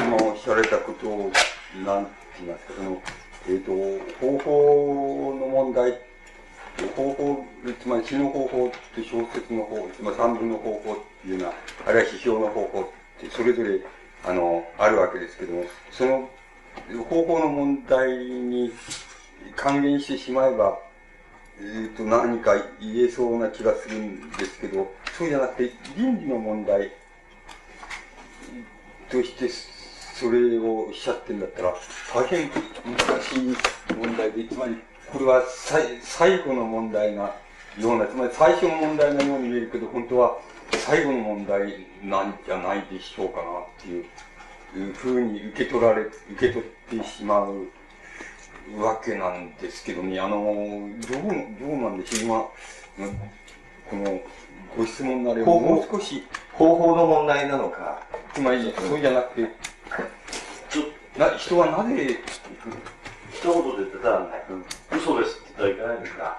[0.00, 1.32] 今おっしゃられたことを、
[1.84, 3.02] なんて言いますか、その、
[3.46, 5.98] えっ、ー、と、方法の問題、
[6.96, 7.44] 方法、
[7.80, 11.54] つまり詩の方法って小説の方法、つまり三文の方法っていうのは、
[11.86, 12.84] あるいは批評の方法っ
[13.20, 13.80] てそれぞれ、
[14.24, 16.28] あの、あるわけですけども、その
[17.08, 18.72] 方法の問題に
[19.56, 20.78] 還元してしまえば、
[21.60, 26.90] えっ、ー、と、何か言えそうな気がするんですけど、そうじゃなくて、倫理の問題
[29.08, 31.74] として、それをおっしゃってるんだったら、
[32.12, 34.76] 大変難しい問題で、つまり、
[35.14, 37.30] これは最最後の問題な
[37.78, 40.38] ような、つまり最初の問題のように見えるけど、本当は
[40.72, 43.88] 最後の問題なんじゃないでしょうかなって
[44.76, 46.60] いうふうに受け取られ、受け取
[46.98, 47.68] ってしまう
[48.76, 51.22] わけなんですけどね、あの、どう、
[51.60, 53.12] どうなんでしょう、今、
[53.88, 54.20] この、
[54.76, 58.02] ご質問なれ方法もう少し、方法の問題なのか。
[58.34, 59.48] つまり、そうじゃなくて、
[61.16, 62.18] な人はなぜ、
[63.34, 64.30] 一言で言ってたら、
[64.94, 66.38] 嘘ですって言ったらいけないんですが、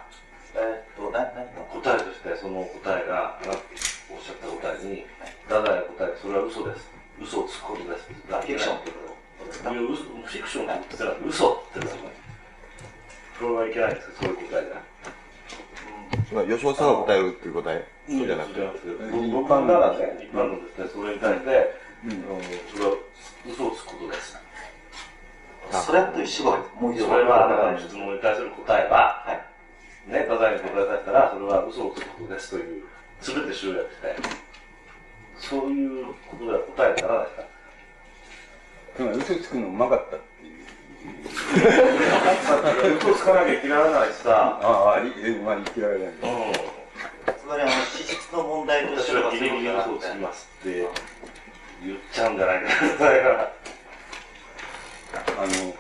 [0.55, 3.59] えーっと、な何の答えとして、その答えが、あなた
[4.07, 5.05] おっしゃった答えに、
[5.49, 6.87] ダダイの答え、それは嘘です。
[7.19, 8.07] 嘘をつくことです。
[8.07, 8.99] フィクションってこ
[9.43, 12.11] とですかフィクションって言ったら嘘って言ってたの
[13.39, 14.95] それはいけないんですかそういう答えじゃ。
[16.33, 18.61] まあ、吉本さんが答えるっていう答えそうじゃなくて。
[19.31, 22.11] 僕ならね、一般のですね、それに対して、うん、
[22.71, 22.97] それは
[23.47, 24.44] 嘘をつくことです。
[25.71, 27.07] それと一緒がもう一度。
[27.07, 30.11] それは、だから質問に対する答えは、はい。
[30.11, 32.83] ね、ただに答えさせたら、それは嘘をつくことですという、
[33.21, 34.15] すべて集約して、
[35.37, 37.31] そういうことでは答えにならないか
[38.95, 40.55] つまり嘘つくのうまかったっていう。
[42.97, 43.75] 嘘つかなきゃいけな
[44.07, 44.59] いしさ。
[44.61, 45.01] ああ、
[45.43, 46.13] まあ、生きられない。
[47.45, 50.87] つまり、あの、史実の問題としてはギリギリ嘘をつきますって
[51.83, 53.51] 言っちゃうんじゃないかな、 だから。
[55.37, 55.75] あの、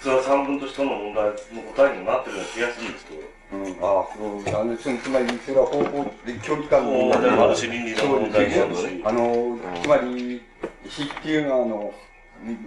[0.00, 1.32] それは三分としての問題の
[1.74, 3.20] 答えにもなってるような気がするんですけど。
[3.52, 9.02] うん、ああ、そう、あの、つまり、それは方法で距離感の問題もあるし倫理の問題もあるし。
[9.04, 10.42] あの、つまり、
[10.88, 11.94] 死っていうのは、あの、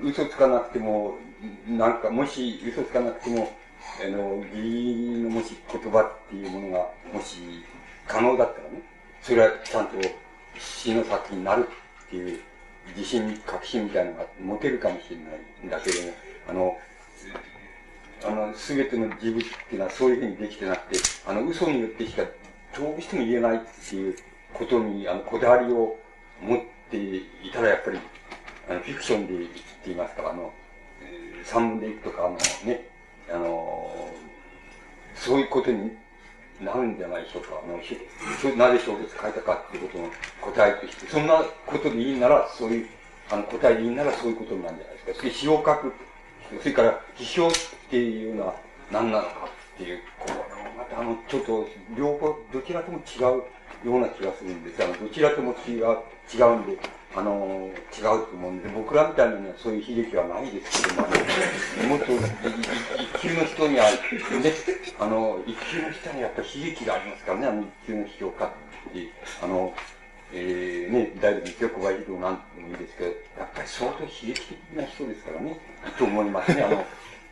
[0.04, 1.16] 嘘つかなくても、
[1.68, 3.52] なんか、もし嘘つかなくても、
[4.04, 7.38] あの、義理のもし言葉っていうものが、もし
[8.08, 8.82] 可能だったらね、
[9.22, 9.94] それはちゃんと
[10.60, 11.68] 死の先になる
[12.06, 12.40] っていう
[12.96, 16.14] 自信、確信みたいなのが持てるかもしれないんだけども、
[16.48, 16.78] あの、
[18.26, 22.24] あの、すべての事物っていうのはそういうふうにできてなくて、あの、嘘によってしか
[22.78, 24.16] どうしても言えないっていう
[24.54, 25.98] ことに、あの、こだわりを
[26.42, 28.00] 持っていたら、やっぱり、
[28.70, 30.54] あの、フィクションで言って言いますから、あの、
[31.02, 32.88] えー散文でいくとか、あの、ね、
[33.30, 34.10] あの、
[35.16, 35.92] そういうことに
[36.64, 37.62] なんじゃないでしょうか。
[37.64, 40.10] あの、ひひなぜ小説書いたかっていうことの
[40.42, 42.88] 答えとして、そんなことでいいなら、そういう、
[43.30, 45.20] あの、答えでいいならそういうことなんじゃないですか。
[45.20, 45.94] それ詩を書く
[46.60, 47.52] それから、批評っ
[47.90, 48.56] ていうのは
[48.92, 49.30] 何なのか
[49.76, 50.42] っていう、これも
[50.78, 54.84] またあの、ちょっと、両方、どちらとも違うような気がするんです。
[54.84, 55.98] あの、どちらとも違う、
[56.34, 56.78] 違うんで、
[57.16, 63.98] あの、違うと思うんで、僕らみたいにはそういう悲劇はないですけども、あの もっと、一級の人には、ね、
[65.00, 68.54] あの、一級の人にはやっぱり悲劇がありますからね、あの一級の批評家って、
[69.44, 69.74] あの、
[70.34, 75.60] えー、ね、大学一小林道なんてもいいですけど、やっぱり相当悲劇的な人ですからね、
[76.00, 76.86] と思いますね、あの、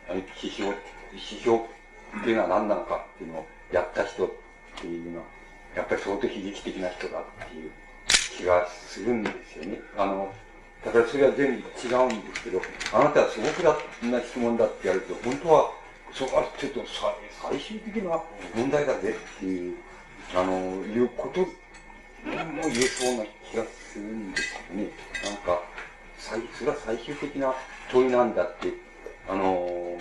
[0.08, 0.72] あの批評、
[1.12, 1.68] 批評
[2.20, 4.30] っていうのは何なのかっていうのをやった人っ
[4.80, 5.24] ていうのは、
[5.74, 7.70] やっぱり相当悲劇的な人だっていう
[8.36, 9.80] 気がするんですよね。
[9.96, 10.32] あの、
[10.84, 12.60] だからそれは全部違うんですけど、
[12.92, 15.70] あなたは素朴な質問だって言われると、本当は、
[16.12, 17.14] そこはちょっとさ
[17.50, 18.20] 最終的な
[18.54, 19.76] 問題だぜっていう、
[20.34, 21.46] あの、いうことも
[22.24, 24.90] 言えそうな気がするんですけどね。
[25.24, 25.62] なんか、
[26.18, 27.54] 最それは最終的な
[27.90, 28.72] 問いなんだって、
[29.28, 29.96] あの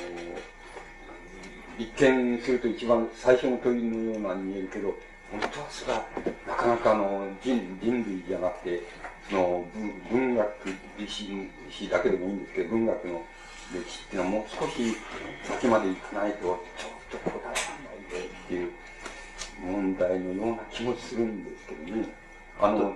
[1.78, 4.96] 一見すると一番最初の問いのようなに見えるけど、
[5.32, 6.06] 本当はそれは
[6.48, 8.82] なかなかあの人人類じゃなくて、
[9.30, 9.66] その
[10.10, 10.50] 文文学
[11.08, 13.26] 史史だけでもいいんですけど、文学の
[13.74, 14.98] 歴史っていうのはもう少し
[15.44, 16.58] 先まで行かないと、ちょっ
[17.12, 18.72] と答えられないでっていう
[19.66, 22.22] 問題のような気もするんですけどね。
[22.60, 22.96] あの、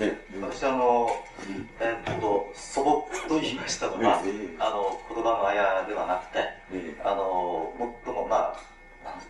[0.00, 1.08] え私あの、
[1.80, 4.20] えっと、素朴と言いましたのは、
[4.58, 7.72] あの、言葉のあやではなくて、あの、
[8.04, 8.60] 最も、まあ、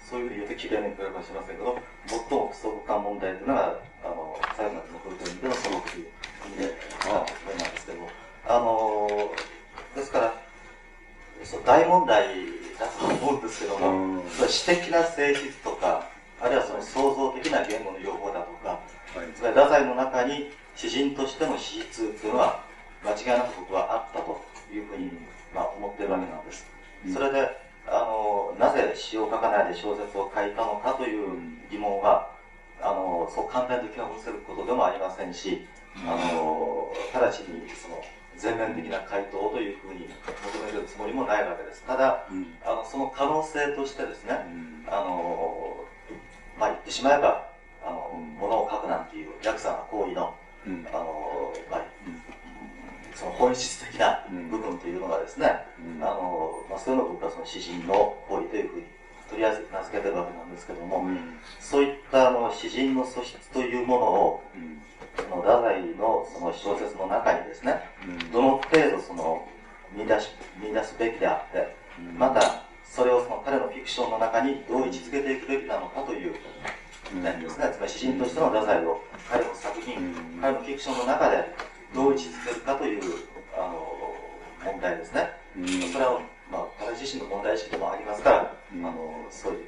[0.09, 8.11] そういうふうに言うと綺麗に言うかもしれませんけど、最も素朴な問題というのが、あの、最後まで残るという意味での素朴という意味で、あこれなんですけども、
[8.47, 9.31] あの、
[9.95, 10.35] ですから、
[11.45, 12.29] そう大問題
[12.79, 16.09] だと思うんですけども、それは詩的な性質とか、
[16.41, 18.81] あるいはその創造的な言語の用語だとか、
[19.35, 22.63] つまり太宰の中に詩人としての史実というのは
[23.05, 24.41] 間違いなく僕はあったと
[24.73, 25.11] いうふうに、
[25.55, 26.67] まあ、思っているわけなんです。
[27.13, 31.39] それで、あの、なぜ詩を書かないで小説を書いたのかという
[31.71, 32.31] 疑問は、
[32.81, 35.67] あの、そう簡単に解きほぐせることでもありませんし、
[36.07, 38.03] あの、直ちにその
[38.37, 40.09] 全面的な回答というふうに
[40.55, 41.83] 求めるつもりもないわけです。
[41.85, 42.27] ただ、
[42.65, 44.39] あのその可能性としてですね、
[44.87, 45.85] あの、
[46.59, 47.51] まあ言ってしまえば、
[47.85, 50.35] あの、ものを書くなんていう弱さな行為の、
[50.93, 51.85] あの、まあ、
[53.19, 55.67] その本質的な部分というのがですね、
[56.01, 58.85] あの、まあ、そういうのを僕はその詩人の行為というふうに、
[59.29, 61.05] とりあえず名付けてるわけなんですけども、
[61.59, 64.43] そういったあの詩人の素質というものを、
[65.17, 67.83] その太宰のその小説の中にですね、
[68.33, 69.49] どの程度その
[69.93, 70.29] 見出し
[70.63, 71.75] 見出すべきであって、
[72.17, 76.35] またそれをその彼のフィクションの中にどう位置づけていくべきなのかという
[77.11, 77.71] 点ですね。
[77.75, 81.53] つまり詩人としての太宰を彼の作品、彼のフィクションの中で
[81.95, 83.03] どう位置づけるかという
[83.57, 84.15] あの
[84.65, 85.31] 問題ですね。
[85.93, 89.61] それは、まあ、彼自身の問題意識でもありますから、あのそういう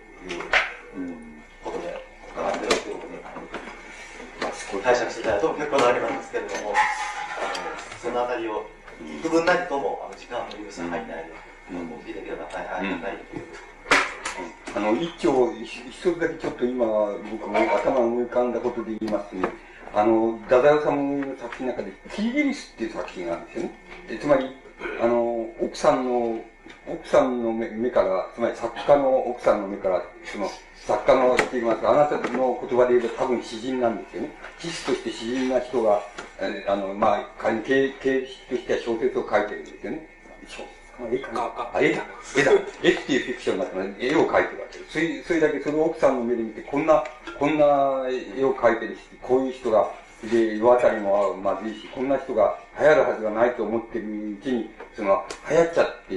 [1.64, 1.96] ことで
[2.32, 6.76] 伺ってるということに、まあ、解釈していただいても結構なわけなんですけれども、あの
[8.00, 8.66] そのあたりを
[9.22, 11.32] 幾分なりともあの時間の許す範囲内で、
[11.72, 13.44] お聞きできれば大変ありがたいという。
[14.74, 16.86] あの、一応、一つだけちょっと今、
[17.30, 19.30] 僕も頭思い浮かんだことで言います。
[19.30, 19.48] とね、
[19.94, 23.70] あの、ダダオさんの作品の中で、キリギリスっていう作品があるんですよね。
[24.08, 24.46] えつまり、
[25.02, 26.40] あの、奥さんの、
[26.86, 34.30] 奥さんの目目から、つまり作家の奥さんの目から、その、作家のって言いますか、あなたの言葉で言えば多分詩人なんですよね。
[34.58, 36.02] 詩師として詩人な人が、
[36.40, 40.08] えあの、まあ、仮に形形式としては小説を書いてるんですよね。
[40.48, 40.64] 小
[41.12, 42.02] 絵かなあ、絵だ。
[42.36, 42.52] 絵だ。
[42.82, 44.92] 絵っていうフィクションだったら、絵を描いてるわけです。
[44.92, 47.04] それ、それだけその奥さんの目で見て、こんな、
[47.38, 47.64] こんな
[48.36, 49.90] 絵を描いてるし、こういう人が、
[50.30, 56.14] で、世渡りもまずいし、こんな人が流行るはずがないと思ってるうちに、その、流行っちゃって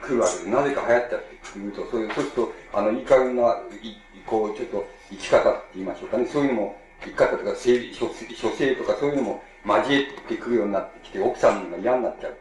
[0.00, 0.48] くるわけです。
[0.48, 3.42] なぜか流行っちゃってくると、そういう、そうすると、あの、いい加減な、
[3.82, 6.26] いこう、ちょっと、生き方って言いましょうかね。
[6.26, 12.36] そういうのも、生き方とか、生書書生とかそういうのも交えてくるようになってきて、奥さんが嫌になっちゃう。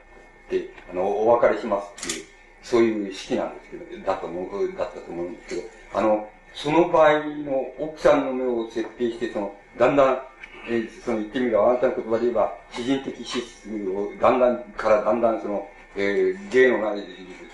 [0.46, 2.26] って、あの、お別れしますっていう、
[2.64, 5.62] そういう式なんですけど、だと思う、だったと思うんですけど、
[5.94, 10.22] あの、その場合の奥さんの目を設定して、その、だんだん、
[10.68, 17.04] えーその言ってみれば、あなたの言葉で言えば、詩人的資質を、だんだんからだんだんその、えー、芸のない、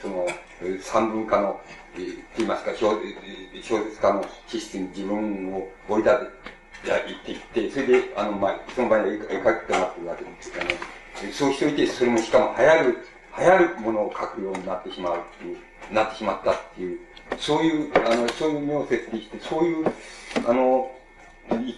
[0.01, 0.27] その、
[0.79, 1.59] 三文化の、
[1.95, 2.97] えー、って言いますか、小
[3.61, 12.97] 小説家の資質に自分を追い立て、や言っていって、それで、あの、まあ、その場合に絵描きとなってるわけですあの、そうしておいて、それもしかも流行る、
[13.37, 15.57] 流行るものを書くようになってしまうっていう、
[15.93, 16.99] なってしまったっていう、
[17.37, 19.85] そういう、あの、そういう目を設定して、そういう、
[20.47, 20.91] あの、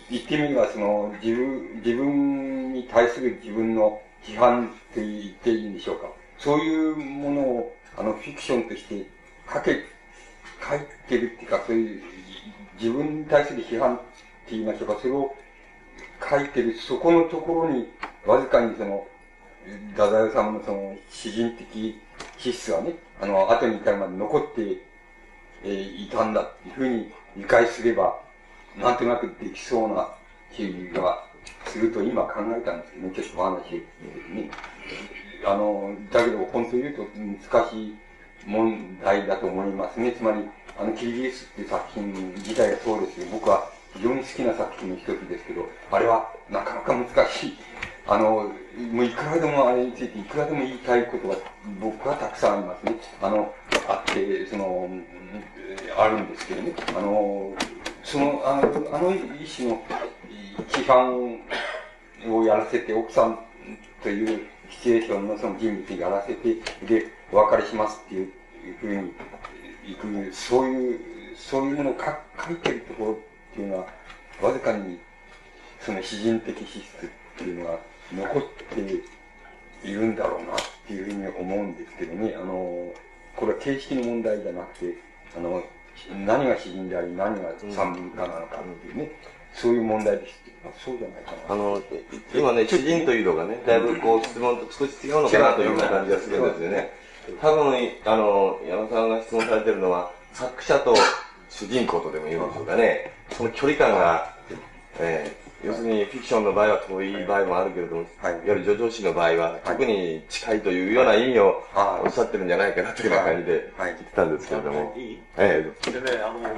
[0.10, 6.08] 言ってみれば、その、自分、自分に対する自分の批判って言っていいんでしょうか。
[6.38, 9.06] そういうものを、あの、フィクションとして
[9.52, 9.84] 書け、
[10.68, 12.02] 書いてるっていうか、そういう、
[12.80, 14.04] 自分に対する批判って
[14.52, 15.36] 言いましょうか、それを
[16.30, 17.88] 書いてる、そこのところに、
[18.26, 19.08] わずかにその、
[19.96, 22.00] ダダヨさんのその、詩人的
[22.38, 24.78] 資質がね、あの、後に至るまで残って、
[25.64, 28.20] えーいたんだっていうふうに理解すれば、
[28.78, 30.10] なんとなくできそうな
[30.52, 31.24] 気が
[31.66, 33.74] すると今考えたんですけどね、ちょっとお話
[34.34, 34.50] ね。
[35.46, 37.06] あの、だけど本当に言うと
[37.52, 37.96] 難しい
[38.46, 40.12] 問題だと思いますね。
[40.12, 40.40] つまり、
[40.80, 47.58] あの、キリギリスっていう作品自体がそうですけど、僕は非常に好きな作品の一つですけど、あれはなかなか難しい。
[48.06, 48.52] あの、
[48.92, 51.36] もういくらでもあれについていくらでも言いたいことが
[51.80, 52.96] 僕はたくさんありますね。
[53.22, 53.54] あの、
[53.88, 54.90] あって、その、
[55.98, 56.74] あるんですけどね。
[56.90, 57.54] あの、
[58.14, 59.82] その、あの、あの一種の
[60.70, 61.40] 批判
[62.32, 63.40] をやらせて、奥さん
[64.04, 66.54] というシチュエーションのその人物にやらせて、
[66.86, 68.32] で、お別れしますっていう
[68.80, 69.14] ふうに
[69.92, 71.00] いく、そういう、
[71.36, 73.16] そういうものを書書いてるところっ
[73.56, 73.88] ていうのは、
[74.44, 75.00] わずかに、
[75.80, 77.80] その詩人的資質っていうのが
[78.14, 78.44] 残っ
[78.76, 82.94] ているんだろうなっていうふうに思うんですけどね、あの、
[83.36, 84.98] これは形式の問題じゃなくて、
[85.36, 85.64] あの、
[86.26, 89.12] 何が詩人であり、何が三文化なのかっていうね、
[89.54, 90.44] そういう問題です。
[90.84, 91.54] そうじゃないかな。
[91.54, 91.82] あの、
[92.34, 96.90] 今ね、詩人というのがね、だいぶこう質問と少し違うのかなというような感じがするんですよね。
[97.42, 100.96] 多分、あの、矢野さんが質問されてるのは、作者と
[101.50, 103.12] 主人公とでも言うんでしょうかね。
[103.32, 104.36] その距離感が、
[105.00, 111.64] えー要するにフィクションの場合は遠い場合もあるけれども、い、わゆる叙情詩の場合は、特に近いというような意味を
[112.04, 113.96] おっしゃってるんじゃないかなというような感じで聞い。
[113.96, 114.94] てたんですけれども。
[114.98, 115.02] い。
[115.02, 115.20] い。
[115.38, 115.92] ええ。
[115.92, 116.50] でね、あの、ま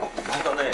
[0.41, 0.71] たね、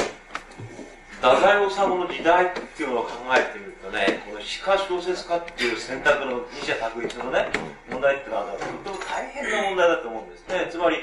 [1.19, 7.49] 太宰治の時代っていうのを考えてみるとね、この詩歌小説家っていう選択の二者択一のね、
[7.92, 10.67] 問題っていうのは、とても大変な問題だと思うんですね。
[10.72, 10.97] つまり、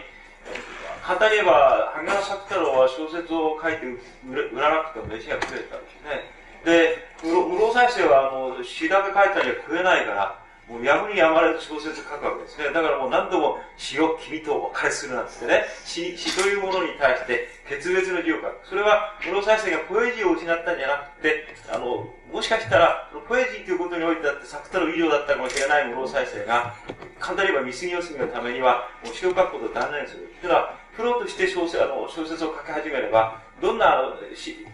[1.05, 3.87] 簡単に言えば、萩原作太郎は小説を書いて
[4.27, 6.38] 売らなくても飯が食えたんですね。
[6.69, 12.67] で、室室再生は、あの、詩だけ書いたりは食えないから、もうやむにやまれず小説書くわけですね。
[12.67, 18.69] だからもう何度も詩を君とお別れするなんつってね、詩詩というものに対して決別の字を書く。
[18.69, 26.75] それは室再生がポエジーを失ったんじゃなくて、あの、もしかしたら、ポエジーということにおいてだって作太郎以上だったかもしれない室再生が、
[27.19, 30.29] 簡単に言えば見過ぎをするためには、もう詩を書くことを断念する。
[30.43, 34.05] というのは、プロとして小説あの小説を書き始めれば、どんな
[34.37, 34.67] 詩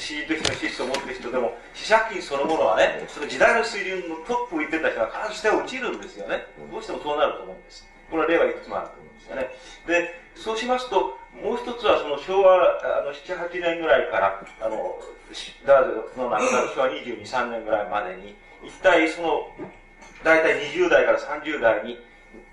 [0.00, 6.46] 詩人としての資質を持っている人でも、詩作品そのものはね、その時代の水準のトップを言ってた人は必ず下を落ちるんですよね。
[6.72, 7.86] どうしてもそうなると思うんです。
[8.10, 9.48] これは例はいくつもあると思うんでですよね。
[9.86, 14.98] で、そうしますと、もう一つはその昭和あの7、8年ぐらいから、あの、
[15.66, 18.34] ダーゼの亡くなる昭和22、3年ぐらいまでに、
[18.64, 19.52] 一体その、
[20.24, 21.98] 大体20代から30代に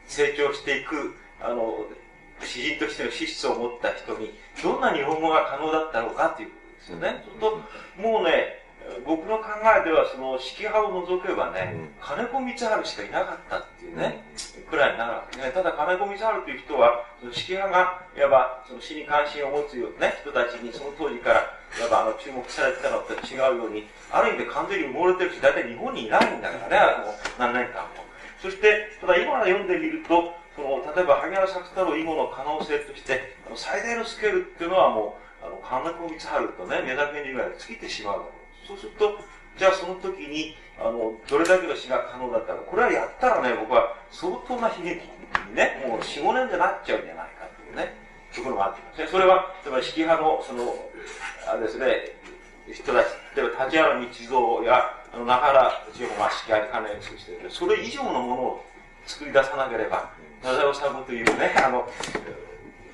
[0.05, 1.85] 成長していく、あの、
[2.43, 4.31] 詩人としての資質を持った人に、
[4.61, 6.51] どんな日本語が可能だったのかという
[6.87, 7.23] ですよね。
[7.25, 7.61] ちょっ
[7.97, 8.63] と、もうね、
[9.05, 14.23] 僕の考えでは、その、式派を除けばね、金子光晴しかいなかったっていうね、
[14.69, 15.51] くらいになるわけね。
[15.51, 28.07] ただ、金子光晴という人は、その式派が、いわば、その詩に関心を持つようね、人たちにその当時から、いわば、あの、注目されてたのと違うように、ある意味で完全に埋もれてるし、大体日本にいないんだからね、あの、何年間も。
[28.41, 38.25] そして、ただ今読んでみると、その、例えば、萩原作太郎以後の可能性として、あの最大のスケールっていうのはもう、あの、金子光晴とね、宮田賢治ぐらい尽きてしまう。
[38.67, 39.19] そうすると、
[39.57, 42.61] じゃあその時に、あの、どれだけの詩が可能だったか。
[42.61, 45.01] これはやったらね、僕は相当な悲劇
[45.49, 47.95] にね、もう4、5年でなっちゃうんじゃないかっていうね、
[48.35, 49.07] ところがあってますね。
[49.09, 50.75] それは、例えば、式派の、その、
[51.47, 52.17] あれですね、
[52.71, 58.65] 人たち、例えば、立原道蔵や、あの、中原千代も、まあ、式派に関連してる、それ以上のものを
[59.05, 61.89] 作り出さなければ、太宰治というね、あの、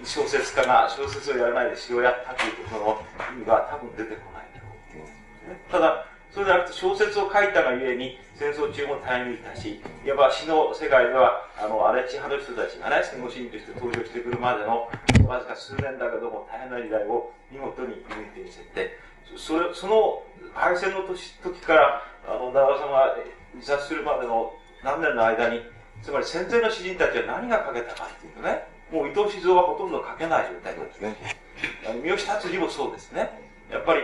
[0.03, 3.02] 小説家が小説をやらないで詩をやったということの
[3.38, 5.60] 意味は多分出てこないだろうと思うんですね。
[5.72, 14.90] ただ、そうでなくて小説を書いたがゆえに戦争中も耐え抜いたし、いわば詩の世界では、あの、荒地派の人たちがね、戦後シーンとして登場してくるまでの、
[15.28, 18.98] わずか数年だけども大変な時代を見事に見抜いてみせて、
[19.38, 23.16] それ、その敗戦の時時から、あの、長さんが
[23.53, 24.53] 自殺するまでの
[24.84, 25.62] 何年の間に、
[26.02, 31.15] つまり戦前の詩人たちは何が書けたかっていうとね、もう伊藤静雄はほとんど書けない状態なんですね。
[31.90, 33.27] あの三好達治もそうですね。
[33.72, 34.03] やっぱり、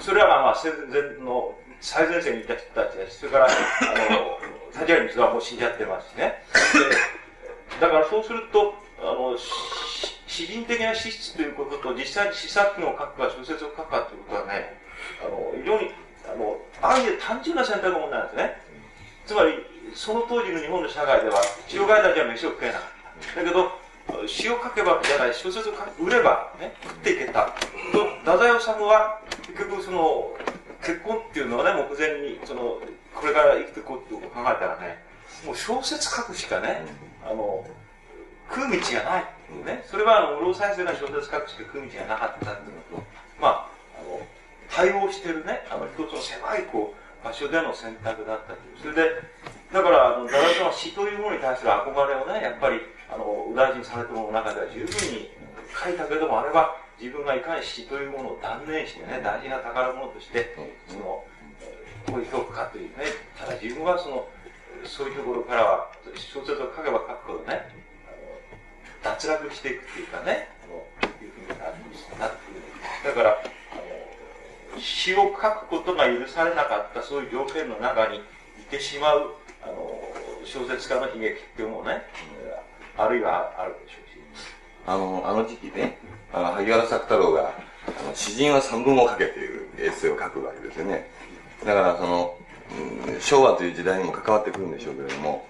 [0.00, 3.48] それはまあ戦前の最前線にいた人たちだし、それから、あ
[4.10, 4.40] の、
[4.72, 6.42] 立原光はもう死んじゃってますしね。
[7.78, 9.38] でだからそうすると、あの、
[10.26, 14.76] 詩人的な資質ということと、実際に詩作品を書くか、小説を書くかということはね、
[15.22, 15.92] あの、非常に、
[16.26, 18.60] あの、ある意味で単純な選択問題なんですね。
[19.26, 21.40] つまり、その当時の日本の社会では、
[21.72, 22.94] 塩貝たちは飯を食えなかった。
[23.42, 23.83] だけど、
[24.26, 27.52] 詩を書けばじゃない、小説を書売れば、ね、食っていけた。
[27.92, 30.36] と、太宰治は、結局その、
[30.80, 32.78] 結婚っていうのはね、目前に、その、
[33.14, 35.02] これから生きていこうって考えたらね、
[35.46, 36.84] もう小説書くしかね、
[37.24, 37.66] あの、
[38.50, 39.84] 食う道がないっていうね。
[39.86, 43.04] それは、あの、うろ再生な小説書くしか食う道がなかったっていうのと、
[43.40, 44.20] まあ、あの、
[44.70, 48.94] 対応してるね、あの、一つの狭い、こう、場所での選択だったという。
[48.94, 49.10] それで、
[49.72, 52.80] だから、あの、ダダさんは詩というものに対する憧れをね、やっぱり、
[53.14, 55.30] あの、大事にされたものの中では十分に
[55.70, 60.54] 書いたけども、あれは自分がいかに詩というものを断念してね、大事な宝物として、
[60.88, 61.24] その、
[62.06, 63.06] こういう評価というね、
[63.38, 64.28] ただ自分はその、
[64.84, 67.62] そういうところからは、小説を書けば書くほどね、
[69.02, 70.48] 脱落していくっていうかね、
[71.22, 71.58] いうふうに
[72.18, 72.62] なっている。
[73.04, 73.38] だから、
[74.78, 78.20] 詩を書くことが許されなかったそういう条件の中にい
[78.68, 80.00] てしまう、あの、
[80.44, 82.02] 小説家の悲劇っていうのもね、
[82.96, 84.14] あるいはあるでしょうし。
[84.86, 85.98] あの、あの時期ね、
[86.32, 87.54] あの、萩原作太郎が、
[87.86, 91.08] あの、詩人は三分を書けというエッセイを書くわけですよね。
[91.64, 92.36] だから、その、
[93.06, 95.46] うん、昭和という時代にも関わってくるんでしょうけれども、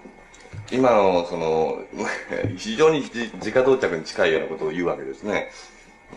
[0.71, 1.83] 今の、その、
[2.57, 5.51] 非常に自家到着に近いようなことを言うわけですね。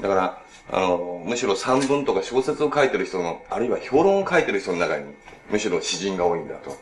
[0.01, 5.05] だから、あの、むしろ散文とか小説を書いてる人の、あるいは評論を書いてる人の中に、
[5.51, 6.77] むしろ詩人が多いんだと。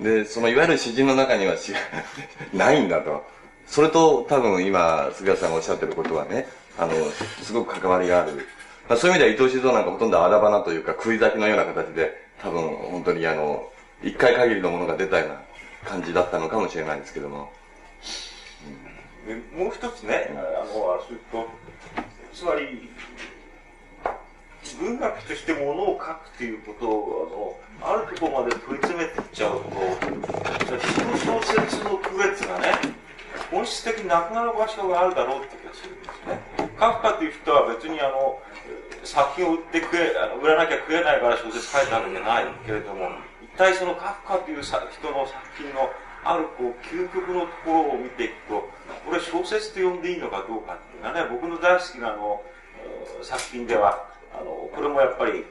[0.00, 1.78] で、そのいわゆる詩人の中には詩が
[2.52, 3.24] ないんだと。
[3.66, 6.46] それと多分今、杉谷さんがおっしゃってることはね、
[6.78, 6.92] あの、
[7.42, 8.46] すごく関わりがある。
[8.88, 13.70] まあ、そういう意味では伊藤静雄なんかほとんどあらばなというか、食い咲きのような形で、多分本当にあの、
[14.02, 15.40] 一回限りのものが出たような
[15.84, 17.50] 感じだったのかもしれないですけども。
[19.28, 21.48] うん、もう一つね、あの、すると、
[22.32, 22.88] つまり、
[24.80, 29.70] 文学としてものを書くっていうことを、あの、あるところまで問い詰めていっちゃうと、
[31.16, 33.05] 詩の小説の区別がね、
[33.50, 36.40] 本質的になくなる場所があるだろうって気がするんですね。
[36.78, 38.40] カフカという人は別にあの、
[39.04, 43.10] 作品を売って食え、あの売らなきゃ食えないから小説書いたわけじゃないけれども、
[43.42, 45.90] 一体そのカフカという人の作品の
[46.24, 48.68] あるこう究極のところを見ていくと、
[49.06, 52.42] これ小説と呼んでいいのかどうかっていうのはね、僕の大好きなあの、
[53.22, 55.44] 作品では、あの、これもやっぱり、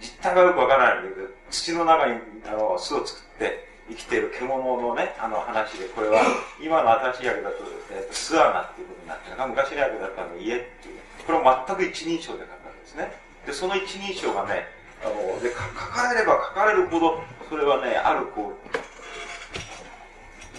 [0.00, 6.20] 実態がよくわからないんだけど、土の中にあの巣を作って生きている獣のね、あの話で、これは
[6.60, 7.56] 今の新しい訳だと、
[7.90, 13.12] え穴っていうことになってるが、昔の訳だったの家っていう、これは全く一人称で書かれるんですね。
[13.46, 14.68] で、その一人称がね、
[15.04, 18.68] あの、で、書かれれば書かれるほど、それはね、あるこう、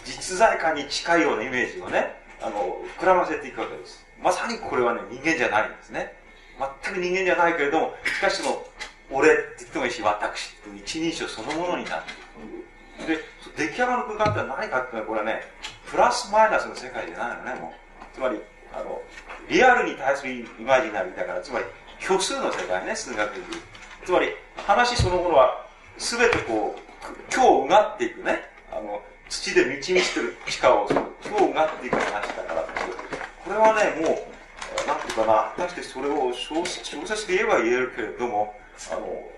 [0.05, 4.05] 実在感に近いようなイメージをね、あの、膨らませていくわけです。
[4.21, 6.13] まさにこれはね、人間じゃないんですね。
[6.83, 8.65] 全く人間じゃないけれども、しかしその、
[9.11, 12.22] 俺って言ってもいいし、私って一人称そのものになっていく。
[13.07, 13.19] で、
[13.57, 15.41] 出来上がる空間って何かっていうのは、これね、
[15.89, 18.15] プラスマイナスの世界じゃないのね、もう。
[18.15, 18.39] つまり、
[18.73, 19.01] あの、
[19.49, 21.65] リアルに対するイマジナリーだから、つまり、
[21.99, 23.45] 虚数の世界ね、数学でいう。
[24.05, 25.65] つまり、話そのものは、
[25.97, 26.93] すべてこう、
[27.33, 31.01] 今日うがっていくね、あの、土で満ち満ちてる地下を、今
[31.37, 32.95] 日うがっていく話だからっていう。
[33.43, 34.27] これはね、も
[34.83, 38.55] う、なんていうかな、果たしてそれを小小説で言えば言えるけれども、
[38.91, 39.32] あの、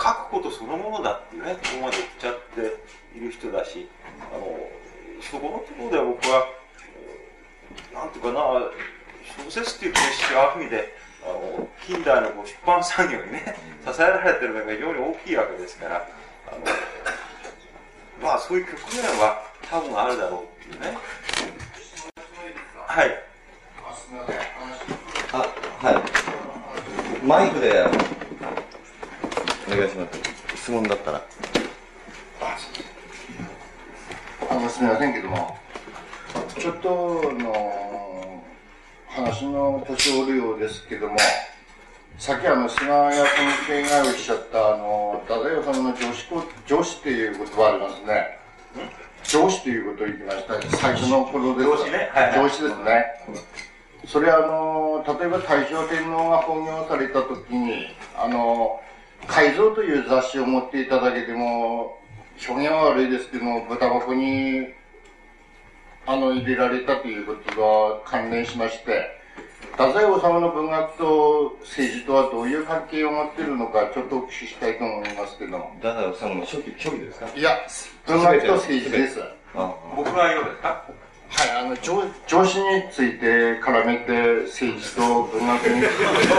[0.00, 3.86] 書くことそのものだっていうね、ここまで言っちゃっている人だし、
[4.32, 4.58] あの、
[5.20, 6.48] そこのところでは僕は、
[7.92, 8.40] なんていうかな、
[9.44, 16.08] 小説っていうプレッシャーはある意味で、あの、近代のこう出版産業にね、支えられてる面が非常に大きいわけですから、
[16.48, 16.58] あの、
[18.22, 20.98] まあそういう局面は多分あるだろうっていうね。
[22.86, 23.22] はい。
[25.32, 25.38] あ、
[25.86, 27.24] はい。
[27.24, 27.84] マイクで、
[29.72, 30.20] お願いします。
[30.56, 31.22] 質問だったら。
[34.50, 35.56] あの、すみませんけども、
[36.58, 36.88] ちょっと
[37.38, 38.42] の
[39.06, 41.16] 話の年を折るようですけども、
[42.18, 43.26] さっきあの、菅谷先
[43.68, 48.38] 生がおっしゃった、あの、太宰治の上司こ、上司っていう言葉ありますね。
[49.22, 50.76] 上司ということを言ってました。
[50.78, 51.66] 最初の頃です。
[51.70, 53.06] 上司ねはいはい上司ですね。
[54.06, 57.86] それあの、例えば大正天皇が本業された時に、
[58.16, 58.80] あの、
[59.26, 61.98] 改造という雑誌を持っていただけでも、
[62.48, 64.68] 表現は悪いですけども、豚箱に、
[66.06, 69.18] あの、入れられたということが関連しまして、
[69.72, 75.72] 太宰治の文学と政治とはどういう関係を持っているのか、ちょっとお聞きしたいと思いますけども。
[75.76, 77.28] 太宰治の初期、初期ですか？
[77.36, 77.58] いや、
[78.06, 79.20] 文学と政治です。
[79.94, 80.84] 僕が言うですか
[81.30, 86.34] はい、あの、上上司について絡めて、政治と文学について。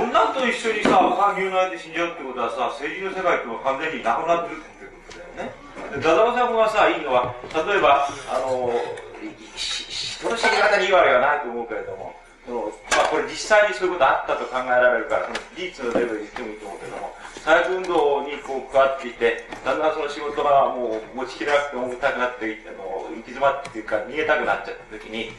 [0.00, 5.54] 女と一緒にさ、産業内で死んじゃうってことはさ、政治の世界っていうのは完全になくなってるってことだよね。
[5.94, 8.74] で、ダダさんがさ、いいのは、例えば、あの、
[9.54, 12.14] 人の知り方に言われはないと思うけれども、
[12.46, 25.32] まあ、これ実際にそういうことあったと考えられるから、その事実のレベルで言ってもいいと思うけども、体育運動にこう加わっていて、だんだんその仕事がもう持ちきれなくて重たくなって、あの行き詰まっていうか、逃げたくなっちゃった時に、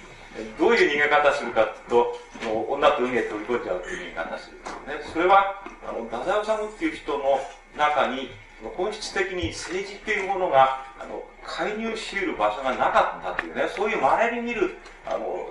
[0.59, 4.57] どういう逃げ方するかっていうと、その女と海へ飛び込んじゃうっていう逃げ方する。
[4.57, 7.39] ね、それは、あの、太宰治っていう人の
[7.77, 8.29] 中に、
[8.75, 15.49] 本質的に政治っていうものが、あの、介入し得る場所がなかったっていうね、そういう稀に見る、あの、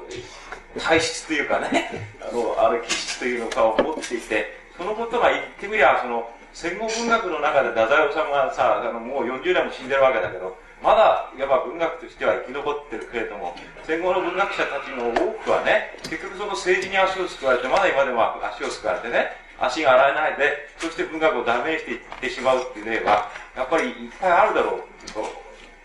[0.78, 13.52] 体質というかね、あの、ある気質というのかを持っていて、そのことが言ってみりゃ、その、戦後文学の中で太宰治がさ、あの、もう40年も死んでるわけだけど、まだ、いわば文学としては生き残ってるけれども、
[13.84, 25.20] 戦後の文学者たちの多くはね、結局その政治に足をすくわれて、まだ今でも足をすくわれてね、足が洗えないで、そして文学をダメにしていってしまうっていう例は、やっぱりいっぱいあるだろうと。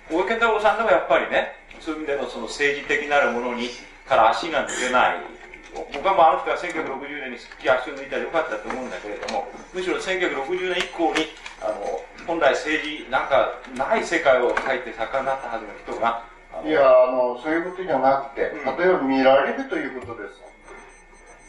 [0.08, 3.68] 大江健太郎さんでもやっぱりね、そういう意味でのその政治的なるものに、
[4.08, 5.41] から足が抜けない。
[5.74, 11.32] 僕はもうあの人は1960年にすっきり足を抜いたらよかったと思うんだけれども、むしろ1960年以降に、
[11.64, 16.28] あの、本来政治なんかない世界を書いて作家になったはずの人が、
[16.66, 20.44] いや、あの、そういうことじゃなくて、例えば見られるということです。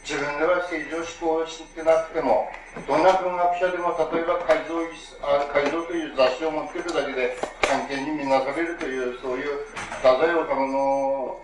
[0.03, 2.47] 自分では政治を思考してなくても、
[2.87, 4.79] どんな文学者でも、例えば改造
[5.23, 9.67] あ改造という雑誌を持っているだけで、関係に見なされるという、そういう、
[9.99, 10.35] 太宰治
[10.71, 11.41] の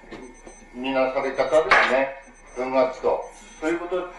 [0.75, 2.28] 見なされ方ですね。
[3.01, 3.29] と。
[3.61, 4.09] そういうこと、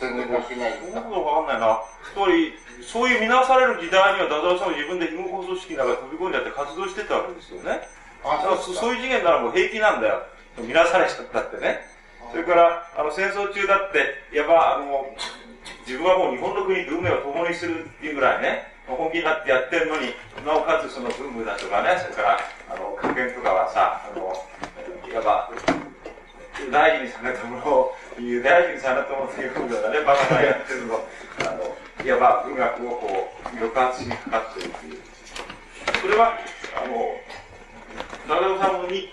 [0.00, 1.00] 全然関係ないですか。
[1.00, 1.78] わかんないな。
[2.12, 7.86] つまり、そういう見直される時代には、ダダオさんは自分で非合法組織の中で飛び込んじゃって活動してたわけですよね。
[8.24, 10.22] あだからそそういう次元ならもう平気なんだよ。
[10.58, 11.86] 見直されちゃったってね。
[12.30, 15.06] それから、あの、戦争中だって、いわば、あの、
[15.86, 22.38] 自分はもう日本の国と運命を共にするっていうぐらいね、本気になってやってるのに、なおかつその文武だとかね、それから、
[22.70, 24.34] あの、格言とかはさ、あの、
[25.08, 25.50] いわば、
[26.70, 31.00] 大事にされたものを、大事にされたものということだね、バカがやってるの。
[31.40, 35.00] あの、いわば文学をこう、抑圧しにかかっているという。
[36.00, 36.38] それは、
[36.76, 37.14] あの、
[38.28, 39.12] 長野さんに、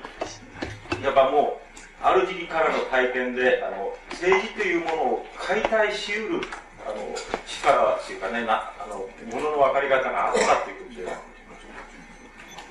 [1.03, 1.71] やっぱもう、
[2.03, 6.41] ある時期からの体験で、あの、政治というものを解体しうる、
[6.85, 11.05] あの、力っていうかね、な、あの、ものの分かり方があったっていうことで。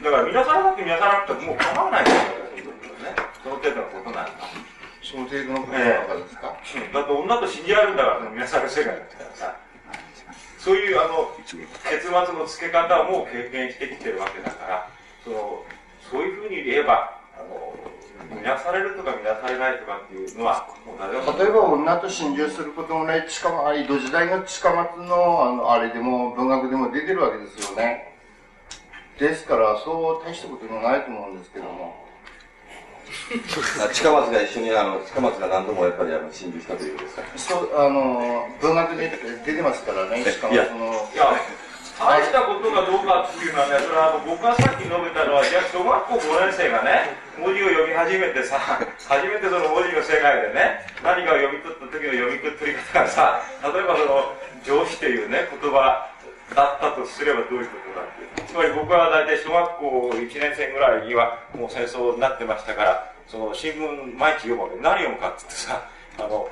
[0.05, 2.60] だから、皆さんだって皆さんなくてもう構わないですよ、
[3.03, 3.15] ね。
[3.43, 4.33] その程度のことなんだ。
[5.03, 9.57] その程度のことなですか、うん、だって女と信じられるんだから、その皆さんの世界だったらさ。
[10.59, 11.57] そういう、あの、結
[12.07, 14.89] 末の付け方をもう経験してきてるわけだから、
[15.25, 15.65] その、
[16.11, 17.75] そういうふうに言えば、あの、
[18.37, 20.69] 見なされるとか見なされないとかっていうのは、
[21.39, 28.15] 例えば女と心中することもない近ま江戸時代の近松のあのあれでも文学でも出てるわけですよね
[29.19, 32.00] ですからそう大したこともないと思うんですけども
[33.31, 37.55] 近松が一緒に、あの、近松が何度もやっぱり、あの、心中したということですか？
[37.55, 39.11] そうあの文学で
[39.47, 41.31] 出てますからね近松のいや、
[42.01, 54.35] 大したことがどうかっていうのはね、それはあの僕がさっき述べたのは、じゃあ小学校5年生がね、文字を読み始めてさ、初めてその文字の世界でね、何かを読み取った時の読み取り方がさ、例えばその、
[54.67, 56.09] 上司というね、言葉
[56.57, 58.49] だったとすればどういうことかっていう。
[58.49, 64.77] つまり僕は大体小学校1年生ぐらいにはもう戦争になってましたから、その新聞毎日読むわけ。
[64.83, 66.51] 何読むかって言ってさ、 あの、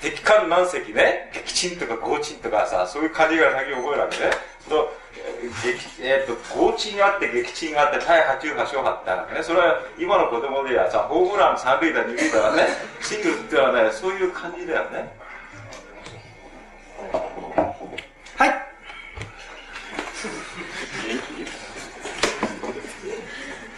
[0.00, 4.30] 敵艦何隻ね、撃沈とか合沈とかさ、そういう漢字が先に覚えるわけね。
[4.68, 4.96] と
[5.42, 9.42] 撃えー、と合鎮があって撃沈があって対波中波小波ってあるわけね。
[9.42, 12.66] それは今の子供ではさ、ホームラン三塁打二塁打はね、
[13.02, 15.14] シングルっていうのはね、そういう感じだよね。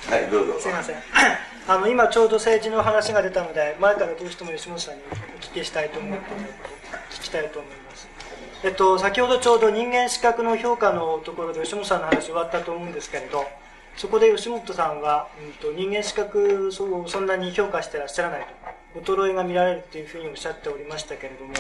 [0.09, 0.61] はい、 どうぞ。
[0.61, 1.50] すいません。
[1.71, 6.25] あの、今ちょうど政治の話が出たので、前からどうしても吉本さんにお聞きしたいと思って、
[7.13, 8.09] 聞きたいと思います。
[8.65, 13.47] えっと、先ほどちょうど人間資格の評価のところで吉本さんの話終わったと思うんですけれど、
[13.97, 18.47] そこで吉本さんは、うん、と人間資格そうそんなに評価してらっしゃらない
[19.05, 21.55] と、衰えが見られるっていうふうにおっしゃっておりましたけれども、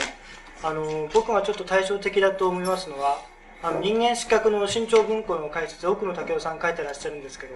[0.64, 3.22] あの、僕がちょっと対照的だと思いますのは、
[3.62, 7.54] あの人間資格の新潮文庫の解説、奥野武夫さん書いてらっしゃるんですけど、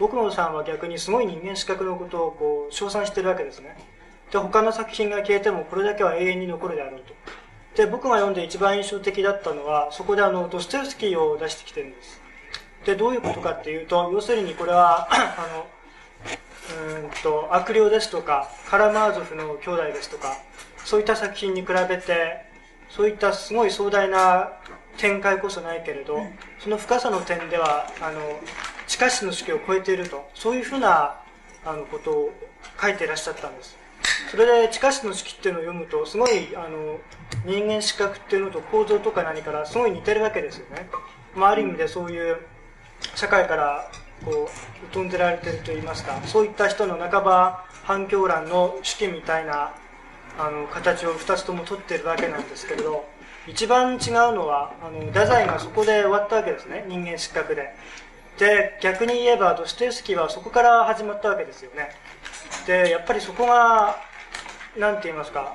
[0.00, 3.76] 奥野さんは逆にすごい人間資格のことをこう称賛してるわけですね。
[4.30, 7.14] で、他の作品が消えてもこれだけは永遠に残るであろうと。
[7.76, 12.20] で、僕が読んで一番印象的だったのは、そこであの、ドストエフスキーを出してきてるんです。
[12.84, 15.66] で、どういうことかっていうと、要するにこれは、あの、
[17.04, 20.36] うんと、悪霊ですとか、カラマーゾフの兄弟ですとか、
[20.84, 22.44] そういった作品に比べて、
[22.88, 24.52] そういったすごい壮大な
[24.96, 26.20] 展開こそないけれど、
[26.58, 28.20] その深さの点では、あの、
[28.88, 31.20] 地下室の式を超えていると、そういうふうな、
[31.64, 32.32] あの、ことを
[32.80, 33.76] 書いていらっしゃったんです。
[34.30, 36.98] それで、地下室の式っていうのを読むと、すごい、あの、
[37.44, 40.88] 人間資格っていうのと構造とか何からすごい似てるわけですよね。
[41.34, 42.38] まあ、ある意味でそういう、
[43.14, 43.90] 社会から、
[44.24, 49.74] こう、疎んでられてると言いますか、そういった人の半ば反響欄の手記みたいな、
[50.38, 53.04] あの、形を二つとも取ってるわけなんですけれど、
[53.46, 53.98] 一番違う
[54.34, 57.74] のは、あの、太宰がそこで終わったわけですね、人間失格で。
[58.38, 61.90] で、逆に言えば、ドストエフスキーはそこから始まったわけですよね。
[62.66, 63.96] で、やっぱりそこが、
[64.76, 65.54] なんて言いますか、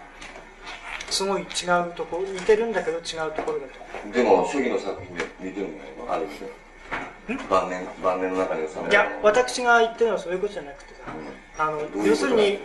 [1.10, 4.12] すごい違うところ、似てるんだけど違うところだと。
[4.12, 6.64] でも、初期の作品で似てるんだよ、ある意味で。
[7.50, 11.02] 晩年、晩年の中に収めいや、私が言ってるのはそういうことじゃなくてさ、
[11.56, 12.60] あの、要するに、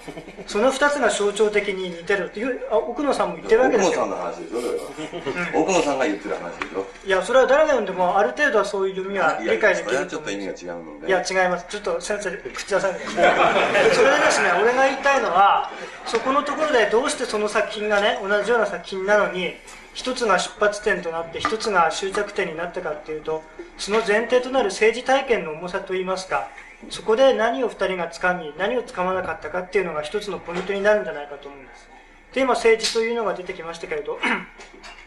[0.47, 4.03] その二つが象徴的に似てるっていう、あ奥野さんも言ってるわけですよ。
[4.03, 5.63] 奥野さんの話でしょ、それは。
[5.63, 6.87] 奥野さんが言ってる話でしょ。
[7.05, 10.09] いや、それは誰が読んでも、ある程度はそういう読みは理解できると思う。
[10.09, 11.09] ちょっと意味が違うので。
[11.09, 11.67] いや、違います。
[11.69, 13.05] ちょっと先生、口出さないで。
[13.07, 15.71] それでですね、俺が言いたいのは、
[16.07, 19.55] そこのところでどうしてその作品がね、同じような作品なのに、
[19.93, 23.43] 一つが出発点となって、一つが終着点になったかっていうと、
[23.77, 26.49] その前提となる政治体験の重さといいますか、
[26.91, 31.89] そこで何を二人が掴み、何を掴まなかったかっていうのが一つのポイントになるんじゃないかと思うんです。
[32.33, 34.19] で、今政治というのが出てきましたけれど、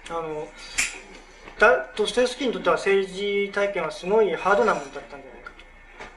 [0.09, 0.47] あの、
[1.57, 5.51] だドストエフスキーにとっては政治体験はすごいハードなものだったんじゃないか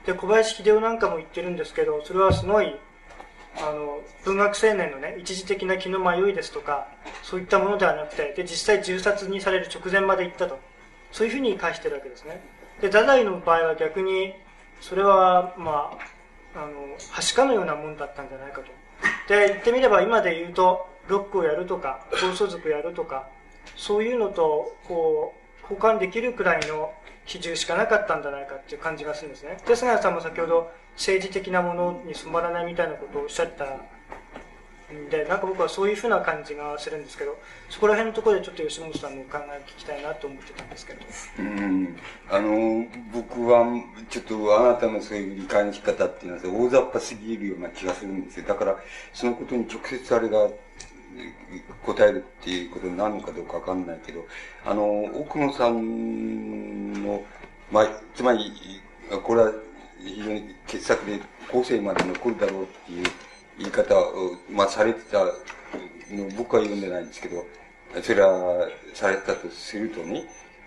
[0.05, 0.13] と。
[0.13, 2.75] で、小林秀夫なんかも言ってるんですけど、それはすごい、
[3.57, 6.89] あの、文学青年のね、一時的な気の迷いですとか、
[7.23, 10.59] そういったものではなくて、で、実際銃殺にされる直前まで行ったと。
[11.13, 12.41] そういうふうに返してるわけですね。
[12.81, 14.35] で、太宰の場合は逆に、
[14.81, 15.97] それは、ま
[16.55, 18.67] あ、あの、はしかのようなもんだったんじゃないかと。
[19.29, 23.29] で、言ってみれば今で言うと、ロックをやるとか、暴走族やるとか、
[23.77, 25.35] そういうのと、こ
[25.69, 26.93] う、交換できるくらいの
[27.25, 29.59] 比重しかなかったんじゃないかっていう感じがするんですね。
[29.67, 37.37] で、菅谷さんも先ほど政治的なものに染まらないみたいなことをおっしゃったんで、なんか僕はそういうふうな感じがするんですけど、
[37.75, 41.01] そこら辺のところでちょっと吉本さんのお考えを聞きたいなと思ってたんですけど。
[41.41, 41.97] うん
[42.31, 43.67] あの、僕は、
[44.09, 48.47] ちょっとあなたのそういう理解の仕方っていうのは大雑把すぎるような気がするんですよ。
[48.47, 48.79] だから、
[49.13, 50.51] そのことに直接あれが、
[51.85, 54.25] 答えるっていうことになるのかどうかわかんないけど、
[54.65, 57.25] あの、奥野さんの、
[57.73, 58.53] まあ、つまり、
[59.25, 59.53] これは
[59.99, 61.19] 非常に傑作で
[61.51, 63.07] 後世まで残るだろうっていう
[63.59, 65.33] 言い方を、まあ、されてたの、
[66.37, 67.45] 僕は読んでないんですけど、
[68.03, 70.25] それはされたとするとね、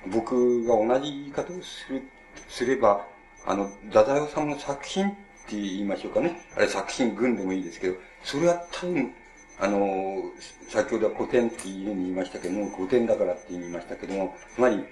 [0.08, 2.02] 僕が同じ言い方をする、
[2.48, 3.06] すれば、
[3.46, 5.12] あの、太宰治の作品っ
[5.48, 6.42] て言いましょうかね。
[6.56, 9.14] あれ作品群でもいいですけど、それは多分、
[9.60, 10.32] あの、
[10.70, 14.84] 先ほどは古典っていうふうに言いましたけども、古典だからって言いましたけども、つまり、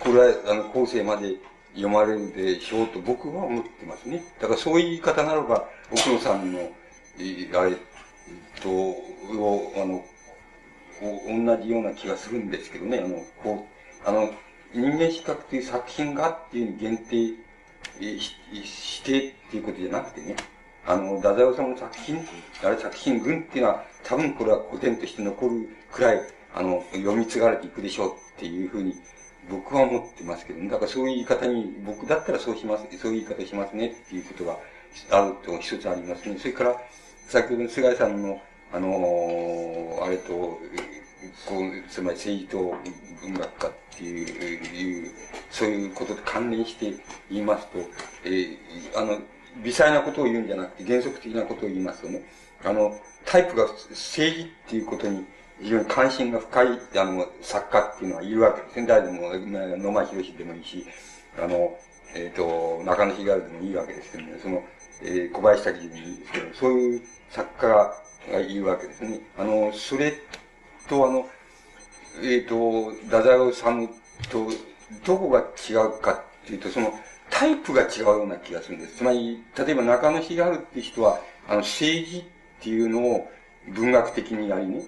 [0.00, 1.36] これは、あの、後世まで
[1.74, 4.22] 読まれるでしょうと僕は思ってますね。
[4.40, 6.58] だからそういう言い方なのか、奥野さんの、
[7.18, 7.76] えあれ、
[8.60, 10.04] と、を、あの、
[11.02, 13.66] 同じような気がするんですけどね、あの、こ
[14.04, 14.30] う、あの、
[14.72, 17.34] 人間失格という作品がっていう限定
[18.18, 20.36] ししてっていうことじゃなくてね、
[20.86, 22.26] あの、太宰治の作品、
[22.64, 26.20] あれ作品群っていうのは、多分これは古典として残るくらい、
[26.54, 28.94] あの、読み継がれていくでしょうっていうふうに、
[29.50, 34.58] 僕は思ってますけど、ね、だからそういう言い方に、僕だったらそうします、そういう言い方しますねっていうことが
[35.10, 36.36] あると一つありますね。
[36.38, 36.80] それから、
[37.28, 38.40] 先ほどの菅井さんの、
[38.72, 40.58] あのー、あれと、こ
[41.58, 42.74] う、つまり政治と
[43.22, 45.10] 文学家っていう、
[45.50, 46.94] そういうことと関連して
[47.30, 47.78] 言いますと、
[48.24, 48.58] えー、
[48.96, 49.18] あの、
[49.62, 52.22] 微細なことを言うんじゃなくて、原則的なことを言いますとね、
[52.64, 55.24] あの、タイプが政治っていうことに
[55.60, 58.86] 非常に関心が深い、あの、作家っていうのはいるわけですね。
[58.86, 60.86] 誰でも、野間博でもいいし、
[61.38, 61.78] あの、
[62.14, 64.62] えっ、ー、と、中野日るでもいいわけですけどね、その、
[65.02, 67.94] えー、小林滝でもいいですけど、そういう作家が
[68.48, 69.20] いるわけですね。
[69.38, 70.14] あの、それ
[70.88, 71.28] と、あの、
[72.20, 74.48] えっ、ー、と、太宰治と、
[75.04, 76.92] どこが違うかっていうと、その、
[77.30, 78.98] タイプが違うような気がするんです。
[78.98, 82.24] つまり、例えば中野日があるって人は、あの、政治っ
[82.60, 83.30] ていうのを
[83.68, 84.82] 文学的にやりね、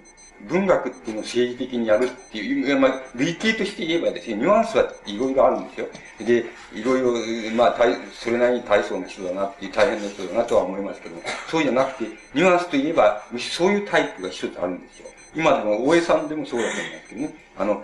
[0.47, 5.87] 文学っていうのを政治的にやるっていう、まあ、類型として言えばですね、ニュアンスはいろいろあるんですよ。
[6.19, 7.75] で、いろいろ、まあ、
[8.13, 15.07] それなりに大層な人だなっていう、大変な人だなとは思いますけども、そうじゃなくて、ニュアンスといえば、そういうタイプが一つあるんですよ。
[15.35, 17.33] 今でも大江さんでもそうだと思いますけどね。
[17.57, 17.83] あの、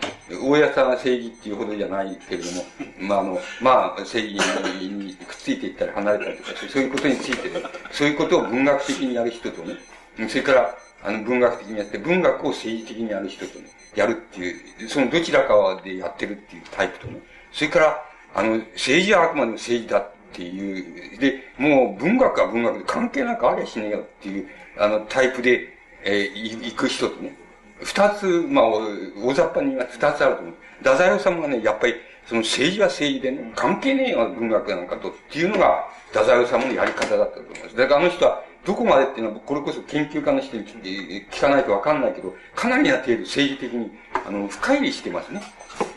[0.49, 2.65] 大江さんは政治っていうほどじゃないけれども、
[2.99, 9.75] まあ、あの、まあ、政治にくっついていったり離れたりとか、そういうことについてね、そういうことを文学的にやる人とね、
[10.29, 17.19] それから、あの、文学的にやって、文学を政治的にやる人とね、やるっていう、そのどちらかでやってるっていうタイプとね、
[17.51, 27.35] それから、あの、政治はあくまでも政治だっていう、で、もう文学は文学で関係なくありゃしねえよっていう、あの、タイプで、えー、行く人とね、
[27.83, 30.53] 二つ、まあ、大雑把に言います二つあると思う。
[30.79, 37.75] 太宰治はね、やっぱり、その政治は政治でね、関係ねえよ、文学なんかと、っていうのが、太宰治のやり方だったと思います。
[37.75, 40.65] だからあの人は、どこまでっていうのは、これこそ研究家の人に
[41.31, 43.91] 聞かないとわかんないけど、かなりな程度政治的に、
[44.25, 45.41] あの、深入りしてますね。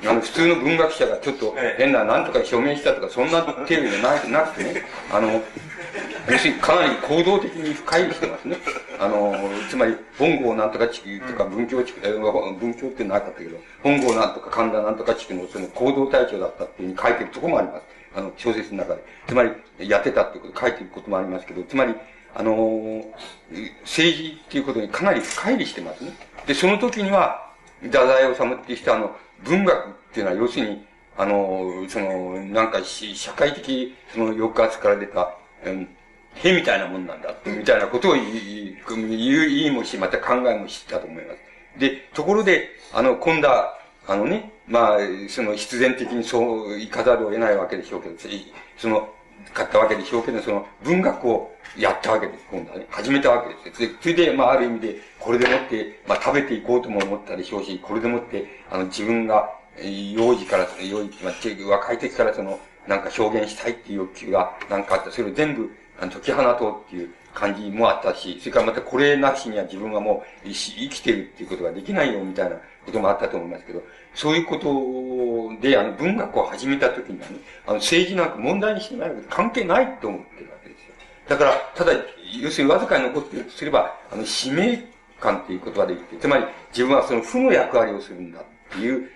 [0.07, 4.83] あの、普通の文学者がちょっと変な、なんとか署名したとか、そんな程度じゃなくてね、
[5.13, 5.43] あの、
[6.31, 8.57] 要するにかなり行動的に深入りしてますね。
[8.99, 9.35] あの、
[9.69, 17.83] つまり、本郷なんとか地区とか文教地区、文教ってなかったけど、本郷なんとか神田なんとか地区のその行動隊長だったっていうふうに書いてるところもあります。
[18.17, 19.05] あの、小説の中で。
[19.27, 21.95] つまり、やってたってこと書いてることもありますけど、つまり、
[22.35, 23.05] あのー、
[23.83, 26.13] 政治っていうことにかなり深入りしてますね。
[26.47, 27.53] で、その時には、
[27.83, 30.85] 太宰治っていう人は、あの、文学っていうのは、要するに、
[31.17, 35.35] あのー、その、なんかし社会的、その抑圧から出た、
[35.65, 35.89] うん、
[36.35, 41.39] へみたいなもんなんだ、みたいなことを言い、言いもし、また考えもしたと思います。
[41.79, 48.17] で、ところで、あの、今度は、あのね、まあ、その必然的にそういかざるを得ないわけでしょうけど、
[48.77, 49.09] その、
[49.53, 52.87] 買ったわけでしょうけど、その文学をやったわけです、今度はね。
[52.91, 53.95] 始めたわけです。
[54.01, 65.11] それで、まあ、ある意味で、これでもって、まあ、食べていこうとも思ったでしょうし、これでもって、あの、自分が、幼児から、幼児、まあ、若い時からその、なんか表現したいっていう欲求が、なんかあった。
[65.11, 73.83] それを全部、あの、解き放とうっていう感じもあったし、それからまたこれなしには自分はもう生きてるっていうことができないよみたいなこともあったと思いますけど、
[74.15, 80.95] そういうことで、あの、文学を始めた時にはね、あの、政治なんか問題にしてないわけで関係ないと思ってるわけですよ。
[81.29, 81.93] だから、ただ、
[82.41, 84.85] 要するにわずかに残っているとすれば、あの、使命
[85.21, 89.11] 感っていうことができて、つまり自分はその負の役割をするんだっていう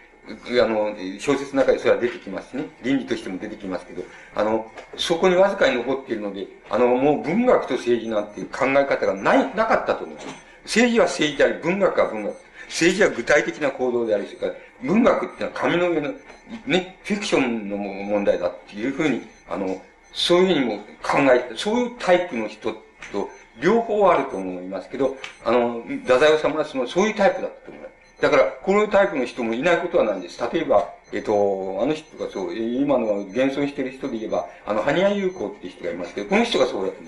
[0.62, 2.64] あの、小説の中でそれは出てきますね。
[2.82, 4.02] 倫理としても出てきますけど、
[4.34, 10.26] あの、そこにわずかに残っているので、あの、もう文学と政治なんていう考え方がない、なかったと思います。
[10.64, 12.36] 政治は政治であり、文学は文学。
[12.66, 16.12] 政治は具体的な行動であり、それから文学ってのは紙の上の、
[16.66, 19.80] ね、フィクションの問題だっていうふうに、あの、
[20.12, 22.72] そういうふうにも考えて、そういうタイプの人
[23.12, 23.28] と
[23.60, 28.22] 両方あると思いますけど、あの、太宰治はその、そういうタイプだったと思います。
[28.22, 30.40] だから、このタイプの人もいないことはないんです。
[30.52, 36.98] 例えば、えっと、あの人がそう、今の現存している人で言えば、あの、羽谷優子っていう人がいますけど、この人がそうだと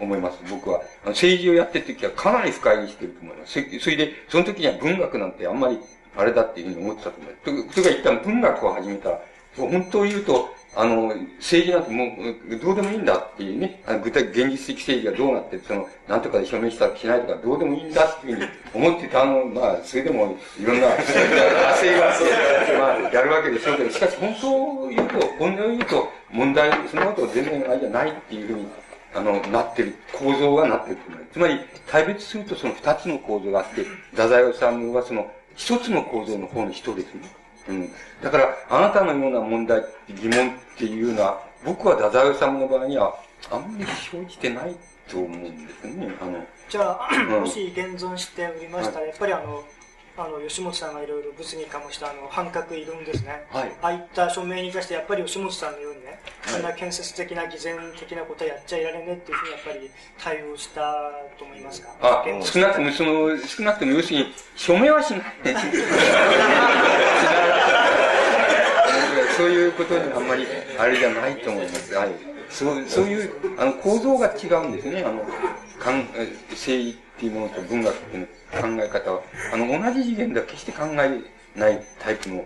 [0.00, 0.80] 思います、僕は。
[1.02, 3.52] あの政治をやってる時はかなり深入りしてると思います。
[3.80, 5.78] それで、その時には文学なんてあんまり、
[6.16, 7.74] あれだっていうふうに思ってたと思います。
[7.74, 9.20] と、とか一旦文学を始めたら、
[9.56, 12.04] 本当を言うと、あの、政治なんても
[12.48, 21.02] う、どうでもいいんだっていうね、あの具体、現実的政治がどうなって、その、なんとかで証明したりしないとか、どうでもいいんだっていうふうに思ってたの、まあ、それでも、いろんな、派
[21.80, 28.66] 生が、まあ、やるわけでしょうけど、しかし、本当を言うと、本音を言うと、問題、そのこと全然あれじゃないっていうふうに、
[29.12, 30.98] あの、なってる、構造がなってる
[31.32, 37.20] つまり、対別するとその二つの構造があって、太宰治はその、一つの構造の方の人ですね。
[37.68, 37.90] うん。
[38.22, 43.14] だから、あなたのような問題、疑問っていうのは、僕は太宰治の場合には、
[43.50, 44.74] あんまり生じてない
[45.06, 46.14] と思うんですよね。
[46.18, 49.62] あの、じゃあ、うんもし現存しておりましたら、やっぱりあの、
[50.16, 53.44] あの、吉本さんがいろいろ物議かもしたあの、反角いるんですね。
[53.50, 59.90] はいああいった署名に関して、やっぱり吉本さんのようにね、そんな建設的な偽善的なことはやっちゃいられねえっていうふうにやっぱり
[60.22, 61.88] 対応したと思いますか？
[62.02, 65.22] あ現、少なくとも、その、少なくとも、要するに、署名はしない。
[69.36, 70.46] そういうことにあんまり、
[70.78, 71.94] あれじゃないと思います。
[71.94, 72.10] はい。
[72.50, 75.02] そう、そういう、あの、構造が違うんですね。
[75.02, 75.24] あの、
[75.78, 82.44] かん、え政治っていうものと文学っていうの考え方は、あの、同じ次元では決して考えないタイプの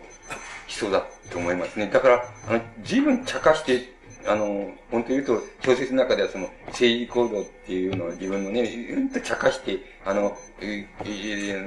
[0.66, 1.88] 人だと思いますね。
[1.92, 3.94] だから、あの、随分茶化して、
[4.26, 11.62] あの、本当に言うと、小説の中ではその、政治行動っていうのを自分のね、うんと茶化して、あの、ええ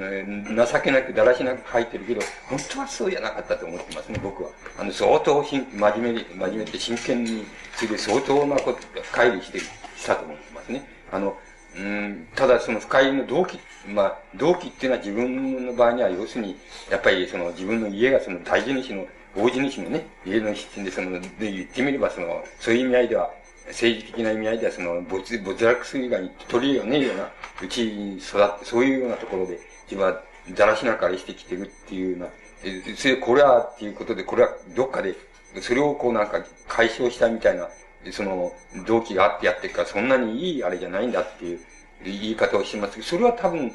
[0.66, 4.50] 情けなく、だらしなく書いてるけど、本当はそうじゃなかったと思ってますね、僕は。
[4.76, 8.78] あの、相当真面目に、真面目で真剣に、それで相当なこと、
[9.12, 10.82] 乖離して、したと思ってますね。
[11.12, 11.36] あの、
[11.78, 16.56] うん、ただその深入りの動機、まあ、動機っていうのは自分の場合には要するに、
[16.90, 23.30] やっぱりその自分の家がその大事主の、大地主のね、家の出身でその、で言ってみればその、そういう意味合いでは、
[23.68, 27.30] 政治的な意味合いではその、没、没落する以外に取り柄がねえような、
[27.62, 30.20] うちに育って、そういうようなところで、自分は
[30.56, 32.26] だらしなかりしてきてるっていうような、
[32.64, 35.14] えそれ、これはっていうことで、これはどっかで、
[35.60, 37.68] それをこうなんか解消したみたいな、
[38.12, 38.52] その、
[38.86, 41.60] 動機があってやってるから、そんなにいいあれじゃないんだっていう
[42.04, 43.72] 言い方をしますけど、それは多分、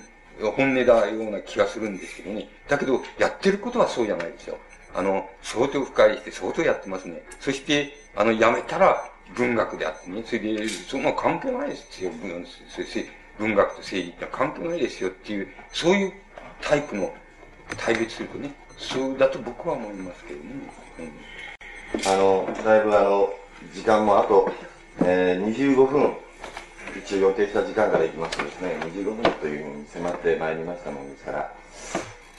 [0.55, 2.47] 本音だような気がするんですけどね。
[2.67, 4.57] だけど、やってることはそうじゃないですよ。
[4.95, 7.23] あの、相当深入りして相当やってますね。
[7.39, 10.23] そして、あの、やめたら文学であってね。
[10.25, 12.11] それで、そんな関係ないですよ。
[12.11, 13.05] 文そせ
[13.39, 16.13] 文学と政治って関係ないですよっていう、そういう
[16.61, 17.13] タイプの、
[17.77, 20.45] 対別するとね、そうだと僕は思いますけどね。
[20.99, 21.33] うん
[22.05, 23.33] あの、だいぶあの、
[23.73, 24.51] 時間もあと、
[25.03, 26.13] えー、25分、
[26.97, 31.53] 一応予定した時間からいきますとですね、25分というふうに迫ってまいりましたものですから、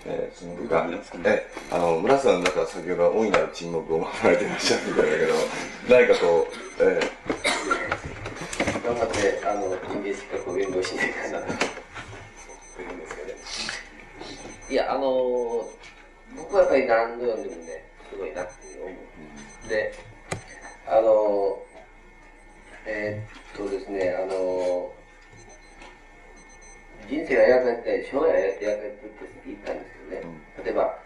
[0.07, 0.87] えー、その他、
[1.25, 5.35] え、あの、村さんなんか先ほど大いなる沈黙を守られていらっしゃるみたいだけど、
[5.89, 7.01] 何かこう、え
[8.85, 11.53] 頑張って、あの、人間失格を弁護しないかなと。
[12.83, 13.35] 思うんですけどね。
[14.71, 15.69] いや、あの、
[16.37, 18.95] 僕はやっぱり何度読んでもね、すごいなっていう思
[19.65, 19.69] う。
[19.69, 19.95] で、
[20.87, 21.63] あの、
[22.87, 24.93] えーっとですね、あの、
[27.09, 30.29] 人生が描かれて、将来が描かれてって言ったんですけどね、
[30.65, 30.99] 例えば、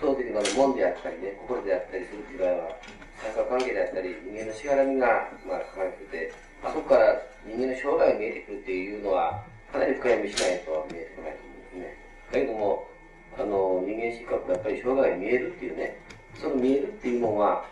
[0.00, 2.76] その時の門であったりね、心であったりするっていう場合は、
[3.20, 5.06] 三角関係であったり、人間のしがらみが、
[5.46, 6.32] まあ、書かれてて、
[6.64, 11.96] あそこから人間の生涯が見えてくるっていうのは、かなり深読みしないと見えてこないと思うんですね。
[12.32, 12.88] だけども、
[13.36, 16.00] あの、人間失格がやっぱり生涯が見えるっていうね、
[16.40, 17.64] その見えるっていうのは、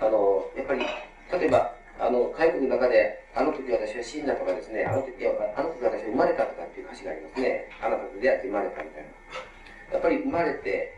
[0.00, 0.80] あの、やっぱり、
[1.32, 7.70] 例えば、あの、海国の中で、あの時私は死んだとかですね、あの時、いやあの時私は生まれたとかっていう歌詞がありますね。
[7.82, 9.94] あなたと出会って生まれたみたいな。
[9.94, 10.94] やっぱり生まれて、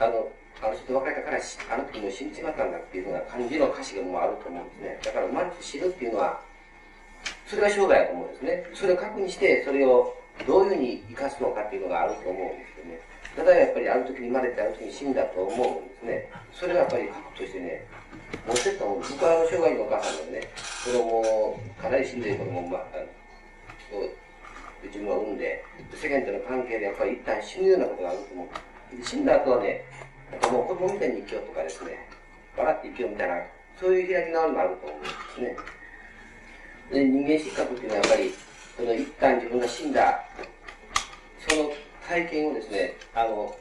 [0.00, 0.28] あの、
[0.62, 4.98] あの人と別れたから、あの時も死んじまったんだっていうような感じの歌詞がもうあると思うんですね。
[5.04, 6.40] だから生まれて死ぬっていうのは、
[7.46, 8.64] それが生涯だと思うんですね。
[8.72, 10.16] それを確認して、それを
[10.46, 13.00] どういうふうに生かすのかっていうのがあると思うんですけどね。
[13.36, 16.28] ただやっぱりあの時に生まれてあの時に死んだと思うんですね。
[16.52, 17.84] それがやっぱり核としてね、
[18.46, 19.00] 持ってったもん。
[19.00, 20.48] 僕は生涯のお母さんでね、
[20.84, 22.96] 子供を、かなり死んでる子供を、まあ、あ
[23.94, 29.04] のうちの産んで、世間との関係でやっぱり一旦死ぬようなことがあると思う。
[29.04, 29.84] 死んだ後はね、
[30.32, 32.08] やっぱもう子供みたいに生きようとかですね、
[32.56, 33.42] 笑って生きようみたいな、
[33.80, 35.56] そういう開き直りもあると思うんですね。
[36.90, 38.34] で、人間失格っていうのはやっぱり、
[38.76, 40.24] その一旦自分が死んだ、
[41.48, 41.72] その
[42.08, 43.56] 体験をですね、あの、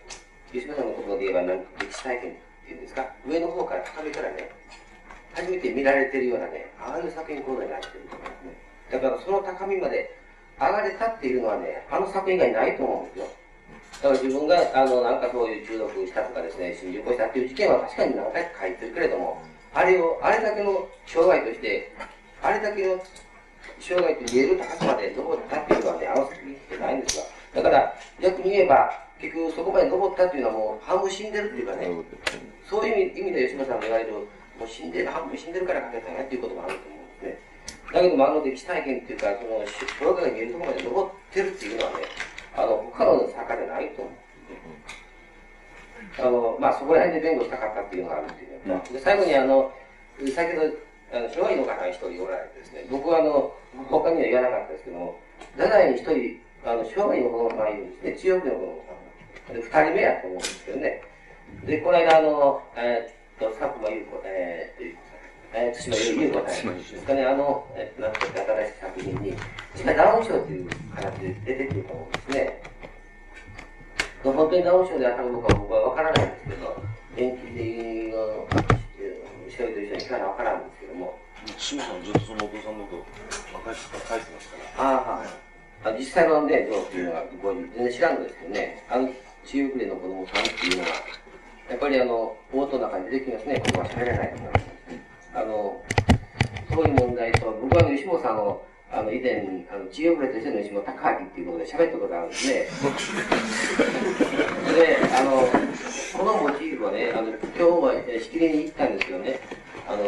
[0.52, 2.36] 吉野さんの言葉で言えばなんか歴史体験
[2.72, 4.50] っていうんですか、上の方から高めからね、
[5.34, 8.72] 初めて見られてるようなね、ああいう作品講座になってると思うんですね。
[8.92, 10.18] だからその高みまで
[10.60, 13.26] 上がれたっていうのはね、あの作品以外ないと思うんですよ。
[14.02, 19.42] だから自分が、あの、なんかそういう中毒したとかですね、心中起こしたっていう事件は確かに何回か書いてるけれども、
[19.74, 21.94] あれを、あれだけの障害として、
[22.42, 23.00] あれだけの
[23.80, 27.18] 障害と言える高さまで登ったっていうのはね、あの作品ってないんです
[27.54, 27.62] が。
[27.62, 28.90] だから、逆に言えば、
[29.20, 31.88] 結局そこまで登ったっていうのはもう半分死んでるっていうかね、
[32.72, 37.40] そういう意味で吉野さんが言われる、もう死んでる、半分死んでるから書けたんやっていうこともあると思うんですね。
[37.92, 39.60] だけども、あの歴史体験っていうか、その、
[40.00, 42.08] プロが見えるところまで残ってるっていうのはね、
[42.56, 44.14] あの、他の坂でないと思う。
[46.16, 49.72] あの、まあ、そこら辺で弁護したかったっていうのがあるっていうで最後にあの、
[50.34, 50.72] 先ほど、
[51.12, 53.52] あの、障害の方が一人おられてですね、僕はあの、
[53.92, 55.20] 他には言わなかったですけども、
[55.60, 59.56] 太宰に一人、あの、障害の子供さんいるんですね、強くの子供さん。
[59.60, 61.11] で、二人目やと思うんですけどね。
[61.66, 64.96] で、この間あの、えー、っと、佐久間優子、えー、
[65.54, 69.34] えー、対馬優子さんですかね、あの、えー、なんて新しい作品に、
[69.74, 72.62] 確かダウン症という形で出てくると思うんですね。
[74.24, 76.84] 本当にダウン症であったかどうか僕は分からないんですけど、
[77.16, 77.44] 電気
[78.14, 78.48] の
[79.50, 81.20] 調べと一緒に聞かない分からんんですけども。
[81.42, 84.84] さんずっとそのお父さんのこと若い人から書いてますから。
[84.84, 85.28] ああ、はい。
[85.84, 89.10] あ実際のね、どうっていうのは僕は全然知らんのですけどね、あの
[89.46, 90.90] 中国での子供さんっていうのは、
[91.72, 94.52] やっぱりあの、冒頭の中に出てきますね、言葉喋れないとか。
[95.36, 95.82] あの、
[96.70, 102.68] そういう問題と、僕はあの吉本さんを、あの、以前、あの、治療プレとしての吉本高明っていうことで喋ったことがあるんですね。
[104.76, 105.48] で、あの、
[106.18, 109.40] このモチーフはね、あの、今日はしきりに行ったんですけどね、
[109.88, 110.04] あの、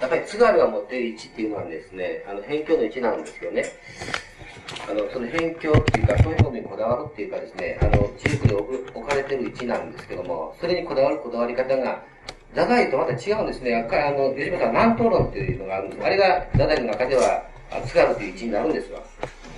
[0.00, 3.66] やっぱり津軽が持っている位置っていうのはですね、あの、辺境の位置なんですよね。
[4.88, 12.02] あの、その辺境っていうか、そういうことにこだわるっていうかですね、あの、地域で置かれてる位置なんですけども、それにこだわるこだわり方が、
[12.50, 13.74] 太宰とまた違うんですね。
[13.74, 16.04] あの、吉本さん、南東論っていうのがあるんです。
[16.04, 17.46] あれが太宰の中では、
[17.86, 19.00] 津軽という位置になるんですわ。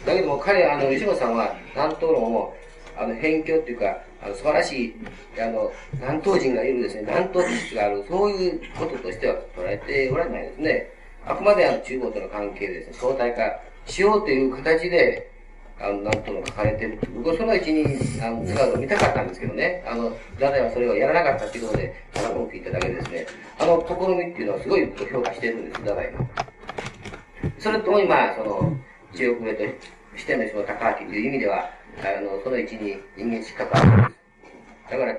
[0.06, 2.54] だけども彼、あの、吉本さんは南東論を、
[2.97, 4.94] あの、辺境っていうか、あの素晴らしい、
[5.40, 10.90] あの、南東人がいるですね、南東知識がある、そういうこととしては捉えておられないですね。
[11.26, 15.31] あくまであの中国との関係でですね、相対化しようという形で、
[15.81, 16.99] あの、なんとも書かれてる。
[17.17, 17.84] 僕はそのうちに、
[18.22, 19.83] あの、使うのを見たかったんですけどね。
[19.86, 23.26] あの、太宰はそれをやらなかったっていうことで、ただ文句言っただけですね。
[23.58, 26.44] あの、試みっていうのはすごい評価してるんです、太宰が。
[27.58, 28.76] それとも今、その、
[29.15, 29.65] 中国名と
[30.17, 34.24] してのその高明という意味では、あの、その位置に人間失格あるんです。
[34.90, 35.17] だから、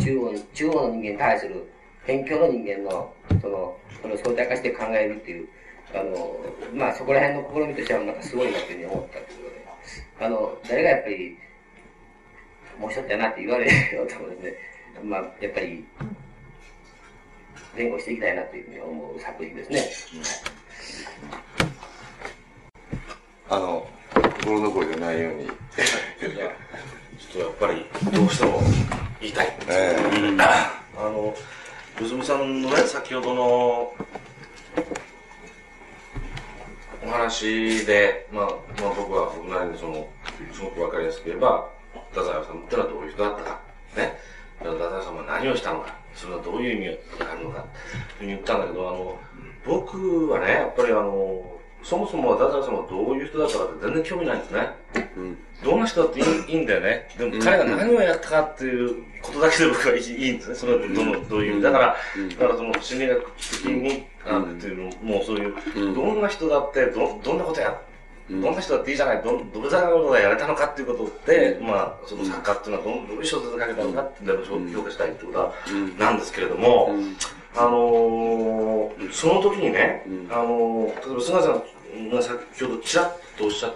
[0.00, 1.68] 中央、中央の人間に対する、
[2.06, 5.48] 辺境の人間の、その、その相対化して考えるっていう、
[5.94, 6.36] あの、
[6.74, 11.38] まあそこら辺の試みとしてはなんかすごいなというふうに思ったということで、あの、誰がやっぱり、
[12.78, 14.72] もう一つやなって言われるようと思うんですね。
[15.04, 15.84] まあ、やっぱり、
[17.76, 19.82] 弁護していきたいなというふうに思う作品ですね。
[23.48, 23.86] あの、
[24.40, 25.44] 心残りでないように。
[25.44, 25.52] いや、
[27.18, 28.60] ちょっとやっぱり、どうしても
[29.20, 29.56] 言いたい。
[29.68, 30.42] えー、
[30.98, 31.34] あの、
[32.00, 33.94] 娘さんのね、先ほどの、
[37.04, 38.44] お話で、まあ、
[38.80, 40.08] まあ僕は僕なりにその、
[40.52, 41.68] すごくわかりやすく言えば、
[42.10, 43.60] 太宰治ってのはどういう人だったか、
[43.96, 44.16] ね。
[44.58, 49.18] 太宰さんは何をしたのか、それはどういう意味があるのか、というふうに言ったんだけど、あの、
[49.66, 54.68] 僕はね、やっぱりあの、そもそも太宰さんはどういう人だったかって全然興味ないんですね。
[55.16, 57.08] うん、どんな人だっていいいいんだよね。
[57.16, 60.54] でも彼が何をやったかっていうことだけで僕はいいんですね。
[60.54, 61.62] それはどの、どういう。
[61.62, 61.96] だから、
[62.30, 65.54] だからその心理学的に、あっていうのもうそういう、
[65.94, 67.80] どんな人だって、ど、どんなことや、
[68.30, 75.52] どんな人だっていいじゃない、ど、どれだけのことがやれたのかっていうことで、まあ、その作家っていうのはどどういう小説が書けたのかっていうのを評価したいってことは、
[75.98, 76.94] なんですけれども、
[77.54, 83.74] あのー、その時にね、あのー、例えば菅さんが先ほどちらっとおっしゃっ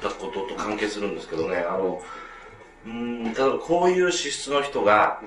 [0.00, 2.02] たことと関係するんですけどね、あの、
[2.86, 5.20] うん、例えばこういう資質の人が、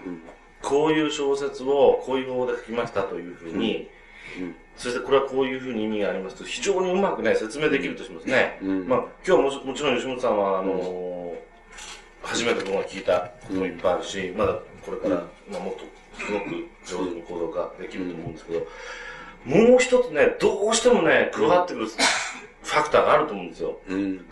[0.62, 3.90] こういう小説をこういう方法で書きましたというふうに、
[4.78, 8.60] そしてこれはこういうふうに意味がありますと、非常にうまくね、説明できるとしますね。
[8.62, 11.36] まあ、今日ももちろん吉本さんは、あのー、
[12.24, 15.16] 初めて僕が聞いたこともいっぱいあるし、まだこれから、
[15.50, 15.82] まあ、もっと
[16.20, 16.46] すごく
[16.86, 18.68] 上手に行動ができると思うんですけど、
[19.46, 21.88] もう一つね、どうしてもね、加わってくる
[22.66, 23.78] ファクターがあると思うんですよ。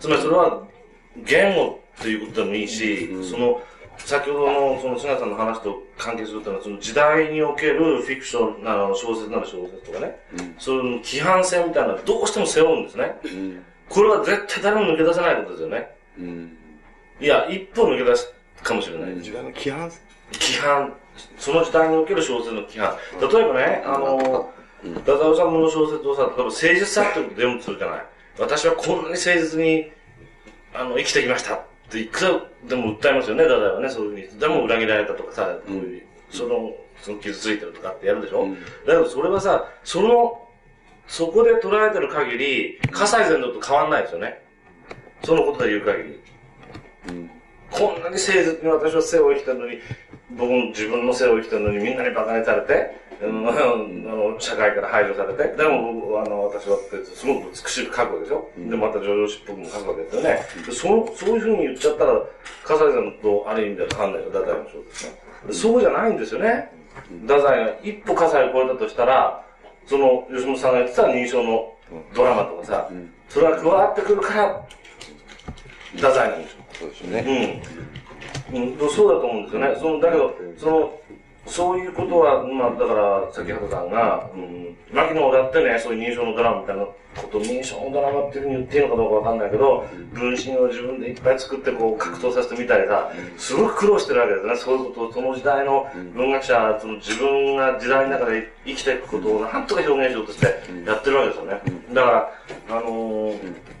[0.00, 0.62] つまりそれは、
[1.24, 3.62] 言語っていうことでもいいし、その、
[3.96, 10.18] 先ほどのその菅さんの話と関係するというのは、その時代におけるフィクションなら小説なら小説とかね、
[10.58, 13.16] そういう規範性みたいなのはどうしても背負うんですね。
[13.88, 15.96] これは絶対誰も抜け出せないことですよね。
[17.20, 19.22] いや、一歩抜け出すかもしれない。
[19.22, 19.90] 時代の規範
[20.32, 20.92] 規範。
[21.38, 22.96] その時代における小説の規範。
[23.20, 24.52] 例えばね、あの、
[24.82, 28.04] 太宰治の小説をさ、例えば誠実さってことで読むとするじゃない。
[28.38, 29.90] 私はこんなに誠実に、
[30.74, 34.40] あの、生きてきましたっていくらでも訴えますよね、太宰はね、そういうふうに。
[34.40, 38.48] でも裏切られたとかさ、こういうその、その傷ついてるとかってやるでしょ、
[38.86, 40.48] だけどそれはさ、その、
[41.06, 44.42] そこで捉えてる限り、葛西禅道と変わんないですよね。
[45.22, 46.20] そのことで言う限り。
[47.70, 49.78] こんなに誠実に私は生を生きたのに、
[50.30, 56.76] 僕も自分の生を生きたのにみんなに馬鹿にされて、うん、あの、社会から排除されて、でも、あの、私は
[57.14, 58.50] すごく美しく書くわけでしょ？
[58.56, 60.40] で、また上場しっぽくも書くわけですよね。
[60.66, 62.22] でそう、そういうふうに言っちゃったら、
[62.64, 65.14] 笠井さんとある意味では変わんないよ、太宰もそうですね。
[65.46, 66.70] でそうじゃないんですよね。
[67.22, 69.44] 太宰が一歩笠井を超えたとしたら、
[69.86, 71.74] その、吉本さんがやってた認証の
[72.14, 72.90] ドラマとかさ、
[73.28, 74.66] それが加わってくるから、
[75.96, 76.64] 太宰なんですよ。
[76.72, 77.62] そうですよね。
[78.52, 78.62] うん。
[78.62, 79.76] うん、そうだと思うんですよね。
[79.78, 81.00] その、だけど、その、
[81.46, 86.94] そういうことは、まあ、だから、先ほどさんが、うん、牧野だってね、そういう認証のドラマみたいなこ
[87.30, 94.56] と、認証のドラマっていうふうに言っていいのかどうかわかんないけど、分身を自分でいっぱい作って、こう、格闘させてみたりさ、すごく苦労してるわけですね。
[94.56, 100.46] そういうことを、その時代の文学者、その自分が時代の中で生きていくことをなんとか表現しようとして
[100.86, 101.60] やってるわけですよね。
[101.92, 102.10] だか
[102.68, 103.74] ら、あのー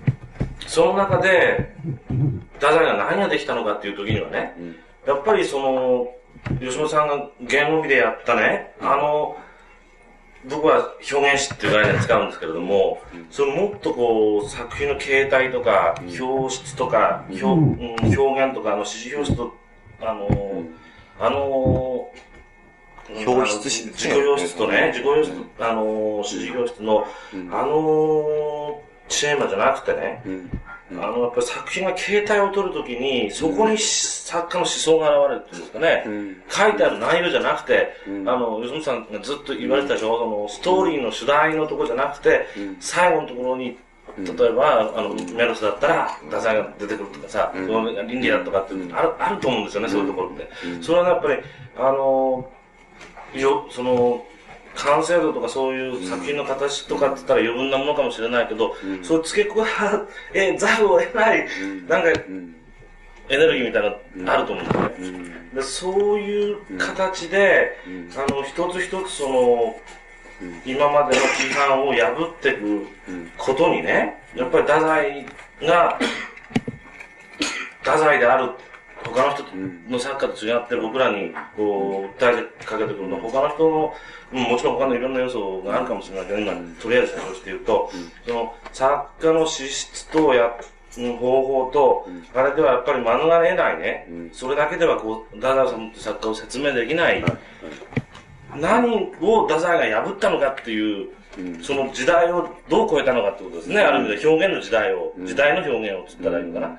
[0.66, 1.74] その中で、
[2.54, 4.54] 太宰が何ができたのかっていう時にはね、
[5.06, 6.14] やっぱりその、
[6.60, 9.36] 吉本さんが言語美でやったね、あの、
[10.48, 19.54] 僕は表現詞っていう概念使うんですけれども、そのもっとこう、作品の形態とか、表質とか、表うん表現とか、あの、指示表質と、
[20.00, 20.64] あの、
[21.18, 22.10] あの、
[23.26, 27.06] 表出し自己表出とね、自己表出と、あの、指示表出の、
[27.50, 30.22] あの、テーマじゃなくてね、
[31.00, 36.04] あの、やっぱり作品が形態を取るときに、そこに作家の思想が現れるっていうんですかね、
[36.48, 37.92] 書いてある内容じゃなくて、
[38.26, 42.46] あの、吉本さんがずっと言われてたでしょ、その、ストーリーの主題のところじゃなくて、
[42.80, 43.76] 最後のところに、
[44.18, 50.48] 例えば、あの、メロスだったら、太宰が出てくるとかさ、その倫理だとかっていうのある、あると思うんですよね、そういうところって。
[50.82, 51.38] それはやっぱり、
[51.76, 52.48] あの、
[53.34, 54.24] よ、その、
[54.76, 59.64] 完成度とかそういう作品の形とかって言ったら余分なものかもしれないけど、そういう付け加
[60.34, 61.46] えざるを得ない、
[61.88, 62.08] なんか、
[63.28, 65.34] エネルギーみたいなのあると思うんでね。
[65.54, 67.78] でそういう形で、
[68.16, 69.80] あの、一つ一つその、
[70.66, 72.86] 今までの規範を破っていく
[73.38, 75.26] ことにね、やっぱり太宰
[75.62, 75.98] が、
[77.82, 78.50] 太宰である
[79.04, 79.44] 他の人
[79.90, 83.94] の作家と違って僕らにこう訴えかけてくるのは他の人の、
[84.32, 87.88] うんもちろん他のいろんな要素があるかもしれないけど、今とりあえずそして言うと、
[88.26, 90.50] その作家の資質とや
[90.96, 97.24] うん方法と、あれではやっぱり免れ得ないね、それだけではこう、ダダさんって作家を説明できない、
[98.56, 101.08] 何を太宰が破ったのかっていう、
[101.62, 103.80] その時代をどう超えたのかってことですね。
[103.80, 106.78] ある意味で表現の時代を、時代の表現をつったらいいのかな。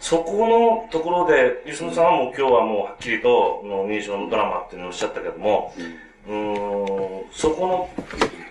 [0.00, 5.74] そこのところで、吉野さんはもう今日はもうはっきりと、の認証のドラマっていうのをおっしゃったけども、
[6.26, 7.90] うーん、そこの、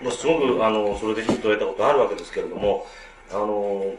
[0.04, 2.86] まあすごく、あの、それでヒットを得たことあるわけですけれども、
[3.32, 3.94] あの、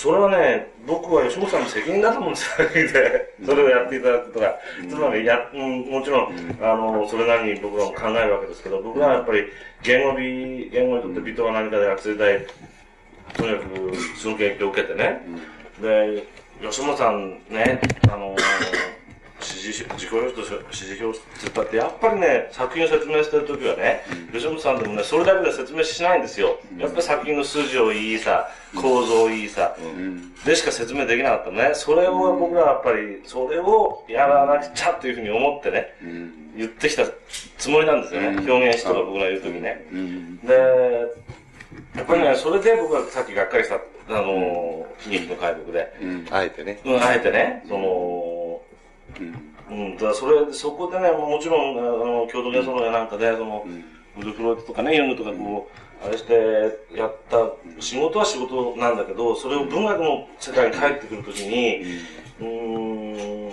[0.00, 4.58] それはね、僕は吉本さんの責任だと思うんですよ、で、それをやっていただくことが。
[4.88, 9.44] つまり、や、うん、もちろん、あの、それなりに僕らも考えるわけですけど、僕はやっぱり、
[9.82, 12.46] 言語美、言語にとって美とは何かで学生時代、
[13.34, 15.20] とにかく、その研究を受けてね、
[15.82, 16.24] で、
[16.62, 17.78] 吉本さんね、
[18.10, 18.34] あの
[19.40, 21.18] 指示、自己表と指示表
[21.54, 26.58] だって、やっぱりね、作品を説明してるときはね、吉本さんでもね、それだけで説明しないんですよ。
[26.78, 29.76] やっぱり作品の筋をいいさ、構造をいいさ、
[30.44, 31.70] でしか説明できなかったのね。
[31.74, 35.94] それを僕らはやっぱり、それをやらなくちゃっていうふうに思ってね、
[36.56, 37.04] 言ってきた
[37.58, 38.28] つもりなんですよね。
[38.28, 39.86] 表現しとか僕が言うときね。
[40.44, 40.54] で、
[41.96, 45.92] やっぱりね、それで僕はさっきがっかりした、あの、悲劇の解読で。
[46.30, 46.80] あえてね。
[46.84, 48.39] うん、あえてね、その、
[49.70, 53.64] うん、だからそれ、そこでね、もちろん、あの、郷土芸能やなんかで、その、
[54.16, 55.70] ブルーフロイトとかね、ユングとかこ
[56.02, 56.34] う、あれして
[56.94, 61.82] やった仕事は仕事なんだけど、それを文学の世界に帰ってくるときに、
[62.40, 63.50] うーん、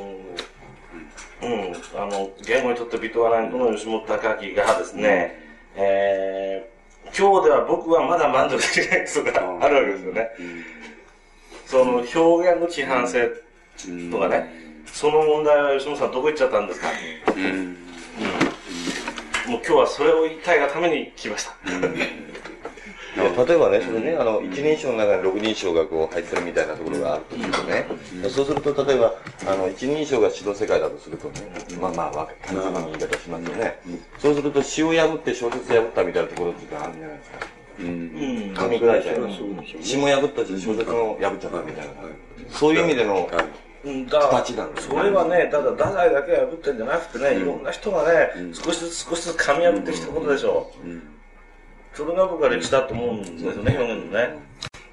[1.44, 5.40] うん、あの、言語にとってビトワナインとの吉本隆明がですね、
[5.76, 10.30] えー、今日では僕はまだ満足できないことがあるわけですよね。
[11.66, 13.30] その表現の規範性
[14.10, 14.67] とかね、
[14.98, 16.88] その問題は吉本さんどこ行っちゃったんですか、
[17.36, 17.68] うん。
[19.48, 21.56] もう今日はそれを言いたいがために来ました。
[23.46, 27.86] 例えばね、それね、あの、一人称の中に六人称がこう入ってるみたいなところがあるとするとね、
[28.28, 29.14] そうすると、例えば、
[29.46, 31.42] あの、一人称が詩の世界だとするとね、
[31.80, 33.80] まあまあ、わか単純な言い方しますよね。
[34.18, 37.38] そうすると、詩を破って小説破ったみたいなところっていうのがあるんじゃないですか。
[37.82, 37.88] うん。
[37.88, 39.84] 噛み砕いちゃう。
[39.84, 41.94] 詩も破ったし、小説も破っちゃったみたいな。
[42.50, 43.30] そういう意味での、
[44.10, 51.98] 形なんですそれはね、ただ太宰だけが破ってんじゃなくてね、いろんな人がね、少しずつ少しずつ噛み破ってきたことでしょう。
[51.98, 54.40] それが僕は歴史だと思うんですよね、表現のね。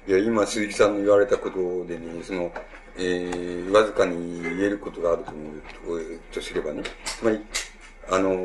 [0.07, 2.51] いや、今、鈴木さんの言われたことでね、その、
[2.97, 5.39] えー、わずかに言えることがあると思
[5.95, 7.39] うとすればね、つまり、
[8.09, 8.35] あの、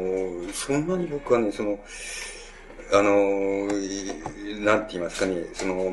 [0.53, 1.79] そんなに僕はね、その、
[2.93, 3.67] あの、
[4.65, 5.93] なんて言いますかね、その、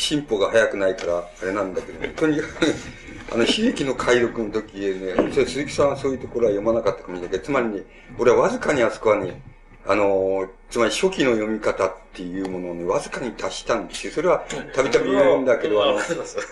[0.00, 2.74] 進歩が早くないから、あれなんだけど、ね、とにかく、
[3.32, 7.82] あの、悲劇の解読の時ね、それ鈴木さんはそういうところは読まなかったかもしれないけど、つまりね、
[8.18, 9.40] 俺はわずかにあそこはね、
[9.86, 14.12] あの、つまり初期の読み方っていうものをね、わずかに足したんですよ。
[14.12, 16.00] それは、たびたび言うんだけど、あの、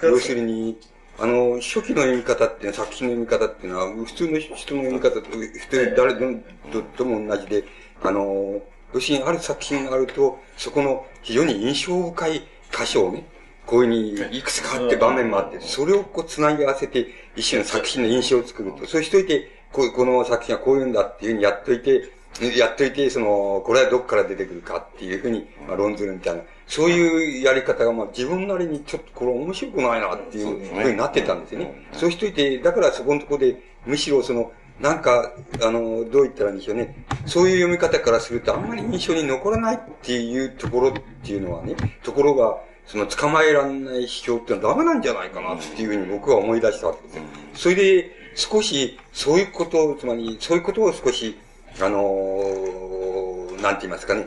[0.03, 0.79] 要するに、
[1.19, 7.65] あの、初期の読み方っていうのは、作品の読み方っていうのは、普通の人の読み方と、普通誰ととも同じで、
[8.03, 8.63] あの、
[8.95, 13.25] 要するにある作品があると、そこの非常に印象深い箇所をね、
[13.69, 18.87] こういうふうにいくつかあって場面もあって、それをこう繋ぎ合わせて、一種の作品の印象を作ると。
[18.87, 22.11] そうしといて、こうこの作品はこういうんだっていうふうにやっといて、
[22.57, 26.43] やっといて、その、これはどっから出てくるかっていうふうに、まあ、論ずるみたいな。
[26.67, 31.89] そういうやり方が、まあ、自分なりにちょっとこれ面白くないなっていうふうになってたんですよね。
[31.93, 36.95] そうしといて、だからそこのところで、むしろその、なんか、あの、どう言ったらいいんでしょうね。
[37.27, 40.93] そういう読み方からすると、あんまり印象に残らないっていうところっ
[41.25, 47.23] ていうのはね、ところが、その捕まえられない批評ってのはダメなんじゃないかなっていうふうに僕は思い出したわけですよ。
[47.55, 51.37] それで、少し、そういうことを、つまり、そういうことを少し、
[51.81, 54.27] あのー、なんて言いますかね、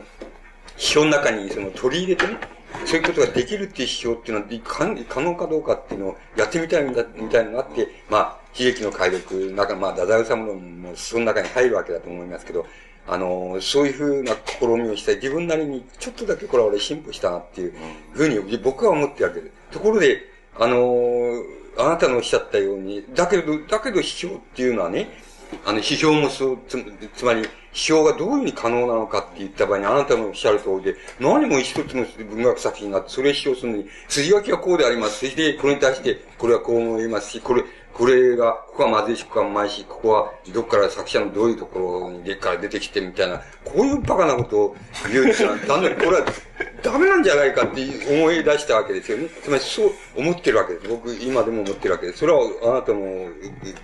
[0.76, 2.38] 批評の中にその取り入れてね、
[2.84, 12.64] そういうことができるっていう批評っていうのは可能かどうかっていうのをやってみたいみたいなのがあって、まあ、悲劇の解読、なんかまあ、太宰治論もその中に入るわけだと思いますけど、
[13.06, 17.74] あの、そういうふうな試みをして、自分なりにちょっとだけこれは俺進歩したなっていう
[18.12, 19.52] ふうに僕は思ってるわけです。
[19.72, 20.22] ところで、
[20.58, 21.42] あの、
[21.78, 25.08] あなたのおっしゃったように、だけど、だけど批評っていうのはね、
[25.64, 26.82] あの、批評もそう、つ
[27.14, 35.20] つまり、批評がどういうふうに可能なのかって言った場合に、あなたのおっしゃる通りで、何も一つの文学作品があって、それを批評するのに、筋書きはこうであります。
[35.20, 44.76] そして、これに対して、これはこう思いますし、これ、これが、ここはまずいし、ここはうまいし、ここはどっから作者のどういうところにでから出てきてみたいな、こういうバカなことを
[45.12, 46.26] 言うってのは、だんだんこれは
[46.82, 49.28] ダメなんじゃないかって思い出したわけですよね。
[49.42, 50.88] つまりそう思ってるわけです。
[50.88, 52.20] 僕、今でも思ってるわけです。
[52.20, 52.98] それはあなたの、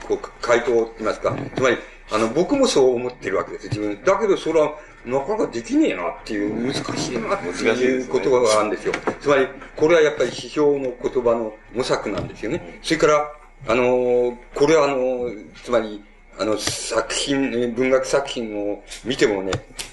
[0.08, 1.36] こう、回答と言いますか？
[1.54, 1.76] つまり、
[2.10, 3.68] あの、僕もそう思ってるわけです。
[3.68, 4.02] 自分。
[4.02, 4.74] だけど、それは、
[5.04, 8.94] なかなかできねえなっていう、難しいなっていう言葉があるんですよ。
[9.20, 12.80] つまり、これはやっぱり批評の言葉の模索なんですよね。
[12.82, 13.32] それから、
[13.66, 15.30] あの、これはあの、
[15.62, 16.02] つまり、
[16.38, 19.50] あの、作品、文学作品を見てもね、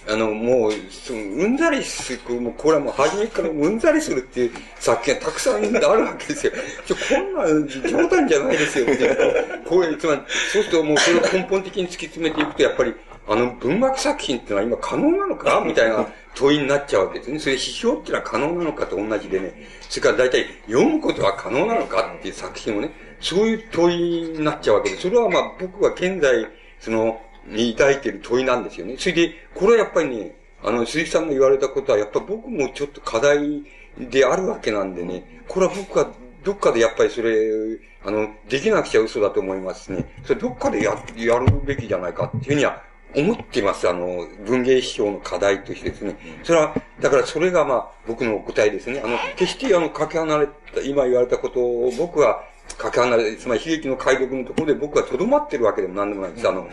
[0.08, 6.53] あの、もう、そのうんざりする、もうこれはもう初めからうんざりするっていう作品がたくさんあるわけですよ。
[6.85, 9.15] ちょ、こんな冗談じゃないですよ、みたいな。
[9.67, 10.22] これ、つまり、
[10.53, 12.94] そうするともうそれを根本的に突き詰めていくと、やっぱり、
[13.28, 17.40] あの、文学作品ってのは今可能なのかみたいな 問いになっちゃうわけですね。
[17.40, 19.67] それ批評っていうのは可能なのかと同じでね。
[19.90, 26.48] それから大体読むことは可能なのかっていう作品をね、そういう問いになっちゃうわけで、それはまあ僕は現在、
[26.80, 28.96] その、に抱いている問いなんですよね。
[28.98, 33.64] それで、これはやっぱりね、あの、鈴木さんが言われたことは、やっぱ僕もちょっと課題
[33.99, 36.12] であるわけなんでね、これは僕は
[36.44, 37.51] どっかでやっぱりそれ、
[38.03, 40.06] あの、できなくちゃ嘘だと思いますね。
[40.24, 42.83] それどっかでや、やるべきじゃないかっていうふうには
[43.15, 43.88] 思っています。
[43.90, 46.17] あの、文芸批評の課題としてですね。
[46.44, 49.01] それは、だからそれがまあ、僕の答えですね。
[49.03, 52.44] あの、決してあの、かけ離れた、今言われたことを僕は、
[52.78, 56.48] かけ離れ、つまり悲劇の解読のところで僕は留まってるわけでも何でもないです。
[56.48, 56.67] あの、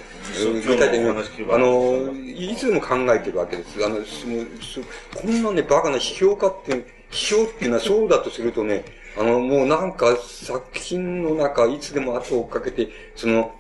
[0.65, 1.09] 具体的に、
[1.53, 3.85] あの、いつでも考えてるわけです。
[3.85, 8.85] あの、そのこんなね、バカな批評家っていう、批評っていうのはそうだとするとね、
[9.19, 13.53] あの、もうなんか作品の中、いつでも後を追っかけて、その、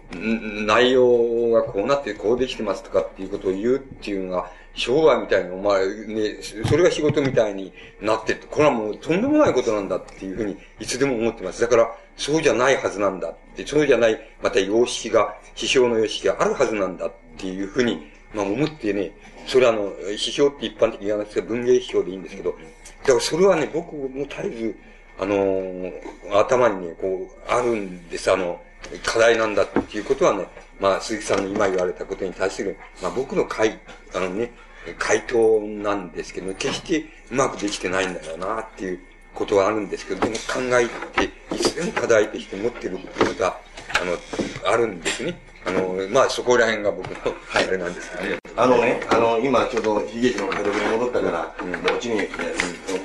[0.66, 11.60] 内容がこうなってこうできてますとかっていうことを言うっていうのが、商売みたいな、まあね、それが仕事みたいになってこれはもうとんでもないことなんだっていうふうに、いつでも思ってます。
[11.60, 19.12] だから、そうじゃないはずなんだって、そうじゃない、また様式が、批評の様式があるはずなんだっていうふうに、まあ思ってね、
[19.46, 22.54] それはあの、批評って一般的に言わなくて文芸批評でいいんですけど、
[23.02, 24.76] だからそれはね、僕も絶えず、
[25.18, 25.92] あのー、
[26.38, 28.30] 頭にね、こう、あるんです。
[28.32, 28.60] あの、
[29.04, 30.46] 課題なんだっていうことはね、
[30.80, 33.78] まあ、鈴木さんの今言われたことに対する、まあ僕の回、
[34.14, 34.52] あのね、
[34.98, 39.00] 回答なんですけど、決してうまくできてないんだよなっていう
[39.34, 40.86] ことはあるんですけど、でも考え
[41.26, 43.60] て、いつでも課題として持ってるっていうことは、
[44.00, 45.38] あの、あるんですね。
[45.64, 48.38] あの、まあそこら辺が僕の、あれなんですけどね。
[48.56, 52.28] あのね、あの、今ちょうど悲劇の解読に戻ったから、うん、うちに、ね、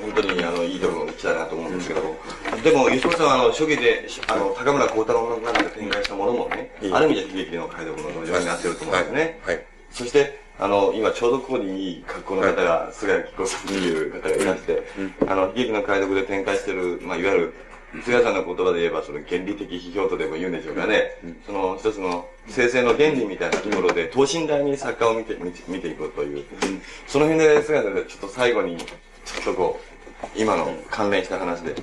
[0.02, 9.40] 本当にあのいいところに来たなと思うんですけど、うん、でも、吉本さんはあの初期で、あの、高村光太郎の中で展開したものもね、ある意味で悲劇の解読の土壌になってると思うんですよね。
[9.46, 9.56] はい。
[9.56, 14.84] はい、そして、あの、今ちょうどここにいい格好の方が、菅谷紀子さんという方がいらして、
[15.28, 17.54] あの、悲劇の解読で展開してる、まあ、いわゆる、
[18.04, 21.12] 菅さんの言葉で言えば、その原理的批評とでも言うんでしょうかね。
[21.46, 26.44] その一つの生成の原理みたいなところで、等身大に作家を見て、見て見ていこうという。
[27.08, 29.80] その辺で菅さんでちょっと最後に、ちょっとこ
[30.24, 31.76] う、今の関連した話で。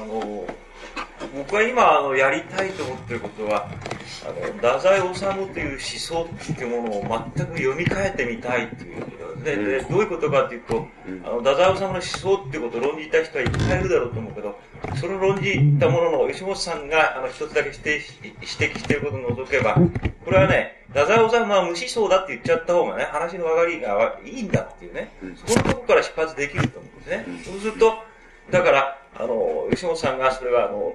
[0.00, 0.46] あの
[1.34, 3.68] 僕は今あのやりたいと思ってることは
[4.24, 5.20] あの太宰治
[5.52, 10.86] という思想っていうものを全く読み替えてみたいっていうことででどういうことかっていうと、
[11.24, 14.58] あの太宰治の思想っていうことを論じた人はいっぱいいるだろうと思うけど
[14.96, 19.76] それを論じたものの吉本さんがあの一つだけ指定し指摘していることを除けば
[20.24, 25.12] これはね太宰治は無思想だって言っちゃった方がね話の分かりがいいんだっていうね
[25.46, 27.24] そこのところから出発できると思うんですね。
[27.44, 28.10] そうすると
[28.50, 30.94] だから、あの、吉本さんがそれは、あの、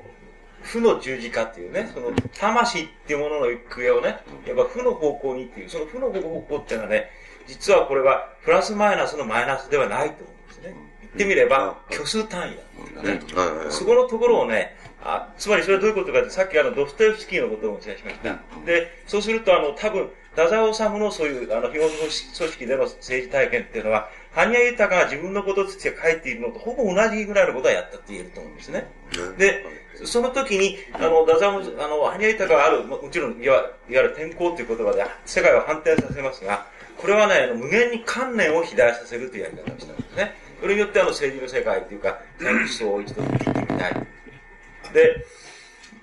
[0.65, 7.09] 負の十字架っていうね、その、魂っていうものの行方をね、やっぱ負の方向にっていう、その負の方向っていうのはね、
[7.47, 10.75] 実はこれは、プラスマイナスのマイナスではないと思うんですね。
[11.01, 12.55] 言ってみれば、虚数単位
[12.95, 13.35] なんですね。
[13.69, 18.39] そこのところをね、あつまりそれはどういうことかって、さっきあの、ドストエフスキーのことをお伝えしました。
[18.65, 28.87] で、そうすると、あの、多分、太宰治のそういう、あの、日本の組織での政治体験っていうのは、羽生豊が自分のこととして書いているのとほぼ同じぐらいのことはやったって言えると思うんですね。
[29.37, 29.63] で、
[30.03, 36.65] その時に、あの、太宰治、あの、羽生豊がある、もちろん、いわいわゆる天候という言葉で世界を反転させますが、
[36.97, 40.35] これはね、無限に観念を肥大させるというやり方をしたんですね。
[40.59, 44.07] それによってあの政治の世界というか、天気を一度切ってみたい。
[44.93, 45.25] で、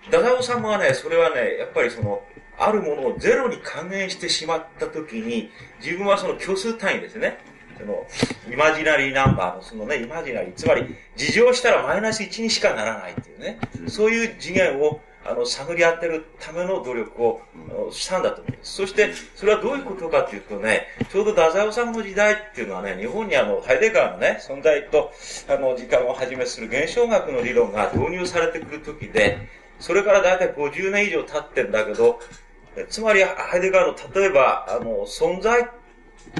[0.06, 2.22] 太宰治はね、それはね、やっぱりその、
[2.58, 7.38] あるものをゼロに還元してしまったときに、自分はその虚数単位ですね。
[7.82, 8.06] その、
[8.52, 18.74] イマジナリーナンバーのそのね、イマジナリー、つまり、事情したらマイナス1にしかならないっていうね、そういう次元を、あの、探り当てるための努力を、あのしたんだと思うんです。
[18.74, 25.12] そして、それはどういうことかっていうとね、ちょうど太宰治の時代っていうのはね、日本にあの、ハイデガーのね、存在と、
[25.48, 29.48] あの、時間をはじめする現象学の理論が導入されてくる時で、
[29.78, 32.20] それから大体50年以上経ってんだけど、
[32.88, 35.68] つまり、ハイデガーの、例えば、あの、存在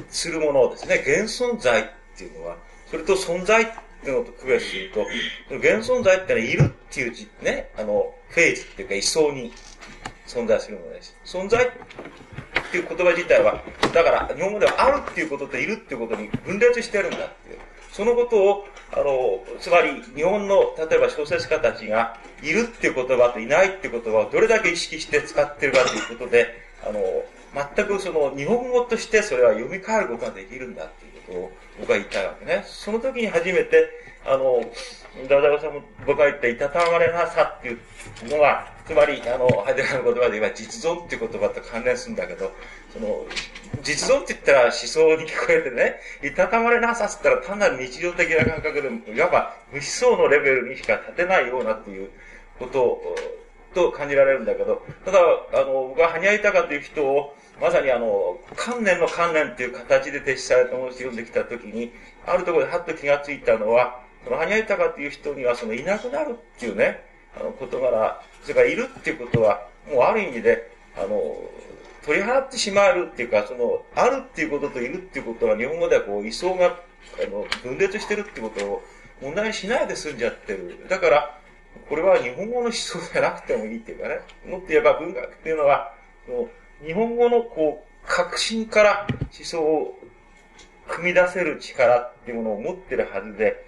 [0.09, 1.85] するものをですね、現存在っ
[2.17, 2.57] ていうのは、
[2.91, 3.67] それと存在っ
[4.03, 5.07] ていうのと区別すると、
[5.57, 9.53] 現存在ってのは、いるっていう字、ね、あの、フェーズっていうか、位相に
[10.27, 11.17] 存在するものです。
[11.25, 11.71] 存在っ
[12.71, 17.59] ていう言葉自体は、だから、日本語ではあるっていうことといるっていうことに分裂してるんだっていう。
[17.93, 26.49] そのことを、あの、つまり、日本の、例えば小説家たちが、いるっていう言葉といないっていう言葉をどれだけ意識して使ってるかということで、
[26.85, 27.01] あの、
[27.55, 32.65] 全くその、日本語としてそれは読み替えることができるんだっていうことを僕は言いたいわけね。
[32.67, 33.91] その時に初めて、
[34.25, 34.65] あの、
[35.29, 37.79] ダダさんも僕が言ったいたたまれなさっていう
[38.29, 42.53] のは、つまり、あの、ハイデガーの言葉で言えば実存っていう言葉と関連するんだけど、
[42.93, 43.27] その、
[43.83, 52.11] 実存って言ったら思想に聞こえてね、いたたまれなさって言ったら単なる日常的な感覚で、いわば無思想のレベルにしか立てないようなっていう
[52.59, 53.17] ことを、
[53.75, 55.19] と感じられるんだけど、ただ、
[55.55, 61.93] あの、僕は羽生豊という人を、まさにあの、観念の観念っていう形で提出されたものを読んできたときに、
[62.27, 67.05] あるところではっと気がついたのは、その羽生豊っていう人にはそのいなくなるっていうね、
[67.39, 71.37] あの事柄、それからいるっていうことは、もうある意味で、あの、
[72.05, 78.83] 取り払ってしまえるっていうか、その、あるっていうことといるっていうことは、日本語ではこう、位相が、あの、分裂してるってことを
[79.21, 80.85] 問題にしないで済んじゃってる。
[80.89, 81.39] だから、
[81.89, 85.95] これは日本語の思想じゃなくてもいいっていうかね、もっと言えば文学っていうのは、
[86.27, 86.49] その
[86.85, 89.99] 日本語のこう、革新から思想を
[90.89, 93.65] 組み出せる力っていうものを持ってるはずで、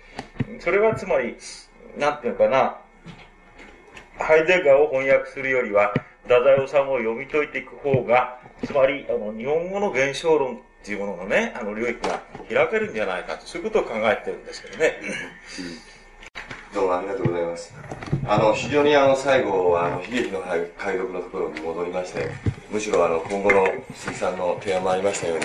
[0.61, 1.37] それはつまり、
[1.97, 2.79] なんていうのかな、
[4.19, 15.01] ハイデガーを翻訳するよりは、太宰治を読み解いていく方が、つまり、あの、日本語の現象論っていうもののね、あの、領域が開けるんじゃないかと、そういうことを考えてるんですけどね。
[16.75, 17.73] どうもありがとうございます。
[18.27, 22.33] あの、非常にあの、最後は、あの、悲劇の解読のところに戻りまして、
[22.69, 25.45] むしろあの、今後の鈴木さんの提案もありましたように、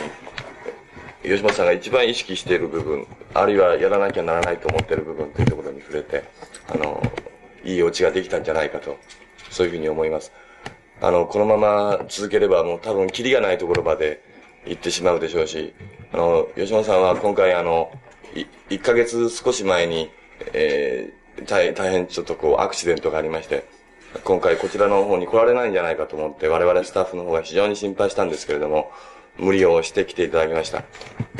[1.22, 6.24] 吉本さんが一番意識している部分、あるいはやらなきゃならないと思っている部分というところに触れて、
[6.67, 6.99] あの、
[7.63, 8.97] いいオチができたんじゃないかと、
[9.51, 10.31] そういうふうに思います。
[10.99, 14.24] あの、このまま続ければもう多分キリがないところまで
[14.65, 15.76] 行ってしまうでしょうし、
[16.12, 17.92] あの、吉本さんは今回あの、
[18.72, 20.10] 1ヶ月少し前に、
[20.53, 23.65] えー、大変ちょっとこうアクシデントがありまして、
[24.23, 28.91] 今回こちらの方に来られないんじゃないかと思って、我々スタッフの方が非常に心配したんですけれども、
[29.38, 30.83] 無理をして来ていただきました。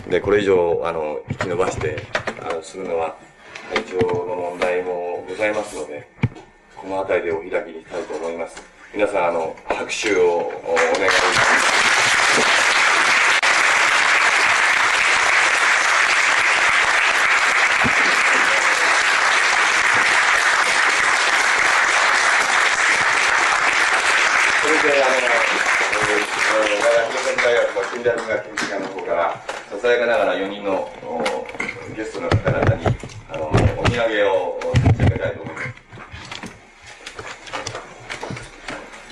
[0.10, 1.98] で、これ以上、あの、引き延ばして、
[2.42, 3.16] あの、するのは、
[3.74, 6.08] 体調の問題もございますので、
[6.76, 8.62] この辺りでお開きにしたいと思います。
[8.94, 11.89] 皆さん、あの、拍手をお願いします。
[27.50, 31.48] 大学近代文学研究会の方から、ささやかながら4人のお
[31.96, 32.86] ゲストの方々に、
[33.28, 35.68] あの、お土産を差し上げたいと思います。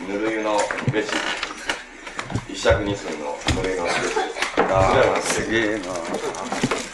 [0.07, 0.59] ぬる湯の
[0.93, 1.09] べし、
[2.47, 4.19] 一尺二寸のぬる湯のべしです。
[4.69, 6.86] ああ、すげえな。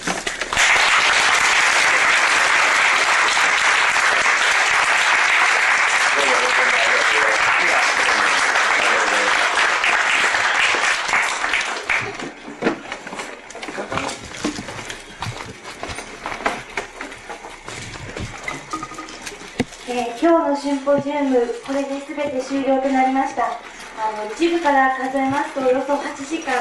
[20.53, 23.57] のシンポジウム、これで全て終了となりました。
[23.97, 26.53] あの一部から数えますとおよそ8時間、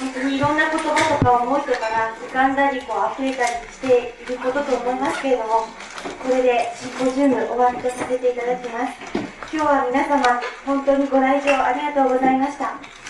[0.00, 5.68] 本当にいろんな言葉とか思いとかが浮かんだりこう溢れたりしていることと思いますけれども、
[6.18, 8.98] これでシンポジウム終わりとさせていただきます。
[9.54, 13.01] 今日は皆様、本当にご来場ありがとうございました。